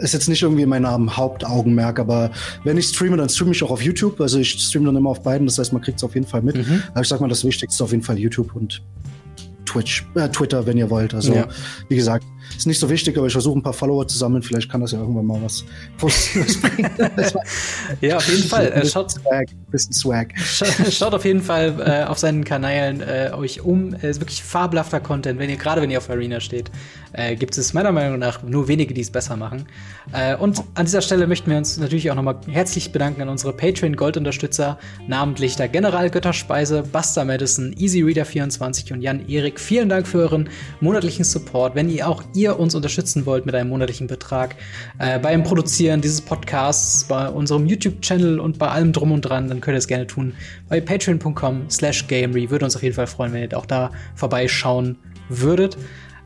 ist 0.01 0.15
jetzt 0.15 0.29
nicht 0.29 0.43
irgendwie 0.43 0.67
mein 0.67 0.87
Hauptaugenmerk, 0.87 1.99
aber 1.99 2.31
wenn 2.65 2.77
ich 2.77 2.87
streame, 2.87 3.17
dann 3.17 3.29
streame 3.29 3.53
ich 3.53 3.63
auch 3.63 3.71
auf 3.71 3.83
YouTube. 3.83 4.21
Also 4.21 4.39
ich 4.39 4.51
streame 4.51 4.87
dann 4.87 4.97
immer 4.97 5.11
auf 5.11 5.23
beiden, 5.23 5.47
das 5.47 5.59
heißt, 5.59 5.73
man 5.73 5.83
kriegt 5.83 5.99
es 5.99 6.05
auf 6.05 6.15
jeden 6.15 6.27
Fall 6.27 6.43
mit. 6.43 6.57
Mhm. 6.57 6.83
Aber 6.93 7.01
ich 7.01 7.09
sag 7.09 7.21
mal, 7.21 7.29
das 7.29 7.45
Wichtigste 7.45 7.75
ist 7.75 7.83
auf 7.83 7.91
jeden 7.91 8.03
Fall 8.03 8.19
YouTube 8.19 8.55
und 8.55 8.83
Twitch, 9.65 10.07
äh, 10.15 10.29
Twitter, 10.29 10.67
wenn 10.67 10.79
ihr 10.79 10.89
wollt. 10.91 11.15
Also, 11.15 11.35
ja. 11.35 11.47
wie 11.89 11.97
gesagt, 11.97 12.25
ist 12.57 12.67
nicht 12.67 12.79
so 12.79 12.89
wichtig, 12.89 13.17
aber 13.17 13.27
ich 13.27 13.33
versuche 13.33 13.59
ein 13.59 13.63
paar 13.63 13.73
Follower 13.73 14.07
zu 14.07 14.19
sammeln. 14.19 14.43
Vielleicht 14.43 14.71
kann 14.71 14.81
das 14.81 14.93
ja 14.93 15.01
irgendwann 15.01 15.27
mal 15.27 15.41
was 15.43 15.65
Positives 15.97 16.61
bringen. 16.61 16.91
ja, 18.01 18.17
auf 18.17 18.29
jeden 18.29 18.49
Fall. 18.49 18.73
Äh, 18.73 18.87
schaut, 18.87 19.11
Swag, 19.11 19.49
bisschen 19.71 19.93
Swag. 19.93 20.35
Schaut 20.39 21.15
auf 21.15 21.25
jeden 21.25 21.43
Fall 21.43 21.75
äh, 21.85 22.05
auf 22.05 22.19
seinen 22.19 22.45
Kanälen 22.45 23.01
äh, 23.01 23.31
euch 23.35 23.61
um. 23.61 23.95
Es 23.95 24.03
ist 24.03 24.21
wirklich 24.21 24.43
fabelhafter 24.43 25.01
Content, 25.01 25.39
wenn 25.39 25.51
ihr 25.51 25.57
gerade 25.57 25.83
wenn 25.83 25.91
ihr 25.91 25.99
auf 25.99 26.11
Arena 26.11 26.41
steht. 26.41 26.71
Äh, 27.13 27.37
gibt 27.37 27.57
es 27.57 27.73
meiner 27.73 27.93
Meinung 27.93 28.19
nach 28.19 28.43
nur 28.43 28.69
wenige, 28.69 28.93
die 28.93 29.01
es 29.01 29.11
besser 29.11 29.37
machen. 29.37 29.67
Äh, 30.13 30.37
und 30.37 30.63
an 30.75 30.85
dieser 30.85 31.01
Stelle 31.01 31.27
möchten 31.27 31.51
wir 31.51 31.57
uns 31.57 31.79
natürlich 31.79 32.11
auch 32.11 32.15
nochmal 32.15 32.37
herzlich 32.49 32.93
bedanken 32.93 33.23
an 33.23 33.29
unsere 33.29 33.53
Patreon 33.53 33.97
Gold-Unterstützer, 33.97 34.79
namentlich 35.07 35.57
der 35.57 35.69
General 35.69 36.11
Götterspeise, 36.11 36.83
Buster 36.83 37.25
Madison, 37.25 37.75
Easy 37.79 38.03
Reader 38.03 38.25
24 38.25 38.93
und 38.93 39.01
Jan 39.01 39.27
Erik. 39.29 39.59
Vielen 39.59 39.89
Dank 39.89 40.07
für 40.07 40.19
euren 40.19 40.49
monatlichen 40.81 41.25
Support. 41.25 41.75
Wenn 41.75 41.89
ihr 41.89 42.09
auch 42.09 42.23
ihr 42.39 42.59
uns 42.59 42.75
unterstützen 42.75 43.27
wollt 43.27 43.47
mit 43.47 43.55
einem 43.55 43.71
monatlichen 43.71 44.07
Betrag 44.07 44.55
äh, 44.99 45.19
beim 45.19 45.43
Produzieren 45.43 46.01
dieses 46.01 46.21
Podcasts, 46.21 47.05
bei 47.05 47.29
unserem 47.29 47.67
YouTube-Channel 47.67 48.39
und 48.39 48.59
bei 48.59 48.69
allem 48.69 48.93
drum 48.93 49.13
und 49.13 49.23
dran, 49.23 49.49
dann 49.49 49.61
könnt 49.61 49.75
ihr 49.75 49.79
es 49.79 49.89
gerne 49.89 50.07
tun. 50.07 50.35
Bei 50.69 50.81
patreon.com 50.81 51.69
slash 51.71 52.07
gamery 52.07 52.51
würde 52.51 52.65
uns 52.65 52.77
auf 52.77 52.83
jeden 52.83 52.95
Fall 52.95 53.07
freuen, 53.07 53.33
wenn 53.33 53.43
ihr 53.43 53.59
auch 53.59 53.67
da 53.67 53.91
vorbeischauen 54.15 54.97
würdet. 55.29 55.77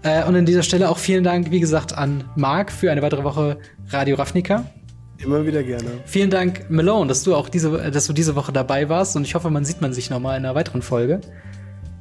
Äh, 0.03 0.25
und 0.25 0.37
an 0.37 0.47
dieser 0.47 0.63
Stelle 0.63 0.91
auch 0.91 0.99
vielen 0.99 1.25
Dank, 1.25 1.51
wie 1.51 1.61
gesagt, 1.61 1.97
an 1.97 2.25
Marc 2.37 2.71
für 2.71 2.91
eine 2.91 3.03
weitere 3.03 3.25
Woche 3.25 3.59
Radio 3.89 4.17
Ravnica. 4.17 4.67
Immer 5.19 5.47
wieder 5.47 5.63
gerne. 5.63 5.89
Vielen 6.05 6.31
Dank, 6.31 6.69
Malone, 6.69 7.07
dass 7.07 7.23
du 7.23 7.35
auch 7.35 7.49
diese, 7.49 7.91
dass 7.91 8.07
du 8.07 8.13
diese 8.13 8.35
Woche 8.35 8.53
dabei 8.53 8.89
warst 8.89 9.15
und 9.17 9.25
ich 9.25 9.35
hoffe, 9.35 9.51
man 9.51 9.65
sieht 9.65 9.81
man 9.81 9.93
sich 9.93 10.11
nochmal 10.11 10.37
in 10.37 10.45
einer 10.45 10.55
weiteren 10.57 10.83
Folge. 10.83 11.21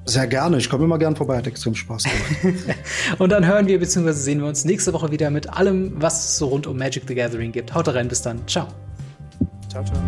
Sehr 0.05 0.27
gerne. 0.27 0.57
Ich 0.57 0.69
komme 0.69 0.85
immer 0.85 0.97
gern 0.97 1.15
vorbei. 1.15 1.37
Hat 1.37 1.47
extrem 1.47 1.75
Spaß 1.75 2.03
gemacht. 2.03 2.75
und 3.19 3.29
dann 3.31 3.45
hören 3.45 3.67
wir 3.67 3.79
bzw. 3.79 4.11
sehen 4.11 4.39
wir 4.39 4.47
uns 4.47 4.65
nächste 4.65 4.93
Woche 4.93 5.11
wieder 5.11 5.29
mit 5.29 5.53
allem, 5.53 5.93
was 5.95 6.25
es 6.25 6.37
so 6.37 6.47
rund 6.47 6.67
um 6.67 6.77
Magic 6.77 7.03
the 7.07 7.15
Gathering 7.15 7.51
gibt. 7.51 7.73
Haut 7.73 7.87
rein, 7.87 8.07
bis 8.07 8.21
dann. 8.21 8.45
Ciao. 8.47 8.67
Ciao, 9.69 9.83
ciao. 9.83 10.01